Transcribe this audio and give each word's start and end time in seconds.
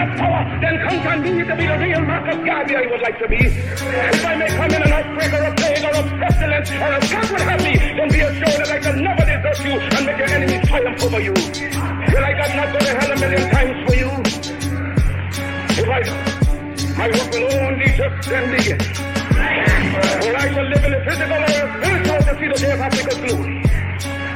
have 0.00 0.16
power, 0.16 0.42
then 0.60 0.74
count 0.88 1.06
on 1.06 1.18
me 1.22 1.44
to 1.44 1.54
be 1.56 1.66
the 1.66 1.76
real 1.78 2.00
Marcus 2.00 2.40
Garvey 2.46 2.74
I 2.76 2.86
would 2.90 3.02
like 3.02 3.18
to 3.18 3.28
be. 3.28 3.36
If 3.36 4.24
I 4.24 4.34
may 4.36 4.48
come 4.48 4.72
in 4.72 4.82
an 4.82 4.92
outbreak 4.92 5.32
or 5.32 5.44
a 5.44 5.54
plague 5.54 5.84
or 5.84 5.94
a 6.00 6.04
pestilence 6.20 6.70
or 6.70 6.90
a 6.96 7.00
God 7.04 7.26
would 7.30 7.44
have 7.50 7.62
me, 7.62 7.74
then 7.76 8.08
be 8.08 8.20
assured 8.20 8.58
that 8.60 8.70
I 8.70 8.78
can 8.80 8.96
never 9.04 9.24
desert 9.28 9.60
you 9.60 9.74
and 9.76 10.06
make 10.06 10.18
your 10.18 10.30
enemies 10.36 10.68
triumph 10.68 11.04
over 11.04 11.20
you. 11.20 11.32
Will 11.32 12.24
I 12.24 12.32
God 12.32 12.52
not 12.56 12.68
go 12.72 12.78
to 12.80 12.92
hell 12.96 13.12
a 13.12 13.16
million 13.20 13.44
times 13.50 13.76
for 13.84 13.96
you? 14.00 14.10
If 15.80 15.88
I, 15.88 16.00
my 16.96 17.08
work 17.12 17.30
will 17.32 17.52
only 17.60 17.88
just 18.00 18.28
then 18.28 18.44
begin. 18.56 18.80
For 18.80 20.32
I 20.36 20.46
shall 20.54 20.68
live 20.68 20.84
in 20.84 20.92
the 20.96 21.00
physical 21.04 21.40
or 21.44 21.62
spiritual 21.76 22.18
to 22.24 22.32
see 22.40 22.48
the 22.48 22.58
day 22.60 22.72
of 22.72 22.80
Africa's 22.80 23.18
glory. 23.20 23.69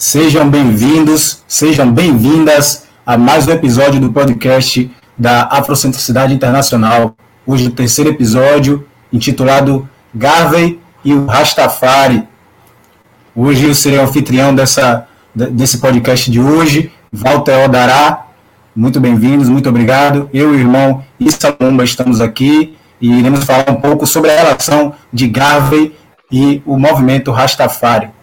Sejam 0.00 0.48
bem-vindos, 0.48 1.44
sejam 1.46 1.92
bem-vindas 1.92 2.84
a 3.04 3.18
mais 3.18 3.46
um 3.46 3.50
episódio 3.50 4.00
do 4.00 4.10
podcast 4.10 4.90
da 5.16 5.42
Afrocentricidade 5.42 6.32
Internacional. 6.32 7.14
Hoje 7.46 7.66
o 7.66 7.70
terceiro 7.70 8.08
episódio, 8.08 8.86
intitulado 9.12 9.86
Garvey 10.14 10.80
e 11.04 11.12
o 11.12 11.26
Rastafari. 11.26 12.26
Hoje 13.36 13.66
eu 13.66 13.74
serei 13.74 13.98
o 13.98 14.02
anfitrião 14.02 14.54
dessa, 14.54 15.06
desse 15.34 15.76
podcast 15.76 16.30
de 16.30 16.40
hoje, 16.40 16.90
Walter 17.12 17.66
Odará. 17.66 18.28
Muito 18.74 18.98
bem-vindos, 18.98 19.50
muito 19.50 19.68
obrigado. 19.68 20.30
Eu 20.32 20.54
e 20.54 20.56
o 20.56 20.58
irmão 20.58 21.04
Issa 21.20 21.54
Lumba 21.60 21.84
estamos 21.84 22.22
aqui 22.22 22.74
e 22.98 23.12
iremos 23.12 23.44
falar 23.44 23.70
um 23.70 23.80
pouco 23.80 24.06
sobre 24.06 24.30
a 24.30 24.36
relação 24.36 24.94
de 25.12 25.28
Garvey 25.28 25.94
e 26.32 26.62
o 26.64 26.78
movimento 26.78 27.30
Rastafari. 27.30 28.18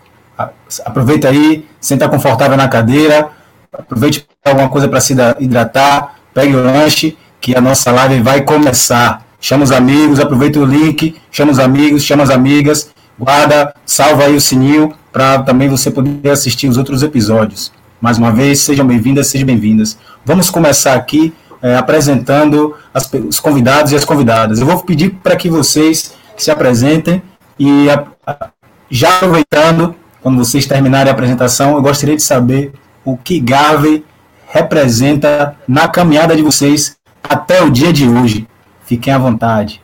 Aproveita 0.86 1.30
aí, 1.30 1.66
senta 1.80 2.08
confortável 2.08 2.56
na 2.56 2.68
cadeira, 2.68 3.30
aproveite 3.72 4.28
alguma 4.46 4.70
coisa 4.70 4.88
para 4.88 5.00
se 5.00 5.16
hidratar, 5.40 6.16
pegue 6.34 6.56
o 6.56 6.64
lanche, 6.64 7.18
que 7.42 7.56
a 7.56 7.62
nossa 7.62 7.92
live 7.92 8.22
vai 8.22 8.42
começar. 8.42 9.26
Chama 9.40 9.64
os 9.64 9.72
amigos, 9.72 10.20
aproveita 10.20 10.60
o 10.60 10.66
link, 10.66 11.16
chama 11.32 11.52
os 11.52 11.60
amigos, 11.60 12.04
chama 12.04 12.24
as 12.24 12.30
amigas, 12.30 12.90
guarda, 13.18 13.74
salva 13.86 14.26
aí 14.26 14.36
o 14.36 14.42
sininho 14.42 14.94
para 15.12 15.40
também 15.40 15.70
você 15.70 15.90
poder 15.90 16.30
assistir 16.30 16.68
os 16.68 16.78
outros 16.78 17.02
episódios. 17.02 17.72
Mais 18.00 18.18
uma 18.18 18.32
vez, 18.32 18.60
sejam 18.60 18.86
bem-vindas, 18.86 19.28
sejam 19.28 19.48
bem-vindas. 19.48 19.98
Vamos 20.24 20.50
começar 20.50 20.94
aqui 20.94 21.34
é, 21.62 21.76
apresentando 21.76 22.76
as, 22.94 23.12
os 23.14 23.40
convidados 23.40 23.92
e 23.92 23.96
as 23.96 24.06
convidadas. 24.06 24.60
Eu 24.60 24.68
vou 24.68 24.80
pedir 24.84 25.12
para 25.24 25.36
que 25.36 25.50
vocês 25.50 26.14
se 26.36 26.52
apresentem 26.52 27.22
e 27.58 27.90
a, 27.90 28.04
a, 28.26 28.50
já 28.90 29.16
aproveitando, 29.16 29.96
quando 30.22 30.38
vocês 30.38 30.66
terminarem 30.66 31.10
a 31.10 31.14
apresentação, 31.14 31.76
eu 31.76 31.82
gostaria 31.82 32.16
de 32.16 32.24
saber 32.24 32.74
o 33.06 33.18
que 33.18 33.40
Garvey 33.40 34.06
representa 34.48 35.58
na 35.68 35.88
caminhada 35.88 36.36
de 36.36 36.42
vocês 36.42 36.98
até 37.24 37.62
o 37.62 37.70
dia 37.70 37.92
de 37.92 38.08
hoje. 38.08 38.48
Fiquem 38.82 39.14
à 39.14 39.18
vontade. 39.18 39.84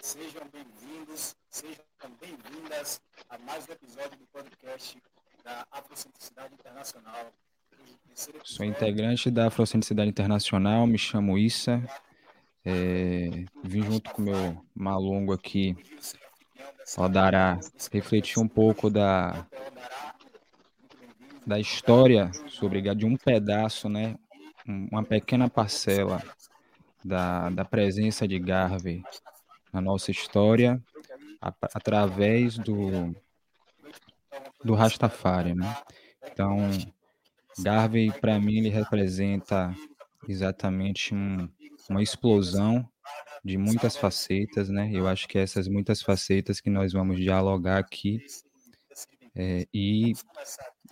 Sejam 0.00 0.42
bem-vindos, 0.52 1.34
sejam 1.50 1.84
bem-vindas 2.20 3.00
a 3.28 3.38
mais 3.38 3.68
um 3.68 3.72
episódio 3.72 4.18
do 4.18 4.26
podcast 4.32 4.96
da 5.44 5.66
Afrocentricidade 5.72 6.54
Internacional. 6.54 7.32
Sou 8.44 8.64
integrante 8.64 9.30
da 9.30 9.46
Afrocentricidade 9.48 10.08
Internacional, 10.08 10.86
me 10.86 10.98
chamo 10.98 11.38
Issa. 11.38 11.82
É, 12.64 13.44
vim 13.64 13.82
junto 13.82 14.10
com 14.10 14.22
meu 14.22 14.64
malongo 14.74 15.32
aqui, 15.32 15.76
Odará, 16.96 17.58
refletir 17.90 18.38
um 18.38 18.46
pouco 18.46 18.88
da, 18.88 19.46
da 21.46 21.58
história 21.58 22.30
sobre 22.48 22.82
de 22.94 23.04
um 23.04 23.16
pedaço, 23.16 23.88
né, 23.88 24.16
uma 24.66 25.02
pequena 25.02 25.48
parcela 25.48 26.22
da, 27.04 27.50
da 27.50 27.64
presença 27.64 28.28
de 28.28 28.38
Garvey 28.38 29.02
na 29.72 29.80
nossa 29.80 30.12
história 30.12 30.80
a, 31.40 31.52
através 31.74 32.56
do, 32.58 33.12
do 34.64 34.74
Rastafari, 34.74 35.54
né? 35.54 35.76
Então, 36.30 36.70
Garvey, 37.58 38.12
para 38.20 38.38
mim, 38.38 38.58
ele 38.58 38.68
representa 38.68 39.74
exatamente 40.28 41.14
um, 41.14 41.48
uma 41.88 42.02
explosão 42.02 42.88
de 43.44 43.58
muitas 43.58 43.96
facetas, 43.96 44.68
né? 44.68 44.90
Eu 44.92 45.08
acho 45.08 45.26
que 45.28 45.38
essas 45.38 45.68
muitas 45.68 46.00
facetas 46.00 46.60
que 46.60 46.70
nós 46.70 46.92
vamos 46.92 47.16
dialogar 47.16 47.78
aqui 47.78 48.24
é, 49.34 49.66
e 49.72 50.12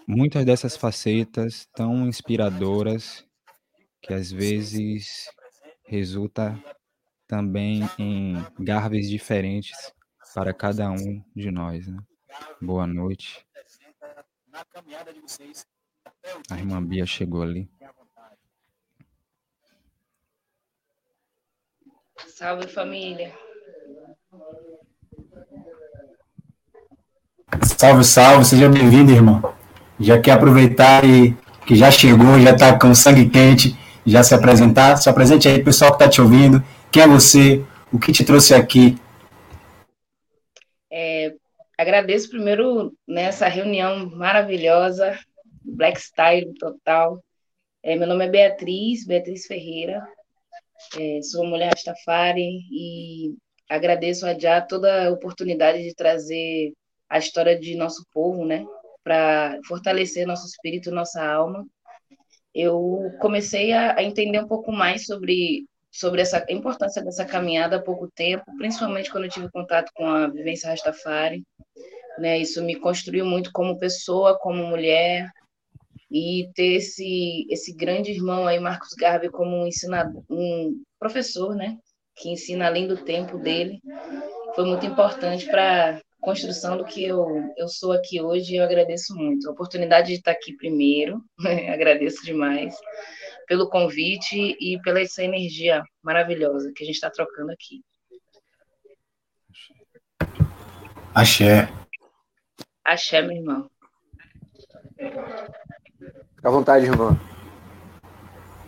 muitas 0.07 0.45
dessas 0.45 0.77
facetas 0.77 1.67
tão 1.75 2.09
inspiradoras 2.09 3.25
que 4.03 4.13
às 4.13 4.31
vezes 4.31 5.29
resulta 5.87 6.59
também 7.27 7.83
em 7.99 8.35
Garveys 8.59 9.09
diferentes 9.09 9.93
para 10.35 10.53
cada 10.53 10.91
um 10.91 11.23
de 11.35 11.51
nós. 11.51 11.87
Né? 11.87 11.99
Boa 12.61 12.87
noite. 12.87 13.47
A 16.51 16.57
irmã 16.57 16.83
Bia 16.83 17.07
chegou 17.07 17.43
ali. 17.43 17.69
Salve 22.27 22.67
família. 22.69 23.35
Salve, 27.63 28.05
salve, 28.05 28.45
seja 28.45 28.69
bem-vindo, 28.69 29.13
irmão. 29.13 29.55
Já 29.99 30.21
quer 30.21 30.33
aproveitar 30.33 31.05
e 31.05 31.37
que 31.67 31.75
já 31.75 31.91
chegou, 31.91 32.41
já 32.41 32.53
está 32.53 32.79
com 32.79 32.95
sangue 32.95 33.29
quente, 33.29 33.77
já 34.07 34.23
se 34.23 34.35
apresentar. 34.35 34.97
Se 34.97 35.09
apresente 35.09 35.49
aí, 35.49 35.63
pessoal 35.63 35.91
que 35.91 35.97
está 36.03 36.09
te 36.09 36.21
ouvindo. 36.21 36.63
Quem 36.91 37.03
é 37.03 37.07
você? 37.07 37.65
O 37.93 37.99
que 37.99 38.13
te 38.13 38.25
trouxe 38.25 38.55
aqui? 38.55 38.97
É, 40.91 41.35
agradeço 41.77 42.31
primeiro 42.31 42.93
nessa 43.07 43.49
reunião 43.49 44.11
maravilhosa, 44.11 45.19
Black 45.63 46.01
Style 46.01 46.53
total. 46.55 47.23
É, 47.83 47.97
meu 47.97 48.07
nome 48.07 48.27
é 48.27 48.31
Beatriz, 48.31 49.07
Beatriz 49.07 49.47
Ferreira. 49.47 50.07
É, 50.99 51.23
sou 51.23 51.47
mulher 51.47 51.71
Rastafari 51.71 52.61
e 52.71 53.35
agradeço 53.69 54.27
a 54.27 54.39
Já 54.39 54.61
toda 54.61 55.09
a 55.09 55.11
oportunidade 55.11 55.83
de 55.83 55.95
trazer 55.95 56.73
a 57.09 57.19
história 57.19 57.59
de 57.59 57.75
nosso 57.75 58.05
povo, 58.13 58.45
né, 58.45 58.65
para 59.03 59.59
fortalecer 59.67 60.27
nosso 60.27 60.47
espírito, 60.47 60.91
nossa 60.91 61.25
alma. 61.25 61.67
Eu 62.55 63.13
comecei 63.21 63.73
a, 63.73 63.97
a 63.99 64.03
entender 64.03 64.41
um 64.41 64.49
pouco 64.49 64.73
mais 64.73 65.07
sobre 65.07 65.67
sobre 65.93 66.21
essa 66.23 66.45
a 66.49 66.53
importância 66.53 67.03
dessa 67.03 67.25
caminhada 67.25 67.77
há 67.77 67.83
pouco 67.83 68.09
tempo, 68.15 68.45
principalmente 68.57 69.11
quando 69.11 69.25
eu 69.25 69.31
tive 69.31 69.51
contato 69.51 69.91
com 69.93 70.07
a 70.07 70.29
vivência 70.29 70.71
Rastafari, 70.71 71.43
né? 72.19 72.39
Isso 72.39 72.63
me 72.63 72.77
construiu 72.77 73.27
muito 73.27 73.51
como 73.53 73.79
pessoa, 73.79 74.39
como 74.39 74.65
mulher, 74.65 75.29
e 76.11 76.51
ter 76.55 76.75
esse 76.75 77.47
esse 77.49 77.75
grande 77.75 78.11
irmão 78.11 78.47
aí 78.47 78.59
Marcos 78.59 78.95
Garvey 78.99 79.31
como 79.31 79.57
um 79.57 79.67
ensinador, 79.67 80.23
um 80.29 80.83
professor, 80.99 81.55
né, 81.55 81.79
que 82.17 82.31
ensina 82.31 82.67
além 82.67 82.87
do 82.87 82.97
tempo 82.97 83.39
dele, 83.39 83.81
foi 84.55 84.65
muito 84.65 84.85
importante 84.85 85.47
para 85.47 86.01
construção 86.21 86.77
do 86.77 86.85
que 86.85 87.03
eu, 87.03 87.27
eu 87.57 87.67
sou 87.69 87.93
aqui 87.93 88.21
hoje, 88.21 88.57
eu 88.57 88.65
agradeço 88.65 89.15
muito. 89.15 89.49
A 89.49 89.53
oportunidade 89.53 90.09
de 90.09 90.15
estar 90.15 90.33
aqui 90.33 90.55
primeiro, 90.55 91.25
agradeço 91.73 92.25
demais 92.25 92.77
pelo 93.47 93.69
convite 93.69 94.57
e 94.61 94.81
pela 94.83 95.01
essa 95.01 95.25
energia 95.25 95.83
maravilhosa 96.03 96.73
que 96.75 96.85
a 96.85 96.87
gente 96.87 96.95
está 96.95 97.11
trocando 97.11 97.51
aqui. 97.51 97.83
Axé. 101.15 101.69
Axé, 102.85 103.23
meu 103.23 103.37
irmão. 103.37 103.69
Fica 106.41 106.49
à 106.49 106.53
vontade, 106.53 106.87
irmão. 106.87 107.21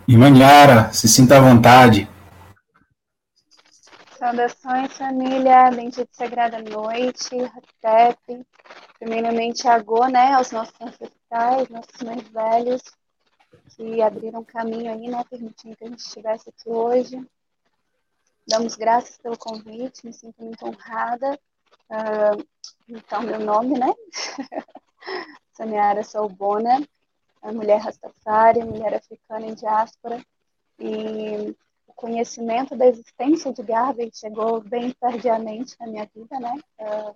Irmã 0.07 0.29
Yara, 0.29 0.93
se 0.93 1.07
sinta 1.07 1.37
à 1.37 1.41
vontade. 1.41 2.07
Saudações, 4.15 4.93
família, 4.93 5.71
bendita 5.71 6.07
sagrada 6.11 6.61
noite, 6.61 7.35
Hatep, 7.81 8.45
primeiramente 8.99 9.67
Agô, 9.67 10.05
né, 10.05 10.33
aos 10.33 10.51
nossos 10.51 10.75
ancestrais, 10.79 11.67
nossos 11.69 11.99
mais 12.05 12.21
velhos, 12.27 12.83
que 13.75 14.03
abriram 14.03 14.43
caminho 14.43 14.93
aí, 14.93 15.09
né, 15.09 15.23
permitindo 15.27 15.75
que 15.75 15.85
a 15.85 15.87
gente 15.87 16.05
estivesse 16.05 16.49
aqui 16.49 16.69
hoje. 16.69 17.27
Damos 18.47 18.75
graças 18.75 19.17
pelo 19.17 19.35
convite, 19.35 20.05
me 20.05 20.13
sinto 20.13 20.43
muito 20.43 20.63
honrada. 20.63 21.39
Uh, 21.89 22.45
então, 22.87 23.23
meu 23.23 23.39
nome, 23.39 23.79
né, 23.79 23.91
Samiara 25.57 26.03
Solbona, 26.03 26.79
mulher 27.51 27.79
Rastafari, 27.79 28.63
mulher 28.63 28.93
africana 28.93 29.47
em 29.47 29.53
diáspora, 29.53 30.23
e 30.79 31.55
o 31.87 31.93
conhecimento 31.93 32.75
da 32.75 32.87
existência 32.87 33.53
de 33.53 33.61
Garvey 33.61 34.09
chegou 34.13 34.61
bem 34.61 34.91
tardiamente 34.91 35.75
na 35.79 35.87
minha 35.87 36.09
vida, 36.13 36.39
né? 36.39 36.59
Uh, 36.79 37.15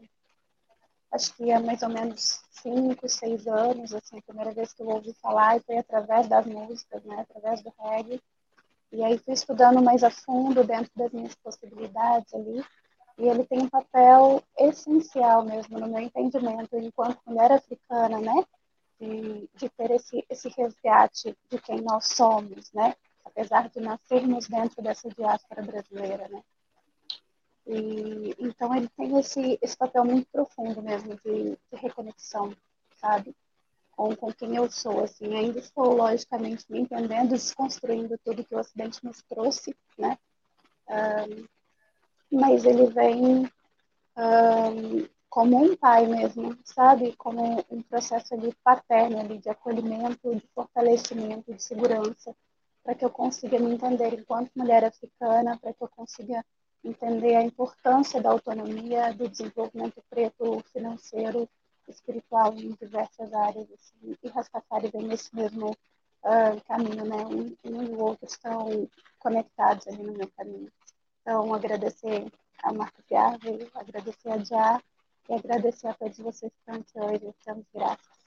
acho 1.12 1.34
que 1.36 1.52
há 1.52 1.60
mais 1.60 1.82
ou 1.82 1.90
menos 1.90 2.42
cinco, 2.52 3.08
seis 3.08 3.48
anos, 3.48 3.94
assim, 3.94 4.20
a 4.20 4.22
primeira 4.22 4.52
vez 4.52 4.74
que 4.74 4.82
eu 4.82 4.88
ouvi 4.88 5.14
falar 5.22 5.58
e 5.58 5.62
foi 5.62 5.78
através 5.78 6.28
das 6.28 6.46
músicas, 6.46 7.04
né? 7.04 7.26
Através 7.30 7.62
do 7.62 7.74
reggae. 7.80 8.22
E 8.92 9.04
aí 9.04 9.18
fui 9.18 9.34
estudando 9.34 9.82
mais 9.82 10.04
a 10.04 10.10
fundo 10.10 10.64
dentro 10.64 10.92
das 10.96 11.12
minhas 11.12 11.36
possibilidades 11.36 12.34
ali. 12.34 12.64
E 13.18 13.28
ele 13.28 13.44
tem 13.46 13.60
um 13.64 13.70
papel 13.70 14.44
essencial 14.58 15.44
mesmo 15.44 15.80
no 15.80 15.88
meu 15.88 16.00
entendimento 16.00 16.78
enquanto 16.78 17.20
mulher 17.26 17.52
africana, 17.52 18.20
né? 18.20 18.46
De, 19.00 19.48
de 19.54 19.70
ter 19.70 19.92
esse, 19.92 20.26
esse 20.28 20.50
resgate 20.50 21.38
de 21.50 21.62
quem 21.62 21.82
nós 21.82 22.08
somos, 22.08 22.72
né? 22.74 22.96
apesar 23.28 23.70
de 23.70 23.80
nascermos 23.80 24.48
dentro 24.48 24.82
dessa 24.82 25.10
diáspora 25.10 25.62
brasileira, 25.62 26.28
né? 26.30 26.44
E, 27.68 28.36
então 28.40 28.74
ele 28.76 28.90
tem 28.90 29.20
esse, 29.20 29.60
esse 29.62 29.78
papel 29.78 30.06
muito 30.06 30.28
profundo 30.32 30.82
mesmo 30.82 31.16
de, 31.18 31.52
de 31.52 31.76
reconexão, 31.76 32.56
sabe? 32.96 33.36
Com, 33.92 34.16
com 34.16 34.32
quem 34.32 34.56
eu 34.56 34.70
sou, 34.72 35.04
assim, 35.04 35.36
ainda 35.36 35.60
estou 35.60 35.94
logicamente 35.94 36.66
me 36.70 36.80
entendendo, 36.80 37.30
desconstruindo 37.30 38.18
tudo 38.24 38.46
que 38.46 38.56
o 38.56 38.60
Ocidente 38.60 39.04
nos 39.04 39.22
trouxe, 39.24 39.76
né? 39.98 40.18
Um, 40.88 42.40
mas 42.40 42.64
ele 42.64 42.88
vem 42.88 43.50
um, 44.16 45.08
como 45.30 45.58
um 45.58 45.76
pai 45.76 46.08
mesmo, 46.08 46.58
sabe? 46.64 47.16
Como 47.18 47.64
um 47.70 47.82
processo 47.82 48.34
ali 48.34 48.54
paterno 48.64 49.20
ali 49.20 49.38
de 49.38 49.50
acolhimento, 49.50 50.36
de 50.36 50.48
fortalecimento, 50.54 51.54
de 51.54 51.62
segurança, 51.62 52.36
para 52.84 52.96
que 52.96 53.04
eu 53.04 53.10
consiga 53.10 53.60
me 53.60 53.74
entender 53.74 54.14
enquanto 54.14 54.52
mulher 54.56 54.84
africana, 54.86 55.58
para 55.58 55.74
que 55.74 55.84
eu 55.84 55.90
consiga 55.90 56.44
entender 56.84 57.36
a 57.36 57.44
importância 57.44 58.22
da 58.22 58.32
autonomia, 58.32 59.14
do 59.14 59.28
desenvolvimento 59.28 60.02
preto 60.10 60.64
financeiro, 60.72 61.50
espiritual 61.88 62.54
em 62.54 62.72
diversas 62.80 63.34
áreas. 63.34 63.68
Assim. 63.72 64.16
E 64.24 64.30
Rastafari 64.30 64.90
vem 64.90 65.04
nesse 65.04 65.36
mesmo 65.36 65.72
uh, 65.72 66.62
caminho, 66.66 67.06
né? 67.06 67.26
Um, 67.26 67.56
um 67.70 67.84
e 67.84 67.90
o 67.90 68.00
outro 68.00 68.26
estão 68.26 68.90
conectados 69.20 69.88
ali 69.88 70.04
no 70.04 70.14
meu 70.14 70.30
caminho. 70.38 70.72
Então, 71.22 71.54
agradecer 71.54 72.32
a 72.64 72.72
Marco 72.72 73.04
Piave, 73.04 73.70
agradecer 73.74 74.30
a 74.30 74.38
Já 74.38 74.82
e 75.30 75.34
agradecer 75.34 75.88
a 75.88 75.94
todos 75.94 76.18
vocês 76.18 76.52
que 76.52 76.60
estão 76.60 76.76
aqui 76.76 77.00
hoje. 77.00 77.34
Estamos 77.38 77.66
graças. 77.74 78.18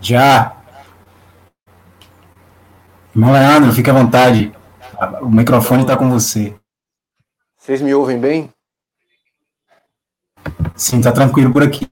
Já. 0.00 0.56
Irmão 3.14 3.32
Leandro, 3.32 3.72
fique 3.72 3.90
à 3.90 3.92
vontade. 3.92 4.52
O 5.22 5.30
microfone 5.30 5.82
está 5.82 5.96
com 5.96 6.08
você. 6.10 6.58
Vocês 7.56 7.80
me 7.80 7.94
ouvem 7.94 8.18
bem? 8.18 8.52
Sim, 10.76 10.98
está 10.98 11.12
tranquilo 11.12 11.52
por 11.52 11.62
aqui. 11.62 11.90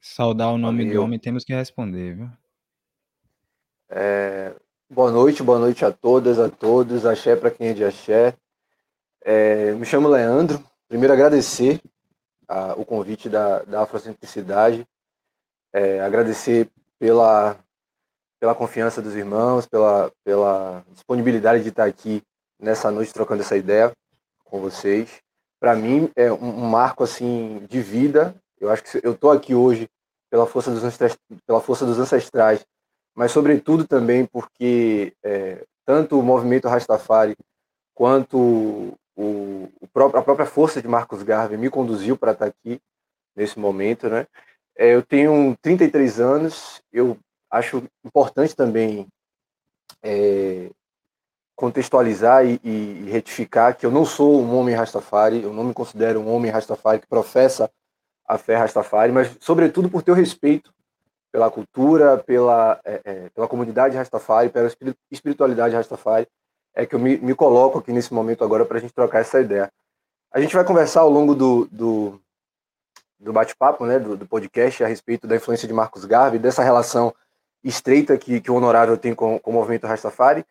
Saudar 0.00 0.50
o 0.50 0.58
nome 0.58 0.84
Valeu. 0.84 1.00
do 1.00 1.04
homem, 1.04 1.18
temos 1.18 1.44
que 1.44 1.54
responder, 1.54 2.16
viu? 2.16 2.30
É, 3.88 4.54
boa 4.92 5.10
noite, 5.10 5.42
boa 5.42 5.58
noite 5.58 5.86
a 5.86 5.90
todas, 5.90 6.38
a 6.38 6.50
todos. 6.50 7.06
Axé 7.06 7.34
para 7.34 7.50
quem 7.50 7.68
é 7.68 7.72
de 7.72 7.82
axé. 7.82 8.34
É, 9.24 9.72
me 9.72 9.86
chamo 9.86 10.06
Leandro. 10.06 10.62
Primeiro, 10.86 11.14
agradecer 11.14 11.80
a, 12.46 12.74
o 12.74 12.84
convite 12.84 13.28
da, 13.28 13.62
da 13.62 13.82
Afrocentricidade. 13.82 14.86
É, 15.72 16.00
agradecer 16.00 16.68
pela, 16.98 17.56
pela 18.38 18.54
confiança 18.54 19.00
dos 19.00 19.16
irmãos, 19.16 19.66
pela, 19.66 20.12
pela 20.22 20.84
disponibilidade 20.90 21.62
de 21.62 21.70
estar 21.70 21.84
aqui 21.84 22.22
nessa 22.60 22.90
noite 22.90 23.14
trocando 23.14 23.40
essa 23.40 23.56
ideia 23.56 23.92
com 24.44 24.60
vocês. 24.60 25.22
Para 25.58 25.74
mim 25.74 26.10
é 26.14 26.30
um, 26.30 26.64
um, 26.64 26.68
marco 26.68 27.02
assim 27.02 27.66
de 27.66 27.80
vida. 27.80 28.34
Eu 28.60 28.70
acho 28.70 28.82
que 28.82 29.00
eu 29.02 29.12
estou 29.12 29.30
aqui 29.30 29.54
hoje 29.54 29.88
pela 30.30 30.46
força 30.46 30.70
dos 30.70 30.82
pela 31.46 31.60
força 31.62 31.86
dos 31.86 31.98
ancestrais, 31.98 32.62
mas 33.14 33.32
sobretudo 33.32 33.86
também 33.86 34.26
porque 34.26 35.12
é, 35.22 35.64
tanto 35.84 36.18
o 36.18 36.22
movimento 36.22 36.68
Rastafari 36.68 37.36
quanto 37.94 38.38
o, 39.16 39.68
o 39.80 39.88
próprio, 39.92 40.20
a 40.20 40.22
própria 40.24 40.46
força 40.46 40.80
de 40.80 40.88
Marcos 40.88 41.22
Garvey 41.22 41.58
me 41.58 41.70
conduziu 41.70 42.16
para 42.16 42.32
estar 42.32 42.46
aqui 42.46 42.80
nesse 43.36 43.58
momento, 43.58 44.08
né? 44.08 44.26
É, 44.76 44.94
eu 44.94 45.02
tenho 45.02 45.56
33 45.60 46.20
anos, 46.20 46.82
eu 46.92 47.18
acho 47.50 47.82
importante 48.04 48.56
também 48.56 49.06
é, 50.02 50.70
contextualizar 51.54 52.46
e, 52.46 52.58
e, 52.64 53.10
retificar 53.10 53.76
que 53.76 53.84
eu 53.84 53.90
não 53.90 54.06
sou 54.06 54.40
um 54.40 54.56
homem 54.56 54.74
Rastafari, 54.74 55.42
eu 55.42 55.52
não 55.52 55.64
me 55.64 55.74
considero 55.74 56.20
um 56.20 56.32
homem 56.32 56.50
Rastafari 56.50 57.00
que 57.00 57.06
professa 57.06 57.70
a 58.26 58.38
fé 58.38 58.56
Rastafari, 58.56 59.12
mas 59.12 59.36
sobretudo 59.40 59.90
por 59.90 60.02
ter 60.02 60.12
o 60.12 60.14
respeito 60.14 60.72
pela 61.32 61.50
cultura, 61.50 62.18
pela, 62.18 62.78
é, 62.84 63.00
é, 63.04 63.28
pela 63.30 63.48
comunidade 63.48 63.96
Rastafari, 63.96 64.50
pela 64.50 64.70
espiritualidade 65.10 65.74
Rastafari, 65.74 66.28
é 66.74 66.84
que 66.84 66.94
eu 66.94 66.98
me, 66.98 67.16
me 67.16 67.34
coloco 67.34 67.78
aqui 67.78 67.90
nesse 67.90 68.12
momento 68.12 68.44
agora 68.44 68.66
para 68.66 68.76
a 68.76 68.80
gente 68.80 68.92
trocar 68.92 69.20
essa 69.20 69.40
ideia. 69.40 69.72
A 70.30 70.40
gente 70.40 70.54
vai 70.54 70.64
conversar 70.64 71.00
ao 71.00 71.10
longo 71.10 71.34
do, 71.34 71.66
do, 71.72 72.20
do 73.18 73.32
bate-papo, 73.32 73.86
né, 73.86 73.98
do, 73.98 74.16
do, 74.16 74.26
podcast, 74.26 74.84
a 74.84 74.86
respeito 74.86 75.26
da 75.26 75.36
influência 75.36 75.66
de 75.66 75.72
Marcos 75.74 76.04
Garvey, 76.04 76.38
dessa 76.38 76.62
relação 76.62 77.14
estreita 77.64 78.16
que, 78.18 78.40
que 78.40 78.50
o 78.50 78.54
Honorável 78.54 78.98
tem 78.98 79.14
com, 79.14 79.38
com 79.38 79.50
o 79.50 79.54
movimento 79.54 79.86
Rastafari, 79.86 80.44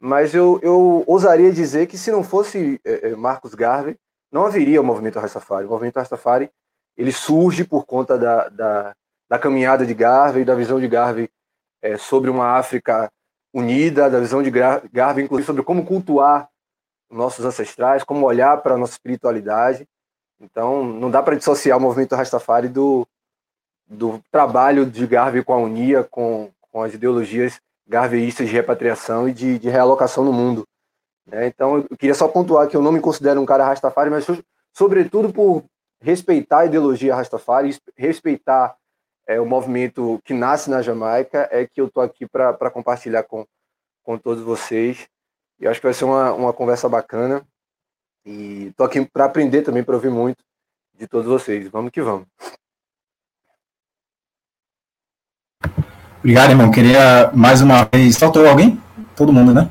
mas 0.00 0.34
eu, 0.34 0.58
eu 0.62 1.04
ousaria 1.06 1.52
dizer 1.52 1.86
que 1.86 1.98
se 1.98 2.10
não 2.10 2.22
fosse 2.22 2.80
é, 2.84 3.08
é, 3.08 3.16
Marcos 3.16 3.54
Garvey, 3.54 3.96
não 4.32 4.46
haveria 4.46 4.80
o 4.80 4.84
movimento 4.84 5.18
Rastafari. 5.18 5.66
O 5.66 5.70
movimento 5.70 5.96
Rastafari 5.96 6.50
ele 6.96 7.12
surge 7.12 7.64
por 7.64 7.84
conta 7.86 8.18
da, 8.18 8.48
da, 8.48 8.96
da 9.28 9.38
caminhada 9.38 9.86
de 9.86 9.94
Garvey, 9.94 10.44
da 10.44 10.54
visão 10.54 10.80
de 10.80 10.88
Garvey 10.88 11.28
é, 11.82 11.96
sobre 11.96 12.30
uma 12.30 12.58
África 12.58 13.10
unida, 13.52 14.10
da 14.10 14.18
visão 14.18 14.42
de 14.42 14.50
Garvey, 14.50 15.24
inclusive, 15.24 15.46
sobre 15.46 15.62
como 15.62 15.86
cultuar 15.86 16.48
nossos 17.10 17.44
ancestrais, 17.44 18.02
como 18.02 18.26
olhar 18.26 18.60
para 18.62 18.74
a 18.74 18.78
nossa 18.78 18.92
espiritualidade. 18.92 19.86
Então, 20.40 20.84
não 20.84 21.10
dá 21.10 21.22
para 21.22 21.36
dissociar 21.36 21.78
o 21.78 21.80
movimento 21.80 22.16
Rastafari 22.16 22.68
do, 22.68 23.06
do 23.86 24.20
trabalho 24.30 24.84
de 24.84 25.06
Garvey 25.06 25.44
com 25.44 25.52
a 25.52 25.58
Unia, 25.58 26.02
com, 26.02 26.50
com 26.60 26.82
as 26.82 26.92
ideologias 26.94 27.60
garveístas 27.86 28.48
de 28.48 28.54
repatriação 28.54 29.28
e 29.28 29.32
de, 29.32 29.58
de 29.58 29.68
realocação 29.68 30.24
no 30.24 30.32
mundo. 30.32 30.66
Né? 31.26 31.46
Então, 31.46 31.78
eu 31.78 31.96
queria 31.96 32.14
só 32.14 32.26
pontuar 32.26 32.68
que 32.68 32.76
eu 32.76 32.82
não 32.82 32.92
me 32.92 33.00
considero 33.00 33.40
um 33.40 33.46
cara 33.46 33.64
Rastafari, 33.64 34.10
mas 34.10 34.26
sobretudo 34.72 35.32
por 35.32 35.64
respeitar 36.00 36.60
a 36.60 36.66
ideologia 36.66 37.14
Rastafari, 37.14 37.78
respeitar 37.96 38.76
é, 39.26 39.40
o 39.40 39.46
movimento 39.46 40.20
que 40.24 40.34
nasce 40.34 40.70
na 40.70 40.82
Jamaica, 40.82 41.48
é 41.50 41.66
que 41.66 41.80
eu 41.80 41.86
estou 41.86 42.02
aqui 42.02 42.26
para 42.26 42.70
compartilhar 42.70 43.22
com, 43.22 43.46
com 44.02 44.18
todos 44.18 44.42
vocês. 44.42 45.08
E 45.58 45.66
acho 45.66 45.80
que 45.80 45.86
vai 45.86 45.94
ser 45.94 46.04
uma, 46.04 46.32
uma 46.32 46.52
conversa 46.52 46.88
bacana. 46.88 47.42
E 48.24 48.72
tô 48.76 48.84
aqui 48.84 49.04
para 49.04 49.26
aprender 49.26 49.62
também, 49.62 49.84
para 49.84 49.94
ouvir 49.94 50.10
muito 50.10 50.42
de 50.98 51.06
todos 51.06 51.26
vocês. 51.26 51.68
Vamos 51.68 51.90
que 51.90 52.02
vamos. 52.02 52.26
Obrigado, 56.18 56.50
irmão. 56.50 56.70
Queria 56.70 57.30
mais 57.34 57.60
uma 57.60 57.84
vez. 57.84 58.16
Faltou 58.16 58.46
alguém? 58.48 58.80
Todo 59.14 59.32
mundo, 59.32 59.52
né? 59.52 59.70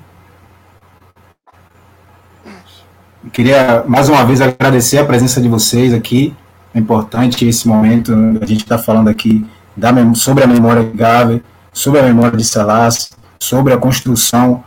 Queria 3.31 3.83
mais 3.87 4.09
uma 4.09 4.23
vez 4.25 4.41
agradecer 4.41 4.99
a 4.99 5.05
presença 5.05 5.41
de 5.41 5.47
vocês 5.47 5.93
aqui. 5.93 6.35
É 6.73 6.79
importante 6.79 7.47
esse 7.47 7.67
momento. 7.67 8.13
A 8.41 8.45
gente 8.45 8.63
está 8.63 8.77
falando 8.77 9.07
aqui 9.07 9.45
da, 9.75 9.91
sobre 10.15 10.43
a 10.43 10.47
memória 10.47 10.83
de 10.83 10.97
Gave, 10.97 11.43
sobre 11.71 11.99
a 11.99 12.03
memória 12.03 12.37
de 12.37 12.43
Selassie, 12.43 13.09
sobre 13.39 13.73
a 13.73 13.77
construção 13.77 14.63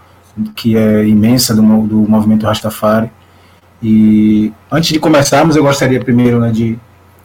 que 0.54 0.76
é 0.76 1.06
imensa 1.06 1.54
do, 1.54 1.62
do 1.86 1.96
movimento 2.08 2.46
Rastafari. 2.46 3.10
E 3.82 4.52
antes 4.70 4.90
de 4.90 4.98
começarmos, 4.98 5.56
eu 5.56 5.62
gostaria 5.62 6.02
primeiro 6.02 6.40
né, 6.40 6.50
de 6.50 6.78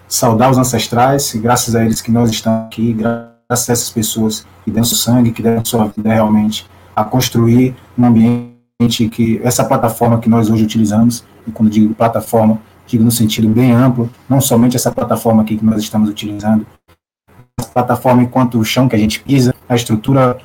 saudar 0.08 0.50
os 0.50 0.58
ancestrais, 0.58 1.34
graças 1.36 1.76
a 1.76 1.84
eles 1.84 2.02
que 2.02 2.12
nós 2.12 2.30
estamos 2.30 2.66
aqui, 2.66 2.94
graças 2.94 3.70
a 3.70 3.74
essas 3.74 3.90
pessoas 3.90 4.46
que 4.64 4.72
deram 4.72 4.84
seu 4.84 4.98
sangue, 4.98 5.32
que 5.32 5.42
deram 5.42 5.64
sua 5.64 5.86
vida 5.96 6.14
realmente 6.14 6.70
a 6.96 7.04
construir 7.04 7.76
um 7.98 8.06
ambiente 8.06 9.08
que 9.10 9.40
essa 9.44 9.64
plataforma 9.64 10.20
que 10.20 10.30
nós 10.30 10.50
hoje 10.50 10.64
utilizamos, 10.64 11.24
e 11.48 11.52
quando 11.52 11.70
digo 11.70 11.94
plataforma, 11.94 12.60
digo 12.92 13.04
no 13.04 13.12
sentido 13.12 13.48
bem 13.48 13.72
amplo, 13.72 14.10
não 14.28 14.42
somente 14.42 14.76
essa 14.76 14.92
plataforma 14.92 15.42
aqui 15.42 15.58
que 15.58 15.66
nós 15.66 15.82
estamos 15.82 16.10
utilizando, 16.10 16.66
essa 17.58 17.70
plataforma 17.70 18.22
enquanto 18.22 18.60
o 18.60 18.66
chão 18.66 18.90
que 18.90 18.96
a 18.96 19.00
gente 19.00 19.22
pisa, 19.22 19.56
a 19.68 19.76
estrutura 19.76 20.38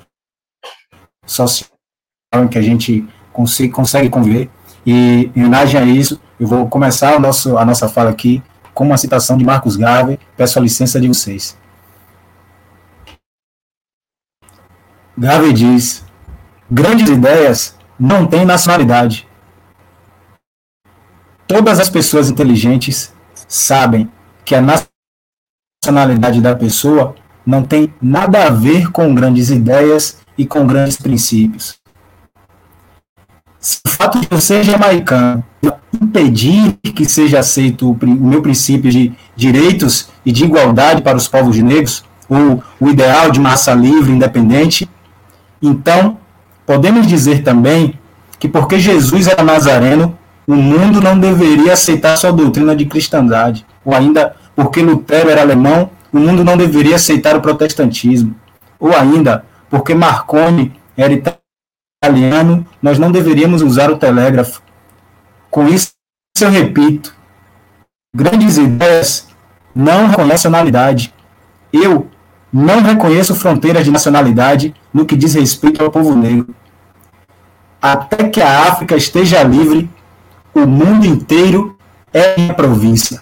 social 1.27 1.69
em 2.35 2.49
que 2.49 2.59
a 2.59 2.63
gente 2.63 3.07
consegue, 3.33 3.73
consegue 3.73 4.09
conviver. 4.09 4.49
E 4.85 5.31
em 5.35 5.41
homenagem 5.41 5.81
a 5.81 5.85
isso, 5.85 6.21
eu 6.39 6.47
vou 6.47 6.69
começar 6.69 7.17
o 7.17 7.21
nosso, 7.21 7.59
a 7.59 7.65
nossa 7.65 7.89
fala 7.89 8.11
aqui 8.11 8.43
com 8.73 8.85
uma 8.85 8.97
citação 8.97 9.37
de 9.37 9.45
Marcos 9.45 9.77
Garvey. 9.77 10.19
Peço 10.37 10.59
a 10.59 10.63
licença 10.63 11.01
de 11.01 11.09
vocês. 11.09 11.57
Garvey 15.19 15.53
diz: 15.53 16.05
grandes 16.71 17.09
ideias 17.09 17.77
não 17.99 18.27
têm 18.27 18.45
nacionalidade. 18.45 19.26
Todas 21.47 21.79
as 21.79 21.89
pessoas 21.89 22.29
inteligentes 22.29 23.13
sabem 23.47 24.11
que 24.45 24.55
a 24.55 24.83
nacionalidade 25.85 26.41
da 26.41 26.55
pessoa 26.55 27.15
não 27.47 27.63
tem 27.63 27.95
nada 28.03 28.47
a 28.47 28.51
ver 28.51 28.91
com 28.91 29.15
grandes 29.15 29.51
ideias 29.51 30.19
e 30.37 30.45
com 30.45 30.67
grandes 30.67 30.97
princípios. 30.97 31.79
Se 33.61 33.81
o 33.87 33.89
fato 33.89 34.21
de 34.21 34.29
eu 34.31 34.41
ser 34.41 34.65
jamaicano 34.65 35.45
impedir 36.03 36.77
que 36.95 37.05
seja 37.05 37.39
aceito 37.41 37.91
o, 37.91 38.07
meu 38.07 38.43
princípio 38.43 38.91
de 38.91 39.13
direitos 39.35 40.09
e 40.25 40.33
de 40.33 40.45
igualdade 40.45 41.03
para 41.03 41.17
os 41.17 41.29
povos 41.29 41.59
negros, 41.59 42.05
ou 42.29 42.63
o 42.81 42.89
ideal 42.89 43.31
de 43.31 43.41
massa 43.41 43.73
livre, 43.73 44.13
independente, 44.13 44.89
então 45.63 46.19
podemos 46.65 47.07
dizer 47.07 47.43
também 47.43 47.99
que 48.39 48.49
porque 48.49 48.79
Jesus 48.79 49.27
era 49.27 49.43
nazareno, 49.43 50.19
o 50.47 50.55
mundo 50.55 51.01
não 51.01 51.19
deveria 51.19 51.73
aceitar 51.73 52.17
sua 52.17 52.33
doutrina 52.33 52.75
de 52.77 52.87
cristandade, 52.87 53.67
ou 53.85 53.95
ainda 53.95 54.37
porque 54.55 54.81
Lutero 54.81 55.29
era 55.29 55.41
alemão, 55.43 55.91
o 56.13 56.19
mundo 56.19 56.45
não 56.45 56.57
deveria 56.57 56.97
aceitar 56.97 57.37
o 57.37 57.41
protestantismo, 57.41 58.35
ou 58.79 58.95
ainda 58.95 59.45
porque 59.69 59.95
Marconi 59.95 60.73
era 60.97 61.13
italiano, 61.13 62.67
nós 62.81 62.99
não 62.99 63.11
deveríamos 63.11 63.63
usar 63.63 63.91
o 63.91 63.99
telégrafo. 63.99 64.63
Com 65.51 65.67
isso, 65.69 65.93
eu 66.41 66.51
repito: 66.51 67.15
grandes 68.15 68.57
ideias 68.57 69.29
não 69.75 70.07
reconhecem 70.09 70.29
nacionalidade. 70.29 71.15
Eu 71.73 72.09
não 72.53 72.81
reconheço 72.81 73.35
fronteiras 73.35 73.85
de 73.85 73.91
nacionalidade 73.91 74.75
no 74.93 75.05
que 75.05 75.17
diz 75.17 75.35
respeito 75.35 75.83
ao 75.83 75.91
povo 75.91 76.15
negro. 76.15 76.55
Até 77.83 78.29
que 78.29 78.41
a 78.41 78.63
África 78.63 78.97
esteja 78.97 79.43
livre, 79.43 79.91
o 80.59 80.67
mundo 80.67 81.07
inteiro 81.07 81.77
é 82.13 82.39
minha 82.39 82.55
província. 82.55 83.21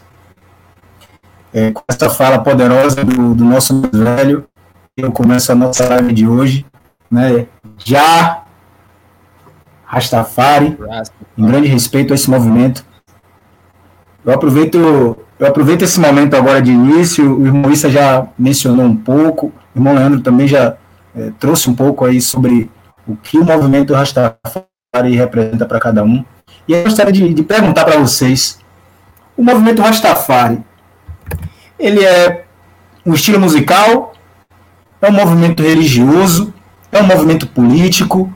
É, 1.52 1.70
com 1.70 1.82
essa 1.88 2.10
fala 2.10 2.38
poderosa 2.40 3.04
do, 3.04 3.34
do 3.34 3.44
nosso 3.44 3.82
velho, 3.92 4.46
eu 4.96 5.12
começo 5.12 5.52
a 5.52 5.54
nossa 5.54 5.88
live 5.88 6.12
de 6.12 6.26
hoje. 6.26 6.66
Né? 7.10 7.46
Já 7.78 8.44
Rastafari, 9.84 10.76
em 11.36 11.46
grande 11.46 11.68
respeito 11.68 12.12
a 12.12 12.14
esse 12.14 12.28
movimento. 12.28 12.84
Eu 14.24 14.32
aproveito, 14.32 14.76
eu 15.38 15.46
aproveito 15.46 15.82
esse 15.82 16.00
momento 16.00 16.34
agora 16.34 16.60
de 16.60 16.72
início, 16.72 17.38
o 17.38 17.46
irmão 17.46 17.70
Issa 17.70 17.90
já 17.90 18.26
mencionou 18.38 18.86
um 18.86 18.96
pouco, 18.96 19.52
o 19.74 19.78
irmão 19.78 19.94
Leandro 19.94 20.20
também 20.20 20.48
já 20.48 20.76
é, 21.14 21.30
trouxe 21.38 21.68
um 21.70 21.74
pouco 21.74 22.04
aí 22.04 22.20
sobre 22.20 22.70
o 23.06 23.14
que 23.16 23.38
o 23.38 23.44
movimento 23.44 23.94
Rastafari 23.94 25.14
representa 25.14 25.66
para 25.66 25.78
cada 25.78 26.02
um. 26.02 26.24
E 26.66 26.72
eu 26.72 26.84
gostaria 26.84 27.12
de, 27.12 27.34
de 27.34 27.42
perguntar 27.42 27.84
para 27.84 27.98
vocês, 27.98 28.58
o 29.36 29.42
movimento 29.42 29.82
Rastafari, 29.82 30.64
ele 31.78 32.04
é 32.04 32.46
um 33.04 33.12
estilo 33.12 33.38
musical, 33.38 34.14
é 35.00 35.08
um 35.08 35.12
movimento 35.12 35.62
religioso, 35.62 36.54
é 36.90 37.02
um 37.02 37.06
movimento 37.06 37.46
político, 37.46 38.32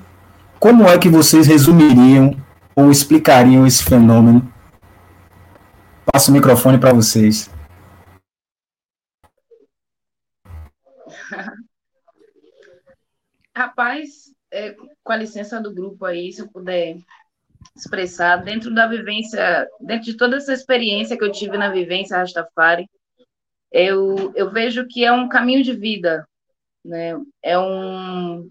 como 0.59 0.87
é 0.89 0.99
que 0.99 1.09
vocês 1.09 1.47
resumiriam 1.47 2.37
ou 2.75 2.91
explicariam 2.91 3.67
esse 3.67 3.85
fenômeno? 3.85 4.53
Passo 6.05 6.31
o 6.31 6.35
microfone 6.35 6.79
para 6.79 6.93
vocês. 6.93 7.49
Rapaz, 13.57 14.35
é, 14.51 14.75
com 15.05 15.13
a 15.13 15.17
licença 15.17 15.61
do 15.61 15.73
grupo 15.73 16.05
aí, 16.05 16.33
se 16.33 16.43
eu 16.43 16.49
puder 16.49 16.97
expressar, 17.77 18.37
dentro 18.37 18.75
da 18.75 18.87
vivência, 18.87 19.69
dentro 19.81 20.05
de 20.05 20.17
toda 20.17 20.37
essa 20.37 20.53
experiência 20.53 21.17
que 21.17 21.25
eu 21.25 21.33
tive 21.33 21.57
na 21.57 21.71
vivência 21.71 22.17
Rastafari, 22.17 22.88
eu, 23.71 24.33
eu 24.35 24.50
vejo 24.50 24.87
que 24.87 25.05
é 25.05 25.12
um 25.12 25.29
caminho 25.29 25.62
de 25.62 25.75
vida, 25.75 26.27
né? 26.85 27.15
É 27.43 27.59
um, 27.59 28.50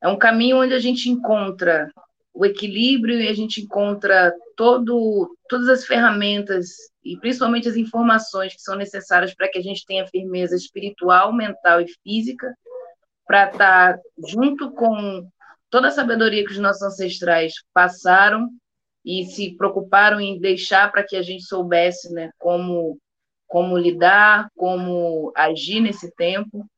é 0.00 0.08
um 0.08 0.18
caminho 0.18 0.58
onde 0.58 0.74
a 0.74 0.78
gente 0.78 1.08
encontra 1.08 1.90
o 2.34 2.44
equilíbrio 2.44 3.20
e 3.20 3.28
a 3.28 3.34
gente 3.34 3.60
encontra 3.60 4.34
todo, 4.56 5.36
todas 5.48 5.68
as 5.68 5.84
ferramentas 5.84 6.70
e 7.04 7.16
principalmente 7.18 7.68
as 7.68 7.76
informações 7.76 8.54
que 8.54 8.62
são 8.62 8.74
necessárias 8.74 9.34
para 9.34 9.48
que 9.48 9.58
a 9.58 9.62
gente 9.62 9.84
tenha 9.84 10.06
firmeza 10.06 10.56
espiritual, 10.56 11.32
mental 11.32 11.80
e 11.80 11.86
física, 12.02 12.52
para 13.26 13.50
estar 13.50 13.98
junto 14.28 14.72
com 14.72 15.28
toda 15.72 15.88
a 15.88 15.90
sabedoria 15.90 16.44
que 16.44 16.52
os 16.52 16.58
nossos 16.58 16.82
ancestrais 16.82 17.54
passaram 17.72 18.50
e 19.02 19.24
se 19.24 19.56
preocuparam 19.56 20.20
em 20.20 20.38
deixar 20.38 20.92
para 20.92 21.02
que 21.02 21.16
a 21.16 21.22
gente 21.22 21.44
soubesse 21.44 22.12
né, 22.12 22.30
como, 22.38 23.00
como 23.48 23.78
lidar, 23.78 24.50
como 24.54 25.32
agir 25.34 25.80
nesse 25.80 26.14
tempo. 26.14 26.68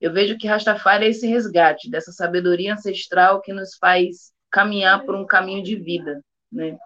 Eu 0.00 0.10
vejo 0.10 0.38
que 0.38 0.48
Rastafari 0.48 1.04
é 1.04 1.08
esse 1.10 1.26
resgate 1.26 1.90
dessa 1.90 2.12
sabedoria 2.12 2.72
ancestral 2.72 3.42
que 3.42 3.52
nos 3.52 3.76
faz 3.76 4.32
caminhar 4.50 5.04
por 5.04 5.14
um 5.14 5.26
caminho 5.26 5.62
de 5.62 5.76
vida, 5.76 6.24
né? 6.50 6.78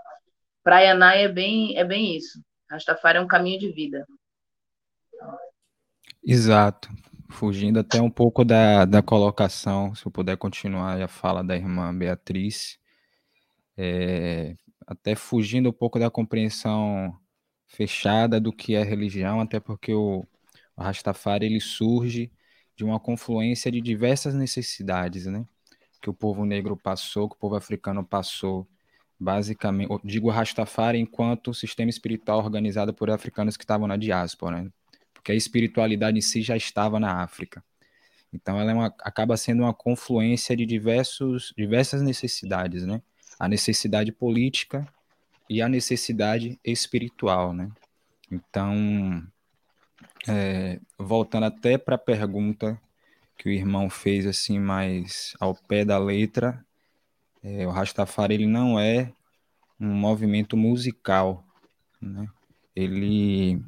Praia 0.64 0.92
Nai 0.92 1.22
é 1.22 1.28
bem, 1.28 1.78
é 1.78 1.84
bem 1.84 2.16
isso. 2.16 2.42
Rastafari 2.68 3.18
é 3.18 3.20
um 3.20 3.28
caminho 3.28 3.60
de 3.60 3.70
vida. 3.70 4.04
Exato. 6.20 6.88
Fugindo 7.30 7.80
até 7.80 8.00
um 8.00 8.10
pouco 8.10 8.44
da, 8.44 8.84
da 8.84 9.02
colocação, 9.02 9.94
se 9.94 10.06
eu 10.06 10.12
puder 10.12 10.36
continuar 10.36 11.00
a 11.00 11.08
fala 11.08 11.42
da 11.42 11.56
irmã 11.56 11.96
Beatriz, 11.96 12.78
é, 13.76 14.56
até 14.86 15.14
fugindo 15.14 15.70
um 15.70 15.72
pouco 15.72 15.98
da 15.98 16.10
compreensão 16.10 17.18
fechada 17.66 18.40
do 18.40 18.52
que 18.52 18.74
é 18.74 18.82
religião, 18.82 19.40
até 19.40 19.58
porque 19.60 19.92
o, 19.94 20.24
o 20.76 20.82
Rastafari 20.82 21.46
ele 21.46 21.60
surge 21.60 22.30
de 22.76 22.84
uma 22.84 23.00
confluência 23.00 23.70
de 23.70 23.80
diversas 23.80 24.34
necessidades, 24.34 25.26
né? 25.26 25.46
Que 26.00 26.10
o 26.10 26.14
povo 26.14 26.44
negro 26.44 26.76
passou, 26.76 27.28
que 27.28 27.36
o 27.36 27.38
povo 27.38 27.56
africano 27.56 28.04
passou, 28.04 28.68
basicamente, 29.18 29.90
digo 30.04 30.30
Rastafari 30.30 30.98
enquanto 30.98 31.54
sistema 31.54 31.90
espiritual 31.90 32.38
organizado 32.38 32.94
por 32.94 33.10
africanos 33.10 33.56
que 33.56 33.64
estavam 33.64 33.88
na 33.88 33.96
diáspora, 33.96 34.62
né? 34.64 34.72
Porque 35.24 35.32
a 35.32 35.36
espiritualidade 35.36 36.18
em 36.18 36.20
si 36.20 36.42
já 36.42 36.54
estava 36.54 37.00
na 37.00 37.22
África. 37.22 37.64
Então 38.30 38.60
ela 38.60 38.70
é 38.70 38.74
uma, 38.74 38.94
acaba 39.00 39.38
sendo 39.38 39.62
uma 39.62 39.72
confluência 39.72 40.54
de 40.54 40.66
diversos, 40.66 41.54
diversas 41.56 42.02
necessidades, 42.02 42.84
né? 42.84 43.00
A 43.38 43.48
necessidade 43.48 44.12
política 44.12 44.86
e 45.48 45.62
a 45.62 45.68
necessidade 45.68 46.60
espiritual, 46.62 47.54
né? 47.54 47.70
Então, 48.30 49.26
é, 50.28 50.78
voltando 50.98 51.44
até 51.44 51.78
para 51.78 51.94
a 51.94 51.98
pergunta 51.98 52.78
que 53.38 53.48
o 53.48 53.52
irmão 53.52 53.88
fez 53.88 54.26
assim 54.26 54.58
mais 54.58 55.34
ao 55.40 55.54
pé 55.54 55.86
da 55.86 55.96
letra, 55.96 56.62
é, 57.42 57.66
o 57.66 57.70
Rastafari 57.70 58.34
ele 58.34 58.46
não 58.46 58.78
é 58.78 59.10
um 59.80 59.88
movimento 59.88 60.54
musical, 60.54 61.42
né? 61.98 62.28
Ele 62.76 63.62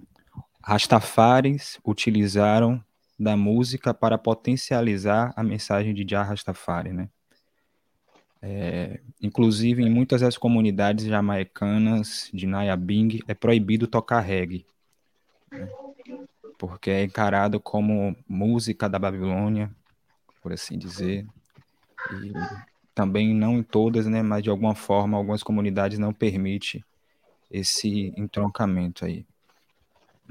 Rastafaris 0.66 1.78
utilizaram 1.84 2.82
da 3.18 3.36
música 3.36 3.94
para 3.94 4.18
potencializar 4.18 5.32
a 5.36 5.42
mensagem 5.42 5.94
de 5.94 6.04
Jah 6.08 6.24
Rastafari, 6.24 6.92
né? 6.92 7.08
É, 8.42 9.00
inclusive 9.22 9.82
em 9.82 9.90
muitas 9.90 10.20
das 10.20 10.36
comunidades 10.36 11.06
jamaicanas 11.06 12.30
de 12.32 12.46
Nyabing 12.46 13.20
é 13.26 13.34
proibido 13.34 13.86
tocar 13.86 14.20
reggae. 14.20 14.66
Né? 15.50 15.68
porque 16.58 16.90
é 16.90 17.04
encarado 17.04 17.60
como 17.60 18.16
música 18.28 18.88
da 18.88 18.98
Babilônia, 18.98 19.70
por 20.42 20.52
assim 20.52 20.78
dizer. 20.78 21.26
E 22.12 22.32
também 22.94 23.34
não 23.34 23.58
em 23.58 23.62
todas, 23.62 24.06
né, 24.06 24.22
mas 24.22 24.42
de 24.42 24.50
alguma 24.50 24.74
forma 24.74 25.16
algumas 25.16 25.42
comunidades 25.42 25.98
não 25.98 26.12
permitem 26.12 26.82
esse 27.50 28.12
entroncamento 28.16 29.04
aí. 29.04 29.26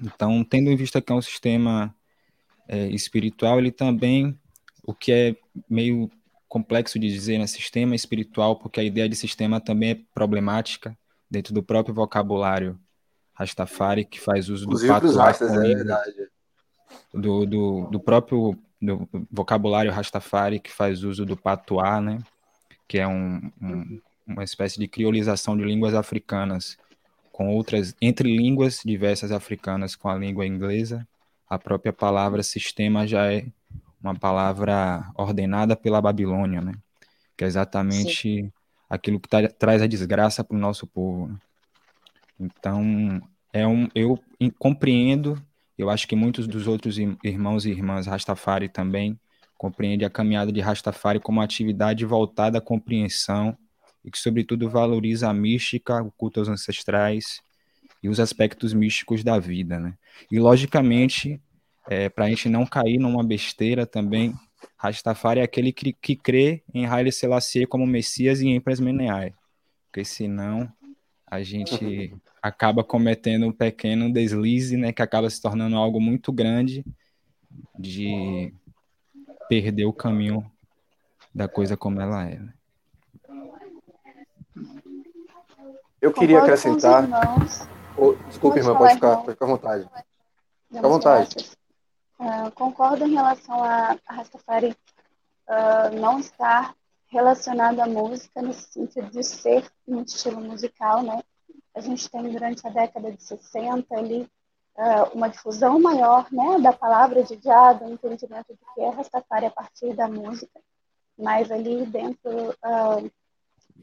Então, 0.02 0.44
tendo 0.44 0.70
em 0.70 0.76
vista 0.76 1.02
que 1.02 1.12
é 1.12 1.16
um 1.16 1.22
sistema 1.22 1.94
é, 2.68 2.88
espiritual, 2.88 3.60
ele 3.60 3.72
também, 3.72 4.38
o 4.84 4.94
que 4.94 5.12
é 5.12 5.36
meio 5.70 6.10
complexo 6.48 6.98
de 7.00 7.08
dizer, 7.10 7.38
né, 7.38 7.48
sistema 7.48 7.96
espiritual, 7.96 8.58
porque 8.58 8.80
a 8.80 8.84
ideia 8.84 9.10
de 9.10 9.16
sistema 9.16 9.60
também 9.60 9.92
é 9.92 10.00
problemática 10.14 10.98
dentro 11.30 11.54
do 11.54 11.64
próprio 11.64 11.94
vocabulário 11.94 12.80
Rastafari, 13.34 14.06
que 14.06 14.20
faz 14.20 14.48
uso 14.48 14.66
do 14.66 14.88
patuá, 14.88 15.26
rastas, 15.26 15.52
é 15.52 16.28
do, 17.14 17.46
do, 17.46 17.88
do 17.92 18.00
próprio 18.00 18.58
do 18.82 19.10
vocabulário 19.32 19.92
Rastafari, 19.92 20.60
que 20.60 20.72
faz 20.72 21.04
uso 21.04 21.26
do 21.26 21.36
patuá, 21.36 22.00
né, 22.00 22.20
que 22.88 23.00
é 23.00 23.08
um, 23.08 23.52
um, 23.62 24.02
uma 24.28 24.44
espécie 24.44 24.80
de 24.80 24.88
criolização 24.88 25.58
de 25.58 25.64
línguas 25.64 25.94
africanas 25.94 26.78
com 27.36 27.54
outras, 27.54 27.94
entre 28.02 28.34
línguas 28.34 28.80
diversas 28.86 29.30
africanas 29.30 29.94
com 29.94 30.08
a 30.08 30.16
língua 30.16 30.48
inglesa, 30.48 31.06
a 31.50 31.60
própria 31.60 31.92
palavra 31.92 32.42
sistema 32.42 33.06
já 33.06 33.30
é 33.30 33.46
uma 34.02 34.16
palavra 34.16 35.06
ordenada 35.16 35.76
pela 35.76 36.02
Babilônia, 36.02 36.62
né? 36.62 36.72
Que 37.36 37.44
é 37.44 37.48
exatamente 37.48 38.44
Sim. 38.44 38.52
aquilo 38.90 39.20
que 39.20 39.28
tá, 39.28 39.46
traz 39.50 39.82
a 39.82 39.88
desgraça 39.88 40.46
para 40.46 40.56
o 40.56 40.60
nosso 40.60 40.88
povo. 40.88 41.28
Né? 41.28 41.38
Então, 42.40 43.22
é 43.52 43.68
um, 43.68 43.90
eu 43.94 44.18
compreendo, 44.58 45.38
eu 45.78 45.90
acho 45.90 46.08
que 46.08 46.16
muitos 46.16 46.48
dos 46.48 46.70
outros 46.70 46.98
irmãos 46.98 47.66
e 47.66 47.70
irmãs 47.70 48.08
Rastafari 48.08 48.70
também 48.70 49.20
compreendem 49.58 50.08
a 50.08 50.10
caminhada 50.10 50.54
de 50.54 50.62
Rastafari 50.62 51.20
como 51.20 51.40
uma 51.40 51.44
atividade 51.44 52.06
voltada 52.06 52.60
à 52.60 52.62
compreensão 52.62 53.58
e 54.06 54.12
que, 54.12 54.20
sobretudo, 54.20 54.70
valoriza 54.70 55.30
a 55.30 55.34
mística, 55.34 56.02
o 56.02 56.12
culto 56.12 56.40
aos 56.40 56.48
ancestrais 56.48 57.42
e 58.04 58.08
os 58.08 58.20
aspectos 58.20 58.74
místicos 58.74 59.24
da 59.24 59.40
vida, 59.40 59.80
né? 59.80 59.96
E, 60.32 60.40
logicamente, 60.40 61.42
é, 61.90 62.08
para 62.08 62.26
a 62.26 62.30
gente 62.30 62.48
não 62.48 62.66
cair 62.66 63.00
numa 63.00 63.24
besteira 63.24 63.86
também, 63.86 64.34
Rastafari 64.78 65.40
é 65.40 65.44
aquele 65.44 65.72
que, 65.72 65.94
que 65.94 66.16
crê 66.16 66.64
em 66.74 66.86
Haile 66.86 67.12
Selassie 67.12 67.66
como 67.66 67.86
Messias 67.86 68.42
e 68.42 68.48
em 68.48 68.56
Empress 68.56 68.80
Meneai, 68.80 69.34
porque 69.88 70.06
senão 70.06 70.72
a 71.26 71.42
gente 71.42 72.14
acaba 72.42 72.84
cometendo 72.84 73.48
um 73.48 73.52
pequeno 73.52 74.12
deslize, 74.12 74.78
né, 74.78 74.92
que 74.92 75.02
acaba 75.02 75.30
se 75.30 75.42
tornando 75.42 75.76
algo 75.76 76.00
muito 76.00 76.32
grande 76.32 76.86
de 77.78 78.54
perder 79.50 79.86
o 79.86 79.94
caminho 79.94 80.50
da 81.34 81.48
coisa 81.48 81.76
como 81.76 82.00
ela 82.00 82.28
é. 82.30 82.40
Né? 82.40 82.54
Eu 86.06 86.14
queria 86.14 86.38
acrescentar. 86.38 87.04
Oh, 87.98 88.14
desculpe, 88.28 88.60
irmã, 88.60 88.76
pode 88.76 88.94
ficar, 88.94 89.18
pode 89.18 89.32
ficar 89.32 89.46
à 89.46 89.48
vontade. 89.48 89.90
Fica 90.72 90.86
à 90.86 90.90
vontade. 90.90 91.36
Uh, 92.20 92.52
concordo 92.54 93.08
em 93.08 93.16
relação 93.16 93.64
a, 93.64 93.98
a 94.08 94.14
Rastafari 94.14 94.78
uh, 95.50 96.00
não 96.00 96.20
estar 96.20 96.76
relacionado 97.08 97.80
à 97.80 97.88
música 97.88 98.40
no 98.40 98.54
sentido 98.54 99.10
de 99.10 99.24
ser 99.24 99.66
um 99.88 100.04
estilo 100.04 100.40
musical, 100.42 101.02
né? 101.02 101.24
A 101.74 101.80
gente 101.82 102.08
tem 102.08 102.30
durante 102.32 102.68
a 102.68 102.70
década 102.70 103.12
de 103.12 103.24
60 103.24 103.96
ali 103.98 104.30
uh, 104.78 105.10
uma 105.16 105.28
difusão 105.28 105.80
maior, 105.80 106.28
né, 106.32 106.60
da 106.60 106.72
palavra 106.72 107.24
de 107.24 107.40
já, 107.44 107.74
do 107.74 107.92
entendimento 107.92 108.54
do 108.54 108.60
que 108.76 108.82
é 108.82 108.90
Rastafari 108.90 109.48
a 109.48 109.52
partir 109.52 109.96
da 109.96 110.08
música, 110.08 110.60
mas 111.18 111.52
ali 111.52 111.84
dentro 111.88 112.54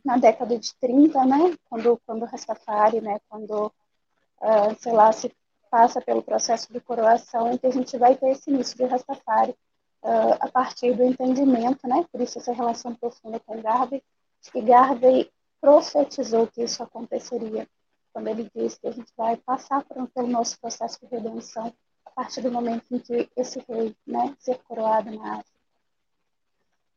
na 0.05 0.17
década 0.17 0.59
de 0.59 0.75
30, 0.77 1.25
né, 1.25 1.57
quando 1.69 2.01
quando 2.07 2.25
Rastafari, 2.25 3.01
né, 3.01 3.21
quando 3.29 3.67
uh, 3.67 4.77
sei 4.79 4.93
lá, 4.93 5.13
se 5.13 5.33
passa 5.71 6.01
pelo 6.01 6.23
processo 6.23 6.73
de 6.73 6.81
coroação, 6.81 7.51
em 7.51 7.57
que 7.57 7.67
a 7.67 7.71
gente 7.71 7.97
vai 7.97 8.15
ter 8.15 8.31
esse 8.31 8.51
início 8.51 8.77
de 8.77 8.85
Rastafari 8.85 9.53
uh, 10.03 10.37
a 10.41 10.51
partir 10.51 10.95
do 10.95 11.05
entendimento, 11.05 11.89
né, 11.89 12.05
por 12.11 12.21
isso 12.21 12.39
essa 12.39 12.53
relação 12.53 12.95
profunda 12.95 13.41
com 13.41 13.61
Garvey, 13.63 14.03
que 14.53 14.61
Garvey 14.61 15.31
profetizou 15.61 16.47
que 16.49 16.63
isso 16.63 16.83
aconteceria, 16.83 17.69
quando 18.13 18.29
ele 18.29 18.51
diz 18.55 18.77
que 18.77 18.89
a 18.89 18.91
gente 18.91 19.13
vai 19.17 19.37
passar 19.37 19.85
por, 19.85 20.07
pelo 20.09 20.27
nosso 20.27 20.61
processo 20.61 20.99
de 21.01 21.07
redenção 21.07 21.73
a 22.05 22.11
partir 22.11 22.43
do 22.43 22.53
momento 22.53 22.85
em 22.91 22.99
que 22.99 23.31
esse 23.37 23.65
rei, 23.69 23.97
né, 24.07 24.35
ser 24.39 24.59
coroado 24.65 25.11
na 25.11 25.37
África. 25.39 25.52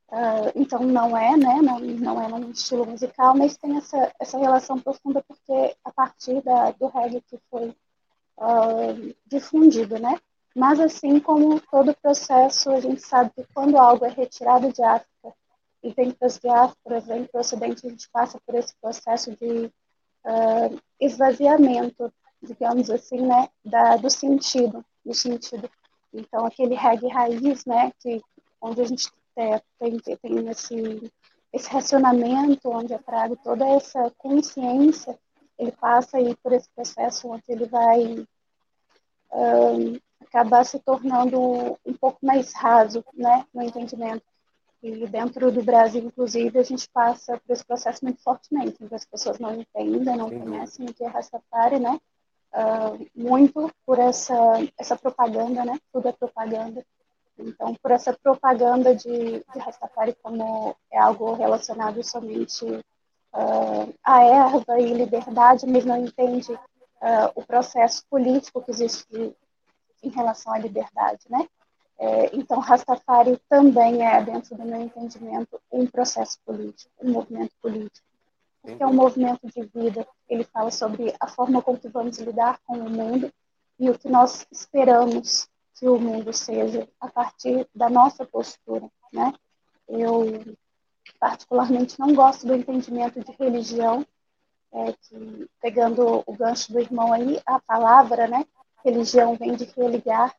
Uh, 0.07 0.51
então 0.53 0.79
não 0.81 1.17
é, 1.17 1.35
né, 1.35 1.55
não, 1.63 1.79
não 1.79 2.21
é 2.21 2.27
um 2.27 2.51
estilo 2.51 2.85
musical, 2.85 3.35
mas 3.35 3.57
tem 3.57 3.75
essa, 3.75 4.13
essa 4.19 4.37
relação 4.37 4.79
profunda 4.79 5.23
porque 5.27 5.75
a 5.83 5.91
partir 5.91 6.41
da, 6.43 6.71
do 6.71 6.87
reggae 6.87 7.21
que 7.21 7.39
foi 7.49 7.75
uh, 8.37 9.15
difundido, 9.25 9.97
né? 9.97 10.19
Mas 10.55 10.79
assim 10.79 11.19
como 11.19 11.59
todo 11.59 11.95
processo, 12.01 12.69
a 12.69 12.79
gente 12.79 13.01
sabe 13.01 13.31
que 13.35 13.45
quando 13.53 13.77
algo 13.77 14.05
é 14.05 14.09
retirado 14.09 14.71
de 14.71 14.81
África 14.83 15.33
e 15.83 15.91
vem 15.91 16.11
para 16.11 16.27
as 16.27 16.39
diásporas, 16.39 17.05
vem 17.05 17.25
para 17.25 17.39
o 17.39 17.41
Ocidente, 17.41 17.85
a 17.85 17.89
gente 17.89 18.09
passa 18.09 18.39
por 18.45 18.55
esse 18.55 18.73
processo 18.79 19.31
de 19.31 19.65
uh, 19.65 20.81
esvaziamento, 20.99 22.13
digamos 22.41 22.89
assim, 22.89 23.21
né, 23.21 23.49
da, 23.65 23.97
do 23.97 24.09
sentido, 24.09 24.85
do 25.03 25.13
sentido. 25.13 25.69
Então 26.13 26.45
aquele 26.45 26.75
reggae 26.75 27.09
raiz, 27.09 27.65
né, 27.65 27.91
que 27.99 28.21
onde 28.61 28.81
a 28.81 28.85
gente 28.85 29.11
é, 29.35 29.61
tem, 29.79 29.99
tem 29.99 30.49
esse, 30.49 31.11
esse 31.51 31.69
racionamento 31.69 32.69
onde 32.69 32.93
é 32.93 32.97
trago 32.97 33.37
toda 33.37 33.65
essa 33.67 34.11
consciência, 34.17 35.17
ele 35.57 35.71
passa 35.71 36.17
aí 36.17 36.35
por 36.43 36.51
esse 36.53 36.69
processo 36.75 37.29
onde 37.29 37.43
ele 37.47 37.65
vai 37.65 38.25
um, 39.31 39.99
acabar 40.21 40.65
se 40.65 40.79
tornando 40.79 41.77
um 41.85 41.93
pouco 41.93 42.19
mais 42.25 42.53
raso, 42.53 43.03
né, 43.13 43.45
no 43.53 43.61
entendimento. 43.61 44.23
E 44.83 45.07
dentro 45.07 45.51
do 45.51 45.63
Brasil, 45.63 46.03
inclusive, 46.03 46.59
a 46.59 46.63
gente 46.63 46.87
passa 46.89 47.39
por 47.39 47.53
esse 47.53 47.65
processo 47.65 48.03
muito 48.03 48.21
fortemente, 48.21 48.77
onde 48.83 48.93
as 48.93 49.05
pessoas 49.05 49.39
não 49.39 49.55
entendem, 49.55 50.17
não 50.17 50.29
conhecem 50.29 50.85
o 50.85 50.93
que 50.93 51.03
é 51.03 51.07
Rastafari, 51.07 51.79
né, 51.79 51.99
uh, 52.53 53.07
muito 53.15 53.71
por 53.85 53.97
essa, 53.97 54.35
essa 54.77 54.95
propaganda, 54.95 55.65
né, 55.65 55.79
tudo 55.91 56.07
é 56.09 56.11
propaganda, 56.11 56.85
então, 57.37 57.75
por 57.75 57.91
essa 57.91 58.13
propaganda 58.13 58.95
de, 58.95 59.39
de 59.39 59.59
Rastafari 59.59 60.15
como 60.21 60.75
é 60.91 60.97
algo 60.97 61.33
relacionado 61.33 62.01
somente 62.03 62.65
uh, 62.65 63.93
à 64.03 64.23
erva 64.23 64.79
e 64.79 64.93
liberdade, 64.93 65.65
mas 65.67 65.85
não 65.85 65.97
entende 65.97 66.53
uh, 66.53 67.31
o 67.35 67.45
processo 67.45 68.05
político 68.09 68.61
que 68.61 68.71
existe 68.71 69.35
em 70.01 70.09
relação 70.09 70.53
à 70.53 70.57
liberdade, 70.57 71.25
né? 71.29 71.47
É, 71.97 72.35
então, 72.35 72.59
Rastafari 72.59 73.39
também 73.49 74.05
é, 74.05 74.21
dentro 74.21 74.55
do 74.55 74.65
meu 74.65 74.81
entendimento, 74.81 75.59
um 75.71 75.87
processo 75.87 76.37
político, 76.45 76.91
um 77.01 77.11
movimento 77.11 77.53
político. 77.61 78.05
Porque 78.61 78.83
é 78.83 78.87
um 78.87 78.93
movimento 78.93 79.47
de 79.47 79.63
vida. 79.73 80.05
Ele 80.27 80.43
fala 80.43 80.71
sobre 80.71 81.13
a 81.19 81.27
forma 81.27 81.61
com 81.61 81.77
que 81.77 81.87
vamos 81.87 82.17
lidar 82.17 82.59
com 82.65 82.77
o 82.77 82.89
mundo 82.89 83.31
e 83.79 83.89
o 83.89 83.97
que 83.97 84.09
nós 84.09 84.45
esperamos 84.51 85.47
que 85.75 85.87
o 85.87 85.99
mundo 85.99 86.31
seja 86.33 86.87
a 86.99 87.07
partir 87.07 87.67
da 87.75 87.89
nossa 87.89 88.25
postura, 88.25 88.89
né? 89.11 89.33
Eu 89.87 90.55
particularmente 91.19 91.99
não 91.99 92.13
gosto 92.13 92.47
do 92.47 92.55
entendimento 92.55 93.19
de 93.23 93.31
religião, 93.33 94.05
é, 94.71 94.93
que 94.93 95.49
pegando 95.61 96.23
o 96.25 96.33
gancho 96.33 96.71
do 96.71 96.79
irmão 96.79 97.13
aí, 97.13 97.39
a 97.45 97.59
palavra, 97.59 98.27
né? 98.27 98.45
Religião 98.83 99.35
vem 99.35 99.55
de 99.55 99.65
religar 99.65 100.35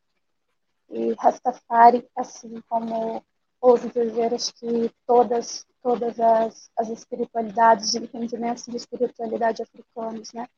e 0.88 1.14
Rastafari, 1.14 2.08
assim 2.14 2.60
como 2.68 3.22
ouso 3.60 3.88
dizer, 3.90 4.32
acho 4.34 4.54
que 4.54 4.90
todas 5.06 5.66
todas 5.82 6.18
as, 6.18 6.68
as 6.76 6.88
espiritualidades 6.88 7.94
e 7.94 7.98
entendimentos 7.98 8.64
de 8.66 8.76
espiritualidade 8.76 9.62
africanos, 9.62 10.32
né? 10.32 10.48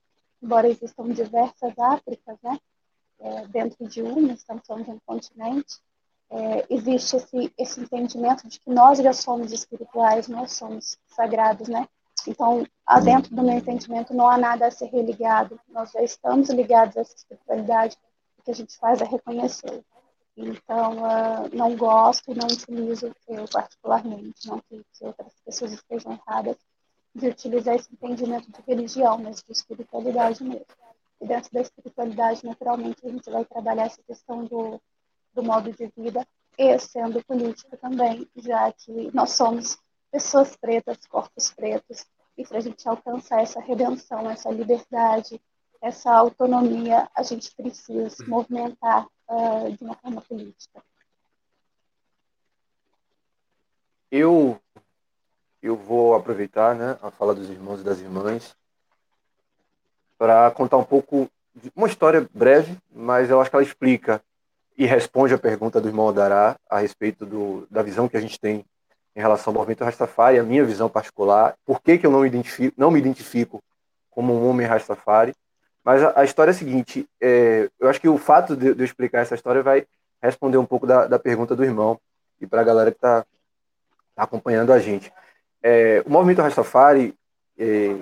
Embora 0.43 0.67
existam 0.67 1.13
diversas 1.13 1.79
Áfricas, 1.79 2.39
né? 2.43 2.59
É, 3.21 3.47
dentro 3.49 3.87
de 3.89 4.03
uma, 4.03 4.33
estamos 4.33 4.67
falando 4.67 4.85
de 4.85 4.91
um 4.91 4.99
continente, 5.05 5.79
é, 6.31 6.67
existe 6.71 7.17
esse, 7.17 7.53
esse 7.57 7.81
entendimento 7.81 8.47
de 8.47 8.61
que 8.61 8.71
nós 8.71 8.99
já 8.99 9.13
somos 9.13 9.53
espirituais, 9.53 10.29
nós 10.29 10.53
somos 10.53 10.99
sagrados, 11.07 11.69
né? 11.69 11.89
Então, 12.27 12.67
dentro 13.03 13.35
do 13.35 13.43
meu 13.43 13.55
entendimento, 13.55 14.13
não 14.13 14.29
há 14.29 14.37
nada 14.37 14.67
a 14.67 14.71
ser 14.71 14.87
religado, 14.87 15.59
nós 15.69 15.93
já 15.93 16.03
estamos 16.03 16.51
ligados 16.51 16.97
a 16.97 17.01
essa 17.01 17.15
espiritualidade, 17.15 17.97
o 18.39 18.43
que 18.43 18.51
a 18.51 18.55
gente 18.55 18.77
faz 18.77 19.01
é 19.01 19.05
reconhecer. 19.05 19.83
Então, 20.37 20.99
uh, 20.99 21.49
não 21.53 21.77
gosto 21.77 22.31
e 22.31 22.35
não 22.35 22.47
utilizo, 22.47 23.13
eu 23.29 23.45
particularmente, 23.51 24.47
não 24.47 24.61
que, 24.61 24.85
que 24.93 25.05
outras 25.05 25.33
pessoas 25.45 25.73
estejam 25.73 26.13
erradas, 26.13 26.57
de 27.15 27.29
utilizar 27.29 27.75
esse 27.75 27.93
entendimento 27.93 28.51
de 28.51 28.63
religião, 28.67 29.19
mas 29.19 29.43
de 29.43 29.53
espiritualidade 29.53 30.45
mesmo. 30.45 30.67
E 31.21 31.27
dentro 31.27 31.51
da 31.53 31.61
espiritualidade, 31.61 32.47
naturalmente, 32.47 33.05
a 33.05 33.11
gente 33.11 33.31
vai 33.31 33.45
trabalhar 33.45 33.87
essa 33.87 34.03
questão 34.03 34.45
do, 34.45 34.81
do 35.35 35.43
modo 35.43 35.73
de 35.73 35.93
vida 35.97 36.27
e 36.57 36.79
sendo 36.79 37.25
política 37.25 37.77
também, 37.77 38.29
já 38.37 38.73
que 38.73 39.11
nós 39.15 39.31
somos 39.33 39.79
pessoas 40.11 40.57
pretas, 40.57 41.07
corpos 41.07 41.51
pretos, 41.51 42.05
e 42.37 42.45
para 42.45 42.59
a 42.59 42.61
gente 42.61 42.89
alcançar 42.89 43.43
essa 43.43 43.61
redenção, 43.61 44.31
essa 44.31 44.51
liberdade, 44.51 45.41
essa 45.81 46.13
autonomia, 46.13 47.09
a 47.15 47.23
gente 47.23 47.55
precisa 47.55 48.11
se 48.11 48.29
movimentar 48.29 49.07
uh, 49.29 49.73
de 49.77 49.85
uma 49.85 49.95
forma 49.97 50.21
política. 50.23 50.83
Eu 54.11 54.61
eu 55.61 55.77
vou 55.77 56.15
aproveitar 56.15 56.75
né, 56.75 56.99
a 57.03 57.11
fala 57.11 57.35
dos 57.35 57.51
irmãos 57.51 57.81
e 57.81 57.85
das 57.85 57.99
irmãs 57.99 58.57
para 60.19 60.51
contar 60.51 60.77
um 60.77 60.85
pouco, 60.85 61.31
de 61.55 61.73
uma 61.75 61.87
história 61.87 62.29
breve, 62.35 62.77
mas 62.93 63.31
eu 63.31 63.41
acho 63.41 63.49
que 63.49 63.57
ela 63.57 63.63
explica 63.63 64.21
e 64.77 64.85
responde 64.85 65.33
a 65.33 65.39
pergunta 65.39 65.81
do 65.81 65.89
irmão 65.89 66.13
Dará 66.13 66.57
a 66.69 66.79
respeito 66.79 67.25
do, 67.25 67.67
da 67.71 67.83
visão 67.83 68.09
que 68.09 68.17
a 68.17 68.21
gente 68.21 68.39
tem 68.39 68.65
em 69.15 69.21
relação 69.21 69.53
ao 69.53 69.55
movimento 69.55 69.83
Rastafari, 69.83 70.39
a 70.39 70.45
minha 70.45 70.65
visão 70.65 70.89
particular, 70.89 71.57
por 71.65 71.81
que, 71.81 71.99
que 71.99 72.07
eu 72.07 72.11
não, 72.11 72.25
identifico, 72.25 72.75
não 72.79 72.91
me 72.91 73.01
identifico 73.01 73.61
como 74.11 74.33
um 74.33 74.49
homem 74.49 74.67
Rastafari. 74.67 75.35
Mas 75.85 76.03
a, 76.03 76.21
a 76.21 76.25
história 76.25 76.51
é 76.51 76.55
a 76.55 76.57
seguinte: 76.57 77.09
é, 77.21 77.69
eu 77.81 77.89
acho 77.89 78.01
que 78.01 78.09
o 78.09 78.19
fato 78.19 78.57
de, 78.57 78.75
de, 78.75 78.81
eu 78.81 78.85
explicar 78.85 79.21
essa 79.21 79.35
história 79.35 79.63
vai 79.63 79.87
responder 80.23 80.57
um 80.57 80.67
pouco 80.67 80.87
da, 80.87 81.07
da 81.07 81.19
pergunta 81.19 81.57
do 81.57 81.65
irmão 81.65 81.99
e 82.41 82.47
para 82.47 82.61
a 82.61 82.65
galera 82.65 82.91
que 82.93 82.99
está 82.99 83.25
tá 84.15 84.23
acompanhando 84.23 84.73
a 84.73 84.79
gente. 84.79 85.13
É, 85.61 86.03
o 86.07 86.11
movimento 86.11 86.43
Rastafari 86.43 87.15
é, 87.59 87.97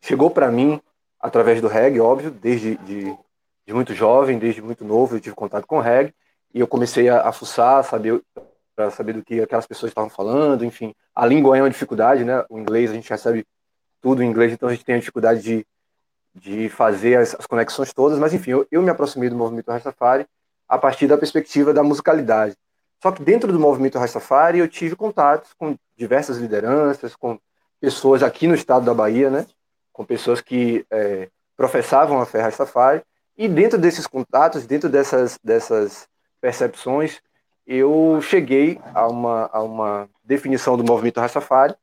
chegou 0.00 0.30
para 0.30 0.50
mim 0.50 0.80
através 1.22 1.60
do 1.60 1.68
reggae, 1.68 2.00
óbvio, 2.00 2.32
desde 2.32 2.76
de, 2.78 3.16
de, 3.64 3.72
muito 3.72 3.94
jovem, 3.94 4.38
desde 4.38 4.60
muito 4.60 4.84
novo, 4.84 5.16
eu 5.16 5.20
tive 5.20 5.36
contato 5.36 5.66
com 5.66 5.78
reggae 5.78 6.12
e 6.52 6.58
eu 6.58 6.66
comecei 6.66 7.08
a, 7.08 7.28
a 7.28 7.32
fuçar, 7.32 7.84
saber 7.84 8.20
para 8.74 8.90
saber 8.90 9.12
do 9.12 9.22
que 9.22 9.40
aquelas 9.40 9.66
pessoas 9.66 9.90
estavam 9.90 10.10
falando, 10.10 10.64
enfim. 10.64 10.94
A 11.14 11.24
língua 11.24 11.56
é 11.56 11.62
uma 11.62 11.70
dificuldade, 11.70 12.24
né? 12.24 12.44
O 12.48 12.58
inglês, 12.58 12.90
a 12.90 12.94
gente 12.94 13.08
recebe 13.08 13.46
tudo 14.00 14.22
em 14.22 14.28
inglês, 14.28 14.52
então 14.52 14.68
a 14.68 14.72
gente 14.72 14.84
tem 14.84 14.96
a 14.96 14.98
dificuldade 14.98 15.40
de, 15.42 15.66
de 16.34 16.68
fazer 16.68 17.16
as, 17.16 17.34
as 17.34 17.46
conexões 17.46 17.92
todas, 17.92 18.18
mas 18.18 18.34
enfim, 18.34 18.50
eu, 18.50 18.66
eu 18.70 18.82
me 18.82 18.90
aproximei 18.90 19.28
do 19.28 19.36
movimento 19.36 19.70
Rastafari 19.70 20.26
a 20.68 20.78
partir 20.78 21.06
da 21.06 21.18
perspectiva 21.18 21.72
da 21.72 21.82
musicalidade. 21.82 22.56
Só 23.00 23.12
que 23.12 23.22
dentro 23.22 23.52
do 23.52 23.60
movimento 23.60 23.98
Rastafari 23.98 24.58
eu 24.58 24.68
tive 24.68 24.96
contatos 24.96 25.52
com 25.52 25.76
diversas 25.96 26.38
lideranças, 26.38 27.14
com 27.14 27.38
pessoas 27.80 28.22
aqui 28.22 28.46
no 28.46 28.54
estado 28.54 28.84
da 28.84 28.94
Bahia, 28.94 29.28
né? 29.28 29.46
Com 29.92 30.04
pessoas 30.04 30.40
que 30.40 30.86
é, 30.90 31.28
professavam 31.56 32.20
a 32.20 32.26
fé 32.26 32.40
Rastafari. 32.40 33.02
E 33.36 33.48
dentro 33.48 33.78
desses 33.78 34.06
contatos, 34.06 34.66
dentro 34.66 34.88
dessas, 34.88 35.38
dessas 35.42 36.08
percepções, 36.40 37.20
eu 37.66 38.20
cheguei 38.22 38.80
a 38.94 39.06
uma, 39.08 39.48
a 39.52 39.62
uma 39.62 40.08
definição 40.24 40.76
do 40.76 40.84
movimento 40.84 41.20
Rastafari 41.20 41.74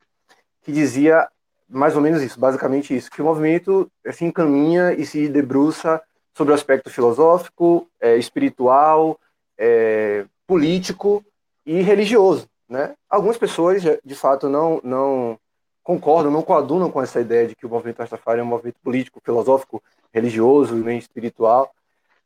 que 0.62 0.72
dizia 0.72 1.28
mais 1.70 1.96
ou 1.96 2.02
menos 2.02 2.22
isso, 2.24 2.40
basicamente 2.40 2.96
isso, 2.96 3.12
que 3.12 3.22
o 3.22 3.26
movimento 3.26 3.90
se 4.04 4.10
assim, 4.10 4.26
encaminha 4.26 4.92
e 4.94 5.06
se 5.06 5.30
debruça 5.30 6.02
sobre 6.34 6.52
o 6.52 6.56
aspecto 6.56 6.90
filosófico, 6.90 7.88
é, 8.02 8.18
espiritual, 8.18 9.20
é, 9.58 10.26
político 10.48 11.24
e 11.66 11.82
religioso. 11.82 12.50
Né? 12.68 12.96
Algumas 13.10 13.38
pessoas, 13.38 13.84
de 14.04 14.16
fato, 14.16 14.50
não, 14.50 14.82
não 14.84 15.40
concordam, 15.84 16.32
não 16.32 16.42
coadunam 16.42 16.92
com 16.92 17.02
essa 17.02 17.20
ideia 17.20 17.48
de 17.48 17.56
que 17.56 17.66
o 17.66 17.70
movimento 17.70 18.00
Rastafari 18.00 18.40
é 18.40 18.44
um 18.44 18.48
movimento 18.48 18.80
político, 18.84 19.22
filosófico, 19.24 19.82
religioso, 20.14 20.76
nem 20.76 20.98
espiritual, 20.98 21.72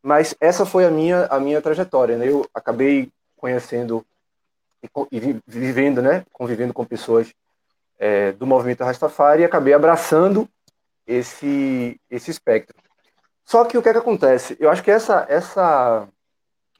mas 0.01 0.35
essa 0.39 0.65
foi 0.65 0.85
a 0.85 0.91
minha, 0.91 1.25
a 1.27 1.39
minha 1.39 1.61
trajetória. 1.61 2.17
Né? 2.17 2.29
Eu 2.29 2.45
acabei 2.53 3.09
conhecendo 3.37 4.05
e, 5.11 5.39
vivendo, 5.47 6.01
né, 6.01 6.25
convivendo 6.31 6.73
com 6.73 6.85
pessoas 6.85 7.33
é, 7.97 8.33
do 8.33 8.45
movimento 8.45 8.83
Rastafari 8.83 9.41
e 9.41 9.45
acabei 9.45 9.73
abraçando 9.73 10.47
esse 11.07 11.99
esse 12.09 12.31
espectro. 12.31 12.75
Só 13.45 13.65
que 13.65 13.77
o 13.77 13.81
que, 13.81 13.89
é 13.89 13.93
que 13.93 13.99
acontece? 13.99 14.57
Eu 14.59 14.69
acho 14.69 14.83
que 14.83 14.91
essa 14.91 15.25
essa 15.29 16.07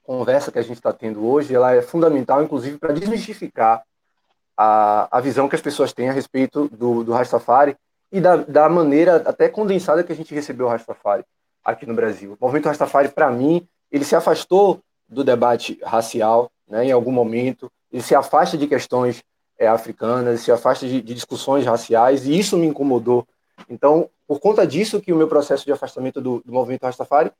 conversa 0.04 0.52
que 0.52 0.60
a 0.60 0.62
gente 0.62 0.78
está 0.78 0.92
tendo 0.92 1.26
hoje, 1.26 1.56
ela 1.56 1.74
é 1.74 1.82
fundamental, 1.82 2.44
inclusive, 2.44 2.78
para 2.78 2.94
desmistificar 2.94 3.84
a, 4.58 5.08
a 5.12 5.20
visão 5.20 5.48
que 5.48 5.56
as 5.56 5.62
pessoas 5.62 5.94
têm 5.94 6.10
a 6.10 6.13
respeito 6.13 6.70
do, 6.70 7.04
do 7.04 7.12
Rastafari 7.12 7.76
e 8.12 8.22
da, 8.22 8.38
da 8.38 8.70
maneira 8.70 9.18
até 9.26 9.50
condensada 9.50 10.04
que 10.04 10.12
a 10.12 10.16
gente 10.16 10.34
recebeu 10.34 10.68
o 10.68 10.70
Rastafari 10.70 11.24
aqui 11.63 11.86
no 11.86 11.94
Brasil. 11.94 12.38
O 12.39 12.46
movimento 12.46 12.68
Rastafari, 12.68 13.10
para 13.10 13.32
mim, 13.32 13.68
ele 13.92 14.06
se 14.06 14.16
afastou 14.16 14.80
do 15.08 15.24
debate 15.24 15.80
racial, 15.84 16.52
né, 16.68 16.86
em 16.86 16.92
algum 16.92 17.12
momento, 17.12 17.72
ele 17.92 18.02
se 18.02 18.16
afasta 18.16 18.58
de 18.58 18.68
questões 18.68 19.24
é, 19.58 19.68
africanas, 19.68 20.42
se 20.42 20.52
afasta 20.52 20.88
de, 20.88 21.02
de, 21.02 21.13
discussões 21.13 21.66
raciais, 21.66 22.26
e 22.26 22.38
isso 22.38 22.58
me 22.58 22.66
incomodou. 22.68 23.28
Então, 23.70 24.10
por 24.28 24.39
conta 24.39 24.66
disso 24.66 25.02
que 25.02 25.13
o 25.13 25.16
meu 25.16 25.28
processo 25.28 25.66
de 25.66 25.72
afastamento 25.72 26.20
do, 26.20 26.42
do 26.44 26.52
movimento 26.52 26.84
Rastafari 26.84 27.32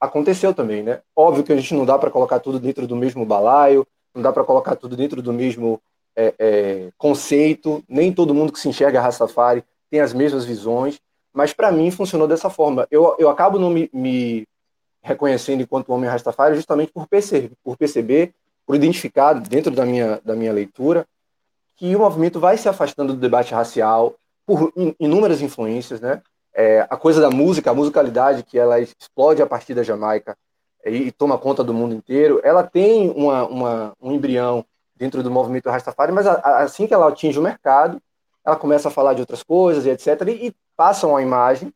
aconteceu 0.00 0.54
também, 0.54 0.82
né? 0.82 1.00
Óbvio 1.14 1.42
que 1.42 1.52
a 1.52 1.56
gente 1.56 1.74
não 1.74 1.84
dá 1.84 1.98
para 1.98 2.10
colocar 2.10 2.38
tudo 2.38 2.60
dentro 2.60 2.86
do 2.86 2.94
mesmo 2.94 3.24
balaio, 3.24 3.86
não 4.14 4.22
dá 4.22 4.32
para 4.32 4.44
colocar 4.44 4.76
tudo 4.76 4.96
dentro 4.96 5.20
do 5.20 5.32
mesmo 5.32 5.80
é, 6.16 6.34
é, 6.38 6.88
conceito, 6.96 7.84
nem 7.88 8.12
todo 8.12 8.34
mundo 8.34 8.52
que 8.52 8.58
se 8.58 8.68
enxerga 8.68 9.00
Rastafari 9.00 9.62
tem 9.90 10.00
as 10.00 10.12
mesmas 10.12 10.44
visões, 10.44 10.98
mas 11.32 11.52
para 11.52 11.70
mim 11.70 11.90
funcionou 11.90 12.26
dessa 12.26 12.48
forma. 12.48 12.86
Eu, 12.90 13.14
eu 13.18 13.28
acabo 13.28 13.58
não 13.58 13.70
me, 13.70 13.90
me 13.92 14.46
reconhecendo 15.02 15.62
enquanto 15.62 15.90
homem 15.90 16.08
Rastafari 16.08 16.56
justamente 16.56 16.92
por 16.92 17.06
perceber, 17.06 17.52
por 17.62 17.76
perceber 17.76 18.34
por 18.66 18.74
identificar 18.74 19.34
dentro 19.34 19.70
da 19.70 19.86
minha, 19.86 20.20
da 20.24 20.34
minha 20.34 20.52
leitura 20.52 21.06
que 21.76 21.94
o 21.94 22.00
movimento 22.00 22.40
vai 22.40 22.58
se 22.58 22.68
afastando 22.68 23.12
do 23.12 23.20
debate 23.20 23.54
racial 23.54 24.14
por 24.44 24.72
inúmeras 24.98 25.40
influências, 25.40 26.00
né? 26.00 26.22
É, 26.54 26.86
a 26.88 26.96
coisa 26.96 27.20
da 27.20 27.30
música, 27.30 27.70
a 27.70 27.74
musicalidade 27.74 28.42
que 28.42 28.58
ela 28.58 28.80
explode 28.80 29.42
a 29.42 29.46
partir 29.46 29.74
da 29.74 29.82
Jamaica 29.82 30.36
e, 30.84 31.08
e 31.08 31.12
toma 31.12 31.36
conta 31.36 31.62
do 31.62 31.74
mundo 31.74 31.94
inteiro, 31.94 32.40
ela 32.42 32.62
tem 32.62 33.10
uma, 33.10 33.46
uma, 33.46 33.92
um 34.00 34.12
embrião 34.12 34.64
dentro 34.96 35.22
do 35.22 35.30
movimento 35.30 35.68
Rastafari, 35.68 36.12
mas 36.12 36.26
a, 36.26 36.34
a, 36.34 36.62
assim 36.62 36.86
que 36.86 36.94
ela 36.94 37.08
atinge 37.08 37.38
o 37.38 37.42
mercado, 37.42 38.00
ela 38.44 38.56
começa 38.56 38.88
a 38.88 38.90
falar 38.90 39.14
de 39.14 39.20
outras 39.20 39.42
coisas 39.42 39.84
e 39.84 39.90
etc. 39.90 40.22
E, 40.28 40.48
e 40.48 40.56
passa 40.76 41.06
uma 41.06 41.22
imagem 41.22 41.72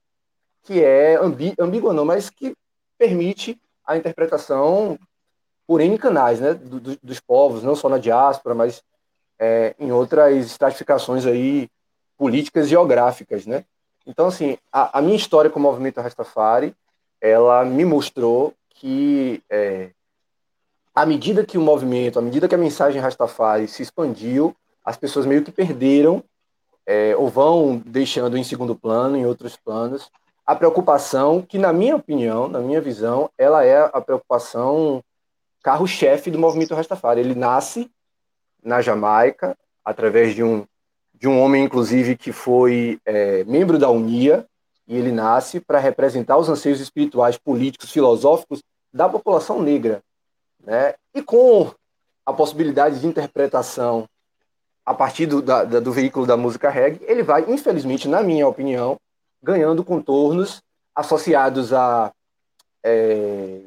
que 0.62 0.82
é 0.82 1.16
ambi, 1.16 1.54
ambígua, 1.58 1.92
não, 1.92 2.04
mas 2.04 2.30
que 2.30 2.54
permite 2.98 3.60
a 3.84 3.96
interpretação 3.96 4.98
por 5.66 5.80
N 5.80 5.96
canais, 5.98 6.40
né, 6.40 6.54
do, 6.54 6.80
do, 6.80 6.98
dos 7.02 7.20
povos, 7.20 7.62
não 7.62 7.76
só 7.76 7.88
na 7.88 7.98
diáspora, 7.98 8.54
mas 8.54 8.82
é, 9.38 9.74
em 9.78 9.90
outras 9.92 10.46
estratificações 10.46 11.24
aí 11.26 11.68
políticas 12.18 12.68
geográficas, 12.68 13.46
né? 13.46 13.64
Então, 14.06 14.26
assim, 14.26 14.58
a, 14.72 14.98
a 14.98 15.02
minha 15.02 15.16
história 15.16 15.50
com 15.50 15.58
o 15.58 15.62
movimento 15.62 16.00
Rastafari, 16.00 16.74
ela 17.20 17.64
me 17.64 17.84
mostrou 17.84 18.54
que 18.68 19.42
é, 19.48 19.90
à 20.94 21.06
medida 21.06 21.44
que 21.44 21.58
o 21.58 21.62
movimento, 21.62 22.18
à 22.18 22.22
medida 22.22 22.48
que 22.48 22.54
a 22.54 22.58
mensagem 22.58 23.00
Rastafari 23.00 23.68
se 23.68 23.82
expandiu, 23.82 24.54
as 24.84 24.96
pessoas 24.96 25.26
meio 25.26 25.42
que 25.42 25.52
perderam 25.52 26.22
é, 26.86 27.14
ou 27.16 27.28
vão 27.28 27.80
deixando 27.84 28.36
em 28.36 28.44
segundo 28.44 28.74
plano, 28.74 29.16
em 29.16 29.24
outros 29.24 29.56
planos, 29.56 30.10
a 30.44 30.56
preocupação 30.56 31.42
que, 31.42 31.58
na 31.58 31.72
minha 31.72 31.94
opinião, 31.94 32.48
na 32.48 32.58
minha 32.58 32.80
visão, 32.80 33.30
ela 33.38 33.64
é 33.64 33.78
a 33.92 34.00
preocupação 34.00 35.02
carro-chefe 35.62 36.30
do 36.30 36.38
movimento 36.38 36.74
Rastafari. 36.74 37.20
Ele 37.20 37.34
nasce 37.34 37.88
na 38.62 38.82
Jamaica, 38.82 39.56
através 39.84 40.34
de 40.34 40.42
um, 40.42 40.66
de 41.14 41.28
um 41.28 41.40
homem, 41.40 41.64
inclusive, 41.64 42.16
que 42.16 42.32
foi 42.32 42.98
é, 43.04 43.44
membro 43.44 43.78
da 43.78 43.90
Unia, 43.90 44.44
e 44.88 44.96
ele 44.96 45.12
nasce 45.12 45.60
para 45.60 45.78
representar 45.78 46.36
os 46.36 46.48
anseios 46.48 46.80
espirituais, 46.80 47.38
políticos, 47.38 47.92
filosóficos 47.92 48.60
da 48.92 49.08
população 49.08 49.62
negra. 49.62 50.02
Né? 50.64 50.94
E 51.14 51.22
com 51.22 51.72
a 52.24 52.32
possibilidade 52.32 53.00
de 53.00 53.06
interpretação 53.06 54.08
a 54.84 54.94
partir 54.94 55.26
do, 55.26 55.40
da, 55.42 55.64
do 55.64 55.92
veículo 55.92 56.26
da 56.26 56.36
música 56.36 56.70
reggae, 56.70 57.04
ele 57.06 57.22
vai, 57.22 57.44
infelizmente, 57.48 58.08
na 58.08 58.22
minha 58.22 58.46
opinião, 58.46 58.98
ganhando 59.42 59.84
contornos 59.84 60.62
associados 60.94 61.72
a, 61.72 62.12
é, 62.82 63.60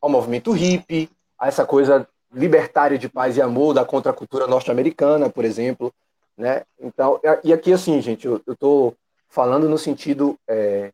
ao 0.00 0.08
movimento 0.08 0.52
hippie, 0.52 1.10
a 1.38 1.48
essa 1.48 1.66
coisa 1.66 2.06
libertária 2.32 2.98
de 2.98 3.08
paz 3.08 3.36
e 3.36 3.42
amor 3.42 3.74
da 3.74 3.84
contracultura 3.84 4.46
norte-americana, 4.46 5.28
por 5.28 5.44
exemplo, 5.44 5.92
né? 6.36 6.62
Então, 6.80 7.20
e 7.44 7.52
aqui 7.52 7.72
assim, 7.72 8.00
gente, 8.00 8.26
eu 8.26 8.40
estou 8.48 8.94
falando 9.28 9.68
no 9.68 9.76
sentido 9.76 10.38
é, 10.48 10.92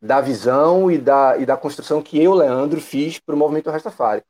da 0.00 0.20
visão 0.20 0.90
e 0.90 0.98
da, 0.98 1.38
e 1.38 1.46
da 1.46 1.56
construção 1.56 2.02
que 2.02 2.22
eu, 2.22 2.34
Leandro, 2.34 2.80
fiz 2.80 3.18
para 3.18 3.34
o 3.34 3.38
movimento 3.38 3.70
Rastafari. 3.70 4.22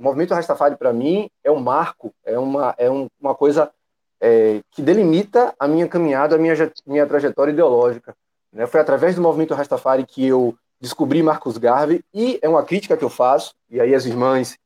O 0.00 0.02
movimento 0.02 0.32
Rastafari, 0.32 0.76
para 0.76 0.94
mim, 0.94 1.28
é 1.44 1.50
um 1.50 1.60
marco, 1.60 2.10
é 2.24 2.38
uma, 2.38 2.74
é 2.78 2.90
um, 2.90 3.06
uma 3.20 3.34
coisa 3.34 3.70
é, 4.18 4.62
que 4.70 4.80
delimita 4.80 5.54
a 5.58 5.68
minha 5.68 5.86
caminhada, 5.86 6.36
a 6.36 6.38
minha, 6.38 6.54
minha 6.86 7.06
trajetória 7.06 7.52
ideológica. 7.52 8.16
Né? 8.50 8.66
Foi 8.66 8.80
através 8.80 9.14
do 9.14 9.20
movimento 9.20 9.52
Rastafari 9.52 10.06
que 10.06 10.26
eu 10.26 10.56
descobri 10.80 11.22
Marcos 11.22 11.58
Garvey, 11.58 12.02
e 12.14 12.38
é 12.40 12.48
uma 12.48 12.62
crítica 12.62 12.96
que 12.96 13.04
eu 13.04 13.10
faço, 13.10 13.54
e 13.68 13.78
aí 13.78 13.94
as 13.94 14.06
irmãs 14.06 14.56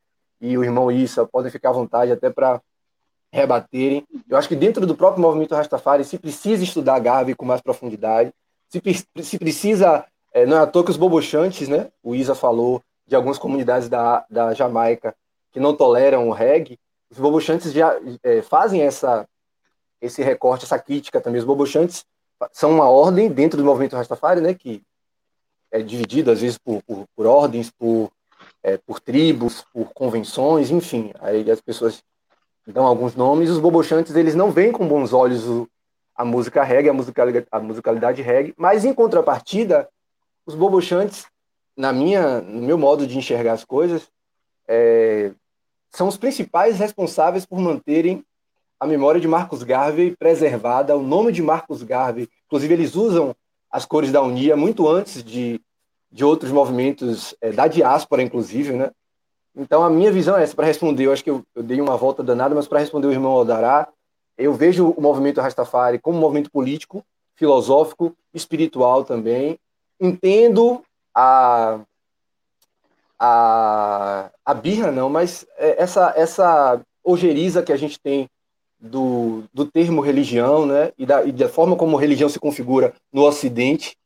e 0.41 0.57
o 0.57 0.63
irmão 0.63 0.89
Issa 0.89 1.27
podem 1.27 1.51
ficar 1.51 1.71
à 1.71 1.73
vontade 1.73 2.13
até 2.13 2.31
para 2.31 2.63
rebaterem. 3.33 4.07
Eu 4.29 4.37
acho 4.37 4.47
que 4.47 4.55
dentro 4.55 4.87
do 4.87 4.95
próprio 4.95 5.21
movimento 5.21 5.57
Rastafari 5.57 6.05
se 6.05 6.17
precisa 6.17 6.63
estudar 6.63 7.01
Garvey 7.01 7.35
com 7.35 7.45
mais 7.45 7.61
profundidade, 7.61 8.33
se, 8.69 8.81
se 9.21 9.37
precisa, 9.37 10.05
é, 10.33 10.47
não 10.47 10.59
é 10.59 10.61
à 10.61 10.67
toa 10.69 10.85
que 10.85 10.93
os 10.93 10.97
bobochantes, 10.97 11.69
né, 11.69 11.89
o 12.05 12.15
Isa 12.15 12.37
falou, 12.37 12.81
de 13.05 13.17
algumas 13.17 13.37
comunidades 13.37 13.89
da, 13.89 14.25
da 14.31 14.55
Jamaica 14.55 15.13
que 15.55 15.61
não 15.61 15.75
toleram 15.75 16.29
o 16.29 16.33
reggae, 16.33 16.79
os 17.09 17.17
bobochantes 17.17 17.73
já 17.73 17.97
é, 18.25 18.43
fazem 18.43 18.83
essa, 18.83 19.25
esse 20.03 20.21
recorte, 20.21 20.65
essa 20.65 20.79
crítica 20.81 21.21
também. 21.21 21.39
Os 21.39 21.47
Bobochantes 21.47 22.05
são 22.53 22.73
uma 22.73 22.89
ordem 22.89 23.31
dentro 23.31 23.57
do 23.57 23.65
movimento 23.65 23.95
Rastafari, 23.95 24.41
né, 24.41 24.53
que 24.53 24.83
é 25.71 25.81
dividido 25.81 26.33
às 26.33 26.41
vezes 26.41 26.59
por, 26.59 26.83
por, 26.83 27.07
por 27.15 27.25
ordens, 27.25 27.71
por, 27.71 28.11
é, 28.65 28.77
por 28.77 28.99
tribos, 28.99 29.65
por 29.73 29.93
convenções, 29.95 30.73
enfim. 30.73 31.13
Aí 31.21 31.49
as 31.49 31.61
pessoas 31.61 32.03
dão 32.67 32.85
alguns 32.85 33.15
nomes. 33.15 33.49
Os 33.49 33.61
Bobochantes 33.61 34.17
eles 34.17 34.35
não 34.35 34.51
veem 34.51 34.73
com 34.73 34.89
bons 34.89 35.13
olhos 35.13 35.47
o, 35.47 35.69
a 36.17 36.25
música 36.25 36.65
reggae, 36.65 36.89
a 36.89 36.93
musicalidade, 36.93 37.47
a 37.49 37.61
musicalidade 37.61 38.23
reggae, 38.23 38.55
mas 38.57 38.85
em 38.85 38.93
contrapartida, 38.93 39.89
os 40.45 40.57
Bobochantes, 40.57 41.27
na 41.77 41.93
minha, 41.93 42.41
no 42.41 42.61
meu 42.61 42.77
modo 42.77 43.07
de 43.07 43.17
enxergar 43.17 43.53
as 43.53 43.65
coisas, 43.65 44.09
é, 44.67 45.33
são 45.95 46.09
os 46.09 46.17
principais 46.17 46.79
responsáveis 46.79 47.47
por 47.47 47.61
manterem 47.61 48.25
a 48.81 48.87
memória 48.87 49.21
de 49.21 49.29
Marcos 49.29 49.63
Garvey 49.63 50.17
preservada, 50.17 50.97
o 50.97 51.03
nome 51.03 51.31
de 51.31 51.41
Marcos 51.41 51.85
Garvey. 51.85 52.29
Inclusive, 52.47 52.75
eles 52.75 52.97
usam 52.97 53.35
as 53.71 53.87
cores 53.87 54.11
da 54.11 54.21
Unia 54.21 54.57
muito 54.57 54.89
antes 54.89 55.23
de, 55.23 55.61
de 56.11 56.25
outros 56.25 56.51
movimentos 56.51 57.35
é, 57.41 57.53
da 57.53 57.69
diáspora, 57.69 58.23
inclusive, 58.23 58.73
né? 58.73 58.91
Então, 59.57 59.85
a 59.85 59.89
minha 59.89 60.11
visão 60.11 60.37
é 60.37 60.43
essa, 60.43 60.57
para 60.57 60.67
responder, 60.67 61.07
eu 61.07 61.13
acho 61.13 61.23
que 61.23 61.31
eu, 61.31 61.45
eu 61.55 61.63
dei 61.63 61.81
uma 61.81 61.97
volta 61.97 62.25
danada, 62.25 62.57
mas 62.57 62.67
para 62.67 62.81
responder 62.81 63.07
o 63.07 63.13
irmão 63.13 63.31
Aldará, 63.31 63.87
eu 64.37 64.53
vejo 64.53 64.89
o 64.89 65.01
movimento 65.01 65.41
Rastafari 65.41 66.01
como 66.01 66.19
um 66.19 66.21
movimento 66.21 66.51
político, 66.51 67.05
filosófico, 67.37 68.13
espiritual 68.35 69.05
também. 69.05 69.61
Entendo 70.01 70.83
a, 71.15 71.79
a, 73.25 74.31
a 74.45 74.55
birra, 74.55 74.91
não, 74.93 75.09
mas 75.09 75.47
é, 75.57 75.83
essa, 75.83 76.13
essa 76.15 76.81
ojeriza 77.03 77.63
que 77.63 77.73
a 77.73 77.77
gente 77.77 77.99
tem 77.99 78.29
do, 78.79 79.45
do 79.53 79.65
termo 79.65 80.03
religião, 80.03 80.67
né, 80.67 80.93
e 80.99 81.07
da, 81.07 81.25
e 81.25 81.33
da 81.33 81.49
forma 81.49 81.75
como 81.75 81.97
religião 81.97 82.29
se 82.29 82.39
configura 82.39 82.93
no 83.11 83.23
Ocidente, 83.23 83.97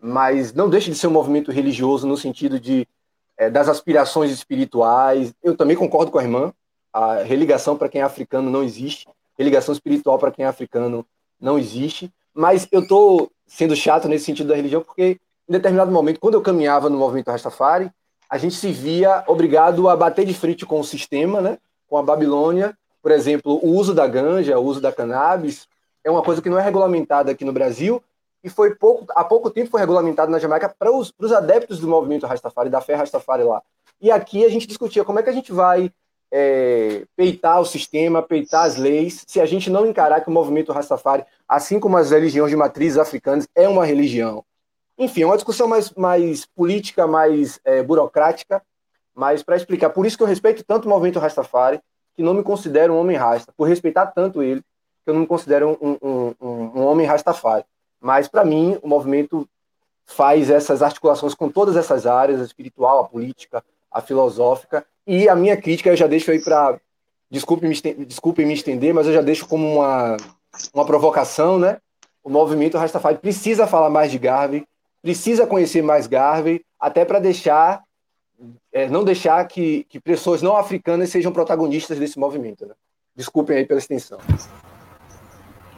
mas 0.00 0.54
não 0.54 0.70
deixa 0.70 0.90
de 0.90 0.96
ser 0.96 1.08
um 1.08 1.12
movimento 1.12 1.52
religioso 1.52 2.06
no 2.06 2.16
sentido 2.16 2.58
de 2.58 2.88
é, 3.36 3.50
das 3.50 3.68
aspirações 3.68 4.30
espirituais. 4.30 5.34
Eu 5.42 5.56
também 5.56 5.76
concordo 5.76 6.10
com 6.10 6.18
a 6.18 6.22
irmã, 6.22 6.52
a 6.92 7.16
religação 7.22 7.76
para 7.76 7.88
quem 7.88 8.00
é 8.00 8.04
africano 8.04 8.50
não 8.50 8.62
existe, 8.62 9.06
religação 9.36 9.74
espiritual 9.74 10.18
para 10.18 10.30
quem 10.30 10.44
é 10.44 10.48
africano 10.48 11.04
não 11.38 11.58
existe, 11.58 12.10
mas 12.32 12.66
eu 12.72 12.80
estou 12.80 13.30
sendo 13.46 13.76
chato 13.76 14.08
nesse 14.08 14.24
sentido 14.24 14.48
da 14.48 14.56
religião 14.56 14.80
porque 14.80 15.18
em 15.48 15.52
determinado 15.52 15.90
momento, 15.92 16.18
quando 16.18 16.34
eu 16.34 16.40
caminhava 16.40 16.88
no 16.88 16.96
movimento 16.96 17.30
Rastafari, 17.30 17.90
a 18.34 18.36
gente 18.36 18.56
se 18.56 18.72
via 18.72 19.22
obrigado 19.28 19.88
a 19.88 19.94
bater 19.94 20.26
de 20.26 20.34
frente 20.34 20.66
com 20.66 20.80
o 20.80 20.84
sistema, 20.84 21.40
né? 21.40 21.56
com 21.86 21.96
a 21.96 22.02
Babilônia. 22.02 22.76
Por 23.00 23.12
exemplo, 23.12 23.60
o 23.62 23.68
uso 23.68 23.94
da 23.94 24.08
ganja, 24.08 24.58
o 24.58 24.64
uso 24.64 24.80
da 24.80 24.90
cannabis, 24.90 25.68
é 26.02 26.10
uma 26.10 26.20
coisa 26.20 26.42
que 26.42 26.50
não 26.50 26.58
é 26.58 26.62
regulamentada 26.62 27.30
aqui 27.30 27.44
no 27.44 27.52
Brasil 27.52 28.02
e 28.42 28.50
foi 28.50 28.74
pouco, 28.74 29.06
há 29.10 29.22
pouco 29.22 29.50
tempo 29.50 29.70
foi 29.70 29.78
regulamentado 29.78 30.32
na 30.32 30.40
Jamaica 30.40 30.68
para 30.68 30.90
os, 30.90 31.12
para 31.12 31.26
os 31.26 31.32
adeptos 31.32 31.78
do 31.78 31.86
movimento 31.86 32.26
Rastafari, 32.26 32.68
da 32.68 32.80
fé 32.80 32.96
Rastafari 32.96 33.44
lá. 33.44 33.62
E 34.00 34.10
aqui 34.10 34.44
a 34.44 34.48
gente 34.48 34.66
discutia 34.66 35.04
como 35.04 35.20
é 35.20 35.22
que 35.22 35.30
a 35.30 35.32
gente 35.32 35.52
vai 35.52 35.92
é, 36.32 37.04
peitar 37.16 37.60
o 37.60 37.64
sistema, 37.64 38.20
peitar 38.20 38.64
as 38.64 38.76
leis, 38.76 39.22
se 39.28 39.40
a 39.40 39.46
gente 39.46 39.70
não 39.70 39.86
encarar 39.86 40.20
que 40.22 40.28
o 40.28 40.32
movimento 40.32 40.72
Rastafari, 40.72 41.24
assim 41.48 41.78
como 41.78 41.96
as 41.96 42.10
religiões 42.10 42.50
de 42.50 42.56
matrizes 42.56 42.98
africanas, 42.98 43.46
é 43.54 43.68
uma 43.68 43.86
religião. 43.86 44.44
Enfim, 44.98 45.22
é 45.22 45.26
uma 45.26 45.36
discussão 45.36 45.66
mais, 45.66 45.90
mais 45.92 46.46
política, 46.46 47.06
mais 47.06 47.60
é, 47.64 47.82
burocrática, 47.82 48.62
mas 49.14 49.42
para 49.42 49.56
explicar, 49.56 49.90
por 49.90 50.06
isso 50.06 50.16
que 50.16 50.22
eu 50.22 50.26
respeito 50.26 50.64
tanto 50.64 50.86
o 50.86 50.88
movimento 50.88 51.18
Rastafari, 51.18 51.80
que 52.14 52.22
não 52.22 52.34
me 52.34 52.42
considero 52.42 52.94
um 52.94 52.98
homem 52.98 53.16
rasta, 53.16 53.52
por 53.56 53.68
respeitar 53.68 54.06
tanto 54.06 54.42
ele, 54.42 54.60
que 55.04 55.10
eu 55.10 55.14
não 55.14 55.22
me 55.22 55.26
considero 55.26 55.78
um, 55.80 55.98
um, 56.00 56.34
um, 56.40 56.80
um 56.80 56.86
homem 56.86 57.06
Rastafari. 57.06 57.64
Mas, 58.00 58.28
para 58.28 58.44
mim, 58.44 58.78
o 58.82 58.88
movimento 58.88 59.48
faz 60.06 60.50
essas 60.50 60.82
articulações 60.82 61.34
com 61.34 61.48
todas 61.48 61.76
essas 61.76 62.06
áreas, 62.06 62.40
a 62.40 62.44
espiritual, 62.44 63.00
a 63.00 63.04
política, 63.04 63.64
a 63.90 64.00
filosófica, 64.00 64.84
e 65.06 65.28
a 65.28 65.34
minha 65.34 65.56
crítica 65.56 65.90
eu 65.90 65.96
já 65.96 66.06
deixo 66.06 66.30
aí 66.30 66.42
para. 66.42 66.78
Desculpe 67.30 67.66
me, 67.66 67.74
desculpe 68.06 68.44
me 68.44 68.54
estender, 68.54 68.94
mas 68.94 69.06
eu 69.06 69.12
já 69.12 69.22
deixo 69.22 69.46
como 69.46 69.76
uma, 69.76 70.16
uma 70.72 70.84
provocação, 70.84 71.58
né? 71.58 71.78
O 72.22 72.30
movimento 72.30 72.78
Rastafari 72.78 73.18
precisa 73.18 73.66
falar 73.66 73.90
mais 73.90 74.10
de 74.10 74.18
Garvey, 74.18 74.66
precisa 75.04 75.46
conhecer 75.46 75.82
mais 75.82 76.06
Garvey, 76.06 76.64
até 76.80 77.04
para 77.04 77.18
deixar, 77.18 77.82
é, 78.72 78.88
não 78.88 79.04
deixar 79.04 79.44
que, 79.44 79.84
que 79.86 80.00
pessoas 80.00 80.40
não 80.40 80.56
africanas 80.56 81.10
sejam 81.10 81.30
protagonistas 81.30 81.98
desse 81.98 82.18
movimento. 82.18 82.64
Né? 82.64 82.72
Desculpem 83.14 83.58
aí 83.58 83.66
pela 83.66 83.78
extensão. 83.78 84.18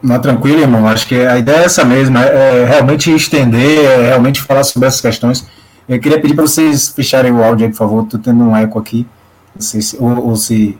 Não, 0.01 0.21
tranquilo, 0.21 0.61
irmão. 0.61 0.87
Acho 0.87 1.05
que 1.09 1.15
a 1.15 1.37
ideia 1.37 1.57
é 1.57 1.65
essa 1.65 1.83
mesma, 1.83 2.23
é 2.23 2.63
realmente 2.63 3.13
estender, 3.13 3.83
é 3.83 4.07
realmente 4.07 4.41
falar 4.41 4.63
sobre 4.63 4.87
essas 4.87 5.01
questões. 5.01 5.45
Eu 5.89 5.99
queria 5.99 6.21
pedir 6.21 6.33
para 6.33 6.47
vocês 6.47 6.87
fecharem 6.87 7.33
o 7.33 7.43
áudio 7.43 7.65
aí, 7.65 7.71
por 7.71 7.77
favor. 7.77 8.03
Estou 8.05 8.21
tendo 8.21 8.41
um 8.41 8.55
eco 8.55 8.79
aqui. 8.79 9.05
Não 9.53 9.61
sei 9.61 9.81
se, 9.81 9.97
ou, 9.97 10.27
ou 10.27 10.35
se. 10.37 10.79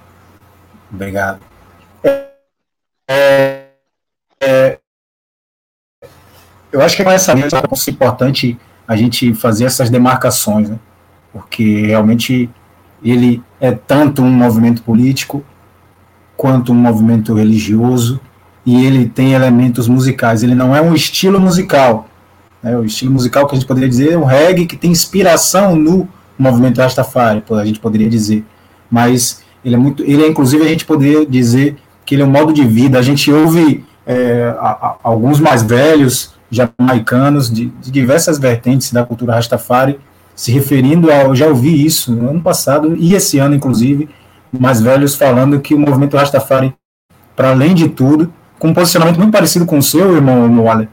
Obrigado. 0.89 1.41
É, 2.01 2.27
é, 3.09 3.56
eu 6.77 6.83
acho 6.83 6.95
que 6.95 7.03
com 7.03 7.09
essa 7.09 7.33
mesa 7.33 7.57
é 7.57 7.89
importante 7.89 8.57
a 8.87 8.95
gente 8.95 9.33
fazer 9.33 9.65
essas 9.65 9.89
demarcações, 9.89 10.69
né? 10.69 10.77
porque 11.33 11.87
realmente 11.87 12.49
ele 13.03 13.41
é 13.59 13.71
tanto 13.71 14.21
um 14.21 14.29
movimento 14.29 14.83
político 14.83 15.43
quanto 16.35 16.71
um 16.71 16.75
movimento 16.75 17.33
religioso 17.33 18.19
e 18.63 18.85
ele 18.85 19.09
tem 19.09 19.33
elementos 19.33 19.87
musicais. 19.87 20.43
Ele 20.43 20.53
não 20.53 20.75
é 20.75 20.79
um 20.79 20.93
estilo 20.93 21.39
musical. 21.39 22.07
Né? 22.61 22.77
O 22.77 22.85
estilo 22.85 23.11
musical 23.11 23.47
que 23.47 23.55
a 23.55 23.57
gente 23.57 23.67
poderia 23.67 23.89
dizer 23.89 24.11
é 24.11 24.17
um 24.17 24.25
reggae 24.25 24.67
que 24.67 24.77
tem 24.77 24.91
inspiração 24.91 25.75
no 25.75 26.07
movimento 26.37 26.79
Rastafari, 26.79 27.43
a 27.49 27.65
gente 27.65 27.79
poderia 27.79 28.07
dizer. 28.07 28.45
Mas 28.89 29.41
ele 29.65 29.73
é 29.73 29.77
muito, 29.79 30.03
ele 30.03 30.23
é 30.23 30.27
inclusive 30.27 30.63
a 30.63 30.67
gente 30.67 30.85
poderia 30.85 31.25
dizer 31.25 31.75
que 32.05 32.13
ele 32.13 32.21
é 32.21 32.25
um 32.25 32.29
modo 32.29 32.53
de 32.53 32.63
vida. 32.63 32.99
A 32.99 33.01
gente 33.01 33.31
ouve 33.31 33.83
é, 34.05 34.55
a, 34.59 34.69
a, 34.69 34.95
alguns 35.01 35.39
mais 35.39 35.63
velhos 35.63 36.36
jamaicanos 36.49 37.51
de, 37.51 37.67
de, 37.81 37.91
diversas 37.91 38.37
vertentes 38.39 38.91
da 38.91 39.03
cultura 39.03 39.35
Rastafari, 39.35 39.99
se 40.35 40.51
referindo 40.51 41.11
ao. 41.11 41.35
Já 41.35 41.47
ouvi 41.47 41.85
isso 41.85 42.11
no 42.11 42.29
ano 42.29 42.41
passado 42.41 42.95
e 42.97 43.13
esse 43.13 43.39
ano, 43.39 43.55
inclusive, 43.55 44.09
mais 44.57 44.81
velhos 44.81 45.15
falando 45.15 45.59
que 45.59 45.73
o 45.73 45.79
movimento 45.79 46.17
Rastafari, 46.17 46.73
para 47.35 47.51
além 47.51 47.73
de 47.73 47.89
tudo, 47.89 48.33
com 48.57 48.69
um 48.69 48.73
posicionamento 48.73 49.17
muito 49.17 49.31
parecido 49.31 49.65
com 49.65 49.77
o 49.77 49.83
seu, 49.83 50.15
irmão 50.15 50.47
Moale, 50.47 50.89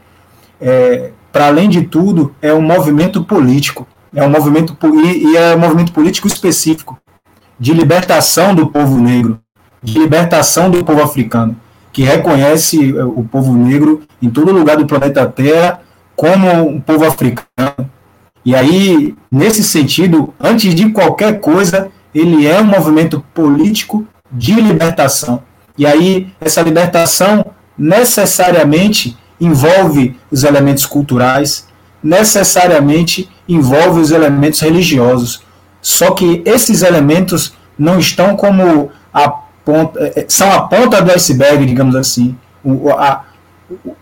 é, 0.59 1.11
para 1.31 1.47
além 1.47 1.69
de 1.69 1.83
tudo, 1.83 2.33
é 2.41 2.53
um 2.53 2.61
movimento 2.61 3.23
político. 3.23 3.87
É 4.13 4.23
um 4.23 4.29
movimento 4.29 4.77
e, 5.03 5.35
é 5.35 5.55
um 5.55 5.59
movimento 5.59 5.91
político 5.91 6.27
específico 6.27 6.97
de 7.59 7.73
libertação 7.73 8.55
do 8.55 8.67
povo 8.67 8.97
negro, 8.97 9.39
de 9.83 9.99
libertação 9.99 10.69
do 10.69 10.83
povo 10.85 11.01
africano 11.01 11.55
que 11.95 12.03
reconhece 12.03 12.93
eh, 12.93 13.05
o 13.05 13.23
povo 13.23 13.53
negro 13.53 14.01
em 14.21 14.29
todo 14.29 14.51
lugar 14.51 14.75
do 14.75 14.85
planeta 14.85 15.25
Terra 15.27 15.79
como 16.13 16.67
um 16.67 16.77
povo 16.77 17.05
africano. 17.05 17.89
E 18.43 18.53
aí, 18.53 19.15
nesse 19.31 19.63
sentido, 19.63 20.33
antes 20.37 20.75
de 20.75 20.89
qualquer 20.89 21.39
coisa, 21.39 21.87
ele 22.13 22.45
é 22.45 22.59
um 22.59 22.65
movimento 22.65 23.23
político 23.33 24.05
de 24.29 24.55
libertação. 24.55 25.41
E 25.77 25.85
aí, 25.85 26.27
essa 26.41 26.61
libertação 26.61 27.45
necessariamente 27.77 29.17
envolve 29.39 30.17
os 30.29 30.43
elementos 30.43 30.85
culturais, 30.85 31.65
necessariamente 32.03 33.29
envolve 33.47 34.01
os 34.01 34.11
elementos 34.11 34.59
religiosos. 34.59 35.43
Só 35.81 36.11
que 36.11 36.43
esses 36.45 36.81
elementos 36.81 37.53
não 37.79 37.97
estão 37.97 38.35
como 38.35 38.91
a 39.13 39.44
ponta, 39.65 39.99
é, 39.99 40.21
é, 40.21 40.25
são 40.29 40.49
a 40.51 40.61
ponta 40.61 41.01
do 41.01 41.11
iceberg, 41.11 41.65
digamos 41.65 41.95
assim. 41.95 42.37
O, 42.63 42.91
a, 42.91 43.23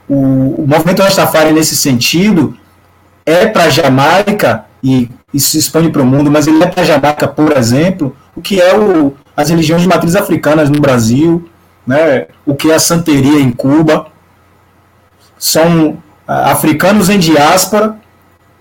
o, 0.08 0.64
o 0.64 0.66
movimento 0.68 1.02
Rastafari, 1.02 1.54
nesse 1.54 1.76
sentido, 1.76 2.56
é 3.26 3.48
para 3.48 3.70
Jamaica, 3.70 4.66
e 4.84 5.10
isso 5.34 5.52
se 5.52 5.58
expande 5.58 5.90
para 5.90 6.02
o 6.02 6.06
mundo, 6.06 6.30
mas 6.30 6.46
ele 6.46 6.62
é 6.62 6.68
para 6.68 6.84
Jamaica, 6.84 7.28
por 7.28 7.58
exemplo, 7.58 8.16
o 8.36 8.42
que 8.42 8.62
é 8.62 8.78
o, 8.78 9.14
as 9.36 9.50
religiões 9.50 9.82
de 9.82 9.88
matriz 9.88 10.16
africanas 10.16 10.70
no 10.70 10.80
Brasil, 10.80 11.50
né, 11.88 12.28
o 12.46 12.54
que 12.54 12.70
é 12.70 12.76
a 12.76 12.80
santeria 12.80 13.40
em 13.40 13.52
Cuba. 13.52 14.08
São 15.40 15.98
africanos 16.28 17.10
em 17.10 17.20
diáspora, 17.20 17.98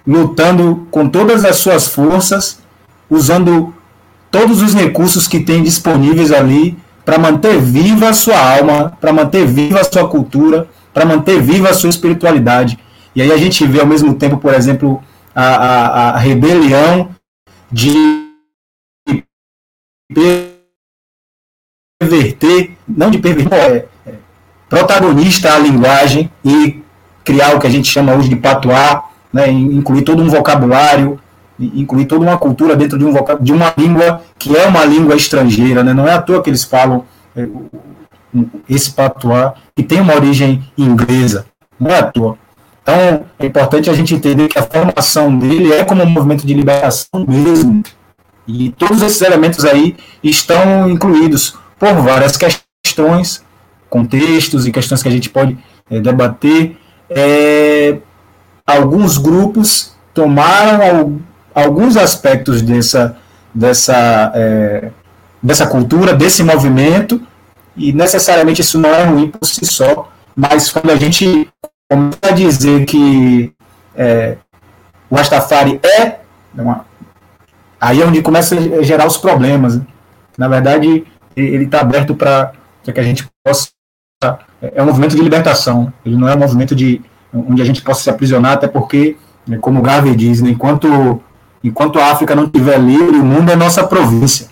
lutando 0.07 0.87
com 0.91 1.09
todas 1.09 1.45
as 1.45 1.57
suas 1.57 1.87
forças, 1.87 2.59
usando 3.09 3.75
todos 4.31 4.63
os 4.63 4.75
recursos 4.75 5.29
que 5.29 5.41
têm 5.41 5.63
disponíveis 5.63 6.33
ali 6.33 6.77
para 7.05 7.19
manter 7.19 7.61
viva 7.61 8.09
a 8.09 8.13
sua 8.13 8.39
alma, 8.39 8.97
para 9.01 9.13
manter 9.13 9.47
viva 9.47 9.81
a 9.81 9.85
sua 9.85 10.09
cultura, 10.09 10.69
para 10.93 11.05
manter 11.05 11.41
viva 11.41 11.71
a 11.71 11.75
sua 11.75 11.91
espiritualidade. 11.91 12.79
E 13.15 13.21
aí 13.21 13.33
a 13.33 13.37
gente 13.37 13.67
vê 13.67 13.81
ao 13.81 13.87
mesmo 13.87 14.15
tempo, 14.15 14.39
por 14.39 14.55
exemplo, 14.55 15.03
a, 15.35 15.45
a, 15.45 16.11
a 16.11 16.19
rebelião 16.19 17.11
de 17.71 17.93
perverter, 22.01 22.77
não 22.87 23.11
de 23.11 23.19
perverter, 23.19 23.59
é, 24.07 24.11
é, 24.11 24.15
protagonista 24.69 25.55
a 25.55 25.59
linguagem 25.59 26.31
e 26.45 26.83
criar 27.25 27.55
o 27.55 27.61
que 27.61 27.67
a 27.67 27.71
gente 27.71 27.89
chama 27.89 28.15
hoje 28.15 28.29
de 28.29 28.37
patuá, 28.37 29.09
né, 29.33 29.49
incluir 29.51 30.03
todo 30.03 30.23
um 30.23 30.29
vocabulário, 30.29 31.19
incluir 31.59 32.07
toda 32.07 32.25
uma 32.25 32.39
cultura 32.39 32.75
dentro 32.77 32.99
de, 32.99 33.05
um 33.05 33.15
de 33.41 33.53
uma 33.53 33.73
língua 33.77 34.23
que 34.39 34.57
é 34.57 34.67
uma 34.67 34.85
língua 34.85 35.15
estrangeira, 35.15 35.83
né, 35.85 35.93
não 35.93 36.07
é 36.07 36.13
à 36.13 36.21
toa 36.21 36.43
que 36.43 36.51
eles 36.51 36.65
falam 36.65 37.05
é, 37.37 37.47
esse 38.69 38.93
patuá, 38.93 39.55
que 39.77 39.83
tem 39.83 40.01
uma 40.01 40.15
origem 40.15 40.63
inglesa, 40.77 41.47
não 41.79 41.91
é 41.91 41.99
à 41.99 42.03
toa. 42.05 42.39
Então, 42.83 43.25
é 43.39 43.47
importante 43.47 43.89
a 43.89 43.95
gente 43.95 44.15
entender 44.15 44.49
que 44.49 44.59
a 44.59 44.63
formação 44.63 45.37
dele 45.39 45.73
é 45.73 45.85
como 45.85 46.03
um 46.03 46.11
movimento 46.11 46.47
de 46.47 46.53
liberação 46.53 47.25
mesmo. 47.29 47.83
E 48.47 48.71
todos 48.71 49.03
esses 49.03 49.21
elementos 49.23 49.65
aí 49.65 49.97
estão 50.23 50.91
incluídos 50.91 51.57
por 51.79 51.95
várias 51.95 52.37
questões, 52.37 53.45
contextos 53.89 54.67
e 54.67 54.73
questões 54.73 55.03
que 55.03 55.09
a 55.09 55.13
gente 55.13 55.31
pode 55.31 55.57
é, 55.89 56.01
debater. 56.01 56.77
É, 57.09 57.99
alguns 58.67 59.17
grupos 59.17 59.95
tomaram 60.13 61.21
alguns 61.55 61.97
aspectos 61.97 62.63
dessa, 62.63 63.17
dessa, 63.55 64.33
é, 64.35 64.91
dessa 65.43 65.67
cultura, 65.67 66.15
desse 66.15 66.43
movimento, 66.43 67.21
e 67.77 67.93
necessariamente 67.93 68.61
isso 68.61 68.79
não 68.79 68.91
é 68.91 69.05
ruim 69.05 69.29
por 69.29 69.47
si 69.47 69.65
só, 69.65 70.11
mas 70.35 70.71
quando 70.71 70.91
a 70.91 70.97
gente 70.97 71.49
começa 71.91 72.19
a 72.23 72.31
dizer 72.31 72.85
que 72.85 73.53
é, 73.95 74.37
o 75.11 75.15
Rastafari 75.15 75.81
é 75.83 76.21
uma, 76.55 76.87
aí 77.81 78.01
é 78.01 78.07
onde 78.07 78.23
começa 78.23 78.57
a 78.57 78.83
gerar 78.83 79.07
os 79.07 79.17
problemas. 79.17 79.77
Né? 79.77 79.85
Na 80.39 80.49
verdade, 80.49 81.05
ele 81.37 81.65
está 81.65 81.81
aberto 81.81 82.15
para 82.15 82.53
que 82.83 82.99
a 82.99 83.03
gente 83.03 83.27
possa. 83.45 83.71
É 84.61 84.81
um 84.81 84.87
movimento 84.87 85.17
de 85.17 85.23
libertação, 85.23 85.93
ele 86.07 86.17
não 86.17 86.29
é 86.29 86.35
um 86.35 86.39
movimento 86.39 86.77
de 86.77 87.03
onde 87.35 87.61
a 87.61 87.65
gente 87.65 87.83
possa 87.83 88.03
se 88.03 88.11
aprisionar, 88.11 88.53
até 88.53 88.69
porque, 88.69 89.17
né, 89.47 89.59
como 89.59 89.81
o 89.81 89.83
Garvey 89.83 90.15
diz, 90.15 90.41
né, 90.41 90.51
enquanto, 90.51 91.21
enquanto 91.63 91.99
a 91.99 92.11
África 92.11 92.35
não 92.35 92.45
estiver 92.45 92.79
livre, 92.79 93.17
o 93.19 93.25
mundo 93.25 93.51
é 93.51 93.57
nossa 93.57 93.85
província. 93.85 94.49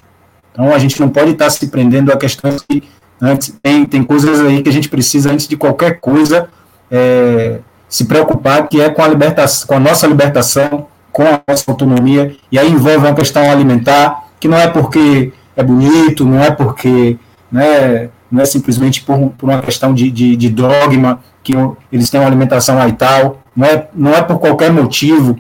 Então 0.53 0.73
a 0.73 0.79
gente 0.79 1.01
não 1.01 1.09
pode 1.09 1.31
estar 1.31 1.49
se 1.51 1.69
prendendo 1.69 2.13
a 2.13 2.17
questões 2.17 2.63
que 2.69 2.83
antes, 3.21 3.55
tem, 3.63 3.85
tem 3.85 4.03
coisas 4.03 4.41
aí 4.41 4.63
que 4.63 4.69
a 4.69 4.73
gente 4.73 4.89
precisa, 4.89 5.31
antes 5.31 5.47
de 5.47 5.57
qualquer 5.57 6.01
coisa, 6.01 6.49
é, 6.91 7.59
se 7.89 8.05
preocupar, 8.05 8.69
que 8.69 8.81
é 8.81 8.89
com 8.91 9.03
a, 9.03 9.09
libertação, 9.09 9.67
com 9.67 9.75
a 9.75 9.81
nossa 9.81 10.07
libertação, 10.07 10.87
com 11.13 11.23
a 11.23 11.41
nossa 11.47 11.71
autonomia, 11.71 12.37
e 12.51 12.59
aí 12.59 12.71
envolve 12.71 12.99
uma 12.99 13.15
questão 13.15 13.51
alimentar, 13.51 14.25
que 14.39 14.49
não 14.49 14.57
é 14.57 14.69
porque 14.69 15.33
é 15.57 15.63
bonito, 15.63 16.25
não 16.25 16.43
é 16.43 16.51
porque 16.51 17.19
né, 17.51 18.09
não 18.31 18.43
é 18.43 18.45
simplesmente 18.45 19.03
por, 19.03 19.19
por 19.37 19.49
uma 19.49 19.61
questão 19.61 19.93
de, 19.93 20.11
de, 20.11 20.37
de, 20.37 20.49
dogma, 20.49 21.21
que 21.43 21.53
eles 21.91 22.09
têm 22.09 22.21
uma 22.21 22.29
alimentação 22.29 22.77
tal, 22.93 23.43
não 23.57 23.67
é, 23.67 23.89
não 23.95 24.15
é 24.15 24.23
por 24.23 24.39
qualquer 24.39 24.73
motivo 24.73 25.37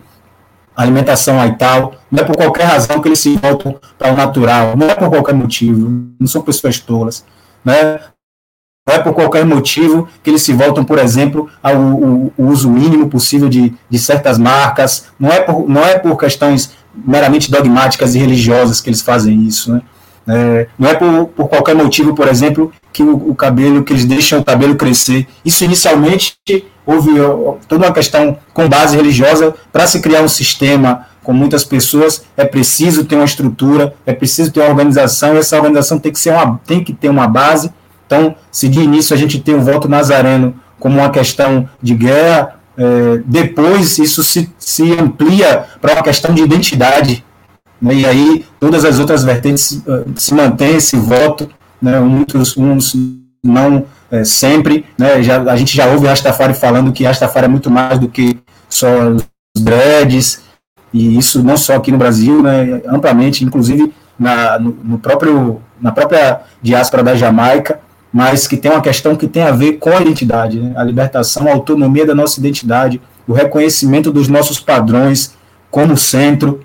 alimentação 0.74 1.36
tal, 1.56 1.94
não 2.10 2.22
é 2.22 2.24
por 2.24 2.36
qualquer 2.36 2.64
razão 2.64 3.00
que 3.00 3.08
eles 3.08 3.18
se 3.18 3.36
voltam 3.36 3.78
para 3.98 4.12
o 4.12 4.16
natural, 4.16 4.76
não 4.76 4.88
é 4.88 4.94
por 4.94 5.08
qualquer 5.08 5.34
motivo, 5.34 6.08
não 6.18 6.26
são 6.26 6.42
pessoas 6.42 6.78
tolas. 6.78 7.24
Né? 7.64 8.00
Não 8.88 8.94
é 8.94 8.98
por 8.98 9.12
qualquer 9.12 9.44
motivo 9.44 10.08
que 10.22 10.30
eles 10.30 10.42
se 10.42 10.52
voltam, 10.52 10.84
por 10.84 10.98
exemplo, 10.98 11.48
ao, 11.62 11.76
ao, 11.76 12.32
ao 12.38 12.46
uso 12.46 12.70
mínimo 12.70 13.08
possível 13.08 13.48
de, 13.48 13.74
de 13.88 13.98
certas 13.98 14.38
marcas, 14.38 15.06
não 15.18 15.30
é, 15.30 15.40
por, 15.40 15.68
não 15.68 15.84
é 15.84 15.98
por 15.98 16.16
questões 16.16 16.72
meramente 16.94 17.50
dogmáticas 17.50 18.14
e 18.14 18.18
religiosas 18.18 18.80
que 18.80 18.88
eles 18.88 19.02
fazem 19.02 19.46
isso. 19.46 19.72
Né? 19.72 19.82
É, 20.26 20.66
não 20.78 20.88
é 20.88 20.94
por, 20.94 21.26
por, 21.28 21.48
qualquer 21.48 21.74
motivo, 21.74 22.14
por 22.14 22.28
exemplo, 22.28 22.72
que 22.92 23.02
o, 23.02 23.30
o, 23.30 23.34
cabelo, 23.34 23.82
que 23.82 23.92
eles 23.92 24.04
deixam 24.04 24.40
o 24.40 24.44
cabelo 24.44 24.76
crescer. 24.76 25.26
Isso 25.44 25.64
inicialmente 25.64 26.36
houve 26.86 27.10
toda 27.68 27.86
uma 27.86 27.92
questão 27.92 28.36
com 28.52 28.68
base 28.68 28.96
religiosa 28.96 29.54
para 29.72 29.86
se 29.86 30.00
criar 30.00 30.22
um 30.22 30.28
sistema 30.28 31.06
com 31.22 31.32
muitas 31.32 31.64
pessoas 31.64 32.22
é 32.36 32.44
preciso 32.44 33.04
ter 33.04 33.14
uma 33.14 33.24
estrutura, 33.24 33.94
é 34.06 34.12
preciso 34.12 34.50
ter 34.50 34.60
uma 34.60 34.70
organização, 34.70 35.34
e 35.34 35.38
essa 35.38 35.56
organização 35.56 35.98
tem 35.98 36.12
que 36.12 36.18
ser 36.18 36.32
uma, 36.32 36.60
tem 36.66 36.82
que 36.82 36.92
ter 36.92 37.08
uma 37.08 37.28
base. 37.28 37.70
Então, 38.06 38.34
se 38.50 38.68
de 38.68 38.80
início 38.80 39.14
a 39.14 39.18
gente 39.18 39.38
tem 39.38 39.54
o 39.54 39.60
voto 39.60 39.88
nazareno 39.88 40.54
como 40.78 40.98
uma 40.98 41.10
questão 41.10 41.68
de 41.80 41.94
guerra, 41.94 42.56
é, 42.76 43.20
depois 43.24 43.98
isso 43.98 44.24
se, 44.24 44.50
se 44.58 44.92
amplia 44.98 45.66
para 45.80 45.92
uma 45.92 46.02
questão 46.02 46.34
de 46.34 46.42
identidade. 46.42 47.24
Né, 47.80 47.94
e 47.94 48.06
aí 48.06 48.44
todas 48.58 48.84
as 48.84 48.98
outras 48.98 49.22
vertentes 49.22 49.72
uh, 49.72 50.04
se 50.16 50.34
mantém 50.34 50.76
esse 50.76 50.96
voto, 50.96 51.48
né, 51.80 51.98
muitos 52.00 52.56
uns 52.56 52.94
não 53.42 53.84
é, 54.10 54.24
sempre, 54.24 54.84
né, 54.98 55.22
já, 55.22 55.40
a 55.42 55.56
gente 55.56 55.74
já 55.76 55.86
ouve 55.86 56.06
Rastafari 56.06 56.54
falando 56.54 56.92
que 56.92 57.04
Rastafari 57.04 57.46
é 57.46 57.48
muito 57.48 57.70
mais 57.70 57.98
do 57.98 58.08
que 58.08 58.38
só 58.68 59.10
os 59.10 59.24
dreads, 59.56 60.42
e 60.92 61.16
isso 61.16 61.42
não 61.42 61.56
só 61.56 61.76
aqui 61.76 61.92
no 61.92 61.98
Brasil, 61.98 62.42
né, 62.42 62.82
amplamente, 62.86 63.44
inclusive 63.44 63.92
na, 64.18 64.58
no, 64.58 64.76
no 64.82 64.98
próprio, 64.98 65.62
na 65.80 65.92
própria 65.92 66.40
diáspora 66.60 67.02
da 67.02 67.14
Jamaica, 67.14 67.80
mas 68.12 68.46
que 68.46 68.56
tem 68.56 68.70
uma 68.70 68.80
questão 68.80 69.14
que 69.14 69.28
tem 69.28 69.42
a 69.44 69.52
ver 69.52 69.74
com 69.74 69.90
a 69.90 70.00
identidade, 70.00 70.58
né, 70.58 70.72
a 70.76 70.82
libertação, 70.82 71.46
a 71.46 71.52
autonomia 71.52 72.04
da 72.04 72.14
nossa 72.14 72.38
identidade, 72.40 73.00
o 73.26 73.32
reconhecimento 73.32 74.10
dos 74.10 74.28
nossos 74.28 74.58
padrões 74.58 75.34
como 75.70 75.96
centro, 75.96 76.60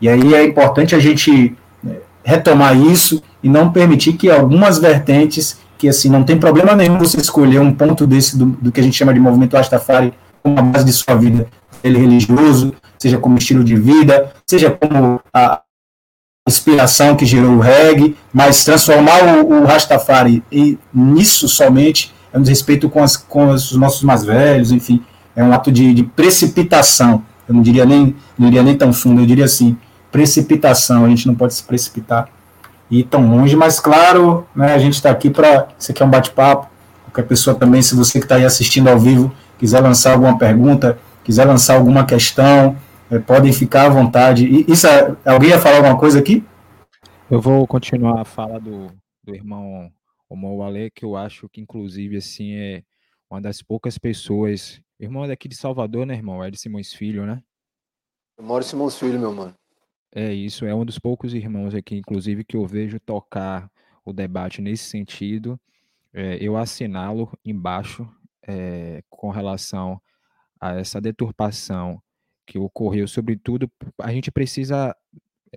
e 0.00 0.08
aí 0.08 0.34
é 0.34 0.44
importante 0.44 0.94
a 0.94 0.98
gente 0.98 1.56
né, 1.82 1.96
retomar 2.24 2.76
isso 2.76 3.22
e 3.42 3.48
não 3.48 3.70
permitir 3.70 4.14
que 4.14 4.28
algumas 4.28 4.78
vertentes, 4.78 5.58
que 5.78 5.88
assim, 5.88 6.08
não 6.10 6.24
tem 6.24 6.36
problema 6.36 6.74
nenhum 6.74 6.98
você 6.98 7.18
escolher 7.18 7.60
um 7.60 7.72
ponto 7.72 8.06
desse 8.06 8.36
do, 8.36 8.46
do 8.46 8.72
que 8.72 8.80
a 8.80 8.82
gente 8.82 8.96
chama 8.96 9.14
de 9.14 9.20
movimento 9.20 9.56
Rastafari 9.56 10.12
como 10.42 10.58
a 10.58 10.62
base 10.62 10.84
de 10.84 10.92
sua 10.92 11.14
vida, 11.14 11.46
ele 11.82 11.98
religioso, 11.98 12.74
seja 12.98 13.18
como 13.18 13.38
estilo 13.38 13.62
de 13.62 13.76
vida, 13.76 14.32
seja 14.46 14.70
como 14.70 15.20
a 15.32 15.62
inspiração 16.48 17.14
que 17.14 17.24
gerou 17.24 17.52
o 17.52 17.60
reggae, 17.60 18.16
mas 18.32 18.64
transformar 18.64 19.22
o, 19.22 19.62
o 19.62 19.64
Rastafari 19.64 20.42
nisso 20.92 21.48
somente 21.48 22.14
é 22.32 22.38
um 22.38 22.42
desrespeito 22.42 22.88
com, 22.88 23.02
as, 23.02 23.16
com 23.16 23.50
os 23.50 23.72
nossos 23.72 24.02
mais 24.02 24.24
velhos, 24.24 24.72
enfim, 24.72 25.02
é 25.36 25.42
um 25.42 25.52
ato 25.52 25.70
de, 25.70 25.94
de 25.94 26.02
precipitação. 26.02 27.22
Eu 27.48 27.54
não 27.54 27.62
diria 27.62 27.86
nem 27.86 28.14
não 28.36 28.48
diria 28.48 28.62
nem 28.62 28.76
tão 28.76 28.92
fundo, 28.92 29.22
eu 29.22 29.26
diria 29.26 29.44
assim, 29.44 29.76
precipitação. 30.10 31.04
A 31.04 31.08
gente 31.08 31.26
não 31.26 31.34
pode 31.34 31.54
se 31.54 31.62
precipitar 31.62 32.28
ir 32.90 33.04
tão 33.04 33.28
longe, 33.30 33.54
mas 33.56 33.80
claro, 33.80 34.46
né, 34.54 34.74
a 34.74 34.78
gente 34.78 34.94
está 34.94 35.10
aqui 35.10 35.30
para. 35.30 35.68
Isso 35.78 35.92
aqui 35.92 36.02
é 36.02 36.06
um 36.06 36.10
bate-papo. 36.10 36.68
Qualquer 37.04 37.26
pessoa 37.26 37.56
também, 37.56 37.82
se 37.82 37.94
você 37.94 38.18
que 38.18 38.24
está 38.24 38.36
aí 38.36 38.44
assistindo 38.44 38.88
ao 38.88 38.98
vivo, 38.98 39.34
quiser 39.58 39.80
lançar 39.80 40.12
alguma 40.12 40.38
pergunta, 40.38 40.98
quiser 41.24 41.44
lançar 41.44 41.76
alguma 41.76 42.04
questão, 42.04 42.76
é, 43.10 43.18
podem 43.18 43.52
ficar 43.52 43.86
à 43.86 43.88
vontade. 43.88 44.46
E, 44.46 44.70
isso, 44.70 44.86
é, 44.86 45.16
alguém 45.24 45.50
ia 45.50 45.58
falar 45.58 45.76
alguma 45.76 45.98
coisa 45.98 46.18
aqui? 46.18 46.44
Eu 47.30 47.40
vou 47.40 47.66
continuar 47.66 48.20
a 48.20 48.24
fala 48.24 48.58
do, 48.58 48.90
do 49.22 49.34
irmão 49.34 49.90
Omar 50.28 50.68
Ale, 50.68 50.90
que 50.90 51.04
eu 51.04 51.16
acho 51.16 51.48
que, 51.48 51.60
inclusive, 51.60 52.16
assim, 52.16 52.52
é 52.52 52.82
uma 53.30 53.40
das 53.40 53.62
poucas 53.62 53.98
pessoas. 53.98 54.80
Irmão 54.98 55.24
é 55.24 55.28
daqui 55.28 55.48
de 55.48 55.56
Salvador, 55.56 56.06
né, 56.06 56.14
irmão? 56.14 56.42
É 56.42 56.50
de 56.50 56.58
Simões 56.58 56.92
Filho, 56.92 57.26
né? 57.26 57.42
Eu 58.38 58.44
moro 58.44 58.64
em 58.64 58.66
Simões 58.66 58.96
Filho, 58.98 59.18
meu 59.18 59.32
mano. 59.32 59.54
É 60.20 60.34
isso, 60.34 60.66
é 60.66 60.74
um 60.74 60.84
dos 60.84 60.98
poucos 60.98 61.32
irmãos 61.32 61.76
aqui, 61.76 61.94
inclusive, 61.94 62.42
que 62.42 62.56
eu 62.56 62.66
vejo 62.66 62.98
tocar 62.98 63.70
o 64.04 64.12
debate 64.12 64.60
nesse 64.60 64.90
sentido. 64.90 65.60
É, 66.12 66.36
eu 66.40 66.56
assinalo 66.56 67.32
embaixo 67.44 68.04
é, 68.44 69.00
com 69.08 69.30
relação 69.30 70.02
a 70.60 70.74
essa 70.74 71.00
deturpação 71.00 72.02
que 72.44 72.58
ocorreu, 72.58 73.06
sobretudo, 73.06 73.70
a 73.96 74.10
gente 74.10 74.32
precisa 74.32 74.92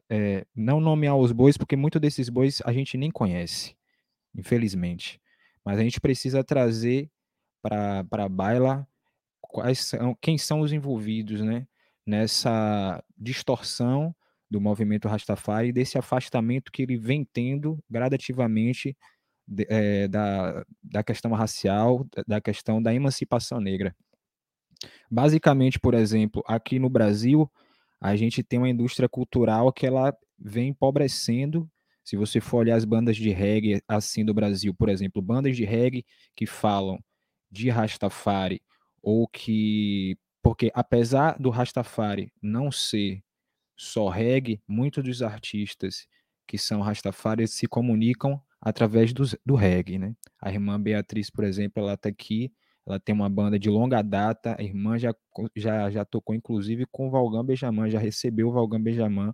é, 0.08 0.46
não 0.56 0.80
nomear 0.80 1.18
os 1.18 1.32
bois, 1.32 1.58
porque 1.58 1.76
muitos 1.76 2.00
desses 2.00 2.30
bois 2.30 2.62
a 2.64 2.72
gente 2.72 3.00
nem 3.00 3.10
conhece, 3.10 3.76
infelizmente. 4.36 5.20
Mas 5.66 5.80
a 5.80 5.82
gente 5.82 6.00
precisa 6.00 6.44
trazer 6.44 7.10
para 7.64 8.06
a 8.12 8.30
baila 8.30 8.88
quais 9.42 9.80
são, 9.80 10.16
quem 10.22 10.38
são 10.38 10.60
os 10.60 10.72
envolvidos 10.72 11.42
né, 11.42 11.66
nessa 12.06 13.04
distorção 13.18 14.16
do 14.52 14.60
movimento 14.60 15.08
Rastafari, 15.08 15.72
desse 15.72 15.98
afastamento 15.98 16.74
que 16.74 16.82
ele 16.82 16.98
vem 16.98 17.24
tendo 17.24 17.82
gradativamente 17.90 18.98
de, 19.48 19.66
é, 19.70 20.10
da, 20.10 20.66
da 20.84 21.02
questão 21.02 21.32
racial, 21.32 22.06
da 22.28 22.42
questão 22.42 22.84
da 22.84 22.94
emancipação 22.94 23.62
negra. 23.62 23.96
Basicamente, 25.10 25.80
por 25.80 25.94
exemplo, 25.94 26.44
aqui 26.46 26.80
no 26.80 26.90
Brasil, 26.90 27.50
a 28.00 28.14
gente 28.18 28.44
tem 28.44 28.60
uma 28.60 28.70
indústria 28.70 29.08
cultural 29.08 29.72
que 29.72 29.88
ela 29.88 30.14
vem 30.38 30.70
empobrecendo. 30.70 31.70
Se 32.04 32.18
você 32.18 32.42
for 32.42 32.58
olhar 32.58 32.76
as 32.76 32.84
bandas 32.84 33.16
de 33.16 33.30
reggae 33.30 33.82
assim 33.88 34.26
do 34.26 34.34
Brasil, 34.34 34.74
por 34.74 34.90
exemplo, 34.90 35.22
bandas 35.22 35.56
de 35.56 35.64
reggae 35.64 36.06
que 36.36 36.46
falam 36.46 37.00
de 37.50 37.70
Rastafari 37.70 38.62
ou 39.02 39.28
que 39.28 40.18
porque 40.44 40.72
apesar 40.74 41.38
do 41.40 41.52
Rastafari 41.52 42.34
não 42.42 42.72
ser 42.72 43.22
só 43.76 44.10
reggae, 44.10 44.62
muitos 44.68 45.04
dos 45.04 45.22
artistas 45.22 46.08
que 46.48 46.58
são 46.58 46.82
Rastafari 46.82 47.48
se 47.48 47.68
comunicam 47.68 48.42
através 48.60 49.14
do, 49.14 49.24
do 49.46 49.56
reggae, 49.56 49.98
né? 49.98 50.16
A 50.42 50.52
irmã 50.52 50.80
Beatriz, 50.80 51.30
por 51.30 51.44
exemplo, 51.44 51.82
ela 51.82 51.94
está 51.94 52.10
aqui, 52.10 52.52
ela 52.86 53.00
tem 53.00 53.14
uma 53.14 53.30
banda 53.30 53.58
de 53.58 53.70
longa 53.70 54.02
data, 54.02 54.56
a 54.60 54.64
irmã 54.64 54.98
já, 54.98 55.14
já, 55.56 55.90
já 55.90 56.06
tocou 56.06 56.36
inclusive 56.36 56.86
com 56.92 57.08
o 57.08 57.12
Valgam 57.12 57.44
Benjamin, 57.44 57.90
já 57.90 58.00
recebeu 58.00 58.50
o 58.50 58.52
Valgam 58.52 58.82
Benjamin 58.82 59.32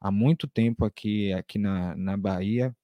há 0.00 0.10
muito 0.10 0.46
tempo 0.46 0.84
aqui, 0.84 1.32
aqui 1.32 1.58
na, 1.58 1.94
na 1.96 2.16
Bahia, 2.16 2.74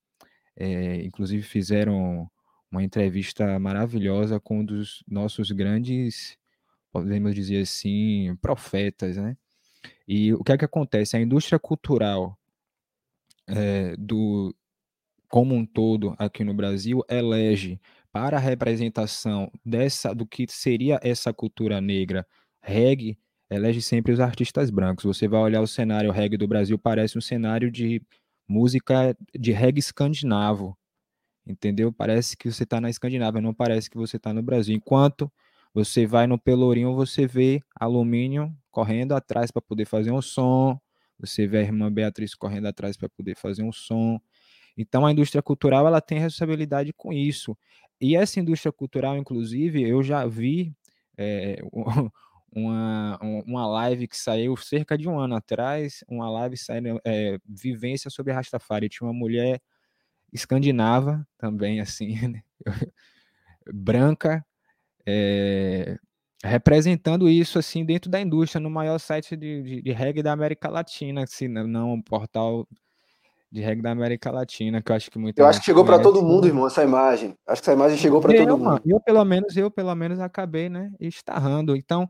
é, 0.57 1.03
inclusive 1.05 1.43
fizeram 1.43 2.31
uma 2.71 2.83
entrevista 2.83 3.59
maravilhosa 3.59 4.41
com 4.41 4.61
um 4.61 4.65
dos 4.65 5.03
nossos 5.09 5.51
grandes, 5.53 6.37
podemos 6.93 7.35
dizer 7.35 7.63
assim, 7.63 8.37
profetas, 8.41 9.17
né? 9.17 9.37
E 10.07 10.33
o 10.35 10.45
que 10.45 10.53
é 10.53 10.59
que 10.59 10.65
acontece? 10.65 11.17
A 11.17 11.21
indústria 11.21 11.59
cultural 11.59 12.39
é, 13.47 13.97
do 13.97 14.55
como 15.29 15.55
um 15.55 15.67
todo 15.67 16.15
aqui 16.19 16.45
no 16.45 16.55
Brasil 16.55 17.03
elege 17.09 17.81
para 18.13 18.37
a 18.37 18.41
representação 18.41 19.51
dessa 19.65 20.15
do 20.15 20.27
que 20.27 20.47
seria 20.49 21.01
essa 21.03 21.33
cultura 21.33 21.81
negra 21.81 22.27
reggae 22.63 23.19
elege 23.51 23.83
sempre 23.83 24.13
os 24.13 24.21
artistas 24.21 24.71
brancos. 24.71 25.05
Você 25.05 25.29
vai 25.29 25.41
olhar 25.41 25.61
o 25.61 25.67
cenário 25.67 26.11
reggae 26.11 26.37
do 26.37 26.49
Brasil, 26.49 26.79
parece 26.79 27.19
um 27.19 27.21
cenário 27.21 27.71
de 27.71 28.03
música 28.49 29.17
de 29.35 29.53
reggae 29.53 29.81
escandinavo, 29.81 30.77
entendeu? 31.47 31.93
Parece 31.93 32.37
que 32.37 32.51
você 32.51 32.65
está 32.65 32.81
na 32.81 32.91
Escandinávia, 32.91 33.41
não 33.41 33.55
parece 33.55 33.91
que 33.91 33.97
você 33.97 34.17
está 34.17 34.33
no 34.33 34.43
Brasil. 34.43 34.75
Enquanto 34.75 35.31
você 35.73 36.07
vai 36.07 36.27
no 36.27 36.39
Pelourinho, 36.39 36.95
você 36.95 37.27
vê 37.27 37.63
alumínio 37.79 38.55
correndo 38.75 39.13
atrás 39.13 39.53
para 39.53 39.63
poder 39.63 39.87
fazer 39.87 40.11
um 40.11 40.21
som, 40.21 40.77
você 41.17 41.47
vê 41.47 41.59
a 41.59 41.63
irmã 41.63 41.93
Beatriz 41.93 42.35
correndo 42.35 42.67
atrás 42.67 42.97
para 42.97 43.09
poder 43.09 43.37
fazer 43.37 43.63
um 43.63 43.73
som. 43.73 44.21
Então 44.77 45.07
a 45.07 45.13
indústria 45.13 45.41
cultural 45.41 45.87
ela 45.87 46.01
tem 46.01 46.19
responsabilidade 46.19 46.93
com 46.93 47.13
isso. 47.13 47.57
E 48.01 48.17
essa 48.17 48.41
indústria 48.41 48.73
cultural, 48.73 49.17
inclusive, 49.17 49.81
eu 49.89 50.03
já 50.03 50.27
vi 50.27 50.75
é, 51.17 51.59
uma, 52.53 53.19
uma 53.47 53.67
live 53.69 54.09
que 54.09 54.17
saiu 54.17 54.57
cerca 54.57 54.99
de 54.99 55.09
um 55.09 55.19
ano 55.21 55.37
atrás, 55.37 56.03
uma 56.09 56.29
live 56.29 56.57
saindo, 56.57 57.01
é, 57.05 57.39
vivência 57.47 58.11
sobre 58.11 58.33
Rastafari. 58.33 58.89
Tinha 58.89 59.07
uma 59.07 59.15
mulher 59.17 59.63
escandinava 60.33 61.25
também, 61.39 61.81
assim, 61.81 62.17
né? 62.29 62.43
branca, 63.73 64.45
é, 65.07 65.97
representando 66.45 67.29
isso 67.29 67.59
assim 67.59 67.85
dentro 67.85 68.11
da 68.11 68.21
indústria, 68.21 68.61
no 68.61 68.69
maior 68.69 68.99
site 68.99 69.35
de, 69.35 69.63
de, 69.63 69.83
de 69.83 69.93
reggae 69.93 70.23
da 70.23 70.33
América 70.33 70.69
Latina, 70.69 71.27
se 71.27 71.49
não 71.49 71.95
um 71.95 72.03
portal 72.03 72.69
de 73.51 73.63
reggae 73.63 73.81
da 73.81 73.93
América 73.93 74.31
Latina, 74.31 74.83
que 74.83 74.93
eu 74.93 74.97
acho 74.97 75.11
que 75.11 75.19
muito 75.19 75.39
Eu 75.39 75.47
acho 75.47 75.61
que 75.61 75.65
chegou 75.65 75.85
para 75.85 75.99
todo 75.99 76.23
mundo, 76.23 76.47
irmão, 76.47 76.67
essa 76.67 76.85
imagem. 76.85 77.35
Acho 77.47 77.63
que 77.63 77.71
essa 77.71 77.73
imagem 77.73 77.97
chegou 77.97 78.21
para 78.21 78.37
todo 78.37 78.59
mundo. 78.59 78.83
Eu 78.85 79.01
pelo 79.01 79.25
menos 79.25 79.57
eu 79.57 79.71
pelo 79.71 79.95
menos 79.95 80.21
acabei, 80.21 80.69
né, 80.69 80.93
estarrando. 81.01 81.75
Então, 81.75 82.09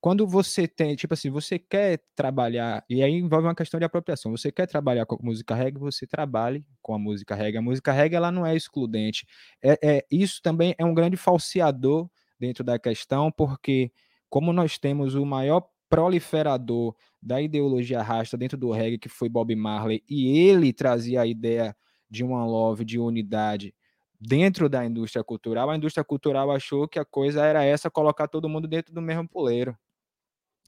quando 0.00 0.26
você 0.26 0.66
tem, 0.66 0.96
tipo 0.96 1.12
assim, 1.12 1.28
você 1.28 1.58
quer 1.58 2.00
trabalhar, 2.14 2.82
e 2.88 3.02
aí 3.02 3.12
envolve 3.12 3.46
uma 3.46 3.54
questão 3.54 3.78
de 3.78 3.84
apropriação, 3.84 4.30
você 4.30 4.50
quer 4.50 4.66
trabalhar 4.66 5.04
com 5.04 5.18
música 5.20 5.54
reggae, 5.54 5.78
você 5.78 6.06
trabalhe 6.06 6.64
com 6.80 6.94
a 6.94 6.98
música 6.98 7.34
reggae. 7.34 7.58
A 7.58 7.62
música 7.62 7.92
reggae, 7.92 8.16
ela 8.16 8.30
não 8.30 8.46
é 8.46 8.56
excludente. 8.56 9.26
É, 9.62 9.78
é, 9.82 10.06
isso 10.10 10.40
também 10.40 10.74
é 10.78 10.84
um 10.84 10.94
grande 10.94 11.16
falseador 11.16 12.08
dentro 12.38 12.62
da 12.64 12.78
questão, 12.78 13.30
porque 13.30 13.90
como 14.28 14.52
nós 14.52 14.78
temos 14.78 15.14
o 15.14 15.24
maior 15.24 15.68
proliferador 15.88 16.94
da 17.22 17.40
ideologia 17.40 18.02
rasta 18.02 18.36
dentro 18.36 18.58
do 18.58 18.70
reggae, 18.70 18.98
que 18.98 19.08
foi 19.08 19.28
Bob 19.28 19.54
Marley, 19.54 20.02
e 20.08 20.38
ele 20.38 20.72
trazia 20.72 21.22
a 21.22 21.26
ideia 21.26 21.76
de 22.10 22.24
uma 22.24 22.44
love, 22.44 22.84
de 22.84 22.98
unidade, 22.98 23.74
dentro 24.20 24.68
da 24.68 24.84
indústria 24.84 25.22
cultural, 25.22 25.70
a 25.70 25.76
indústria 25.76 26.04
cultural 26.04 26.50
achou 26.50 26.88
que 26.88 26.98
a 26.98 27.04
coisa 27.04 27.44
era 27.44 27.64
essa, 27.64 27.90
colocar 27.90 28.28
todo 28.28 28.48
mundo 28.48 28.66
dentro 28.66 28.92
do 28.94 29.02
mesmo 29.02 29.28
poleiro 29.28 29.76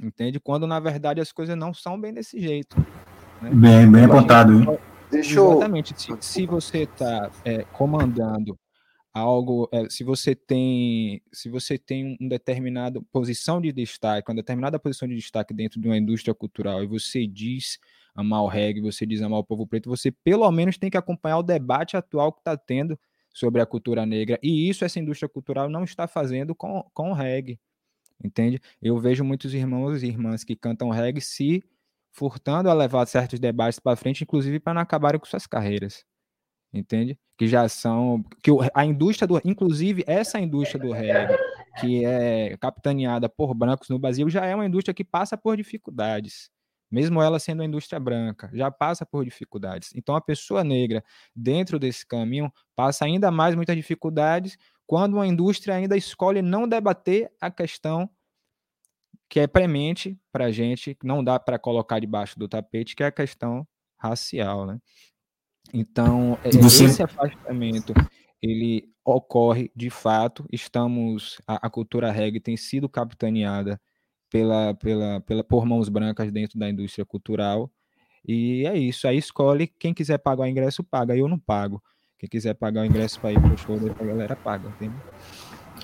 entende? 0.02 0.38
Quando 0.38 0.66
na 0.66 0.78
verdade 0.78 1.20
as 1.20 1.32
coisas 1.32 1.56
não 1.56 1.74
são 1.74 2.00
bem 2.00 2.12
desse 2.12 2.40
jeito. 2.40 2.76
Né? 3.42 3.50
Bem, 3.52 3.90
bem 3.90 4.04
apontado. 4.04 4.52
Hein? 4.52 4.78
Deixa 5.10 5.40
Exatamente. 5.40 5.94
Se, 5.96 6.16
se 6.20 6.46
você 6.46 6.82
está 6.82 7.30
é, 7.44 7.64
comandando 7.72 8.58
algo, 9.12 9.68
é, 9.72 9.88
se 9.90 10.04
você 10.04 10.34
tem, 10.34 11.22
se 11.32 11.48
você 11.48 11.78
tem 11.78 12.16
uma 12.20 12.28
determinada 12.28 13.00
posição 13.12 13.60
de 13.60 13.72
destaque, 13.72 14.30
uma 14.30 14.36
determinada 14.36 14.78
posição 14.78 15.08
de 15.08 15.16
destaque 15.16 15.54
dentro 15.54 15.80
de 15.80 15.88
uma 15.88 15.96
indústria 15.96 16.34
cultural 16.34 16.82
e 16.82 16.86
você 16.86 17.26
diz 17.26 17.78
amar 18.14 18.42
o 18.42 18.48
reggae, 18.48 18.80
você 18.80 19.06
diz 19.06 19.22
amar 19.22 19.40
o 19.40 19.44
povo 19.44 19.66
preto, 19.66 19.88
você 19.88 20.10
pelo 20.10 20.50
menos 20.50 20.78
tem 20.78 20.90
que 20.90 20.96
acompanhar 20.96 21.38
o 21.38 21.42
debate 21.42 21.96
atual 21.96 22.32
que 22.32 22.40
está 22.40 22.56
tendo 22.56 22.98
sobre 23.32 23.60
a 23.62 23.66
cultura 23.66 24.04
negra. 24.06 24.38
E 24.42 24.68
isso 24.68 24.84
essa 24.84 24.98
indústria 24.98 25.28
cultural 25.28 25.68
não 25.68 25.84
está 25.84 26.06
fazendo 26.08 26.54
com, 26.54 26.82
com 26.94 27.10
o 27.10 27.14
reggae 27.14 27.58
entende? 28.22 28.60
Eu 28.82 28.98
vejo 28.98 29.24
muitos 29.24 29.54
irmãos 29.54 30.02
e 30.02 30.06
irmãs 30.06 30.44
que 30.44 30.56
cantam 30.56 30.90
reggae 30.90 31.20
se 31.20 31.62
furtando 32.12 32.68
a 32.68 32.74
levar 32.74 33.06
certos 33.06 33.38
debates 33.38 33.78
para 33.78 33.96
frente, 33.96 34.24
inclusive 34.24 34.58
para 34.58 34.74
não 34.74 34.82
acabarem 34.82 35.20
com 35.20 35.26
suas 35.26 35.46
carreiras, 35.46 36.04
entende? 36.72 37.18
Que 37.36 37.46
já 37.46 37.68
são 37.68 38.24
que 38.42 38.50
a 38.74 38.84
indústria 38.84 39.26
do, 39.26 39.40
inclusive 39.44 40.04
essa 40.06 40.40
indústria 40.40 40.80
do 40.80 40.92
reggae 40.92 41.36
que 41.80 42.04
é 42.04 42.56
capitaneada 42.58 43.28
por 43.28 43.54
brancos 43.54 43.88
no 43.88 43.98
Brasil 43.98 44.28
já 44.28 44.44
é 44.44 44.54
uma 44.54 44.66
indústria 44.66 44.94
que 44.94 45.04
passa 45.04 45.36
por 45.36 45.56
dificuldades. 45.56 46.50
Mesmo 46.90 47.20
ela 47.20 47.38
sendo 47.38 47.60
uma 47.60 47.66
indústria 47.66 48.00
branca, 48.00 48.50
já 48.54 48.70
passa 48.70 49.04
por 49.04 49.24
dificuldades. 49.24 49.90
Então, 49.94 50.16
a 50.16 50.20
pessoa 50.22 50.64
negra, 50.64 51.04
dentro 51.36 51.78
desse 51.78 52.06
caminho, 52.06 52.50
passa 52.74 53.04
ainda 53.04 53.30
mais 53.30 53.54
muitas 53.54 53.76
dificuldades, 53.76 54.56
quando 54.86 55.14
uma 55.14 55.26
indústria 55.26 55.74
ainda 55.74 55.98
escolhe 55.98 56.40
não 56.40 56.66
debater 56.66 57.30
a 57.40 57.50
questão 57.50 58.08
que 59.28 59.38
é 59.38 59.46
premente 59.46 60.18
para 60.32 60.46
a 60.46 60.50
gente, 60.50 60.96
não 61.04 61.22
dá 61.22 61.38
para 61.38 61.58
colocar 61.58 62.00
debaixo 62.00 62.38
do 62.38 62.48
tapete, 62.48 62.96
que 62.96 63.02
é 63.02 63.06
a 63.06 63.12
questão 63.12 63.68
racial, 63.98 64.64
né? 64.64 64.80
Então, 65.72 66.38
é, 66.42 66.50
Você... 66.50 66.84
esse 66.84 67.02
afastamento, 67.02 67.92
ele 68.42 68.88
ocorre 69.04 69.70
de 69.74 69.90
fato, 69.90 70.46
estamos, 70.52 71.40
a, 71.46 71.66
a, 71.66 71.70
cultura 71.70 72.10
reggae 72.10 72.40
tem 72.40 72.56
sido 72.56 72.88
capitaneada 72.88 73.80
pela, 74.30 74.74
pela, 74.74 75.20
pela, 75.20 75.44
por 75.44 75.64
mãos 75.64 75.88
brancas 75.88 76.30
dentro 76.30 76.58
da 76.58 76.68
indústria 76.68 77.04
cultural, 77.04 77.70
e 78.26 78.66
é 78.66 78.76
isso, 78.76 79.08
aí 79.08 79.16
escolhe, 79.16 79.66
quem 79.66 79.94
quiser 79.94 80.18
pagar 80.18 80.44
o 80.44 80.46
ingresso, 80.46 80.84
paga, 80.84 81.16
eu 81.16 81.28
não 81.28 81.38
pago. 81.38 81.82
Quem 82.18 82.28
quiser 82.28 82.52
pagar 82.54 82.80
o 82.80 82.84
ingresso 82.84 83.20
para 83.20 83.32
ir 83.32 83.40
pro 83.40 83.56
show, 83.56 83.76
a 83.76 84.04
galera 84.04 84.34
paga, 84.34 84.68
entendeu? 84.68 84.98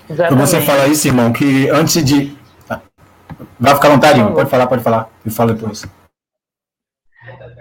Exatamente. 0.09 0.47
Você 0.47 0.61
fala 0.61 0.87
isso, 0.87 1.07
irmão, 1.07 1.31
que 1.31 1.69
antes 1.69 2.03
de. 2.03 2.37
Vai 3.59 3.73
ficar 3.73 3.87
à 3.87 3.91
vontade, 3.91 4.19
irmão. 4.19 4.33
Pode 4.33 4.49
falar, 4.49 4.67
pode 4.67 4.83
falar. 4.83 5.09
E 5.25 5.29
fala 5.29 5.53
depois. 5.53 5.87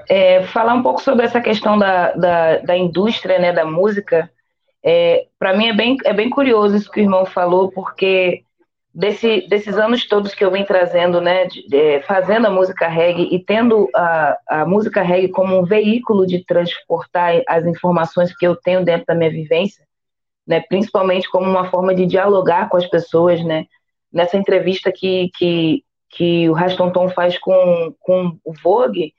É, 0.09 0.43
falar 0.45 0.75
um 0.75 0.83
pouco 0.83 1.01
sobre 1.01 1.25
essa 1.25 1.41
questão 1.41 1.79
da, 1.79 2.13
da, 2.13 2.59
da 2.59 2.77
indústria, 2.77 3.39
né, 3.39 3.53
da 3.53 3.65
música. 3.65 4.31
É, 4.83 5.27
para 5.39 5.57
mim 5.57 5.69
é 5.69 5.73
bem, 5.73 5.97
é 6.05 6.13
bem 6.13 6.29
curioso 6.29 6.77
isso 6.77 6.91
que 6.91 7.01
o 7.01 7.03
irmão 7.03 7.25
falou, 7.25 7.71
porque 7.71 8.45
desse, 8.95 9.47
desses 9.49 9.77
anos 9.77 10.07
todos 10.07 10.35
que 10.35 10.45
eu 10.45 10.51
vim 10.51 10.65
trazendo, 10.65 11.21
né, 11.21 11.47
de, 11.47 11.67
de, 11.67 12.01
fazendo 12.03 12.47
a 12.47 12.51
música 12.51 12.87
reggae 12.87 13.35
e 13.35 13.39
tendo 13.39 13.89
a, 13.95 14.39
a 14.49 14.67
música 14.67 15.03
reggae 15.03 15.29
como 15.29 15.59
um 15.59 15.65
veículo 15.65 16.27
de 16.27 16.45
transportar 16.45 17.43
as 17.49 17.65
informações 17.65 18.37
que 18.37 18.47
eu 18.47 18.55
tenho 18.55 18.85
dentro 18.85 19.07
da 19.07 19.15
minha 19.15 19.31
vivência, 19.31 19.85
né, 20.47 20.61
principalmente 20.69 21.29
como 21.31 21.51
uma 21.51 21.71
forma 21.71 21.95
de 21.95 22.05
dialogar 22.05 22.69
com 22.69 22.77
as 22.77 22.87
pessoas, 22.87 23.43
né, 23.43 23.65
nessa 24.13 24.37
entrevista 24.37 24.93
que, 24.93 25.31
que, 25.37 25.83
que 26.11 26.49
o 26.51 26.53
Raston 26.53 26.91
Tom 26.91 27.09
faz 27.09 27.39
com, 27.39 27.95
com 27.99 28.37
o 28.45 28.53
Vogue, 28.63 29.14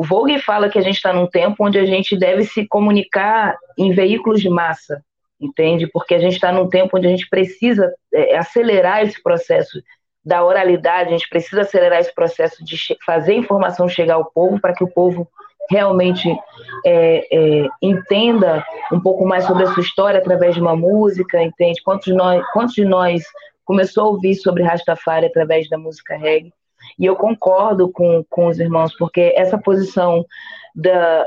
o 0.00 0.02
Vogue 0.02 0.40
fala 0.40 0.70
que 0.70 0.78
a 0.78 0.82
gente 0.82 0.94
está 0.94 1.12
num 1.12 1.26
tempo 1.26 1.56
onde 1.62 1.78
a 1.78 1.84
gente 1.84 2.16
deve 2.16 2.44
se 2.44 2.66
comunicar 2.66 3.54
em 3.76 3.92
veículos 3.92 4.40
de 4.40 4.48
massa, 4.48 5.04
entende? 5.38 5.86
Porque 5.86 6.14
a 6.14 6.18
gente 6.18 6.36
está 6.36 6.50
num 6.50 6.70
tempo 6.70 6.96
onde 6.96 7.06
a 7.06 7.10
gente 7.10 7.28
precisa 7.28 7.92
é, 8.14 8.38
acelerar 8.38 9.02
esse 9.02 9.22
processo 9.22 9.78
da 10.24 10.42
oralidade, 10.42 11.10
a 11.10 11.12
gente 11.12 11.28
precisa 11.28 11.60
acelerar 11.60 12.00
esse 12.00 12.14
processo 12.14 12.64
de 12.64 12.78
fazer 13.04 13.32
a 13.32 13.36
informação 13.36 13.90
chegar 13.90 14.14
ao 14.14 14.24
povo 14.24 14.58
para 14.58 14.72
que 14.72 14.82
o 14.82 14.88
povo 14.88 15.28
realmente 15.68 16.34
é, 16.86 17.26
é, 17.30 17.68
entenda 17.82 18.64
um 18.90 19.00
pouco 19.00 19.26
mais 19.26 19.44
sobre 19.44 19.64
a 19.64 19.74
sua 19.74 19.82
história 19.82 20.18
através 20.18 20.54
de 20.54 20.62
uma 20.62 20.74
música, 20.74 21.42
entende? 21.42 21.82
Quantos 21.82 22.06
de 22.06 22.14
nós, 22.14 22.42
quantos 22.54 22.74
de 22.74 22.86
nós 22.86 23.22
começou 23.66 24.04
a 24.04 24.10
ouvir 24.12 24.34
sobre 24.34 24.62
Rastafari 24.62 25.26
através 25.26 25.68
da 25.68 25.76
música 25.76 26.16
reggae? 26.16 26.54
E 26.98 27.06
eu 27.06 27.16
concordo 27.16 27.90
com, 27.90 28.24
com 28.28 28.46
os 28.46 28.58
irmãos, 28.58 28.94
porque 28.96 29.32
essa 29.36 29.58
posição 29.58 30.24
da, 30.74 31.26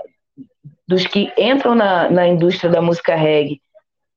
dos 0.88 1.06
que 1.06 1.32
entram 1.38 1.76
na, 1.76 2.10
na 2.10 2.28
indústria 2.28 2.72
da 2.72 2.82
música 2.82 3.16
reggae 3.16 3.62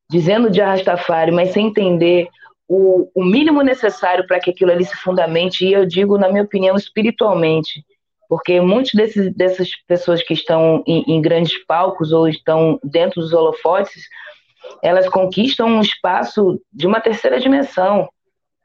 dizendo 0.08 0.50
de 0.50 0.60
Rastafari, 0.60 1.32
mas 1.32 1.50
sem 1.50 1.66
entender 1.66 2.28
o, 2.68 3.10
o 3.14 3.24
mínimo 3.24 3.62
necessário 3.62 4.26
para 4.26 4.40
que 4.40 4.50
aquilo 4.50 4.70
ali 4.70 4.84
se 4.84 4.96
fundamente, 4.96 5.64
e 5.64 5.72
eu 5.72 5.86
digo, 5.86 6.18
na 6.18 6.28
minha 6.28 6.42
opinião, 6.42 6.76
espiritualmente. 6.76 7.84
Porque 8.28 8.60
muitas 8.60 8.92
dessas 9.34 9.68
pessoas 9.86 10.22
que 10.22 10.34
estão 10.34 10.82
em, 10.86 11.04
em 11.06 11.22
grandes 11.22 11.64
palcos 11.64 12.12
ou 12.12 12.28
estão 12.28 12.78
dentro 12.82 13.20
dos 13.20 13.32
holofotes, 13.32 14.04
elas 14.82 15.08
conquistam 15.08 15.68
um 15.68 15.80
espaço 15.80 16.60
de 16.72 16.86
uma 16.88 17.00
terceira 17.00 17.38
dimensão, 17.38 18.08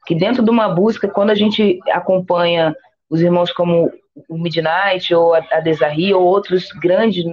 que 0.06 0.14
dentro 0.14 0.42
de 0.42 0.50
uma 0.50 0.68
busca, 0.68 1.08
quando 1.08 1.30
a 1.30 1.34
gente 1.34 1.78
acompanha 1.90 2.74
os 3.08 3.20
irmãos 3.20 3.52
como 3.52 3.92
o 4.28 4.38
Midnight 4.38 5.14
ou 5.14 5.34
a 5.34 5.60
Desarri 5.60 6.12
ou 6.12 6.22
outros 6.22 6.70
grandes, 6.72 7.24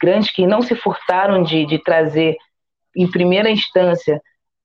grandes 0.00 0.30
que 0.30 0.46
não 0.46 0.62
se 0.62 0.74
furtaram 0.74 1.42
de, 1.42 1.66
de 1.66 1.78
trazer 1.78 2.36
em 2.96 3.10
primeira 3.10 3.50
instância 3.50 4.20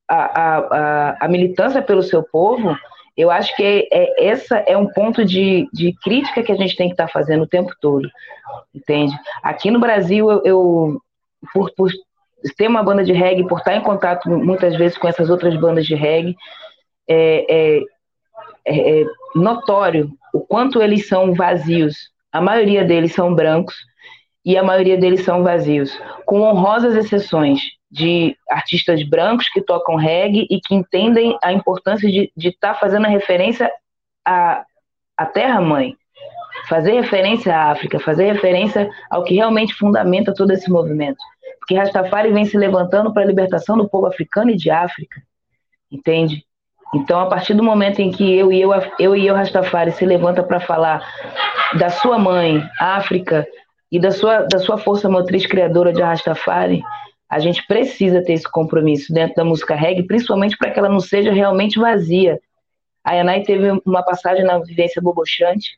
a, 0.07 0.17
a, 0.17 1.25
a, 1.25 1.27
militância 1.27 1.81
pelo 1.81 2.01
seu 2.01 2.23
povo, 2.23 2.75
eu 3.15 3.29
acho 3.29 3.55
que 3.55 3.63
é, 3.63 3.87
é, 3.91 4.27
essa 4.27 4.57
é 4.59 4.75
um 4.75 4.87
ponto 4.87 5.23
de, 5.23 5.67
de 5.73 5.93
crítica 6.01 6.41
que 6.41 6.51
a 6.51 6.55
gente 6.55 6.75
tem 6.75 6.87
que 6.87 6.93
estar 6.93 7.07
tá 7.07 7.11
fazendo 7.11 7.43
o 7.43 7.47
tempo 7.47 7.71
todo, 7.79 8.09
entende? 8.73 9.15
Aqui 9.43 9.69
no 9.69 9.79
Brasil, 9.79 10.31
eu, 10.31 10.41
eu 10.43 11.01
por, 11.53 11.71
por 11.75 11.91
ter 12.57 12.67
uma 12.67 12.81
banda 12.81 13.03
de 13.03 13.13
reggae, 13.13 13.47
por 13.47 13.59
estar 13.59 13.75
em 13.75 13.81
contato 13.81 14.29
muitas 14.29 14.75
vezes 14.75 14.97
com 14.97 15.07
essas 15.07 15.29
outras 15.29 15.55
bandas 15.55 15.85
de 15.85 15.95
reggae, 15.95 16.35
é, 17.09 17.45
é, 17.49 17.79
é, 18.65 19.01
é 19.01 19.05
notório 19.35 20.11
o 20.33 20.41
quanto 20.41 20.81
eles 20.81 21.07
são 21.07 21.33
vazios. 21.33 22.09
A 22.31 22.39
maioria 22.39 22.83
deles 22.85 23.13
são 23.13 23.33
brancos 23.33 23.75
e 24.45 24.57
a 24.57 24.63
maioria 24.63 24.97
deles 24.97 25.23
são 25.23 25.43
vazios, 25.43 25.91
com 26.25 26.41
honrosas 26.41 26.95
exceções 26.95 27.61
de 27.91 28.37
artistas 28.49 29.03
brancos 29.03 29.49
que 29.49 29.61
tocam 29.61 29.95
reggae 29.95 30.47
e 30.49 30.59
que 30.61 30.75
entendem 30.75 31.37
a 31.43 31.51
importância 31.51 32.09
de 32.09 32.31
estar 32.37 32.73
tá 32.73 32.79
fazendo 32.79 33.07
referência 33.07 33.71
à, 34.23 34.63
à 35.17 35.25
terra-mãe, 35.25 35.95
fazer 36.67 36.93
referência 36.93 37.55
à 37.55 37.71
África, 37.71 37.99
fazer 37.99 38.31
referência 38.31 38.89
ao 39.09 39.23
que 39.23 39.33
realmente 39.33 39.73
fundamenta 39.73 40.33
todo 40.33 40.51
esse 40.51 40.69
movimento. 40.69 41.17
Porque 41.59 41.75
Rastafari 41.75 42.31
vem 42.31 42.45
se 42.45 42.57
levantando 42.57 43.11
para 43.13 43.23
a 43.23 43.27
libertação 43.27 43.77
do 43.77 43.89
povo 43.89 44.05
africano 44.05 44.51
e 44.51 44.55
de 44.55 44.69
África, 44.69 45.21
entende? 45.91 46.45
Então, 46.93 47.19
a 47.19 47.27
partir 47.27 47.53
do 47.53 47.63
momento 47.63 47.99
em 47.99 48.11
que 48.11 48.33
eu 48.35 48.51
e 48.51 48.61
eu, 48.61 48.71
eu 48.99 49.15
e 49.15 49.27
eu 49.27 49.35
Rastafari 49.35 49.91
se 49.91 50.05
levanta 50.05 50.41
para 50.41 50.59
falar 50.59 51.05
da 51.77 51.89
sua 51.89 52.17
mãe, 52.17 52.63
África, 52.79 53.47
e 53.91 53.99
da 53.99 54.11
sua, 54.11 54.43
da 54.43 54.59
sua 54.59 54.77
força 54.77 55.09
motriz 55.09 55.45
criadora 55.45 55.93
de 55.93 56.01
Rastafari, 56.01 56.81
a 57.29 57.39
gente 57.39 57.65
precisa 57.67 58.23
ter 58.23 58.33
esse 58.33 58.49
compromisso 58.49 59.13
dentro 59.13 59.35
da 59.35 59.45
música 59.45 59.75
reggae, 59.75 60.03
principalmente 60.03 60.57
para 60.57 60.71
que 60.71 60.79
ela 60.79 60.89
não 60.89 60.99
seja 60.99 61.31
realmente 61.31 61.79
vazia. 61.79 62.39
A 63.03 63.13
Yanai 63.13 63.43
teve 63.43 63.69
uma 63.85 64.03
passagem 64.03 64.43
na 64.43 64.57
vivência 64.59 65.01
bobochante, 65.01 65.77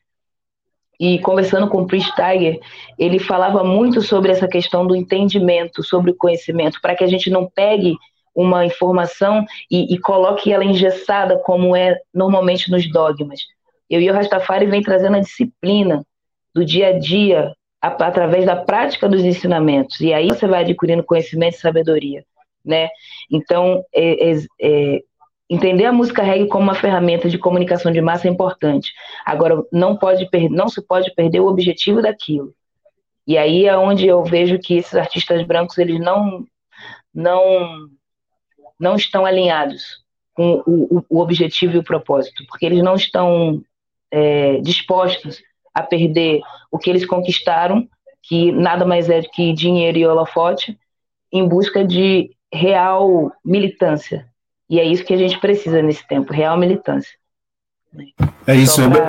e 1.01 1.17
conversando 1.17 1.67
com 1.67 1.81
o 1.81 1.87
Prince 1.87 2.11
Tiger, 2.13 2.59
ele 2.95 3.17
falava 3.17 3.63
muito 3.63 4.03
sobre 4.03 4.31
essa 4.31 4.47
questão 4.47 4.85
do 4.85 4.95
entendimento, 4.95 5.81
sobre 5.81 6.11
o 6.11 6.15
conhecimento, 6.15 6.79
para 6.79 6.95
que 6.95 7.03
a 7.03 7.07
gente 7.07 7.27
não 7.27 7.49
pegue 7.49 7.97
uma 8.35 8.65
informação 8.65 9.45
e, 9.69 9.93
e, 9.93 9.97
coloque 9.99 10.51
ela 10.51 10.63
engessada, 10.63 11.37
como 11.39 11.75
é 11.75 11.99
normalmente 12.13 12.71
nos 12.71 12.89
dogmas. 12.89 13.41
Eu 13.89 13.99
e 13.99 14.09
o 14.09 14.13
Rastafari 14.13 14.65
vem 14.65 14.81
trazendo 14.81 15.17
a 15.17 15.21
disciplina 15.21 16.05
do 16.53 16.63
dia 16.63 16.87
a 16.87 16.99
dia, 16.99 17.53
através 17.81 18.45
da 18.45 18.55
prática 18.55 19.09
dos 19.09 19.23
ensinamentos. 19.23 19.99
E 19.99 20.13
aí 20.13 20.27
você 20.27 20.47
vai 20.47 20.61
adquirindo 20.61 21.03
conhecimento 21.03 21.55
e 21.55 21.59
sabedoria, 21.59 22.23
né? 22.63 22.89
Então, 23.29 23.83
é, 23.93 24.31
é, 24.31 24.37
é, 24.61 24.99
entender 25.49 25.85
a 25.85 25.91
música 25.91 26.23
reggae 26.23 26.47
como 26.47 26.63
uma 26.63 26.75
ferramenta 26.75 27.27
de 27.27 27.37
comunicação 27.37 27.91
de 27.91 27.99
massa 27.99 28.27
é 28.27 28.31
importante. 28.31 28.91
Agora, 29.25 29.61
não, 29.71 29.97
pode 29.97 30.29
não 30.49 30.69
se 30.69 30.81
pode 30.81 31.13
perder 31.13 31.41
o 31.41 31.47
objetivo 31.47 32.01
daquilo. 32.01 32.53
E 33.27 33.37
aí 33.37 33.65
é 33.65 33.77
onde 33.77 34.07
eu 34.07 34.23
vejo 34.23 34.57
que 34.59 34.77
esses 34.77 34.95
artistas 34.95 35.45
brancos, 35.45 35.77
eles 35.77 35.99
não, 35.99 36.45
não, 37.13 37.89
não 38.81 38.95
estão 38.95 39.25
alinhados 39.25 40.01
com 40.33 40.63
o, 40.65 41.05
o 41.07 41.19
objetivo 41.19 41.75
e 41.75 41.77
o 41.77 41.83
propósito, 41.83 42.43
porque 42.47 42.65
eles 42.65 42.83
não 42.83 42.95
estão 42.95 43.61
é, 44.11 44.59
dispostos 44.59 45.41
a 45.73 45.83
perder 45.83 46.41
o 46.71 46.77
que 46.77 46.89
eles 46.89 47.05
conquistaram, 47.05 47.87
que 48.23 48.51
nada 48.51 48.85
mais 48.85 49.09
é 49.09 49.21
do 49.21 49.29
que 49.29 49.53
dinheiro 49.53 49.97
e 49.97 50.05
holofote, 50.05 50.77
em 51.31 51.47
busca 51.47 51.85
de 51.85 52.31
real 52.51 53.31
militância. 53.45 54.25
E 54.69 54.79
é 54.79 54.83
isso 54.83 55.05
que 55.05 55.13
a 55.13 55.17
gente 55.17 55.39
precisa 55.39 55.81
nesse 55.81 56.05
tempo, 56.07 56.33
real 56.33 56.57
militância. 56.57 57.13
É 58.47 58.55
isso, 58.55 58.81
pra... 58.89 59.05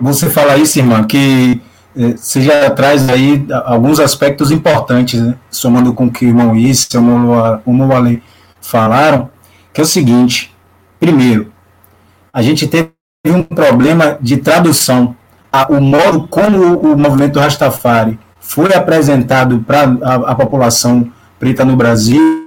você 0.00 0.30
falar 0.30 0.58
isso, 0.58 0.78
irmã, 0.78 1.04
que 1.04 1.60
é, 1.96 2.16
você 2.16 2.40
já 2.40 2.70
traz 2.70 3.08
aí 3.08 3.44
alguns 3.64 4.00
aspectos 4.00 4.50
importantes, 4.50 5.20
né? 5.20 5.36
somando 5.50 5.92
com 5.92 6.06
o 6.06 6.12
que 6.12 6.24
o 6.24 6.28
irmão 6.28 6.56
Issa, 6.56 6.98
o 6.98 7.00
irmão 7.00 7.88
falaram, 8.74 9.30
que 9.72 9.80
é 9.80 9.84
o 9.84 9.86
seguinte, 9.86 10.52
primeiro, 10.98 11.52
a 12.32 12.42
gente 12.42 12.66
teve 12.66 12.90
um 13.24 13.40
problema 13.40 14.18
de 14.20 14.38
tradução 14.38 15.14
o 15.68 15.80
modo 15.80 16.26
como 16.26 16.78
o, 16.78 16.98
movimento 16.98 17.38
Rastafari 17.38 18.18
foi 18.40 18.74
apresentado 18.74 19.60
para 19.60 19.82
a, 20.02 20.14
a, 20.32 20.34
população 20.34 21.12
preta 21.38 21.64
no 21.64 21.76
Brasil 21.76 22.42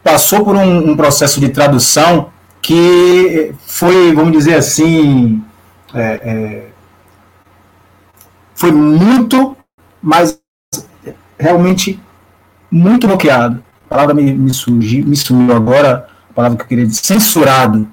passou 0.00 0.44
por 0.44 0.54
um, 0.54 0.90
um, 0.90 0.96
processo 0.96 1.40
de 1.40 1.48
tradução 1.48 2.30
que 2.62 3.52
foi, 3.66 4.14
vamos 4.14 4.30
dizer 4.30 4.54
assim, 4.54 5.42
é, 5.92 6.02
é, 6.02 6.66
foi 8.54 8.70
muito, 8.70 9.56
mas 10.00 10.38
realmente 11.36 11.98
muito 12.70 13.08
bloqueado. 13.08 13.62
Palavra 13.94 14.14
me, 14.14 14.34
me, 14.34 14.52
surgiu, 14.52 15.06
me 15.06 15.16
sumiu 15.16 15.54
agora, 15.54 16.08
a 16.30 16.34
palavra 16.34 16.56
que 16.56 16.64
eu 16.64 16.68
queria 16.68 16.86
dizer, 16.86 17.04
censurado. 17.04 17.86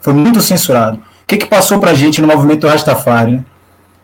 Foi 0.00 0.12
muito 0.12 0.40
censurado. 0.40 0.98
O 0.98 1.26
que, 1.26 1.36
que 1.36 1.46
passou 1.46 1.80
para 1.80 1.90
a 1.90 1.94
gente 1.94 2.20
no 2.20 2.28
movimento 2.28 2.66
Rastafari? 2.68 3.32
Né? 3.32 3.44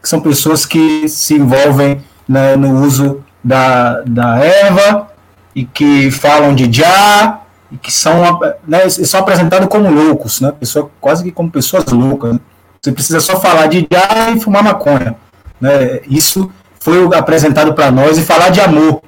que 0.05 0.09
são 0.11 0.21
pessoas 0.21 0.67
que 0.67 1.09
se 1.09 1.33
envolvem 1.33 2.05
né, 2.29 2.57
no 2.57 2.85
uso 2.85 3.25
da, 3.43 4.03
da 4.03 4.39
erva 4.39 5.09
e 5.55 5.65
que 5.65 6.11
falam 6.11 6.55
de 6.55 6.71
já 6.71 7.41
e 7.73 7.79
que 7.79 7.91
são, 7.91 8.39
né, 8.69 8.87
são 8.91 9.21
apresentados 9.21 9.67
como 9.69 9.91
loucos, 9.91 10.43
né, 10.43 10.53
pessoa, 10.53 10.91
quase 11.01 11.25
que 11.25 11.33
como 11.33 11.51
pessoas 11.51 11.87
loucas. 11.87 12.35
Né? 12.35 12.41
Você 12.83 12.93
precisa 12.93 13.19
só 13.19 13.41
falar 13.41 13.67
de 13.69 13.89
já 13.91 14.31
e 14.31 14.39
fumar 14.39 14.63
maconha. 14.63 15.17
Né? 15.59 16.01
Isso 16.07 16.51
foi 16.79 17.03
apresentado 17.17 17.73
para 17.73 17.91
nós 17.91 18.19
e 18.19 18.23
falar 18.23 18.51
de 18.51 18.61
amor, 18.61 19.01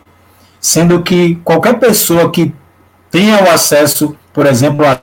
sendo 0.60 1.02
que 1.02 1.36
qualquer 1.44 1.78
pessoa 1.78 2.30
que 2.30 2.52
tenha 3.10 3.42
o 3.42 3.50
acesso, 3.50 4.16
por 4.32 4.46
exemplo, 4.46 4.86
à 4.86 5.00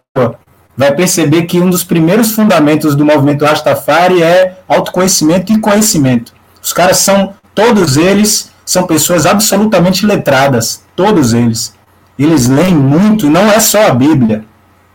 vai 0.76 0.94
perceber 0.94 1.44
que 1.44 1.60
um 1.60 1.70
dos 1.70 1.84
primeiros 1.84 2.32
fundamentos 2.32 2.96
do 2.96 3.06
movimento 3.06 3.46
Rastafari 3.46 4.22
é 4.24 4.58
autoconhecimento 4.68 5.54
e 5.54 5.60
conhecimento. 5.60 6.34
Os 6.62 6.74
caras 6.74 6.98
são, 6.98 7.34
todos 7.54 7.98
eles, 7.98 8.52
são 8.66 8.88
pessoas 8.88 9.26
absolutamente 9.26 10.06
letradas, 10.06 10.84
todos 10.96 11.34
eles. 11.34 11.76
Eles 12.18 12.48
leem 12.48 12.76
muito, 12.76 13.30
não 13.30 13.52
é 13.52 13.60
só 13.60 13.88
a 13.88 13.94
Bíblia. 13.94 14.46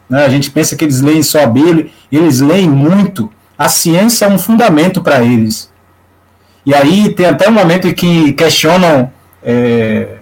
Né? 0.09 0.25
A 0.25 0.29
gente 0.29 0.51
pensa 0.51 0.77
que 0.77 0.85
eles 0.85 1.01
leem 1.01 1.23
só 1.23 1.45
a 1.45 1.47
Bíblia, 1.47 1.89
eles 2.11 2.41
leem 2.41 2.69
muito. 2.69 3.31
A 3.57 3.69
ciência 3.69 4.27
é 4.27 4.29
um 4.29 4.39
fundamento 4.39 5.03
para 5.03 5.23
eles. 5.23 5.71
E 6.65 6.75
aí 6.75 7.13
tem 7.15 7.27
até 7.27 7.49
um 7.49 7.53
momento 7.53 7.89
em 7.89 7.95
que 7.95 8.33
questionam 8.33 9.11
é, 9.43 10.18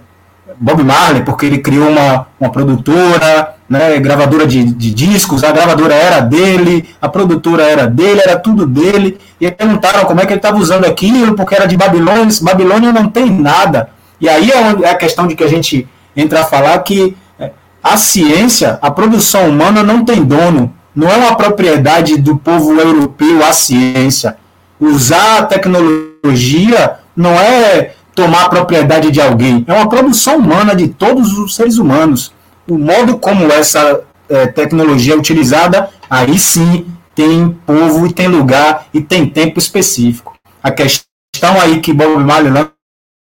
Bob 0.59 0.83
Marley, 0.83 1.23
porque 1.23 1.47
ele 1.47 1.59
criou 1.59 1.89
uma, 1.89 2.27
uma 2.41 2.51
produtora, 2.51 3.55
né, 3.69 3.99
gravadora 3.99 4.47
de, 4.47 4.65
de, 4.65 4.95
discos, 4.95 5.43
a 5.43 5.53
gravadora 5.53 5.95
era 5.95 6.21
dele, 6.21 6.89
a 7.01 7.09
produtora 7.09 7.65
era 7.65 7.87
dele, 7.87 8.21
era 8.21 8.39
tudo 8.39 8.67
dele, 8.67 9.19
e 9.41 9.51
perguntaram 9.51 10.05
como 10.05 10.21
é 10.21 10.27
que 10.27 10.33
ele 10.33 10.39
estava 10.39 10.59
usando 10.59 10.85
aquilo, 10.85 11.35
porque 11.35 11.55
era 11.55 11.67
de 11.67 11.77
Babilônia, 11.77 12.29
Babilônia 12.43 12.93
não 12.93 13.09
tem 13.09 13.31
nada. 13.31 13.91
E 14.21 14.29
aí 14.29 14.51
é, 14.51 14.87
é 14.87 14.91
a 14.91 14.95
questão 14.95 15.27
de 15.27 15.35
que 15.35 15.45
a 15.45 15.49
gente 15.49 15.87
entra 16.17 16.41
a 16.41 16.45
falar 16.45 16.79
que 16.79 17.17
é, 17.39 17.51
a 17.83 17.97
ciência, 17.97 18.79
a 18.81 18.91
produção 18.91 19.49
humana 19.49 19.83
não 19.83 20.05
tem 20.05 20.25
dono, 20.25 20.73
não 20.95 21.11
é 21.11 21.17
uma 21.17 21.37
propriedade 21.37 22.17
do 22.17 22.37
povo 22.37 22.73
europeu 22.81 23.45
a 23.45 23.53
ciência. 23.53 24.37
Usar 24.81 25.41
a 25.41 25.43
tecnologia 25.45 26.97
não 27.15 27.33
é 27.33 27.93
tomar 28.17 28.49
propriedade 28.49 29.13
de 29.13 29.21
alguém, 29.21 29.65
é 29.69 29.73
uma 29.73 29.89
produção 29.89 30.39
humana 30.39 30.75
de 30.75 30.89
todos 30.89 31.39
os 31.39 31.55
seres 31.55 31.79
humanos 31.79 32.35
o 32.69 32.77
modo 32.77 33.19
como 33.19 33.51
essa 33.53 34.01
é, 34.29 34.47
tecnologia 34.47 35.15
é 35.15 35.17
utilizada, 35.17 35.89
aí 36.11 36.39
sim 36.39 36.87
tem 37.15 37.51
povo 37.65 38.07
e 38.07 38.13
tem 38.13 38.29
lugar 38.29 38.87
e 38.93 39.01
tem 39.01 39.27
tempo 39.27 39.59
específico. 39.59 40.35
A 40.63 40.71
questão 40.71 41.61
aí 41.61 41.81
que 41.81 41.93
Bob 41.93 42.23
Marley, 42.25 42.69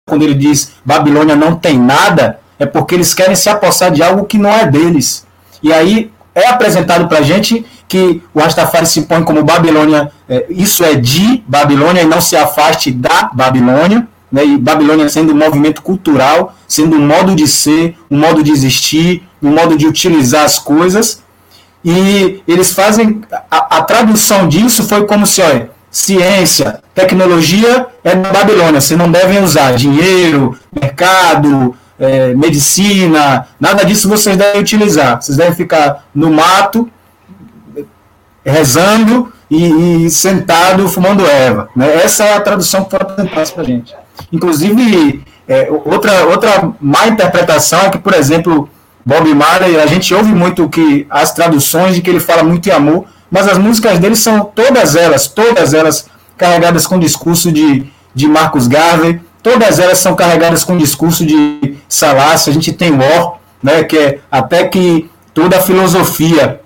quando 0.06 0.22
ele 0.22 0.34
diz 0.34 0.72
Babilônia 0.84 1.36
não 1.36 1.54
tem 1.54 1.78
nada, 1.78 2.40
é 2.58 2.66
porque 2.66 2.94
eles 2.94 3.14
querem 3.14 3.36
se 3.36 3.48
apossar 3.48 3.90
de 3.90 4.02
algo 4.02 4.24
que 4.24 4.38
não 4.38 4.50
é 4.50 4.66
deles. 4.66 5.26
E 5.62 5.72
aí 5.72 6.10
é 6.34 6.48
apresentado 6.48 7.08
para 7.08 7.18
a 7.18 7.22
gente 7.22 7.64
que 7.88 8.20
o 8.34 8.40
Rastafari 8.40 8.86
se 8.86 9.02
põe 9.02 9.22
como 9.22 9.44
Babilônia, 9.44 10.10
é, 10.28 10.46
isso 10.50 10.84
é 10.84 10.94
de 10.94 11.42
Babilônia 11.46 12.02
e 12.02 12.06
não 12.06 12.20
se 12.20 12.36
afaste 12.36 12.90
da 12.90 13.30
Babilônia, 13.32 14.08
né, 14.36 14.44
e 14.44 14.58
Babilônia 14.58 15.08
sendo 15.08 15.32
um 15.32 15.36
movimento 15.36 15.80
cultural, 15.80 16.54
sendo 16.68 16.96
um 16.96 17.06
modo 17.06 17.34
de 17.34 17.48
ser, 17.48 17.96
um 18.10 18.18
modo 18.18 18.42
de 18.42 18.52
existir, 18.52 19.26
um 19.42 19.48
modo 19.50 19.78
de 19.78 19.86
utilizar 19.86 20.44
as 20.44 20.58
coisas, 20.58 21.22
e 21.82 22.42
eles 22.46 22.74
fazem, 22.74 23.22
a, 23.50 23.78
a 23.78 23.82
tradução 23.82 24.46
disso 24.46 24.82
foi 24.84 25.06
como 25.06 25.26
se, 25.26 25.40
olha, 25.40 25.70
ciência, 25.90 26.82
tecnologia 26.94 27.86
é 28.04 28.14
da 28.14 28.30
Babilônia, 28.30 28.78
vocês 28.78 28.98
não 28.98 29.10
devem 29.10 29.42
usar 29.42 29.74
dinheiro, 29.74 30.54
mercado, 30.70 31.74
é, 31.98 32.34
medicina, 32.34 33.48
nada 33.58 33.86
disso 33.86 34.06
vocês 34.06 34.36
devem 34.36 34.60
utilizar. 34.60 35.22
Vocês 35.22 35.38
devem 35.38 35.54
ficar 35.54 36.04
no 36.14 36.30
mato, 36.30 36.90
rezando 38.44 39.32
e, 39.50 40.04
e 40.04 40.10
sentado 40.10 40.86
fumando 40.88 41.24
erva. 41.26 41.70
Né? 41.74 42.02
Essa 42.04 42.24
é 42.24 42.34
a 42.34 42.40
tradução 42.40 42.84
que 42.84 42.90
foi 42.90 43.00
apresentada 43.00 43.50
para 43.50 43.62
a 43.62 43.64
gente. 43.64 43.96
Inclusive, 44.32 45.24
é, 45.48 45.68
outra, 45.84 46.26
outra 46.26 46.72
má 46.80 47.06
interpretação 47.06 47.80
é 47.80 47.90
que, 47.90 47.98
por 47.98 48.14
exemplo, 48.14 48.68
Bob 49.04 49.32
Marley, 49.34 49.80
a 49.80 49.86
gente 49.86 50.12
ouve 50.12 50.32
muito 50.32 50.68
que 50.68 51.06
as 51.08 51.32
traduções 51.32 51.94
de 51.94 52.02
que 52.02 52.10
ele 52.10 52.18
fala 52.18 52.42
muito 52.42 52.68
em 52.68 52.72
amor, 52.72 53.04
mas 53.30 53.46
as 53.46 53.58
músicas 53.58 53.98
dele 53.98 54.16
são 54.16 54.44
todas 54.44 54.96
elas, 54.96 55.28
todas 55.28 55.74
elas 55.74 56.08
carregadas 56.36 56.86
com 56.86 56.98
discurso 56.98 57.52
de, 57.52 57.86
de 58.14 58.28
Marcos 58.28 58.66
Garvey, 58.66 59.20
todas 59.42 59.78
elas 59.78 59.98
são 59.98 60.16
carregadas 60.16 60.64
com 60.64 60.76
discurso 60.76 61.24
de 61.24 61.76
Salassi, 61.88 62.50
a 62.50 62.52
gente 62.52 62.72
tem 62.72 62.92
War, 62.92 63.34
né, 63.62 63.84
que 63.84 63.96
é 63.96 64.18
até 64.30 64.64
que 64.64 65.08
toda 65.32 65.58
a 65.58 65.62
filosofia, 65.62 66.60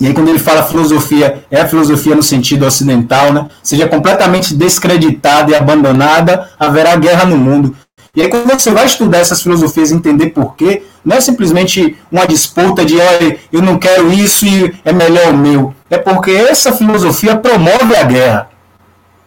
e 0.00 0.06
aí 0.06 0.14
quando 0.14 0.28
ele 0.28 0.38
fala 0.38 0.62
filosofia, 0.62 1.44
é 1.50 1.60
a 1.60 1.68
filosofia 1.68 2.14
no 2.14 2.22
sentido 2.22 2.64
ocidental, 2.64 3.32
né, 3.32 3.46
seja 3.62 3.88
completamente 3.88 4.54
descreditada 4.54 5.50
e 5.50 5.54
abandonada, 5.54 6.48
haverá 6.58 6.94
guerra 6.96 7.24
no 7.24 7.36
mundo. 7.36 7.76
E 8.18 8.22
aí, 8.22 8.28
quando 8.28 8.50
você 8.50 8.72
vai 8.72 8.86
estudar 8.86 9.18
essas 9.18 9.42
filosofias 9.42 9.90
e 9.90 9.94
entender 9.94 10.30
por 10.30 10.56
quê, 10.56 10.82
não 11.04 11.16
é 11.16 11.20
simplesmente 11.20 11.96
uma 12.10 12.26
disputa 12.26 12.84
de 12.84 12.96
olha, 12.98 13.38
eu 13.52 13.62
não 13.62 13.78
quero 13.78 14.12
isso 14.12 14.44
e 14.44 14.74
é 14.84 14.92
melhor 14.92 15.32
o 15.32 15.36
meu. 15.36 15.74
É 15.88 15.98
porque 15.98 16.32
essa 16.32 16.72
filosofia 16.72 17.36
promove 17.36 17.94
a 17.94 18.02
guerra. 18.02 18.50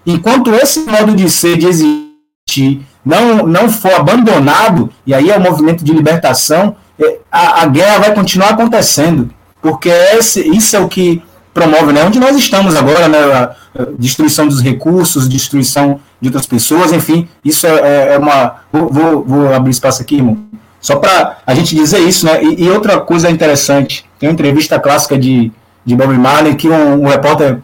Enquanto 0.05 0.53
esse 0.53 0.81
modo 0.81 1.15
de 1.15 1.29
ser, 1.29 1.57
de 1.57 1.67
existir, 1.67 2.85
não, 3.05 3.45
não 3.47 3.69
for 3.69 3.93
abandonado, 3.93 4.89
e 5.05 5.13
aí 5.13 5.29
é 5.29 5.37
o 5.37 5.41
movimento 5.41 5.85
de 5.85 5.93
libertação, 5.93 6.75
é, 6.99 7.19
a, 7.31 7.61
a 7.61 7.65
guerra 7.67 7.99
vai 7.99 8.13
continuar 8.13 8.49
acontecendo. 8.49 9.29
Porque 9.61 9.89
esse, 9.89 10.41
isso 10.55 10.75
é 10.75 10.79
o 10.79 10.87
que 10.87 11.21
promove, 11.53 11.93
né? 11.93 12.03
Onde 12.03 12.19
nós 12.19 12.35
estamos 12.35 12.75
agora, 12.75 13.07
né? 13.07 13.19
A, 13.19 13.55
destruição 13.97 14.47
dos 14.47 14.61
recursos, 14.61 15.29
destruição 15.29 15.99
de 16.19 16.27
outras 16.27 16.45
pessoas, 16.45 16.91
enfim, 16.91 17.29
isso 17.43 17.65
é, 17.65 17.69
é, 17.69 18.13
é 18.13 18.17
uma. 18.17 18.55
Vou, 18.71 18.89
vou, 18.89 19.23
vou, 19.23 19.53
abrir 19.53 19.71
espaço 19.71 20.01
aqui, 20.01 20.15
irmão. 20.15 20.37
Só 20.79 20.97
para 20.97 21.37
a 21.45 21.53
gente 21.53 21.75
dizer 21.75 21.99
isso, 21.99 22.25
né? 22.25 22.43
E, 22.43 22.63
e, 22.63 22.69
outra 22.69 22.99
coisa 22.99 23.29
interessante, 23.29 24.05
tem 24.19 24.27
uma 24.27 24.33
entrevista 24.33 24.79
clássica 24.79 25.17
de, 25.17 25.51
de 25.85 25.95
Bob 25.95 26.17
Marley 26.17 26.55
que 26.55 26.67
um, 26.67 27.03
um 27.03 27.07
repórter 27.07 27.59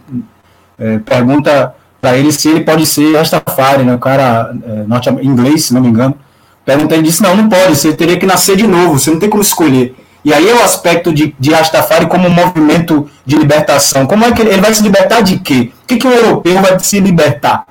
é, 0.80 1.00
pergunta 1.00 1.76
para 2.00 2.18
ele 2.18 2.32
se 2.32 2.48
ele 2.48 2.62
pode 2.62 2.86
ser 2.86 3.16
Rastafari, 3.16 3.84
né? 3.84 3.96
O 3.96 4.00
cara 4.00 4.56
é, 4.66 4.84
norte 4.88 5.10
inglês, 5.10 5.66
se 5.66 5.74
não 5.74 5.82
me 5.82 5.90
engano. 5.90 6.16
Pergunta 6.64 6.94
ele 6.94 7.04
disse: 7.04 7.22
não, 7.22 7.36
não 7.36 7.50
pode, 7.50 7.76
você 7.76 7.94
teria 7.94 8.18
que 8.18 8.26
nascer 8.26 8.56
de 8.56 8.68
novo, 8.68 9.00
você 9.00 9.10
não 9.12 9.20
tem 9.20 9.30
como 9.30 9.42
escolher. 9.42 9.96
E 10.28 10.34
aí 10.34 10.50
é 10.50 10.54
o 10.54 10.62
aspecto 10.62 11.14
de, 11.14 11.34
de 11.40 11.54
Rastafari 11.54 12.06
como 12.06 12.28
um 12.28 12.30
movimento 12.30 13.10
de 13.26 13.38
libertação. 13.38 14.06
Como 14.06 14.26
é 14.26 14.32
que 14.34 14.42
ele, 14.42 14.50
ele 14.50 14.62
vai 14.62 14.74
se 14.74 14.84
libertar 14.84 15.22
de 15.22 15.40
quê? 15.40 15.72
O 15.84 15.88
que, 15.88 15.96
que 15.96 16.06
o 16.06 16.12
europeu 16.12 16.62
vai 16.62 16.78
se 16.82 17.00
libertar? 17.00 17.66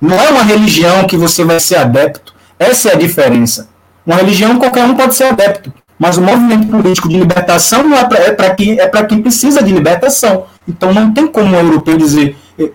Não 0.00 0.16
é 0.16 0.28
uma 0.28 0.44
religião 0.44 1.08
que 1.08 1.16
você 1.16 1.44
vai 1.44 1.58
ser 1.58 1.74
adepto. 1.74 2.34
Essa 2.56 2.90
é 2.90 2.92
a 2.92 2.96
diferença. 2.96 3.68
Uma 4.06 4.14
religião 4.14 4.60
qualquer 4.60 4.84
um 4.84 4.94
pode 4.94 5.16
ser 5.16 5.24
adepto. 5.24 5.72
Mas 5.98 6.16
o 6.16 6.22
movimento 6.22 6.68
político 6.68 7.08
de 7.08 7.18
libertação 7.18 7.82
não 7.82 7.96
é 7.96 8.04
para 8.04 8.46
é 8.46 8.54
quem, 8.54 8.78
é 8.78 8.88
quem 9.02 9.20
precisa 9.20 9.60
de 9.60 9.72
libertação. 9.72 10.44
Então 10.68 10.94
não 10.94 11.12
tem 11.12 11.26
como 11.26 11.56
um 11.56 11.58
europeu 11.58 11.96
dizer 11.96 12.36
eu, 12.56 12.70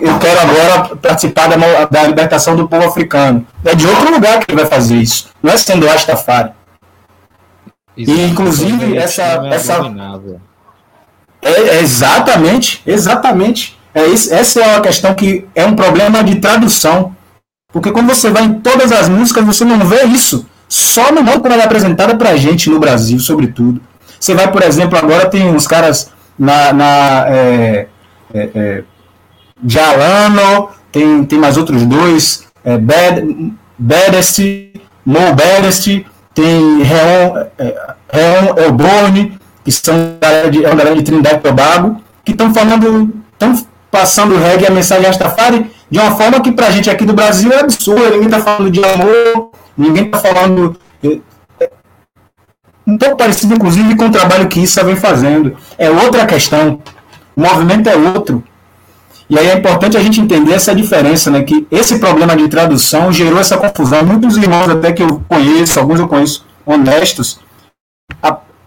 eu 0.00 0.18
quero 0.18 0.40
agora 0.40 0.96
participar 0.96 1.46
da, 1.46 1.84
da 1.84 2.02
libertação 2.02 2.56
do 2.56 2.66
povo 2.66 2.88
africano. 2.88 3.46
É 3.64 3.76
de 3.76 3.86
outro 3.86 4.10
lugar 4.10 4.40
que 4.40 4.50
ele 4.50 4.60
vai 4.60 4.68
fazer 4.68 4.96
isso. 4.96 5.28
Não 5.40 5.52
é 5.52 5.56
sendo 5.56 5.86
Rastafari. 5.86 6.50
E, 7.96 8.22
inclusive, 8.22 8.96
essa. 8.96 9.22
É 9.22 9.54
essa 9.54 9.80
é, 11.42 11.50
é, 11.50 11.80
exatamente, 11.80 12.82
exatamente. 12.86 13.78
É 13.94 14.06
isso, 14.06 14.32
essa 14.32 14.60
é 14.60 14.66
uma 14.68 14.80
questão 14.80 15.14
que 15.14 15.46
é 15.54 15.64
um 15.64 15.74
problema 15.74 16.22
de 16.22 16.36
tradução. 16.36 17.14
Porque 17.72 17.90
quando 17.90 18.08
você 18.08 18.30
vai 18.30 18.44
em 18.44 18.54
todas 18.54 18.92
as 18.92 19.08
músicas, 19.08 19.44
você 19.44 19.64
não 19.64 19.78
vê 19.80 20.04
isso. 20.04 20.46
Só 20.68 21.10
no 21.10 21.22
modo 21.22 21.40
como 21.40 21.52
ela 21.52 21.62
é 21.62 21.66
apresentada 21.66 22.16
pra 22.16 22.36
gente 22.36 22.70
no 22.70 22.78
Brasil, 22.78 23.18
sobretudo. 23.18 23.80
Você 24.18 24.34
vai, 24.34 24.50
por 24.50 24.62
exemplo, 24.62 24.98
agora 24.98 25.28
tem 25.28 25.48
uns 25.48 25.66
caras 25.66 26.10
na. 26.38 26.72
na 26.72 27.24
é, 27.28 27.86
é, 28.32 28.50
é, 28.54 28.84
Jalano, 29.66 30.70
tem, 30.90 31.24
tem 31.24 31.38
mais 31.38 31.56
outros 31.56 31.84
dois, 31.84 32.46
é, 32.64 32.78
Bad, 32.78 33.52
Baddest, 33.78 34.40
Mo 35.04 35.34
Baddest, 35.34 36.06
tem 36.40 36.82
Reon, 36.82 37.44
é, 37.58 37.94
Reon 38.10 38.56
Elborne, 38.56 39.38
que 39.62 39.70
são 39.70 39.94
de, 40.50 40.64
é 40.64 40.68
uma 40.68 40.76
galera 40.76 40.96
de 40.96 41.02
Trindade 41.02 41.36
e 41.36 41.40
Tobago, 41.40 42.02
que 42.24 42.32
estão 42.32 42.52
falando, 42.52 43.12
estão 43.32 43.66
passando 43.90 44.36
reggae 44.36 44.66
a 44.66 44.70
mensagem 44.70 45.06
Rastafari 45.06 45.70
de 45.90 45.98
uma 45.98 46.12
forma 46.12 46.40
que 46.40 46.52
pra 46.52 46.70
gente 46.70 46.88
aqui 46.88 47.04
do 47.04 47.12
Brasil 47.12 47.52
é 47.52 47.60
absurda, 47.60 48.10
ninguém 48.10 48.28
tá 48.28 48.40
falando 48.40 48.70
de 48.70 48.82
amor, 48.82 49.50
ninguém 49.76 50.10
tá 50.10 50.18
falando 50.18 50.76
é, 51.02 51.70
um 52.86 52.96
pouco 52.96 53.16
parecido, 53.16 53.54
inclusive, 53.54 53.94
com 53.96 54.06
o 54.06 54.10
trabalho 54.10 54.48
que 54.48 54.60
Issa 54.60 54.82
vem 54.82 54.96
fazendo. 54.96 55.56
É 55.78 55.90
outra 55.90 56.26
questão. 56.26 56.80
O 57.36 57.40
movimento 57.40 57.88
é 57.88 57.96
outro. 57.96 58.42
E 59.30 59.38
aí 59.38 59.46
é 59.46 59.54
importante 59.54 59.96
a 59.96 60.02
gente 60.02 60.20
entender 60.20 60.54
essa 60.54 60.74
diferença, 60.74 61.30
né? 61.30 61.44
Que 61.44 61.64
esse 61.70 62.00
problema 62.00 62.36
de 62.36 62.48
tradução 62.48 63.12
gerou 63.12 63.38
essa 63.38 63.56
confusão. 63.56 64.04
Muitos 64.04 64.36
irmãos, 64.36 64.68
até 64.68 64.92
que 64.92 65.04
eu 65.04 65.22
conheço, 65.28 65.78
alguns 65.78 66.00
eu 66.00 66.08
conheço 66.08 66.44
honestos, 66.66 67.38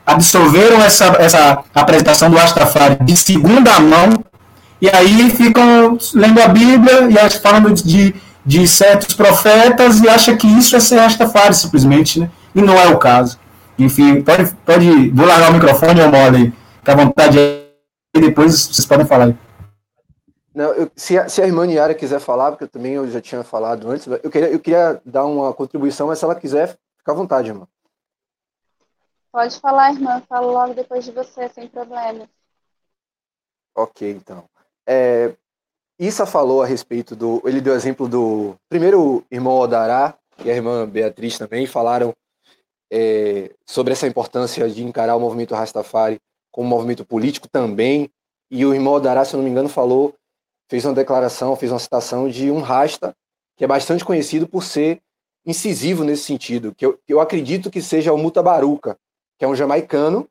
absorveram 0.05 0.81
essa, 0.81 1.05
essa 1.19 1.63
apresentação 1.75 2.29
do 2.29 2.37
Rastafari 2.37 2.97
de 3.03 3.15
segunda 3.15 3.77
mão 3.81 4.23
e 4.81 4.89
aí 4.89 5.29
ficam 5.29 5.97
lendo 6.13 6.41
a 6.41 6.47
Bíblia 6.47 7.09
e 7.09 7.29
falando 7.39 7.73
de, 7.73 8.15
de 8.45 8.65
certos 8.65 9.13
profetas 9.15 9.99
e 9.99 10.07
acha 10.07 10.35
que 10.35 10.47
isso 10.47 10.77
é 10.77 10.79
ser 10.79 10.97
Rastafari 10.97 11.53
simplesmente, 11.53 12.21
né? 12.21 12.29
E 12.55 12.61
não 12.61 12.77
é 12.77 12.87
o 12.87 12.97
caso. 12.97 13.37
Enfim, 13.77 14.21
pode, 14.21 14.49
pode 14.65 15.09
vou 15.09 15.25
largar 15.25 15.49
o 15.49 15.53
microfone, 15.53 15.99
eu 15.99 16.09
mole, 16.09 16.53
fica 16.79 16.93
à 16.93 16.95
vontade 16.95 17.37
aí, 17.37 17.63
e 18.15 18.21
depois 18.21 18.53
vocês 18.53 18.85
podem 18.85 19.05
falar 19.05 19.25
aí. 19.25 19.42
Não, 20.53 20.71
eu, 20.73 20.91
se, 20.95 21.17
a, 21.17 21.27
se 21.27 21.41
a 21.41 21.47
irmã 21.47 21.65
Niara 21.65 21.95
quiser 21.95 22.19
falar, 22.19 22.51
porque 22.51 22.65
eu 22.65 22.69
também 22.69 22.93
eu 22.93 23.09
já 23.09 23.19
tinha 23.19 23.43
falado 23.43 23.89
antes, 23.89 24.05
eu 24.05 24.29
queria, 24.29 24.49
eu 24.49 24.59
queria 24.59 25.01
dar 25.03 25.25
uma 25.25 25.53
contribuição, 25.53 26.07
mas 26.07 26.19
se 26.19 26.25
ela 26.25 26.35
quiser, 26.35 26.77
fica 26.97 27.11
à 27.11 27.15
vontade, 27.15 27.49
irmã. 27.49 27.67
Pode 29.31 29.59
falar, 29.59 29.93
irmã, 29.93 30.21
falo 30.29 30.51
logo 30.51 30.75
depois 30.75 31.03
de 31.03 31.11
você, 31.11 31.49
sem 31.49 31.67
problema. 31.67 32.29
Ok, 33.75 34.11
então. 34.11 34.47
É, 34.87 35.35
Issa 35.97 36.25
falou 36.25 36.61
a 36.61 36.67
respeito 36.67 37.15
do. 37.15 37.41
Ele 37.43 37.59
deu 37.59 37.73
exemplo 37.73 38.07
do. 38.07 38.55
Primeiro, 38.69 39.01
o 39.01 39.25
irmão 39.31 39.55
Odará 39.55 40.15
e 40.45 40.51
a 40.51 40.55
irmã 40.55 40.87
Beatriz 40.87 41.37
também 41.37 41.65
falaram 41.65 42.13
é, 42.91 43.51
sobre 43.65 43.93
essa 43.93 44.05
importância 44.05 44.69
de 44.69 44.83
encarar 44.83 45.15
o 45.15 45.19
movimento 45.19 45.55
Rastafari 45.55 46.19
como 46.51 46.67
um 46.67 46.69
movimento 46.69 47.03
político 47.03 47.47
também. 47.49 48.11
E 48.51 48.63
o 48.63 48.73
irmão 48.73 48.93
Odará, 48.93 49.25
se 49.25 49.33
eu 49.33 49.37
não 49.37 49.43
me 49.43 49.49
engano, 49.49 49.67
falou 49.67 50.13
fez 50.73 50.85
uma 50.85 50.93
declaração, 50.95 51.55
fez 51.55 51.71
uma 51.71 51.77
citação 51.77 52.27
de 52.27 52.49
um 52.49 52.59
rasta 52.59 53.15
que 53.55 53.63
é 53.63 53.67
bastante 53.67 54.03
conhecido 54.03 54.47
por 54.47 54.63
ser 54.63 55.03
incisivo 55.45 56.03
nesse 56.03 56.23
sentido, 56.23 56.73
que 56.73 56.83
eu, 56.83 56.99
eu 57.07 57.19
acredito 57.19 57.69
que 57.69 57.79
seja 57.79 58.11
o 58.11 58.17
Mutabaruca, 58.17 58.97
que 59.37 59.45
é 59.45 59.47
um 59.47 59.55
jamaicano, 59.55 60.27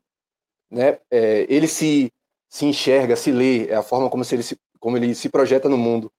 né? 0.69 0.97
É, 1.09 1.45
ele 1.47 1.65
se, 1.65 2.11
se 2.49 2.65
enxerga, 2.65 3.15
se 3.15 3.31
lê, 3.31 3.69
é 3.69 3.75
a 3.75 3.81
forma 3.81 4.09
como, 4.09 4.25
se 4.25 4.35
ele 4.35 4.43
se, 4.43 4.57
como 4.81 4.97
ele 4.97 5.15
se 5.15 5.29
projeta 5.29 5.69
no 5.69 5.77
mundo. 5.77 6.11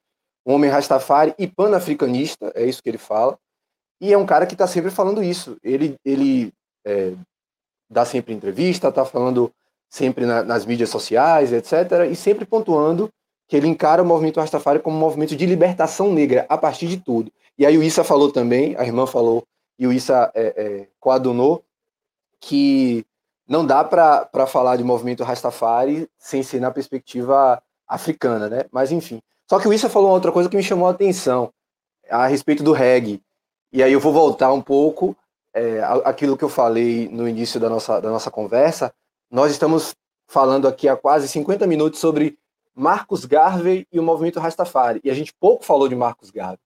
Um 0.46 0.54
homem 0.54 0.70
rastafari 0.70 1.34
e 1.38 1.46
panafricanista, 1.46 2.50
é 2.54 2.64
isso 2.64 2.82
que 2.82 2.88
ele 2.88 2.96
fala, 2.96 3.38
e 4.00 4.10
é 4.10 4.16
um 4.16 4.24
cara 4.24 4.46
que 4.46 4.54
está 4.54 4.66
sempre 4.66 4.90
falando 4.90 5.22
isso. 5.22 5.58
Ele, 5.62 5.96
ele 6.02 6.50
é, 6.82 7.12
dá 7.90 8.06
sempre 8.06 8.32
entrevista, 8.32 8.88
está 8.88 9.04
falando 9.04 9.52
sempre 9.90 10.24
na, 10.24 10.42
nas 10.42 10.64
mídias 10.64 10.88
sociais, 10.88 11.52
etc., 11.52 12.10
e 12.10 12.16
sempre 12.16 12.46
pontuando 12.46 13.12
que 13.46 13.56
ele 13.56 13.68
encara 13.68 14.02
o 14.02 14.06
movimento 14.06 14.40
Rastafari 14.40 14.80
como 14.80 14.96
um 14.96 15.00
movimento 15.00 15.36
de 15.36 15.46
libertação 15.46 16.12
negra, 16.12 16.46
a 16.48 16.56
partir 16.56 16.88
de 16.88 16.96
tudo. 16.96 17.32
E 17.58 17.64
aí 17.64 17.76
o 17.76 17.82
Issa 17.82 18.02
falou 18.02 18.32
também, 18.32 18.74
a 18.76 18.84
irmã 18.84 19.06
falou, 19.06 19.46
e 19.78 19.86
o 19.86 19.92
Issa 19.92 20.30
é, 20.34 20.54
é, 20.56 20.88
coadunou, 20.98 21.64
que 22.40 23.04
não 23.48 23.64
dá 23.64 23.84
para 23.84 24.46
falar 24.46 24.76
de 24.76 24.84
movimento 24.84 25.22
Rastafari 25.22 26.08
sem 26.18 26.42
ser 26.42 26.60
na 26.60 26.70
perspectiva 26.70 27.62
africana, 27.86 28.48
né? 28.48 28.64
Mas 28.72 28.90
enfim. 28.90 29.20
Só 29.48 29.58
que 29.58 29.68
o 29.68 29.72
Issa 29.72 29.88
falou 29.88 30.08
uma 30.08 30.14
outra 30.14 30.32
coisa 30.32 30.48
que 30.48 30.56
me 30.56 30.62
chamou 30.62 30.88
a 30.88 30.90
atenção 30.90 31.52
a 32.10 32.26
respeito 32.26 32.62
do 32.62 32.72
reggae. 32.72 33.22
E 33.72 33.82
aí 33.82 33.92
eu 33.92 34.00
vou 34.00 34.12
voltar 34.12 34.52
um 34.52 34.62
pouco 34.62 35.16
é, 35.52 35.80
aquilo 36.04 36.36
que 36.36 36.44
eu 36.44 36.48
falei 36.48 37.08
no 37.08 37.28
início 37.28 37.60
da 37.60 37.68
nossa, 37.68 38.00
da 38.00 38.10
nossa 38.10 38.30
conversa. 38.30 38.92
Nós 39.30 39.52
estamos 39.52 39.94
falando 40.26 40.66
aqui 40.66 40.88
há 40.88 40.96
quase 40.96 41.28
50 41.28 41.66
minutos 41.66 42.00
sobre 42.00 42.38
Marcos 42.74 43.24
Garvey 43.24 43.86
e 43.92 44.00
o 44.00 44.02
movimento 44.02 44.40
Rastafari. 44.40 45.00
E 45.04 45.10
a 45.10 45.14
gente 45.14 45.32
pouco 45.38 45.64
falou 45.64 45.88
de 45.88 45.94
Marcos 45.94 46.30
Garvey. 46.30 46.58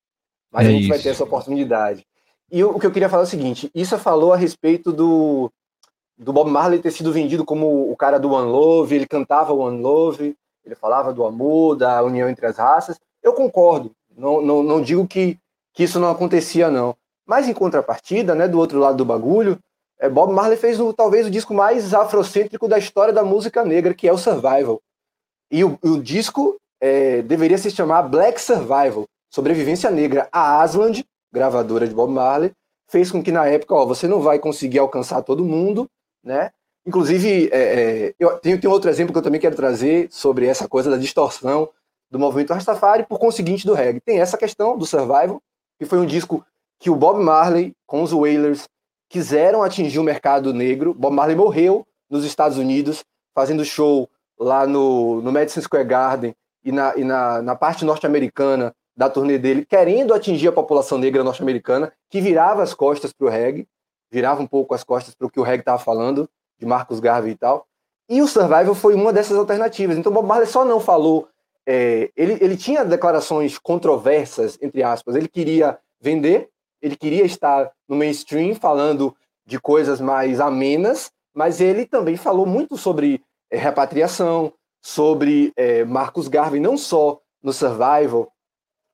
Mas 0.50 0.66
é 0.66 0.68
a 0.68 0.72
gente 0.72 0.80
isso. 0.82 0.88
vai 0.88 0.98
ter 0.98 1.11
essa 1.11 1.24
oportunidade. 1.24 2.06
E 2.50 2.64
o 2.64 2.78
que 2.78 2.86
eu 2.86 2.90
queria 2.90 3.09
falar 3.09 3.24
é 3.24 3.26
o 3.26 3.28
seguinte: 3.28 3.70
Issa 3.74 3.98
falou 3.98 4.32
a 4.32 4.36
respeito 4.36 4.92
do, 4.92 5.52
do 6.16 6.32
Bob 6.32 6.50
Marley 6.50 6.80
ter 6.80 6.90
sido 6.90 7.12
vendido 7.12 7.44
como 7.44 7.90
o 7.90 7.96
cara 7.96 8.18
do 8.18 8.32
One 8.32 8.50
Love, 8.50 8.94
ele 8.94 9.06
cantava 9.06 9.52
One 9.52 9.80
Love, 9.80 10.34
ele 10.64 10.74
falava 10.74 11.12
do 11.12 11.26
amor, 11.26 11.76
da 11.76 12.02
união 12.02 12.28
entre 12.28 12.46
as 12.46 12.56
raças. 12.56 12.98
Eu 13.22 13.34
concordo, 13.34 13.92
não, 14.16 14.40
não, 14.40 14.62
não 14.62 14.80
digo 14.80 15.06
que, 15.06 15.38
que 15.74 15.84
isso 15.84 16.00
não 16.00 16.11
acontecia, 16.11 16.70
não. 16.70 16.96
Mas 17.26 17.46
em 17.46 17.52
contrapartida, 17.52 18.34
né, 18.34 18.48
do 18.48 18.59
outro 18.59 18.78
lado 18.78 18.96
do 18.96 19.04
bagulho, 19.04 19.59
é, 20.00 20.09
Bob 20.09 20.32
Marley 20.32 20.56
fez 20.56 20.80
o, 20.80 20.92
talvez 20.92 21.26
o 21.26 21.30
disco 21.30 21.52
mais 21.52 21.92
afrocêntrico 21.92 22.66
da 22.66 22.78
história 22.78 23.12
da 23.12 23.22
música 23.22 23.64
negra, 23.64 23.92
que 23.92 24.09
é 24.09 24.12
o 24.12 24.18
Survival. 24.18 24.80
E 25.51 25.64
o, 25.64 25.78
o 25.82 26.01
disco 26.01 26.57
é, 26.80 27.22
deveria 27.22 27.59
se 27.59 27.70
chamar 27.70 28.03
Black 28.03 28.40
Survival, 28.40 29.05
Sobrevivência 29.30 29.90
Negra. 29.90 30.28
A 30.32 30.61
Asland, 30.61 31.05
gravadora 31.32 31.86
de 31.86 31.94
Bob 31.94 32.12
Marley, 32.12 32.53
fez 32.88 33.11
com 33.11 33.22
que 33.22 33.32
na 33.32 33.46
época, 33.46 33.74
ó, 33.74 33.86
você 33.86 34.07
não 34.07 34.20
vai 34.20 34.38
conseguir 34.38 34.78
alcançar 34.78 35.22
todo 35.22 35.44
mundo, 35.44 35.88
né? 36.24 36.51
Inclusive, 36.86 37.51
é, 37.53 37.59
é, 37.59 38.14
eu 38.18 38.38
tenho, 38.38 38.61
tenho 38.61 38.72
outro 38.72 38.88
exemplo 38.88 39.12
que 39.12 39.18
eu 39.18 39.22
também 39.22 39.40
quero 39.40 39.55
trazer 39.55 40.09
sobre 40.11 40.46
essa 40.46 40.66
coisa 40.66 40.90
da 40.90 40.96
distorção 40.96 41.68
do 42.11 42.18
movimento 42.18 42.55
Rastafari, 42.55 43.05
por 43.05 43.18
conseguinte 43.18 43.66
do 43.66 43.74
reggae. 43.74 44.01
Tem 44.01 44.20
essa 44.20 44.38
questão 44.38 44.78
do 44.78 44.86
Survival, 44.86 45.42
que 45.78 45.84
foi 45.84 45.99
um 45.99 46.07
disco 46.07 46.44
que 46.80 46.88
o 46.88 46.96
Bob 46.96 47.22
Marley, 47.22 47.72
com 47.86 48.03
os 48.03 48.12
Wailers, 48.12 48.66
quiseram 49.11 49.62
atingir 49.62 49.99
o 49.99 50.05
mercado 50.05 50.55
negro. 50.55 50.94
Bob 50.94 51.14
Marley 51.14 51.36
morreu 51.36 51.86
nos 52.09 52.24
Estados 52.24 52.57
Unidos, 52.57 53.05
fazendo 53.34 53.64
show 53.64 54.09
lá 54.39 54.66
no, 54.66 55.20
no 55.22 55.32
Madison 55.32 55.61
Square 55.61 55.86
Garden 55.86 56.34
e 56.64 56.72
na, 56.72 56.97
e 56.97 57.05
na, 57.05 57.43
na 57.43 57.55
parte 57.55 57.84
norte-americana 57.84 58.74
da 58.97 59.09
turnê 59.09 59.39
dele, 59.39 59.64
querendo 59.64 60.12
atingir 60.12 60.49
a 60.49 60.53
população 60.53 60.99
negra 60.99 61.22
norte-americana, 61.22 61.93
que 62.11 62.20
virava 62.20 62.62
as 62.62 62.74
costas 62.74 63.12
para 63.12 63.26
o 63.26 63.30
reggae, 63.30 63.68
virava 64.11 64.43
um 64.43 64.47
pouco 64.47 64.74
as 64.74 64.82
costas 64.82 65.14
para 65.14 65.26
o 65.26 65.30
que 65.30 65.39
o 65.39 65.45
reggae 65.45 65.61
estava 65.61 65.78
falando, 65.78 66.28
de 66.59 66.66
Marcus 66.66 66.99
Garvey 66.99 67.32
e 67.32 67.36
tal. 67.36 67.66
E 68.09 68.20
o 68.20 68.26
Survival 68.26 68.74
foi 68.74 68.95
uma 68.95 69.12
dessas 69.12 69.36
alternativas. 69.36 69.97
Então 69.97 70.11
Bob 70.11 70.26
Marley 70.26 70.49
só 70.49 70.64
não 70.64 70.80
falou. 70.80 71.28
É, 71.66 72.11
ele, 72.16 72.39
ele 72.41 72.57
tinha 72.57 72.84
declarações 72.84 73.59
controversas, 73.59 74.59
entre 74.61 74.82
aspas. 74.82 75.14
Ele 75.14 75.28
queria 75.28 75.78
vender, 76.01 76.49
ele 76.80 76.97
queria 76.97 77.24
estar 77.24 77.70
no 77.86 77.95
mainstream 77.95 78.55
falando 78.55 79.14
de 79.47 79.61
coisas 79.61 80.01
mais 80.01 80.41
amenas, 80.41 81.11
mas 81.34 81.61
ele 81.61 81.86
também 81.86 82.16
falou 82.16 82.47
muito 82.47 82.76
sobre 82.76 83.22
repatriação, 83.57 84.53
sobre 84.82 85.53
é, 85.57 85.84
Marcus 85.84 86.28
Garvey, 86.28 86.61
não 86.61 86.76
só 86.76 87.20
no 87.42 87.53
Survival, 87.53 88.32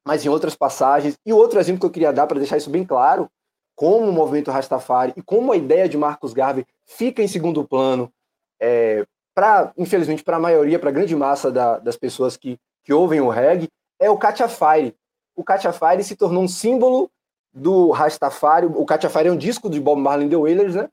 mas 0.07 0.25
em 0.25 0.29
outras 0.29 0.55
passagens. 0.55 1.17
E 1.25 1.33
outro 1.33 1.59
exemplo 1.59 1.81
que 1.81 1.87
eu 1.87 1.91
queria 1.91 2.13
dar 2.13 2.27
para 2.27 2.39
deixar 2.39 2.57
isso 2.57 2.71
bem 2.71 2.85
claro, 2.85 3.29
como 3.77 4.09
o 4.09 4.13
movimento 4.13 4.51
Rastafari 4.51 5.13
e 5.17 5.23
como 5.23 5.53
a 5.53 5.57
ideia 5.57 5.89
de 5.89 5.97
Marcus 5.97 6.33
Garvey 6.33 6.67
fica 6.87 7.23
em 7.23 7.29
segundo 7.29 7.67
plano, 7.67 8.13
é, 8.61 9.05
para 9.35 9.73
infelizmente 9.77 10.23
para 10.23 10.37
a 10.37 10.41
maioria, 10.41 10.79
para 10.79 10.91
a 10.91 10.93
grande 10.93 11.15
massa 11.17 11.51
da, 11.51 11.79
das 11.79 11.97
pessoas 11.97 12.37
que, 12.37 12.59
que 12.85 12.93
ouvem 12.93 13.21
o 13.21 13.29
reggae, 13.29 13.69
é 13.99 14.09
o 14.09 14.19
Katia 14.19 14.49
Fire. 14.49 14.95
O 15.37 15.43
Katia 15.43 15.73
Fire 15.73 16.05
se 16.05 16.15
tornou 16.15 16.43
um 16.43 16.49
símbolo 16.49 17.11
do 17.53 17.91
Rastafari. 17.91 18.67
O 18.67 18.85
Katia 18.85 19.11
Fire 19.11 19.29
é 19.29 19.33
um 19.33 19.37
disco 19.37 19.69
de 19.69 19.81
Bob 19.81 20.01
Marley 20.01 20.27
and 20.27 20.31
the 20.31 20.37
Wailers, 20.37 20.75
né? 20.75 20.89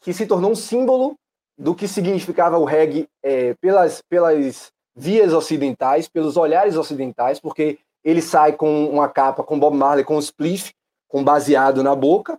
Que 0.00 0.12
se 0.12 0.26
tornou 0.26 0.52
um 0.52 0.56
símbolo 0.56 1.16
do 1.62 1.76
que 1.76 1.86
significava 1.86 2.58
o 2.58 2.64
reggae 2.64 3.08
é, 3.22 3.54
pelas, 3.60 4.02
pelas 4.02 4.72
vias 4.96 5.32
ocidentais, 5.32 6.08
pelos 6.08 6.36
olhares 6.36 6.76
ocidentais, 6.76 7.38
porque 7.38 7.78
ele 8.02 8.20
sai 8.20 8.54
com 8.54 8.86
uma 8.86 9.08
capa 9.08 9.44
com 9.44 9.60
Bob 9.60 9.76
Marley 9.76 10.04
com 10.04 10.16
um 10.16 10.18
spliff, 10.18 10.74
com 11.06 11.22
baseado 11.22 11.80
na 11.80 11.94
boca, 11.94 12.36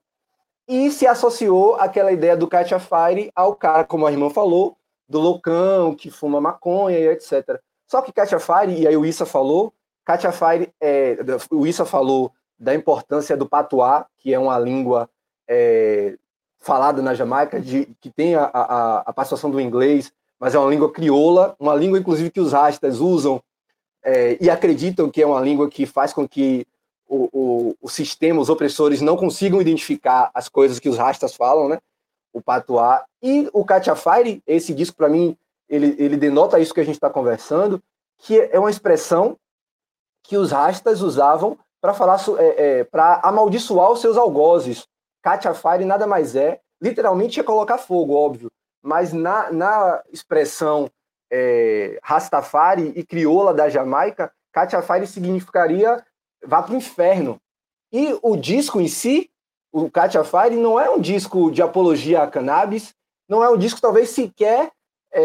e 0.68 0.92
se 0.92 1.08
associou 1.08 1.76
aquela 1.76 2.12
ideia 2.12 2.36
do 2.36 2.50
Katia 2.50 2.80
Fire 2.80 3.32
ao 3.34 3.56
cara, 3.56 3.86
como 3.86 4.06
a 4.06 4.12
irmã 4.12 4.30
falou, 4.30 4.76
do 5.08 5.22
loucão, 5.22 5.96
que 5.96 6.12
fuma 6.12 6.42
maconha 6.42 7.00
e 7.00 7.08
etc. 7.08 7.62
Só 7.88 8.02
que 8.02 8.12
Katia 8.12 8.42
Fire, 8.42 8.78
e 8.78 8.86
aí 8.86 8.98
o 8.98 9.06
Issa 9.06 9.26
falou, 9.26 9.74
Katia 10.04 10.34
Fire, 10.34 10.70
é, 10.82 11.18
o 11.50 11.66
Issa 11.66 11.86
falou 11.86 12.34
da 12.60 12.76
importância 12.76 13.38
do 13.38 13.48
patuá, 13.48 14.06
que 14.20 14.34
é 14.34 14.40
uma 14.40 14.60
língua 14.60 15.10
é, 15.48 16.18
falada 16.64 17.02
na 17.02 17.14
Jamaica, 17.14 17.60
de, 17.60 17.86
que 18.00 18.10
tem 18.10 18.36
a, 18.36 18.46
a, 18.46 18.98
a 19.02 19.14
participação 19.14 19.52
do 19.52 19.60
inglês, 19.60 20.12
mas 20.40 20.56
é 20.56 20.60
uma 20.60 20.70
língua 20.70 20.92
crioula, 20.92 21.56
uma 21.60 21.76
língua, 21.76 22.00
inclusive, 22.00 22.32
que 22.32 22.40
os 22.40 22.54
rastas 22.54 23.00
usam 23.00 23.44
é, 24.02 24.38
e 24.40 24.50
acreditam 24.50 25.10
que 25.10 25.22
é 25.22 25.28
uma 25.28 25.42
língua 25.42 25.70
que 25.70 25.86
faz 25.86 26.14
com 26.14 26.28
que 26.28 26.66
o, 27.08 27.30
o, 27.34 27.76
o, 27.82 27.90
sistema, 27.90 28.42
os 28.42 28.50
opressores 28.50 29.02
não 29.02 29.18
consigam 29.18 29.62
identificar 29.62 30.32
as 30.34 30.48
coisas 30.48 30.80
que 30.80 30.88
os 30.88 30.98
rastas 30.98 31.36
falam, 31.36 31.68
né? 31.68 31.80
O 32.32 32.42
patuá. 32.42 33.04
E 33.22 33.50
o 33.54 33.66
Katia 33.66 33.96
Fire, 33.96 34.42
esse 34.48 34.74
disco, 34.74 34.96
para 34.96 35.10
mim, 35.10 35.38
ele, 35.70 35.96
ele 36.00 36.16
denota 36.16 36.60
isso 36.60 36.74
que 36.74 36.80
a 36.80 36.86
gente 36.86 36.96
está 36.96 37.10
conversando, 37.10 37.82
que 38.20 38.40
é 38.40 38.58
uma 38.58 38.72
expressão 38.72 39.38
que 40.24 40.38
os 40.38 40.52
rastas 40.52 41.02
usavam 41.02 41.58
para 41.82 41.94
falar 41.94 42.18
é, 42.40 42.80
é, 42.80 42.84
para 42.86 43.20
amaldiçoar 43.22 43.92
os 43.92 44.00
seus 44.00 44.16
algozes. 44.16 44.88
Katia 45.24 45.54
Fire 45.54 45.86
nada 45.86 46.06
mais 46.06 46.36
é, 46.36 46.60
literalmente 46.82 47.40
é 47.40 47.44
colocar 47.44 47.78
fogo, 47.78 48.14
óbvio, 48.14 48.52
mas 48.84 49.14
na, 49.14 49.52
na 49.52 50.04
expressão 50.12 50.92
é, 51.32 51.98
Rastafari 52.04 52.92
e 52.96 53.04
crioula 53.06 53.54
da 53.54 53.70
Jamaica, 53.70 54.32
Katia 54.52 54.82
Fire 54.82 55.08
significaria 55.08 56.06
vá 56.46 56.62
para 56.62 56.74
o 56.74 56.78
inferno. 56.78 57.40
E 57.92 58.20
o 58.22 58.36
disco 58.36 58.82
em 58.82 58.88
si, 58.88 59.32
o 59.72 59.90
Katia 59.90 60.26
Fire, 60.26 60.58
não 60.58 60.78
é 60.80 60.90
um 60.90 61.00
disco 61.00 61.50
de 61.50 61.62
apologia 61.62 62.22
a 62.22 62.28
cannabis, 62.28 62.94
não 63.30 63.42
é 63.42 63.50
um 63.50 63.58
disco 63.58 63.80
talvez 63.80 64.10
sequer 64.10 64.72
é, 65.12 65.22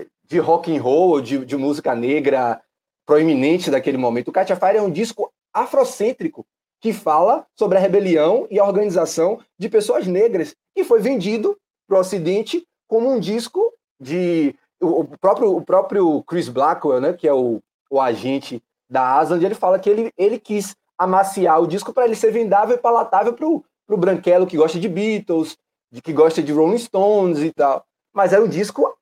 é, 0.00 0.06
de 0.24 0.38
rock 0.38 0.74
and 0.74 0.80
roll, 0.80 1.20
de, 1.20 1.44
de 1.44 1.56
música 1.56 1.94
negra 1.94 2.60
proeminente 3.04 3.70
daquele 3.70 3.98
momento. 3.98 4.28
O 4.28 4.32
Katia 4.32 4.56
Fire 4.56 4.78
é 4.78 4.82
um 4.82 4.90
disco 4.90 5.30
afrocêntrico 5.52 6.46
que 6.80 6.92
fala 6.92 7.46
sobre 7.54 7.76
a 7.76 7.80
rebelião 7.80 8.46
e 8.50 8.58
a 8.58 8.64
organização 8.64 9.38
de 9.58 9.68
pessoas 9.68 10.06
negras 10.06 10.54
e 10.74 10.82
foi 10.82 11.00
vendido 11.00 11.56
para 11.86 11.98
o 11.98 12.00
Ocidente 12.00 12.66
como 12.88 13.10
um 13.10 13.20
disco 13.20 13.72
de 14.00 14.54
o 14.80 15.04
próprio, 15.18 15.56
o 15.56 15.62
próprio 15.62 16.22
Chris 16.22 16.48
Blackwell, 16.48 17.00
né, 17.00 17.12
que 17.12 17.28
é 17.28 17.34
o, 17.34 17.60
o 17.90 18.00
agente 18.00 18.62
da 18.88 19.18
Aslan, 19.18 19.42
ele 19.42 19.54
fala 19.54 19.78
que 19.78 19.90
ele, 19.90 20.10
ele 20.16 20.38
quis 20.38 20.74
amaciar 20.98 21.60
o 21.60 21.66
disco 21.66 21.92
para 21.92 22.06
ele 22.06 22.14
ser 22.14 22.30
vendável 22.30 22.76
e 22.76 22.80
palatável 22.80 23.34
para 23.34 23.46
o 23.46 23.96
branquelo 23.96 24.46
que 24.46 24.56
gosta 24.56 24.80
de 24.80 24.88
Beatles, 24.88 25.56
de 25.92 26.00
que 26.00 26.12
gosta 26.12 26.42
de 26.42 26.52
Rolling 26.52 26.78
Stones 26.78 27.40
e 27.40 27.52
tal. 27.52 27.84
Mas 28.12 28.32
é 28.32 28.40
um 28.40 28.48
disco 28.48 28.92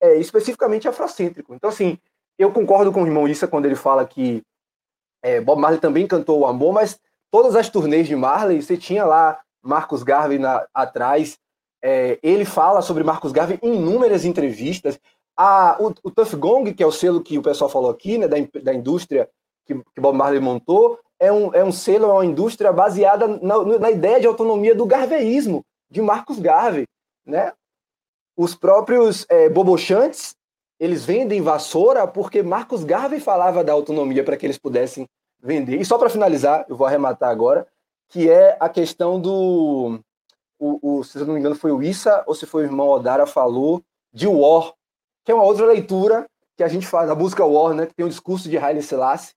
é, 0.00 0.16
especificamente 0.16 0.86
afrocêntrico. 0.86 1.54
Então, 1.54 1.70
assim, 1.70 1.98
eu 2.38 2.52
concordo 2.52 2.92
com 2.92 3.02
o 3.02 3.06
irmão 3.06 3.26
Issa 3.26 3.48
quando 3.48 3.66
ele 3.66 3.74
fala 3.74 4.06
que 4.06 4.42
é, 5.22 5.40
Bob 5.40 5.60
Marley 5.60 5.80
também 5.80 6.06
cantou 6.06 6.40
o 6.40 6.46
amor, 6.46 6.72
mas 6.72 6.98
todas 7.32 7.56
as 7.56 7.70
turnês 7.70 8.06
de 8.06 8.14
Marley, 8.14 8.62
você 8.62 8.76
tinha 8.76 9.04
lá 9.06 9.40
Marcos 9.62 10.02
Garvey 10.02 10.38
na, 10.38 10.64
atrás, 10.74 11.38
é, 11.82 12.18
ele 12.22 12.44
fala 12.44 12.82
sobre 12.82 13.02
Marcos 13.02 13.32
Garvey 13.32 13.58
em 13.62 13.74
inúmeras 13.74 14.24
entrevistas. 14.24 15.00
A, 15.36 15.78
o, 15.80 15.94
o 16.04 16.10
Tuff 16.10 16.36
Gong, 16.36 16.74
que 16.74 16.82
é 16.82 16.86
o 16.86 16.92
selo 16.92 17.22
que 17.22 17.38
o 17.38 17.42
pessoal 17.42 17.70
falou 17.70 17.90
aqui, 17.90 18.18
né, 18.18 18.28
da, 18.28 18.36
da 18.62 18.74
indústria 18.74 19.28
que, 19.66 19.74
que 19.74 20.00
Bob 20.00 20.16
Marley 20.16 20.40
montou, 20.40 21.00
é 21.18 21.32
um, 21.32 21.54
é 21.54 21.64
um 21.64 21.72
selo, 21.72 22.10
é 22.10 22.12
uma 22.12 22.26
indústria 22.26 22.70
baseada 22.70 23.26
na, 23.26 23.78
na 23.78 23.90
ideia 23.90 24.20
de 24.20 24.26
autonomia 24.26 24.74
do 24.74 24.84
garveísmo, 24.84 25.64
de 25.90 26.02
Marcos 26.02 26.38
Garvey. 26.38 26.84
Né? 27.24 27.52
Os 28.36 28.54
próprios 28.54 29.24
é, 29.30 29.48
bobochantes, 29.48 30.34
eles 30.78 31.04
vendem 31.04 31.40
vassoura 31.40 32.06
porque 32.06 32.42
Marcos 32.42 32.84
Garvey 32.84 33.20
falava 33.20 33.64
da 33.64 33.72
autonomia 33.72 34.22
para 34.22 34.36
que 34.36 34.44
eles 34.44 34.58
pudessem 34.58 35.06
vender. 35.42 35.80
E 35.80 35.84
só 35.84 35.98
para 35.98 36.08
finalizar, 36.08 36.64
eu 36.68 36.76
vou 36.76 36.86
arrematar 36.86 37.30
agora, 37.30 37.66
que 38.08 38.30
é 38.30 38.56
a 38.60 38.68
questão 38.68 39.20
do. 39.20 40.00
O, 40.58 40.98
o, 40.98 41.04
se 41.04 41.18
eu 41.18 41.26
não 41.26 41.34
me 41.34 41.40
engano, 41.40 41.56
foi 41.56 41.72
o 41.72 41.82
Issa 41.82 42.22
ou 42.26 42.34
se 42.34 42.46
foi 42.46 42.62
o 42.62 42.66
irmão 42.66 42.88
Odara 42.88 43.26
falou 43.26 43.82
de 44.12 44.28
War, 44.28 44.72
que 45.24 45.32
é 45.32 45.34
uma 45.34 45.42
outra 45.42 45.66
leitura 45.66 46.26
que 46.56 46.62
a 46.62 46.68
gente 46.68 46.86
faz, 46.86 47.10
a 47.10 47.14
música 47.14 47.44
War, 47.44 47.74
né, 47.74 47.86
que 47.86 47.94
tem 47.94 48.06
um 48.06 48.10
discurso 48.10 48.48
de 48.48 48.58
Haile 48.58 48.82
Selassie, 48.82 49.34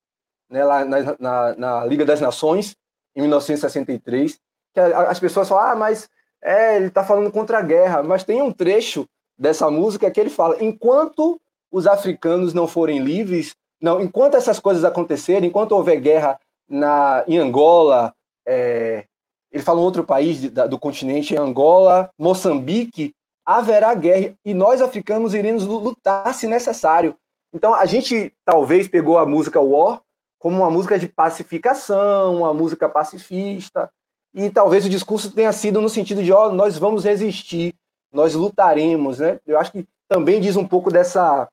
né, 0.49 0.63
lá 0.63 0.85
na, 0.85 1.15
na, 1.17 1.55
na, 1.55 1.85
Liga 1.85 2.05
das 2.05 2.21
Nações, 2.21 2.75
em 3.15 3.21
1963, 3.21 4.37
que 4.73 4.79
as 4.79 5.19
pessoas 5.19 5.47
falam, 5.47 5.71
ah, 5.71 5.75
mas 5.75 6.07
é, 6.43 6.75
ele 6.75 6.87
está 6.87 7.03
falando 7.03 7.31
contra 7.31 7.57
a 7.57 7.61
guerra, 7.61 8.03
mas 8.03 8.23
tem 8.23 8.41
um 8.41 8.51
trecho 8.51 9.07
dessa 9.37 9.71
música 9.71 10.11
que 10.11 10.19
ele 10.19 10.29
fala: 10.29 10.63
enquanto 10.63 11.39
os 11.71 11.87
africanos 11.87 12.53
não 12.53 12.67
forem 12.67 12.99
livres, 12.99 13.55
não, 13.82 14.01
enquanto 14.01 14.36
essas 14.36 14.59
coisas 14.59 14.84
acontecerem, 14.84 15.49
enquanto 15.49 15.73
houver 15.73 15.99
guerra 15.99 16.39
na, 16.69 17.23
em 17.28 17.38
Angola, 17.38 18.13
é, 18.47 19.05
ele 19.51 19.63
fala 19.63 19.80
um 19.80 19.84
outro 19.84 20.03
país 20.03 20.41
de, 20.41 20.49
da, 20.49 20.67
do 20.67 20.80
continente, 20.80 21.38
Angola, 21.38 22.09
Moçambique, 22.17 23.13
haverá 23.45 23.93
guerra 23.93 24.34
e 24.43 24.53
nós 24.53 24.82
africanos 24.82 25.34
iremos 25.34 25.65
lutar 25.65 26.34
se 26.34 26.47
necessário. 26.47 27.15
Então 27.53 27.73
a 27.73 27.86
gente 27.86 28.34
talvez 28.43 28.88
pegou 28.88 29.17
a 29.17 29.26
música 29.26 29.61
War 29.61 30.01
como 30.39 30.57
uma 30.57 30.69
música 30.69 30.99
de 30.99 31.07
pacificação, 31.07 32.38
uma 32.38 32.53
música 32.53 32.88
pacifista, 32.88 33.89
e 34.34 34.49
talvez 34.49 34.86
o 34.86 34.89
discurso 34.89 35.32
tenha 35.32 35.51
sido 35.53 35.82
no 35.82 35.89
sentido 35.89 36.21
de, 36.21 36.32
ó, 36.32 36.47
oh, 36.49 36.51
nós 36.51 36.78
vamos 36.78 37.05
resistir, 37.05 37.73
nós 38.11 38.36
lutaremos, 38.36 39.19
né? 39.19 39.39
Eu 39.47 39.57
acho 39.57 39.71
que 39.71 39.88
também 40.07 40.41
diz 40.41 40.55
um 40.55 40.67
pouco 40.67 40.91
dessa 40.91 41.47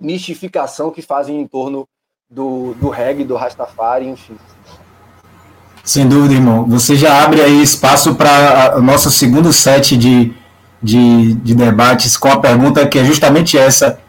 mistificação 0.00 0.90
que 0.90 1.02
fazem 1.02 1.40
em 1.40 1.46
torno 1.46 1.86
do, 2.30 2.74
do 2.74 2.88
reggae, 2.88 3.24
do 3.24 3.36
Rastafari, 3.36 4.06
enfim. 4.06 4.36
Sem 5.84 6.08
dúvida, 6.08 6.34
irmão. 6.34 6.64
Você 6.66 6.96
já 6.96 7.22
abre 7.22 7.40
aí 7.40 7.62
espaço 7.62 8.14
para 8.16 8.76
o 8.76 8.82
nosso 8.82 9.10
segundo 9.10 9.52
set 9.52 9.96
de, 9.96 10.34
de, 10.82 11.34
de 11.34 11.54
debates 11.54 12.16
com 12.16 12.28
a 12.28 12.40
pergunta 12.40 12.86
que 12.86 12.98
é 12.98 13.04
justamente 13.04 13.56
essa. 13.56 14.00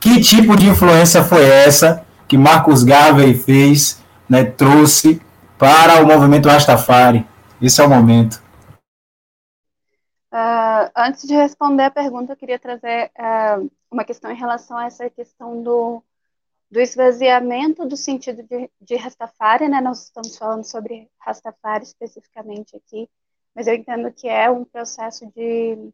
Que 0.00 0.20
tipo 0.20 0.56
de 0.56 0.68
influência 0.68 1.22
foi 1.22 1.44
essa 1.44 2.02
que 2.26 2.38
Marcos 2.38 2.84
Garvey 2.84 3.34
fez, 3.34 4.02
né, 4.28 4.44
trouxe 4.44 5.20
para 5.58 6.02
o 6.02 6.06
movimento 6.06 6.48
Rastafari? 6.48 7.26
Esse 7.60 7.80
é 7.80 7.84
o 7.84 7.88
momento. 7.88 8.40
Antes 10.96 11.26
de 11.26 11.34
responder 11.34 11.84
a 11.84 11.90
pergunta, 11.90 12.32
eu 12.32 12.36
queria 12.36 12.58
trazer 12.58 13.10
uh, 13.18 13.70
uma 13.90 14.04
questão 14.04 14.30
em 14.30 14.36
relação 14.36 14.76
a 14.76 14.86
essa 14.86 15.08
questão 15.10 15.62
do, 15.62 16.02
do 16.70 16.80
esvaziamento 16.80 17.86
do 17.86 17.96
sentido 17.96 18.42
de, 18.42 18.70
de 18.80 18.96
Rastafari, 18.96 19.68
né? 19.68 19.80
Nós 19.80 20.04
estamos 20.04 20.36
falando 20.36 20.64
sobre 20.64 21.10
Rastafari 21.18 21.84
especificamente 21.84 22.76
aqui, 22.76 23.08
mas 23.54 23.66
eu 23.66 23.74
entendo 23.74 24.12
que 24.12 24.28
é 24.28 24.50
um 24.50 24.64
processo 24.64 25.26
de 25.34 25.92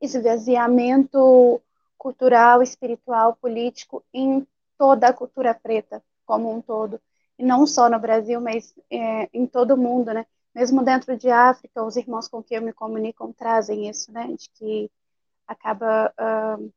esvaziamento 0.00 1.62
cultural, 1.96 2.62
espiritual, 2.62 3.36
político 3.36 4.04
em 4.12 4.46
toda 4.76 5.08
a 5.08 5.12
cultura 5.12 5.54
preta 5.54 6.02
como 6.26 6.52
um 6.52 6.60
todo, 6.60 7.00
e 7.38 7.44
não 7.44 7.66
só 7.66 7.88
no 7.88 7.98
Brasil, 7.98 8.40
mas 8.40 8.74
é, 8.90 9.28
em 9.32 9.46
todo 9.46 9.74
o 9.74 9.78
mundo, 9.78 10.12
né? 10.12 10.26
Mesmo 10.54 10.84
dentro 10.84 11.16
de 11.16 11.30
África, 11.30 11.82
os 11.82 11.96
irmãos 11.96 12.28
com 12.28 12.42
quem 12.42 12.58
eu 12.58 12.62
me 12.62 12.72
comunico 12.72 13.32
trazem 13.36 13.88
isso, 13.88 14.12
né? 14.12 14.28
De 14.28 14.48
que 14.50 14.90
acaba 15.46 16.12
uh, 16.18 16.72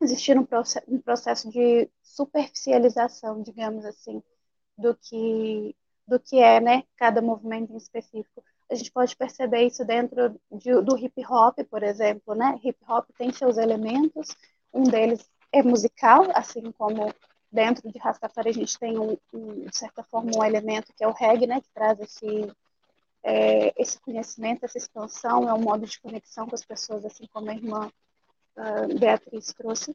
existindo 0.00 0.42
um, 0.42 0.44
proce 0.44 0.82
um 0.86 1.00
processo 1.00 1.50
de 1.50 1.90
superficialização, 2.02 3.42
digamos 3.42 3.84
assim, 3.84 4.22
do 4.76 4.94
que 4.94 5.74
do 6.06 6.18
que 6.18 6.38
é, 6.38 6.58
né, 6.58 6.84
cada 6.96 7.20
movimento 7.20 7.70
em 7.70 7.76
específico. 7.76 8.42
A 8.70 8.74
gente 8.74 8.90
pode 8.90 9.14
perceber 9.14 9.66
isso 9.66 9.84
dentro 9.84 10.40
de, 10.50 10.80
do 10.80 10.96
hip 10.96 11.22
hop, 11.26 11.58
por 11.70 11.82
exemplo, 11.82 12.34
né? 12.34 12.58
Hip 12.64 12.78
hop 12.88 13.06
tem 13.18 13.30
seus 13.30 13.58
elementos, 13.58 14.34
um 14.72 14.84
deles 14.84 15.28
é 15.52 15.62
musical, 15.62 16.24
assim 16.34 16.72
como 16.72 17.12
dentro 17.52 17.90
de 17.90 17.98
Rastafari 17.98 18.50
a 18.50 18.52
gente 18.52 18.78
tem 18.78 18.98
um, 18.98 19.16
um, 19.32 19.64
de 19.66 19.76
certa 19.76 20.02
forma 20.02 20.30
um 20.36 20.44
elemento 20.44 20.92
que 20.94 21.04
é 21.04 21.08
o 21.08 21.12
reggae, 21.12 21.46
né, 21.46 21.60
que 21.60 21.70
traz 21.74 21.98
esse 22.00 22.50
é, 23.22 23.72
esse 23.80 24.00
conhecimento, 24.00 24.64
essa 24.64 24.78
expansão, 24.78 25.48
é 25.48 25.54
um 25.54 25.60
modo 25.60 25.86
de 25.86 26.00
conexão 26.00 26.46
com 26.46 26.54
as 26.54 26.64
pessoas, 26.64 27.04
assim 27.04 27.26
como 27.32 27.50
a 27.50 27.54
irmã 27.54 27.90
uh, 28.56 28.98
Beatriz 28.98 29.52
trouxe. 29.52 29.94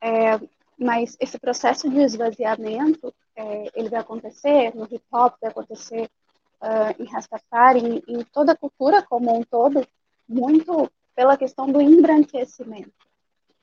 É, 0.00 0.38
mas 0.78 1.16
esse 1.20 1.38
processo 1.38 1.88
de 1.88 1.98
esvaziamento, 1.98 3.14
é, 3.36 3.70
ele 3.74 3.88
vai 3.88 4.00
acontecer 4.00 4.74
no 4.74 4.84
hip 4.84 5.04
hop, 5.12 5.36
vai 5.40 5.50
acontecer 5.50 6.10
uh, 6.60 7.02
em 7.02 7.06
Rastafari, 7.06 7.80
em, 7.80 8.02
em, 8.08 8.24
toda 8.24 8.52
a 8.52 8.56
cultura 8.56 9.02
como 9.02 9.36
um 9.36 9.44
todo, 9.44 9.86
muito 10.28 10.90
pela 11.14 11.36
questão 11.36 11.70
do 11.70 11.80
embranquecimento, 11.80 12.92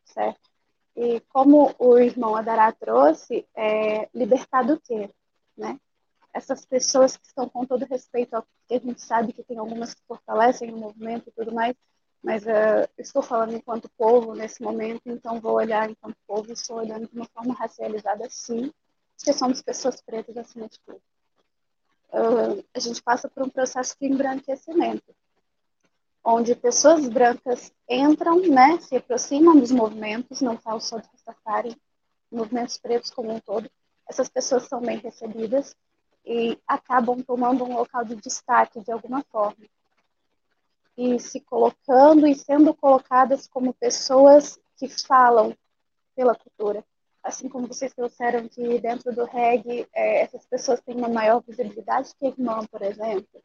certo? 0.06 0.50
E 0.96 1.20
como 1.30 1.74
o 1.78 1.98
irmão 1.98 2.36
Adará 2.36 2.72
trouxe, 2.72 3.46
é, 3.56 4.08
libertar 4.14 4.64
do 4.64 4.80
quê, 4.80 5.10
né? 5.58 5.80
Essas 6.34 6.66
pessoas 6.66 7.18
que 7.18 7.26
estão 7.26 7.50
com 7.50 7.66
todo 7.66 7.86
respeito 7.86 8.36
ao 8.36 8.46
que 8.68 8.76
a 8.76 8.80
gente 8.80 9.02
sabe 9.02 9.34
que 9.34 9.44
tem 9.44 9.58
algumas 9.58 9.94
que 9.94 10.02
fortalecem 10.08 10.72
o 10.72 10.78
movimento 10.78 11.30
e 11.30 11.32
tudo 11.32 11.52
mais, 11.54 11.76
mas 12.22 12.44
uh, 12.44 12.88
estou 12.98 13.22
falando 13.22 13.56
enquanto 13.56 13.90
povo 13.98 14.36
nesse 14.36 14.62
momento, 14.62 15.02
então 15.06 15.40
vou 15.40 15.54
olhar 15.54 15.90
enquanto 15.90 16.18
povo, 16.28 16.52
estou 16.52 16.78
olhando 16.78 17.08
de 17.08 17.16
uma 17.16 17.26
forma 17.26 17.54
racializada, 17.54 18.28
sim, 18.30 18.72
porque 19.18 19.34
somos 19.34 19.62
pessoas 19.62 20.02
pretas 20.02 20.38
acima 20.38 20.68
de 20.68 20.80
tudo. 20.80 21.02
Uh, 22.12 22.64
a 22.74 22.80
gente 22.80 23.02
passa 23.02 23.30
por 23.30 23.44
um 23.44 23.50
processo 23.50 23.96
de 24.00 24.08
embranquecimento, 24.08 25.16
onde 26.24 26.56
pessoas 26.56 27.08
brancas 27.08 27.72
entram, 27.88 28.42
né, 28.42 28.80
se 28.82 28.98
aproximam 28.98 29.58
dos 29.58 29.72
movimentos, 29.72 30.42
não 30.42 30.58
falo 30.58 30.82
só 30.82 30.98
de 30.98 31.08
Rastafari, 31.08 31.76
movimentos 32.32 32.78
pretos 32.78 33.10
como 33.10 33.32
um 33.32 33.40
todo, 33.40 33.70
essas 34.08 34.28
pessoas 34.28 34.64
são 34.64 34.82
bem 34.82 34.98
recebidas 34.98 35.76
e 36.30 36.60
acabam 36.68 37.24
tomando 37.24 37.64
um 37.64 37.74
local 37.74 38.06
de 38.06 38.16
destaque 38.16 38.80
de 38.82 38.92
alguma 38.92 39.24
forma 39.32 39.66
e 40.96 41.20
se 41.20 41.40
colocando 41.40 42.28
e 42.28 42.36
sendo 42.36 42.72
colocadas 42.72 43.48
como 43.48 43.74
pessoas 43.74 44.60
que 44.78 44.88
falam 44.88 45.58
pela 46.16 46.36
cultura. 46.36 46.86
Assim 47.24 47.50
como 47.50 47.68
vocês 47.68 47.94
trouxeram 47.96 48.48
que 48.48 48.80
dentro 48.80 49.12
do 49.12 49.26
reggae 49.26 49.88
é, 49.92 50.22
essas 50.22 50.46
pessoas 50.46 50.80
têm 50.82 50.96
uma 50.96 51.10
maior 51.10 51.42
visibilidade 51.42 52.14
que 52.20 52.28
a 52.28 52.30
irmã, 52.30 52.64
por 52.72 52.84
exemplo. 52.84 53.42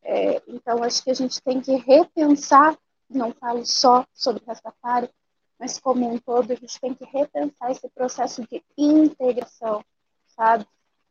É, 0.00 0.40
então, 0.46 0.84
acho 0.84 1.02
que 1.02 1.10
a 1.10 1.14
gente 1.14 1.42
tem 1.42 1.60
que 1.60 1.74
repensar, 1.74 2.78
não 3.10 3.32
falo 3.32 3.66
só 3.66 4.06
sobre 4.14 4.44
Rastafari, 4.46 5.10
mas 5.58 5.80
como 5.80 6.08
um 6.08 6.18
todo, 6.18 6.52
a 6.52 6.54
gente 6.54 6.80
tem 6.80 6.94
que 6.94 7.04
repensar 7.06 7.72
esse 7.72 7.88
processo 7.88 8.42
de 8.42 8.62
integração, 8.76 9.84
sabe? 10.28 10.64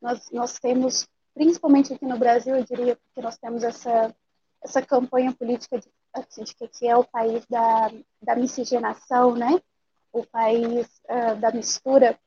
Nós, 0.03 0.29
nós 0.31 0.59
temos, 0.59 1.07
principalmente 1.33 1.93
aqui 1.93 2.05
no 2.05 2.19
Brasil, 2.19 2.57
eu 2.57 2.63
diria, 2.65 2.97
porque 2.97 3.21
nós 3.21 3.37
temos 3.37 3.63
essa 3.63 4.13
essa 4.61 4.81
campanha 4.81 5.33
política 5.33 5.77
de, 5.77 5.89
assim, 6.13 6.43
de 6.43 6.53
que 6.53 6.87
é 6.87 6.95
o 6.95 7.03
país 7.03 7.45
da, 7.47 7.91
da 8.21 8.35
miscigenação, 8.35 9.35
né? 9.35 9.61
O 10.11 10.25
país 10.25 10.87
uh, 11.09 11.35
da 11.39 11.51
mistura. 11.51 12.17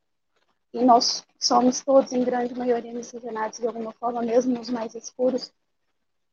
E 0.73 0.85
nós 0.85 1.25
somos 1.39 1.81
todos, 1.81 2.13
em 2.13 2.23
grande 2.23 2.55
maioria, 2.55 2.93
miscigenados 2.93 3.59
de 3.59 3.67
alguma 3.67 3.93
forma, 3.93 4.21
mesmo 4.21 4.61
os 4.61 4.69
mais 4.69 4.95
escuros. 4.95 5.51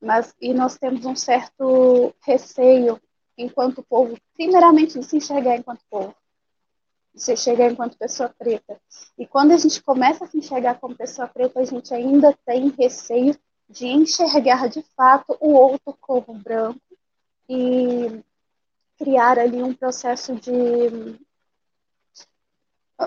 Mas, 0.01 0.35
e 0.41 0.53
nós 0.53 0.77
temos 0.77 1.05
um 1.05 1.15
certo 1.15 2.13
receio, 2.21 2.99
enquanto 3.37 3.81
povo, 3.83 4.17
primeiramente, 4.33 4.99
de 4.99 5.05
se 5.05 5.15
enxergar 5.15 5.55
enquanto 5.55 5.85
povo 5.89 6.13
se 7.15 7.33
enxergar 7.33 7.71
enquanto 7.71 7.97
pessoa 7.97 8.29
preta. 8.29 8.79
E 9.17 9.25
quando 9.25 9.51
a 9.51 9.57
gente 9.57 9.81
começa 9.83 10.23
a 10.23 10.27
se 10.27 10.37
enxergar 10.37 10.79
como 10.79 10.95
pessoa 10.95 11.27
preta, 11.27 11.59
a 11.59 11.65
gente 11.65 11.93
ainda 11.93 12.37
tem 12.45 12.69
receio 12.69 13.37
de 13.69 13.87
enxergar 13.87 14.67
de 14.67 14.81
fato 14.95 15.37
o 15.39 15.53
outro 15.53 15.95
como 15.99 16.33
branco 16.33 16.79
e 17.49 18.23
criar 18.97 19.39
ali 19.39 19.61
um 19.61 19.73
processo 19.73 20.35
de. 20.35 21.19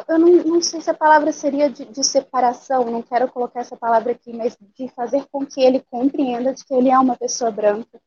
Eu 0.08 0.18
não, 0.18 0.28
não 0.44 0.60
sei 0.60 0.80
se 0.80 0.90
a 0.90 0.94
palavra 0.94 1.32
seria 1.32 1.70
de, 1.70 1.84
de, 1.86 2.04
separação, 2.04 2.90
não 2.90 3.02
quero 3.02 3.30
colocar 3.30 3.60
essa 3.60 3.76
palavra 3.76 4.12
aqui, 4.12 4.32
mas 4.32 4.56
de 4.76 4.88
fazer 4.88 5.26
com 5.30 5.46
que 5.46 5.60
ele 5.60 5.80
compreenda 5.80 6.52
de 6.52 6.64
que 6.64 6.74
ele 6.74 6.90
é 6.90 6.98
uma 6.98 7.16
pessoa 7.16 7.50
branca 7.50 8.00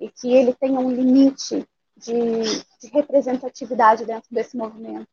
e 0.00 0.08
que 0.08 0.32
ele 0.32 0.54
tenha 0.54 0.78
um 0.78 0.90
limite 0.90 1.66
de, 1.96 2.14
de 2.80 2.88
representatividade 2.92 4.06
dentro 4.06 4.28
desse 4.30 4.56
movimento. 4.56 5.08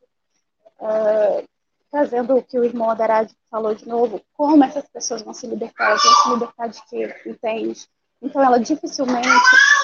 Uh, 0.84 1.48
trazendo 1.90 2.36
o 2.36 2.44
que 2.44 2.60
o 2.60 2.64
irmão 2.64 2.90
Adarad 2.90 3.32
falou 3.50 3.74
de 3.74 3.88
novo, 3.88 4.20
como 4.34 4.64
essas 4.64 4.86
pessoas 4.90 5.22
vão 5.22 5.34
se 5.34 5.48
libertar, 5.48 5.92
elas 5.92 6.04
vão 6.04 6.14
se 6.16 6.30
libertar 6.30 6.68
de 6.68 6.82
quê, 6.88 7.16
entende? 7.26 7.88
Então 8.20 8.42
ela 8.42 8.60
dificilmente 8.60 9.28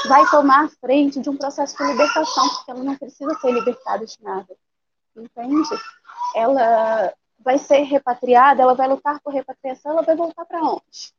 vai 0.07 0.25
tomar 0.31 0.65
a 0.65 0.69
frente 0.69 1.19
de 1.19 1.29
um 1.29 1.37
processo 1.37 1.77
de 1.77 1.83
libertação, 1.83 2.49
porque 2.49 2.71
ela 2.71 2.83
não 2.83 2.97
precisa 2.97 3.33
ser 3.35 3.51
libertada 3.51 4.05
de 4.05 4.15
nada, 4.23 4.57
entende? 5.15 5.69
Ela 6.35 7.13
vai 7.39 7.59
ser 7.59 7.83
repatriada, 7.83 8.63
ela 8.63 8.73
vai 8.73 8.87
lutar 8.87 9.19
por 9.21 9.31
repatriação, 9.31 9.91
ela 9.91 10.01
vai 10.01 10.15
voltar 10.15 10.45
para 10.45 10.61
onde? 10.61 11.13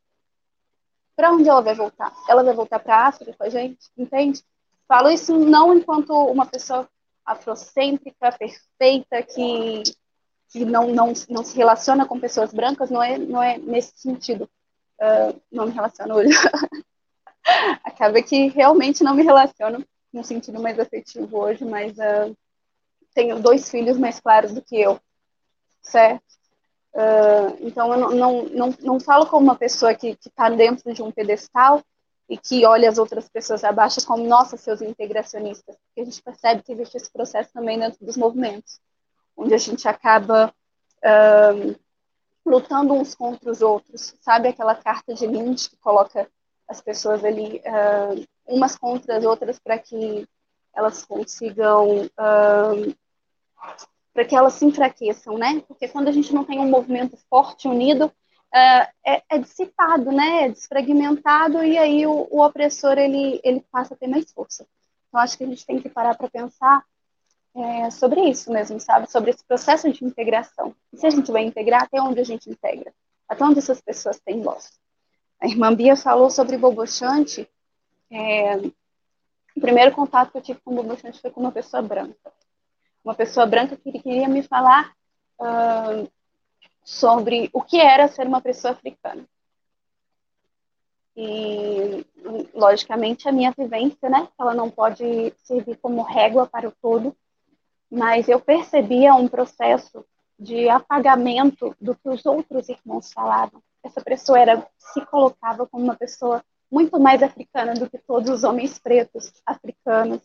Para 1.15 1.31
onde 1.31 1.47
ela 1.47 1.61
vai 1.61 1.73
voltar? 1.73 2.13
Ela 2.27 2.43
vai 2.43 2.53
voltar 2.53 2.79
para 2.79 2.97
a 2.97 3.07
África 3.07 3.49
gente, 3.49 3.89
entende? 3.97 4.43
Falo 4.87 5.09
isso 5.09 5.37
não 5.39 5.73
enquanto 5.73 6.11
uma 6.11 6.45
pessoa 6.45 6.85
afrocêntrica, 7.25 8.31
perfeita, 8.31 9.23
que 9.23 9.83
que 10.51 10.65
não, 10.65 10.87
não, 10.89 11.13
não 11.29 11.43
se 11.45 11.55
relaciona 11.55 12.05
com 12.05 12.19
pessoas 12.19 12.53
brancas, 12.53 12.89
não 12.89 13.01
é, 13.01 13.17
não 13.17 13.41
é 13.41 13.57
nesse 13.57 13.93
sentido. 13.95 14.49
Uh, 14.99 15.41
não 15.49 15.65
me 15.65 15.71
relaciono 15.71 16.13
hoje. 16.15 16.37
acaba 17.83 18.21
que 18.21 18.49
realmente 18.49 19.03
não 19.03 19.15
me 19.15 19.23
relaciono 19.23 19.83
no 20.11 20.23
sentido 20.23 20.61
mais 20.61 20.77
afetivo 20.77 21.37
hoje, 21.39 21.63
mas 21.63 21.93
uh, 21.93 22.35
tenho 23.13 23.39
dois 23.39 23.69
filhos 23.69 23.97
mais 23.97 24.19
claros 24.19 24.53
do 24.53 24.61
que 24.61 24.79
eu, 24.79 24.99
certo? 25.81 26.23
Uh, 26.93 27.57
então, 27.61 27.93
eu 27.93 27.99
não, 27.99 28.11
não, 28.11 28.43
não, 28.43 28.75
não 28.81 28.99
falo 28.99 29.25
como 29.25 29.45
uma 29.45 29.55
pessoa 29.55 29.95
que 29.95 30.17
está 30.25 30.49
dentro 30.49 30.93
de 30.93 31.01
um 31.01 31.11
pedestal 31.11 31.81
e 32.31 32.37
que 32.37 32.65
olha 32.65 32.87
as 32.87 32.97
outras 32.97 33.27
pessoas 33.27 33.61
abaixo 33.61 34.05
como, 34.05 34.25
nossa, 34.25 34.55
seus 34.55 34.81
integracionistas, 34.81 35.75
porque 35.75 35.99
a 35.99 36.05
gente 36.05 36.23
percebe 36.23 36.63
que 36.63 36.71
existe 36.71 36.95
esse 36.95 37.11
processo 37.11 37.51
também 37.51 37.77
dentro 37.77 38.05
dos 38.05 38.15
movimentos, 38.15 38.79
onde 39.35 39.53
a 39.53 39.57
gente 39.57 39.85
acaba 39.85 40.53
uh, 41.03 41.75
lutando 42.45 42.93
uns 42.93 43.13
contra 43.13 43.51
os 43.51 43.61
outros, 43.61 44.15
sabe 44.21 44.47
aquela 44.47 44.73
carta 44.73 45.13
de 45.13 45.27
Lynch 45.27 45.71
que 45.71 45.75
coloca 45.75 46.25
as 46.69 46.79
pessoas 46.79 47.25
ali 47.25 47.61
umas 48.47 48.77
contra 48.77 49.17
as 49.17 49.25
outras 49.25 49.59
para 49.59 49.77
que 49.77 50.25
elas 50.73 51.03
consigam 51.03 52.09
para 54.13 54.23
que 54.25 54.35
elas 54.35 54.53
se 54.53 54.65
enfraqueçam, 54.65 55.37
né? 55.37 55.61
Porque 55.67 55.89
quando 55.89 56.07
a 56.07 56.11
gente 56.13 56.33
não 56.33 56.45
tem 56.45 56.59
um 56.59 56.69
movimento 56.69 57.17
forte, 57.29 57.67
unido, 57.67 58.09
é, 58.53 59.23
é, 59.29 59.37
dissipado, 59.39 60.11
né? 60.11 60.45
É 60.45 60.49
desfragmentado 60.49 61.63
e 61.63 61.77
aí 61.77 62.05
o, 62.05 62.27
o, 62.29 62.43
opressor 62.43 62.97
ele 62.97 63.39
ele 63.43 63.61
passa 63.71 63.93
a 63.93 63.97
ter 63.97 64.07
mais 64.07 64.31
força. 64.31 64.65
Então 65.07 65.21
acho 65.21 65.37
que 65.37 65.43
a 65.43 65.47
gente 65.47 65.65
tem 65.65 65.79
que 65.79 65.89
parar 65.89 66.15
para 66.15 66.29
pensar 66.29 66.83
é, 67.55 67.89
sobre 67.91 68.21
isso 68.29 68.51
mesmo, 68.51 68.79
sabe? 68.79 69.09
Sobre 69.09 69.31
esse 69.31 69.43
processo 69.43 69.91
de 69.91 70.05
integração. 70.05 70.75
E 70.93 70.97
se 70.97 71.05
a 71.05 71.09
gente 71.09 71.31
vai 71.31 71.43
integrar, 71.43 71.83
até 71.83 72.01
onde 72.01 72.19
a 72.19 72.25
gente 72.25 72.49
integra? 72.49 72.93
Até 73.27 73.43
onde 73.43 73.59
essas 73.59 73.81
pessoas 73.81 74.19
têm 74.19 74.41
voz? 74.41 74.71
A 75.39 75.47
irmã 75.47 75.73
Bia 75.73 75.95
falou 75.95 76.29
sobre 76.29 76.57
Bobochante. 76.57 77.49
É, 78.09 78.57
o 78.57 79.61
primeiro 79.61 79.93
contato 79.93 80.31
que 80.31 80.37
eu 80.37 80.41
tive 80.41 80.59
com 80.61 80.75
Bobochante 80.75 81.19
foi 81.21 81.31
com 81.31 81.41
uma 81.41 81.51
pessoa 81.51 81.81
branca 81.81 82.31
uma 83.03 83.15
pessoa 83.15 83.45
branca 83.45 83.75
que 83.75 83.91
queria 83.99 84.27
me 84.27 84.43
falar 84.43 84.93
uh, 85.39 86.09
sobre 86.83 87.49
o 87.53 87.61
que 87.61 87.79
era 87.79 88.07
ser 88.07 88.27
uma 88.27 88.41
pessoa 88.41 88.73
africana. 88.73 89.25
E, 91.15 92.05
logicamente, 92.53 93.27
a 93.27 93.31
minha 93.31 93.51
vivência, 93.51 94.09
né, 94.09 94.27
ela 94.39 94.53
não 94.53 94.69
pode 94.69 95.33
servir 95.43 95.77
como 95.77 96.01
régua 96.01 96.47
para 96.47 96.67
o 96.67 96.73
todo, 96.81 97.15
mas 97.89 98.29
eu 98.29 98.39
percebia 98.39 99.13
um 99.13 99.27
processo 99.27 100.05
de 100.39 100.69
apagamento 100.69 101.75
do 101.79 101.93
que 101.95 102.09
os 102.09 102.25
outros 102.25 102.69
irmãos 102.69 103.11
falavam. 103.13 103.61
Essa 103.83 104.01
pessoa 104.01 104.39
era, 104.39 104.67
se 104.77 105.05
colocava 105.05 105.67
como 105.67 105.83
uma 105.83 105.95
pessoa 105.95 106.43
muito 106.71 106.99
mais 106.99 107.21
africana 107.21 107.73
do 107.73 107.89
que 107.89 107.97
todos 107.97 108.29
os 108.29 108.43
homens 108.43 108.79
pretos 108.79 109.33
africanos 109.45 110.21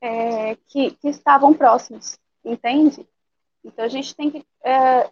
é, 0.00 0.56
que, 0.68 0.90
que, 0.92 1.08
estavam 1.08 1.54
próximos, 1.54 2.18
entende? 2.44 3.08
Então 3.64 3.84
a 3.84 3.88
gente 3.88 4.14
tem 4.14 4.30
que 4.30 4.44
é, 4.62 5.10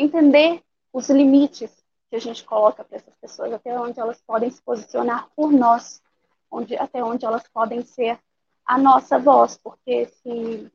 entender 0.00 0.62
os 0.92 1.08
limites 1.08 1.70
que 2.08 2.16
a 2.16 2.20
gente 2.20 2.44
coloca 2.44 2.82
para 2.84 2.96
essas 2.96 3.14
pessoas, 3.16 3.52
até 3.52 3.78
onde 3.78 4.00
elas 4.00 4.20
podem 4.20 4.50
se 4.50 4.60
posicionar 4.62 5.28
por 5.36 5.52
nós, 5.52 6.02
onde, 6.50 6.76
até 6.76 7.02
onde 7.04 7.24
elas 7.24 7.46
podem 7.48 7.82
ser 7.82 8.18
a 8.66 8.76
nossa 8.76 9.18
voz, 9.18 9.56
porque 9.62 10.06
se, 10.06 10.72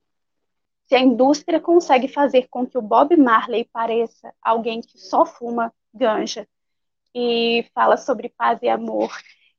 se 0.85 0.95
a 0.95 0.99
indústria 0.99 1.59
consegue 1.59 2.07
fazer 2.07 2.47
com 2.49 2.65
que 2.65 2.77
o 2.77 2.81
Bob 2.81 3.15
Marley 3.17 3.65
pareça 3.65 4.33
alguém 4.41 4.81
que 4.81 4.97
só 4.97 5.25
fuma 5.25 5.73
ganja 5.93 6.47
e 7.13 7.65
fala 7.73 7.97
sobre 7.97 8.29
paz 8.29 8.59
e 8.61 8.69
amor 8.69 9.09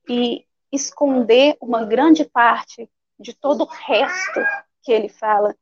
e 0.09 0.45
esconder 0.71 1.57
uma 1.61 1.83
grande 1.85 2.25
parte 2.25 2.89
de 3.19 3.33
todo 3.33 3.63
o 3.63 3.67
resto 3.67 4.39
que 4.83 4.91
ele 4.91 5.09
fala, 5.09 5.55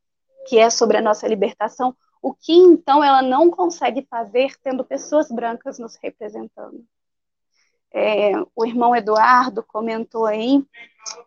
que 0.47 0.59
é 0.59 0.69
sobre 0.69 0.97
a 0.97 1.01
nossa 1.01 1.27
libertação, 1.27 1.95
o 2.25 2.33
que 2.33 2.53
então 2.53 3.03
ela 3.03 3.21
não 3.21 3.51
consegue 3.51 4.01
fazer 4.09 4.57
tendo 4.63 4.83
pessoas 4.83 5.29
brancas 5.29 5.77
nos 5.77 5.95
representando. 6.01 6.83
É, 7.93 8.31
o 8.55 8.65
irmão 8.65 8.95
Eduardo 8.95 9.61
comentou 9.61 10.25
aí, 10.25 10.65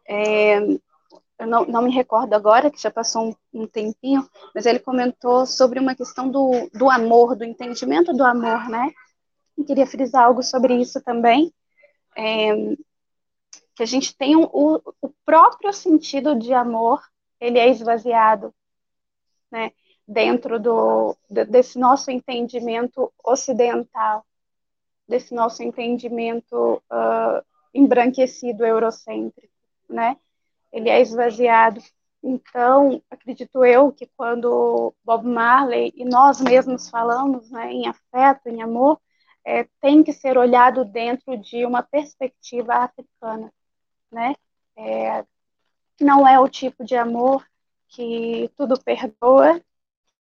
é, 0.04 0.58
eu 0.58 1.46
não, 1.46 1.64
não, 1.66 1.82
me 1.82 1.92
recordo 1.92 2.34
agora, 2.34 2.68
que 2.68 2.82
já 2.82 2.90
passou 2.90 3.28
um, 3.28 3.62
um, 3.62 3.66
tempinho, 3.68 4.28
mas 4.52 4.66
ele 4.66 4.80
comentou 4.80 5.46
sobre 5.46 5.78
uma 5.78 5.94
questão 5.94 6.28
do, 6.28 6.68
do 6.74 6.90
amor, 6.90 7.36
do 7.36 7.44
entendimento 7.44 8.12
do 8.12 8.24
amor, 8.24 8.68
né? 8.68 8.92
Eu 9.56 9.64
queria 9.64 9.86
frisar 9.86 10.24
algo 10.24 10.42
sobre 10.42 10.74
isso 10.74 11.00
também. 11.00 11.54
É, 12.16 12.74
que 13.76 13.84
a 13.84 13.86
gente 13.86 14.16
tem 14.16 14.34
um, 14.34 14.48
o, 14.52 14.80
o 15.00 15.10
próprio 15.24 15.72
sentido 15.72 16.36
de 16.36 16.52
amor, 16.52 17.00
ele 17.40 17.60
é 17.60 17.68
esvaziado, 17.68 18.52
né? 19.48 19.70
Dentro 20.10 20.58
do, 20.58 21.14
desse 21.28 21.78
nosso 21.78 22.10
entendimento 22.10 23.12
ocidental, 23.22 24.24
desse 25.06 25.34
nosso 25.34 25.62
entendimento 25.62 26.82
uh, 26.90 27.44
embranquecido 27.74 28.64
eurocêntrico, 28.64 29.52
né? 29.86 30.16
Ele 30.72 30.88
é 30.88 31.00
esvaziado. 31.02 31.82
Então, 32.22 33.02
acredito 33.10 33.62
eu 33.64 33.92
que 33.92 34.06
quando 34.16 34.94
Bob 35.04 35.26
Marley 35.26 35.92
e 35.94 36.04
nós 36.06 36.40
mesmos 36.40 36.88
falamos 36.88 37.50
né, 37.50 37.70
em 37.70 37.86
afeto, 37.86 38.48
em 38.48 38.62
amor, 38.62 38.98
é, 39.44 39.64
tem 39.80 40.02
que 40.02 40.12
ser 40.12 40.38
olhado 40.38 40.84
dentro 40.84 41.36
de 41.36 41.64
uma 41.66 41.82
perspectiva 41.82 42.74
africana 42.76 43.52
né? 44.10 44.34
É, 44.76 45.24
não 46.00 46.26
é 46.26 46.38
o 46.38 46.48
tipo 46.48 46.84
de 46.84 46.96
amor 46.96 47.46
que 47.88 48.50
tudo 48.56 48.80
perdoa, 48.82 49.60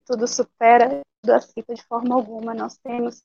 tudo 0.07 0.27
supera, 0.29 1.03
tudo 1.21 1.35
aceita 1.35 1.75
de 1.75 1.83
forma 1.83 2.15
alguma. 2.15 2.55
Nós 2.55 2.79
temos 2.79 3.23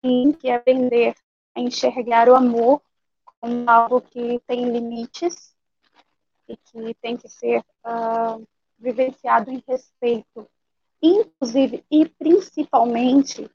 sim 0.00 0.32
que 0.32 0.50
aprender 0.50 1.14
a 1.56 1.60
enxergar 1.60 2.28
o 2.28 2.36
amor 2.36 2.82
como 3.40 3.68
algo 3.68 4.00
que 4.02 4.40
tem 4.46 4.70
limites 4.70 5.56
e 6.46 6.56
que 6.56 6.94
tem 7.00 7.16
que 7.16 7.28
ser 7.28 7.64
uh, 7.84 8.46
vivenciado 8.78 9.50
em 9.50 9.62
respeito, 9.66 10.48
inclusive 11.02 11.84
e 11.90 12.06
principalmente 12.06 13.50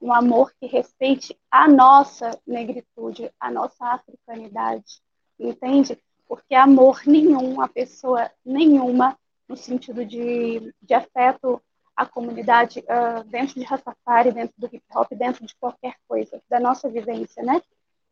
um 0.00 0.12
amor 0.12 0.52
que 0.60 0.66
respeite 0.66 1.38
a 1.50 1.66
nossa 1.66 2.38
negritude, 2.46 3.32
a 3.40 3.50
nossa 3.50 3.86
africanidade, 3.86 5.02
entende? 5.38 5.98
Porque 6.28 6.54
amor 6.54 7.00
nenhum, 7.06 7.60
a 7.60 7.68
pessoa 7.68 8.30
nenhuma, 8.44 9.18
no 9.48 9.56
sentido 9.56 10.04
de, 10.04 10.74
de 10.80 10.94
afeto 10.94 11.60
à 11.96 12.06
comunidade 12.06 12.80
uh, 12.80 13.24
dentro 13.24 13.54
de 13.54 13.64
Rastafari, 13.64 14.32
dentro 14.32 14.54
do 14.58 14.66
hip 14.66 14.84
hop, 14.94 15.12
dentro 15.12 15.46
de 15.46 15.54
qualquer 15.56 15.94
coisa, 16.08 16.42
da 16.48 16.58
nossa 16.58 16.88
vivência, 16.88 17.42
né? 17.42 17.60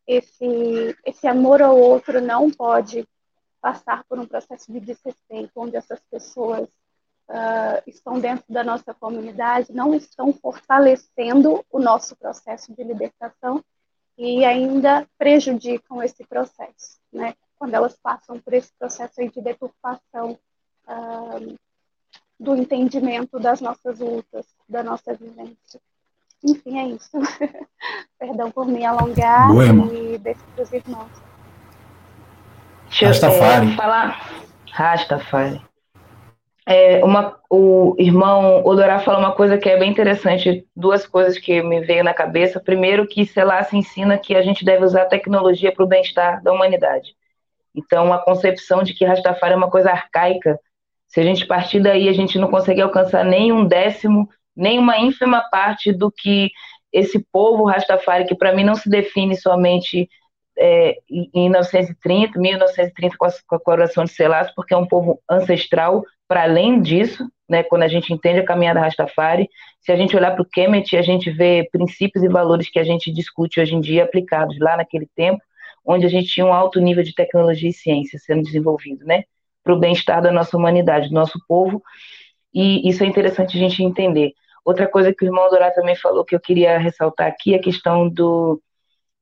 Esse, 0.07 0.97
esse 1.05 1.27
amor 1.27 1.63
ao 1.63 1.79
outro 1.79 2.21
não 2.21 2.51
pode 2.51 3.07
passar 3.61 4.05
por 4.05 4.19
um 4.19 4.27
processo 4.27 4.73
de 4.73 4.81
desrespeito, 4.81 5.53
onde 5.57 5.77
essas 5.77 6.01
pessoas 6.11 6.69
uh, 7.29 7.83
estão 7.87 8.19
dentro 8.19 8.45
da 8.49 8.65
nossa 8.65 8.93
comunidade, 8.93 9.73
não 9.73 9.95
estão 9.95 10.33
fortalecendo 10.33 11.65
o 11.71 11.79
nosso 11.79 12.17
processo 12.17 12.75
de 12.75 12.83
libertação 12.83 13.65
e 14.19 14.45
ainda 14.45 15.07
prejudicam 15.17 16.03
esse 16.03 16.25
processo, 16.25 17.01
né? 17.13 17.35
Quando 17.57 17.75
elas 17.75 17.97
passam 17.97 18.41
por 18.41 18.53
esse 18.53 18.73
processo 18.77 19.15
de 19.29 19.41
deturpação 19.41 20.39
uh, 20.87 21.59
do 22.43 22.57
entendimento 22.57 23.39
das 23.39 23.61
nossas 23.61 24.01
lutas, 24.01 24.45
da 24.69 24.83
nossa 24.83 25.15
vivência. 25.15 25.81
Enfim, 26.45 26.79
é 26.79 26.87
isso. 26.89 27.11
Perdão 28.19 28.51
por 28.51 28.67
me 28.67 28.85
alongar 28.85 29.49
Boa, 29.49 29.65
e 29.95 30.19
deixo 30.19 30.41
para 30.55 30.65
os 30.65 30.73
irmãos. 30.73 31.11
Deixa 32.89 33.07
Rastafari. 33.07 33.67
eu 33.67 33.73
é, 33.73 33.77
falar. 33.77 34.31
Rastafari. 34.73 35.63
É, 36.67 37.05
uma, 37.05 37.39
o 37.49 37.95
irmão 37.99 38.65
Odorá 38.65 38.99
falou 38.99 39.21
uma 39.21 39.35
coisa 39.35 39.57
que 39.57 39.69
é 39.69 39.79
bem 39.79 39.91
interessante, 39.91 40.67
duas 40.75 41.07
coisas 41.07 41.39
que 41.39 41.63
me 41.63 41.81
veio 41.81 42.03
na 42.03 42.13
cabeça. 42.13 42.59
Primeiro, 42.59 43.07
que 43.07 43.25
se 43.25 43.41
ensina 43.73 44.19
que 44.19 44.35
a 44.35 44.43
gente 44.43 44.65
deve 44.65 44.85
usar 44.85 45.03
a 45.03 45.09
tecnologia 45.09 45.73
para 45.73 45.85
o 45.85 45.89
bem-estar 45.89 46.43
da 46.43 46.53
humanidade. 46.53 47.15
Então, 47.75 48.13
a 48.13 48.19
concepção 48.19 48.83
de 48.83 48.95
que 48.95 49.05
Rastafari 49.05 49.55
é 49.55 49.57
uma 49.57 49.71
coisa 49.71 49.91
arcaica, 49.91 50.59
se 51.13 51.21
a 51.21 51.23
gente 51.23 51.47
partir 51.47 51.79
daí, 51.79 52.09
a 52.09 52.13
gente 52.15 52.39
não 52.39 52.49
consegue 52.49 52.81
alcançar 52.81 53.23
nem 53.23 53.53
um 53.53 53.67
décimo, 53.67 54.27
nem 54.57 54.79
uma 54.79 54.99
ínfima 54.99 55.43
parte 55.51 55.93
do 55.93 56.11
que 56.11 56.51
esse 56.91 57.23
povo 57.31 57.65
Rastafari, 57.65 58.25
que 58.25 58.35
para 58.35 58.55
mim 58.55 58.65
não 58.65 58.75
se 58.75 58.89
define 58.89 59.37
somente 59.37 60.09
é, 60.59 60.97
em 61.11 61.51
1930, 61.51 62.39
1930 62.39 63.17
com 63.19 63.27
a, 63.27 63.31
com 63.47 63.57
a 63.57 63.61
coroação 63.61 64.05
de 64.05 64.11
Selassie, 64.11 64.55
porque 64.57 64.73
é 64.73 64.77
um 64.77 64.87
povo 64.87 65.21
ancestral, 65.29 66.03
para 66.27 66.45
além 66.45 66.81
disso, 66.81 67.31
né, 67.47 67.63
quando 67.63 67.83
a 67.83 67.89
gente 67.89 68.11
entende 68.11 68.41
a 68.41 68.45
caminhada 68.45 68.81
Rastafari, 68.81 69.51
se 69.83 69.93
a 69.93 69.97
gente 69.97 70.17
olhar 70.17 70.31
para 70.31 70.43
o 70.43 70.49
Kemet, 70.49 70.97
a 70.97 71.03
gente 71.03 71.31
vê 71.31 71.69
princípios 71.71 72.25
e 72.25 72.29
valores 72.29 72.71
que 72.71 72.79
a 72.79 72.85
gente 72.85 73.13
discute 73.13 73.61
hoje 73.61 73.75
em 73.75 73.83
dia 73.83 74.05
aplicados 74.05 74.59
lá 74.59 74.79
naquele 74.79 75.07
tempo, 75.15 75.43
onde 75.85 76.07
a 76.07 76.09
gente 76.09 76.29
tinha 76.29 76.47
um 76.47 76.55
alto 76.55 76.81
nível 76.81 77.03
de 77.03 77.15
tecnologia 77.15 77.69
e 77.69 77.75
ciência 77.75 78.19
sendo 78.19 78.43
desenvolvido, 78.43 79.05
né? 79.05 79.25
Para 79.63 79.75
o 79.75 79.79
bem-estar 79.79 80.21
da 80.21 80.33
nossa 80.33 80.57
humanidade, 80.57 81.09
do 81.09 81.15
nosso 81.15 81.39
povo, 81.47 81.83
e 82.53 82.89
isso 82.89 83.03
é 83.03 83.07
interessante 83.07 83.57
a 83.57 83.61
gente 83.61 83.83
entender. 83.83 84.33
Outra 84.65 84.87
coisa 84.87 85.13
que 85.13 85.25
o 85.25 85.27
irmão 85.27 85.49
Dorá 85.51 85.71
também 85.71 85.97
falou 85.97 86.25
que 86.25 86.35
eu 86.35 86.41
queria 86.41 86.79
ressaltar 86.79 87.27
aqui 87.27 87.55
é 87.55 87.57
a 87.57 87.63
questão 87.63 88.09
do 88.09 88.61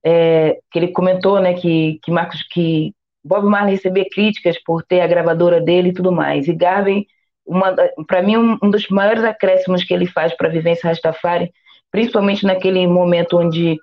é, 0.04 0.58
que 0.70 0.78
ele 0.78 0.88
comentou, 0.88 1.40
né, 1.40 1.54
que, 1.54 1.98
que 2.02 2.10
Marcos 2.10 2.42
que 2.50 2.94
Bob 3.24 3.46
Marley 3.46 3.74
recebia 3.74 4.06
críticas 4.10 4.58
por 4.62 4.82
ter 4.82 5.00
a 5.00 5.06
gravadora 5.06 5.60
dele 5.60 5.90
e 5.90 5.92
tudo 5.92 6.10
mais. 6.10 6.48
E 6.48 6.54
Garvey, 6.54 7.06
para 8.06 8.22
mim, 8.22 8.36
um, 8.36 8.58
um, 8.62 8.70
dos 8.70 8.88
maiores 8.88 9.24
acréscimos 9.24 9.84
que 9.84 9.92
ele 9.92 10.06
faz 10.06 10.34
para 10.34 10.48
a 10.48 10.52
vivência 10.52 10.88
Rastafari, 10.88 11.52
principalmente 11.90 12.46
naquele 12.46 12.86
momento 12.86 13.38
onde 13.38 13.76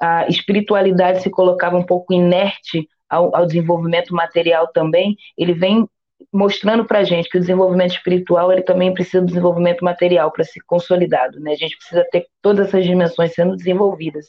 a 0.00 0.26
espiritualidade 0.28 1.22
se 1.22 1.30
colocava 1.30 1.76
um 1.76 1.84
pouco 1.84 2.12
inerte 2.12 2.88
ao, 3.08 3.34
ao 3.34 3.46
desenvolvimento 3.46 4.14
material 4.14 4.68
também, 4.68 5.16
ele 5.36 5.54
vem 5.54 5.88
mostrando 6.32 6.84
para 6.84 7.00
a 7.00 7.04
gente 7.04 7.28
que 7.28 7.36
o 7.36 7.40
desenvolvimento 7.40 7.92
espiritual 7.92 8.52
ele 8.52 8.62
também 8.62 8.92
precisa 8.92 9.20
do 9.20 9.26
desenvolvimento 9.26 9.84
material 9.84 10.30
para 10.30 10.44
ser 10.44 10.60
consolidado, 10.66 11.38
né? 11.40 11.52
A 11.52 11.56
gente 11.56 11.76
precisa 11.76 12.04
ter 12.10 12.26
todas 12.42 12.68
essas 12.68 12.84
dimensões 12.84 13.34
sendo 13.34 13.56
desenvolvidas. 13.56 14.26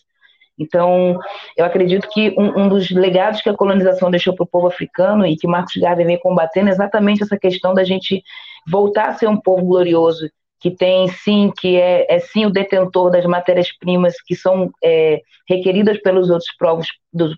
Então, 0.58 1.20
eu 1.58 1.66
acredito 1.66 2.08
que 2.10 2.34
um, 2.38 2.62
um 2.62 2.70
dos 2.70 2.90
legados 2.90 3.42
que 3.42 3.50
a 3.50 3.56
colonização 3.56 4.10
deixou 4.10 4.34
para 4.34 4.44
o 4.44 4.48
povo 4.48 4.68
africano 4.68 5.26
e 5.26 5.36
que 5.36 5.48
Marcos 5.48 5.76
Garvey 5.76 6.06
vem 6.06 6.20
combatendo 6.20 6.70
é 6.70 6.72
exatamente 6.72 7.24
essa 7.24 7.38
questão 7.38 7.74
da 7.74 7.84
gente 7.84 8.24
voltar 8.70 9.10
a 9.10 9.14
ser 9.14 9.28
um 9.28 9.40
povo 9.40 9.66
glorioso, 9.66 10.30
que 10.60 10.72
tem 10.72 11.08
sim, 11.10 11.52
que 11.60 11.76
é, 11.76 12.06
é 12.10 12.20
sim 12.20 12.46
o 12.46 12.50
detentor 12.50 13.12
das 13.12 13.26
matérias-primas 13.26 14.16
que 14.26 14.36
são 14.36 14.72
é, 14.84 15.22
requeridas 15.48 16.02
pelos 16.02 16.30
outros 16.30 16.50
povos, 16.58 16.88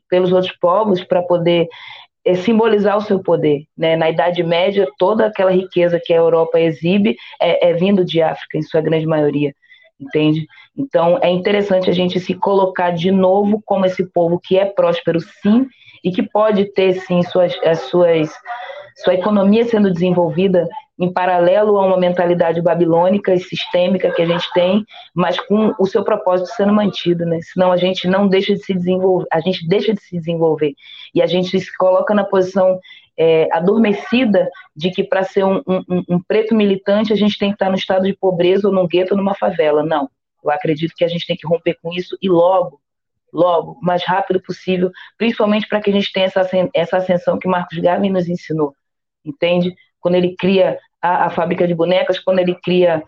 pelos 0.09 0.31
outros 0.31 0.55
povos 0.59 1.03
para 1.03 1.23
poder 1.23 1.67
é, 2.27 2.35
simbolizar 2.35 2.97
o 2.97 3.01
seu 3.01 3.19
poder. 3.19 3.63
Né? 3.77 3.95
Na 3.95 4.09
Idade 4.09 4.43
Média, 4.43 4.87
toda 4.97 5.25
aquela 5.25 5.51
riqueza 5.51 5.99
que 6.03 6.13
a 6.13 6.17
Europa 6.17 6.59
exibe 6.59 7.15
é, 7.41 7.69
é 7.69 7.73
vindo 7.73 8.03
de 8.03 8.21
África, 8.21 8.57
em 8.57 8.61
sua 8.61 8.81
grande 8.81 9.05
maioria 9.05 9.53
entende? 9.99 10.47
Então 10.77 11.17
é 11.21 11.29
interessante 11.29 11.89
a 11.89 11.93
gente 11.93 12.19
se 12.19 12.35
colocar 12.35 12.91
de 12.91 13.11
novo 13.11 13.61
como 13.65 13.85
esse 13.85 14.05
povo 14.05 14.39
que 14.39 14.57
é 14.57 14.65
próspero, 14.65 15.19
sim, 15.19 15.67
e 16.03 16.11
que 16.11 16.23
pode 16.23 16.65
ter 16.73 16.93
sim 17.01 17.23
suas, 17.23 17.57
as 17.63 17.79
suas 17.81 18.29
sua 19.03 19.13
economia 19.13 19.65
sendo 19.65 19.91
desenvolvida 19.91 20.67
em 20.99 21.11
paralelo 21.11 21.77
a 21.77 21.85
uma 21.85 21.97
mentalidade 21.97 22.61
babilônica 22.61 23.33
e 23.33 23.39
sistêmica 23.39 24.11
que 24.11 24.21
a 24.21 24.25
gente 24.25 24.51
tem, 24.53 24.83
mas 25.13 25.39
com 25.39 25.73
o 25.79 25.85
seu 25.85 26.03
propósito 26.03 26.49
sendo 26.55 26.73
mantido, 26.73 27.25
né? 27.25 27.39
Senão 27.41 27.71
a 27.71 27.77
gente 27.77 28.07
não 28.07 28.27
deixa 28.27 28.53
de 28.53 28.63
se 28.63 28.73
desenvolver, 28.73 29.27
a 29.31 29.39
gente 29.39 29.67
deixa 29.67 29.93
de 29.93 30.01
se 30.01 30.17
desenvolver 30.17 30.73
e 31.13 31.21
a 31.21 31.27
gente 31.27 31.59
se 31.59 31.77
coloca 31.77 32.15
na 32.15 32.23
posição 32.23 32.79
é, 33.17 33.47
adormecida 33.51 34.49
de 34.75 34.91
que 34.91 35.03
para 35.03 35.23
ser 35.23 35.43
um, 35.43 35.61
um, 35.67 36.03
um, 36.09 36.21
preto 36.21 36.55
militante 36.55 37.13
a 37.13 37.15
gente 37.15 37.37
tem 37.37 37.49
que 37.49 37.55
estar 37.55 37.69
no 37.69 37.75
estado 37.75 38.05
de 38.05 38.13
pobreza 38.13 38.67
ou 38.67 38.73
num 38.73 38.87
gueto 38.87 39.13
ou 39.13 39.17
numa 39.17 39.33
favela. 39.35 39.83
Não. 39.83 40.09
Eu 40.43 40.51
acredito 40.51 40.93
que 40.95 41.03
a 41.03 41.07
gente 41.07 41.25
tem 41.25 41.35
que 41.35 41.47
romper 41.47 41.77
com 41.81 41.91
isso 41.91 42.17
e 42.21 42.29
logo, 42.29 42.79
logo, 43.33 43.73
o 43.73 43.85
mais 43.85 44.03
rápido 44.03 44.41
possível, 44.41 44.91
principalmente 45.17 45.67
para 45.67 45.81
que 45.81 45.89
a 45.89 45.93
gente 45.93 46.11
tenha 46.11 46.27
essa, 46.27 46.47
essa 46.73 46.97
ascensão 46.97 47.39
que 47.39 47.47
Marcos 47.47 47.77
Garvey 47.79 48.09
nos 48.09 48.29
ensinou. 48.29 48.73
Entende? 49.25 49.75
Quando 49.99 50.15
ele 50.15 50.35
cria 50.35 50.77
a, 51.07 51.25
a 51.25 51.29
fábrica 51.29 51.67
de 51.67 51.73
bonecas, 51.73 52.19
quando 52.19 52.39
ele 52.39 52.55
cria 52.55 53.03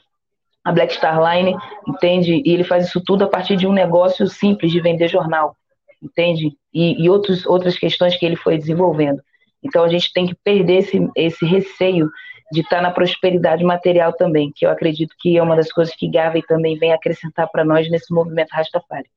a 0.63 0.71
Black 0.71 0.93
Star 0.93 1.19
Line, 1.19 1.55
entende? 1.87 2.41
E 2.45 2.53
ele 2.53 2.63
faz 2.63 2.87
isso 2.87 3.01
tudo 3.03 3.23
a 3.23 3.27
partir 3.27 3.55
de 3.55 3.67
um 3.67 3.71
negócio 3.71 4.27
simples 4.27 4.71
de 4.71 4.81
vender 4.81 5.07
jornal, 5.07 5.55
entende? 6.01 6.51
E, 6.73 7.01
e 7.03 7.09
outros, 7.09 7.45
outras 7.45 7.77
questões 7.77 8.15
que 8.17 8.25
ele 8.25 8.35
foi 8.35 8.57
desenvolvendo. 8.57 9.21
Então 9.63 9.83
a 9.83 9.89
gente 9.89 10.11
tem 10.13 10.27
que 10.27 10.35
perder 10.35 10.77
esse, 10.77 11.09
esse 11.15 11.45
receio 11.45 12.09
de 12.51 12.61
estar 12.61 12.81
na 12.81 12.91
prosperidade 12.91 13.63
material 13.63 14.13
também, 14.13 14.51
que 14.55 14.65
eu 14.65 14.71
acredito 14.71 15.15
que 15.19 15.37
é 15.37 15.43
uma 15.43 15.55
das 15.55 15.71
coisas 15.71 15.95
que 15.95 16.09
Garvey 16.09 16.41
também 16.43 16.77
vem 16.77 16.91
acrescentar 16.91 17.47
para 17.49 17.63
nós 17.63 17.89
nesse 17.89 18.13
movimento 18.13 18.49
Rastafari, 18.51 19.09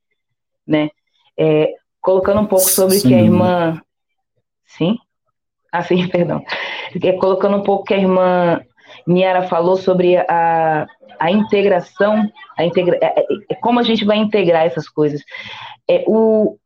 né? 0.66 0.90
É, 1.38 1.72
colocando 2.00 2.40
um 2.40 2.46
pouco 2.46 2.68
sobre 2.68 2.96
Sim. 2.96 3.08
que 3.08 3.14
a 3.14 3.22
irmã, 3.22 3.80
sim, 4.66 4.98
ah, 5.72 5.82
sim, 5.82 6.06
perdão, 6.08 6.44
é, 7.02 7.12
colocando 7.12 7.56
um 7.56 7.62
pouco 7.62 7.84
que 7.84 7.94
a 7.94 7.98
irmã 7.98 8.60
Niara 9.06 9.42
falou 9.42 9.76
sobre 9.76 10.16
a, 10.16 10.86
a 11.18 11.30
integração, 11.30 12.30
a 12.56 12.64
integra, 12.64 12.98
é, 13.00 13.20
é, 13.20 13.26
é 13.50 13.54
como 13.54 13.80
a 13.80 13.82
gente 13.82 14.04
vai 14.04 14.18
integrar 14.18 14.64
essas 14.64 14.88
coisas. 14.88 15.22
É, 15.88 16.04
o, 16.06 16.56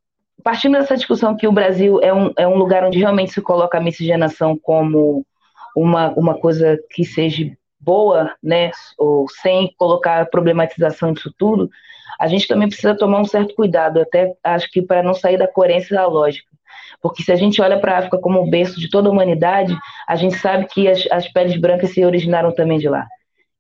partindo 0.43 0.78
dessa 0.78 0.97
discussão 0.97 1.37
que 1.37 1.49
o 1.49 1.53
Brasil 1.53 2.01
é 2.03 2.12
um, 2.12 2.32
é 2.37 2.47
um 2.47 2.57
lugar 2.57 2.84
onde 2.84 2.99
realmente 2.99 3.32
se 3.32 3.43
coloca 3.43 3.78
a 3.78 3.80
miscigenação 3.80 4.57
como 4.57 5.26
uma, 5.74 6.12
uma 6.12 6.39
coisa 6.39 6.78
que 6.91 7.05
seja 7.05 7.51
boa, 7.78 8.34
né, 8.43 8.70
ou 8.99 9.26
sem 9.28 9.72
colocar 9.76 10.20
a 10.20 10.26
problematização 10.26 11.12
disso 11.12 11.32
tudo, 11.39 11.70
a 12.18 12.26
gente 12.26 12.49
também 12.49 12.68
precisa 12.68 12.97
tomar 12.97 13.20
um 13.20 13.24
certo 13.24 13.55
cuidado, 13.55 14.01
até 14.01 14.34
acho 14.43 14.70
que 14.70 14.80
para 14.80 15.03
não 15.03 15.14
sair 15.14 15.37
da 15.37 15.47
coerência 15.47 15.95
da 15.95 16.07
lógica. 16.07 16.56
Porque 17.01 17.22
se 17.22 17.33
a 17.33 17.37
gente 17.37 17.61
olha 17.61 17.79
para 17.79 17.95
a 17.95 17.99
África 17.99 18.18
como 18.18 18.41
o 18.41 18.51
berço 18.51 18.79
de 18.79 18.91
toda 18.91 19.09
a 19.09 19.12
humanidade, 19.12 19.77
a 20.09 20.16
gente 20.16 20.37
sabe 20.39 20.66
que 20.66 20.89
as, 20.89 21.07
as 21.11 21.29
peles 21.29 21.61
brancas 21.61 21.93
se 21.93 22.05
originaram 22.05 22.55
também 22.55 22.79
de 22.79 22.89
lá. 22.89 23.07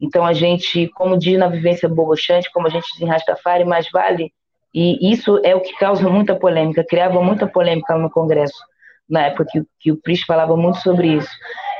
Então 0.00 0.24
a 0.24 0.32
gente, 0.32 0.88
como 0.88 1.18
diz 1.18 1.38
na 1.38 1.48
vivência 1.48 1.88
bobochante, 1.88 2.50
como 2.52 2.66
a 2.66 2.70
gente 2.70 2.86
diz 2.92 3.00
em 3.00 3.06
Rastafari, 3.06 3.64
mais 3.64 3.90
vale 3.90 4.32
e 4.78 5.10
isso 5.10 5.40
é 5.42 5.56
o 5.56 5.60
que 5.62 5.72
causa 5.78 6.06
muita 6.06 6.36
polêmica, 6.36 6.84
criava 6.84 7.22
muita 7.22 7.46
polêmica 7.46 7.96
no 7.96 8.10
Congresso, 8.10 8.62
na 9.08 9.22
época 9.22 9.46
que, 9.50 9.62
que 9.80 9.90
o 9.90 9.96
Pris 9.96 10.22
falava 10.22 10.54
muito 10.54 10.80
sobre 10.80 11.14
isso. 11.14 11.30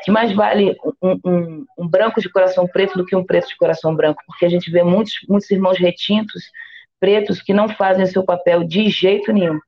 Que 0.02 0.10
mais 0.10 0.32
vale 0.34 0.74
um, 1.02 1.20
um, 1.22 1.66
um, 1.80 1.86
branco 1.86 2.22
de 2.22 2.30
coração 2.30 2.66
preto 2.66 2.96
do 2.96 3.04
que 3.04 3.14
um 3.14 3.22
preto 3.22 3.48
de 3.48 3.56
coração 3.58 3.94
branco, 3.94 4.22
porque 4.26 4.46
a 4.46 4.48
gente 4.48 4.70
vê 4.70 4.82
muitos, 4.82 5.12
muitos 5.28 5.50
irmãos 5.50 5.78
retintos, 5.78 6.44
pretos, 6.98 7.42
que 7.42 7.52
não 7.52 7.68
fazem 7.68 8.02
o 8.02 8.06
seu 8.06 8.24
papel 8.24 8.64
de 8.64 8.88
jeito 8.88 9.30
nenhum. 9.30 9.60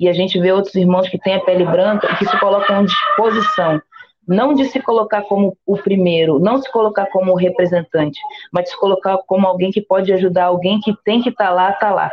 E 0.00 0.08
a 0.08 0.12
gente 0.12 0.40
vê 0.40 0.50
outros 0.50 0.74
irmãos 0.74 1.08
que 1.08 1.18
têm 1.18 1.34
a 1.34 1.40
pele 1.40 1.64
branca 1.64 2.10
e 2.10 2.16
que 2.16 2.26
se 2.26 2.40
colocam 2.40 2.80
à 2.80 2.82
disposição 2.82 3.80
não 4.28 4.54
de 4.54 4.66
se 4.66 4.80
colocar 4.80 5.22
como 5.22 5.56
o 5.66 5.76
primeiro, 5.76 6.38
não 6.38 6.62
se 6.62 6.70
colocar 6.70 7.06
como 7.06 7.32
o 7.32 7.36
representante, 7.36 8.20
mas 8.52 8.64
de 8.64 8.70
se 8.70 8.78
colocar 8.78 9.18
como 9.26 9.44
alguém 9.44 9.72
que 9.72 9.80
pode 9.80 10.12
ajudar, 10.12 10.44
alguém 10.44 10.78
que 10.78 10.94
tem 11.04 11.20
que 11.20 11.30
estar 11.30 11.48
tá 11.48 11.50
lá, 11.50 11.70
está 11.70 11.90
lá 11.90 12.12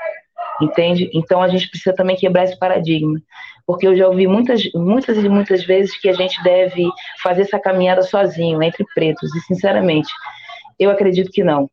entende? 0.61 1.09
Então 1.13 1.41
a 1.41 1.47
gente 1.47 1.69
precisa 1.69 1.95
também 1.95 2.15
quebrar 2.15 2.43
esse 2.43 2.57
paradigma, 2.57 3.19
porque 3.65 3.87
eu 3.87 3.95
já 3.95 4.07
ouvi 4.07 4.27
muitas, 4.27 4.61
muitas 4.73 5.17
e 5.17 5.29
muitas 5.29 5.63
vezes 5.63 5.97
que 5.99 6.09
a 6.09 6.13
gente 6.13 6.41
deve 6.43 6.89
fazer 7.21 7.43
essa 7.43 7.59
caminhada 7.59 8.01
sozinho, 8.01 8.61
entre 8.63 8.85
pretos, 8.93 9.33
e 9.35 9.39
sinceramente, 9.41 10.11
eu 10.79 10.89
acredito 10.89 11.31
que 11.31 11.43
não. 11.43 11.69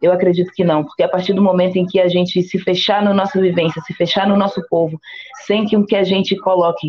Eu 0.00 0.12
acredito 0.12 0.52
que 0.52 0.64
não, 0.64 0.84
porque 0.84 1.02
a 1.02 1.08
partir 1.08 1.32
do 1.32 1.42
momento 1.42 1.76
em 1.76 1.86
que 1.86 2.00
a 2.00 2.08
gente 2.08 2.42
se 2.42 2.58
fechar 2.58 3.02
na 3.02 3.12
nossa 3.12 3.40
vivência, 3.40 3.82
se 3.82 3.92
fechar 3.92 4.26
no 4.26 4.36
nosso 4.36 4.62
povo, 4.68 4.98
sem 5.46 5.66
que, 5.66 5.96
a 5.96 6.02
gente 6.02 6.36
coloque 6.36 6.88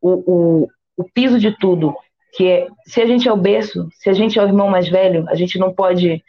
o, 0.00 0.10
o, 0.26 0.68
o 0.96 1.04
piso 1.12 1.38
de 1.38 1.56
tudo, 1.58 1.94
que 2.34 2.48
é, 2.48 2.66
se 2.86 3.00
a 3.00 3.06
gente 3.06 3.28
é 3.28 3.32
o 3.32 3.36
berço, 3.36 3.88
se 3.92 4.08
a 4.08 4.12
gente 4.12 4.38
é 4.38 4.42
o 4.42 4.46
irmão 4.46 4.68
mais 4.68 4.88
velho, 4.88 5.26
a 5.28 5.34
gente 5.34 5.58
não 5.58 5.72
pode 5.72 6.22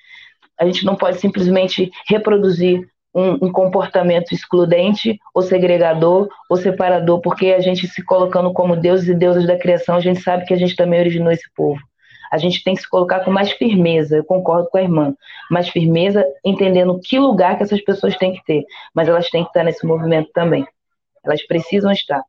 a 0.60 0.66
gente 0.66 0.84
não 0.84 0.96
pode 0.96 1.20
simplesmente 1.20 1.92
reproduzir 2.08 2.82
um, 3.14 3.46
um, 3.46 3.52
comportamento 3.52 4.34
excludente 4.34 5.20
ou 5.34 5.42
segregador 5.42 6.28
ou 6.50 6.58
separador, 6.58 7.22
porque 7.22 7.48
a 7.48 7.60
gente 7.60 7.88
se 7.88 8.04
colocando 8.04 8.52
como 8.54 8.76
deuses 8.76 9.08
e 9.08 9.14
deusas 9.14 9.46
da 9.46 9.58
criação, 9.58 9.96
a 9.96 10.00
gente 10.00 10.22
sabe 10.22 10.46
que 10.46 10.54
a 10.54 10.58
gente 10.58 10.76
também 10.76 11.00
originou 11.00 11.32
esse 11.32 11.48
povo. 11.56 11.80
A 12.32 12.38
gente 12.38 12.64
tem 12.64 12.76
que 12.76 12.82
se 12.82 12.90
colocar 12.90 13.22
com 13.22 13.32
mais 13.32 13.52
firmeza, 13.52 14.18
eu 14.18 14.24
concordo 14.24 14.70
com 14.70 14.78
a 14.78 14.82
irmã, 14.82 15.16
mais 15.50 15.70
firmeza, 15.70 16.26
entendendo 16.44 17.00
que 17.04 17.18
lugar 17.18 17.58
que 17.58 17.64
essas 17.64 17.82
pessoas 17.82 18.18
têm 18.18 18.34
que 18.34 18.44
ter, 18.44 18.66
mas 18.94 19.08
elas 19.08 19.30
têm 19.30 19.44
que 19.44 19.50
estar 19.50 19.64
nesse 19.64 19.86
movimento 19.86 20.32
também. 20.34 20.68
Elas 21.24 21.46
precisam 21.46 21.92
estar, 21.92 22.24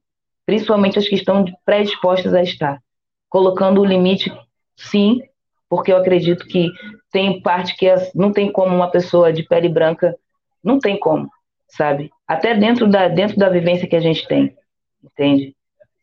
principalmente 0.46 0.98
as 0.98 1.08
que 1.08 1.14
estão 1.14 1.44
predispostas 1.64 2.34
a 2.34 2.42
estar, 2.42 2.80
colocando 3.28 3.80
o 3.80 3.84
limite, 3.84 4.32
sim, 4.76 5.20
porque 5.68 5.92
eu 5.92 5.96
acredito 5.96 6.46
que 6.46 6.70
tem 7.12 7.40
parte 7.42 7.76
que 7.76 7.86
não 8.14 8.32
tem 8.32 8.50
como 8.50 8.74
uma 8.74 8.90
pessoa 8.90 9.32
de 9.32 9.42
pele 9.42 9.68
branca 9.68 10.14
não 10.62 10.78
tem 10.78 10.98
como, 10.98 11.30
sabe? 11.68 12.10
Até 12.26 12.54
dentro 12.54 12.88
da, 12.88 13.08
dentro 13.08 13.36
da 13.36 13.48
vivência 13.48 13.88
que 13.88 13.96
a 13.96 14.00
gente 14.00 14.26
tem, 14.26 14.56
entende? 15.02 15.54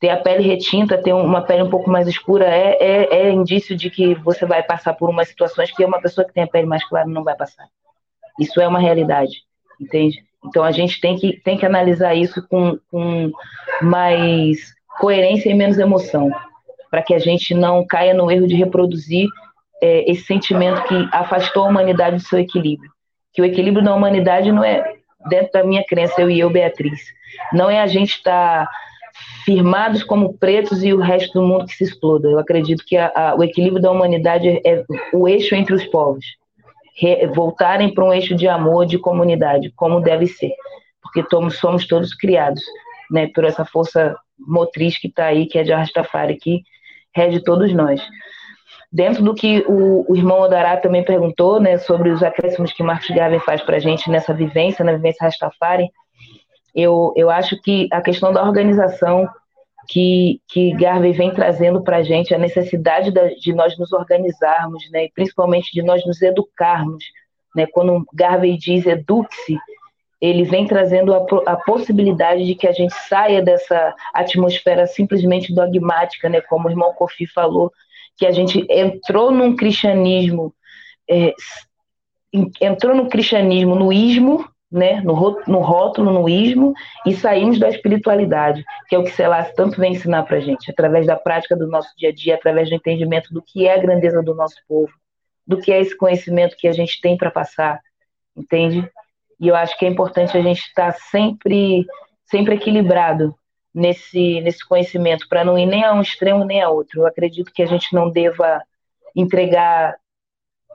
Ter 0.05 0.11
a 0.11 0.17
pele 0.17 0.43
retinta, 0.43 1.01
ter 1.01 1.13
uma 1.13 1.41
pele 1.41 1.63
um 1.63 1.69
pouco 1.69 1.89
mais 1.89 2.07
escura 2.07 2.45
é, 2.45 2.77
é, 2.79 3.15
é 3.21 3.31
indício 3.31 3.75
de 3.75 3.89
que 3.89 4.13
você 4.13 4.45
vai 4.45 4.61
passar 4.61 4.93
por 4.93 5.09
umas 5.09 5.27
situações 5.27 5.71
que 5.71 5.83
uma 5.83 5.99
pessoa 5.99 6.23
que 6.23 6.31
tem 6.31 6.43
a 6.43 6.47
pele 6.47 6.67
mais 6.67 6.87
clara 6.87 7.07
não 7.07 7.23
vai 7.23 7.35
passar. 7.35 7.65
Isso 8.39 8.61
é 8.61 8.67
uma 8.67 8.77
realidade, 8.77 9.41
entende? 9.81 10.23
Então 10.45 10.63
a 10.63 10.71
gente 10.71 11.01
tem 11.01 11.17
que, 11.17 11.41
tem 11.41 11.57
que 11.57 11.65
analisar 11.65 12.13
isso 12.13 12.47
com, 12.47 12.77
com 12.91 13.31
mais 13.81 14.75
coerência 14.99 15.49
e 15.49 15.55
menos 15.55 15.79
emoção, 15.79 16.29
para 16.91 17.01
que 17.01 17.15
a 17.15 17.19
gente 17.19 17.55
não 17.55 17.83
caia 17.83 18.13
no 18.13 18.29
erro 18.29 18.45
de 18.45 18.53
reproduzir 18.53 19.27
é, 19.81 20.07
esse 20.11 20.21
sentimento 20.21 20.83
que 20.83 21.09
afastou 21.11 21.63
a 21.63 21.69
humanidade 21.69 22.17
do 22.17 22.21
seu 22.21 22.37
equilíbrio 22.37 22.91
que 23.35 23.41
o 23.41 23.45
equilíbrio 23.45 23.83
da 23.83 23.93
humanidade 23.93 24.51
não 24.51 24.63
é, 24.63 24.95
dentro 25.27 25.51
da 25.51 25.63
minha 25.63 25.83
crença, 25.83 26.21
eu 26.21 26.29
e 26.29 26.39
eu, 26.39 26.49
Beatriz, 26.49 27.01
não 27.51 27.69
é 27.69 27.81
a 27.81 27.87
gente 27.87 28.11
estar 28.11 28.65
tá 28.65 28.71
firmados 29.45 30.03
como 30.03 30.33
pretos 30.37 30.83
e 30.83 30.91
o 30.91 30.99
resto 30.99 31.39
do 31.39 31.47
mundo 31.47 31.67
que 31.67 31.75
se 31.75 31.83
exploda. 31.83 32.27
Eu 32.27 32.39
acredito 32.39 32.83
que 32.83 32.97
a, 32.97 33.11
a, 33.15 33.35
o 33.35 33.43
equilíbrio 33.43 33.81
da 33.81 33.91
humanidade 33.91 34.59
é 34.65 34.83
o 35.13 35.27
eixo 35.27 35.53
entre 35.53 35.75
os 35.75 35.85
povos. 35.85 36.25
Re, 36.97 37.27
voltarem 37.27 37.93
para 37.93 38.03
um 38.03 38.11
eixo 38.11 38.35
de 38.35 38.47
amor, 38.47 38.87
de 38.87 38.97
comunidade, 38.97 39.71
como 39.75 40.01
deve 40.01 40.25
ser. 40.25 40.51
Porque 41.01 41.23
somos, 41.29 41.57
somos 41.59 41.85
todos 41.85 42.15
criados 42.15 42.61
né, 43.11 43.27
por 43.27 43.43
essa 43.43 43.63
força 43.63 44.15
motriz 44.39 44.97
que 44.97 45.07
está 45.07 45.25
aí, 45.27 45.45
que 45.45 45.59
é 45.59 45.63
de 45.63 45.71
Arrastafari, 45.71 46.37
que 46.37 46.63
rege 47.15 47.39
todos 47.41 47.71
nós. 47.71 48.01
Dentro 48.91 49.23
do 49.23 49.35
que 49.35 49.63
o, 49.67 50.11
o 50.11 50.15
irmão 50.15 50.39
Odará 50.39 50.77
também 50.77 51.03
perguntou, 51.03 51.59
né, 51.59 51.77
sobre 51.77 52.09
os 52.09 52.23
acréscimos 52.23 52.73
que 52.73 52.81
Marcos 52.81 53.09
Garvey 53.09 53.39
faz 53.39 53.61
para 53.61 53.75
a 53.75 53.79
gente 53.79 54.09
nessa 54.09 54.33
vivência, 54.33 54.83
na 54.83 54.93
vivência 54.93 55.25
Rastafari, 55.25 55.89
eu, 56.75 57.13
eu 57.15 57.29
acho 57.29 57.59
que 57.61 57.87
a 57.91 58.01
questão 58.01 58.33
da 58.33 58.43
organização 58.43 59.29
que, 59.87 60.41
que 60.47 60.71
Garvey 60.73 61.13
vem 61.13 61.33
trazendo 61.33 61.81
para 61.81 61.97
a 61.97 62.03
gente, 62.03 62.33
a 62.33 62.37
necessidade 62.37 63.11
da, 63.11 63.27
de 63.27 63.53
nós 63.53 63.77
nos 63.77 63.93
organizarmos, 63.93 64.89
né, 64.91 65.05
e 65.05 65.11
principalmente 65.11 65.71
de 65.71 65.81
nós 65.81 66.05
nos 66.05 66.21
educarmos. 66.21 67.03
Né, 67.55 67.65
quando 67.67 68.05
Garvey 68.13 68.57
diz 68.57 68.85
eduque-se, 68.85 69.57
ele 70.19 70.43
vem 70.43 70.65
trazendo 70.65 71.13
a, 71.13 71.25
a, 71.45 71.55
possibilidade 71.55 72.45
de 72.45 72.55
que 72.55 72.67
a 72.67 72.71
gente 72.71 72.93
saia 73.07 73.41
dessa 73.41 73.95
atmosfera 74.13 74.87
simplesmente 74.87 75.53
dogmática, 75.53 76.27
né, 76.27 76.41
como 76.41 76.67
o 76.67 76.71
irmão 76.71 76.93
Kofi 76.93 77.27
falou, 77.27 77.71
que 78.17 78.25
a 78.25 78.31
gente 78.31 78.65
entrou 78.69 79.31
num 79.31 79.55
cristianismo, 79.55 80.53
é, 81.09 81.33
entrou 82.59 82.95
no 82.95 83.07
cristianismo 83.07 83.75
no 83.75 83.93
ismo, 83.93 84.45
né, 84.75 84.99
no, 85.01 85.41
no 85.47 85.59
rótulo, 85.59 86.11
no 86.11 86.27
ismo, 86.27 86.73
e 87.05 87.15
saímos 87.15 87.57
da 87.57 87.69
espiritualidade, 87.69 88.61
que 88.89 88.95
é 88.95 88.99
o 88.99 89.05
que 89.05 89.11
Selas 89.11 89.53
tanto 89.53 89.79
vem 89.79 89.93
ensinar 89.93 90.23
para 90.23 90.41
gente, 90.41 90.69
através 90.69 91.07
da 91.07 91.15
prática 91.15 91.55
do 91.55 91.65
nosso 91.65 91.95
dia 91.97 92.09
a 92.09 92.13
dia, 92.13 92.35
através 92.35 92.67
do 92.67 92.75
entendimento 92.75 93.33
do 93.33 93.41
que 93.41 93.65
é 93.65 93.73
a 93.73 93.81
grandeza 93.81 94.21
do 94.21 94.35
nosso 94.35 94.57
povo, 94.67 94.91
do 95.47 95.57
que 95.57 95.71
é 95.71 95.79
esse 95.79 95.95
conhecimento 95.95 96.57
que 96.57 96.67
a 96.67 96.73
gente 96.73 96.99
tem 96.99 97.15
para 97.15 97.31
passar, 97.31 97.79
entende? 98.35 98.85
E 99.39 99.47
eu 99.47 99.55
acho 99.55 99.77
que 99.79 99.85
é 99.85 99.89
importante 99.89 100.37
a 100.37 100.41
gente 100.41 100.59
estar 100.59 100.91
sempre, 101.09 101.85
sempre 102.25 102.55
equilibrado 102.55 103.33
nesse, 103.73 104.41
nesse 104.41 104.67
conhecimento, 104.67 105.25
para 105.29 105.45
não 105.45 105.57
ir 105.57 105.65
nem 105.65 105.85
a 105.85 105.93
um 105.93 106.01
extremo 106.01 106.43
nem 106.43 106.61
a 106.61 106.69
outro. 106.69 107.01
Eu 107.01 107.07
acredito 107.07 107.53
que 107.53 107.63
a 107.63 107.65
gente 107.65 107.93
não 107.93 108.09
deva 108.09 108.61
entregar 109.15 109.95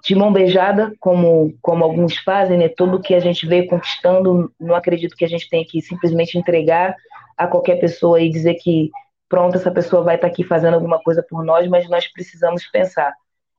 de 0.02 0.14
mão 0.14 0.32
beijada, 0.32 0.93
como, 0.98 1.55
como 1.60 1.85
alguns 1.85 2.16
fazem, 2.18 2.59
né? 2.59 2.68
Tudo 2.68 3.01
que 3.01 3.14
a 3.14 3.20
gente 3.20 3.47
veio 3.47 3.66
conquistando, 3.66 4.52
não 4.59 4.74
acredito 4.74 5.16
que 5.16 5.24
a 5.24 5.28
gente 5.28 5.48
tenha 5.48 5.64
que 5.64 5.81
simplesmente 5.82 6.39
entregar 6.39 6.97
a 7.36 7.47
qualquer 7.47 7.77
pessoa 7.77 8.20
e 8.20 8.31
dizer 8.31 8.55
que 8.55 8.90
pronto, 9.28 9.56
essa 9.56 9.70
pessoa 9.70 10.02
vai 10.02 10.16
estar 10.16 10.27
aqui 10.27 10.43
fazendo 10.43 10.74
alguma 10.74 11.01
coisa 11.01 11.24
por 11.28 11.44
nós, 11.44 11.68
mas 11.68 11.89
nós 11.89 12.06
precisamos 12.09 12.66
pensar 12.66 13.14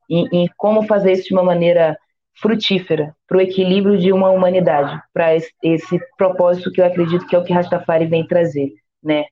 em, 0.09 0.27
em 0.31 0.49
como 0.57 0.83
fazer 0.83 1.13
isso 1.13 1.29
de 1.29 1.33
uma 1.33 1.43
maneira 1.43 1.97
frutífera 2.41 3.15
para 3.25 3.37
o 3.37 3.41
equilíbrio 3.41 3.97
de 3.97 4.11
uma 4.11 4.29
humanidade, 4.29 5.01
para 5.13 5.33
esse, 5.35 5.49
esse, 5.63 5.99
propósito 6.17 6.71
que 6.71 6.81
eu 6.81 6.85
acredito 6.85 7.25
que 7.25 7.35
é 7.35 7.39
o 7.39 7.43
que 7.43 7.53
Rastafari 7.53 8.05
vem 8.05 8.27
trazer, 8.27 8.73
né? 9.01 9.25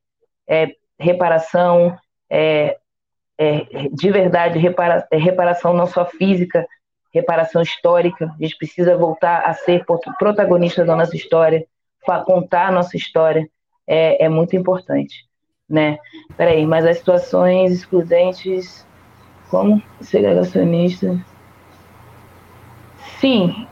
É 0.47 0.69
reparação, 0.97 1.97
é, 2.29 2.77
é 3.37 3.65
de 3.91 4.11
verdade 4.11 4.57
repara, 4.59 5.05
é 5.11 5.17
reparação 5.17 5.73
não 5.73 5.85
só 5.85 6.05
física, 6.05 6.65
reparação 7.13 7.61
histórica. 7.61 8.33
A 8.39 8.43
gente 8.43 8.57
precisa 8.57 8.97
voltar 8.97 9.41
a 9.41 9.53
ser 9.53 9.85
protagonista 10.17 10.85
da 10.85 10.95
nossa 10.95 11.15
história, 11.15 11.65
contar 12.25 12.67
a 12.67 12.71
nossa 12.71 12.95
história 12.95 13.47
é, 13.87 14.25
é 14.25 14.29
muito 14.29 14.55
importante, 14.55 15.25
né? 15.69 15.97
Peraí, 16.37 16.65
mas 16.65 16.85
as 16.85 16.97
situações 16.97 17.71
excludentes, 17.71 18.85
como 19.49 19.81
segregacionista 20.01 21.19
Sim, 23.19 23.67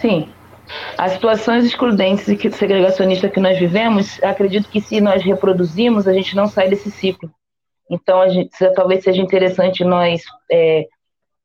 sim. 0.00 0.28
As 0.96 1.12
situações 1.12 1.64
excludentes 1.64 2.26
e 2.26 2.50
segregacionistas 2.50 3.30
que 3.30 3.38
nós 3.38 3.58
vivemos, 3.58 4.22
acredito 4.22 4.68
que 4.68 4.80
se 4.80 5.00
nós 5.00 5.22
reproduzimos, 5.22 6.08
a 6.08 6.12
gente 6.12 6.34
não 6.34 6.46
sai 6.46 6.68
desse 6.68 6.90
ciclo. 6.90 7.30
Então, 7.90 8.20
a 8.20 8.28
gente, 8.28 8.50
talvez 8.74 9.04
seja 9.04 9.22
interessante 9.22 9.84
nós, 9.84 10.22
é, 10.50 10.86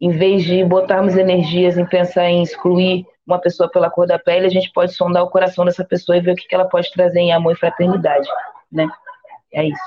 em 0.01 0.09
vez 0.09 0.43
de 0.43 0.65
botarmos 0.65 1.15
energias 1.15 1.77
em 1.77 1.85
pensar 1.85 2.25
em 2.25 2.41
excluir 2.41 3.05
uma 3.25 3.37
pessoa 3.37 3.69
pela 3.69 3.89
cor 3.89 4.07
da 4.07 4.17
pele, 4.17 4.47
a 4.47 4.49
gente 4.49 4.71
pode 4.73 4.95
sondar 4.95 5.23
o 5.23 5.29
coração 5.29 5.63
dessa 5.63 5.85
pessoa 5.85 6.17
e 6.17 6.21
ver 6.21 6.31
o 6.31 6.35
que 6.35 6.53
ela 6.53 6.65
pode 6.65 6.91
trazer 6.91 7.19
em 7.19 7.31
amor 7.31 7.53
e 7.53 7.55
fraternidade, 7.55 8.27
né? 8.71 8.89
É 9.53 9.65
isso. 9.67 9.79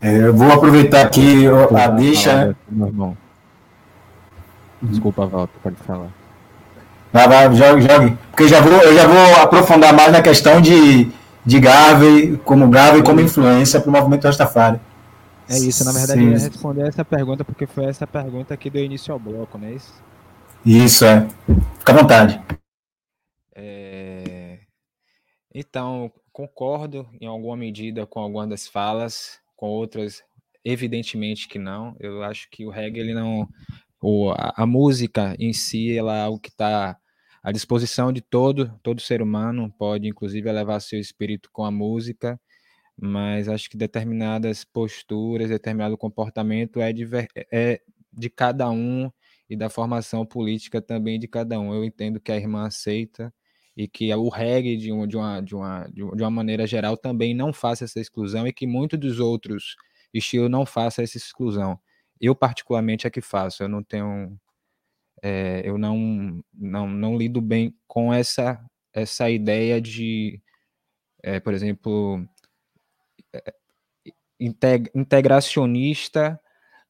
É, 0.00 0.16
eu 0.16 0.34
vou 0.34 0.50
aproveitar 0.50 1.02
aqui 1.02 1.44
a 1.78 1.88
deixa. 1.88 2.56
Desculpa, 4.80 5.26
Walter, 5.26 5.52
pode 5.62 5.76
falar. 5.76 6.08
Vai, 7.12 7.28
vai, 7.28 7.54
jogue, 7.54 7.82
jogue. 7.82 8.18
Porque 8.30 8.48
já 8.48 8.60
vou, 8.60 8.72
eu 8.72 8.96
já 8.96 9.06
vou 9.06 9.42
aprofundar 9.42 9.92
mais 9.92 10.10
na 10.10 10.22
questão 10.22 10.60
de, 10.60 11.08
de 11.44 11.60
Garvey, 11.60 12.38
como 12.38 12.68
Garvey 12.68 13.02
como 13.02 13.20
influência 13.20 13.78
para 13.78 13.90
o 13.90 13.92
movimento 13.92 14.24
Rastafari. 14.24 14.80
É 15.48 15.58
isso, 15.58 15.84
na 15.84 15.92
verdade, 15.92 16.20
Sim. 16.20 16.26
eu 16.26 16.32
ia 16.32 16.38
responder 16.38 16.88
essa 16.88 17.04
pergunta 17.04 17.44
porque 17.44 17.66
foi 17.66 17.84
essa 17.84 18.06
pergunta 18.06 18.56
que 18.56 18.70
deu 18.70 18.84
início 18.84 19.12
ao 19.12 19.18
bloco, 19.18 19.58
não 19.58 19.68
é 19.68 19.74
isso? 19.74 20.02
Isso, 20.64 21.04
é. 21.04 21.28
Fica 21.78 21.92
à 21.92 21.96
vontade. 21.96 22.42
É... 23.54 24.60
Então, 25.54 26.10
concordo 26.32 27.08
em 27.20 27.26
alguma 27.26 27.56
medida 27.56 28.06
com 28.06 28.20
algumas 28.20 28.48
das 28.48 28.66
falas, 28.66 29.38
com 29.56 29.66
outras, 29.66 30.22
evidentemente 30.64 31.48
que 31.48 31.58
não. 31.58 31.96
Eu 31.98 32.22
acho 32.22 32.48
que 32.50 32.64
o 32.64 32.70
reggae 32.70 33.00
ele 33.00 33.14
não 33.14 33.48
o, 34.02 34.30
a, 34.30 34.52
a, 34.56 34.66
música 34.66 35.36
em 35.38 35.52
si, 35.52 35.96
ela 35.96 36.16
é 36.16 36.22
algo 36.22 36.40
que 36.40 36.48
está 36.48 36.98
à 37.42 37.52
disposição 37.52 38.12
de 38.12 38.20
todo, 38.20 38.78
todo 38.82 39.00
ser 39.00 39.22
humano, 39.22 39.72
pode 39.78 40.08
inclusive 40.08 40.48
elevar 40.48 40.80
seu 40.80 40.98
espírito 40.98 41.48
com 41.52 41.64
a 41.64 41.70
música, 41.70 42.40
mas 43.00 43.48
acho 43.48 43.70
que 43.70 43.76
determinadas 43.76 44.64
posturas, 44.64 45.48
determinado 45.48 45.96
comportamento 45.98 46.80
é 46.80 46.92
de, 46.92 47.08
é 47.52 47.80
de 48.12 48.30
cada 48.30 48.70
um 48.70 49.10
e 49.48 49.56
da 49.56 49.68
formação 49.70 50.24
política 50.26 50.80
também 50.80 51.18
de 51.18 51.28
cada 51.28 51.58
um. 51.60 51.74
Eu 51.74 51.84
entendo 51.84 52.20
que 52.20 52.32
a 52.32 52.36
irmã 52.36 52.66
aceita 52.66 53.32
e 53.76 53.88
que 53.88 54.14
o 54.14 54.28
reggae, 54.28 54.76
de 54.76 54.92
uma, 54.92 55.06
de 55.06 55.16
uma, 55.16 55.40
de 55.40 55.54
uma, 55.54 55.90
de 55.90 56.22
uma 56.22 56.30
maneira 56.30 56.66
geral, 56.66 56.96
também 56.96 57.34
não 57.34 57.52
faça 57.52 57.84
essa 57.84 58.00
exclusão 58.00 58.46
e 58.46 58.52
que 58.52 58.66
muitos 58.66 58.98
dos 58.98 59.18
outros 59.20 59.76
estilos 60.12 60.50
não 60.50 60.66
façam 60.66 61.02
essa 61.04 61.16
exclusão 61.16 61.78
eu 62.22 62.36
particularmente 62.36 63.06
é 63.06 63.10
que 63.10 63.20
faço. 63.20 63.64
Eu 63.64 63.68
não 63.68 63.82
tenho, 63.82 64.38
é, 65.22 65.62
eu 65.64 65.78
não, 65.78 66.42
não, 66.54 66.88
não 66.88 67.16
lido 67.18 67.40
bem 67.42 67.74
com 67.88 68.12
essa 68.14 68.64
essa 68.94 69.30
ideia 69.30 69.80
de, 69.80 70.42
é, 71.22 71.40
por 71.40 71.54
exemplo, 71.54 72.18
é, 72.18 72.31
integracionista 74.94 76.40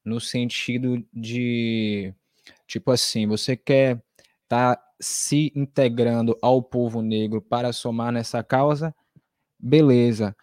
no 0.03 0.19
sentido 0.19 1.05
de, 1.13 2.13
tipo 2.67 2.91
assim, 2.91 3.27
você 3.27 3.55
quer 3.55 4.03
estar 4.43 4.75
tá 4.75 4.83
se 4.99 5.51
integrando 5.55 6.37
ao 6.41 6.61
povo 6.61 7.01
negro 7.01 7.41
para 7.41 7.71
somar 7.73 8.11
nessa 8.11 8.43
causa, 8.43 8.93
beleza. 9.59 10.35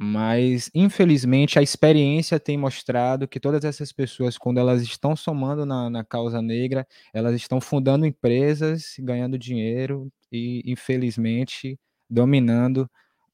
Mas, 0.00 0.70
infelizmente, 0.72 1.58
a 1.58 1.62
experiência 1.62 2.38
tem 2.38 2.56
mostrado 2.56 3.26
que 3.26 3.40
todas 3.40 3.64
essas 3.64 3.92
pessoas, 3.92 4.38
quando 4.38 4.58
elas 4.58 4.80
estão 4.82 5.16
somando 5.16 5.66
na, 5.66 5.90
na 5.90 6.04
causa 6.04 6.40
negra, 6.40 6.86
elas 7.12 7.34
estão 7.34 7.60
fundando 7.60 8.06
empresas, 8.06 8.94
ganhando 9.00 9.36
dinheiro 9.36 10.08
e, 10.30 10.62
infelizmente, 10.64 11.78
dominando 12.08 12.88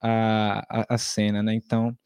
a, 0.04 0.62
a, 0.68 0.94
a 0.94 0.98
cena, 0.98 1.42
né? 1.42 1.54
Então, 1.54 1.96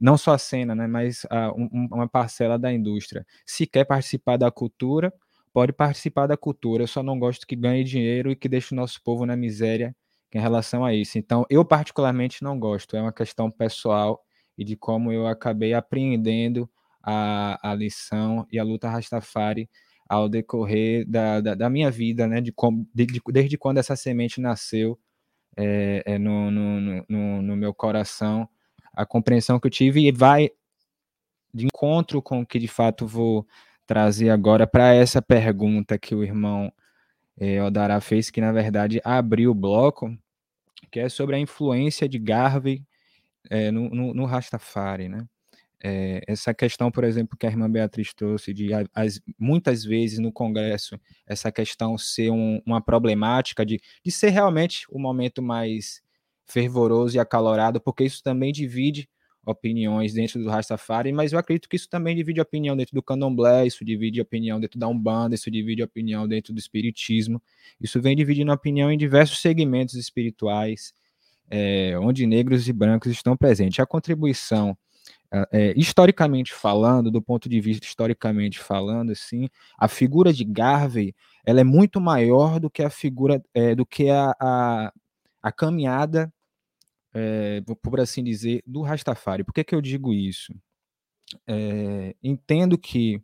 não 0.00 0.16
só 0.16 0.32
a 0.32 0.38
cena, 0.38 0.74
né, 0.74 0.86
mas 0.86 1.26
a, 1.30 1.52
um, 1.52 1.88
uma 1.92 2.08
parcela 2.08 2.58
da 2.58 2.72
indústria. 2.72 3.26
Se 3.46 3.66
quer 3.66 3.84
participar 3.84 4.38
da 4.38 4.50
cultura, 4.50 5.12
pode 5.52 5.72
participar 5.72 6.26
da 6.26 6.36
cultura. 6.36 6.84
Eu 6.84 6.88
só 6.88 7.02
não 7.02 7.18
gosto 7.18 7.46
que 7.46 7.54
ganhe 7.54 7.84
dinheiro 7.84 8.30
e 8.32 8.36
que 8.36 8.48
deixe 8.48 8.72
o 8.74 8.76
nosso 8.76 9.02
povo 9.04 9.26
na 9.26 9.36
miséria 9.36 9.94
em 10.34 10.40
relação 10.40 10.82
a 10.82 10.94
isso. 10.94 11.18
Então, 11.18 11.44
eu 11.50 11.62
particularmente 11.62 12.42
não 12.42 12.58
gosto, 12.58 12.96
é 12.96 13.02
uma 13.02 13.12
questão 13.12 13.50
pessoal 13.50 14.22
e 14.56 14.64
de 14.64 14.74
como 14.76 15.12
eu 15.12 15.26
acabei 15.26 15.74
apreendendo 15.74 16.68
a, 17.02 17.70
a 17.70 17.74
lição 17.74 18.46
e 18.50 18.58
a 18.58 18.64
luta 18.64 18.88
Rastafari 18.88 19.68
ao 20.08 20.28
decorrer 20.28 21.06
da, 21.06 21.40
da, 21.40 21.54
da 21.54 21.70
minha 21.70 21.90
vida, 21.90 22.26
né, 22.26 22.40
de, 22.40 22.50
como, 22.52 22.88
de, 22.94 23.04
de, 23.06 23.20
desde 23.28 23.58
quando 23.58 23.78
essa 23.78 23.94
semente 23.94 24.40
nasceu 24.40 24.98
é, 25.56 26.02
é 26.04 26.18
no, 26.18 26.50
no, 26.50 27.04
no, 27.08 27.42
no 27.42 27.56
meu 27.56 27.74
coração, 27.74 28.48
a 28.92 29.04
compreensão 29.06 29.58
que 29.58 29.66
eu 29.66 29.70
tive 29.70 30.06
e 30.06 30.12
vai 30.12 30.50
de 31.52 31.66
encontro 31.66 32.22
com 32.22 32.40
o 32.40 32.46
que 32.46 32.58
de 32.58 32.68
fato 32.68 33.06
vou 33.06 33.46
trazer 33.86 34.30
agora 34.30 34.66
para 34.66 34.94
essa 34.94 35.20
pergunta 35.20 35.98
que 35.98 36.14
o 36.14 36.22
irmão 36.22 36.72
é, 37.38 37.62
Odara 37.62 38.00
fez, 38.00 38.30
que 38.30 38.40
na 38.40 38.52
verdade 38.52 39.00
abriu 39.04 39.50
o 39.50 39.54
bloco, 39.54 40.16
que 40.90 41.00
é 41.00 41.08
sobre 41.08 41.36
a 41.36 41.38
influência 41.38 42.08
de 42.08 42.18
Garvey 42.18 42.84
é, 43.50 43.70
no, 43.70 43.88
no, 43.90 44.14
no 44.14 44.24
Rastafari, 44.24 45.08
né? 45.08 45.26
É, 45.84 46.22
essa 46.28 46.54
questão, 46.54 46.92
por 46.92 47.02
exemplo, 47.02 47.36
que 47.36 47.44
a 47.44 47.50
irmã 47.50 47.68
Beatriz 47.68 48.14
trouxe, 48.14 48.54
de 48.54 48.68
as, 48.94 49.20
muitas 49.36 49.84
vezes 49.84 50.20
no 50.20 50.32
Congresso, 50.32 50.98
essa 51.26 51.50
questão 51.50 51.98
ser 51.98 52.30
um, 52.30 52.62
uma 52.64 52.80
problemática, 52.80 53.66
de, 53.66 53.80
de 54.04 54.10
ser 54.12 54.30
realmente 54.30 54.86
o 54.90 54.98
momento 54.98 55.42
mais 55.42 56.00
fervoroso 56.46 57.16
e 57.16 57.18
acalorado, 57.20 57.80
porque 57.80 58.04
isso 58.04 58.22
também 58.22 58.52
divide 58.52 59.08
opiniões 59.44 60.14
dentro 60.14 60.40
do 60.40 60.48
Rastafari, 60.48 61.12
mas 61.12 61.32
eu 61.32 61.38
acredito 61.38 61.68
que 61.68 61.74
isso 61.74 61.88
também 61.88 62.14
divide 62.14 62.40
opinião 62.40 62.76
dentro 62.76 62.94
do 62.94 63.02
candomblé, 63.02 63.66
isso 63.66 63.84
divide 63.84 64.20
opinião 64.20 64.60
dentro 64.60 64.78
da 64.78 64.86
Umbanda, 64.86 65.34
isso 65.34 65.50
divide 65.50 65.82
opinião 65.82 66.28
dentro 66.28 66.52
do 66.52 66.60
Espiritismo, 66.60 67.42
isso 67.80 68.00
vem 68.00 68.14
dividindo 68.14 68.52
opinião 68.52 68.92
em 68.92 68.96
diversos 68.96 69.40
segmentos 69.40 69.96
espirituais, 69.96 70.94
é, 71.50 71.98
onde 71.98 72.24
negros 72.24 72.68
e 72.68 72.72
brancos 72.72 73.10
estão 73.10 73.36
presentes. 73.36 73.80
A 73.80 73.86
contribuição 73.86 74.76
é, 75.50 75.72
historicamente 75.76 76.52
falando, 76.52 77.10
do 77.10 77.22
ponto 77.22 77.48
de 77.48 77.60
vista 77.60 77.86
historicamente 77.86 78.58
falando, 78.58 79.12
assim, 79.12 79.48
a 79.78 79.88
figura 79.88 80.32
de 80.32 80.44
Garvey 80.44 81.14
ela 81.44 81.60
é 81.60 81.64
muito 81.64 82.00
maior 82.00 82.60
do 82.60 82.70
que 82.70 82.82
a 82.82 82.90
figura, 82.90 83.42
é, 83.54 83.74
do 83.74 83.86
que 83.86 84.10
a, 84.10 84.34
a, 84.38 84.92
a 85.42 85.52
caminhada, 85.52 86.32
é, 87.14 87.62
por 87.82 88.00
assim 88.00 88.22
dizer, 88.22 88.62
do 88.66 88.82
Rastafari. 88.82 89.42
Por 89.42 89.52
que, 89.52 89.64
que 89.64 89.74
eu 89.74 89.80
digo 89.80 90.12
isso? 90.12 90.54
É, 91.46 92.14
entendo 92.22 92.76
que 92.76 93.22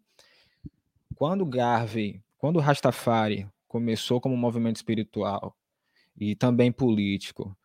quando 1.14 1.44
Garvey, 1.44 2.22
quando 2.38 2.56
o 2.56 2.60
Rastafari 2.60 3.46
começou 3.66 4.20
como 4.20 4.36
movimento 4.36 4.76
espiritual 4.76 5.54
e 6.16 6.34
também 6.34 6.72
político, 6.72 7.56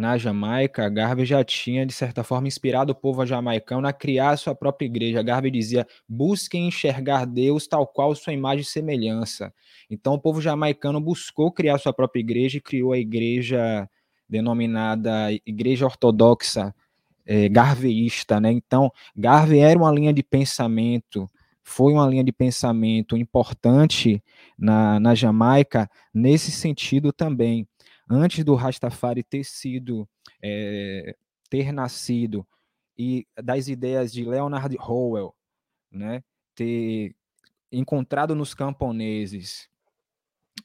na 0.00 0.18
Jamaica, 0.18 0.88
Garvey 0.88 1.24
já 1.24 1.44
tinha, 1.44 1.86
de 1.86 1.92
certa 1.92 2.24
forma, 2.24 2.48
inspirado 2.48 2.92
o 2.92 2.94
povo 2.94 3.24
jamaicano 3.24 3.86
a 3.86 3.92
criar 3.92 4.36
sua 4.36 4.54
própria 4.54 4.86
igreja. 4.86 5.22
Garvey 5.22 5.50
dizia: 5.50 5.86
busquem 6.08 6.66
enxergar 6.66 7.26
Deus 7.26 7.68
tal 7.68 7.86
qual 7.86 8.14
sua 8.14 8.32
imagem 8.32 8.62
e 8.62 8.64
semelhança. 8.64 9.52
Então, 9.88 10.14
o 10.14 10.18
povo 10.18 10.40
jamaicano 10.40 11.00
buscou 11.00 11.52
criar 11.52 11.78
sua 11.78 11.92
própria 11.92 12.20
igreja 12.20 12.58
e 12.58 12.60
criou 12.60 12.92
a 12.92 12.98
igreja 12.98 13.88
denominada 14.28 15.30
Igreja 15.46 15.84
Ortodoxa 15.84 16.74
é, 17.26 17.48
Garveísta. 17.48 18.40
Né? 18.40 18.52
Então, 18.52 18.90
Garvey 19.14 19.60
era 19.60 19.78
uma 19.78 19.92
linha 19.92 20.12
de 20.12 20.22
pensamento 20.22 21.28
foi 21.62 21.92
uma 21.92 22.08
linha 22.08 22.24
de 22.24 22.32
pensamento 22.32 23.16
importante 23.16 24.20
na, 24.58 24.98
na 24.98 25.14
Jamaica 25.14 25.88
nesse 26.12 26.50
sentido 26.50 27.12
também 27.12 27.64
antes 28.10 28.44
do 28.44 28.56
Rastafari 28.56 29.22
ter 29.22 29.44
sido, 29.44 30.08
é, 30.42 31.16
ter 31.48 31.72
nascido, 31.72 32.44
e 32.98 33.26
das 33.42 33.68
ideias 33.68 34.12
de 34.12 34.24
Leonard 34.24 34.76
Howell, 34.78 35.34
né, 35.90 36.22
ter 36.54 37.14
encontrado 37.72 38.34
nos 38.34 38.52
camponeses 38.52 39.68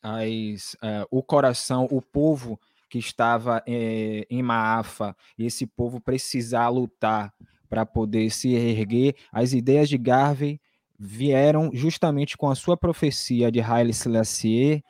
as, 0.02 0.74
uh, 0.76 1.08
o 1.10 1.22
coração, 1.22 1.88
o 1.92 2.02
povo 2.02 2.60
que 2.90 2.98
estava 2.98 3.64
é, 3.68 4.26
em 4.30 4.42
Maafa, 4.42 5.16
e 5.38 5.46
esse 5.46 5.66
povo 5.66 6.02
precisar 6.02 6.70
lutar 6.70 7.34
para 7.70 7.86
poder 7.86 8.30
se 8.32 8.54
erguer, 8.54 9.16
as 9.32 9.54
ideias 9.54 9.88
de 9.88 9.98
Garvey 9.98 10.60
vieram 10.98 11.72
justamente 11.74 12.38
com 12.38 12.50
a 12.50 12.56
sua 12.56 12.76
profecia 12.76 13.52
de 13.52 13.62
Haile 13.62 13.94
Selassie, 13.94 14.84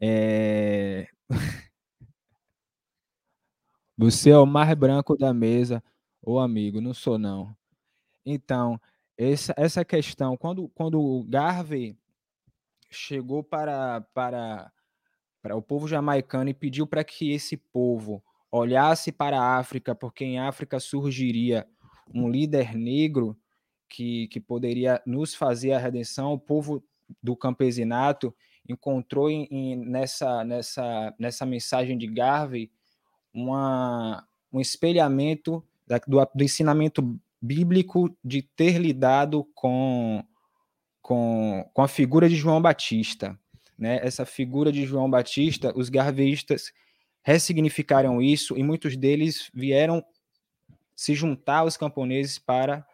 é... 0.00 1.06
Você 3.96 4.30
é 4.30 4.38
o 4.38 4.46
mais 4.46 4.74
branco 4.74 5.16
da 5.16 5.32
mesa. 5.32 5.82
Ô 6.20 6.38
amigo, 6.38 6.80
não 6.80 6.92
sou 6.92 7.18
não. 7.18 7.56
Então, 8.26 8.80
essa, 9.16 9.54
essa 9.56 9.84
questão, 9.84 10.36
quando, 10.36 10.68
quando 10.70 11.00
o 11.00 11.22
Garvey 11.24 11.96
chegou 12.90 13.42
para, 13.42 14.00
para, 14.12 14.72
para 15.40 15.56
o 15.56 15.62
povo 15.62 15.86
jamaicano 15.86 16.50
e 16.50 16.54
pediu 16.54 16.86
para 16.86 17.04
que 17.04 17.30
esse 17.32 17.56
povo 17.56 18.22
olhasse 18.50 19.12
para 19.12 19.40
a 19.40 19.58
África, 19.58 19.94
porque 19.94 20.24
em 20.24 20.38
África 20.38 20.80
surgiria 20.80 21.66
um 22.12 22.28
líder 22.28 22.74
negro 22.74 23.36
que, 23.88 24.28
que 24.28 24.40
poderia 24.40 25.00
nos 25.06 25.34
fazer 25.34 25.72
a 25.72 25.78
redenção, 25.78 26.32
o 26.32 26.38
povo 26.38 26.84
do 27.22 27.36
campesinato 27.36 28.34
encontrou 28.68 29.30
em, 29.30 29.46
em, 29.50 29.76
nessa, 29.76 30.42
nessa, 30.42 31.14
nessa 31.18 31.46
mensagem 31.46 31.96
de 31.98 32.06
Garvey 32.06 32.70
uma, 33.34 34.26
um 34.52 34.60
espelhamento 34.60 35.62
da, 35.86 35.98
do, 35.98 36.24
do 36.34 36.44
ensinamento 36.44 37.18
bíblico 37.42 38.16
de 38.24 38.40
ter 38.40 38.78
lidado 38.78 39.44
com, 39.54 40.24
com, 41.02 41.68
com 41.74 41.82
a 41.82 41.88
figura 41.88 42.28
de 42.28 42.36
João 42.36 42.62
Batista. 42.62 43.38
Né? 43.78 43.98
Essa 44.02 44.24
figura 44.24 44.70
de 44.70 44.86
João 44.86 45.10
Batista, 45.10 45.72
os 45.76 45.88
garveístas 45.88 46.72
ressignificaram 47.22 48.22
isso 48.22 48.56
e 48.56 48.62
muitos 48.62 48.96
deles 48.96 49.50
vieram 49.52 50.04
se 50.94 51.14
juntar 51.14 51.58
aos 51.58 51.76
camponeses 51.76 52.38
para 52.38 52.86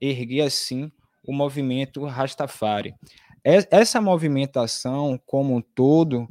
erguer 0.00 0.42
assim 0.42 0.90
o 1.22 1.32
movimento 1.32 2.04
Rastafari. 2.04 2.94
Essa 3.42 4.00
movimentação 4.00 5.20
como 5.26 5.56
um 5.56 5.62
todo, 5.62 6.28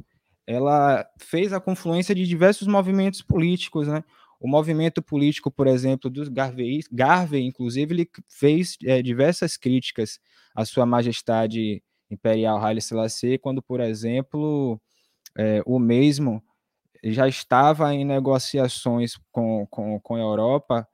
ela 0.50 1.06
fez 1.16 1.52
a 1.52 1.60
confluência 1.60 2.12
de 2.12 2.26
diversos 2.26 2.66
movimentos 2.66 3.22
políticos, 3.22 3.86
né? 3.86 4.02
O 4.40 4.48
movimento 4.48 5.00
político, 5.00 5.48
por 5.50 5.68
exemplo, 5.68 6.10
dos 6.10 6.28
Garvey, 6.28 6.80
Garvey 6.90 7.44
inclusive, 7.44 7.94
ele 7.94 8.10
fez 8.28 8.76
é, 8.84 9.00
diversas 9.00 9.56
críticas 9.56 10.18
à 10.54 10.64
sua 10.64 10.84
majestade 10.84 11.82
imperial 12.10 12.58
Haile 12.58 12.80
Selassie, 12.80 13.38
quando, 13.38 13.62
por 13.62 13.78
exemplo, 13.80 14.80
é, 15.38 15.62
o 15.64 15.78
mesmo 15.78 16.42
já 17.04 17.28
estava 17.28 17.94
em 17.94 18.04
negociações 18.04 19.16
com, 19.30 19.66
com, 19.70 20.00
com 20.00 20.16
a 20.16 20.20
Europa 20.20 20.88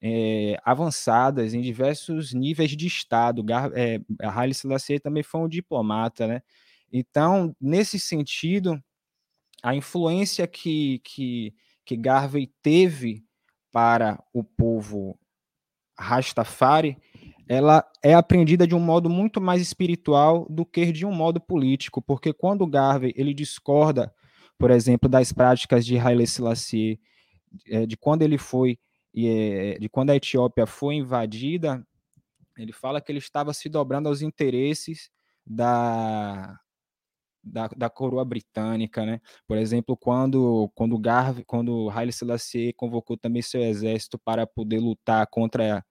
é, 0.00 0.56
avançadas 0.64 1.52
em 1.52 1.60
diversos 1.60 2.32
níveis 2.32 2.70
de 2.76 2.86
Estado. 2.86 3.42
Gar, 3.42 3.72
é, 3.74 4.00
Haile 4.22 4.54
Selassie 4.54 5.00
também 5.00 5.24
foi 5.24 5.40
um 5.40 5.48
diplomata, 5.48 6.28
né? 6.28 6.42
Então, 6.92 7.54
nesse 7.60 7.98
sentido, 7.98 8.80
a 9.62 9.74
influência 9.74 10.46
que, 10.46 11.00
que, 11.04 11.54
que 11.84 11.96
Garvey 11.96 12.52
teve 12.62 13.24
para 13.72 14.22
o 14.32 14.42
povo 14.42 15.18
Rastafari, 15.98 16.96
ela 17.48 17.84
é 18.02 18.14
aprendida 18.14 18.66
de 18.66 18.74
um 18.74 18.80
modo 18.80 19.10
muito 19.10 19.40
mais 19.40 19.60
espiritual 19.60 20.46
do 20.48 20.64
que 20.64 20.92
de 20.92 21.04
um 21.04 21.12
modo 21.12 21.40
político, 21.40 22.00
porque 22.00 22.32
quando 22.32 22.66
Garvey 22.66 23.12
ele 23.16 23.34
discorda, 23.34 24.14
por 24.58 24.70
exemplo, 24.70 25.08
das 25.08 25.32
práticas 25.32 25.84
de 25.84 25.98
Haile 25.98 26.26
Selassie, 26.26 27.00
é, 27.66 27.86
de 27.86 27.96
quando 27.96 28.22
ele 28.22 28.38
foi, 28.38 28.78
é, 29.16 29.78
de 29.78 29.88
quando 29.88 30.10
a 30.10 30.16
Etiópia 30.16 30.66
foi 30.66 30.94
invadida, 30.94 31.84
ele 32.56 32.72
fala 32.72 33.00
que 33.00 33.10
ele 33.10 33.18
estava 33.18 33.52
se 33.52 33.68
dobrando 33.68 34.08
aos 34.08 34.22
interesses 34.22 35.10
da, 35.46 36.58
da, 37.42 37.68
da 37.68 37.90
coroa 37.90 38.24
britânica, 38.24 39.04
né? 39.04 39.20
Por 39.46 39.56
exemplo, 39.56 39.96
quando 39.96 40.70
quando 40.74 40.98
Garvey, 40.98 41.44
quando 41.44 41.90
Haile 41.90 42.12
Selassie 42.12 42.72
convocou 42.74 43.16
também 43.16 43.42
seu 43.42 43.62
exército 43.62 44.18
para 44.18 44.46
poder 44.46 44.78
lutar 44.78 45.26
contra 45.28 45.84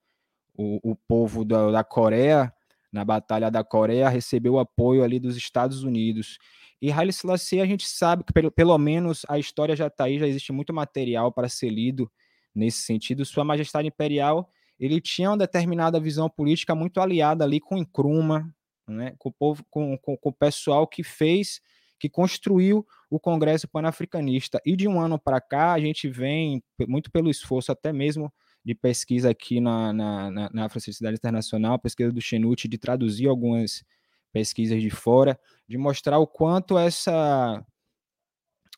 o, 0.56 0.92
o 0.92 0.96
povo 0.96 1.44
da, 1.46 1.72
da 1.72 1.84
Coreia 1.84 2.54
na 2.92 3.06
batalha 3.06 3.52
da 3.52 3.64
Coreia, 3.64 4.10
recebeu 4.10 4.58
apoio 4.58 5.04
ali 5.04 5.20
dos 5.20 5.38
Estados 5.38 5.84
Unidos. 5.84 6.38
E 6.82 6.92
Haile 6.92 7.14
Selassie, 7.14 7.62
a 7.62 7.66
gente 7.66 7.88
sabe 7.88 8.24
que 8.24 8.34
pelo, 8.34 8.52
pelo 8.52 8.78
menos 8.78 9.26
a 9.28 9.38
história 9.38 9.76
já 9.76 9.88
está 9.88 10.06
aí, 10.06 10.18
já 10.18 10.28
existe 10.28 10.52
muito 10.52 10.74
material 10.74 11.32
para 11.32 11.50
ser 11.50 11.70
lido 11.70 12.10
nesse 12.56 12.80
sentido. 12.82 13.26
Sua 13.26 13.44
Majestade 13.44 13.88
Imperial, 13.88 14.50
ele 14.80 15.00
tinha 15.02 15.30
uma 15.30 15.38
determinada 15.38 16.00
visão 16.00 16.30
política 16.30 16.74
muito 16.74 17.00
aliada 17.00 17.44
ali 17.44 17.60
com 17.60 17.78
Nkrumah, 17.78 18.50
né, 18.90 19.14
com 19.18 19.30
o 19.30 19.34
povo, 19.34 19.64
com, 19.70 19.98
com, 19.98 20.18
com 20.18 20.30
o 20.30 20.34
pessoal 20.34 20.88
que 20.88 21.04
fez, 21.04 21.62
que 22.00 22.10
construiu 22.10 22.86
o 23.10 23.20
Congresso 23.20 23.68
Panafricanista. 23.68 24.62
E 24.66 24.76
de 24.76 24.88
um 24.88 25.00
ano 25.00 25.20
para 25.20 25.42
cá, 25.42 25.74
a 25.74 25.80
gente 25.80 26.08
vem, 26.08 26.64
muito 26.88 27.12
pelo 27.12 27.30
esforço 27.30 27.72
até 27.72 27.92
mesmo 27.92 28.32
de 28.64 28.74
pesquisa 28.76 29.30
aqui 29.30 29.60
na, 29.60 29.94
na, 29.94 30.32
na, 30.32 30.50
na 30.54 30.68
Internacional, 31.14 31.80
pesquisa 31.80 32.12
do 32.12 32.22
Chenut, 32.22 32.68
de 32.68 32.78
traduzir 32.78 33.28
algumas 33.28 33.84
pesquisas 34.32 34.82
de 34.82 34.90
fora, 34.90 35.40
de 35.68 35.78
mostrar 35.78 36.20
o 36.20 36.28
quanto 36.28 36.78
essa, 36.78 37.66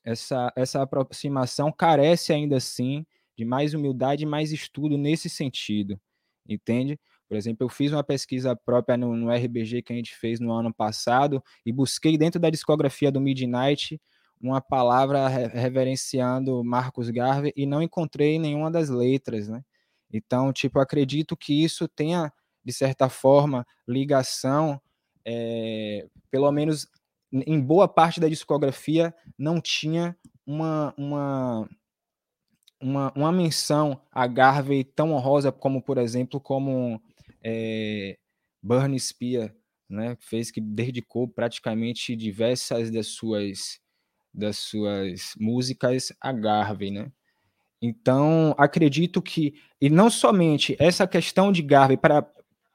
essa, 0.04 0.52
essa 0.56 0.82
aproximação 0.82 1.72
carece 1.72 2.34
ainda 2.34 2.58
assim 2.58 3.06
de 3.38 3.46
mais 3.46 3.74
humildade 3.74 4.24
e 4.24 4.28
mais 4.28 4.52
estudo 4.52 4.98
nesse 4.98 5.30
sentido, 5.30 6.00
entende? 6.48 7.00
Por 7.32 7.38
exemplo, 7.38 7.64
eu 7.64 7.70
fiz 7.70 7.94
uma 7.94 8.04
pesquisa 8.04 8.54
própria 8.58 8.98
no, 8.98 9.16
no, 9.16 9.32
RBG 9.32 9.84
que 9.84 9.94
a 9.94 9.96
gente 9.96 10.14
fez 10.14 10.42
no 10.42 10.52
ano 10.52 10.74
passado 10.74 11.42
e 11.66 11.72
busquei 11.72 12.18
dentro 12.18 12.42
da 12.42 12.50
discografia 12.50 13.10
do 13.10 13.22
Midnight 13.22 14.02
uma 14.42 14.60
palavra 14.60 15.30
reverenciando 15.30 16.62
Marcos 16.62 17.10
Garvey 17.10 17.54
e 17.56 17.66
não 17.66 17.82
encontrei 17.82 18.38
nenhuma 18.38 18.70
das 18.70 18.90
letras, 18.90 19.48
né? 19.48 19.64
Então, 20.12 20.52
tipo, 20.52 20.78
acredito 20.78 21.38
que 21.38 21.64
isso 21.64 21.88
tenha, 21.88 22.34
de 22.66 22.74
certa 22.74 23.08
forma, 23.08 23.66
ligação, 23.88 24.82
é, 25.24 26.10
pelo 26.30 26.52
menos 26.52 26.86
em 27.32 27.62
boa 27.62 27.88
parte 27.88 28.20
da 28.20 28.28
discografia, 28.28 29.16
não 29.38 29.62
tinha 29.62 30.18
uma, 30.46 30.94
uma, 30.98 31.70
uma, 32.82 33.14
uma 33.16 33.32
menção 33.32 34.02
a 34.12 34.28
Garvey 34.28 34.84
tão 34.84 35.14
honrosa 35.14 35.50
como, 35.50 35.82
por 35.82 35.98
exemplo, 35.98 36.42
como 36.42 37.02
é, 37.44 38.18
Burn 38.62 38.98
Spear, 39.00 39.54
né, 39.90 40.18
fez 40.20 40.52
que 40.52 40.62
dedicou 40.62 41.28
praticamente 41.28 42.16
diversas 42.16 42.90
das 42.90 43.08
suas 43.08 43.80
das 44.34 44.58
suas 44.58 45.34
músicas 45.38 46.14
a 46.22 46.32
Garvey, 46.32 46.90
né? 46.90 47.12
Então, 47.82 48.56
acredito 48.58 49.22
que, 49.22 49.56
e 49.82 49.90
não 49.90 50.10
somente 50.10 50.76
essa 50.80 51.08
questão 51.08 51.52
de 51.52 51.62
Garvey, 51.62 51.98
para, 51.98 52.26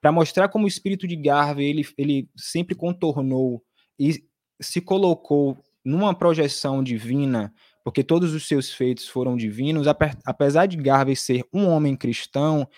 para 0.01 0.13
mostrar 0.13 0.49
como 0.49 0.65
o 0.65 0.69
espírito 0.69 1.07
de 1.07 1.17
Garvey 1.17 1.67
ele, 1.67 1.89
ele 1.97 2.29
sempre 2.37 2.75
contornou 2.75 3.63
e 3.99 4.23
se 4.61 4.81
colocou 4.81 5.57
numa 5.85 6.13
projeção 6.13 6.83
divina, 6.83 7.55
porque 7.85 8.03
todos 8.03 8.35
os 8.35 8.49
seus 8.49 8.73
feitos 8.73 9.07
foram 9.07 9.37
divinos, 9.37 9.87
apesar 10.25 10.67
de 10.67 10.77
Garvey 10.77 11.15
ser 11.15 11.45
um 11.53 11.69
homem 11.69 11.97
cristão, 11.97 12.69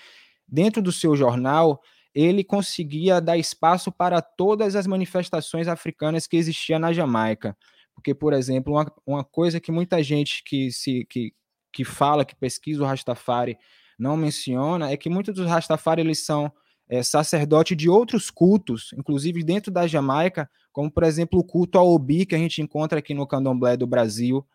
dentro 0.49 0.81
do 0.81 0.91
seu 0.91 1.15
jornal, 1.15 1.81
ele 2.15 2.43
conseguia 2.43 3.21
dar 3.21 3.37
espaço 3.37 3.93
para 3.93 4.23
todas 4.23 4.75
as 4.75 4.87
manifestações 4.87 5.69
africanas 5.69 6.27
que 6.27 6.37
existiam 6.37 6.79
na 6.79 6.93
Jamaica. 6.93 7.57
Porque, 7.95 8.15
por 8.15 8.33
exemplo, 8.33 8.75
uma, 8.75 8.93
uma 9.07 9.25
coisa 9.25 9.61
que 9.61 9.71
muita 9.71 10.03
gente 10.03 10.43
que 10.45 10.73
se 10.73 11.05
que, 11.11 11.33
que 11.73 11.85
fala, 11.85 12.25
que 12.25 12.35
pesquisa 12.35 12.83
o 12.83 12.87
Rastafari, 12.87 13.59
não 13.99 14.17
menciona, 14.17 14.91
é 14.91 14.97
que 14.97 15.11
muitos 15.11 15.35
dos 15.35 15.47
Rastafari 15.47 16.01
eles 16.01 16.25
são 16.25 16.53
é, 16.89 17.03
sacerdote 17.03 17.75
de 17.75 17.89
outros 17.89 18.31
cultos, 18.31 18.93
inclusive 18.97 19.43
dentro 19.43 19.71
da 19.71 19.87
Jamaica, 19.87 20.49
como 20.73 20.91
por 20.91 21.03
exemplo 21.03 21.39
o 21.39 21.45
culto 21.45 21.77
ao 21.77 21.93
Obi 21.93 22.25
que 22.25 22.35
a 22.35 22.39
gente 22.39 22.63
encontra 22.63 23.01
aqui 23.01 23.13
no 23.13 23.27
Candomblé 23.27 23.77
do 23.77 23.87
Brasil, 23.87 24.47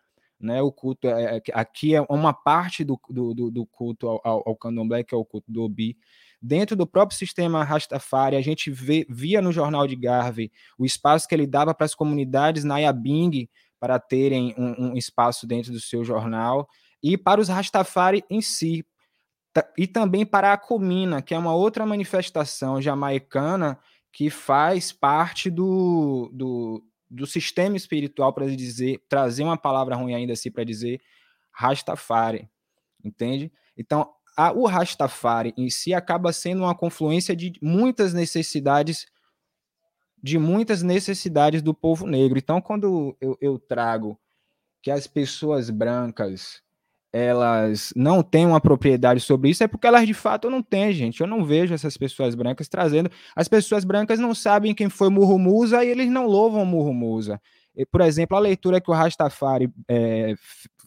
né? 0.44 0.62
O 0.62 0.70
culto 0.70 1.08
é, 1.08 1.36
é 1.36 1.42
aqui 1.52 1.94
é 1.94 2.02
uma 2.08 2.32
parte 2.32 2.84
do, 2.84 3.00
do, 3.08 3.50
do 3.50 3.66
culto 3.66 4.08
ao, 4.08 4.20
ao, 4.24 4.56
Candomblé 4.56 5.02
que 5.02 5.14
é 5.14 5.18
o 5.18 5.24
culto 5.24 5.50
do 5.50 5.62
Obi. 5.62 5.96
Dentro 6.40 6.76
do 6.76 6.86
próprio 6.86 7.18
sistema 7.18 7.64
Rastafari, 7.64 8.36
a 8.36 8.42
gente 8.42 8.70
vê, 8.70 9.06
via 9.08 9.40
no 9.40 9.50
jornal 9.50 9.86
de 9.86 9.96
Garvey 9.96 10.52
o 10.78 10.84
espaço 10.84 11.26
que 11.26 11.34
ele 11.34 11.46
dava 11.46 11.74
para 11.74 11.86
as 11.86 11.94
comunidades 11.94 12.64
Nayabing 12.64 13.48
para 13.80 13.98
terem 13.98 14.54
um, 14.56 14.90
um 14.90 14.96
espaço 14.96 15.46
dentro 15.46 15.72
do 15.72 15.80
seu 15.80 16.04
jornal 16.04 16.68
e 17.02 17.18
para 17.18 17.40
os 17.40 17.48
Rastafari 17.48 18.24
em 18.30 18.40
si, 18.40 18.84
e 19.76 19.86
também 19.86 20.24
para 20.24 20.52
a 20.52 20.56
Comina, 20.56 21.20
que 21.20 21.34
é 21.34 21.38
uma 21.38 21.54
outra 21.54 21.84
manifestação 21.84 22.80
jamaicana 22.80 23.78
que 24.10 24.30
faz 24.30 24.92
parte 24.92 25.50
do, 25.50 26.30
do, 26.32 26.82
do 27.14 27.26
sistema 27.26 27.76
espiritual, 27.76 28.32
para 28.32 28.46
dizer, 28.46 29.02
trazer 29.08 29.44
uma 29.44 29.56
palavra 29.56 29.94
ruim 29.94 30.14
ainda 30.14 30.32
assim 30.32 30.50
para 30.50 30.64
dizer 30.64 31.00
Rastafari, 31.52 32.48
entende? 33.02 33.52
Então, 33.76 34.12
a, 34.36 34.52
o 34.52 34.66
Rastafari 34.66 35.54
em 35.56 35.70
si 35.70 35.94
acaba 35.94 36.32
sendo 36.32 36.62
uma 36.62 36.74
confluência 36.74 37.34
de 37.36 37.52
muitas 37.62 38.12
necessidades 38.12 39.06
de 40.22 40.38
muitas 40.38 40.82
necessidades 40.82 41.60
do 41.60 41.74
povo 41.74 42.06
negro. 42.06 42.38
Então, 42.38 42.58
quando 42.58 43.14
eu, 43.20 43.36
eu 43.42 43.58
trago 43.58 44.18
que 44.82 44.90
as 44.90 45.06
pessoas 45.06 45.68
brancas 45.68 46.62
elas 47.16 47.92
não 47.94 48.24
têm 48.24 48.44
uma 48.44 48.60
propriedade 48.60 49.20
sobre 49.20 49.48
isso, 49.48 49.62
é 49.62 49.68
porque 49.68 49.86
elas 49.86 50.04
de 50.04 50.12
fato 50.12 50.50
não 50.50 50.60
têm, 50.60 50.92
gente. 50.92 51.20
Eu 51.20 51.28
não 51.28 51.44
vejo 51.44 51.72
essas 51.72 51.96
pessoas 51.96 52.34
brancas 52.34 52.66
trazendo. 52.66 53.08
As 53.36 53.46
pessoas 53.46 53.84
brancas 53.84 54.18
não 54.18 54.34
sabem 54.34 54.74
quem 54.74 54.90
foi 54.90 55.08
Musa 55.08 55.84
e 55.84 55.90
eles 55.90 56.10
não 56.10 56.26
louvam 56.26 56.64
Musa. 56.66 57.40
Por 57.88 58.00
exemplo, 58.00 58.36
a 58.36 58.40
leitura 58.40 58.80
que 58.80 58.90
o 58.90 58.94
Rastafari 58.94 59.70
é, 59.88 60.34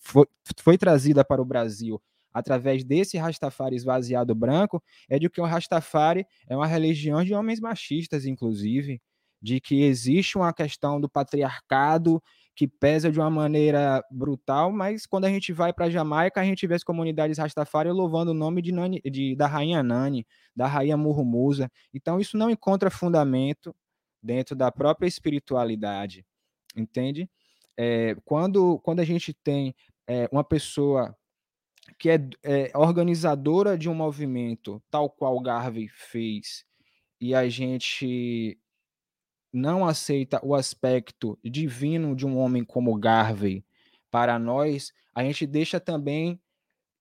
foi, 0.01 0.25
foi 0.61 0.77
trazida 0.77 1.23
para 1.23 1.41
o 1.41 1.45
Brasil 1.45 2.01
através 2.33 2.83
desse 2.83 3.17
Rastafari 3.17 3.77
esvaziado 3.77 4.35
branco 4.35 4.83
é 5.09 5.17
de 5.17 5.29
que 5.29 5.39
o 5.39 5.45
Rastafari 5.45 6.25
é 6.49 6.57
uma 6.57 6.67
religião 6.67 7.23
de 7.23 7.33
homens 7.33 7.61
machistas, 7.61 8.25
inclusive, 8.25 9.01
de 9.41 9.61
que 9.61 9.83
existe 9.83 10.37
uma 10.37 10.51
questão 10.51 10.99
do 10.99 11.09
patriarcado 11.09 12.21
que 12.57 12.67
pesa 12.67 13.11
de 13.11 13.19
uma 13.19 13.29
maneira 13.29 14.03
brutal, 14.09 14.71
mas 14.71 15.05
quando 15.05 15.25
a 15.25 15.29
gente 15.29 15.53
vai 15.53 15.71
para 15.71 15.91
Jamaica, 15.91 16.41
a 16.41 16.43
gente 16.43 16.65
vê 16.65 16.73
as 16.73 16.83
comunidades 16.83 17.37
Rastafari 17.37 17.91
louvando 17.91 18.31
o 18.31 18.33
nome 18.33 18.63
de, 18.63 18.71
Nani, 18.71 18.99
de 18.99 19.35
da 19.35 19.45
rainha 19.45 19.83
Nani, 19.83 20.25
da 20.55 20.65
rainha 20.65 20.97
Murrumusa. 20.97 21.71
Então 21.93 22.19
isso 22.19 22.35
não 22.35 22.49
encontra 22.49 22.89
fundamento 22.89 23.75
dentro 24.23 24.55
da 24.55 24.71
própria 24.71 25.07
espiritualidade, 25.07 26.25
entende? 26.75 27.29
É, 27.77 28.15
quando, 28.25 28.79
quando 28.79 29.01
a 29.01 29.05
gente 29.05 29.35
tem 29.35 29.75
é, 30.07 30.27
uma 30.31 30.43
pessoa 30.43 31.15
que 31.99 32.09
é, 32.09 32.19
é, 32.41 32.71
organizadora 32.75 33.77
de 33.77 33.87
um 33.87 33.93
movimento, 33.93 34.81
tal 34.89 35.11
qual 35.11 35.39
Garvey 35.41 35.87
fez, 35.89 36.65
e 37.21 37.35
a 37.35 37.47
gente 37.47 38.59
não 39.51 39.85
aceita 39.85 40.39
o 40.43 40.53
aspecto 40.53 41.37
divino 41.43 42.15
de 42.15 42.25
um 42.25 42.37
homem 42.37 42.63
como 42.63 42.97
Garvey 42.97 43.63
para 44.11 44.37
nós, 44.39 44.93
a 45.13 45.23
gente 45.23 45.45
deixa 45.45 45.79
também 45.79 46.39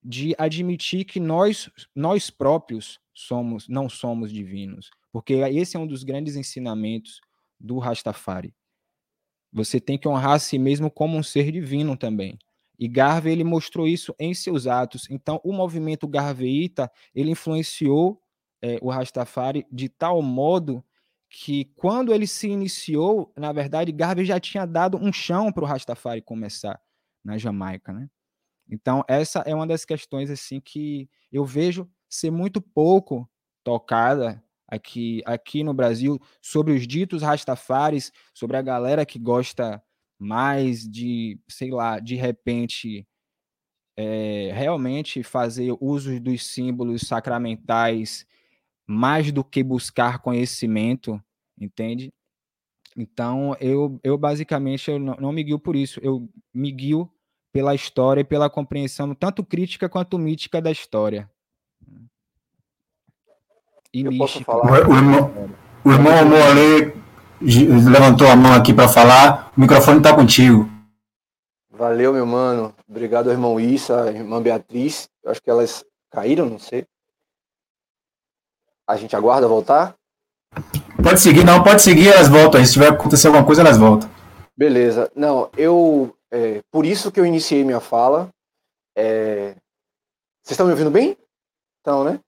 de 0.03 0.35
admitir 0.39 1.05
que 1.05 1.19
nós 1.19 1.71
nós 1.95 2.31
próprios 2.31 3.01
somos 3.13 3.69
não 3.69 3.89
somos 3.89 4.33
divinos, 4.33 4.91
porque 5.13 5.35
esse 5.35 5.77
é 5.77 5.81
um 5.81 5.87
dos 5.87 6.05
grandes 6.05 6.37
ensinamentos 6.37 7.21
do 7.59 7.79
Rastafari. 7.79 8.55
Você 9.53 9.81
tem 9.81 9.99
que 9.99 10.07
honrar 10.07 10.33
a 10.33 10.39
si 10.39 10.59
mesmo 10.59 10.91
como 10.91 11.17
um 11.17 11.23
ser 11.23 11.51
divino 11.51 11.97
também. 11.97 12.39
E 12.79 12.87
Garvey 12.87 13.33
ele 13.33 13.45
mostrou 13.45 13.89
isso 13.89 14.15
em 14.19 14.35
seus 14.35 14.67
atos. 14.67 15.09
Então, 15.11 15.41
o 15.43 15.53
movimento 15.53 16.07
garveíta 16.07 16.91
ele 17.15 17.31
influenciou 17.31 18.21
é, 18.61 18.79
o 18.83 18.91
Rastafari 18.91 19.67
de 19.73 19.89
tal 19.89 20.21
modo 20.21 20.85
que 21.29 21.67
quando 21.77 22.15
ele 22.15 22.27
se 22.27 22.49
iniciou, 22.49 23.33
na 23.37 23.53
verdade, 23.53 23.93
Garvey 23.93 24.25
já 24.25 24.39
tinha 24.39 24.67
dado 24.67 24.97
um 24.97 25.13
chão 25.13 25.53
para 25.53 25.65
o 25.65 25.67
Rastafari 25.67 26.23
começar 26.23 26.81
na 27.25 27.37
Jamaica, 27.37 27.93
né? 27.93 28.09
Então, 28.69 29.05
essa 29.09 29.41
é 29.41 29.55
uma 29.55 29.67
das 29.67 29.85
questões 29.85 30.31
assim 30.31 30.61
que 30.61 31.09
eu 31.31 31.45
vejo 31.45 31.89
ser 32.09 32.31
muito 32.31 32.61
pouco 32.61 33.29
tocada 33.63 34.43
aqui, 34.67 35.23
aqui 35.25 35.63
no 35.63 35.75
Brasil 35.75 36.21
sobre 36.41 36.73
os 36.73 36.87
ditos 36.87 37.23
Rastafaris, 37.23 38.13
sobre 38.35 38.57
a 38.57 38.63
galera 38.63 39.07
que 39.07 39.19
gosta 39.19 39.83
mais 40.19 40.89
de, 40.89 41.39
sei 41.49 41.71
lá, 41.71 42.01
de 42.01 42.15
repente 42.17 43.07
é, 43.97 44.51
realmente 44.53 45.23
fazer 45.23 45.77
uso 45.81 46.19
dos 46.21 46.47
símbolos 46.47 47.03
sacramentais 47.03 48.27
mais 48.87 49.33
do 49.33 49.43
que 49.43 49.63
buscar 49.63 50.21
conhecimento, 50.21 51.21
entende? 51.61 52.13
Então, 52.97 53.57
eu, 53.61 54.01
eu 54.03 54.17
basicamente 54.17 54.91
eu 54.91 54.99
não, 54.99 55.17
não 55.17 55.33
me 55.33 55.43
guio 55.43 55.59
por 55.59 55.77
isso, 55.77 56.01
eu 56.03 56.29
me 56.55 56.71
guio 56.71 57.11
pela 57.53 57.75
história 57.75 58.21
e 58.21 58.25
pela 58.25 58.49
compreensão 58.49 59.15
tanto 59.15 59.45
crítica 59.45 59.89
quanto 59.89 60.19
mítica 60.19 60.61
da 60.61 60.71
história. 60.71 61.31
E 63.93 64.03
eu 64.05 64.13
mística. 64.13 64.53
O, 64.53 64.67
o, 64.67 64.97
irmão, 64.97 65.51
o 65.85 65.91
irmão 65.91 66.15
levantou 67.91 68.29
a 68.29 68.37
mão 68.37 68.53
aqui 68.53 68.73
para 68.73 68.89
falar, 68.89 69.53
o 69.57 69.61
microfone 69.61 69.99
está 69.99 70.15
contigo. 70.15 70.69
Valeu, 71.71 72.13
meu 72.13 72.25
mano. 72.25 72.75
Obrigado, 72.89 73.31
irmão 73.31 73.61
Issa, 73.61 74.11
irmã 74.11 74.41
Beatriz. 74.41 75.09
Eu 75.23 75.31
acho 75.31 75.43
que 75.43 75.51
elas 75.51 75.85
caíram, 76.11 76.49
não 76.49 76.59
sei. 76.59 76.87
A 78.89 78.97
gente 78.97 79.17
aguarda 79.17 79.49
voltar? 79.49 79.95
Pode 81.03 81.21
seguir, 81.21 81.45
não, 81.45 81.63
pode 81.63 81.83
seguir, 81.83 82.09
elas 82.09 82.29
voltam. 82.29 82.65
Se 82.65 82.73
tiver 82.73 82.89
acontecer 82.89 83.27
alguma 83.27 83.45
coisa, 83.45 83.63
elas 83.63 83.77
voltam. 83.77 84.09
Beleza. 84.57 85.11
Não, 85.15 85.51
eu. 85.57 86.15
É, 86.31 86.63
por 86.71 86.87
isso 86.87 87.11
que 87.11 87.21
eu 87.21 87.27
iniciei 87.27 87.65
minha 87.65 87.81
fala. 87.81 88.29
É... 88.97 89.55
Vocês 90.43 90.53
estão 90.53 90.67
me 90.67 90.73
ouvindo 90.73 90.91
bem? 90.91 91.17
Então, 91.81 92.05
né? 92.05 92.21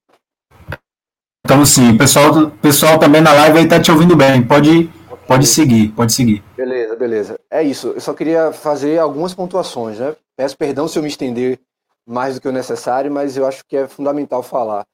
Então 1.44 1.64
sim, 1.64 1.94
o 1.94 1.98
pessoal, 1.98 2.50
pessoal 2.62 2.98
também 2.98 3.22
na 3.22 3.32
live 3.32 3.58
aí 3.58 3.68
tá 3.68 3.80
te 3.80 3.90
ouvindo 3.90 4.14
bem. 4.14 4.46
Pode, 4.46 4.90
okay. 5.10 5.26
pode 5.26 5.46
seguir, 5.46 5.88
pode 5.92 6.12
seguir. 6.12 6.44
Beleza, 6.56 6.94
beleza. 6.94 7.40
É 7.50 7.62
isso. 7.62 7.88
Eu 7.88 8.00
só 8.00 8.12
queria 8.12 8.52
fazer 8.52 8.98
algumas 8.98 9.32
pontuações, 9.32 9.98
né? 9.98 10.14
Peço 10.36 10.56
perdão 10.58 10.86
se 10.86 10.98
eu 10.98 11.02
me 11.02 11.08
estender 11.08 11.58
mais 12.06 12.34
do 12.34 12.40
que 12.40 12.48
o 12.48 12.52
necessário, 12.52 13.10
mas 13.10 13.36
eu 13.36 13.46
acho 13.46 13.64
que 13.66 13.76
é 13.76 13.88
fundamental 13.88 14.42
falar. 14.42 14.86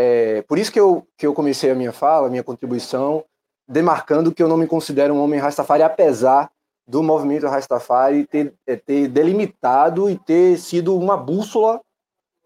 É, 0.00 0.42
por 0.42 0.58
isso 0.58 0.70
que 0.70 0.78
eu, 0.78 1.04
que 1.16 1.26
eu 1.26 1.34
comecei 1.34 1.72
a 1.72 1.74
minha 1.74 1.90
fala, 1.90 2.28
a 2.28 2.30
minha 2.30 2.44
contribuição, 2.44 3.24
demarcando 3.66 4.30
que 4.30 4.40
eu 4.40 4.46
não 4.46 4.56
me 4.56 4.68
considero 4.68 5.12
um 5.12 5.20
homem 5.20 5.40
Rastafari, 5.40 5.82
apesar 5.82 6.52
do 6.86 7.02
movimento 7.02 7.48
Rastafari 7.48 8.24
ter, 8.24 8.54
é, 8.64 8.76
ter 8.76 9.08
delimitado 9.08 10.08
e 10.08 10.16
ter 10.16 10.56
sido 10.56 10.96
uma 10.96 11.16
bússola 11.16 11.80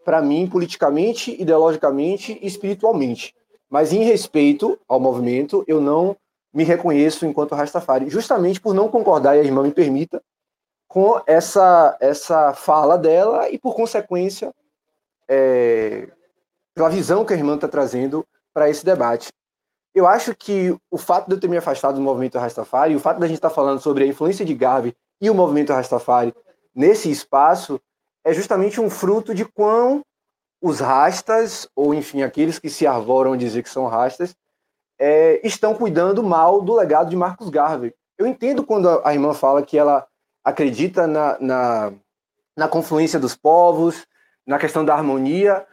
para 0.03 0.23
mim, 0.23 0.49
politicamente, 0.49 1.39
ideologicamente 1.39 2.39
e 2.41 2.47
espiritualmente. 2.47 3.35
Mas 3.69 3.93
em 3.93 4.03
respeito 4.03 4.81
ao 4.89 4.99
movimento, 4.99 5.63
eu 5.69 5.79
não 5.79 6.17
me 6.55 6.65
reconheço 6.65 7.27
enquanto 7.27 7.55
Rastafari, 7.55 8.09
justamente 8.09 8.63
por 8.63 8.73
não 8.73 8.89
concordar, 8.89 9.37
e 9.37 9.41
a 9.41 9.45
irmã 9.45 9.63
me 9.63 9.73
permita, 9.73 10.23
com 10.89 11.21
essa, 11.27 11.99
essa 12.01 12.55
fala 12.55 12.97
dela 12.97 13.51
e, 13.51 13.59
por 13.59 13.75
consequência, 13.75 14.55
é, 15.29 16.09
pela 16.75 16.89
visão 16.89 17.25
que 17.25 17.33
a 17.33 17.37
irmã 17.37 17.55
está 17.55 17.69
trazendo 17.69 18.27
para 18.53 18.69
esse 18.69 18.85
debate. 18.85 19.31
Eu 19.95 20.07
acho 20.07 20.35
que 20.35 20.75
o 20.91 20.97
fato 20.97 21.29
de 21.29 21.35
eu 21.35 21.41
ter 21.41 21.49
me 21.49 21.57
afastado 21.57 21.97
do 21.97 22.01
movimento 22.01 22.39
Rastafari, 22.39 22.97
o 22.97 23.01
fato 23.01 23.21
da 23.21 23.27
gente 23.27 23.37
estar 23.37 23.51
tá 23.51 23.55
falando 23.55 23.81
sobre 23.81 24.05
a 24.05 24.07
influência 24.07 24.45
de 24.45 24.55
Garvey 24.55 24.95
e 25.21 25.29
o 25.29 25.35
movimento 25.35 25.73
Rastafari 25.73 26.35
nesse 26.75 27.11
espaço, 27.11 27.81
é 28.25 28.33
justamente 28.33 28.81
um 28.81 28.89
fruto 28.89 29.35
de 29.35 29.45
quão 29.45 30.03
os 30.63 30.81
rastas, 30.81 31.69
ou 31.75 31.93
enfim, 31.93 32.23
aqueles 32.23 32.59
que 32.59 32.71
se 32.71 32.87
arvoram 32.87 33.33
a 33.33 33.37
dizer 33.37 33.63
que 33.63 33.69
são 33.69 33.87
rastas, 33.87 34.35
é, 34.99 35.41
estão 35.47 35.75
cuidando 35.75 36.23
mal 36.23 36.63
do 36.63 36.75
legado 36.75 37.11
de 37.11 37.17
Marcos 37.17 37.51
Garvey. 37.51 37.93
Eu 38.17 38.27
entendo 38.27 38.65
quando 38.65 38.89
a 39.05 39.13
irmã 39.13 39.35
fala 39.35 39.63
que 39.63 39.77
ela 39.77 40.07
acredita 40.45 41.07
na, 41.07 41.37
na, 41.41 41.93
na 42.57 42.69
confluência 42.69 43.19
dos 43.19 43.35
povos, 43.35 44.07
na 44.47 44.59
questão 44.59 44.85
da 44.85 44.95
harmonia, 44.95 45.67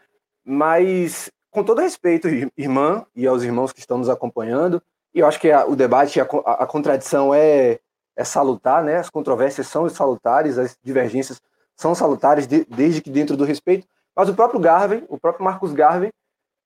mas 0.50 1.30
com 1.52 1.64
todo 1.64 1.80
respeito, 1.80 2.28
irmã, 2.58 3.06
e 3.16 3.28
aos 3.28 3.44
irmãos 3.44 3.72
que 3.72 3.80
estão 3.80 4.00
nos 4.00 4.10
acompanhando, 4.10 4.82
e 5.14 5.20
eu 5.20 5.28
acho 5.28 5.40
que 5.40 5.52
a, 5.52 5.64
o 5.66 5.76
debate, 5.76 6.20
a, 6.20 6.24
a, 6.24 6.66
contradição 6.66 7.34
é, 7.34 7.80
é 8.16 8.24
salutar, 8.24 8.84
né? 8.84 8.98
as 8.98 9.12
controvérsias 9.12 9.68
são 9.68 9.88
salutares, 9.90 10.58
as 10.58 10.76
divergências 10.84 11.40
são 11.76 11.94
salutares 11.94 12.48
de, 12.48 12.66
desde 12.66 13.00
que 13.00 13.12
dentro 13.12 13.38
do 13.38 13.46
respeito, 13.46 13.88
mas 14.16 14.28
o 14.28 14.34
próprio 14.34 14.60
Garvey, 14.60 15.06
o 15.08 15.20
próprio 15.20 15.46
Marcos 15.46 15.72
Garvey, 15.72 16.10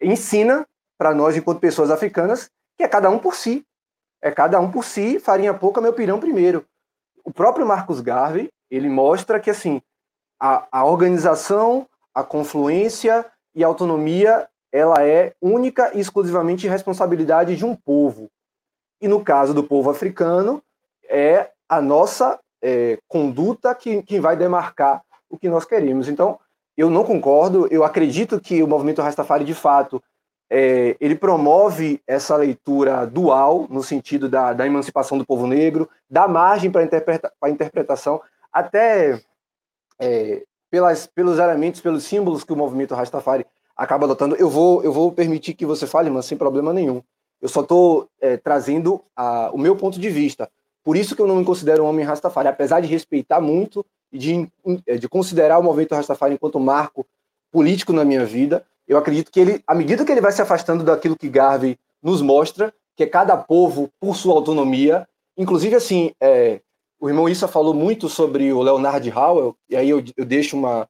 ensina 0.02 0.66
para 0.98 1.14
nós, 1.14 1.36
enquanto 1.36 1.60
pessoas 1.60 1.92
africanas, 1.92 2.50
que 2.78 2.84
é 2.84 2.88
cada 2.88 3.10
um 3.10 3.20
por 3.20 3.36
si. 3.36 3.66
É 4.22 4.32
cada 4.32 4.62
um 4.62 4.72
por 4.72 4.86
si, 4.86 5.20
farinha 5.20 5.54
pouca, 5.54 5.82
meu 5.82 5.92
pirão 5.92 6.22
primeiro. 6.22 6.66
O 7.24 7.34
próprio 7.34 7.66
Marcos 7.66 8.00
Garvey, 8.00 8.50
ele 8.72 8.88
mostra 8.88 9.42
que 9.42 9.50
assim, 9.50 9.82
a, 10.40 10.66
a 10.72 10.86
organização, 10.86 11.86
a 12.14 12.24
confluência 12.24 13.26
e 13.56 13.64
a 13.64 13.68
autonomia, 13.68 14.48
ela 14.72 15.04
é 15.06 15.34
única 15.42 15.92
e 15.94 16.00
exclusivamente 16.00 16.68
responsabilidade 16.68 17.56
de 17.56 17.66
um 17.66 17.76
povo. 17.76 18.30
E 19.02 19.08
no 19.08 19.24
caso 19.24 19.54
do 19.54 19.64
povo 19.64 19.90
africano, 19.90 20.64
é 21.08 21.50
a 21.70 21.82
nossa 21.82 22.40
é, 22.62 22.98
conduta 23.08 23.74
que, 23.76 24.02
que 24.04 24.20
vai 24.20 24.36
demarcar 24.36 25.02
o 25.30 25.38
que 25.38 25.50
nós 25.50 25.66
queremos. 25.66 26.08
Então, 26.08 26.40
eu 26.76 26.90
não 26.90 27.04
concordo, 27.04 27.68
eu 27.70 27.84
acredito 27.84 28.40
que 28.40 28.64
o 28.64 28.68
movimento 28.68 29.02
Rastafari, 29.02 29.46
de 29.46 29.54
fato, 29.54 30.02
é, 30.50 30.96
ele 31.00 31.16
promove 31.16 32.02
essa 32.08 32.36
leitura 32.36 33.06
dual, 33.06 33.68
no 33.70 33.84
sentido 33.84 34.30
da, 34.30 34.54
da 34.54 34.66
emancipação 34.66 35.18
do 35.18 35.26
povo 35.26 35.48
negro, 35.48 35.90
dá 36.10 36.28
margem 36.28 36.72
para 36.72 36.84
interpreta, 36.84 37.32
a 37.42 37.50
interpretação, 37.50 38.22
até 38.52 39.20
é, 40.00 40.44
pelas, 40.74 41.06
pelos 41.06 41.38
elementos, 41.38 41.82
pelos 41.82 42.04
símbolos 42.04 42.44
que 42.44 42.52
o 42.52 42.56
movimento 42.56 42.96
Rastafari 42.96 43.46
acaba 43.78 44.06
adotando. 44.06 44.36
Eu 44.38 44.50
vou, 44.50 44.84
eu 44.84 44.92
vou 44.92 45.12
permitir 45.12 45.54
que 45.54 45.68
você 45.68 45.86
fale, 45.86 46.10
mas 46.10 46.26
sem 46.26 46.36
problema 46.36 46.74
nenhum. 46.74 47.00
Eu 47.40 47.48
só 47.48 47.62
estou 47.62 48.10
é, 48.20 48.38
trazendo 48.38 49.00
a, 49.16 49.52
o 49.52 49.58
meu 49.60 49.76
ponto 49.76 50.00
de 50.00 50.10
vista. 50.10 50.50
Por 50.84 50.98
isso 50.98 51.16
que 51.16 51.22
eu 51.22 51.28
não 51.28 51.36
me 51.36 51.46
considero 51.46 51.84
um 51.84 51.86
homem 51.86 52.04
Rastafari, 52.04 52.48
apesar 52.48 52.80
de 52.80 52.88
respeitar 52.88 53.40
muito 53.40 53.86
e 54.12 54.18
de, 54.18 54.52
de 55.00 55.08
considerar 55.08 55.60
o 55.60 55.64
movimento 55.64 55.94
Rastafari 55.94 56.34
enquanto 56.34 56.60
marco 56.60 57.06
político 57.52 57.94
na 57.94 58.04
minha 58.04 58.26
vida, 58.26 58.66
eu 58.88 58.98
acredito 58.98 59.32
que 59.32 59.40
ele, 59.40 59.64
à 59.68 59.76
medida 59.76 60.04
que 60.04 60.12
ele 60.12 60.22
vai 60.22 60.32
se 60.32 60.42
afastando 60.42 60.84
daquilo 60.84 61.16
que 61.16 61.30
Garvey 61.30 61.78
nos 62.02 62.20
mostra, 62.20 62.74
que 62.96 63.04
é 63.04 63.08
cada 63.08 63.38
povo 63.38 63.92
por 64.00 64.16
sua 64.16 64.34
autonomia, 64.34 65.08
inclusive 65.38 65.76
assim, 65.76 66.14
é, 66.20 66.62
o 67.04 67.10
irmão 67.10 67.28
Issa 67.28 67.50
falou 67.50 67.74
muito 67.74 68.08
sobre 68.08 68.54
o 68.54 68.62
Leonard 68.62 69.12
Howell, 69.12 69.58
e 69.70 69.76
aí 69.76 69.90
eu, 69.90 70.02
eu 70.16 70.24
deixo 70.24 70.56
uma, 70.56 70.88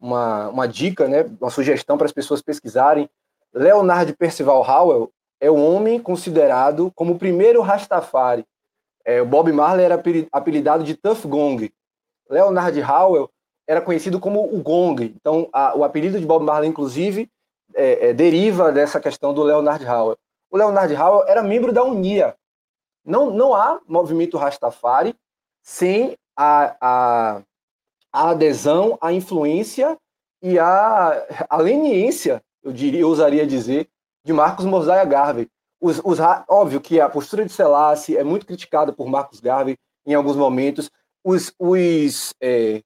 uma, 0.00 0.48
uma 0.48 0.66
dica, 0.66 1.06
né, 1.06 1.30
uma 1.40 1.50
sugestão 1.50 1.96
para 1.96 2.04
as 2.04 2.12
pessoas 2.12 2.42
pesquisarem. 2.42 3.08
Leonard 3.54 4.12
Percival 4.16 4.68
Howell 4.68 5.12
é 5.40 5.48
o 5.48 5.54
homem 5.54 6.00
considerado 6.00 6.90
como 6.96 7.12
o 7.12 7.18
primeiro 7.18 7.62
Rastafari. 7.62 8.44
É, 9.04 9.22
o 9.22 9.24
Bob 9.24 9.52
Marley 9.52 9.84
era 9.84 10.02
apelidado 10.32 10.82
de 10.82 10.96
Tough 10.96 11.26
Gong. 11.26 11.70
Leonard 12.28 12.82
Howell 12.82 13.30
era 13.64 13.80
conhecido 13.80 14.18
como 14.18 14.44
o 14.44 14.60
Gong. 14.60 15.14
Então, 15.14 15.48
a, 15.52 15.76
o 15.76 15.84
apelido 15.84 16.18
de 16.18 16.26
Bob 16.26 16.44
Marley, 16.44 16.68
inclusive, 16.68 17.30
é, 17.72 18.08
é, 18.08 18.12
deriva 18.12 18.72
dessa 18.72 18.98
questão 18.98 19.32
do 19.32 19.44
Leonard 19.44 19.86
Howell. 19.86 20.18
O 20.50 20.56
Leonard 20.56 20.92
Howell 20.92 21.28
era 21.28 21.40
membro 21.40 21.72
da 21.72 21.84
Unia. 21.84 22.34
Não, 23.04 23.30
não 23.30 23.54
há 23.54 23.80
movimento 23.86 24.36
Rastafari 24.36 25.14
sem 25.62 26.16
a, 26.36 26.76
a, 26.80 27.42
a 28.12 28.30
adesão, 28.30 28.98
a 29.00 29.12
influência 29.12 29.96
e 30.42 30.58
a, 30.58 31.26
a 31.48 31.56
leniência, 31.56 32.42
eu 32.62 32.72
diria, 32.72 33.00
eu 33.00 33.08
usaria 33.08 33.46
dizer, 33.46 33.88
de 34.24 34.32
Marcos 34.32 34.64
Mosiah 34.64 35.04
Garvey. 35.04 35.48
Os, 35.80 36.00
os, 36.04 36.18
óbvio 36.48 36.80
que 36.80 37.00
a 37.00 37.08
postura 37.08 37.44
de 37.44 37.52
Selassie 37.52 38.16
é 38.16 38.22
muito 38.22 38.46
criticada 38.46 38.92
por 38.92 39.08
Marcos 39.08 39.40
Garvey 39.40 39.76
em 40.06 40.14
alguns 40.14 40.36
momentos. 40.36 40.90
Os, 41.24 41.52
os 41.58 42.34
é, 42.40 42.82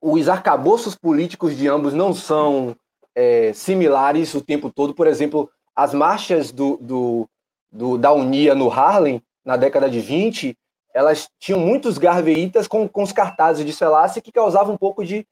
os 0.00 0.28
arcabouços 0.28 0.94
políticos 0.94 1.56
de 1.56 1.68
ambos 1.68 1.92
não 1.92 2.14
são 2.14 2.74
é, 3.14 3.52
similares 3.52 4.34
o 4.34 4.40
tempo 4.40 4.70
todo. 4.70 4.94
Por 4.94 5.06
exemplo, 5.06 5.50
as 5.76 5.92
marchas 5.92 6.50
do, 6.50 6.78
do, 6.78 7.28
do, 7.70 7.98
da 7.98 8.12
Unia 8.12 8.54
no 8.54 8.70
Harlem, 8.70 9.22
na 9.44 9.56
década 9.56 9.90
de 9.90 10.00
20, 10.00 10.56
elas 10.94 11.28
tinham 11.38 11.60
muitos 11.60 11.98
garveitas 11.98 12.66
com, 12.66 12.88
com 12.88 13.02
os 13.02 13.12
cartazes 13.12 13.64
de 13.64 13.72
Selassie 13.72 14.22
que 14.22 14.32
causavam 14.32 14.74
um 14.74 14.78
pouco 14.78 15.04
de, 15.04 15.26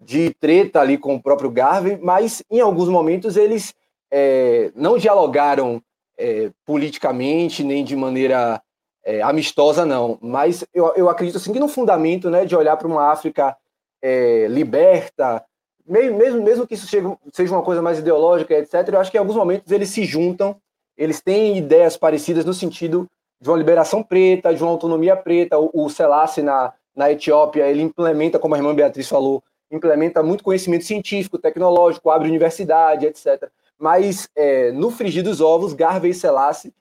de 0.00 0.34
treta 0.40 0.80
ali 0.80 0.98
com 0.98 1.14
o 1.14 1.22
próprio 1.22 1.50
Garvey, 1.50 1.98
mas 2.00 2.42
em 2.50 2.60
alguns 2.60 2.88
momentos 2.88 3.36
eles 3.36 3.74
é, 4.10 4.70
não 4.74 4.98
dialogaram 4.98 5.82
é, 6.18 6.50
politicamente 6.66 7.64
nem 7.64 7.84
de 7.84 7.96
maneira 7.96 8.60
é, 9.04 9.22
amistosa, 9.22 9.86
não. 9.86 10.18
Mas 10.20 10.64
eu, 10.74 10.92
eu 10.94 11.08
acredito 11.08 11.36
assim, 11.36 11.52
que 11.52 11.60
no 11.60 11.68
fundamento 11.68 12.28
né, 12.28 12.44
de 12.44 12.54
olhar 12.54 12.76
para 12.76 12.88
uma 12.88 13.10
África 13.10 13.56
é, 14.02 14.46
liberta, 14.48 15.44
mesmo, 15.86 16.42
mesmo 16.42 16.66
que 16.66 16.74
isso 16.74 16.86
seja 16.86 17.52
uma 17.52 17.62
coisa 17.62 17.82
mais 17.82 17.98
ideológica, 17.98 18.54
etc., 18.54 18.88
eu 18.88 19.00
acho 19.00 19.10
que 19.10 19.16
em 19.16 19.20
alguns 19.20 19.36
momentos 19.36 19.72
eles 19.72 19.88
se 19.88 20.04
juntam, 20.04 20.56
eles 20.96 21.20
têm 21.20 21.56
ideias 21.56 21.96
parecidas 21.96 22.44
no 22.44 22.54
sentido 22.54 23.08
de 23.40 23.48
uma 23.48 23.56
liberação 23.56 24.02
preta, 24.02 24.54
de 24.54 24.62
uma 24.62 24.70
autonomia 24.70 25.16
preta. 25.16 25.56
O, 25.58 25.88
Selassie 25.88 26.42
na, 26.42 26.72
na 26.94 27.10
Etiópia, 27.10 27.66
ele 27.66 27.82
implementa, 27.82 28.38
como 28.38 28.54
a 28.54 28.58
irmã 28.58 28.74
Beatriz 28.74 29.08
falou, 29.08 29.42
implementa 29.70 30.22
muito 30.22 30.44
conhecimento 30.44 30.84
científico, 30.84 31.38
tecnológico, 31.38 32.10
abre 32.10 32.28
universidade, 32.28 33.06
etc. 33.06 33.48
Mas 33.78 34.28
é, 34.36 34.72
no 34.72 34.90
frigir 34.90 35.22
dos 35.22 35.40
ovos, 35.40 35.72
Garvey 35.72 36.10
e 36.10 36.14
Selassie, 36.14 36.74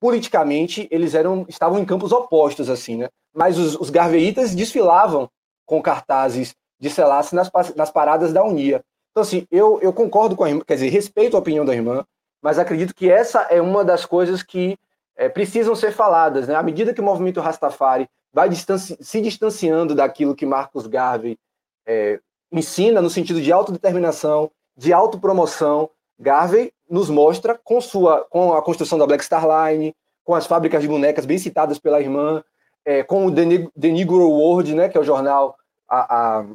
politicamente, 0.00 0.88
eles 0.90 1.14
eram 1.14 1.44
estavam 1.48 1.78
em 1.78 1.84
campos 1.84 2.12
opostos, 2.12 2.70
assim, 2.70 2.96
né? 2.96 3.08
Mas 3.34 3.58
os, 3.58 3.76
os 3.76 3.90
garveitas 3.90 4.54
desfilavam 4.54 5.28
com 5.66 5.82
cartazes 5.82 6.54
de 6.78 6.88
Selassie 6.88 7.36
nas, 7.36 7.50
nas 7.76 7.90
paradas 7.90 8.32
da 8.32 8.42
Unia. 8.42 8.82
Então, 9.10 9.22
assim, 9.22 9.46
eu, 9.50 9.78
eu 9.82 9.92
concordo 9.92 10.34
com 10.34 10.44
a 10.44 10.48
irmã, 10.48 10.62
quer 10.66 10.74
dizer, 10.74 10.88
respeito 10.88 11.36
a 11.36 11.40
opinião 11.40 11.64
da 11.64 11.74
irmã, 11.74 12.04
mas 12.40 12.58
acredito 12.58 12.94
que 12.94 13.10
essa 13.10 13.42
é 13.50 13.60
uma 13.60 13.84
das 13.84 14.06
coisas 14.06 14.42
que 14.42 14.78
é, 15.20 15.28
precisam 15.28 15.76
ser 15.76 15.92
faladas. 15.92 16.48
Né? 16.48 16.54
À 16.54 16.62
medida 16.62 16.94
que 16.94 17.00
o 17.00 17.04
movimento 17.04 17.42
Rastafari 17.42 18.08
vai 18.32 18.48
distanci 18.48 18.96
se 18.98 19.20
distanciando 19.20 19.94
daquilo 19.94 20.34
que 20.34 20.46
Marcos 20.46 20.86
Garvey 20.86 21.38
é, 21.86 22.18
ensina 22.50 23.02
no 23.02 23.10
sentido 23.10 23.38
de 23.42 23.52
autodeterminação, 23.52 24.50
de 24.74 24.94
autopromoção, 24.94 25.90
Garvey 26.18 26.72
nos 26.88 27.10
mostra 27.10 27.60
com, 27.62 27.82
sua, 27.82 28.26
com 28.30 28.54
a 28.54 28.62
construção 28.62 28.98
da 28.98 29.06
Black 29.06 29.22
Star 29.22 29.44
Line, 29.44 29.94
com 30.24 30.34
as 30.34 30.46
fábricas 30.46 30.80
de 30.80 30.88
bonecas 30.88 31.26
bem 31.26 31.36
citadas 31.36 31.78
pela 31.78 32.00
irmã, 32.00 32.42
é, 32.82 33.02
com 33.02 33.26
o 33.26 33.34
The 33.34 33.44
Negro 33.88 34.26
World, 34.26 34.74
né, 34.74 34.88
que 34.88 34.96
é 34.96 35.00
o 35.00 35.04
jornal 35.04 35.54
a, 35.86 36.38
a, 36.38 36.46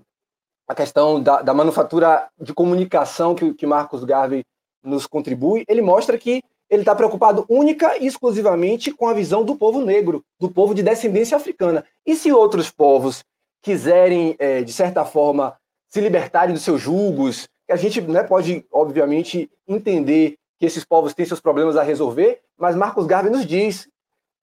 a 0.69 0.75
questão 0.75 1.21
da, 1.21 1.43
da, 1.43 1.53
manufatura 1.53 2.27
de 2.39 2.51
comunicação 2.51 3.35
que, 3.35 3.53
que 3.53 3.67
Marcos 3.67 4.03
Garvey 4.03 4.43
nos 4.83 5.05
contribui, 5.05 5.63
ele 5.67 5.83
mostra 5.83 6.17
que 6.17 6.41
ele 6.75 6.81
está 6.81 6.95
preocupado 6.95 7.45
única 7.49 7.97
e 7.97 8.05
exclusivamente 8.05 8.91
com 8.91 9.07
a 9.07 9.13
visão 9.13 9.43
do 9.43 9.55
povo 9.55 9.81
negro, 9.81 10.23
do 10.39 10.49
povo 10.49 10.75
de 10.75 10.83
descendência 10.83 11.35
africana. 11.37 11.85
E 12.05 12.15
se 12.15 12.31
outros 12.31 12.69
povos 12.69 13.23
quiserem, 13.61 14.35
é, 14.37 14.61
de 14.61 14.71
certa 14.71 15.03
forma, 15.03 15.57
se 15.87 16.01
libertarem 16.01 16.53
dos 16.53 16.63
seus 16.63 16.81
julgos, 16.81 17.47
que 17.65 17.73
a 17.73 17.75
gente 17.75 18.01
né, 18.01 18.21
pode, 18.21 18.65
obviamente, 18.71 19.49
entender 19.67 20.35
que 20.59 20.65
esses 20.65 20.85
povos 20.85 21.13
têm 21.13 21.25
seus 21.25 21.39
problemas 21.39 21.75
a 21.75 21.83
resolver, 21.83 22.41
mas 22.57 22.75
Marcos 22.75 23.05
Garvey 23.05 23.31
nos 23.31 23.45
diz 23.45 23.87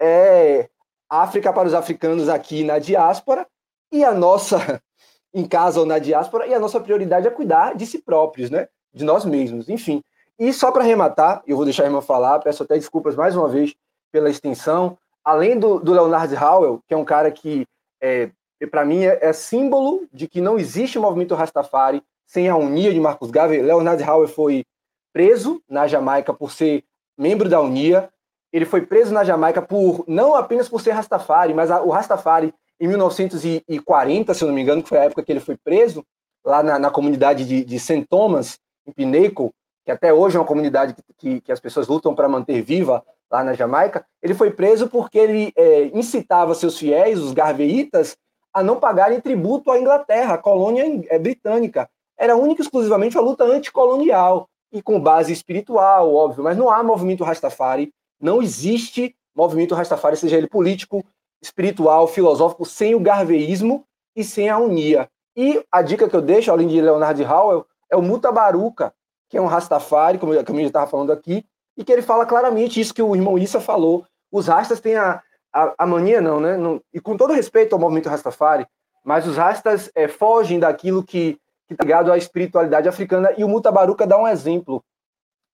é, 0.01 0.69
África 1.09 1.53
para 1.53 1.69
os 1.69 1.75
africanos 1.75 2.29
aqui 2.29 2.65
na 2.65 2.79
diáspora 2.79 3.47
e 3.93 4.03
a 4.03 4.13
nossa 4.13 4.83
em 5.33 5.47
casa 5.47 5.81
ou 5.81 5.87
na 5.87 5.99
diáspora, 5.99 6.47
e 6.47 6.53
a 6.53 6.61
nossa 6.61 6.81
prioridade 6.81 7.27
é 7.27 7.31
cuidar 7.31 7.75
de 7.75 7.87
si 7.87 7.99
próprios, 7.99 8.51
né? 8.51 8.69
De 8.93 9.03
nós 9.05 9.25
mesmos, 9.25 9.69
enfim. 9.69 10.03
E 10.39 10.53
só 10.53 10.73
para 10.73 10.83
arrematar, 10.83 11.43
eu 11.47 11.57
vou 11.57 11.65
deixar 11.65 11.85
a 11.85 11.87
irmã 11.87 12.01
falar, 12.01 12.39
peço 12.41 12.63
até 12.63 12.75
desculpas 12.75 13.15
mais 13.15 13.37
uma 13.37 13.49
vez 13.49 13.75
pela 14.11 14.31
extensão. 14.31 14.99
Além 15.25 15.59
do, 15.59 15.79
do 15.79 15.93
Leonard 15.93 16.35
Howell, 16.35 16.81
que 16.87 16.95
é 16.95 16.97
um 16.97 17.05
cara 17.05 17.31
que, 17.31 17.67
é, 18.01 18.31
para 18.71 18.85
mim, 18.85 19.05
é, 19.05 19.19
é, 19.21 19.33
símbolo 19.33 20.07
de 20.13 20.27
que 20.27 20.41
não 20.41 20.59
existe 20.59 20.99
movimento 20.99 21.35
Rastafari 21.35 22.03
sem 22.27 22.49
a 22.49 22.57
unia 22.57 22.93
de 22.93 22.99
Marcos 22.99 23.31
Garvey. 23.31 23.63
Leonard 23.63 24.03
Howell 24.03 24.29
foi 24.29 24.65
preso 25.13 25.63
na 25.69 25.87
Jamaica 25.87 26.33
por 26.33 26.51
ser 26.51 26.83
membro 27.17 27.49
da 27.49 27.61
Unia. 27.61 28.09
Ele 28.53 28.65
foi 28.65 28.85
preso 28.85 29.13
na 29.13 29.23
Jamaica 29.23 29.63
por 29.63 30.05
não 30.09 30.35
apenas 30.35 30.69
por 30.69 30.81
ser 30.81 30.93
Rastafari, 30.93 31.55
mas 31.55 31.71
a, 31.71 31.83
o 31.83 31.91
Rastafari 31.91 32.53
em 32.81 32.89
1940, 32.89 34.35
se 34.35 34.43
eu 34.43 34.49
não 34.49 34.55
me 34.55 34.63
engano, 34.63 34.83
que 34.83 34.89
foi 34.89 34.99
a 34.99 35.05
época 35.05 35.23
que 35.23 35.31
ele 35.31 35.39
foi 35.39 35.57
preso, 35.57 36.05
lá 36.45 36.63
na, 36.63 36.79
na 36.79 36.91
comunidade 36.91 37.45
de, 37.45 37.65
de 37.65 37.79
St. 37.79 38.05
Thomas, 38.07 38.59
em 38.85 38.91
Pinnacle, 38.93 39.53
que 39.85 39.91
até 39.91 40.13
hoje 40.13 40.37
é 40.37 40.41
uma 40.41 40.47
comunidade 40.47 40.95
que, 40.95 41.03
que, 41.17 41.41
que 41.41 41.53
as 41.53 41.61
pessoas 41.61 41.89
lutam 41.89 42.15
para 42.15 42.29
manter 42.29 42.63
viva 42.63 43.05
lá 43.31 43.43
na 43.43 43.55
Jamaica, 43.55 44.05
ele 44.23 44.35
foi 44.35 44.51
preso 44.51 44.89
porque 44.89 45.19
ele 45.19 45.53
é, 45.57 45.85
incitava 45.95 46.55
seus 46.55 46.79
fiéis, 46.79 47.19
os 47.19 47.33
garveitas, 47.33 48.17
a 48.53 48.63
não 48.63 48.79
pagarem 48.79 49.21
tributo 49.21 49.71
à 49.71 49.79
Inglaterra, 49.79 50.37
colônia 50.37 50.85
é, 51.09 51.19
britânica. 51.19 51.89
Era 52.19 52.37
única 52.37 52.61
e 52.61 52.65
exclusivamente 52.65 53.17
uma 53.17 53.25
luta 53.25 53.45
anticolonial 53.45 54.49
e 54.71 54.83
com 54.83 55.01
base 55.01 55.33
espiritual, 55.33 56.15
óbvio, 56.15 56.45
mas 56.45 56.57
não 56.57 56.71
há 56.71 56.83
movimento 56.83 57.25
Rastafari, 57.25 57.93
não 58.21 58.43
existe 58.43 59.17
movimento 59.35 59.75
Rastafari, 59.75 60.17
seja 60.17 60.37
ele 60.37 60.47
político, 60.47 61.05
espiritual, 61.43 62.07
filosófico, 62.07 62.65
sem 62.65 62.95
o 62.95 63.01
garveísmo 63.01 63.85
e 64.15 64.23
sem 64.23 64.49
a 64.49 64.59
unia. 64.59 65.09
E 65.37 65.65
a 65.73 65.83
dica 65.83 66.09
que 66.09 66.15
eu 66.15 66.23
deixo, 66.23 66.51
além 66.51 66.69
de 66.69 66.81
Leonard 66.81 67.23
Howell, 67.25 67.67
é 67.91 67.97
o 67.97 68.03
Mutabaruca, 68.03 68.95
que 69.33 69.39
é 69.39 69.41
um 69.41 69.47
Rastafari, 69.47 70.19
como 70.19 70.35
como 70.45 70.59
eu 70.59 70.65
já 70.65 70.69
estava 70.69 70.87
falando 70.87 71.11
aqui, 71.11 71.43
e 71.75 71.83
que 71.83 71.91
ele 71.91 72.03
fala 72.03 72.27
claramente 72.27 72.79
isso 72.79 72.93
que 72.93 73.01
o 73.01 73.17
irmão 73.17 73.39
Issa 73.39 73.63
falou. 73.63 74.05
Os 74.31 74.47
rastas 74.47 74.79
têm 74.79 74.95
a, 74.95 75.23
a, 75.51 75.75
a 75.79 75.87
mania, 75.87 76.21
não, 76.21 76.39
né? 76.39 76.55
Não, 76.55 76.83
e 76.93 77.01
com 77.01 77.17
todo 77.17 77.33
respeito 77.33 77.73
ao 77.73 77.81
movimento 77.81 78.11
Rastafari, 78.11 78.67
mas 79.03 79.27
os 79.27 79.39
rastas 79.39 79.91
é, 79.95 80.07
fogem 80.07 80.61
daquilo 80.61 81.03
que 81.03 81.39
está 81.71 81.83
ligado 81.83 82.13
à 82.13 82.19
espiritualidade 82.19 82.91
africana, 82.91 83.33
e 83.39 83.43
o 83.43 83.49
Mutabaruca 83.49 84.07
dá 84.07 84.19
um 84.19 84.29
exemplo. 84.29 84.85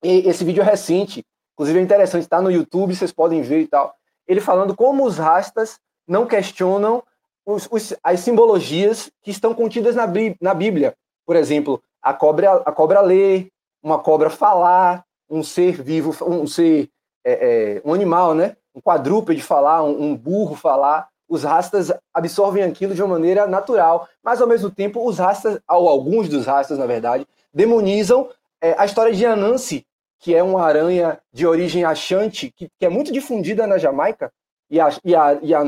E 0.02 0.28
esse 0.28 0.44
vídeo 0.44 0.60
é 0.60 0.66
recente, 0.66 1.24
inclusive 1.52 1.78
é 1.78 1.82
interessante, 1.82 2.22
está 2.22 2.42
no 2.42 2.50
YouTube, 2.50 2.96
vocês 2.96 3.12
podem 3.12 3.42
ver 3.42 3.60
e 3.60 3.68
tal. 3.68 3.94
Ele 4.26 4.40
falando 4.40 4.74
como 4.74 5.05
os 5.05 5.18
rastas 5.18 5.78
não 6.05 6.26
questionam 6.26 7.00
os, 7.46 7.68
os, 7.70 7.94
as 8.02 8.18
simbologias 8.18 9.09
que 9.22 9.30
estão 9.30 9.55
contidas 9.55 9.94
na, 9.94 10.09
na 10.40 10.52
Bíblia. 10.52 10.96
Por 11.24 11.36
exemplo, 11.36 11.80
a 12.02 12.12
cobra, 12.12 12.55
a 12.55 12.72
cobra 12.72 13.00
lê, 13.00 13.52
uma 13.82 13.98
cobra 13.98 14.30
falar, 14.30 15.05
um 15.28 15.42
ser 15.42 15.82
vivo, 15.82 16.14
um 16.24 16.46
ser, 16.46 16.88
é, 17.24 17.78
é, 17.78 17.82
um 17.84 17.92
animal, 17.92 18.34
né? 18.34 18.56
Um 18.74 18.80
quadrúpede 18.80 19.42
falar, 19.42 19.82
um, 19.82 20.02
um 20.02 20.16
burro 20.16 20.55
falar. 20.55 21.09
Os 21.28 21.44
rastas 21.44 21.92
absorvem 22.12 22.62
aquilo 22.62 22.94
de 22.94 23.02
uma 23.02 23.14
maneira 23.14 23.46
natural, 23.46 24.09
mas 24.22 24.40
ao 24.40 24.48
mesmo 24.48 24.70
tempo 24.70 25.06
os 25.06 25.18
rastas, 25.18 25.60
ou 25.68 25.88
alguns 25.88 26.28
dos 26.28 26.46
rastas, 26.46 26.78
na 26.78 26.86
verdade, 26.86 27.26
demonizam 27.52 28.30
é, 28.60 28.74
a 28.78 28.84
história 28.86 29.14
de 29.14 29.26
Anansi, 29.26 29.86
que 30.18 30.34
é 30.34 30.42
uma 30.42 30.64
aranha 30.64 31.20
de 31.32 31.46
origem 31.46 31.84
achante, 31.84 32.50
que, 32.50 32.68
que 32.78 32.86
é 32.86 32.88
muito 32.88 33.12
difundida 33.12 33.66
na 33.66 33.78
Jamaica, 33.78 34.32
e 34.70 34.80
a, 34.80 34.88
e 35.05 35.14
a, 35.14 35.38
e 35.42 35.55
a 35.55 35.62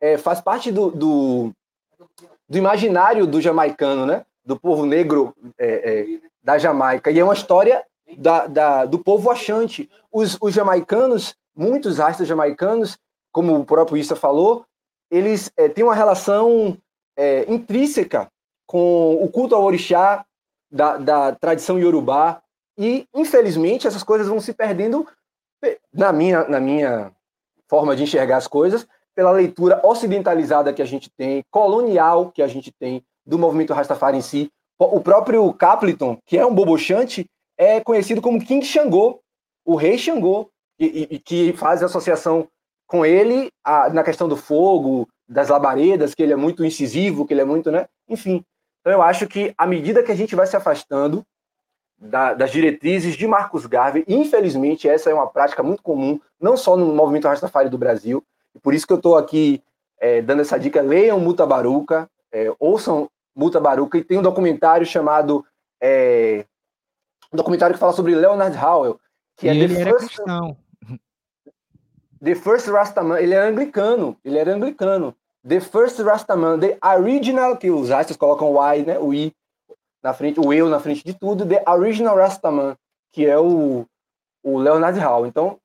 é, 0.00 0.18
faz 0.18 0.40
parte 0.40 0.70
do, 0.70 0.90
do, 0.90 1.52
do, 2.48 2.58
imaginário 2.58 3.26
do 3.26 3.40
jamaicano, 3.40 4.04
né? 4.04 4.24
Do 4.48 4.58
povo 4.58 4.86
negro 4.86 5.34
é, 5.58 5.66
é, 5.66 6.20
da 6.42 6.56
Jamaica. 6.56 7.10
E 7.10 7.20
é 7.20 7.22
uma 7.22 7.34
história 7.34 7.84
da, 8.16 8.46
da, 8.46 8.86
do 8.86 8.98
povo 8.98 9.30
achante. 9.30 9.90
Os, 10.10 10.38
os 10.40 10.54
jamaicanos, 10.54 11.36
muitos 11.54 11.98
rastas 11.98 12.26
jamaicanos, 12.26 12.98
como 13.30 13.54
o 13.54 13.64
próprio 13.66 13.98
Issa 13.98 14.16
falou, 14.16 14.64
eles 15.10 15.52
é, 15.54 15.68
têm 15.68 15.84
uma 15.84 15.94
relação 15.94 16.78
é, 17.14 17.44
intrínseca 17.52 18.30
com 18.66 19.22
o 19.22 19.28
culto 19.28 19.54
ao 19.54 19.62
orixá 19.62 20.24
da, 20.70 20.96
da 20.96 21.34
tradição 21.34 21.78
iorubá. 21.78 22.40
E, 22.78 23.06
infelizmente, 23.14 23.86
essas 23.86 24.02
coisas 24.02 24.28
vão 24.28 24.40
se 24.40 24.54
perdendo, 24.54 25.06
na 25.92 26.10
minha, 26.10 26.48
na 26.48 26.58
minha 26.58 27.12
forma 27.68 27.94
de 27.94 28.04
enxergar 28.04 28.38
as 28.38 28.46
coisas, 28.46 28.88
pela 29.14 29.30
leitura 29.30 29.78
ocidentalizada 29.84 30.72
que 30.72 30.80
a 30.80 30.86
gente 30.86 31.10
tem, 31.10 31.44
colonial 31.50 32.30
que 32.30 32.40
a 32.40 32.46
gente 32.46 32.72
tem, 32.72 33.04
do 33.28 33.38
movimento 33.38 33.74
Rastafari 33.74 34.16
em 34.16 34.22
si. 34.22 34.50
O 34.78 35.00
próprio 35.00 35.52
Capleton, 35.52 36.16
que 36.24 36.38
é 36.38 36.46
um 36.46 36.54
bobochante, 36.54 37.26
é 37.58 37.80
conhecido 37.80 38.22
como 38.22 38.42
King 38.42 38.64
Xangô, 38.64 39.20
o 39.64 39.76
rei 39.76 39.98
Xangô, 39.98 40.48
e, 40.78 41.08
e 41.10 41.18
que 41.18 41.52
faz 41.52 41.82
associação 41.82 42.48
com 42.86 43.04
ele 43.04 43.50
a, 43.62 43.90
na 43.90 44.02
questão 44.02 44.28
do 44.28 44.36
fogo, 44.36 45.06
das 45.28 45.48
labaredas, 45.48 46.14
que 46.14 46.22
ele 46.22 46.32
é 46.32 46.36
muito 46.36 46.64
incisivo, 46.64 47.26
que 47.26 47.34
ele 47.34 47.42
é 47.42 47.44
muito, 47.44 47.70
né? 47.70 47.86
Enfim. 48.08 48.42
Então 48.80 48.92
eu 48.92 49.02
acho 49.02 49.26
que 49.26 49.52
à 49.58 49.66
medida 49.66 50.02
que 50.02 50.12
a 50.12 50.14
gente 50.14 50.34
vai 50.34 50.46
se 50.46 50.56
afastando 50.56 51.22
da, 51.98 52.32
das 52.32 52.50
diretrizes 52.50 53.16
de 53.16 53.26
Marcos 53.26 53.66
Garvey, 53.66 54.04
infelizmente 54.08 54.88
essa 54.88 55.10
é 55.10 55.14
uma 55.14 55.26
prática 55.26 55.62
muito 55.62 55.82
comum, 55.82 56.18
não 56.40 56.56
só 56.56 56.76
no 56.76 56.94
movimento 56.94 57.28
Rastafari 57.28 57.68
do 57.68 57.76
Brasil, 57.76 58.24
e 58.54 58.60
por 58.60 58.72
isso 58.72 58.86
que 58.86 58.92
eu 58.92 58.98
estou 58.98 59.16
aqui 59.16 59.62
é, 60.00 60.22
dando 60.22 60.40
essa 60.40 60.58
dica, 60.58 60.80
leiam 60.80 61.18
Muta 61.18 61.44
Baruca, 61.44 62.08
é, 62.32 62.50
ouçam 62.58 63.10
Muta 63.38 63.60
Baruca 63.60 63.96
e 63.96 64.02
tem 64.02 64.18
um 64.18 64.22
documentário 64.22 64.84
chamado. 64.84 65.46
É, 65.80 66.44
um 67.32 67.36
documentário 67.36 67.74
que 67.74 67.80
fala 67.80 67.92
sobre 67.92 68.14
Leonard 68.14 68.56
Howell, 68.56 68.98
que 69.36 69.46
e 69.46 69.48
é 69.48 69.54
ele 69.54 69.72
The 69.72 69.80
era 69.80 69.90
First, 69.92 70.14
cristão. 70.16 70.56
The 72.20 72.34
First 72.34 72.66
Rastaman. 72.66 73.20
Ele 73.20 73.34
era 73.34 73.48
anglicano, 73.48 74.16
ele 74.24 74.38
era 74.38 74.52
anglicano. 74.52 75.14
The 75.46 75.60
First 75.60 76.00
Rastaman, 76.00 76.58
The 76.58 76.78
Original, 76.82 77.56
que 77.56 77.70
os 77.70 77.90
rastas 77.90 78.16
colocam 78.16 78.50
o 78.50 78.74
I, 78.74 78.82
né, 78.82 78.98
o 78.98 79.14
I 79.14 79.32
na 80.02 80.12
frente, 80.12 80.40
o 80.40 80.52
eu 80.52 80.68
na 80.68 80.80
frente 80.80 81.04
de 81.04 81.14
tudo, 81.14 81.46
The 81.46 81.62
Original 81.64 82.16
Rastaman, 82.16 82.76
que 83.12 83.24
é 83.24 83.38
o, 83.38 83.86
o 84.42 84.58
Leonard 84.58 84.98
Howell. 84.98 85.26
Então, 85.26 85.60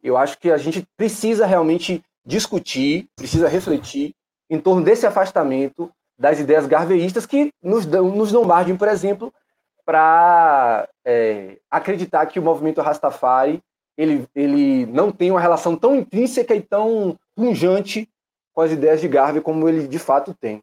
eu 0.00 0.16
acho 0.16 0.38
que 0.38 0.52
a 0.52 0.56
gente 0.56 0.86
precisa 0.96 1.44
realmente 1.44 2.04
discutir, 2.24 3.08
precisa 3.16 3.48
refletir 3.48 4.14
em 4.48 4.60
torno 4.60 4.84
desse 4.84 5.06
afastamento 5.06 5.90
das 6.18 6.38
ideias 6.38 6.66
garveístas 6.66 7.26
que 7.26 7.50
nos 7.62 7.84
dão, 7.84 8.08
nos 8.08 8.32
dão 8.32 8.44
margem, 8.44 8.76
por 8.76 8.88
exemplo, 8.88 9.32
para 9.84 10.88
é, 11.04 11.58
acreditar 11.70 12.26
que 12.26 12.38
o 12.38 12.42
movimento 12.42 12.80
Rastafari 12.80 13.62
ele, 13.96 14.26
ele 14.34 14.86
não 14.86 15.10
tem 15.10 15.30
uma 15.30 15.40
relação 15.40 15.74
tão 15.76 15.96
intrínseca 15.96 16.54
e 16.54 16.60
tão 16.60 17.16
punjante 17.34 18.08
com 18.52 18.60
as 18.60 18.70
ideias 18.70 19.00
de 19.00 19.08
Garvey 19.08 19.40
como 19.40 19.68
ele 19.68 19.86
de 19.86 19.98
fato 19.98 20.34
tem. 20.38 20.60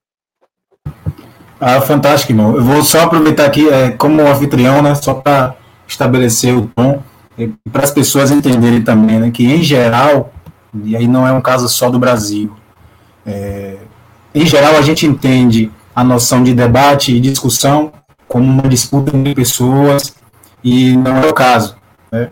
Ah, 1.60 1.80
fantástico, 1.82 2.32
irmão. 2.32 2.56
Eu 2.56 2.64
vou 2.64 2.84
só 2.84 3.04
aproveitar 3.04 3.46
aqui, 3.46 3.70
é, 3.70 3.92
como 3.92 4.22
anfitrião, 4.22 4.82
né, 4.82 4.94
só 4.96 5.14
para 5.14 5.56
estabelecer 5.88 6.56
o 6.56 6.68
tom, 6.68 7.02
para 7.72 7.84
as 7.84 7.92
pessoas 7.92 8.32
entenderem 8.32 8.84
também, 8.84 9.20
né, 9.20 9.32
que 9.32 9.46
em 9.46 9.64
geral, 9.64 10.34
e 10.84 10.96
aí 10.96 11.08
não 11.08 11.28
é 11.28 11.32
um 11.32 11.42
caso 11.42 11.70
só 11.70 11.90
do 11.90 11.98
Brasil, 11.98 12.54
é, 13.26 13.78
em 14.34 14.46
geral, 14.46 14.76
a 14.76 14.82
gente 14.82 15.06
entende 15.06 15.72
a 15.96 16.04
noção 16.04 16.44
de 16.44 16.54
debate 16.54 17.16
e 17.16 17.20
discussão 17.20 17.92
como 18.28 18.50
uma 18.50 18.68
disputa 18.68 19.16
entre 19.16 19.36
pessoas, 19.36 20.16
e 20.64 20.98
não 20.98 21.18
é 21.18 21.30
o 21.30 21.34
caso. 21.34 21.76
Né? 22.12 22.30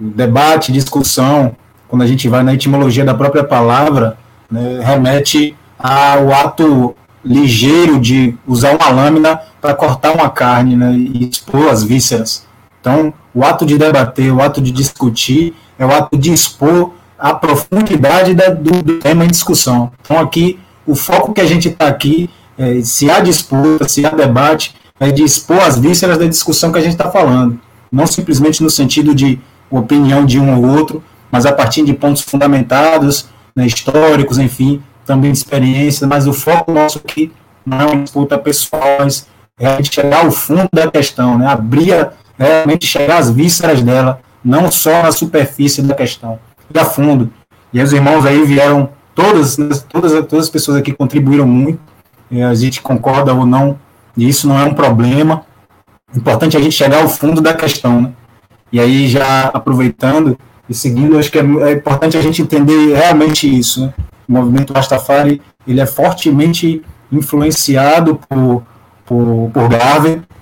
Debate, 0.00 0.72
discussão, 0.72 1.54
quando 1.86 2.02
a 2.02 2.06
gente 2.06 2.28
vai 2.28 2.42
na 2.42 2.54
etimologia 2.54 3.04
da 3.04 3.14
própria 3.14 3.44
palavra, 3.44 4.16
né, 4.50 4.80
remete 4.82 5.56
ao 5.78 6.32
ato 6.32 6.96
ligeiro 7.24 8.00
de 8.00 8.34
usar 8.46 8.74
uma 8.76 8.88
lâmina 8.90 9.40
para 9.60 9.74
cortar 9.74 10.12
uma 10.12 10.28
carne 10.28 10.76
né, 10.76 10.92
e 10.92 11.28
expor 11.28 11.68
as 11.68 11.84
vísceras. 11.84 12.46
Então, 12.80 13.14
o 13.32 13.44
ato 13.44 13.64
de 13.64 13.78
debater, 13.78 14.32
o 14.32 14.42
ato 14.42 14.60
de 14.60 14.70
discutir, 14.70 15.54
é 15.78 15.86
o 15.86 15.92
ato 15.92 16.18
de 16.18 16.32
expor 16.32 16.92
a 17.18 17.32
profundidade 17.32 18.34
da, 18.34 18.48
do, 18.48 18.82
do 18.82 18.98
tema 18.98 19.24
em 19.24 19.28
discussão. 19.28 19.92
Então, 20.02 20.18
aqui, 20.18 20.58
o 20.86 20.94
foco 20.94 21.32
que 21.32 21.40
a 21.40 21.46
gente 21.46 21.68
está 21.68 21.88
aqui, 21.88 22.28
é, 22.58 22.80
se 22.82 23.10
há 23.10 23.20
disputa, 23.20 23.88
se 23.88 24.04
há 24.04 24.10
debate, 24.10 24.74
é 25.00 25.10
de 25.10 25.22
expor 25.22 25.58
as 25.58 25.78
vísceras 25.78 26.18
da 26.18 26.26
discussão 26.26 26.70
que 26.70 26.78
a 26.78 26.80
gente 26.80 26.92
está 26.92 27.10
falando. 27.10 27.58
Não 27.90 28.06
simplesmente 28.06 28.62
no 28.62 28.70
sentido 28.70 29.14
de 29.14 29.40
opinião 29.70 30.24
de 30.24 30.38
um 30.38 30.56
ou 30.56 30.76
outro, 30.78 31.02
mas 31.30 31.46
a 31.46 31.52
partir 31.52 31.84
de 31.84 31.92
pontos 31.92 32.22
fundamentados, 32.22 33.26
né, 33.56 33.66
históricos, 33.66 34.38
enfim, 34.38 34.82
também 35.04 35.32
de 35.32 35.38
experiência, 35.38 36.06
mas 36.06 36.26
o 36.26 36.32
foco 36.32 36.72
nosso 36.72 36.98
aqui 36.98 37.32
não 37.64 37.80
é 37.80 37.86
uma 37.86 38.02
disputa 38.02 38.38
pessoal, 38.38 38.98
mas 39.00 39.26
é 39.58 39.82
chegar 39.82 40.24
ao 40.24 40.30
fundo 40.30 40.68
da 40.72 40.90
questão, 40.90 41.38
né, 41.38 41.46
abrir, 41.46 42.08
realmente 42.38 42.86
chegar 42.86 43.18
às 43.18 43.30
vísceras 43.30 43.82
dela, 43.82 44.20
não 44.44 44.70
só 44.70 45.02
na 45.02 45.12
superfície 45.12 45.82
da 45.82 45.94
questão, 45.94 46.38
e 46.72 46.78
a 46.78 46.84
fundo. 46.84 47.30
E 47.72 47.80
os 47.80 47.92
irmãos 47.92 48.24
aí 48.24 48.44
vieram 48.44 48.90
todas, 49.14 49.56
todas, 49.88 50.22
todas 50.22 50.44
as 50.44 50.50
pessoas 50.50 50.78
aqui 50.78 50.92
contribuíram 50.92 51.46
muito. 51.46 51.80
a 52.30 52.54
gente 52.54 52.80
concorda 52.80 53.32
ou 53.32 53.46
não, 53.46 53.78
e 54.16 54.28
isso 54.28 54.48
não 54.48 54.58
é 54.58 54.64
um 54.64 54.74
problema. 54.74 55.44
Importante 56.14 56.56
a 56.56 56.60
gente 56.60 56.74
chegar 56.74 57.02
ao 57.02 57.08
fundo 57.08 57.40
da 57.40 57.54
questão, 57.54 58.02
né? 58.02 58.12
E 58.72 58.80
aí, 58.80 59.06
já 59.08 59.48
aproveitando 59.48 60.36
e 60.68 60.74
seguindo, 60.74 61.18
acho 61.18 61.30
que 61.30 61.38
é, 61.38 61.42
é 61.42 61.72
importante 61.72 62.16
a 62.16 62.20
gente 62.20 62.42
entender 62.42 62.94
realmente 62.94 63.46
isso. 63.46 63.82
Né? 63.82 63.94
O 64.28 64.32
movimento 64.32 64.72
Rastafari 64.72 65.40
ele 65.66 65.80
é 65.80 65.86
fortemente 65.86 66.82
influenciado 67.12 68.18
por, 68.28 68.62
por, 69.04 69.50
por 69.52 69.68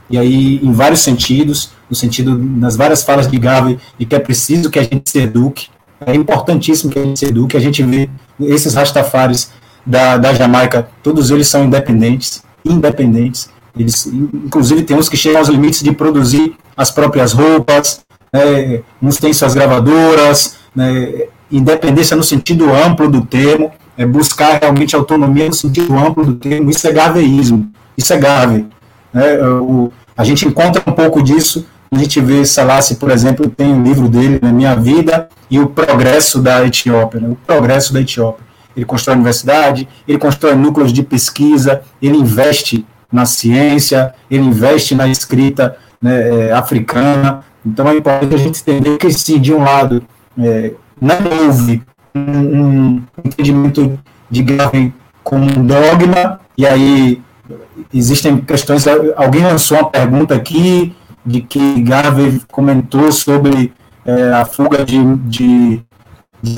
e 0.08 0.18
aí 0.18 0.60
em 0.62 0.72
vários 0.72 1.00
sentidos, 1.00 1.72
no 1.88 1.96
sentido 1.96 2.36
nas 2.36 2.76
várias 2.76 3.02
falas 3.02 3.28
de 3.28 3.38
Garvey, 3.38 3.78
de 3.98 4.06
que 4.06 4.14
é 4.14 4.18
preciso 4.18 4.70
que 4.70 4.78
a 4.78 4.82
gente 4.82 5.10
se 5.10 5.20
eduque, 5.20 5.68
é 6.06 6.14
importantíssimo 6.14 6.90
que 6.90 6.98
a 6.98 7.04
gente 7.04 7.18
se 7.18 7.26
eduque, 7.26 7.56
a 7.56 7.60
gente 7.60 7.82
vê 7.82 8.08
esses 8.40 8.74
Rastafaris 8.74 9.50
da, 9.84 10.16
da 10.16 10.32
Jamaica, 10.32 10.88
todos 11.02 11.30
eles 11.30 11.48
são 11.48 11.64
independentes, 11.64 12.42
independentes, 12.64 13.50
eles, 13.78 14.06
inclusive 14.06 14.82
tem 14.82 14.96
uns 14.96 15.08
que 15.08 15.16
chegam 15.16 15.38
aos 15.38 15.48
limites 15.48 15.82
de 15.82 15.92
produzir 15.92 16.54
as 16.76 16.90
próprias 16.90 17.32
roupas, 17.32 18.00
né, 18.32 18.82
uns 19.00 19.16
têm 19.16 19.32
suas 19.32 19.54
gravadoras, 19.54 20.56
né, 20.74 21.26
independência 21.50 22.16
no 22.16 22.22
sentido 22.22 22.72
amplo 22.72 23.08
do 23.08 23.22
termo, 23.22 23.72
é 23.96 24.06
buscar 24.06 24.58
realmente 24.60 24.96
autonomia 24.96 25.48
no 25.48 25.54
sentido 25.54 25.96
amplo 25.96 26.24
do 26.24 26.34
termo, 26.34 26.70
isso 26.70 26.86
é 26.86 26.92
gaveísmo, 26.92 27.70
isso 27.96 28.12
é 28.12 28.18
gave. 28.18 28.66
Né, 29.12 29.38
o, 29.42 29.92
a 30.16 30.24
gente 30.24 30.46
encontra 30.46 30.82
um 30.86 30.92
pouco 30.92 31.22
disso, 31.22 31.66
a 31.92 31.98
gente 31.98 32.20
vê 32.22 32.44
Selassie, 32.46 32.96
por 32.96 33.10
exemplo, 33.10 33.50
tem 33.50 33.68
um 33.68 33.82
livro 33.82 34.08
dele, 34.08 34.38
né, 34.40 34.50
Minha 34.50 34.74
Vida 34.74 35.28
e 35.50 35.60
o 35.60 35.66
Progresso 35.66 36.40
da 36.40 36.66
Etiópia, 36.66 37.20
né, 37.20 37.28
o 37.28 37.36
Progresso 37.46 37.92
da 37.92 38.00
Etiópia. 38.00 38.42
Ele 38.74 38.86
constrói 38.86 39.16
universidade, 39.16 39.86
ele 40.08 40.16
constrói 40.16 40.54
núcleos 40.54 40.90
de 40.90 41.02
pesquisa, 41.02 41.82
ele 42.00 42.16
investe 42.16 42.86
na 43.12 43.26
ciência, 43.26 44.14
ele 44.30 44.42
investe 44.42 44.94
na 44.94 45.06
escrita 45.06 45.76
né, 46.00 46.48
é, 46.48 46.52
africana, 46.52 47.44
então 47.64 47.86
é 47.86 47.96
importante 47.96 48.34
a 48.34 48.38
gente 48.38 48.62
entender 48.62 48.96
que, 48.96 49.12
sim, 49.12 49.38
de 49.38 49.52
um 49.52 49.62
lado, 49.62 50.02
é, 50.38 50.72
não 50.98 51.16
houve 51.44 51.82
um, 52.14 52.20
um, 52.20 53.02
entendimento 53.22 53.98
de 54.30 54.42
Gavin 54.42 54.94
como 55.22 55.44
um 55.44 55.66
dogma, 55.66 56.40
e 56.56 56.66
aí 56.66 57.20
existem 57.92 58.38
questões. 58.38 58.86
Alguém 59.14 59.42
lançou 59.42 59.76
uma 59.76 59.90
pergunta 59.90 60.34
aqui 60.34 60.94
de 61.24 61.40
que 61.40 61.80
Garvey 61.82 62.40
comentou 62.50 63.10
sobre 63.12 63.72
é, 64.04 64.32
a 64.32 64.44
fuga 64.44 64.84
de, 64.84 65.02
de, 65.16 65.82
de 66.42 66.54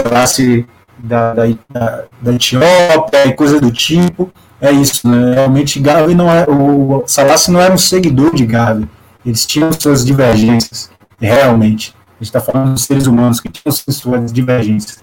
da, 0.99 1.35
da, 1.35 2.05
da, 2.23 2.33
Etiópia 2.33 3.27
e 3.27 3.33
coisa 3.35 3.61
do 3.61 3.71
tipo. 3.71 4.31
É 4.61 4.73
isso, 4.73 5.09
né? 5.09 5.35
Realmente 5.35 5.79
Garvey 5.79 6.15
não 6.15 6.31
é. 6.31 6.47
O 6.49 7.05
Salassi 7.07 7.51
não 7.51 7.61
era 7.61 7.75
um 7.75 7.79
seguidor 7.79 8.35
de 8.35 8.47
Garvey. 8.47 8.89
Eles 9.25 9.45
tinham 9.45 9.73
suas 9.73 10.05
divergências 10.05 10.91
realmente. 11.19 11.95
A 12.11 12.25
gente 12.25 12.29
está 12.29 12.41
falando 12.41 12.75
dos 12.75 12.85
seres 12.85 13.07
humanos 13.07 13.41
que 13.41 13.49
tinham 13.49 13.73
suas 13.73 14.33
divergências. 14.33 15.03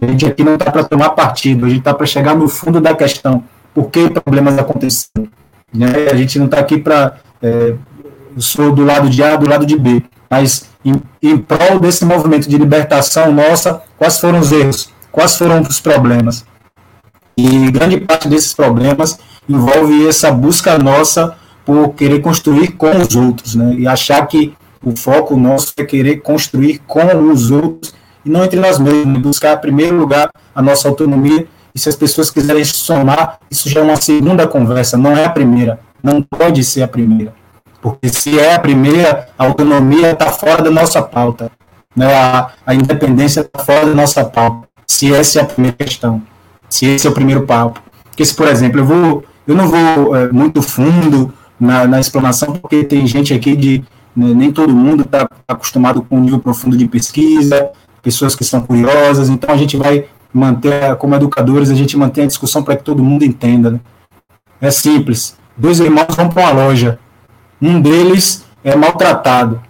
E 0.00 0.04
a 0.04 0.08
gente 0.08 0.26
aqui 0.26 0.44
não 0.44 0.54
está 0.54 0.70
para 0.70 0.84
tomar 0.84 1.10
partido, 1.10 1.64
a 1.64 1.68
gente 1.68 1.78
está 1.78 1.94
para 1.94 2.06
chegar 2.06 2.36
no 2.36 2.48
fundo 2.48 2.80
da 2.80 2.94
questão. 2.94 3.42
Por 3.74 3.90
que 3.90 4.10
problemas 4.10 4.58
aconteceram? 4.58 5.28
Né? 5.72 6.08
A 6.10 6.16
gente 6.16 6.38
não 6.38 6.46
está 6.46 6.58
aqui 6.58 6.78
para. 6.78 7.16
É, 7.40 7.74
sou 8.40 8.72
do 8.72 8.84
lado 8.84 9.08
de 9.08 9.22
A, 9.22 9.36
do 9.36 9.48
lado 9.48 9.66
de 9.66 9.76
B. 9.76 10.02
Mas 10.30 10.68
em, 10.84 10.94
em 11.22 11.38
prol 11.38 11.78
desse 11.80 12.04
movimento 12.04 12.48
de 12.48 12.56
libertação 12.56 13.32
nossa, 13.32 13.82
quais 13.96 14.18
foram 14.18 14.40
os 14.40 14.52
erros? 14.52 14.90
Quais 15.10 15.36
foram 15.36 15.62
os 15.62 15.80
problemas? 15.80 16.44
E 17.36 17.70
grande 17.70 17.98
parte 18.00 18.28
desses 18.28 18.52
problemas 18.52 19.18
envolve 19.48 20.06
essa 20.06 20.30
busca 20.30 20.76
nossa 20.78 21.36
por 21.64 21.90
querer 21.90 22.20
construir 22.20 22.72
com 22.72 22.90
os 22.96 23.14
outros, 23.14 23.54
né? 23.54 23.74
E 23.78 23.86
achar 23.86 24.26
que 24.26 24.54
o 24.82 24.96
foco 24.96 25.36
nosso 25.36 25.72
é 25.76 25.84
querer 25.84 26.16
construir 26.16 26.80
com 26.86 27.30
os 27.30 27.50
outros 27.50 27.94
e 28.24 28.30
não 28.30 28.44
entre 28.44 28.58
nós 28.58 28.78
mesmos, 28.78 29.22
buscar, 29.22 29.56
em 29.56 29.60
primeiro 29.60 29.96
lugar, 29.96 30.30
a 30.54 30.60
nossa 30.60 30.88
autonomia. 30.88 31.46
E 31.74 31.78
se 31.78 31.88
as 31.88 31.96
pessoas 31.96 32.30
quiserem 32.30 32.64
somar, 32.64 33.38
isso 33.50 33.68
já 33.68 33.80
é 33.80 33.82
uma 33.82 33.96
segunda 33.96 34.46
conversa, 34.46 34.96
não 34.96 35.16
é 35.16 35.24
a 35.24 35.30
primeira. 35.30 35.80
Não 36.02 36.22
pode 36.22 36.62
ser 36.64 36.82
a 36.82 36.88
primeira. 36.88 37.32
Porque 37.80 38.08
se 38.08 38.38
é 38.38 38.54
a 38.54 38.58
primeira, 38.58 39.28
a 39.38 39.44
autonomia 39.44 40.12
está 40.12 40.30
fora 40.30 40.62
da 40.62 40.70
nossa 40.70 41.00
pauta. 41.02 41.50
Né? 41.94 42.12
A, 42.12 42.50
a 42.66 42.74
independência 42.74 43.40
está 43.40 43.62
fora 43.62 43.86
da 43.86 43.94
nossa 43.94 44.24
pauta. 44.24 44.68
Se 44.86 45.14
essa 45.14 45.40
é 45.40 45.42
a 45.42 45.46
primeira 45.46 45.76
questão. 45.76 46.22
Se 46.68 46.86
esse 46.86 47.06
é 47.06 47.10
o 47.10 47.14
primeiro 47.14 47.46
papo. 47.46 47.80
Porque 48.04 48.24
se, 48.24 48.34
por 48.34 48.48
exemplo, 48.48 48.80
eu, 48.80 48.84
vou, 48.84 49.24
eu 49.46 49.54
não 49.54 49.68
vou 49.68 50.16
é, 50.16 50.32
muito 50.32 50.60
fundo 50.60 51.32
na, 51.58 51.86
na 51.86 52.00
explanação, 52.00 52.54
porque 52.54 52.84
tem 52.84 53.06
gente 53.06 53.32
aqui 53.32 53.54
de 53.54 53.84
né? 54.18 54.34
Nem 54.34 54.50
todo 54.50 54.74
mundo 54.74 55.02
está 55.04 55.28
acostumado 55.46 56.02
com 56.02 56.16
um 56.16 56.20
nível 56.20 56.40
profundo 56.40 56.76
de 56.76 56.88
pesquisa, 56.88 57.70
pessoas 58.02 58.34
que 58.34 58.42
são 58.42 58.60
curiosas, 58.60 59.28
então 59.28 59.54
a 59.54 59.56
gente 59.56 59.76
vai 59.76 60.06
manter, 60.34 60.96
como 60.96 61.14
educadores, 61.14 61.70
a 61.70 61.74
gente 61.74 61.96
mantém 61.96 62.24
a 62.24 62.26
discussão 62.26 62.64
para 62.64 62.76
que 62.76 62.82
todo 62.82 63.02
mundo 63.02 63.24
entenda. 63.24 63.70
Né? 63.70 63.80
É 64.60 64.72
simples. 64.72 65.36
Dois 65.56 65.78
irmãos 65.78 66.16
vão 66.16 66.28
para 66.28 66.42
uma 66.42 66.64
loja. 66.64 66.98
Um 67.60 67.80
deles 67.80 68.44
é 68.62 68.74
maltratado. 68.76 69.62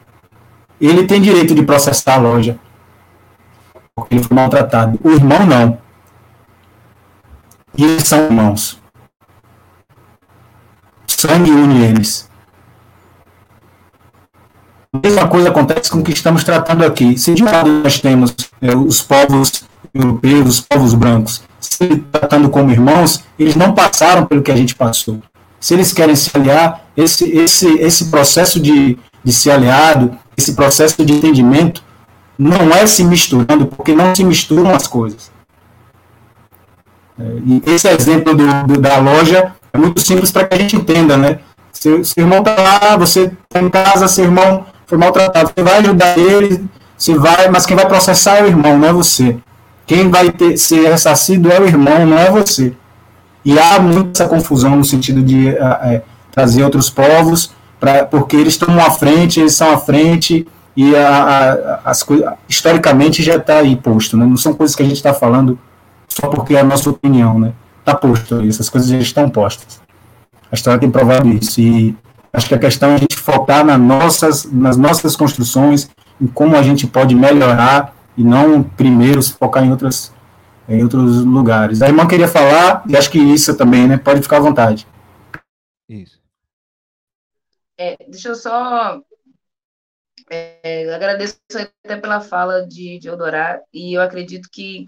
Ele 0.81 1.07
tem 1.07 1.21
direito 1.21 1.55
de 1.55 1.63
processar 1.63 2.15
a 2.15 2.19
loja. 2.19 2.59
Porque 3.95 4.15
ele 4.15 4.23
foi 4.23 4.35
maltratado. 4.35 4.99
O 5.03 5.11
irmão 5.11 5.45
não. 5.47 5.79
E 7.77 7.85
eles 7.85 8.07
são 8.07 8.25
irmãos. 8.25 8.81
Sangue 11.07 11.51
une 11.51 11.85
eles. 11.85 12.29
A 14.93 14.99
mesma 15.07 15.29
coisa 15.29 15.49
acontece 15.49 15.91
com 15.91 15.99
o 15.99 16.03
que 16.03 16.13
estamos 16.13 16.45
tratando 16.45 16.85
aqui. 16.85 17.19
Se 17.19 17.35
de 17.35 17.43
um 17.43 17.47
lado 17.47 17.71
nós 17.71 18.01
temos 18.01 18.35
é, 18.61 18.75
os 18.75 19.03
povos 19.03 19.65
europeus, 19.93 20.49
os 20.49 20.61
povos 20.61 20.95
brancos, 20.95 21.43
se 21.61 21.87
tratando 22.13 22.49
como 22.49 22.71
irmãos, 22.71 23.25
eles 23.39 23.55
não 23.55 23.75
passaram 23.75 24.27
pelo 24.27 24.43
que 24.43 24.51
a 24.51 24.57
gente 24.57 24.75
passou. 24.75 25.21
Se 25.61 25.75
eles 25.75 25.93
querem 25.93 26.15
se 26.15 26.31
aliar, 26.35 26.85
esse, 26.97 27.31
esse, 27.31 27.67
esse 27.79 28.07
processo 28.07 28.61
de, 28.61 28.99
de 29.23 29.33
ser 29.33 29.51
aliado, 29.51 30.17
esse 30.37 30.55
processo 30.55 31.05
de 31.05 31.13
entendimento, 31.13 31.83
não 32.39 32.73
é 32.73 32.87
se 32.87 33.03
misturando, 33.03 33.67
porque 33.67 33.93
não 33.93 34.15
se 34.15 34.25
misturam 34.25 34.73
as 34.75 34.87
coisas. 34.87 35.31
É, 37.19 37.23
e 37.45 37.63
esse 37.67 37.89
exemplo 37.89 38.35
do, 38.35 38.47
do, 38.67 38.81
da 38.81 38.99
loja 38.99 39.53
é 39.73 39.79
muito 39.79 40.01
simples 40.01 40.31
para 40.31 40.47
que 40.47 40.55
a 40.55 40.59
gente 40.59 40.77
entenda, 40.77 41.17
né? 41.17 41.41
Seu, 41.73 42.05
seu 42.05 42.23
irmão 42.23 42.39
está 42.39 42.55
lá, 42.55 42.97
você 42.97 43.33
está 43.45 43.61
em 43.61 43.69
casa, 43.69 44.07
seu 44.07 44.25
irmão 44.25 44.67
foi 44.87 44.97
maltratado. 44.97 45.51
Você 45.55 45.63
vai 45.63 45.79
ajudar 45.79 46.17
ele, 46.17 46.65
você 46.97 47.15
vai, 47.15 47.49
mas 47.49 47.67
quem 47.67 47.77
vai 47.77 47.87
processar 47.87 48.39
é 48.39 48.43
o 48.45 48.47
irmão, 48.47 48.79
não 48.79 48.89
é 48.89 48.93
você. 48.93 49.37
Quem 49.87 50.11
vai 50.11 50.31
ter, 50.31 50.57
ser 50.57 50.89
ressarcido 50.89 51.51
é 51.51 51.61
o 51.61 51.67
irmão, 51.67 52.07
não 52.07 52.19
é 52.19 52.31
você. 52.31 52.75
E 53.45 53.59
há 53.59 53.81
muita 53.81 54.29
confusão 54.29 54.77
no 54.77 54.85
sentido 54.85 55.23
de 55.23 55.49
é, 55.49 56.03
trazer 56.33 56.63
outros 56.63 56.91
povos, 56.91 57.53
pra, 57.79 58.05
porque 58.05 58.37
eles 58.37 58.55
estão 58.55 58.79
à 58.79 58.91
frente, 58.91 59.41
eles 59.41 59.55
são 59.55 59.73
à 59.73 59.79
frente, 59.79 60.47
e 60.77 60.95
a, 60.95 61.81
a, 61.85 61.91
as 61.91 62.03
coisas, 62.03 62.33
historicamente 62.49 63.23
já 63.23 63.37
está 63.37 63.59
aí 63.59 63.75
posto, 63.77 64.17
né? 64.17 64.25
não 64.25 64.37
são 64.37 64.55
coisas 64.55 64.77
que 64.77 64.83
a 64.83 64.87
gente 64.87 64.97
está 64.97 65.15
falando 65.15 65.59
só 66.09 66.29
porque 66.29 66.55
é 66.55 66.61
a 66.61 66.65
nossa 66.65 66.91
opinião, 66.91 67.39
né? 67.39 67.53
Está 67.81 67.95
posto 67.95 68.37
aí, 68.37 68.49
essas 68.49 68.69
coisas 68.69 68.91
já 68.91 68.99
estão 68.99 69.29
postas. 69.29 69.81
A 70.51 70.55
história 70.55 70.81
tem 70.81 70.91
provado 70.91 71.29
isso. 71.29 71.61
E 71.61 71.97
Acho 72.33 72.49
que 72.49 72.55
a 72.55 72.59
questão 72.59 72.91
é 72.91 72.95
a 72.95 72.99
gente 72.99 73.17
focar 73.17 73.65
nas 73.65 73.81
nossas, 73.81 74.49
nas 74.51 74.77
nossas 74.77 75.17
construções, 75.17 75.89
em 76.21 76.27
como 76.27 76.57
a 76.57 76.63
gente 76.63 76.87
pode 76.87 77.15
melhorar 77.15 77.95
e 78.17 78.23
não 78.23 78.63
primeiro 78.63 79.23
se 79.23 79.33
focar 79.33 79.65
em, 79.65 79.71
outras, 79.71 80.13
em 80.69 80.83
outros 80.83 81.25
lugares. 81.25 81.81
A 81.81 81.87
irmã 81.87 82.07
queria 82.07 82.29
falar, 82.29 82.85
e 82.89 82.97
acho 82.97 83.11
que 83.11 83.19
isso 83.19 83.57
também, 83.57 83.89
né? 83.89 83.97
Pode 83.97 84.23
ficar 84.23 84.37
à 84.37 84.41
vontade. 84.41 84.87
Isso. 85.89 86.21
É, 87.77 87.97
deixa 88.09 88.29
eu 88.29 88.35
só. 88.35 89.01
É, 90.31 90.93
agradeço 90.93 91.39
até 91.51 91.97
pela 91.97 92.21
fala 92.21 92.67
de, 92.67 92.99
de 92.99 93.09
Odorá, 93.09 93.61
e 93.73 93.97
eu 93.97 94.03
acredito 94.03 94.49
que 94.53 94.85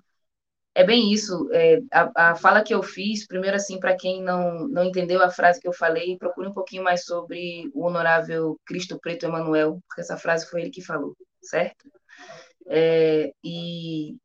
é 0.74 0.84
bem 0.84 1.12
isso. 1.12 1.48
É, 1.52 1.78
a, 1.90 2.30
a, 2.30 2.34
fala 2.34 2.62
que 2.62 2.74
eu 2.74 2.82
fiz, 2.82 3.26
primeiro, 3.26 3.56
assim, 3.56 3.80
para 3.80 3.96
quem 3.96 4.22
não, 4.22 4.68
não 4.68 4.84
entendeu 4.84 5.22
a 5.22 5.30
frase 5.30 5.60
que 5.60 5.66
eu 5.66 5.72
falei, 5.72 6.18
procure 6.18 6.48
um 6.48 6.52
pouquinho 6.52 6.84
mais 6.84 7.04
sobre 7.04 7.70
o 7.74 7.86
honorável 7.86 8.58
Cristo 8.66 8.98
Preto 9.00 9.24
Emanuel, 9.24 9.80
porque 9.88 10.02
essa 10.02 10.18
frase 10.18 10.46
foi 10.46 10.62
ele 10.62 10.70
que 10.70 10.82
falou, 10.82 11.16
certo? 11.42 11.90
É, 12.66 13.32
e 13.42 14.16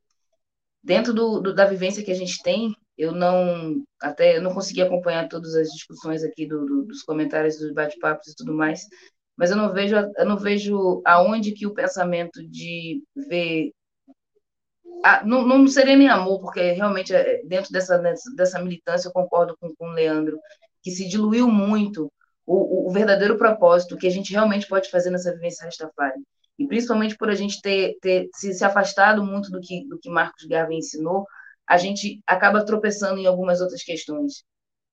dentro 0.85 1.13
do, 1.13 1.39
do, 1.41 1.53
da 1.53 1.65
vivência 1.65 2.03
que 2.03 2.11
a 2.11 2.15
gente 2.15 2.41
tem, 2.43 2.75
eu 2.97 3.11
não 3.11 3.83
até 4.01 4.37
eu 4.37 4.41
não 4.41 4.53
consegui 4.53 4.81
acompanhar 4.81 5.27
todas 5.27 5.55
as 5.55 5.69
discussões 5.69 6.23
aqui 6.23 6.45
do, 6.45 6.65
do, 6.65 6.85
dos 6.85 7.01
comentários 7.01 7.57
dos 7.57 7.73
bate-papos 7.73 8.27
e 8.29 8.35
tudo 8.35 8.53
mais, 8.53 8.87
mas 9.35 9.51
eu 9.51 9.57
não 9.57 9.73
vejo 9.73 9.95
eu 9.95 10.25
não 10.25 10.37
vejo 10.37 11.01
aonde 11.05 11.51
que 11.53 11.65
o 11.65 11.73
pensamento 11.73 12.41
de 12.47 13.03
ver 13.15 13.71
não, 15.25 15.45
não 15.45 15.67
seria 15.67 15.95
nem 15.95 16.07
amor, 16.07 16.39
porque 16.39 16.71
realmente 16.71 17.13
é, 17.13 17.43
dentro 17.43 17.71
dessa, 17.71 18.01
dessa 18.35 18.61
militância 18.61 19.07
eu 19.07 19.13
concordo 19.13 19.55
com, 19.59 19.73
com 19.75 19.87
o 19.87 19.93
Leandro, 19.93 20.39
que 20.81 20.91
se 20.91 21.07
diluiu 21.07 21.47
muito 21.47 22.11
o, 22.45 22.89
o, 22.89 22.91
verdadeiro 22.91 23.37
propósito, 23.37 23.97
que 23.97 24.07
a 24.07 24.11
gente 24.11 24.31
realmente 24.31 24.67
pode 24.67 24.89
fazer 24.89 25.09
nessa 25.09 25.31
vivência 25.33 25.65
Rastafari. 25.65 26.21
E 26.57 26.67
principalmente 26.67 27.17
por 27.17 27.29
a 27.29 27.35
gente 27.35 27.61
ter, 27.61 27.97
ter 28.01 28.29
se, 28.33 28.53
se 28.53 28.63
afastado 28.63 29.23
muito 29.23 29.49
do 29.51 29.59
que, 29.59 29.87
do 29.87 29.99
que 29.99 30.09
Marcos 30.09 30.45
Garvey 30.45 30.77
ensinou, 30.77 31.25
a 31.67 31.77
gente 31.77 32.21
acaba 32.25 32.65
tropeçando 32.65 33.19
em 33.19 33.25
algumas 33.25 33.61
outras 33.61 33.83
questões, 33.83 34.43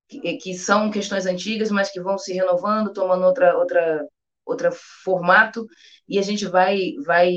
que, 0.07 0.37
que 0.37 0.53
são 0.55 0.91
questões 0.91 1.25
antigas, 1.25 1.71
mas 1.71 1.91
que 1.91 2.01
vão 2.01 2.17
se 2.17 2.33
renovando, 2.33 2.91
tomando 2.91 3.23
outra, 3.23 3.57
outra, 3.57 4.07
outra 4.45 4.71
formato, 5.03 5.65
e 6.07 6.19
a 6.19 6.21
gente 6.21 6.45
vai, 6.45 6.93
vai, 7.05 7.33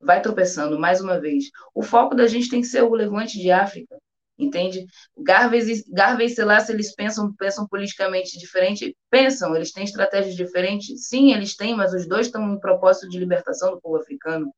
vai 0.00 0.20
tropeçando 0.20 0.78
mais 0.78 1.00
uma 1.00 1.20
vez. 1.20 1.44
O 1.74 1.82
foco 1.82 2.14
da 2.14 2.26
gente 2.26 2.50
tem 2.50 2.60
que 2.60 2.66
ser 2.66 2.82
o 2.82 2.94
levante 2.94 3.38
de 3.38 3.50
África, 3.50 3.96
entende? 4.38 4.86
Garvey, 5.16 5.82
Garvey 5.88 6.26
e 6.26 6.30
Selassie, 6.30 6.74
eles 6.74 6.94
pensam, 6.94 7.32
pensam 7.34 7.66
politicamente 7.66 8.38
diferente, 8.38 8.96
pensam, 9.10 9.54
eles 9.56 9.72
têm 9.72 9.84
estratégias 9.84 10.36
diferentes, 10.36 11.08
sim, 11.08 11.32
eles 11.32 11.56
têm, 11.56 11.74
mas 11.74 11.92
os 11.92 12.06
dois 12.06 12.26
estão 12.26 12.54
em 12.54 12.60
propósito 12.60 13.08
de 13.08 13.18
libertação 13.18 13.72
do 13.72 13.80
povo 13.80 13.96
africano. 13.96 14.52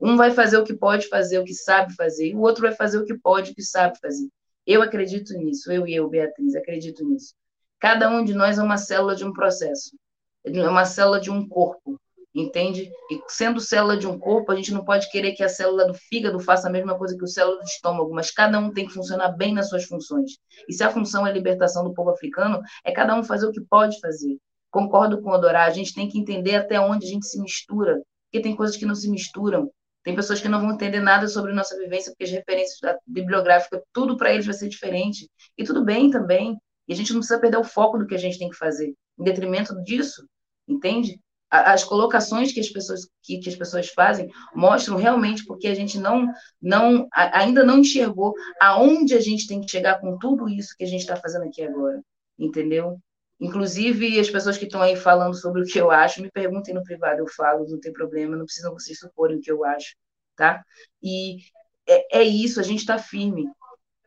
Um 0.00 0.16
vai 0.16 0.30
fazer 0.30 0.58
o 0.58 0.64
que 0.64 0.74
pode 0.74 1.08
fazer, 1.08 1.38
o 1.38 1.44
que 1.44 1.54
sabe 1.54 1.94
fazer, 1.94 2.28
e 2.28 2.34
o 2.34 2.40
outro 2.40 2.62
vai 2.62 2.72
fazer 2.72 2.98
o 2.98 3.04
que 3.04 3.14
pode, 3.18 3.52
o 3.52 3.54
que 3.54 3.62
sabe 3.62 3.98
fazer. 4.00 4.28
Eu 4.66 4.82
acredito 4.82 5.34
nisso, 5.34 5.70
eu 5.72 5.86
e 5.86 5.94
eu, 5.94 6.08
Beatriz, 6.08 6.54
acredito 6.54 7.04
nisso. 7.04 7.34
Cada 7.80 8.08
um 8.08 8.24
de 8.24 8.34
nós 8.34 8.58
é 8.58 8.62
uma 8.62 8.78
célula 8.78 9.14
de 9.14 9.24
um 9.24 9.32
processo, 9.32 9.96
é 10.44 10.68
uma 10.68 10.84
célula 10.84 11.20
de 11.20 11.30
um 11.30 11.46
corpo 11.48 12.00
entende? 12.34 12.90
E 13.10 13.20
sendo 13.28 13.60
célula 13.60 13.96
de 13.96 14.06
um 14.06 14.18
corpo, 14.18 14.50
a 14.50 14.56
gente 14.56 14.72
não 14.72 14.84
pode 14.84 15.08
querer 15.10 15.32
que 15.32 15.42
a 15.42 15.48
célula 15.48 15.86
do 15.86 15.94
fígado 15.94 16.40
faça 16.40 16.68
a 16.68 16.70
mesma 16.70 16.98
coisa 16.98 17.16
que 17.16 17.22
o 17.22 17.28
célula 17.28 17.58
do 17.58 17.64
estômago, 17.64 18.12
mas 18.12 18.30
cada 18.30 18.58
um 18.58 18.72
tem 18.72 18.86
que 18.86 18.92
funcionar 18.92 19.28
bem 19.36 19.54
nas 19.54 19.68
suas 19.68 19.84
funções. 19.84 20.32
E 20.68 20.72
se 20.72 20.82
a 20.82 20.90
função 20.90 21.26
é 21.26 21.30
a 21.30 21.32
libertação 21.32 21.84
do 21.84 21.94
povo 21.94 22.10
africano, 22.10 22.60
é 22.84 22.92
cada 22.92 23.14
um 23.14 23.22
fazer 23.22 23.46
o 23.46 23.52
que 23.52 23.60
pode 23.60 24.00
fazer. 24.00 24.36
Concordo 24.70 25.22
com 25.22 25.30
o 25.30 25.34
Odorá, 25.34 25.64
a 25.64 25.70
gente 25.70 25.94
tem 25.94 26.08
que 26.08 26.18
entender 26.18 26.56
até 26.56 26.80
onde 26.80 27.06
a 27.06 27.08
gente 27.08 27.26
se 27.26 27.40
mistura, 27.40 28.02
porque 28.26 28.42
tem 28.42 28.56
coisas 28.56 28.76
que 28.76 28.84
não 28.84 28.94
se 28.94 29.08
misturam. 29.08 29.70
Tem 30.02 30.14
pessoas 30.14 30.40
que 30.40 30.48
não 30.48 30.60
vão 30.60 30.72
entender 30.72 31.00
nada 31.00 31.26
sobre 31.28 31.52
nossa 31.52 31.78
vivência, 31.78 32.12
porque 32.12 32.24
as 32.24 32.30
referências 32.30 32.78
bibliográficas, 33.06 33.80
tudo 33.92 34.16
para 34.16 34.32
eles 34.32 34.44
vai 34.44 34.54
ser 34.54 34.68
diferente. 34.68 35.30
E 35.56 35.64
tudo 35.64 35.82
bem 35.82 36.10
também. 36.10 36.58
E 36.86 36.92
a 36.92 36.96
gente 36.96 37.12
não 37.12 37.20
precisa 37.20 37.40
perder 37.40 37.56
o 37.56 37.64
foco 37.64 37.96
do 37.96 38.06
que 38.06 38.14
a 38.14 38.18
gente 38.18 38.38
tem 38.38 38.50
que 38.50 38.56
fazer, 38.56 38.92
em 39.18 39.24
detrimento 39.24 39.74
disso, 39.82 40.26
entende? 40.68 41.18
As 41.50 41.84
colocações 41.84 42.52
que 42.52 42.60
as 42.60 42.68
pessoas 42.68 43.08
que, 43.22 43.38
que, 43.38 43.48
as 43.48 43.54
pessoas 43.54 43.88
fazem 43.88 44.28
mostram 44.54 44.96
realmente 44.96 45.44
porque 45.44 45.68
a 45.68 45.74
gente 45.74 45.98
não 45.98 46.26
não 46.60 47.06
ainda 47.12 47.62
não 47.62 47.78
enxergou 47.78 48.34
aonde 48.60 49.14
a 49.14 49.20
gente 49.20 49.46
tem 49.46 49.60
que 49.60 49.70
chegar 49.70 50.00
com 50.00 50.18
tudo 50.18 50.48
isso 50.48 50.74
que 50.76 50.84
a 50.84 50.86
gente 50.86 51.00
está 51.00 51.16
fazendo 51.16 51.44
aqui 51.44 51.62
agora 51.62 52.02
entendeu? 52.38 52.98
Inclusive 53.40 54.18
as 54.18 54.30
pessoas 54.30 54.56
que 54.58 54.64
estão 54.64 54.82
aí 54.82 54.96
falando 54.96 55.34
sobre 55.34 55.62
o 55.62 55.64
que 55.64 55.78
eu 55.78 55.90
acho 55.90 56.22
me 56.22 56.30
perguntem 56.30 56.74
no 56.74 56.82
privado 56.82 57.20
eu 57.20 57.28
falo 57.28 57.68
não 57.68 57.78
tem 57.78 57.92
problema 57.92 58.36
não 58.36 58.44
precisam 58.44 58.72
vocês 58.72 58.98
suporem 58.98 59.36
o 59.36 59.40
que 59.40 59.52
eu 59.52 59.64
acho 59.64 59.94
tá? 60.36 60.64
E 61.02 61.38
é, 61.86 62.20
é 62.20 62.22
isso 62.22 62.58
a 62.58 62.62
gente 62.62 62.80
está 62.80 62.98
firme. 62.98 63.46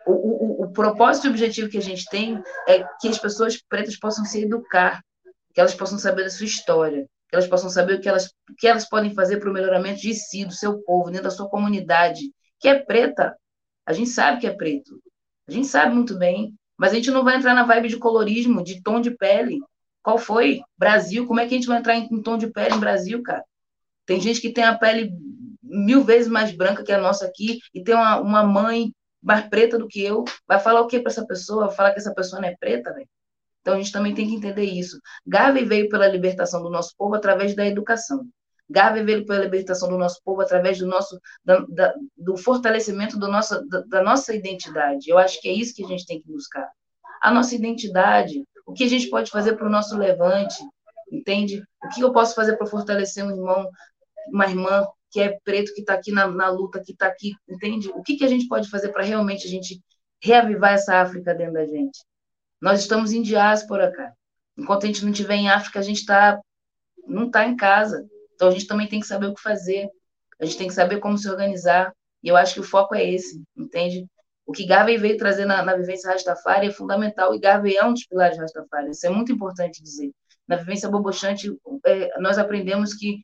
O, 0.05 0.11
o, 0.11 0.63
o 0.63 0.71
propósito 0.71 1.27
e 1.27 1.29
objetivo 1.29 1.69
que 1.69 1.77
a 1.77 1.81
gente 1.81 2.05
tem 2.09 2.41
é 2.67 2.83
que 2.99 3.07
as 3.07 3.19
pessoas 3.19 3.61
pretas 3.61 3.97
possam 3.97 4.25
se 4.25 4.41
educar 4.41 5.01
que 5.53 5.61
elas 5.61 5.73
possam 5.73 5.97
saber 5.97 6.21
da 6.21 6.29
sua 6.29 6.45
história 6.45 7.09
que 7.29 7.35
elas 7.35 7.47
possam 7.47 7.69
saber 7.69 7.95
o 7.95 8.01
que 8.01 8.07
elas, 8.07 8.27
o 8.49 8.55
que 8.57 8.67
elas 8.67 8.87
podem 8.87 9.13
fazer 9.13 9.37
para 9.37 9.49
o 9.49 9.53
melhoramento 9.53 10.01
de 10.01 10.13
si, 10.13 10.45
do 10.45 10.53
seu 10.53 10.81
povo, 10.83 11.09
dentro 11.09 11.25
da 11.25 11.31
sua 11.31 11.49
comunidade, 11.49 12.21
que 12.59 12.67
é 12.67 12.79
preta. 12.79 13.37
A 13.85 13.93
gente 13.93 14.09
sabe 14.09 14.39
que 14.41 14.47
é 14.47 14.53
preto. 14.53 15.01
A 15.47 15.51
gente 15.51 15.67
sabe 15.67 15.93
muito 15.93 16.17
bem. 16.17 16.53
Mas 16.77 16.91
a 16.91 16.95
gente 16.95 17.09
não 17.09 17.23
vai 17.23 17.35
entrar 17.35 17.55
na 17.55 17.63
vibe 17.63 17.89
de 17.89 17.97
colorismo, 17.97 18.63
de 18.63 18.81
tom 18.83 19.01
de 19.01 19.11
pele. 19.11 19.59
Qual 20.03 20.17
foi? 20.17 20.61
Brasil. 20.77 21.25
Como 21.25 21.39
é 21.39 21.47
que 21.47 21.55
a 21.55 21.57
gente 21.57 21.67
vai 21.67 21.79
entrar 21.79 21.95
em, 21.95 22.07
em 22.11 22.21
tom 22.21 22.37
de 22.37 22.47
pele 22.47 22.75
em 22.75 22.79
Brasil, 22.79 23.21
cara? 23.23 23.43
Tem 24.05 24.21
gente 24.21 24.39
que 24.39 24.53
tem 24.53 24.63
a 24.63 24.77
pele 24.77 25.11
mil 25.63 26.03
vezes 26.03 26.29
mais 26.29 26.55
branca 26.55 26.83
que 26.83 26.91
a 26.91 26.97
nossa 26.99 27.25
aqui 27.25 27.59
e 27.73 27.83
tem 27.83 27.95
uma, 27.95 28.21
uma 28.21 28.43
mãe 28.43 28.93
mais 29.21 29.47
preta 29.47 29.77
do 29.77 29.87
que 29.87 30.01
eu. 30.01 30.23
Vai 30.47 30.59
falar 30.59 30.81
o 30.81 30.87
que 30.87 30.99
para 30.99 31.11
essa 31.11 31.25
pessoa? 31.25 31.71
Falar 31.71 31.91
que 31.91 31.99
essa 31.99 32.13
pessoa 32.13 32.41
não 32.41 32.47
é 32.47 32.55
preta, 32.55 32.93
velho? 32.93 33.09
Então, 33.67 33.75
a 33.75 33.81
gente 33.81 33.91
também 33.91 34.15
tem 34.15 34.25
que 34.25 34.33
entender 34.33 34.63
isso. 34.63 34.97
Garvey 35.25 35.65
veio 35.65 35.89
pela 35.89 36.07
libertação 36.07 36.63
do 36.63 36.69
nosso 36.69 36.95
povo 36.97 37.15
através 37.15 37.53
da 37.53 37.67
educação. 37.67 38.25
Garvey 38.69 39.03
veio 39.03 39.25
pela 39.25 39.43
libertação 39.43 39.89
do 39.89 39.97
nosso 39.97 40.21
povo 40.23 40.39
através 40.39 40.77
do 40.77 40.85
nosso 40.87 41.19
da, 41.43 41.59
da, 41.67 41.93
do 42.15 42.37
fortalecimento 42.37 43.19
do 43.19 43.27
nossa, 43.27 43.61
da, 43.67 43.81
da, 43.81 44.01
nossa 44.01 44.33
identidade. 44.33 45.09
Eu 45.09 45.17
acho 45.17 45.41
que 45.41 45.49
é 45.49 45.51
isso 45.51 45.75
que 45.75 45.83
a 45.83 45.87
gente 45.87 46.05
tem 46.05 46.21
que 46.21 46.31
buscar. 46.31 46.65
A 47.21 47.29
nossa 47.29 47.55
identidade, 47.55 48.41
o 48.65 48.71
que 48.71 48.85
a 48.85 48.87
gente 48.87 49.09
pode 49.09 49.29
fazer 49.29 49.57
para 49.57 49.67
o 49.67 49.69
nosso 49.69 49.97
levante, 49.97 50.63
entende? 51.11 51.61
O 51.83 51.89
que 51.89 51.99
eu 51.99 52.13
posso 52.13 52.35
fazer 52.35 52.55
para 52.55 52.67
fortalecer 52.67 53.25
um 53.25 53.31
irmão, 53.31 53.69
uma 54.29 54.45
irmã 54.45 54.87
que 55.11 55.19
é 55.19 55.37
preto, 55.43 55.73
que 55.73 55.81
está 55.81 55.93
aqui 55.93 56.13
na, 56.13 56.25
na, 56.25 56.47
luta, 56.47 56.81
que 56.81 56.93
está 56.93 57.07
aqui, 57.07 57.33
entende? 57.49 57.89
O 57.89 58.01
que, 58.01 58.15
que 58.15 58.23
a 58.23 58.29
gente 58.29 58.47
pode 58.47 58.69
fazer 58.69 58.93
para 58.93 59.03
realmente 59.03 59.45
a 59.45 59.49
gente 59.49 59.81
reavivar 60.23 60.71
essa 60.71 61.01
África 61.01 61.35
dentro 61.35 61.55
da 61.55 61.65
gente? 61.65 62.06
Nós 62.61 62.79
estamos 62.79 63.11
em 63.11 63.21
diáspora, 63.21 63.91
cara. 63.91 64.13
Enquanto 64.57 64.83
a 64.83 64.87
gente 64.87 65.03
não 65.03 65.11
estiver 65.11 65.35
em 65.35 65.49
África, 65.49 65.79
a 65.79 65.83
gente 65.83 66.05
tá, 66.05 66.39
não 67.07 67.27
está 67.27 67.45
em 67.45 67.55
casa. 67.55 68.05
Então 68.33 68.47
a 68.47 68.51
gente 68.51 68.67
também 68.67 68.87
tem 68.87 68.99
que 68.99 69.07
saber 69.07 69.27
o 69.27 69.33
que 69.33 69.41
fazer. 69.41 69.89
A 70.39 70.45
gente 70.45 70.57
tem 70.57 70.67
que 70.67 70.73
saber 70.73 70.99
como 70.99 71.17
se 71.17 71.29
organizar. 71.29 71.93
E 72.23 72.29
eu 72.29 72.35
acho 72.35 72.55
que 72.55 72.59
o 72.59 72.63
foco 72.63 72.95
é 72.95 73.07
esse, 73.09 73.41
entende? 73.55 74.05
O 74.45 74.51
que 74.51 74.65
Garvey 74.65 74.97
veio 74.97 75.17
trazer 75.17 75.45
na, 75.45 75.63
na 75.63 75.75
vivência 75.75 76.09
Rastafari 76.09 76.67
é 76.67 76.71
fundamental. 76.71 77.35
E 77.35 77.39
Garvey 77.39 77.75
é 77.75 77.85
um 77.85 77.93
dos 77.93 78.05
pilares 78.05 78.37
Rastafari. 78.37 78.91
Isso 78.91 79.05
é 79.05 79.09
muito 79.09 79.31
importante 79.31 79.83
dizer. 79.83 80.11
Na 80.47 80.55
vivência 80.55 80.89
Bobochante, 80.89 81.51
é, 81.85 82.19
nós 82.19 82.37
aprendemos 82.37 82.93
que 82.93 83.23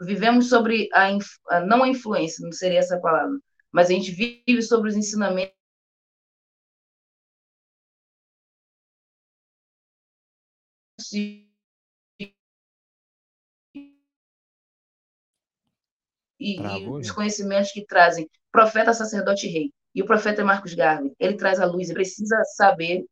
vivemos 0.00 0.48
sobre 0.48 0.88
a, 0.92 1.08
a, 1.50 1.60
não 1.60 1.82
a 1.82 1.88
influência, 1.88 2.44
não 2.44 2.52
seria 2.52 2.78
essa 2.78 2.98
palavra, 2.98 3.36
mas 3.72 3.88
a 3.88 3.92
gente 3.92 4.12
vive 4.12 4.62
sobre 4.62 4.88
os 4.88 4.96
ensinamentos 4.96 5.54
e, 11.14 11.46
e, 16.40 16.88
os 16.88 17.10
conhecimentos 17.10 17.72
que 17.72 17.84
trazem 17.86 18.28
profeta, 18.52 18.92
sacerdote 18.92 19.46
e 19.46 19.50
rei. 19.50 19.70
E 19.94 20.02
o 20.02 20.06
profeta 20.06 20.40
é 20.40 20.44
Marcos 20.44 20.74
Garvey. 20.74 21.12
Ele 21.18 21.36
traz 21.36 21.60
a 21.60 21.64
luz, 21.64 21.88
ele 21.88 21.94
precisa 21.94 22.42
saber. 22.56 23.04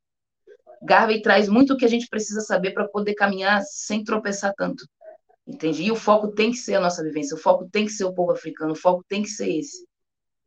Garvey 0.83 1.23
traz 1.23 1.49
muito 1.49 1.74
o 1.74 1.77
que 1.77 1.85
a 1.85 1.89
gente 1.89 2.09
precisa 2.09 2.41
saber 2.41 2.73
para 2.73 2.89
poder 2.89 3.15
caminhar 3.15 3.62
sem 3.62 4.03
tropeçar 4.03 4.53
tanto. 4.57 4.85
Entende? 5.47 5.83
E 5.83 5.91
o 5.91 5.97
foco 5.97 6.29
tem 6.29 6.51
que 6.51 6.57
ser 6.57 6.74
a 6.74 6.81
nossa 6.81 7.03
vivência, 7.03 7.37
o 7.37 7.41
foco 7.41 7.69
tem 7.70 7.87
que 7.87 7.93
ser 7.93 8.05
o 8.05 8.12
povo 8.12 8.33
africano, 8.33 8.73
o 8.73 8.77
foco 8.77 9.05
tem 9.09 9.23
que 9.23 9.29
ser 9.29 9.51
esse. 9.51 9.87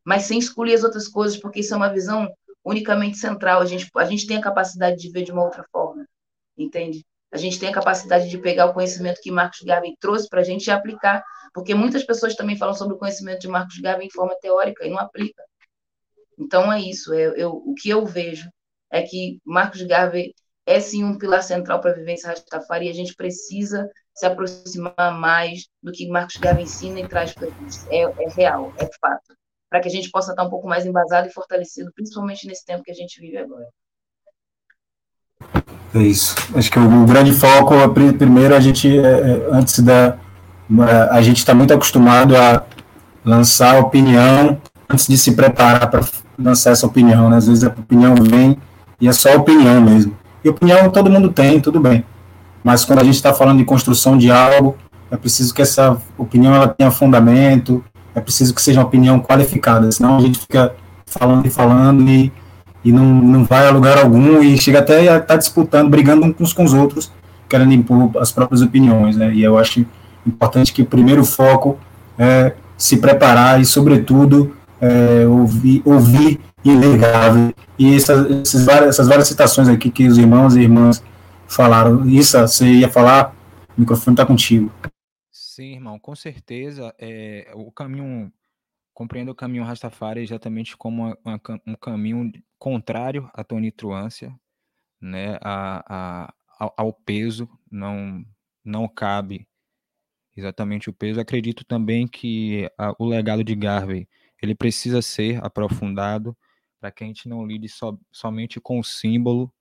Mas 0.04 0.24
sem 0.24 0.38
excluir 0.38 0.74
as 0.74 0.84
outras 0.84 1.08
coisas, 1.08 1.38
porque 1.38 1.62
isso 1.62 1.74
é 1.74 1.78
uma 1.78 1.92
visão 1.92 2.30
unicamente 2.64 3.18
central. 3.18 3.62
A 3.62 3.66
gente, 3.66 3.90
a 3.96 4.06
gente 4.06 4.28
tem 4.28 4.38
a 4.38 4.42
capacidade 4.42 4.98
de 4.98 5.10
ver 5.10 5.24
de 5.24 5.32
uma 5.32 5.44
outra 5.44 5.66
forma. 5.72 6.06
Entende? 6.58 7.06
A 7.32 7.38
gente 7.38 7.60
tem 7.60 7.70
a 7.70 7.74
capacidade 7.74 8.30
de 8.30 8.38
pegar 8.38 8.68
o 8.68 8.74
conhecimento 8.74 9.22
que 9.22 9.32
Marcos 9.32 9.62
Garvey 9.62 9.96
trouxe 10.00 10.30
para 10.30 10.42
a 10.42 10.44
gente 10.44 10.68
e 10.68 10.72
aplicar, 10.72 11.24
porque 11.54 11.74
muitas 11.74 12.04
pessoas 12.04 12.36
também 12.36 12.58
falam 12.58 12.74
sobre 12.74 12.96
o 12.96 12.98
conhecimento 12.98 13.42
de 13.42 13.48
Marcos 13.48 13.80
Garvey 13.80 14.08
em 14.08 14.12
forma 14.12 14.36
teórica 14.40 14.86
e 14.86 14.90
não 14.90 15.00
aplica. 15.00 15.44
Então 16.40 16.72
é 16.72 16.80
isso, 16.80 17.14
é, 17.14 17.34
eu, 17.36 17.52
o 17.52 17.74
que 17.76 17.90
eu 17.90 18.06
vejo 18.06 18.50
é 18.92 19.02
que 19.02 19.40
Marcos 19.46 19.82
Garvey 19.82 20.34
é 20.66 20.80
sim 20.80 21.04
um 21.04 21.18
pilar 21.18 21.44
central 21.44 21.80
para 21.80 21.92
a 21.92 21.96
vivência 21.96 22.30
Rastafari 22.30 22.88
e 22.88 22.90
a 22.90 22.94
gente 22.94 23.14
precisa 23.16 23.90
se 24.14 24.26
aproximar 24.26 25.14
mais 25.14 25.68
do 25.82 25.92
que 25.92 26.08
Marcos 26.08 26.38
Garvey 26.38 26.64
ensina 26.64 27.00
e 27.00 27.08
traz 27.08 27.34
para 27.34 27.48
a 27.48 27.52
gente. 27.52 27.78
É, 27.90 28.02
é 28.02 28.30
real, 28.30 28.74
é 28.78 28.90
fato. 29.00 29.36
Para 29.70 29.82
que 29.82 29.88
a 29.88 29.92
gente 29.92 30.10
possa 30.10 30.32
estar 30.32 30.44
um 30.44 30.50
pouco 30.50 30.68
mais 30.68 30.86
embasado 30.86 31.28
e 31.28 31.34
fortalecido, 31.34 31.92
principalmente 31.94 32.48
nesse 32.48 32.66
tempo 32.66 32.84
que 32.84 32.92
a 32.92 32.96
gente 32.96 33.20
vive 33.20 33.38
agora. 33.38 33.68
É 35.94 36.00
isso. 36.00 36.36
Acho 36.54 36.72
que 36.72 36.80
o, 36.80 37.06
grande 37.06 37.32
foco, 37.32 37.74
primeiro, 38.18 38.56
a 38.56 38.60
gente, 38.60 38.98
é, 38.98 39.02
é, 39.02 39.48
antes 39.52 39.80
da. 39.80 40.18
A 41.12 41.22
gente 41.22 41.38
está 41.38 41.54
muito 41.54 41.74
acostumado 41.74 42.36
a 42.36 42.64
lançar 43.24 43.80
opinião 43.80 44.58
antes 44.90 45.08
de 45.08 45.18
se 45.18 45.34
preparar 45.34 45.90
para 45.90 46.04
lançar 46.38 46.72
essa 46.72 46.88
opinião. 46.88 47.30
Né? 47.30 47.38
Às 47.38 47.48
vezes 47.48 47.64
a 47.64 47.68
opinião 47.68 48.16
vem 48.16 48.58
e 49.00 49.08
é 49.08 49.14
só 49.14 49.36
opinião 49.36 49.80
mesmo. 49.80 50.16
E 50.44 50.50
opinião 50.50 50.90
todo 50.90 51.10
mundo 51.10 51.30
tem, 51.30 51.60
tudo 51.60 51.80
bem. 51.80 52.04
Mas 52.64 52.84
quando 52.84 53.00
a 53.00 53.04
gente 53.04 53.16
está 53.16 53.32
falando 53.32 53.60
de 53.60 53.66
construção 53.66 54.18
de 54.18 54.32
algo, 54.32 54.76
é 55.12 55.18
preciso 55.18 55.54
que 55.54 55.62
essa 55.62 55.98
opinião 56.18 56.54
ela 56.56 56.68
tenha 56.68 56.90
fundamento, 56.90 57.84
é 58.14 58.20
preciso 58.20 58.54
que 58.56 58.62
seja 58.62 58.80
uma 58.80 58.88
opinião 58.88 59.20
qualificada, 59.20 59.92
senão 59.92 60.18
a 60.18 60.22
gente 60.22 60.40
fica 60.40 60.74
falando 61.06 61.46
e 61.46 61.50
falando 61.50 62.10
e 62.10 62.32
e 62.86 62.92
não, 62.92 63.04
não 63.04 63.44
vai 63.44 63.68
a 63.68 63.72
lugar 63.72 63.98
algum 63.98 64.44
e 64.44 64.56
chega 64.58 64.78
até 64.78 65.00
a 65.00 65.02
estar 65.02 65.22
tá 65.22 65.36
disputando, 65.36 65.90
brigando 65.90 66.36
uns 66.40 66.54
com 66.54 66.64
os 66.64 66.72
outros, 66.72 67.12
querendo 67.50 67.74
impor 67.74 68.16
as 68.18 68.32
próprias 68.32 68.62
opiniões. 68.62 69.18
Né? 69.18 69.34
E 69.34 69.44
eu 69.44 69.58
acho 69.58 69.84
importante 70.26 70.72
que 70.72 70.84
o 70.84 70.86
primeiro 70.86 71.26
foco 71.26 71.80
é 72.18 72.54
se 72.78 72.98
preparar 72.98 73.60
e, 73.60 73.66
sobretudo, 73.66 74.56
é, 74.80 75.26
ouvir, 75.26 75.82
ouvir 75.84 76.40
e 76.64 76.76
ler 76.76 77.00
E 77.80 77.96
essas, 77.96 78.32
essas, 78.42 78.66
várias, 78.66 78.90
essas 78.90 79.08
várias 79.08 79.28
citações 79.28 79.68
aqui 79.68 79.90
que 79.90 80.08
os 80.08 80.18
irmãos 80.20 80.56
e 80.56 80.62
irmãs 80.62 81.04
falaram. 81.48 82.08
Isso, 82.08 82.38
você 82.40 82.68
ia 82.68 82.90
falar, 82.90 83.36
o 83.76 83.82
microfone 83.82 84.14
está 84.14 84.26
contigo. 84.26 84.72
Sim, 85.32 85.74
irmão, 85.74 85.98
com 85.98 86.16
certeza. 86.16 86.94
É, 87.00 87.52
o 87.56 87.72
caminho, 87.72 88.32
compreendo 88.94 89.32
o 89.32 89.36
caminho 89.36 89.64
Rastafari 89.64 90.22
exatamente 90.22 90.78
como 90.78 91.16
uma, 91.24 91.42
um 91.66 91.76
caminho 91.76 92.32
contrário 92.66 93.30
à 93.32 93.44
tonitruância, 93.44 94.36
né, 95.00 95.38
a, 95.40 96.34
a, 96.58 96.74
ao, 96.76 96.92
peso, 96.92 97.48
não, 97.70 98.26
não 98.64 98.88
cabe 98.88 99.48
exatamente 100.36 100.90
o 100.90 100.94
peso. 100.94 101.20
Acredito 101.20 101.64
também 101.64 102.08
que 102.08 102.68
a, 102.76 102.92
o 102.98 103.06
legado 103.06 103.44
de 103.44 103.54
Garvey 103.54 104.10
ele 104.42 104.56
precisa 104.56 105.00
ser 105.00 105.46
aprofundado 105.46 106.36
para 106.80 106.90
que 106.90 107.04
a 107.04 107.08
gente 107.08 107.30
não 107.30 107.46
lide 107.46 107.70
so, 107.70 108.00
somente 108.12 108.60
com 108.60 108.80
o 108.80 108.84
símbolo 108.84 109.54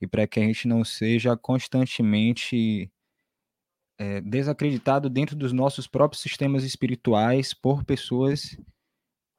e 0.00 0.06
para 0.06 0.24
que 0.28 0.38
a 0.38 0.44
gente 0.44 0.68
não 0.68 0.84
seja 0.84 1.36
constantemente 1.36 2.92
é, 3.98 4.20
desacreditado 4.20 5.10
dentro 5.10 5.34
dos 5.34 5.52
nossos 5.52 5.88
próprios 5.88 6.22
sistemas 6.22 6.62
espirituais 6.62 7.52
por 7.52 7.82
pessoas 7.84 8.56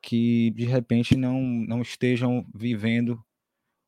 que 0.03 0.51
de 0.51 0.65
repente 0.65 1.15
não, 1.15 1.41
não 1.41 1.81
estejam 1.81 2.45
vivendo 2.53 3.23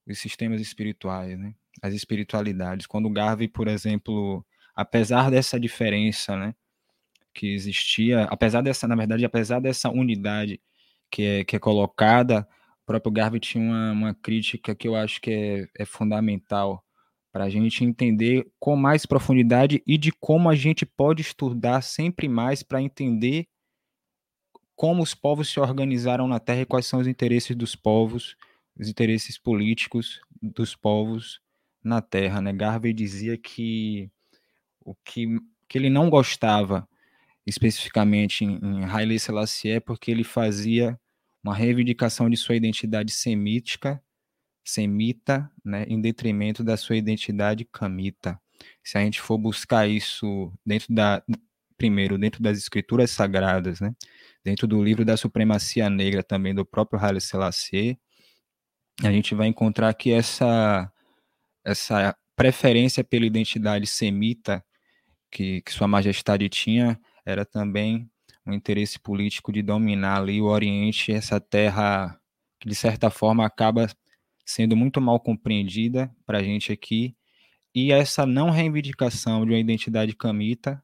os 0.08 0.18
sistemas 0.18 0.62
espirituais, 0.62 1.38
né? 1.38 1.54
as 1.82 1.94
espiritualidades. 1.94 2.88
Quando 2.88 3.10
Garvey, 3.10 3.50
por 3.50 3.68
exemplo, 3.68 4.46
apesar 4.74 5.30
dessa 5.30 5.60
diferença 5.60 6.38
né, 6.38 6.56
que 7.34 7.54
existia, 7.54 8.24
apesar 8.24 8.62
dessa, 8.62 8.88
na 8.88 8.96
verdade, 8.96 9.26
apesar 9.26 9.60
dessa 9.60 9.90
unidade 9.90 10.62
que 11.12 11.24
é, 11.24 11.44
que 11.44 11.58
é 11.58 11.60
colocada, 11.60 12.48
o 12.84 12.86
próprio 12.86 13.12
Garvey 13.12 13.40
tinha 13.40 13.64
uma, 13.64 13.92
uma 13.92 14.16
crítica 14.16 14.74
que 14.74 14.88
eu 14.88 14.96
acho 14.96 15.20
que 15.20 15.32
é, 15.32 15.84
é 15.84 15.86
fundamental 15.86 16.82
para 17.32 17.44
a 17.44 17.50
gente 17.50 17.84
entender 17.84 18.48
com 18.58 18.78
mais 18.78 19.06
profundidade 19.06 19.84
e 19.86 19.98
de 19.98 20.14
como 20.14 20.50
a 20.50 20.56
gente 20.56 20.86
pode 20.86 21.22
estudar 21.22 21.82
sempre 21.82 22.30
mais 22.30 22.64
para 22.64 22.82
entender 22.82 23.48
como 24.76 25.02
os 25.02 25.14
povos 25.14 25.50
se 25.50 25.60
organizaram 25.60 26.28
na 26.28 26.40
Terra 26.40 26.62
e 26.62 26.66
quais 26.66 26.86
são 26.86 27.00
os 27.00 27.08
interesses 27.08 27.56
dos 27.56 27.76
povos, 27.76 28.36
os 28.78 28.90
interesses 28.90 29.38
políticos 29.38 30.22
dos 30.42 30.76
povos 30.76 31.42
na 31.84 32.02
Terra. 32.02 32.42
Né? 32.42 32.52
Garvey 32.52 32.94
dizia 32.94 33.38
que 33.38 34.10
o 34.82 34.94
que, 34.96 35.40
que 35.68 35.78
ele 35.78 35.90
não 35.90 36.10
gostava 36.10 36.88
especificamente 37.46 38.44
em, 38.44 38.58
em 38.58 38.86
Haile 38.86 39.20
Selassie 39.20 39.72
é 39.72 39.80
porque 39.80 40.12
ele 40.12 40.24
fazia 40.24 41.00
uma 41.44 41.56
reivindicação 41.56 42.30
de 42.30 42.36
sua 42.36 42.56
identidade 42.56 43.12
semítica, 43.12 44.02
semita, 44.64 45.50
né, 45.64 45.86
em 45.88 46.02
detrimento 46.02 46.64
da 46.64 46.76
sua 46.76 46.98
identidade 46.98 47.64
camita. 47.66 48.40
Se 48.84 48.98
a 48.98 49.02
gente 49.02 49.22
for 49.22 49.38
buscar 49.38 49.88
isso 49.88 50.52
dentro 50.66 50.94
da 50.94 51.24
primeiro 51.78 52.18
dentro 52.18 52.42
das 52.42 52.58
escrituras 52.58 53.12
sagradas, 53.12 53.80
né, 53.80 53.94
dentro 54.44 54.68
do 54.68 54.84
livro 54.84 55.06
da 55.06 55.18
supremacia 55.18 55.90
negra 55.90 56.24
também 56.24 56.54
do 56.54 56.66
próprio 56.66 57.00
Haile 57.00 57.22
Selassie, 57.22 58.00
a 59.04 59.12
gente 59.12 59.36
vai 59.36 59.48
encontrar 59.48 59.94
que 59.94 60.12
essa 60.12 60.92
essa 61.64 62.16
preferência 62.36 63.04
pela 63.04 63.26
identidade 63.26 63.88
semita 63.88 64.64
que, 65.32 65.62
que 65.62 65.72
sua 65.72 65.88
majestade 65.88 66.48
tinha 66.50 67.00
era 67.26 67.44
também 67.46 68.10
um 68.46 68.54
interesse 68.54 69.00
político 69.00 69.52
de 69.52 69.62
dominar 69.64 70.18
ali 70.18 70.40
o 70.40 70.46
Oriente, 70.46 71.12
essa 71.12 71.40
terra 71.40 72.20
que 72.60 72.70
de 72.70 72.76
certa 72.76 73.10
forma 73.10 73.46
acaba 73.46 73.88
sendo 74.46 74.76
muito 74.76 75.02
mal 75.02 75.20
compreendida 75.20 76.16
para 76.26 76.38
a 76.38 76.44
gente 76.44 76.72
aqui, 76.72 77.16
e 77.74 77.92
essa 77.92 78.26
não 78.26 78.52
reivindicação 78.52 79.46
de 79.46 79.52
uma 79.52 79.60
identidade 79.60 80.16
camita 80.16 80.82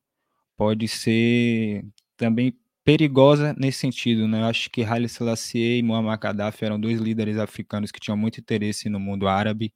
pode 0.58 0.88
ser 0.88 1.86
também 2.18 2.54
perigosa 2.84 3.56
nesse 3.58 3.80
sentido, 3.80 4.28
né? 4.28 4.42
Eu 4.42 4.46
acho 4.46 4.70
que 4.70 4.84
Haile 4.84 5.10
Selassie 5.10 5.80
e 5.80 5.84
Muammar 5.84 6.20
Gaddafi 6.20 6.66
eram 6.66 6.80
dois 6.80 7.00
líderes 7.00 7.38
africanos 7.38 7.92
que 7.92 8.00
tinham 8.00 8.18
muito 8.18 8.40
interesse 8.40 8.90
no 8.90 9.00
mundo 9.00 9.28
árabe 9.28 9.74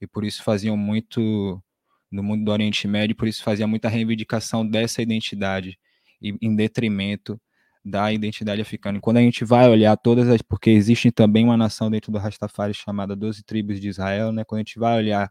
e 0.00 0.06
por 0.06 0.24
isso 0.24 0.42
faziam 0.42 0.76
muito 0.76 1.62
no 2.10 2.22
mundo 2.22 2.44
do 2.44 2.50
Oriente 2.52 2.86
Médio, 2.88 3.16
por 3.16 3.28
isso 3.28 3.42
fazia 3.42 3.66
muita 3.66 3.88
reivindicação 3.88 4.66
dessa 4.66 5.02
identidade 5.02 5.78
e 6.20 6.34
em 6.40 6.54
detrimento 6.56 7.40
da 7.84 8.12
identidade 8.12 8.60
africana. 8.60 8.98
E 8.98 9.00
quando 9.00 9.18
a 9.18 9.20
gente 9.20 9.44
vai 9.44 9.68
olhar 9.68 9.96
todas 9.96 10.28
as. 10.28 10.42
Porque 10.42 10.70
existe 10.70 11.12
também 11.12 11.44
uma 11.44 11.56
nação 11.56 11.88
dentro 11.90 12.10
do 12.10 12.18
Rastafari 12.18 12.74
chamada 12.74 13.14
Doze 13.14 13.44
Tribos 13.44 13.80
de 13.80 13.88
Israel, 13.88 14.32
né? 14.32 14.44
Quando 14.44 14.58
a 14.58 14.62
gente 14.62 14.78
vai 14.78 14.98
olhar 14.98 15.30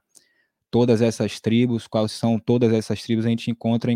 todas 0.71 1.01
essas 1.01 1.39
tribos, 1.39 1.87
quais 1.87 2.11
são 2.13 2.39
todas 2.39 2.71
essas 2.73 3.01
tribos, 3.03 3.25
a 3.25 3.29
gente 3.29 3.51
encontra, 3.51 3.91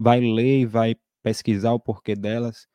vai 0.00 0.18
ler 0.18 0.60
e 0.60 0.66
vai 0.66 0.96
pesquisar 1.22 1.74
o 1.74 1.78
porquê 1.78 2.16
delas. 2.16 2.66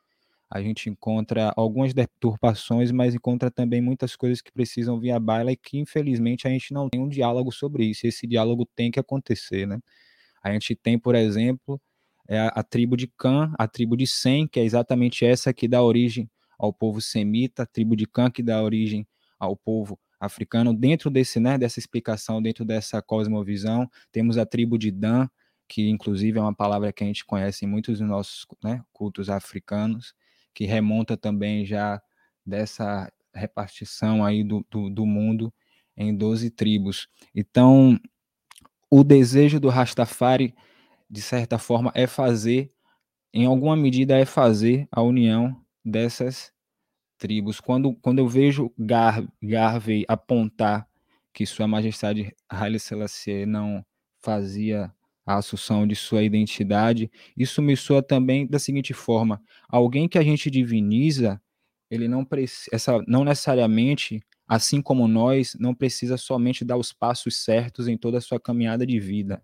A 0.47 0.61
gente 0.61 0.91
encontra 0.91 1.51
algumas 1.57 1.91
deturpações, 1.91 2.91
mas 2.91 3.15
encontra 3.15 3.49
também 3.49 3.81
muitas 3.81 4.15
coisas 4.15 4.43
que 4.43 4.51
precisam 4.51 4.99
vir 4.99 5.09
à 5.09 5.19
baila 5.19 5.51
e 5.51 5.57
que, 5.57 5.79
infelizmente, 5.79 6.47
a 6.47 6.51
gente 6.51 6.71
não 6.71 6.87
tem 6.87 7.01
um 7.01 7.09
diálogo 7.09 7.51
sobre 7.51 7.83
isso. 7.85 8.05
Esse 8.05 8.27
diálogo 8.27 8.63
tem 8.75 8.91
que 8.91 8.99
acontecer, 8.99 9.65
né? 9.65 9.79
A 10.43 10.51
gente 10.51 10.75
tem, 10.75 10.99
por 10.99 11.15
exemplo, 11.15 11.81
é 12.27 12.39
a, 12.39 12.61
tribo 12.61 12.95
de 12.95 13.07
Cã, 13.07 13.51
a 13.57 13.67
tribo 13.67 13.97
de 13.97 14.05
Sem, 14.05 14.47
que 14.47 14.59
é 14.59 14.63
exatamente 14.63 15.25
essa 15.25 15.51
que 15.51 15.67
dá 15.67 15.81
origem 15.81 16.29
ao 16.59 16.71
povo 16.71 17.01
semita, 17.01 17.63
a 17.63 17.65
tribo 17.65 17.95
de 17.95 18.05
Cã 18.05 18.29
que 18.29 18.43
dá 18.43 18.61
origem 18.61 19.07
ao 19.39 19.55
povo 19.55 19.99
africano. 20.19 20.75
Dentro 20.75 21.09
desse, 21.09 21.39
né, 21.39 21.57
dessa 21.57 21.79
explicação, 21.79 22.41
dentro 22.41 22.63
dessa 22.63 23.01
cosmovisão, 23.01 23.89
temos 24.11 24.37
a 24.37 24.45
tribo 24.45 24.77
de 24.77 24.91
Dan, 24.91 25.27
que 25.67 25.89
inclusive 25.89 26.37
é 26.37 26.41
uma 26.41 26.55
palavra 26.55 26.93
que 26.93 27.03
a 27.03 27.07
gente 27.07 27.25
conhece 27.25 27.65
em 27.65 27.67
muitos 27.67 27.99
dos 27.99 28.07
nossos 28.07 28.45
né, 28.63 28.83
cultos 28.93 29.29
africanos, 29.29 30.13
que 30.53 30.65
remonta 30.65 31.17
também 31.17 31.65
já 31.65 32.01
dessa 32.45 33.11
repartição 33.33 34.23
aí 34.23 34.43
do, 34.43 34.65
do, 34.69 34.89
do 34.89 35.05
mundo 35.05 35.53
em 35.97 36.15
12 36.15 36.49
tribos. 36.51 37.07
Então, 37.33 37.99
o 38.89 39.03
desejo 39.03 39.59
do 39.59 39.69
Rastafari 39.69 40.53
de 41.09 41.21
certa 41.21 41.57
forma, 41.57 41.91
é 41.95 42.07
fazer, 42.07 42.71
em 43.33 43.45
alguma 43.45 43.75
medida, 43.75 44.17
é 44.17 44.25
fazer 44.25 44.87
a 44.91 45.01
união 45.01 45.55
dessas 45.83 46.51
tribos. 47.17 47.59
Quando, 47.59 47.95
quando 47.95 48.19
eu 48.19 48.27
vejo 48.27 48.71
Gar, 48.77 49.23
Garvey 49.41 50.05
apontar 50.07 50.87
que 51.33 51.45
Sua 51.45 51.67
Majestade 51.67 52.33
Haile 52.49 52.79
Selassie 52.79 53.45
não 53.45 53.85
fazia 54.21 54.93
a 55.25 55.37
assunção 55.37 55.87
de 55.87 55.95
sua 55.95 56.23
identidade, 56.23 57.09
isso 57.35 57.61
me 57.61 57.75
soa 57.77 58.01
também 58.03 58.45
da 58.47 58.59
seguinte 58.59 58.93
forma: 58.93 59.41
alguém 59.69 60.07
que 60.07 60.17
a 60.17 60.23
gente 60.23 60.49
diviniza, 60.51 61.41
ele 61.89 62.07
não 62.07 62.25
precisa, 62.25 63.03
não 63.07 63.23
necessariamente, 63.23 64.21
assim 64.47 64.81
como 64.81 65.07
nós, 65.07 65.55
não 65.59 65.73
precisa 65.75 66.17
somente 66.17 66.65
dar 66.65 66.77
os 66.77 66.93
passos 66.93 67.37
certos 67.43 67.87
em 67.87 67.97
toda 67.97 68.17
a 68.19 68.21
sua 68.21 68.39
caminhada 68.39 68.85
de 68.85 68.99
vida 68.99 69.41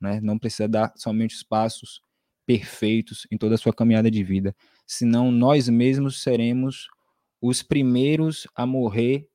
né? 0.00 0.20
Não 0.20 0.38
precisa 0.38 0.68
dar 0.68 0.92
somente 0.96 1.34
os 1.34 1.42
passos 1.42 2.00
perfeitos 2.46 3.26
em 3.30 3.38
toda 3.38 3.54
a 3.54 3.58
sua 3.58 3.72
caminhada 3.72 4.10
de 4.10 4.24
vida, 4.24 4.54
senão 4.86 5.30
nós 5.30 5.68
mesmos 5.68 6.22
seremos 6.22 6.88
os 7.40 7.62
primeiros 7.62 8.46
a 8.54 8.66
morrer 8.66 9.28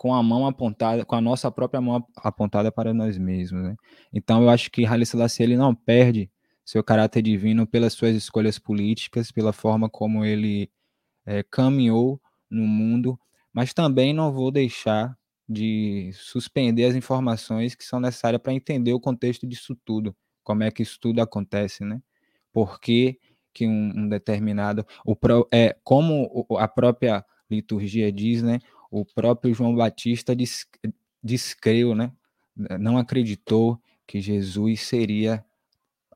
com 0.00 0.14
a 0.14 0.22
mão 0.22 0.46
apontada, 0.46 1.04
com 1.04 1.14
a 1.14 1.20
nossa 1.20 1.50
própria 1.50 1.78
mão 1.78 2.02
apontada 2.16 2.72
para 2.72 2.94
nós 2.94 3.18
mesmos, 3.18 3.62
né? 3.62 3.76
Então 4.10 4.42
eu 4.42 4.48
acho 4.48 4.70
que 4.70 4.86
Haile 4.86 5.04
Selassie 5.04 5.44
ele 5.44 5.58
não 5.58 5.74
perde 5.74 6.30
seu 6.64 6.82
caráter 6.82 7.20
divino 7.20 7.66
pelas 7.66 7.92
suas 7.92 8.16
escolhas 8.16 8.58
políticas, 8.58 9.30
pela 9.30 9.52
forma 9.52 9.90
como 9.90 10.24
ele 10.24 10.70
é, 11.26 11.42
caminhou 11.42 12.18
no 12.48 12.66
mundo, 12.66 13.20
mas 13.52 13.74
também 13.74 14.14
não 14.14 14.32
vou 14.32 14.50
deixar 14.50 15.14
de 15.46 16.10
suspender 16.14 16.86
as 16.86 16.94
informações 16.94 17.74
que 17.74 17.84
são 17.84 18.00
necessárias 18.00 18.40
para 18.40 18.54
entender 18.54 18.94
o 18.94 19.00
contexto 19.00 19.46
disso 19.46 19.76
tudo, 19.84 20.16
como 20.42 20.62
é 20.62 20.70
que 20.70 20.82
isso 20.82 20.98
tudo 20.98 21.20
acontece, 21.20 21.84
né? 21.84 22.00
Por 22.54 22.80
que, 22.80 23.18
que 23.52 23.66
um, 23.66 23.92
um, 23.94 24.08
determinado, 24.08 24.86
o 25.04 25.14
pro, 25.14 25.46
é 25.52 25.76
como 25.84 26.46
a 26.58 26.66
própria 26.66 27.22
liturgia 27.50 28.10
diz, 28.10 28.42
né? 28.42 28.60
O 28.90 29.04
próprio 29.04 29.54
João 29.54 29.74
Batista 29.74 30.34
descreu, 31.22 31.94
né? 31.94 32.12
Não 32.78 32.98
acreditou 32.98 33.80
que 34.06 34.20
Jesus 34.20 34.82
seria 34.82 35.44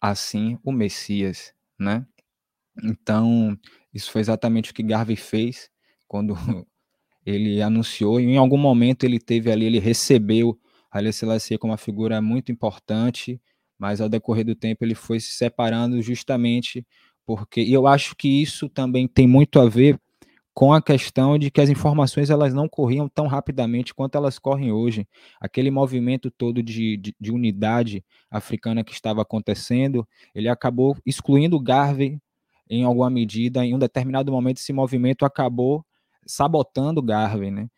assim 0.01 0.59
o 0.65 0.73
Messias, 0.73 1.55
né? 1.79 2.07
Então, 2.83 3.57
isso 3.93 4.11
foi 4.11 4.21
exatamente 4.21 4.71
o 4.73 4.75
que 4.75 4.83
Garvey 4.83 5.17
fez 5.17 5.71
quando 6.09 6.35
ele 7.25 7.63
anunciou, 7.63 8.21
e 8.21 8.25
em 8.25 8.37
algum 8.37 8.59
momento 8.59 9.05
ele 9.05 9.19
teve 9.19 9.51
ali, 9.51 9.65
ele 9.67 9.79
recebeu 9.79 10.59
Haile 10.91 11.13
Selassie 11.13 11.57
como 11.59 11.73
uma 11.73 11.79
figura 11.79 12.21
muito 12.21 12.53
importante, 12.53 13.41
mas 13.79 14.01
ao 14.01 14.09
decorrer 14.09 14.45
do 14.45 14.55
tempo 14.55 14.85
ele 14.85 14.95
foi 14.95 15.21
se 15.21 15.33
separando 15.33 16.03
justamente 16.03 16.87
porque, 17.27 17.63
e 17.63 17.73
eu 17.73 17.87
acho 17.87 18.15
que 18.15 18.29
isso 18.29 18.69
também 18.69 19.09
tem 19.09 19.27
muito 19.27 19.59
a 19.59 19.69
ver 19.69 19.99
com 20.55 20.73
a 20.73 20.81
questão 20.81 21.37
de 21.37 21.51
que 21.51 21.61
as 21.61 21.69
informações 21.69 22.31
elas 22.31 22.55
não 22.55 22.69
corriam 22.69 23.09
tão 23.09 23.27
rapidamente 23.27 23.93
quanto 23.93 24.17
elas 24.17 24.39
correm 24.39 24.71
hoje. 24.71 25.07
Aquele 25.41 25.69
movimento 25.69 26.31
todo 26.31 26.63
de, 26.63 26.97
de, 26.97 27.15
de 27.21 27.33
unidade 27.33 28.05
africana 28.31 28.85
que 28.85 28.93
estava 28.93 29.21
acontecendo, 29.23 30.07
ele 30.33 30.49
acabou 30.49 30.97
excluindo 31.05 31.59
Garvey 31.61 32.21
em 32.71 32.85
alguma 32.85 33.11
medida. 33.11 33.67
Em 33.67 33.75
um 33.75 33.79
determinado 33.79 34.31
momento, 34.31 34.59
esse 34.59 34.73
movimento 34.73 35.25
acabou 35.27 35.85
sabotando 36.25 37.03
Garvey, 37.03 37.51
né? 37.51 37.69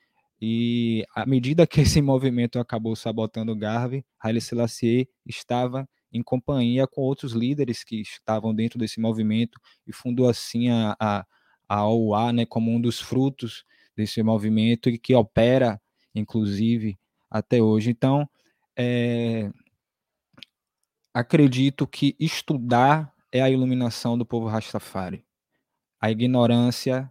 E 0.40 1.02
à 1.14 1.24
medida 1.24 1.66
que 1.66 1.80
esse 1.80 2.02
movimento 2.02 2.58
acabou 2.58 2.94
sabotando 2.94 3.56
Garvey, 3.56 4.04
Haile 4.22 4.40
Selassie 4.40 5.08
estava 5.24 5.88
em 6.12 6.22
companhia 6.22 6.86
com 6.86 7.00
outros 7.00 7.32
líderes 7.32 7.82
que 7.82 8.02
estavam 8.02 8.54
dentro 8.54 8.78
desse 8.78 9.00
movimento 9.00 9.58
e 9.86 9.92
fundou 9.94 10.28
assim 10.28 10.68
a, 10.68 10.94
a 11.00 11.24
a 11.68 11.86
OUA 11.86 12.32
né, 12.32 12.46
como 12.46 12.70
um 12.70 12.80
dos 12.80 13.00
frutos 13.00 13.64
desse 13.96 14.22
movimento 14.22 14.88
e 14.88 14.98
que 14.98 15.14
opera, 15.14 15.80
inclusive, 16.14 16.98
até 17.30 17.60
hoje. 17.62 17.90
Então, 17.90 18.28
é, 18.76 19.50
acredito 21.12 21.86
que 21.86 22.14
estudar 22.20 23.12
é 23.32 23.40
a 23.40 23.50
iluminação 23.50 24.16
do 24.16 24.24
povo 24.24 24.46
Rastafari. 24.46 25.24
A 26.00 26.10
ignorância, 26.10 27.10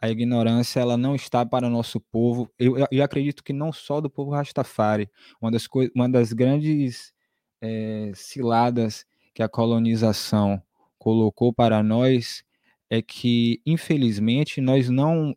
a 0.00 0.08
ignorância, 0.08 0.80
ela 0.80 0.96
não 0.96 1.14
está 1.14 1.44
para 1.46 1.66
o 1.66 1.70
nosso 1.70 2.00
povo. 2.00 2.50
Eu, 2.58 2.86
eu 2.90 3.02
acredito 3.02 3.42
que 3.42 3.52
não 3.52 3.72
só 3.72 4.00
do 4.00 4.10
povo 4.10 4.32
Rastafari. 4.32 5.10
Uma 5.40 5.50
das, 5.50 5.68
uma 5.94 6.08
das 6.08 6.32
grandes 6.32 7.12
é, 7.60 8.12
ciladas 8.14 9.06
que 9.34 9.42
a 9.42 9.48
colonização 9.48 10.62
colocou 10.98 11.52
para 11.52 11.82
nós 11.82 12.44
é 12.90 13.02
que, 13.02 13.60
infelizmente, 13.66 14.60
nós 14.60 14.88
não, 14.88 15.36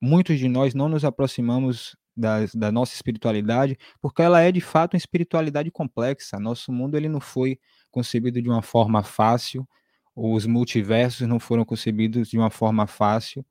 muitos 0.00 0.38
de 0.38 0.48
nós 0.48 0.74
não 0.74 0.88
nos 0.88 1.04
aproximamos 1.04 1.96
da, 2.16 2.46
da 2.54 2.70
nossa 2.70 2.94
espiritualidade, 2.94 3.76
porque 4.00 4.22
ela 4.22 4.40
é 4.40 4.52
de 4.52 4.60
fato 4.60 4.94
uma 4.94 4.98
espiritualidade 4.98 5.70
complexa. 5.70 6.38
Nosso 6.38 6.72
mundo 6.72 6.96
ele 6.96 7.08
não 7.08 7.20
foi 7.20 7.58
concebido 7.90 8.40
de 8.40 8.48
uma 8.48 8.62
forma 8.62 9.02
fácil, 9.02 9.66
os 10.14 10.46
multiversos 10.46 11.26
não 11.26 11.40
foram 11.40 11.64
concebidos 11.64 12.28
de 12.28 12.38
uma 12.38 12.50
forma 12.50 12.86
fácil. 12.86 13.44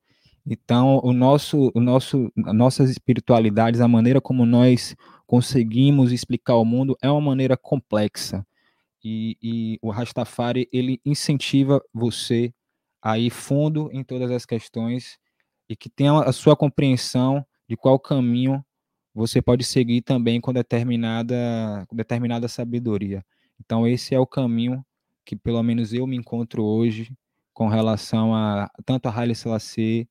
Então, 0.46 1.00
o 1.04 1.14
nosso, 1.14 1.72
o 1.74 1.80
nosso, 1.80 2.32
nossas 2.36 2.90
espiritualidades, 2.90 3.80
a 3.82 3.88
maneira 3.88 4.20
como 4.20 4.46
nós 4.46 4.96
conseguimos 5.26 6.12
explicar 6.12 6.56
o 6.56 6.66
mundo 6.66 6.98
é 7.02 7.10
uma 7.10 7.22
maneira 7.22 7.58
complexa. 7.58 8.46
E, 9.04 9.38
e 9.42 9.80
o 9.82 9.90
Rastafari 9.90 10.70
ele 10.72 11.02
incentiva 11.06 11.82
você 11.94 12.54
aí 13.04 13.30
fundo 13.30 13.90
em 13.92 14.02
todas 14.02 14.32
as 14.32 14.46
questões 14.46 15.20
e 15.68 15.76
que 15.76 15.90
tenha 15.90 16.22
a 16.22 16.32
sua 16.32 16.56
compreensão 16.56 17.46
de 17.68 17.76
qual 17.76 18.00
caminho 18.00 18.64
você 19.14 19.42
pode 19.42 19.66
seguir 19.66 20.02
também 20.02 20.40
com 20.40 20.54
determinada, 20.54 21.86
com 21.88 21.96
determinada 21.96 22.48
sabedoria. 22.48 23.24
Então, 23.60 23.86
esse 23.86 24.16
é 24.16 24.20
o 24.20 24.26
caminho 24.26 24.84
que, 25.26 25.36
pelo 25.36 25.62
menos, 25.62 25.94
eu 25.94 26.08
me 26.08 26.16
encontro 26.16 26.64
hoje 26.64 27.12
com 27.54 27.68
relação 27.68 28.34
a 28.34 28.70
tanto 28.86 29.08
a 29.08 29.16
Haile 29.16 29.36
Selassie 29.36 30.10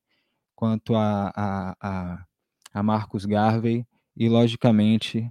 quanto 0.55 0.95
a, 0.95 1.31
a, 1.35 1.75
a, 1.81 2.25
a 2.73 2.83
Marcos 2.83 3.25
Garvey 3.25 3.85
e, 4.15 4.29
logicamente, 4.29 5.29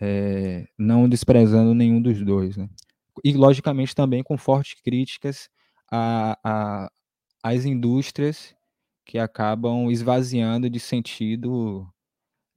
é, 0.00 0.68
não 0.78 1.08
desprezando 1.08 1.74
nenhum 1.74 2.00
dos 2.00 2.22
dois. 2.22 2.56
Né? 2.56 2.68
E, 3.24 3.32
logicamente, 3.32 3.94
também 3.94 4.22
com 4.22 4.38
fortes 4.38 4.80
críticas 4.80 5.48
a, 5.92 6.38
a, 6.42 6.92
as 7.42 7.66
indústrias 7.66 8.56
que 9.04 9.18
acabam 9.18 9.90
esvaziando 9.90 10.70
de 10.70 10.80
sentido 10.80 11.86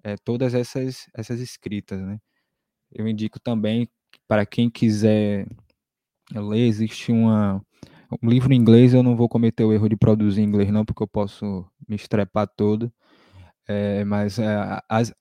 é, 0.02 0.16
todas 0.16 0.53
essas, 0.53 1.10
essas 1.14 1.41
escritas. 1.41 1.99
Né? 1.99 2.18
Eu 2.94 3.07
indico 3.07 3.38
também, 3.40 3.90
para 4.26 4.45
quem 4.45 4.70
quiser 4.70 5.48
ler, 6.34 6.66
existe 6.66 7.12
uma, 7.12 7.62
um 8.24 8.30
livro 8.30 8.53
em 8.53 8.57
inglês, 8.57 8.94
eu 8.94 9.03
não 9.03 9.18
vou 9.18 9.28
cometer 9.28 9.66
o 9.66 9.74
erro 9.74 9.90
de 9.90 9.98
produzir 9.98 10.41
em 10.41 10.45
inglês, 10.45 10.72
não, 10.72 10.86
porque 10.86 11.03
eu 11.03 11.07
posso 11.07 11.66
me 11.90 11.95
estrepar 11.98 12.48
todo. 12.48 12.91
É, 13.68 14.06
mas 14.06 14.40
é, 14.40 14.80
as, 14.88 15.14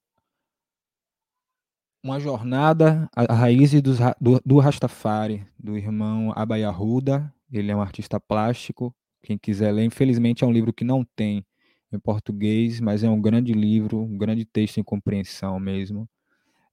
uma 2.03 2.21
jornada 2.21 3.09
a 3.17 3.35
raiz 3.35 3.73
do, 3.83 3.95
do, 4.21 4.41
do 4.45 4.59
Rastafari, 4.59 5.45
do 5.59 5.77
irmão 5.77 6.33
Abayahuda, 6.37 7.33
ele 7.59 7.71
é 7.71 7.77
um 7.77 7.81
artista 7.81 8.19
plástico. 8.21 8.95
Quem 9.23 9.39
quiser 9.39 9.73
ler, 9.73 9.85
infelizmente 9.85 10.45
é 10.45 10.47
um 10.47 10.53
livro 10.53 10.73
que 10.73 10.85
não 10.85 11.05
tem 11.17 11.45
em 11.93 11.99
português, 11.99 12.81
mas 12.81 13.05
é 13.05 13.09
um 13.09 13.21
grande 13.21 13.53
livro, 13.53 14.01
um 14.01 14.19
grande 14.19 14.45
texto 14.45 14.79
em 14.79 14.85
compreensão 14.85 15.59
mesmo. 15.61 16.09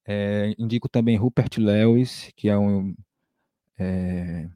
É, 0.05 0.53
indico 0.57 0.89
também 0.89 1.15
Rupert 1.15 1.57
Lewis, 1.59 2.31
que 2.35 2.49
é 2.49 2.57
um, 2.57 2.95
é, 3.77 4.49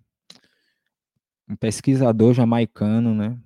um 1.47 1.55
pesquisador 1.55 2.33
jamaicano, 2.33 3.13
né, 3.13 3.37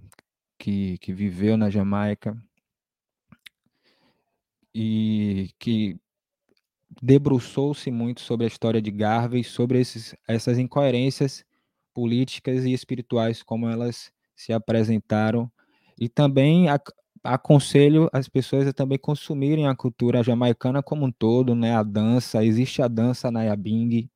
que, 0.58 0.98
que 1.00 1.14
viveu 1.14 1.58
na 1.58 1.70
Jamaica 1.70 2.38
e 4.74 5.50
que 5.60 6.00
debruçou-se 7.02 7.92
muito 7.92 8.22
sobre 8.22 8.46
a 8.46 8.48
história 8.48 8.82
de 8.82 8.92
Garvey, 8.92 9.44
sobre 9.44 9.80
esses, 9.80 10.16
essas 10.28 10.58
incoerências 10.58 11.46
políticas 11.94 12.66
e 12.66 12.74
espirituais 12.74 13.44
como 13.44 13.68
elas 13.68 14.12
se 14.36 14.54
apresentaram 14.54 15.52
e 16.00 16.08
também 16.08 16.68
aconselho 17.24 18.10
as 18.14 18.30
pessoas 18.30 18.68
a 18.68 18.74
também 18.74 18.98
consumirem 18.98 19.68
a 19.68 19.76
cultura 19.76 20.24
jamaicana 20.24 20.82
como 20.82 21.06
um 21.06 21.12
todo, 21.12 21.54
né? 21.56 21.76
A 21.76 21.84
dança, 21.84 22.44
existe 22.44 22.82
a 22.82 22.88
dança 22.88 23.30
Nayabing, 23.30 24.10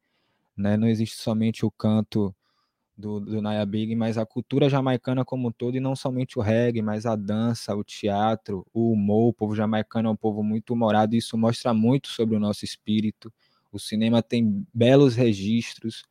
né? 0.55 0.77
Não 0.77 0.87
existe 0.87 1.17
somente 1.17 1.65
o 1.65 1.71
canto 1.71 2.33
do, 2.97 3.19
do 3.19 3.41
Nayabing, 3.41 3.95
mas 3.95 4.17
a 4.17 4.25
cultura 4.25 4.69
jamaicana 4.69 5.25
como 5.25 5.49
um 5.49 5.51
todo 5.51 5.75
e 5.75 5.79
não 5.79 5.95
somente 5.95 6.39
o 6.39 6.41
reggae, 6.41 6.81
mas 6.81 7.05
a 7.05 7.15
dança, 7.15 7.75
o 7.75 7.83
teatro, 7.83 8.65
o 8.73 8.91
humor. 8.91 9.29
O 9.29 9.33
povo 9.33 9.55
jamaicano 9.55 10.09
é 10.09 10.11
um 10.11 10.15
povo 10.15 10.43
muito 10.43 10.73
humorado 10.73 11.15
e 11.15 11.17
isso 11.17 11.37
mostra 11.37 11.73
muito 11.73 12.07
sobre 12.09 12.35
o 12.35 12.39
nosso 12.39 12.63
espírito. 12.63 13.33
O 13.71 13.79
cinema 13.79 14.21
tem 14.21 14.65
belos 14.73 15.15
registros 15.15 16.03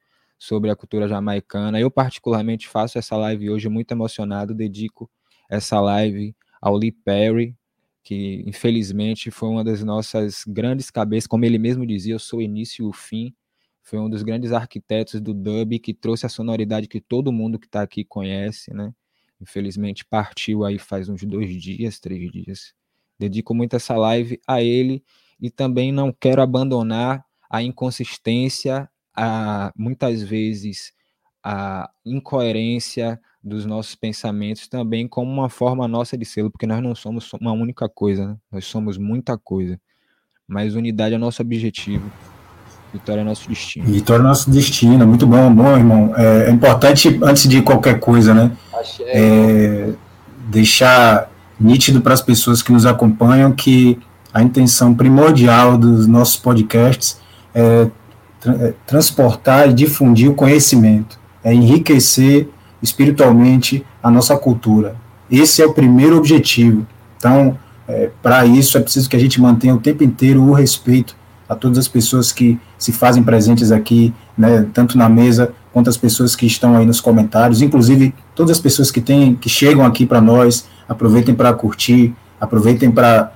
sobre 0.42 0.70
a 0.70 0.74
cultura 0.74 1.06
jamaicana. 1.06 1.78
Eu, 1.78 1.88
particularmente, 1.88 2.66
faço 2.66 2.98
essa 2.98 3.16
live 3.16 3.48
hoje 3.48 3.68
muito 3.68 3.92
emocionado, 3.92 4.52
dedico 4.52 5.08
essa 5.48 5.80
live 5.80 6.34
ao 6.60 6.76
Lee 6.76 6.90
Perry, 6.90 7.56
que 8.02 8.42
infelizmente 8.44 9.30
foi 9.30 9.48
uma 9.48 9.62
das 9.62 9.84
nossas 9.84 10.42
grandes 10.44 10.90
cabeças, 10.90 11.28
como 11.28 11.44
ele 11.44 11.58
mesmo 11.58 11.86
dizia, 11.86 12.14
eu 12.14 12.18
sou 12.18 12.40
o 12.40 12.42
início 12.42 12.84
e 12.84 12.88
o 12.88 12.92
fim. 12.92 13.32
Foi 13.84 14.00
um 14.00 14.10
dos 14.10 14.24
grandes 14.24 14.50
arquitetos 14.50 15.20
do 15.20 15.32
dub 15.32 15.78
que 15.78 15.94
trouxe 15.94 16.26
a 16.26 16.28
sonoridade 16.28 16.88
que 16.88 17.00
todo 17.00 17.30
mundo 17.30 17.56
que 17.56 17.66
está 17.66 17.80
aqui 17.80 18.04
conhece, 18.04 18.74
né? 18.74 18.92
Infelizmente 19.40 20.04
partiu 20.04 20.64
aí 20.64 20.76
faz 20.76 21.08
uns 21.08 21.22
dois 21.22 21.54
dias, 21.54 22.00
três 22.00 22.32
dias. 22.32 22.74
Dedico 23.16 23.54
muito 23.54 23.76
essa 23.76 23.96
live 23.96 24.40
a 24.44 24.60
ele 24.60 25.04
e 25.40 25.48
também 25.50 25.92
não 25.92 26.12
quero 26.12 26.42
abandonar 26.42 27.24
a 27.48 27.62
inconsistência 27.62 28.90
a, 29.16 29.72
muitas 29.76 30.22
vezes 30.22 30.92
a 31.44 31.88
incoerência 32.04 33.20
dos 33.42 33.66
nossos 33.66 33.94
pensamentos 33.94 34.68
também 34.68 35.08
como 35.08 35.30
uma 35.30 35.48
forma 35.48 35.88
nossa 35.88 36.16
de 36.16 36.24
ser, 36.24 36.48
porque 36.48 36.66
nós 36.66 36.80
não 36.82 36.94
somos 36.94 37.32
uma 37.40 37.52
única 37.52 37.88
coisa, 37.88 38.28
né? 38.28 38.36
nós 38.50 38.64
somos 38.64 38.96
muita 38.96 39.36
coisa. 39.36 39.78
Mas 40.46 40.74
unidade 40.74 41.14
é 41.14 41.18
nosso 41.18 41.42
objetivo, 41.42 42.10
vitória 42.92 43.22
é 43.22 43.24
nosso 43.24 43.48
destino. 43.48 43.86
Vitória 43.86 44.22
é 44.22 44.24
nosso 44.24 44.50
destino, 44.50 45.06
muito 45.06 45.26
bom, 45.26 45.52
bom, 45.52 45.76
irmão. 45.76 46.14
É, 46.16 46.48
é 46.48 46.50
importante, 46.50 47.18
antes 47.22 47.48
de 47.48 47.62
qualquer 47.62 47.98
coisa, 47.98 48.34
né? 48.34 48.56
É, 49.06 49.92
deixar 50.48 51.30
nítido 51.58 52.00
para 52.00 52.14
as 52.14 52.20
pessoas 52.20 52.62
que 52.62 52.72
nos 52.72 52.84
acompanham 52.84 53.52
que 53.52 53.98
a 54.32 54.42
intenção 54.42 54.94
primordial 54.94 55.76
dos 55.76 56.06
nossos 56.06 56.36
podcasts 56.36 57.20
é 57.54 57.88
é, 58.46 58.74
transportar 58.86 59.68
e 59.68 59.72
difundir 59.72 60.30
o 60.30 60.34
conhecimento, 60.34 61.18
é 61.44 61.52
enriquecer 61.52 62.48
espiritualmente 62.82 63.84
a 64.02 64.10
nossa 64.10 64.36
cultura. 64.36 64.96
Esse 65.30 65.62
é 65.62 65.66
o 65.66 65.72
primeiro 65.72 66.16
objetivo. 66.16 66.86
Então, 67.16 67.56
é, 67.86 68.10
para 68.22 68.44
isso 68.44 68.76
é 68.76 68.80
preciso 68.80 69.08
que 69.08 69.16
a 69.16 69.18
gente 69.18 69.40
mantenha 69.40 69.74
o 69.74 69.78
tempo 69.78 70.02
inteiro 70.02 70.42
o 70.42 70.52
respeito 70.52 71.16
a 71.48 71.54
todas 71.54 71.78
as 71.78 71.88
pessoas 71.88 72.32
que 72.32 72.58
se 72.78 72.92
fazem 72.92 73.22
presentes 73.22 73.70
aqui, 73.70 74.12
né, 74.36 74.66
tanto 74.72 74.96
na 74.96 75.08
mesa 75.08 75.52
quanto 75.72 75.90
as 75.90 75.96
pessoas 75.96 76.34
que 76.34 76.46
estão 76.46 76.76
aí 76.76 76.86
nos 76.86 77.00
comentários, 77.00 77.62
inclusive 77.62 78.14
todas 78.34 78.52
as 78.52 78.60
pessoas 78.60 78.90
que 78.90 79.00
têm, 79.00 79.34
que 79.34 79.48
chegam 79.48 79.84
aqui 79.84 80.06
para 80.06 80.20
nós, 80.20 80.66
aproveitem 80.88 81.34
para 81.34 81.52
curtir, 81.52 82.14
aproveitem 82.40 82.90
para 82.90 83.32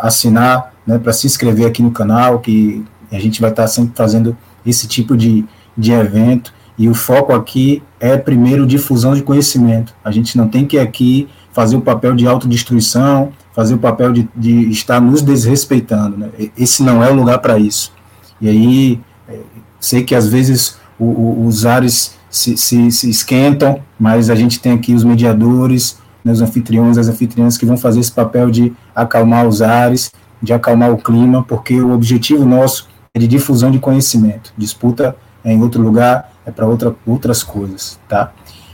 assinar, 0.00 0.72
né, 0.86 0.98
para 0.98 1.12
se 1.12 1.26
inscrever 1.26 1.66
aqui 1.66 1.82
no 1.82 1.90
canal, 1.90 2.38
que 2.38 2.84
a 3.16 3.20
gente 3.20 3.40
vai 3.40 3.50
estar 3.50 3.66
sempre 3.66 3.92
fazendo 3.94 4.36
esse 4.64 4.86
tipo 4.86 5.16
de, 5.16 5.44
de 5.76 5.92
evento. 5.92 6.52
E 6.76 6.88
o 6.88 6.94
foco 6.94 7.32
aqui 7.32 7.82
é, 7.98 8.16
primeiro, 8.16 8.66
difusão 8.66 9.14
de 9.14 9.22
conhecimento. 9.22 9.94
A 10.04 10.10
gente 10.10 10.36
não 10.36 10.46
tem 10.46 10.64
que 10.64 10.78
aqui 10.78 11.28
fazer 11.52 11.76
o 11.76 11.80
papel 11.80 12.14
de 12.14 12.26
autodestruição, 12.26 13.32
fazer 13.52 13.74
o 13.74 13.78
papel 13.78 14.12
de, 14.12 14.28
de 14.36 14.70
estar 14.70 15.00
nos 15.00 15.22
desrespeitando. 15.22 16.16
Né? 16.16 16.28
Esse 16.56 16.82
não 16.82 17.02
é 17.02 17.10
o 17.10 17.14
lugar 17.14 17.38
para 17.38 17.58
isso. 17.58 17.92
E 18.40 18.48
aí, 18.48 19.00
é, 19.28 19.40
sei 19.80 20.04
que 20.04 20.14
às 20.14 20.28
vezes 20.28 20.78
o, 20.98 21.04
o, 21.04 21.46
os 21.46 21.66
ares 21.66 22.16
se, 22.30 22.56
se, 22.56 22.90
se, 22.92 23.10
esquentam, 23.10 23.80
mas 23.98 24.30
a 24.30 24.34
gente 24.34 24.60
tem 24.60 24.72
aqui 24.72 24.94
os 24.94 25.02
mediadores, 25.02 25.98
né, 26.24 26.30
os 26.30 26.40
anfitriões, 26.40 26.98
as 26.98 27.08
anfitriãs 27.08 27.56
que 27.56 27.66
vão 27.66 27.76
fazer 27.76 28.00
esse 28.00 28.12
papel 28.12 28.50
de 28.50 28.72
acalmar 28.94 29.46
os 29.46 29.62
ares, 29.62 30.12
de 30.42 30.52
acalmar 30.52 30.92
o 30.92 30.98
clima, 30.98 31.42
porque 31.42 31.80
o 31.80 31.92
objetivo 31.92 32.44
nosso 32.44 32.88
de 33.18 33.26
difusão 33.26 33.70
de 33.70 33.78
conhecimento. 33.78 34.52
Disputa 34.56 35.16
é 35.44 35.52
em 35.52 35.60
outro 35.60 35.82
lugar, 35.82 36.32
é 36.46 36.50
para 36.50 36.66
outra, 36.66 36.94
outras 37.06 37.42
coisas, 37.42 37.98
tá? 38.08 38.32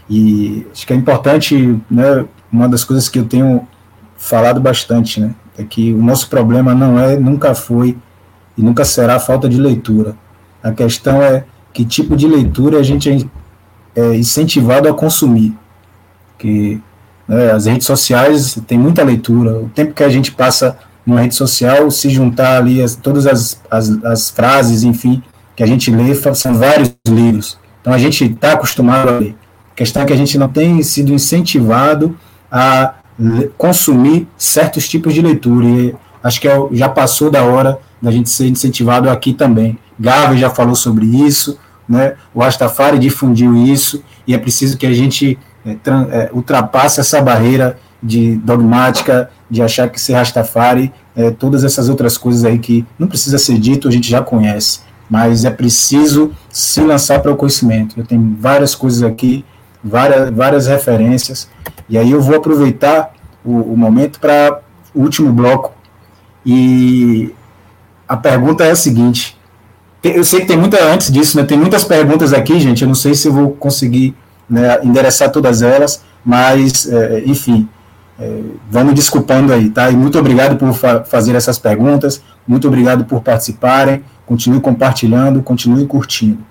E 0.08 0.66
acho 0.72 0.86
que 0.86 0.92
é 0.92 0.96
importante, 0.96 1.80
né, 1.90 2.24
uma 2.52 2.68
das 2.68 2.84
coisas 2.84 3.08
que 3.08 3.18
eu 3.18 3.24
tenho 3.24 3.66
falado 4.16 4.60
bastante, 4.60 5.20
né, 5.20 5.34
é 5.58 5.64
que 5.64 5.92
o 5.92 6.02
nosso 6.02 6.28
problema 6.28 6.74
não 6.74 6.98
é, 6.98 7.16
nunca 7.16 7.54
foi 7.54 7.96
e 8.56 8.62
nunca 8.62 8.84
será 8.84 9.16
a 9.16 9.20
falta 9.20 9.48
de 9.48 9.60
leitura. 9.60 10.14
A 10.62 10.72
questão 10.72 11.22
é 11.22 11.44
que 11.72 11.84
tipo 11.84 12.16
de 12.16 12.26
leitura 12.26 12.78
a 12.78 12.82
gente 12.82 13.10
é, 13.10 14.00
é 14.00 14.16
incentivado 14.16 14.88
a 14.88 14.94
consumir. 14.94 15.56
Que 16.38 16.80
né, 17.26 17.50
as 17.50 17.66
redes 17.66 17.86
sociais 17.86 18.58
tem 18.66 18.78
muita 18.78 19.02
leitura. 19.02 19.58
O 19.58 19.68
tempo 19.68 19.92
que 19.92 20.04
a 20.04 20.08
gente 20.08 20.32
passa 20.32 20.78
numa 21.06 21.20
rede 21.20 21.34
social, 21.34 21.90
se 21.90 22.08
juntar 22.08 22.58
ali 22.58 22.82
as, 22.82 22.96
todas 22.96 23.26
as, 23.26 23.60
as, 23.70 23.90
as 24.04 24.30
frases, 24.30 24.82
enfim, 24.82 25.22
que 25.54 25.62
a 25.62 25.66
gente 25.66 25.90
lê, 25.90 26.14
são 26.34 26.54
vários 26.54 26.94
livros. 27.06 27.58
Então 27.80 27.92
a 27.92 27.98
gente 27.98 28.24
está 28.24 28.52
acostumado 28.52 29.08
a 29.08 29.18
ler. 29.18 29.36
A 29.72 29.76
questão 29.76 30.02
é 30.02 30.06
que 30.06 30.12
a 30.12 30.16
gente 30.16 30.38
não 30.38 30.48
tem 30.48 30.82
sido 30.82 31.12
incentivado 31.12 32.16
a 32.50 32.94
consumir 33.56 34.26
certos 34.36 34.88
tipos 34.88 35.14
de 35.14 35.20
leitura. 35.20 35.66
E 35.66 35.94
acho 36.22 36.40
que 36.40 36.48
é, 36.48 36.56
já 36.72 36.88
passou 36.88 37.30
da 37.30 37.42
hora 37.42 37.78
da 38.00 38.10
gente 38.10 38.30
ser 38.30 38.48
incentivado 38.48 39.08
aqui 39.08 39.32
também. 39.32 39.78
Garvey 39.98 40.38
já 40.38 40.50
falou 40.50 40.74
sobre 40.74 41.06
isso, 41.06 41.58
né? 41.88 42.14
o 42.34 42.40
Rastafari 42.40 42.98
difundiu 42.98 43.54
isso, 43.56 44.02
e 44.26 44.34
é 44.34 44.38
preciso 44.38 44.76
que 44.76 44.86
a 44.86 44.92
gente 44.92 45.38
é, 45.64 45.76
é, 46.10 46.30
ultrapasse 46.32 47.00
essa 47.00 47.20
barreira 47.20 47.78
de 48.04 48.36
dogmática, 48.36 49.30
de 49.50 49.62
achar 49.62 49.88
que 49.88 49.98
ser 49.98 50.12
Rastafari, 50.12 50.92
é, 51.16 51.30
todas 51.30 51.64
essas 51.64 51.88
outras 51.88 52.18
coisas 52.18 52.44
aí 52.44 52.58
que 52.58 52.84
não 52.98 53.08
precisa 53.08 53.38
ser 53.38 53.58
dito, 53.58 53.88
a 53.88 53.90
gente 53.90 54.10
já 54.10 54.20
conhece, 54.20 54.80
mas 55.08 55.46
é 55.46 55.50
preciso 55.50 56.30
se 56.50 56.82
lançar 56.82 57.20
para 57.20 57.32
o 57.32 57.36
conhecimento. 57.36 57.98
Eu 57.98 58.04
tenho 58.04 58.36
várias 58.38 58.74
coisas 58.74 59.02
aqui, 59.02 59.42
várias, 59.82 60.30
várias 60.30 60.66
referências, 60.66 61.48
e 61.88 61.96
aí 61.96 62.10
eu 62.10 62.20
vou 62.20 62.36
aproveitar 62.36 63.14
o, 63.42 63.72
o 63.72 63.76
momento 63.76 64.20
para 64.20 64.60
o 64.94 65.00
último 65.00 65.32
bloco, 65.32 65.72
e 66.44 67.34
a 68.06 68.18
pergunta 68.18 68.64
é 68.64 68.70
a 68.70 68.76
seguinte, 68.76 69.38
eu 70.02 70.22
sei 70.24 70.40
que 70.40 70.46
tem 70.46 70.58
muita, 70.58 70.84
antes 70.84 71.10
disso, 71.10 71.38
né, 71.38 71.44
tem 71.44 71.56
muitas 71.56 71.84
perguntas 71.84 72.34
aqui, 72.34 72.60
gente, 72.60 72.82
eu 72.82 72.88
não 72.88 72.94
sei 72.94 73.14
se 73.14 73.26
eu 73.26 73.32
vou 73.32 73.52
conseguir 73.52 74.14
né, 74.48 74.78
endereçar 74.82 75.32
todas 75.32 75.62
elas, 75.62 76.02
mas, 76.22 76.86
é, 76.86 77.22
enfim, 77.24 77.66
é, 78.18 78.42
vamos 78.70 78.94
desculpando 78.94 79.52
aí, 79.52 79.70
tá? 79.70 79.90
E 79.90 79.96
muito 79.96 80.18
obrigado 80.18 80.56
por 80.56 80.72
fa 80.72 81.04
fazer 81.04 81.34
essas 81.34 81.58
perguntas, 81.58 82.22
muito 82.46 82.68
obrigado 82.68 83.04
por 83.04 83.22
participarem, 83.22 84.04
continue 84.26 84.60
compartilhando, 84.60 85.42
continue 85.42 85.86
curtindo. 85.86 86.44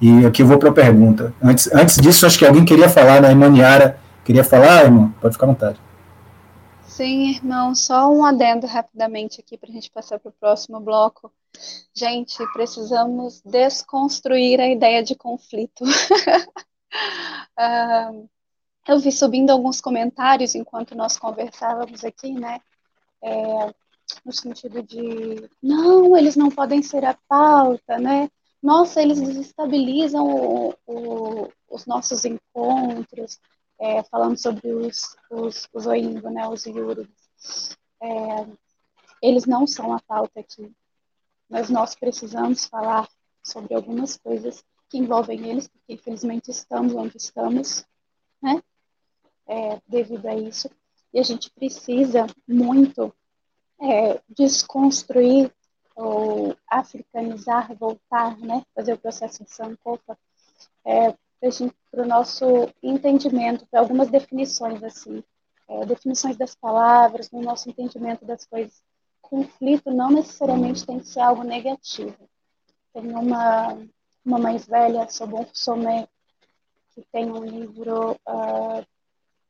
E 0.00 0.24
aqui 0.24 0.42
eu 0.42 0.46
vou 0.46 0.58
para 0.58 0.70
a 0.70 0.72
pergunta. 0.72 1.34
Antes, 1.42 1.70
antes 1.74 1.96
disso, 1.96 2.24
acho 2.24 2.38
que 2.38 2.46
alguém 2.46 2.64
queria 2.64 2.88
falar, 2.88 3.20
né? 3.20 3.30
Irmã 3.30 3.48
queria 4.24 4.44
falar, 4.44 4.84
irmão? 4.84 5.12
Pode 5.20 5.34
ficar 5.34 5.46
à 5.46 5.48
vontade. 5.48 5.78
Sim, 6.86 7.30
irmão, 7.30 7.74
só 7.74 8.10
um 8.10 8.24
adendo 8.24 8.66
rapidamente 8.66 9.40
aqui 9.40 9.58
para 9.58 9.70
a 9.70 9.72
gente 9.72 9.90
passar 9.90 10.18
para 10.18 10.30
o 10.30 10.34
próximo 10.40 10.80
bloco. 10.80 11.30
Gente, 11.94 12.36
precisamos 12.52 13.42
desconstruir 13.44 14.60
a 14.60 14.68
ideia 14.68 15.02
de 15.02 15.14
conflito. 15.14 15.84
uh, 17.58 18.28
eu 18.88 18.98
vi 18.98 19.12
subindo 19.12 19.50
alguns 19.50 19.80
comentários 19.80 20.54
enquanto 20.54 20.94
nós 20.94 21.18
conversávamos 21.18 22.04
aqui, 22.04 22.32
né? 22.32 22.60
É, 23.22 23.74
no 24.24 24.32
sentido 24.32 24.82
de, 24.82 25.48
não, 25.62 26.16
eles 26.16 26.36
não 26.36 26.50
podem 26.50 26.82
ser 26.82 27.04
a 27.04 27.18
pauta, 27.28 27.98
né? 27.98 28.28
Nossa, 28.62 29.00
eles 29.00 29.20
desestabilizam 29.20 30.26
o, 30.26 30.74
o, 30.86 31.48
os 31.68 31.86
nossos 31.86 32.24
encontros, 32.24 33.38
é, 33.78 34.02
falando 34.04 34.36
sobre 34.36 34.72
os, 34.72 35.16
os, 35.30 35.68
os 35.72 35.86
Oingo, 35.86 36.28
né? 36.30 36.46
Os 36.48 36.66
Yurus. 36.66 37.08
É, 38.02 38.46
eles 39.22 39.46
não 39.46 39.66
são 39.66 39.92
a 39.92 40.00
pauta 40.00 40.40
aqui, 40.40 40.72
mas 41.48 41.70
nós 41.70 41.94
precisamos 41.94 42.66
falar 42.66 43.08
sobre 43.42 43.74
algumas 43.74 44.16
coisas 44.16 44.64
que 44.88 44.98
envolvem 44.98 45.48
eles, 45.48 45.68
porque 45.68 45.94
infelizmente 45.94 46.50
estamos 46.50 46.94
onde 46.94 47.16
estamos, 47.16 47.86
né? 48.42 48.60
É, 49.50 49.80
devido 49.88 50.26
a 50.26 50.34
isso. 50.34 50.70
E 51.12 51.18
a 51.18 51.22
gente 51.24 51.50
precisa 51.50 52.24
muito 52.46 53.12
é, 53.82 54.20
desconstruir 54.28 55.52
ou 55.96 56.56
africanizar, 56.68 57.74
voltar, 57.76 58.38
né, 58.38 58.62
fazer 58.74 58.92
o 58.92 58.98
processo 58.98 59.44
de 59.44 59.50
Sankofa, 59.50 60.16
é, 60.84 61.12
para 61.90 62.02
o 62.04 62.06
nosso 62.06 62.44
entendimento, 62.82 63.66
para 63.66 63.80
algumas 63.80 64.08
definições, 64.08 64.82
assim, 64.84 65.24
é, 65.68 65.84
definições 65.84 66.36
das 66.36 66.54
palavras, 66.54 67.30
no 67.30 67.42
nosso 67.42 67.68
entendimento 67.68 68.24
das 68.24 68.44
coisas. 68.44 68.82
Conflito 69.20 69.90
não 69.90 70.10
necessariamente 70.10 70.86
tem 70.86 71.00
que 71.00 71.08
ser 71.08 71.20
algo 71.20 71.42
negativo. 71.42 72.16
Tem 72.92 73.06
uma, 73.14 73.78
uma 74.24 74.38
mais 74.38 74.66
velha, 74.66 75.08
Sobon 75.08 75.46
Somé, 75.52 76.06
que 76.94 77.02
tem 77.12 77.30
um 77.30 77.44
livro 77.44 78.12
uh, 78.12 78.84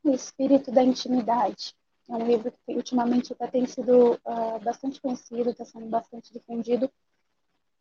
o 0.03 0.13
Espírito 0.13 0.71
da 0.71 0.83
Intimidade. 0.83 1.75
É 2.09 2.13
um 2.13 2.25
livro 2.25 2.51
que 2.65 2.75
ultimamente 2.75 3.33
até 3.33 3.47
tem 3.47 3.65
sido 3.65 4.13
uh, 4.13 4.59
bastante 4.63 4.99
conhecido, 4.99 5.51
está 5.51 5.63
sendo 5.63 5.85
bastante 5.87 6.33
difundido. 6.33 6.91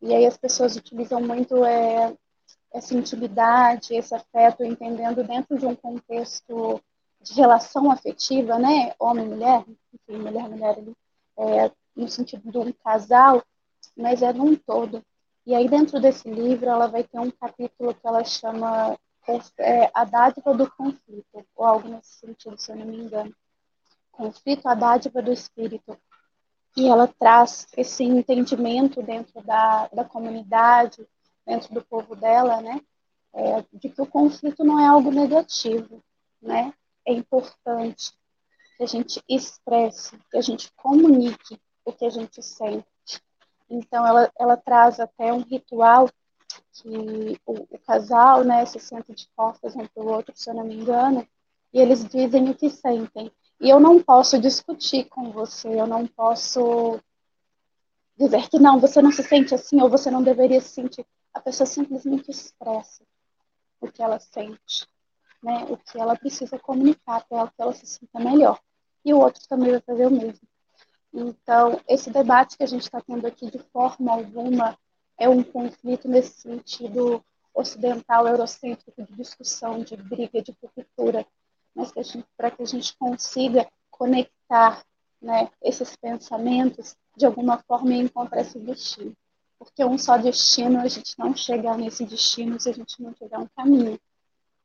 E 0.01 0.15
aí 0.15 0.25
as 0.25 0.37
pessoas 0.37 0.77
utilizam 0.77 1.21
muito 1.21 1.65
é, 1.65 2.17
essa 2.73 2.95
intimidade, 2.95 3.95
esse 3.95 4.15
afeto, 4.15 4.65
entendendo 4.65 5.25
dentro 5.25 5.59
de 5.59 5.67
um 5.67 5.75
contexto 5.75 6.81
de 7.21 7.35
relação 7.35 7.91
afetiva, 7.91 8.59
né? 8.59 8.95
Homem-mulher, 8.99 9.65
enfim, 9.93 10.23
mulher-mulher 10.23 10.79
ali, 10.79 10.97
é, 11.39 11.71
no 11.95 12.09
sentido 12.09 12.51
de 12.51 12.59
um 12.59 12.73
casal, 12.73 13.43
mas 13.97 14.23
é 14.23 14.33
num 14.33 14.55
todo. 14.55 15.05
E 15.45 15.55
aí 15.55 15.69
dentro 15.69 16.01
desse 16.01 16.31
livro 16.31 16.69
ela 16.69 16.87
vai 16.87 17.03
ter 17.03 17.19
um 17.19 17.31
capítulo 17.31 17.95
que 17.95 18.07
ela 18.07 18.25
chama 18.25 18.97
é, 19.59 19.91
a 19.95 20.05
dádiva 20.05 20.55
do 20.55 20.71
conflito, 20.71 21.47
ou 21.55 21.65
algo 21.65 21.89
nesse 21.89 22.15
sentido, 22.15 22.57
se 22.59 22.73
eu 22.73 22.77
não 22.77 22.87
me 22.87 22.99
engano. 22.99 23.35
Conflito, 24.11 24.67
a 24.67 24.75
dádiva 24.75 25.23
do 25.23 25.33
espírito. 25.33 25.97
E 26.77 26.87
ela 26.87 27.09
traz 27.09 27.67
esse 27.77 28.05
entendimento 28.05 29.03
dentro 29.03 29.43
da, 29.43 29.89
da 29.89 30.05
comunidade, 30.05 31.07
dentro 31.45 31.75
do 31.75 31.83
povo 31.83 32.15
dela, 32.15 32.61
né? 32.61 32.81
É, 33.33 33.65
de 33.73 33.89
que 33.89 34.03
o 34.03 34.07
conflito 34.07 34.65
não 34.65 34.79
é 34.81 34.87
algo 34.87 35.11
negativo, 35.11 36.03
né? 36.41 36.73
É 37.07 37.13
importante 37.13 38.13
que 38.77 38.83
a 38.83 38.87
gente 38.87 39.23
expresse, 39.29 40.19
que 40.31 40.37
a 40.37 40.41
gente 40.41 40.73
comunique 40.77 41.61
o 41.85 41.93
que 41.93 42.05
a 42.05 42.11
gente 42.11 42.43
sente. 42.43 42.87
Então, 43.69 44.07
ela, 44.07 44.31
ela 44.39 44.57
traz 44.57 44.99
até 44.99 45.33
um 45.33 45.43
ritual 45.43 46.09
que 46.73 47.41
o, 47.47 47.67
o, 47.71 47.79
casal, 47.79 48.45
né, 48.45 48.65
se 48.67 48.79
senta 48.79 49.15
de 49.15 49.29
costas 49.37 49.77
um 49.77 49.87
para 49.87 50.03
o 50.03 50.09
outro, 50.09 50.33
se 50.37 50.49
eu 50.51 50.55
não 50.55 50.65
me 50.65 50.75
engano, 50.75 51.27
e 51.73 51.81
eles 51.81 52.05
dizem 52.05 52.49
o 52.49 52.55
que 52.55 52.71
sentem. 52.71 53.31
E 53.61 53.69
eu 53.69 53.79
não 53.79 54.03
posso 54.03 54.39
discutir 54.39 55.05
com 55.05 55.31
você, 55.31 55.69
eu 55.69 55.87
não 55.87 56.07
posso 56.07 57.01
dizer 58.17 58.49
que 58.49 58.59
não, 58.59 58.81
você 58.81 59.01
não 59.01 59.13
se 59.13 59.23
sente 59.23 59.55
assim 59.55 59.81
ou 59.81 59.89
você 59.89 60.11
não 60.11 60.23
deveria 60.23 60.61
se 60.61 60.71
sentir. 60.71 61.07
A 61.33 61.41
pessoa 61.41 61.67
simplesmente 61.67 62.31
expressa 62.31 63.05
o 63.81 63.91
que 63.91 64.03
ela 64.03 64.19
sente, 64.19 64.87
né, 65.43 65.67
o 65.69 65.77
que 65.77 65.99
ela 65.99 66.17
precisa 66.17 66.59
comunicar 66.59 67.25
para 67.29 67.49
que 67.49 67.63
ela 67.63 67.73
se 67.73 67.87
sinta 67.87 68.19
melhor. 68.19 68.61
E 69.05 69.15
o 69.15 69.19
outro 69.19 69.43
também 69.49 69.71
vai 69.71 69.81
fazer 69.81 70.07
o 70.07 70.11
mesmo. 70.11 70.47
Então, 71.13 71.81
esse 71.89 72.11
debate 72.11 72.57
que 72.57 72.63
a 72.63 72.67
gente 72.67 72.83
está 72.83 73.01
tendo 73.01 73.27
aqui 73.27 73.51
de 73.51 73.59
forma 73.59 74.13
alguma 74.13 74.79
é 75.21 75.29
um 75.29 75.43
conflito 75.43 76.09
nesse 76.09 76.41
sentido 76.41 77.23
ocidental, 77.55 78.27
eurocêntrico, 78.27 79.05
de 79.05 79.13
discussão, 79.13 79.81
de 79.81 79.95
briga, 79.95 80.43
de 80.43 80.55
cultura, 80.55 81.27
mas 81.75 81.93
para 82.37 82.51
que 82.51 82.63
a 82.63 82.67
gente 82.67 82.97
consiga 82.97 83.69
conectar 83.91 84.83
né, 85.21 85.51
esses 85.63 85.95
pensamentos 85.95 86.97
de 87.15 87.27
alguma 87.27 87.59
forma 87.59 87.93
e 87.93 88.01
encontrar 88.01 88.41
esse 88.41 88.59
destino. 88.59 89.15
porque 89.59 89.85
um 89.85 89.99
só 89.99 90.17
destino, 90.17 90.81
a 90.81 90.89
gente 90.89 91.19
não 91.19 91.37
chega 91.37 91.77
nesse 91.77 92.07
destino 92.07 92.59
se 92.59 92.71
a 92.71 92.73
gente 92.73 93.03
não 93.03 93.13
tiver 93.13 93.39
um 93.39 93.47
caminho. 93.55 94.01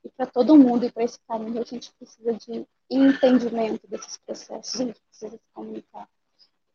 E 0.06 0.10
para 0.10 0.26
todo 0.26 0.56
mundo 0.56 0.86
e 0.86 0.92
para 0.92 1.04
esse 1.04 1.20
caminho, 1.28 1.62
a 1.62 1.66
gente 1.66 1.92
precisa 2.00 2.32
de 2.34 2.66
entendimento 2.90 3.86
desses 3.88 4.18
processos, 4.18 4.80
a 4.80 4.86
gente 4.86 5.02
precisa 5.02 5.36
se 5.36 5.44
comunicar. 5.54 6.08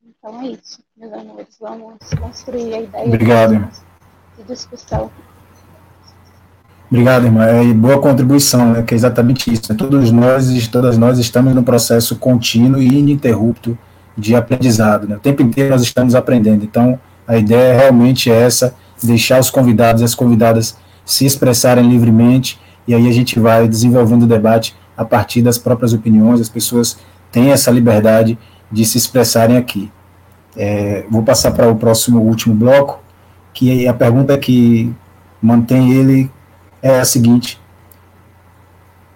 Então 0.03 0.41
é 0.41 0.49
isso, 0.49 0.81
meus 0.97 1.13
amores. 1.13 1.57
Vamos 1.61 1.99
construir 2.19 2.75
a 2.75 2.81
ideia 2.81 3.07
Obrigado, 3.07 3.69
de 4.39 4.45
discussão. 4.45 5.11
Obrigado, 6.91 7.27
irmã. 7.27 7.47
É, 7.47 7.65
e 7.65 7.73
boa 7.73 8.01
contribuição, 8.01 8.73
né, 8.73 8.83
que 8.83 8.95
é 8.95 8.97
exatamente 8.97 9.53
isso. 9.53 9.71
Né? 9.71 9.79
Todos 9.79 10.11
nós, 10.11 10.69
todas 10.69 10.99
nós 10.99 11.19
estamos 11.19 11.55
num 11.55 11.63
processo 11.63 12.17
contínuo 12.17 12.83
e 12.83 12.87
ininterrupto 12.87 13.79
de 14.17 14.35
aprendizado. 14.35 15.07
Né? 15.07 15.17
O 15.17 15.21
tempo 15.21 15.43
inteiro 15.43 15.71
nós 15.71 15.83
estamos 15.83 16.15
aprendendo. 16.15 16.65
Então, 16.65 16.99
a 17.27 17.37
ideia 17.37 17.79
realmente 17.79 18.31
é 18.31 18.43
essa, 18.43 18.75
deixar 19.03 19.39
os 19.39 19.51
convidados 19.51 20.03
e 20.03 20.05
as 20.05 20.15
convidadas 20.15 20.77
se 21.05 21.25
expressarem 21.25 21.89
livremente, 21.89 22.59
e 22.87 22.95
aí 22.95 23.09
a 23.09 23.13
gente 23.13 23.39
vai 23.39 23.69
desenvolvendo 23.69 24.25
o 24.25 24.27
debate 24.27 24.75
a 24.97 25.05
partir 25.05 25.43
das 25.43 25.59
próprias 25.59 25.93
opiniões, 25.93 26.41
as 26.41 26.49
pessoas 26.49 26.99
têm 27.31 27.51
essa 27.51 27.71
liberdade 27.71 28.39
de 28.71 28.85
se 28.85 28.99
expressarem 28.99 29.57
aqui. 29.57 29.91
É, 30.57 31.05
vou 31.11 31.23
passar 31.23 31.53
para 31.53 31.69
o 31.69 31.77
próximo, 31.77 32.21
último 32.21 32.55
bloco, 32.55 33.01
que 33.53 33.87
a 33.87 33.95
pergunta 33.95 34.37
que 34.39 34.93
mantém 35.41 35.93
ele 35.93 36.31
é 36.83 37.01
a 37.01 37.05
seguinte: 37.05 37.61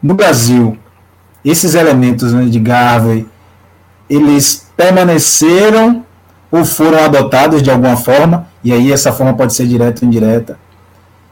no 0.02 0.14
Brasil, 0.14 0.78
esses 1.44 1.74
elementos 1.74 2.32
né, 2.32 2.44
de 2.46 2.58
Garvey, 2.58 3.26
eles 4.08 4.70
permaneceram 4.76 6.04
ou 6.50 6.64
foram 6.64 7.04
adotados 7.04 7.62
de 7.62 7.70
alguma 7.70 7.96
forma, 7.96 8.46
e 8.62 8.72
aí 8.72 8.92
essa 8.92 9.12
forma 9.12 9.34
pode 9.34 9.54
ser 9.54 9.66
direta 9.66 10.04
ou 10.04 10.08
indireta. 10.08 10.58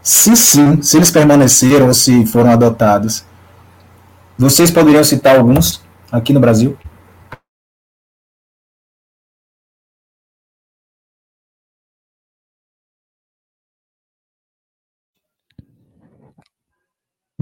Se 0.03 0.35
sim, 0.35 0.83
se 0.83 0.97
eles 0.97 1.11
permaneceram 1.13 1.87
ou 1.87 1.95
se 1.95 2.27
foram 2.27 2.51
adotados, 2.51 3.25
vocês 4.37 4.71
poderiam 4.71 5.05
citar 5.05 5.37
alguns 5.37 5.81
aqui 6.11 6.33
no 6.33 6.41
Brasil? 6.41 6.77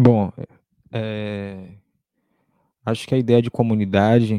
Bom, 0.02 0.32
é, 0.90 1.74
acho 2.86 3.06
que 3.06 3.14
a 3.14 3.18
ideia 3.18 3.42
de 3.42 3.50
comunidade. 3.50 4.36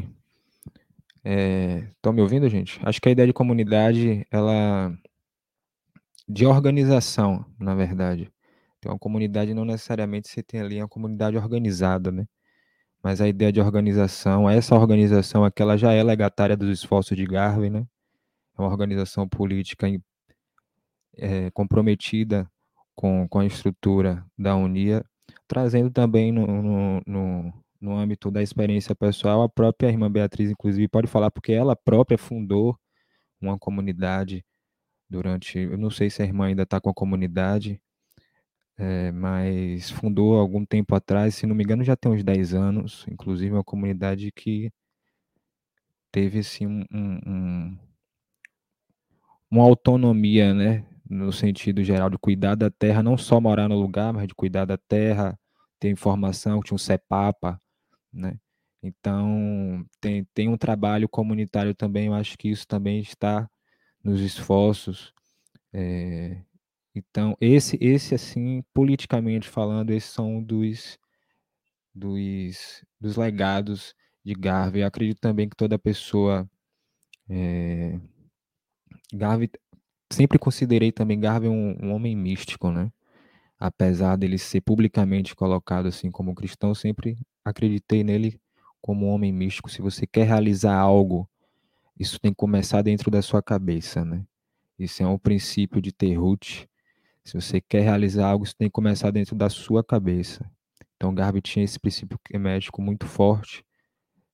Estão 1.24 2.12
é, 2.12 2.14
me 2.16 2.20
ouvindo, 2.20 2.48
gente? 2.48 2.80
Acho 2.82 3.00
que 3.00 3.08
a 3.08 3.12
ideia 3.12 3.28
de 3.28 3.32
comunidade, 3.32 4.26
ela. 4.28 4.92
de 6.28 6.44
organização, 6.46 7.44
na 7.60 7.76
verdade. 7.76 8.28
Então, 8.78 8.92
uma 8.92 8.98
comunidade 8.98 9.54
não 9.54 9.64
necessariamente 9.64 10.28
você 10.28 10.42
tem 10.42 10.60
ali 10.60 10.80
uma 10.82 10.88
comunidade 10.88 11.36
organizada, 11.36 12.10
né? 12.10 12.26
Mas 13.02 13.20
a 13.20 13.28
ideia 13.28 13.52
de 13.52 13.60
organização, 13.60 14.50
essa 14.50 14.74
organização 14.74 15.44
aqui, 15.44 15.62
ela 15.62 15.76
já 15.76 15.92
é 15.92 16.02
legatária 16.02 16.56
dos 16.56 16.70
esforços 16.70 17.16
de 17.16 17.24
Garvey, 17.24 17.70
né? 17.70 17.86
É 18.58 18.62
uma 18.62 18.68
organização 18.70 19.28
política 19.28 19.86
é, 21.18 21.50
comprometida 21.52 22.50
com, 22.96 23.28
com 23.28 23.38
a 23.40 23.46
estrutura 23.46 24.26
da 24.36 24.56
Unia 24.56 25.04
trazendo 25.48 25.90
também 25.90 26.32
no, 26.32 26.46
no, 26.46 27.02
no, 27.06 27.52
no 27.80 27.96
âmbito 27.96 28.30
da 28.30 28.42
experiência 28.42 28.94
pessoal, 28.94 29.42
a 29.42 29.48
própria 29.48 29.88
irmã 29.88 30.10
Beatriz, 30.10 30.50
inclusive, 30.50 30.88
pode 30.88 31.06
falar, 31.08 31.30
porque 31.30 31.52
ela 31.52 31.76
própria 31.76 32.18
fundou 32.18 32.78
uma 33.40 33.58
comunidade 33.58 34.44
durante. 35.10 35.58
Eu 35.58 35.78
não 35.78 35.90
sei 35.90 36.10
se 36.10 36.22
a 36.22 36.24
irmã 36.24 36.46
ainda 36.46 36.62
está 36.62 36.80
com 36.80 36.90
a 36.90 36.94
comunidade, 36.94 37.80
é, 38.78 39.12
mas 39.12 39.90
fundou 39.90 40.38
algum 40.38 40.64
tempo 40.64 40.94
atrás, 40.94 41.34
se 41.34 41.46
não 41.46 41.54
me 41.54 41.64
engano, 41.64 41.84
já 41.84 41.96
tem 41.96 42.12
uns 42.12 42.24
10 42.24 42.54
anos, 42.54 43.06
inclusive 43.10 43.52
uma 43.52 43.64
comunidade 43.64 44.32
que 44.32 44.72
teve 46.10 46.40
assim, 46.40 46.66
um, 46.66 46.84
um, 47.26 47.78
uma 49.50 49.64
autonomia, 49.64 50.54
né? 50.54 50.84
No 51.12 51.30
sentido 51.30 51.84
geral 51.84 52.08
de 52.08 52.16
cuidar 52.16 52.54
da 52.54 52.70
terra, 52.70 53.02
não 53.02 53.18
só 53.18 53.38
morar 53.38 53.68
no 53.68 53.78
lugar, 53.78 54.14
mas 54.14 54.26
de 54.26 54.34
cuidar 54.34 54.64
da 54.64 54.78
terra, 54.78 55.38
ter 55.78 55.90
informação, 55.90 56.60
tinha 56.62 56.74
um 56.74 56.78
CEPAPA, 56.78 57.60
né? 58.10 58.38
Então, 58.82 59.84
tem, 60.00 60.24
tem 60.34 60.48
um 60.48 60.56
trabalho 60.56 61.08
comunitário 61.08 61.74
também, 61.74 62.06
eu 62.06 62.14
acho 62.14 62.38
que 62.38 62.48
isso 62.48 62.66
também 62.66 63.00
está 63.00 63.48
nos 64.02 64.20
esforços. 64.20 65.12
É, 65.72 66.42
então, 66.94 67.36
esse, 67.40 67.78
esse, 67.80 68.14
assim, 68.14 68.64
politicamente 68.72 69.48
falando, 69.48 69.90
esses 69.90 70.10
são 70.10 70.42
dos, 70.42 70.98
dos, 71.94 72.84
dos 73.00 73.16
legados 73.16 73.94
de 74.24 74.34
Garvey. 74.34 74.82
Eu 74.82 74.86
acredito 74.86 75.20
também 75.20 75.48
que 75.48 75.56
toda 75.56 75.78
pessoa. 75.78 76.48
É, 77.28 77.98
Garvey, 79.12 79.50
sempre 80.12 80.38
considerei 80.38 80.92
também 80.92 81.18
Garvey 81.18 81.48
um, 81.48 81.76
um 81.82 81.92
homem 81.92 82.14
místico, 82.16 82.70
né? 82.70 82.90
apesar 83.62 84.16
dele 84.16 84.38
ser 84.38 84.60
publicamente 84.60 85.36
colocado 85.36 85.86
assim 85.86 86.10
como 86.10 86.34
cristão, 86.34 86.74
sempre 86.74 87.16
acreditei 87.44 88.02
nele 88.02 88.40
como 88.80 89.06
um 89.06 89.10
homem 89.10 89.32
místico. 89.32 89.70
Se 89.70 89.80
você 89.80 90.04
quer 90.04 90.26
realizar 90.26 90.74
algo, 90.74 91.30
isso 91.96 92.18
tem 92.18 92.32
que 92.32 92.36
começar 92.36 92.82
dentro 92.82 93.08
da 93.08 93.22
sua 93.22 93.40
cabeça, 93.40 94.04
né? 94.04 94.24
Isso 94.76 95.00
é 95.00 95.06
um 95.06 95.16
princípio 95.16 95.80
de 95.80 95.92
Terhut. 95.92 96.68
Se 97.24 97.34
você 97.34 97.60
quer 97.60 97.82
realizar 97.82 98.26
algo, 98.26 98.44
isso 98.44 98.56
tem 98.56 98.66
que 98.66 98.72
começar 98.72 99.12
dentro 99.12 99.36
da 99.36 99.48
sua 99.48 99.84
cabeça. 99.84 100.44
Então, 100.96 101.14
Garvey 101.14 101.40
tinha 101.40 101.64
esse 101.64 101.78
princípio 101.78 102.18
médico 102.34 102.82
muito 102.82 103.06
forte 103.06 103.64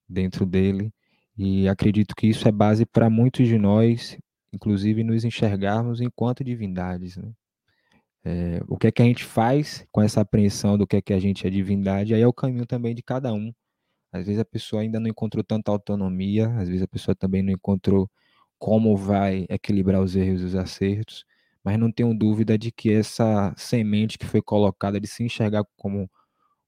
dentro 0.09 0.47
dele, 0.47 0.91
e 1.37 1.69
acredito 1.69 2.17
que 2.17 2.27
isso 2.27 2.49
é 2.49 2.53
base 2.53 2.87
para 2.87 3.11
muitos 3.11 3.47
de 3.47 3.59
nós, 3.59 4.17
inclusive 4.53 5.05
nos 5.05 5.25
enxergarmos 5.25 6.01
enquanto 6.01 6.45
divindades, 6.45 7.17
né? 7.17 7.33
É, 8.25 8.61
o 8.69 8.77
que 8.77 8.89
é 8.89 8.93
que 8.93 9.01
a 9.03 9.05
gente 9.05 9.25
faz 9.25 9.87
com 9.93 10.03
essa 10.03 10.21
apreensão 10.21 10.77
do 10.77 10.87
que 10.87 10.97
é 10.97 11.03
que 11.03 11.13
a 11.15 11.19
gente 11.21 11.47
é 11.47 11.51
divindade, 11.51 12.15
aí 12.15 12.21
é 12.21 12.27
o 12.27 12.33
caminho 12.33 12.67
também 12.67 12.95
de 12.95 13.03
cada 13.03 13.33
um. 13.33 13.53
Às 14.13 14.27
vezes 14.27 14.41
a 14.41 14.45
pessoa 14.45 14.83
ainda 14.83 15.01
não 15.01 15.09
encontrou 15.09 15.45
tanta 15.45 15.71
autonomia, 15.71 16.49
às 16.59 16.69
vezes 16.69 16.83
a 16.83 16.89
pessoa 16.89 17.15
também 17.15 17.43
não 17.43 17.53
encontrou 17.53 18.11
como 18.59 18.97
vai 18.97 19.47
equilibrar 19.49 20.03
os 20.03 20.17
erros 20.17 20.43
e 20.43 20.45
os 20.47 20.55
acertos, 20.57 21.25
mas 21.65 21.79
não 21.79 21.93
tenho 21.93 22.15
dúvida 22.15 22.59
de 22.59 22.73
que 22.73 22.93
essa 22.93 23.55
semente 23.57 24.19
que 24.19 24.27
foi 24.27 24.43
colocada 24.43 25.01
de 25.01 25.07
se 25.07 25.23
enxergar 25.25 25.65
como, 25.77 26.11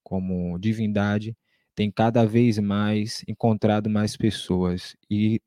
como 0.03 0.59
divindade 0.59 1.37
tem 1.75 1.91
cada 1.91 2.27
vez 2.27 2.59
mais 2.59 3.25
encontrado 3.29 3.89
mais 3.91 4.17
pessoas. 4.17 4.97
E 5.11 5.41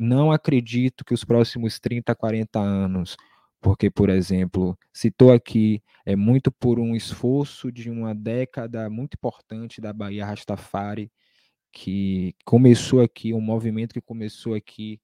não 0.00 0.32
acredito 0.32 1.04
que 1.04 1.14
os 1.14 1.24
próximos 1.24 1.78
30, 1.78 2.14
40 2.14 2.58
anos 2.58 3.16
porque, 3.60 3.90
por 3.90 4.08
exemplo, 4.08 4.78
citou 4.92 5.32
aqui, 5.32 5.82
é 6.06 6.16
muito 6.16 6.50
por 6.50 6.80
um 6.80 6.96
esforço 6.96 7.70
de 7.70 7.90
uma 7.90 8.14
década 8.14 8.88
muito 8.88 9.14
importante 9.14 9.80
da 9.80 9.92
Bahia 9.92 10.24
Rastafari, 10.24 11.12
que 11.72 12.34
começou 12.44 13.02
aqui, 13.02 13.34
um 13.34 13.40
movimento 13.40 13.92
que 13.92 14.00
começou 14.00 14.54
aqui, 14.54 14.98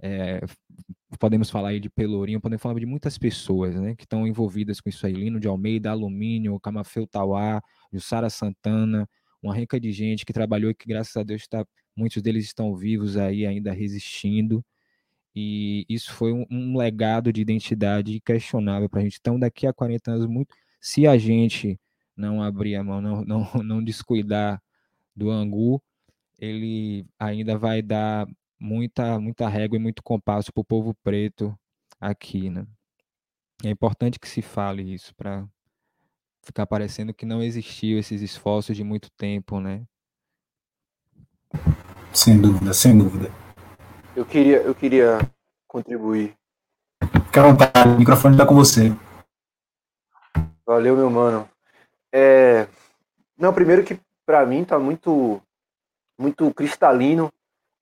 é, 0.00 0.40
podemos 1.18 1.50
falar 1.50 1.70
aí 1.70 1.80
de 1.80 1.90
Pelourinho, 1.90 2.40
podemos 2.40 2.62
falar 2.62 2.78
de 2.78 2.86
muitas 2.86 3.18
pessoas 3.18 3.74
né, 3.74 3.96
que 3.96 4.04
estão 4.04 4.26
envolvidas 4.26 4.80
com 4.80 4.88
isso 4.88 5.04
aí, 5.04 5.12
Lino 5.12 5.40
de 5.40 5.48
Almeida, 5.48 5.90
Alumínio, 5.90 6.58
Camafeu 6.60 7.06
Tauá, 7.06 7.60
Jussara 7.92 8.30
Santana, 8.30 9.08
uma 9.42 9.54
renca 9.54 9.78
de 9.80 9.90
gente 9.92 10.24
que 10.24 10.32
trabalhou 10.32 10.70
e 10.70 10.74
que, 10.74 10.86
graças 10.86 11.16
a 11.16 11.24
Deus, 11.24 11.46
tá, 11.48 11.66
muitos 11.98 12.22
deles 12.22 12.44
estão 12.44 12.74
vivos 12.76 13.16
aí, 13.16 13.44
ainda 13.46 13.72
resistindo, 13.72 14.64
e 15.34 15.84
isso 15.88 16.12
foi 16.12 16.32
um, 16.32 16.46
um 16.50 16.76
legado 16.76 17.32
de 17.32 17.40
identidade 17.40 18.20
questionável 18.20 18.88
para 18.88 19.00
a 19.00 19.04
gente. 19.04 19.18
Então, 19.20 19.38
daqui 19.38 19.66
a 19.66 19.72
40 19.72 20.12
anos, 20.12 20.26
muito, 20.26 20.54
se 20.80 21.06
a 21.06 21.18
gente 21.18 21.78
não 22.16 22.42
abrir 22.42 22.76
a 22.76 22.84
mão, 22.84 23.00
não, 23.00 23.24
não, 23.26 23.62
não 23.62 23.84
descuidar 23.84 24.62
do 25.14 25.30
angu, 25.30 25.82
ele 26.38 27.06
ainda 27.18 27.58
vai 27.58 27.82
dar 27.82 28.28
muita, 28.60 29.20
muita 29.20 29.48
régua 29.48 29.76
e 29.76 29.80
muito 29.80 30.02
compasso 30.02 30.52
para 30.52 30.60
o 30.60 30.64
povo 30.64 30.94
preto 31.02 31.56
aqui, 32.00 32.50
né? 32.50 32.66
É 33.64 33.70
importante 33.70 34.20
que 34.20 34.28
se 34.28 34.42
fale 34.42 34.82
isso 34.94 35.14
para 35.16 35.48
ficar 36.42 36.66
parecendo 36.66 37.12
que 37.14 37.26
não 37.26 37.42
existiu 37.42 37.98
esses 37.98 38.22
esforços 38.22 38.76
de 38.76 38.84
muito 38.84 39.10
tempo, 39.12 39.60
né? 39.60 39.84
Sem 42.12 42.40
dúvida, 42.40 42.72
sem 42.72 42.96
dúvida. 42.96 43.30
Eu 44.16 44.24
queria, 44.24 44.58
eu 44.58 44.74
queria 44.74 45.18
contribuir. 45.66 46.34
Fique 47.26 47.38
à 47.38 47.42
vontade, 47.42 47.88
o 47.88 47.98
microfone 47.98 48.34
está 48.34 48.46
com 48.46 48.54
você. 48.54 48.92
Valeu, 50.66 50.96
meu 50.96 51.10
mano. 51.10 51.48
É... 52.12 52.66
Não, 53.38 53.54
primeiro 53.54 53.84
que 53.84 54.00
para 54.26 54.44
mim 54.44 54.64
tá 54.64 54.78
muito, 54.78 55.40
muito 56.18 56.52
cristalino 56.52 57.32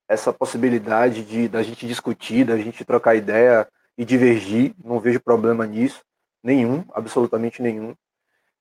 essa 0.07 0.31
possibilidade 0.31 1.23
de 1.23 1.47
da 1.47 1.61
gente 1.61 1.85
discutir, 1.85 2.45
da 2.45 2.57
gente 2.57 2.85
trocar 2.85 3.15
ideia 3.15 3.67
e 3.97 4.05
divergir, 4.05 4.73
não 4.83 4.99
vejo 4.99 5.19
problema 5.19 5.65
nisso, 5.65 6.01
nenhum, 6.43 6.85
absolutamente 6.93 7.61
nenhum. 7.61 7.93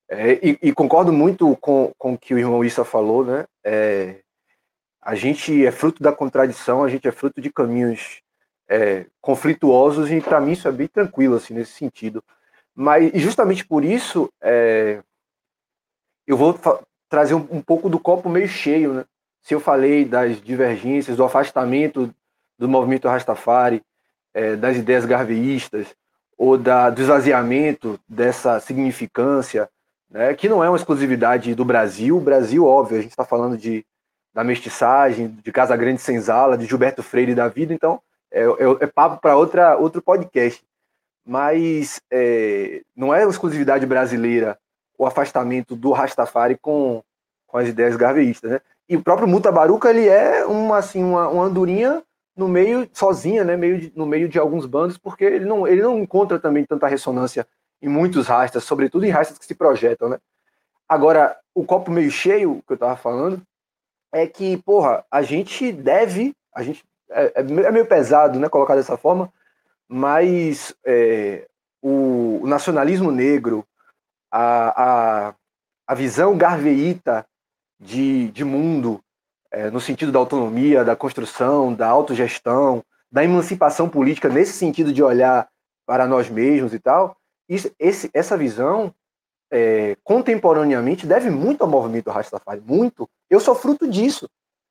É, 0.09 0.33
e, 0.35 0.59
e, 0.63 0.73
concordo 0.73 1.13
muito 1.13 1.57
com, 1.57 1.93
com 1.99 2.15
o 2.15 2.19
que 2.19 2.33
o 2.33 2.39
irmão 2.39 2.65
Issa 2.65 2.85
falou, 2.85 3.25
né? 3.25 3.45
É, 3.65 4.21
a 5.07 5.15
gente 5.15 5.65
é 5.65 5.71
fruto 5.71 6.03
da 6.03 6.13
contradição, 6.13 6.83
a 6.83 6.89
gente 6.89 7.07
é 7.07 7.13
fruto 7.13 7.41
de 7.41 7.49
caminhos 7.49 8.23
é, 8.69 9.07
conflituosos 9.21 10.11
e 10.11 10.21
para 10.21 10.41
mim 10.41 10.51
isso 10.51 10.67
é 10.67 10.73
bem 10.73 10.89
tranquilo 10.89 11.37
assim 11.37 11.55
nesse 11.55 11.75
sentido. 11.75 12.25
Mas 12.75 13.13
justamente 13.15 13.65
por 13.65 13.85
isso 13.85 14.29
é, 14.43 15.01
eu 16.27 16.37
vou 16.37 16.59
trazer 17.09 17.35
um, 17.35 17.47
um, 17.53 17.63
pouco 17.63 17.89
do 17.89 18.01
copo 18.01 18.29
meio 18.29 18.49
cheio, 18.49 18.95
né? 18.95 19.05
Se 19.43 19.55
eu 19.55 19.61
falei 19.61 20.05
das 20.05 20.43
divergências, 20.43 21.17
do 21.17 21.23
afastamento 21.23 22.13
do 22.59 22.69
movimento 22.69 23.07
Rastafari, 23.07 23.83
é, 24.35 24.57
das 24.57 24.77
ideias 24.77 25.05
garveístas 25.05 25.87
ou 26.37 26.59
da, 26.59 26.91
do 26.91 27.01
esvaziamento 27.01 27.97
dessa 28.09 28.59
significância, 28.59 29.71
né? 30.11 30.35
Que 30.35 30.49
não 30.49 30.65
é 30.65 30.69
uma 30.69 30.77
exclusividade 30.77 31.55
do 31.55 31.65
Brasil. 31.65 32.17
O 32.17 32.21
Brasil, 32.21 32.67
óbvio, 32.67 32.99
a 32.99 33.03
gente 33.03 33.13
está 33.13 33.25
falando 33.25 33.57
de 33.57 33.87
da 34.37 34.45
mestiçagem, 34.45 35.29
de 35.43 35.51
Casa 35.51 35.75
Grande 35.75 36.03
Senzala, 36.03 36.59
de 36.59 36.67
Gilberto 36.67 37.03
Freire 37.03 37.35
da 37.35 37.49
vida, 37.49 37.73
então 37.73 38.03
é, 38.31 38.43
é, 38.43 38.77
é 38.81 38.87
papo 38.87 39.19
para 39.19 39.35
outro 39.79 40.03
podcast. 40.03 40.63
Mas 41.27 42.03
é, 42.13 42.83
não 42.95 43.15
é 43.15 43.25
exclusividade 43.25 43.87
brasileira 43.87 44.59
o 44.99 45.07
afastamento 45.07 45.75
do 45.75 45.91
Rastafari 45.91 46.59
com, 46.61 47.03
com 47.47 47.57
as 47.57 47.67
ideias 47.67 47.97
garveístas, 47.97 48.51
né? 48.51 48.61
E 48.87 48.95
o 48.95 49.03
próprio 49.03 49.27
Mutabaruca, 49.27 49.89
ele 49.89 50.07
é 50.07 50.45
uma, 50.45 50.77
assim, 50.77 51.03
uma, 51.03 51.29
uma 51.29 51.45
andorinha 51.45 52.03
no 52.37 52.47
meio, 52.47 52.87
sozinha, 52.93 53.43
né? 53.43 53.57
Meio 53.57 53.81
de, 53.81 53.93
no 53.97 54.05
meio 54.05 54.29
de 54.29 54.39
alguns 54.39 54.67
bandos, 54.67 54.99
porque 54.99 55.25
ele 55.25 55.47
não, 55.47 55.67
ele 55.67 55.81
não 55.81 55.99
encontra 55.99 56.39
também 56.39 56.67
tanta 56.67 56.87
ressonância 56.87 57.47
em 57.81 57.89
muitos 57.89 58.27
rastas, 58.27 58.65
sobretudo 58.65 59.07
em 59.07 59.11
rastas 59.11 59.39
que 59.39 59.47
se 59.47 59.55
projetam, 59.55 60.11
né? 60.11 60.19
Agora, 60.87 61.35
o 61.55 61.65
copo 61.65 61.91
meio 61.91 62.11
cheio, 62.11 62.63
que 62.67 62.75
eu 62.75 62.77
estava 62.77 62.97
falando, 62.97 63.41
é 64.17 64.27
que, 64.27 64.57
porra, 64.59 65.05
a 65.11 65.21
gente 65.21 65.71
deve, 65.71 66.35
a 66.55 66.63
gente 66.63 66.83
é, 67.11 67.27
é, 67.37 67.41
é 67.41 67.71
meio 67.71 67.87
pesado, 67.87 68.39
né, 68.39 68.49
colocar 68.49 68.75
dessa 68.75 68.97
forma, 68.97 69.31
mas 69.87 70.75
é, 70.85 71.47
o, 71.83 72.41
o, 72.43 72.47
nacionalismo 72.47 73.11
negro, 73.11 73.65
a, 74.33 75.29
a, 75.29 75.35
a 75.87 75.95
visão 75.95 76.37
garveíta 76.37 77.27
de, 77.79 78.29
de 78.31 78.43
mundo, 78.43 79.01
é, 79.51 79.71
no 79.71 79.81
sentido 79.81 80.11
da 80.11 80.19
autonomia, 80.19 80.83
da 80.83 80.97
construção, 80.97 81.75
da 81.75 81.87
autogestão, 81.87 82.83
da 83.13 83.23
emancipação 83.23 83.87
política, 83.89 84.31
nesse 84.31 84.55
sentido 84.55 84.93
de 84.93 85.03
olhar 85.03 85.47
para 85.87 86.07
nós 86.07 86.31
mesmos 86.31 86.73
e 86.73 86.79
tal, 86.79 87.17
isso, 87.49 87.71
esse, 87.79 88.11
essa 88.15 88.37
visão 88.37 88.93
é, 89.51 89.97
contemporaneamente 90.03 91.07
deve 91.07 91.31
muito 91.31 91.63
ao 91.63 91.69
movimento 91.69 92.11
Rastafari, 92.11 92.61
muito. 92.61 93.09
Eu 93.31 93.41
sou 93.41 93.55
fruto 93.55 93.89
disso. 93.89 94.29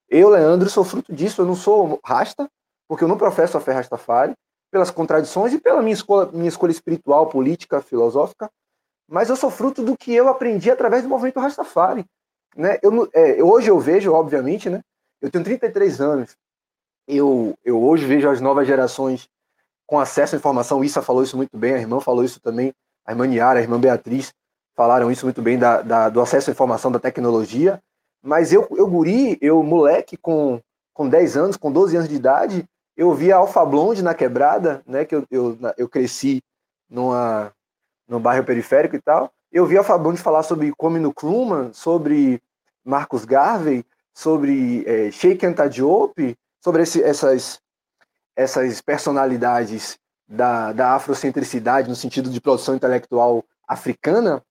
Eu, 0.09 0.29
Leandro, 0.29 0.69
sou 0.69 0.83
fruto 0.83 1.13
disso. 1.13 1.41
Eu 1.41 1.45
não 1.45 1.55
sou 1.55 1.99
rasta, 2.03 2.49
porque 2.87 3.03
eu 3.03 3.07
não 3.07 3.17
professo 3.17 3.57
a 3.57 3.61
fé 3.61 3.73
Rastafari, 3.73 4.33
pelas 4.71 4.91
contradições 4.91 5.53
e 5.53 5.59
pela 5.59 5.81
minha 5.81 5.93
escolha, 5.93 6.29
minha 6.31 6.49
escolha 6.49 6.71
espiritual, 6.71 7.27
política, 7.27 7.81
filosófica, 7.81 8.49
mas 9.07 9.29
eu 9.29 9.35
sou 9.35 9.49
fruto 9.49 9.83
do 9.83 9.95
que 9.95 10.13
eu 10.13 10.27
aprendi 10.27 10.69
através 10.69 11.03
do 11.03 11.09
movimento 11.09 11.39
Rastafari. 11.39 12.05
Né? 12.55 12.79
Eu, 12.81 13.09
é, 13.13 13.43
hoje 13.43 13.69
eu 13.69 13.79
vejo, 13.79 14.11
obviamente, 14.11 14.69
né? 14.69 14.81
eu 15.21 15.29
tenho 15.29 15.43
33 15.43 16.01
anos, 16.01 16.35
eu, 17.07 17.57
eu 17.63 17.81
hoje 17.81 18.05
vejo 18.05 18.29
as 18.29 18.41
novas 18.41 18.67
gerações 18.67 19.29
com 19.85 19.99
acesso 19.99 20.35
à 20.35 20.37
informação, 20.37 20.83
Issa 20.83 21.01
falou 21.01 21.23
isso 21.23 21.37
muito 21.37 21.55
bem, 21.55 21.75
a 21.75 21.79
irmã 21.79 21.99
falou 21.99 22.23
isso 22.23 22.39
também, 22.39 22.73
a 23.05 23.11
irmã 23.11 23.27
Niara, 23.27 23.59
a 23.59 23.61
irmã 23.61 23.79
Beatriz, 23.79 24.33
falaram 24.75 25.11
isso 25.11 25.25
muito 25.25 25.41
bem 25.41 25.57
da, 25.57 25.81
da, 25.81 26.09
do 26.09 26.21
acesso 26.21 26.49
à 26.49 26.53
informação 26.53 26.91
da 26.91 26.99
tecnologia, 26.99 27.81
mas 28.21 28.51
eu, 28.51 28.67
eu 28.71 28.87
guri, 28.87 29.37
eu 29.41 29.61
moleque 29.63 30.17
com, 30.17 30.59
com 30.93 31.07
10 31.07 31.37
anos, 31.37 31.57
com 31.57 31.71
12 31.71 31.95
anos 31.95 32.09
de 32.09 32.15
idade, 32.15 32.65
eu 32.97 33.13
via 33.13 33.35
Alfa 33.35 33.65
Blonde 33.65 34.03
na 34.03 34.13
quebrada, 34.13 34.81
né, 34.85 35.05
que 35.05 35.15
eu, 35.15 35.25
eu, 35.29 35.57
eu 35.77 35.89
cresci 35.89 36.41
numa, 36.89 37.51
num 38.07 38.19
bairro 38.19 38.43
periférico 38.43 38.95
e 38.95 39.01
tal, 39.01 39.31
eu 39.51 39.65
via 39.65 39.79
Alfa 39.79 39.97
Blonde 39.97 40.21
falar 40.21 40.43
sobre 40.43 40.73
Kwame 40.73 40.99
Nkrumah, 40.99 41.71
sobre 41.73 42.41
Marcos 42.83 43.25
Garvey, 43.25 43.85
sobre 44.13 44.83
é, 44.85 45.11
Sheikh 45.11 45.45
Anta 45.45 45.69
Diop, 45.69 46.37
sobre 46.63 46.83
esse, 46.83 47.03
essas, 47.03 47.59
essas 48.35 48.81
personalidades 48.81 49.97
da, 50.27 50.71
da 50.73 50.91
afrocentricidade 50.95 51.89
no 51.89 51.95
sentido 51.95 52.29
de 52.29 52.41
produção 52.41 52.75
intelectual 52.75 53.43
africana, 53.67 54.43